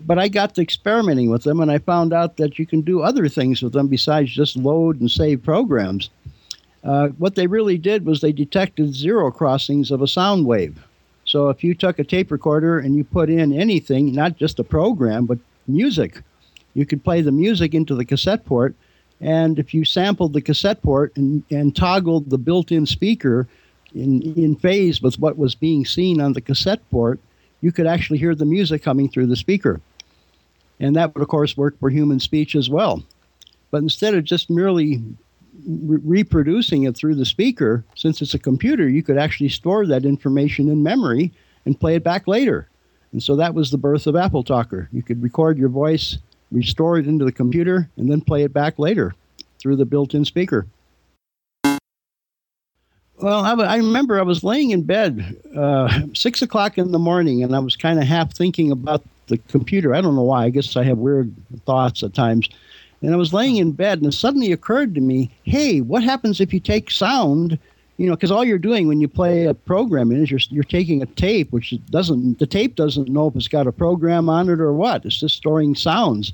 But 0.00 0.18
I 0.18 0.28
got 0.28 0.54
to 0.54 0.62
experimenting 0.62 1.30
with 1.30 1.42
them 1.42 1.60
and 1.60 1.70
I 1.70 1.78
found 1.78 2.12
out 2.12 2.36
that 2.36 2.58
you 2.58 2.66
can 2.66 2.82
do 2.82 3.00
other 3.00 3.28
things 3.28 3.62
with 3.62 3.72
them 3.72 3.88
besides 3.88 4.32
just 4.32 4.56
load 4.56 5.00
and 5.00 5.10
save 5.10 5.42
programs. 5.42 6.10
Uh, 6.84 7.08
what 7.18 7.34
they 7.34 7.46
really 7.46 7.78
did 7.78 8.06
was 8.06 8.20
they 8.20 8.32
detected 8.32 8.94
zero 8.94 9.30
crossings 9.30 9.90
of 9.90 10.00
a 10.00 10.06
sound 10.06 10.46
wave. 10.46 10.84
So 11.24 11.48
if 11.48 11.62
you 11.62 11.74
took 11.74 11.98
a 11.98 12.04
tape 12.04 12.30
recorder 12.30 12.78
and 12.78 12.96
you 12.96 13.04
put 13.04 13.28
in 13.28 13.52
anything, 13.52 14.14
not 14.14 14.36
just 14.36 14.60
a 14.60 14.64
program, 14.64 15.26
but 15.26 15.38
music, 15.66 16.22
you 16.74 16.86
could 16.86 17.04
play 17.04 17.20
the 17.20 17.32
music 17.32 17.74
into 17.74 17.94
the 17.94 18.04
cassette 18.04 18.46
port. 18.46 18.74
And 19.20 19.58
if 19.58 19.74
you 19.74 19.84
sampled 19.84 20.32
the 20.32 20.40
cassette 20.40 20.82
port 20.82 21.16
and, 21.16 21.42
and 21.50 21.74
toggled 21.74 22.30
the 22.30 22.38
built 22.38 22.70
in 22.70 22.86
speaker 22.86 23.48
in, 23.94 24.22
in 24.36 24.54
phase 24.56 25.02
with 25.02 25.18
what 25.18 25.38
was 25.38 25.54
being 25.54 25.84
seen 25.84 26.20
on 26.20 26.34
the 26.34 26.40
cassette 26.40 26.88
port, 26.90 27.18
you 27.60 27.72
could 27.72 27.86
actually 27.86 28.18
hear 28.18 28.34
the 28.34 28.44
music 28.44 28.82
coming 28.82 29.08
through 29.08 29.26
the 29.26 29.36
speaker. 29.36 29.80
And 30.78 30.94
that 30.94 31.14
would, 31.14 31.22
of 31.22 31.28
course, 31.28 31.56
work 31.56 31.78
for 31.80 31.90
human 31.90 32.20
speech 32.20 32.54
as 32.54 32.70
well. 32.70 33.02
But 33.70 33.82
instead 33.82 34.14
of 34.14 34.24
just 34.24 34.48
merely 34.48 35.02
re- 35.66 36.00
reproducing 36.04 36.84
it 36.84 36.96
through 36.96 37.16
the 37.16 37.24
speaker, 37.24 37.84
since 37.96 38.22
it's 38.22 38.34
a 38.34 38.38
computer, 38.38 38.88
you 38.88 39.02
could 39.02 39.18
actually 39.18 39.48
store 39.48 39.86
that 39.86 40.04
information 40.04 40.68
in 40.68 40.82
memory 40.82 41.32
and 41.66 41.78
play 41.78 41.96
it 41.96 42.04
back 42.04 42.28
later. 42.28 42.68
And 43.12 43.22
so 43.22 43.34
that 43.36 43.54
was 43.54 43.70
the 43.70 43.78
birth 43.78 44.06
of 44.06 44.16
Apple 44.16 44.44
Talker. 44.44 44.88
You 44.92 45.02
could 45.02 45.22
record 45.22 45.58
your 45.58 45.70
voice 45.70 46.18
restore 46.50 46.98
it 46.98 47.06
into 47.06 47.24
the 47.24 47.32
computer, 47.32 47.88
and 47.96 48.10
then 48.10 48.20
play 48.20 48.42
it 48.42 48.52
back 48.52 48.78
later 48.78 49.14
through 49.58 49.76
the 49.76 49.84
built 49.84 50.14
in 50.14 50.24
speaker. 50.24 50.66
Well, 53.20 53.44
I, 53.44 53.52
I, 53.64 53.76
remember 53.78 54.18
I 54.18 54.22
was 54.22 54.44
laying 54.44 54.70
in 54.70 54.82
bed 54.82 55.36
uh, 55.56 56.02
six 56.14 56.40
o'clock 56.40 56.78
in 56.78 56.92
the 56.92 56.98
morning, 57.00 57.42
and 57.42 57.54
I 57.54 57.58
was 57.58 57.74
kind 57.74 57.98
of 57.98 58.04
half 58.04 58.32
thinking 58.32 58.70
about 58.70 59.02
the 59.26 59.38
computer. 59.38 59.94
I 59.94 60.00
don't 60.00 60.14
know 60.14 60.22
why. 60.22 60.44
I 60.44 60.50
guess 60.50 60.76
I 60.76 60.84
have 60.84 60.98
weird 60.98 61.34
thoughts 61.66 62.02
at 62.02 62.14
times. 62.14 62.48
And 63.02 63.12
I 63.12 63.16
was 63.16 63.32
laying 63.32 63.56
in 63.56 63.72
bed, 63.72 63.98
and 63.98 64.08
it 64.08 64.16
suddenly 64.16 64.52
occurred 64.52 64.94
to 64.94 65.00
me, 65.00 65.30
"Hey, 65.44 65.80
what 65.80 66.02
happens 66.02 66.40
if 66.40 66.52
you 66.52 66.60
take 66.60 66.90
sound 66.90 67.58
you 67.98 68.06
know, 68.06 68.14
because 68.14 68.30
all 68.30 68.44
you're 68.44 68.58
doing 68.58 68.86
when 68.86 69.00
you 69.00 69.08
play 69.08 69.44
a 69.44 69.54
program 69.54 70.12
is 70.12 70.30
you're 70.30 70.40
you're 70.50 70.64
taking 70.64 71.02
a 71.02 71.06
tape, 71.06 71.52
which 71.52 71.74
doesn't 71.90 72.38
the 72.38 72.46
tape 72.46 72.76
doesn't 72.76 73.08
know 73.08 73.26
if 73.26 73.36
it's 73.36 73.48
got 73.48 73.66
a 73.66 73.72
program 73.72 74.28
on 74.28 74.48
it 74.48 74.60
or 74.60 74.72
what. 74.72 75.04
It's 75.04 75.20
just 75.20 75.36
storing 75.36 75.74
sounds. 75.74 76.32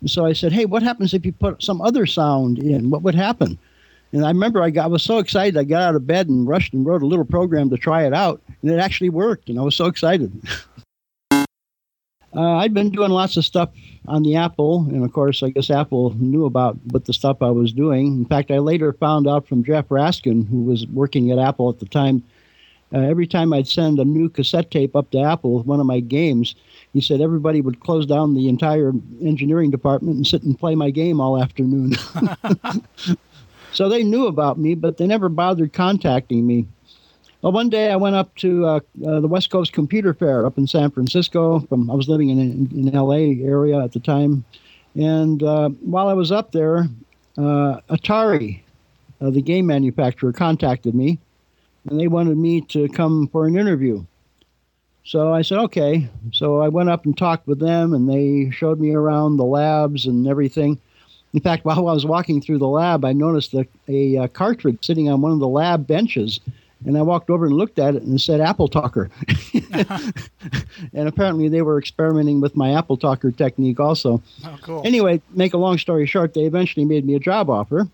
And 0.00 0.10
so 0.10 0.26
I 0.26 0.34
said, 0.34 0.52
hey, 0.52 0.66
what 0.66 0.82
happens 0.82 1.14
if 1.14 1.24
you 1.24 1.32
put 1.32 1.62
some 1.62 1.80
other 1.80 2.04
sound 2.04 2.58
in? 2.58 2.90
What 2.90 3.02
would 3.02 3.14
happen? 3.14 3.58
And 4.12 4.24
I 4.24 4.28
remember 4.28 4.62
I, 4.62 4.70
got, 4.70 4.84
I 4.84 4.88
was 4.88 5.02
so 5.02 5.18
excited. 5.18 5.56
I 5.56 5.64
got 5.64 5.82
out 5.82 5.94
of 5.94 6.06
bed 6.06 6.28
and 6.28 6.46
rushed 6.46 6.74
and 6.74 6.84
wrote 6.84 7.02
a 7.02 7.06
little 7.06 7.24
program 7.24 7.70
to 7.70 7.76
try 7.76 8.06
it 8.06 8.12
out, 8.12 8.42
and 8.62 8.70
it 8.70 8.78
actually 8.78 9.08
worked. 9.08 9.48
And 9.48 9.58
I 9.58 9.62
was 9.62 9.74
so 9.74 9.86
excited. 9.86 10.30
Uh, 12.36 12.56
I'd 12.56 12.74
been 12.74 12.90
doing 12.90 13.10
lots 13.10 13.36
of 13.36 13.44
stuff 13.44 13.70
on 14.08 14.22
the 14.22 14.36
Apple, 14.36 14.86
and 14.88 15.04
of 15.04 15.12
course, 15.12 15.42
I 15.42 15.50
guess 15.50 15.70
Apple 15.70 16.14
knew 16.14 16.44
about 16.46 16.76
what 16.90 17.04
the 17.04 17.12
stuff 17.12 17.42
I 17.42 17.50
was 17.50 17.72
doing. 17.72 18.06
In 18.08 18.24
fact, 18.24 18.50
I 18.50 18.58
later 18.58 18.92
found 18.92 19.28
out 19.28 19.46
from 19.46 19.64
Jeff 19.64 19.88
Raskin, 19.88 20.48
who 20.48 20.62
was 20.62 20.86
working 20.88 21.30
at 21.30 21.38
Apple 21.38 21.68
at 21.68 21.78
the 21.78 21.86
time. 21.86 22.22
Uh, 22.92 22.98
every 23.00 23.26
time 23.26 23.52
I'd 23.52 23.66
send 23.66 23.98
a 23.98 24.04
new 24.04 24.28
cassette 24.28 24.70
tape 24.70 24.94
up 24.94 25.10
to 25.10 25.20
Apple 25.20 25.56
with 25.56 25.66
one 25.66 25.80
of 25.80 25.86
my 25.86 26.00
games, 26.00 26.54
he 26.92 27.00
said 27.00 27.20
everybody 27.20 27.60
would 27.60 27.80
close 27.80 28.06
down 28.06 28.34
the 28.34 28.48
entire 28.48 28.92
engineering 29.22 29.70
department 29.70 30.16
and 30.16 30.26
sit 30.26 30.42
and 30.42 30.58
play 30.58 30.74
my 30.74 30.90
game 30.90 31.20
all 31.20 31.40
afternoon. 31.40 31.94
so 33.72 33.88
they 33.88 34.04
knew 34.04 34.26
about 34.26 34.58
me, 34.58 34.74
but 34.74 34.96
they 34.96 35.06
never 35.06 35.28
bothered 35.28 35.72
contacting 35.72 36.46
me. 36.46 36.66
Well, 37.44 37.52
one 37.52 37.68
day 37.68 37.90
I 37.90 37.96
went 37.96 38.16
up 38.16 38.34
to 38.36 38.64
uh, 38.64 38.80
uh, 39.06 39.20
the 39.20 39.28
West 39.28 39.50
Coast 39.50 39.74
Computer 39.74 40.14
Fair 40.14 40.46
up 40.46 40.56
in 40.56 40.66
San 40.66 40.90
Francisco. 40.90 41.60
From 41.60 41.90
I 41.90 41.94
was 41.94 42.08
living 42.08 42.30
in 42.30 42.38
in, 42.38 42.88
in 42.88 42.94
L.A. 42.94 43.38
area 43.42 43.84
at 43.84 43.92
the 43.92 44.00
time, 44.00 44.46
and 44.94 45.42
uh, 45.42 45.68
while 45.82 46.08
I 46.08 46.14
was 46.14 46.32
up 46.32 46.52
there, 46.52 46.88
uh, 47.36 47.80
Atari, 47.90 48.62
uh, 49.20 49.28
the 49.28 49.42
game 49.42 49.66
manufacturer, 49.66 50.32
contacted 50.32 50.94
me, 50.94 51.18
and 51.90 52.00
they 52.00 52.08
wanted 52.08 52.38
me 52.38 52.62
to 52.62 52.88
come 52.88 53.28
for 53.28 53.46
an 53.46 53.58
interview. 53.58 54.02
So 55.04 55.34
I 55.34 55.42
said, 55.42 55.58
okay. 55.58 56.08
So 56.32 56.62
I 56.62 56.68
went 56.68 56.88
up 56.88 57.04
and 57.04 57.14
talked 57.14 57.46
with 57.46 57.58
them, 57.58 57.92
and 57.92 58.08
they 58.08 58.52
showed 58.52 58.80
me 58.80 58.94
around 58.94 59.36
the 59.36 59.44
labs 59.44 60.06
and 60.06 60.26
everything. 60.26 60.80
In 61.34 61.40
fact, 61.40 61.64
while 61.66 61.88
I 61.88 61.92
was 61.92 62.06
walking 62.06 62.40
through 62.40 62.56
the 62.56 62.68
lab, 62.68 63.04
I 63.04 63.12
noticed 63.12 63.52
a, 63.52 63.68
a, 63.86 64.16
a 64.16 64.28
cartridge 64.28 64.78
sitting 64.80 65.10
on 65.10 65.20
one 65.20 65.32
of 65.32 65.40
the 65.40 65.46
lab 65.46 65.86
benches 65.86 66.40
and 66.84 66.98
I 66.98 67.02
walked 67.02 67.30
over 67.30 67.46
and 67.46 67.54
looked 67.54 67.78
at 67.78 67.94
it 67.94 68.02
and 68.02 68.20
said 68.20 68.40
Apple 68.40 68.68
Talker. 68.68 69.10
and 70.92 71.08
apparently 71.08 71.48
they 71.48 71.62
were 71.62 71.78
experimenting 71.78 72.40
with 72.40 72.56
my 72.56 72.74
Apple 72.74 72.96
Talker 72.96 73.30
technique 73.30 73.80
also. 73.80 74.22
Oh, 74.44 74.58
cool. 74.62 74.82
Anyway, 74.84 75.20
make 75.30 75.54
a 75.54 75.58
long 75.58 75.78
story 75.78 76.06
short, 76.06 76.34
they 76.34 76.44
eventually 76.44 76.84
made 76.84 77.04
me 77.04 77.14
a 77.14 77.20
job 77.20 77.48
offer. 77.48 77.88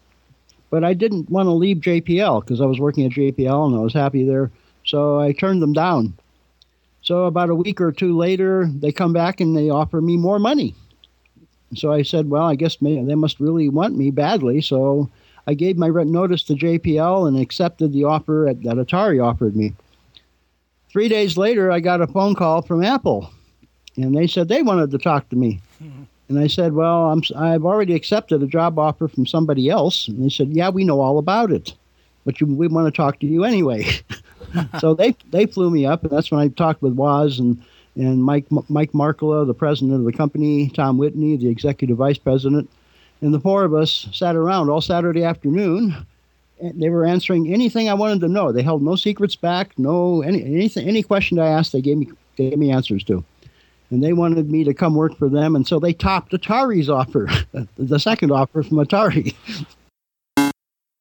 But 0.71 0.85
I 0.85 0.95
didn't 0.95 1.31
want 1.31 1.47
to 1.47 1.53
leave 1.53 1.79
JPL 1.79 2.43
because 2.43 2.61
I 2.61 2.67
was 2.67 2.79
working 2.79 3.05
at 3.05 3.13
JPL 3.13 3.67
and 3.67 3.77
I 3.77 3.81
was 3.81 3.93
happy 3.93 4.25
there. 4.25 4.51
So 4.85 5.19
I 5.19 5.33
turned 5.33 5.63
them 5.63 5.73
down. 5.73 6.15
So 7.03 7.25
about 7.25 7.51
a 7.51 7.55
week 7.55 7.81
or 7.81 7.93
two 7.93 8.17
later, 8.17 8.69
they 8.73 8.93
come 8.93 9.13
back 9.13 9.41
and 9.41 9.57
they 9.57 9.71
offer 9.71 10.01
me 10.01 10.17
more 10.17 10.39
money. 10.39 10.75
So 11.75 11.93
I 11.93 12.03
said, 12.03 12.31
well, 12.31 12.45
I 12.45 12.57
guess 12.57 12.77
they 12.77 13.15
must 13.15 13.41
really 13.41 13.69
want 13.69 13.97
me 13.97 14.11
badly. 14.11 14.61
So 14.61 15.09
I 15.51 15.55
gave 15.55 15.77
my 15.77 15.89
notice 15.89 16.45
to 16.45 16.55
JPL 16.55 17.27
and 17.27 17.37
accepted 17.37 17.93
the 17.93 18.05
offer 18.05 18.47
at, 18.47 18.63
that 18.63 18.77
Atari 18.77 19.21
offered 19.21 19.57
me. 19.57 19.73
Three 20.93 21.09
days 21.09 21.37
later, 21.37 21.73
I 21.73 21.81
got 21.81 22.01
a 22.01 22.07
phone 22.07 22.37
call 22.37 22.63
from 22.63 22.85
Apple, 22.85 23.33
and 23.97 24.17
they 24.17 24.29
said 24.29 24.47
they 24.47 24.63
wanted 24.63 24.93
to 24.93 24.99
talk 24.99 25.29
to 25.31 25.37
me. 25.37 25.61
Mm-hmm. 25.83 26.05
And 26.31 26.39
I 26.39 26.47
said, 26.47 26.75
"Well, 26.75 27.11
I'm 27.11 27.25
I've 27.35 27.65
already 27.65 27.93
accepted 27.93 28.41
a 28.41 28.47
job 28.47 28.79
offer 28.79 29.09
from 29.09 29.27
somebody 29.27 29.69
else." 29.69 30.07
And 30.07 30.23
they 30.23 30.29
said, 30.29 30.51
"Yeah, 30.51 30.69
we 30.69 30.85
know 30.85 31.01
all 31.01 31.19
about 31.19 31.51
it, 31.51 31.75
but 32.25 32.41
you, 32.41 32.47
we 32.47 32.69
want 32.69 32.87
to 32.87 32.97
talk 32.97 33.19
to 33.19 33.27
you 33.27 33.43
anyway." 33.43 33.85
so 34.79 34.95
they 34.95 35.17
they 35.33 35.47
flew 35.47 35.71
me 35.71 35.87
up, 35.87 36.05
and 36.05 36.13
that's 36.13 36.31
when 36.31 36.41
I 36.41 36.47
talked 36.47 36.83
with 36.83 36.93
Woz 36.93 37.41
and 37.41 37.61
and 37.97 38.23
Mike 38.23 38.47
Mike 38.69 38.93
Markkula, 38.93 39.45
the 39.45 39.55
president 39.55 39.95
of 39.95 40.05
the 40.05 40.13
company, 40.13 40.71
Tom 40.71 40.99
Whitney, 40.99 41.37
the 41.37 41.49
executive 41.49 41.97
vice 41.97 42.19
president, 42.19 42.71
and 43.21 43.35
the 43.35 43.41
four 43.41 43.65
of 43.65 43.75
us 43.75 44.09
sat 44.13 44.37
around 44.37 44.71
all 44.71 44.81
Saturday 44.81 45.25
afternoon. 45.25 45.95
And 46.63 46.81
they 46.81 46.91
were 46.91 47.07
answering 47.07 47.53
anything 47.53 47.89
I 47.89 47.95
wanted 47.95 48.21
to 48.21 48.29
know. 48.29 48.53
They 48.53 48.63
held 48.63 48.83
no 48.83 48.95
secrets 48.95 49.35
back. 49.35 49.79
No 49.79 50.21
any 50.21 50.43
anything 50.43 50.87
any 50.87 51.03
question 51.03 51.39
I 51.39 51.47
asked, 51.47 51.73
they 51.73 51.81
gave 51.81 51.97
me 51.97 52.09
gave 52.37 52.59
me 52.59 52.71
answers 52.71 53.03
to. 53.05 53.25
And 53.91 54.05
they 54.05 54.13
wanted 54.13 54.51
me 54.51 54.63
to 54.65 54.75
come 54.75 54.95
work 54.95 55.17
for 55.17 55.29
them, 55.29 55.57
and 55.57 55.67
so 55.67 55.81
they 55.81 55.93
topped 55.93 56.33
Atari's 56.33 56.89
offer, 56.89 57.29
the 57.77 57.99
second 57.99 58.31
offer 58.31 58.63
from 58.63 58.77
Atari. 58.77 59.35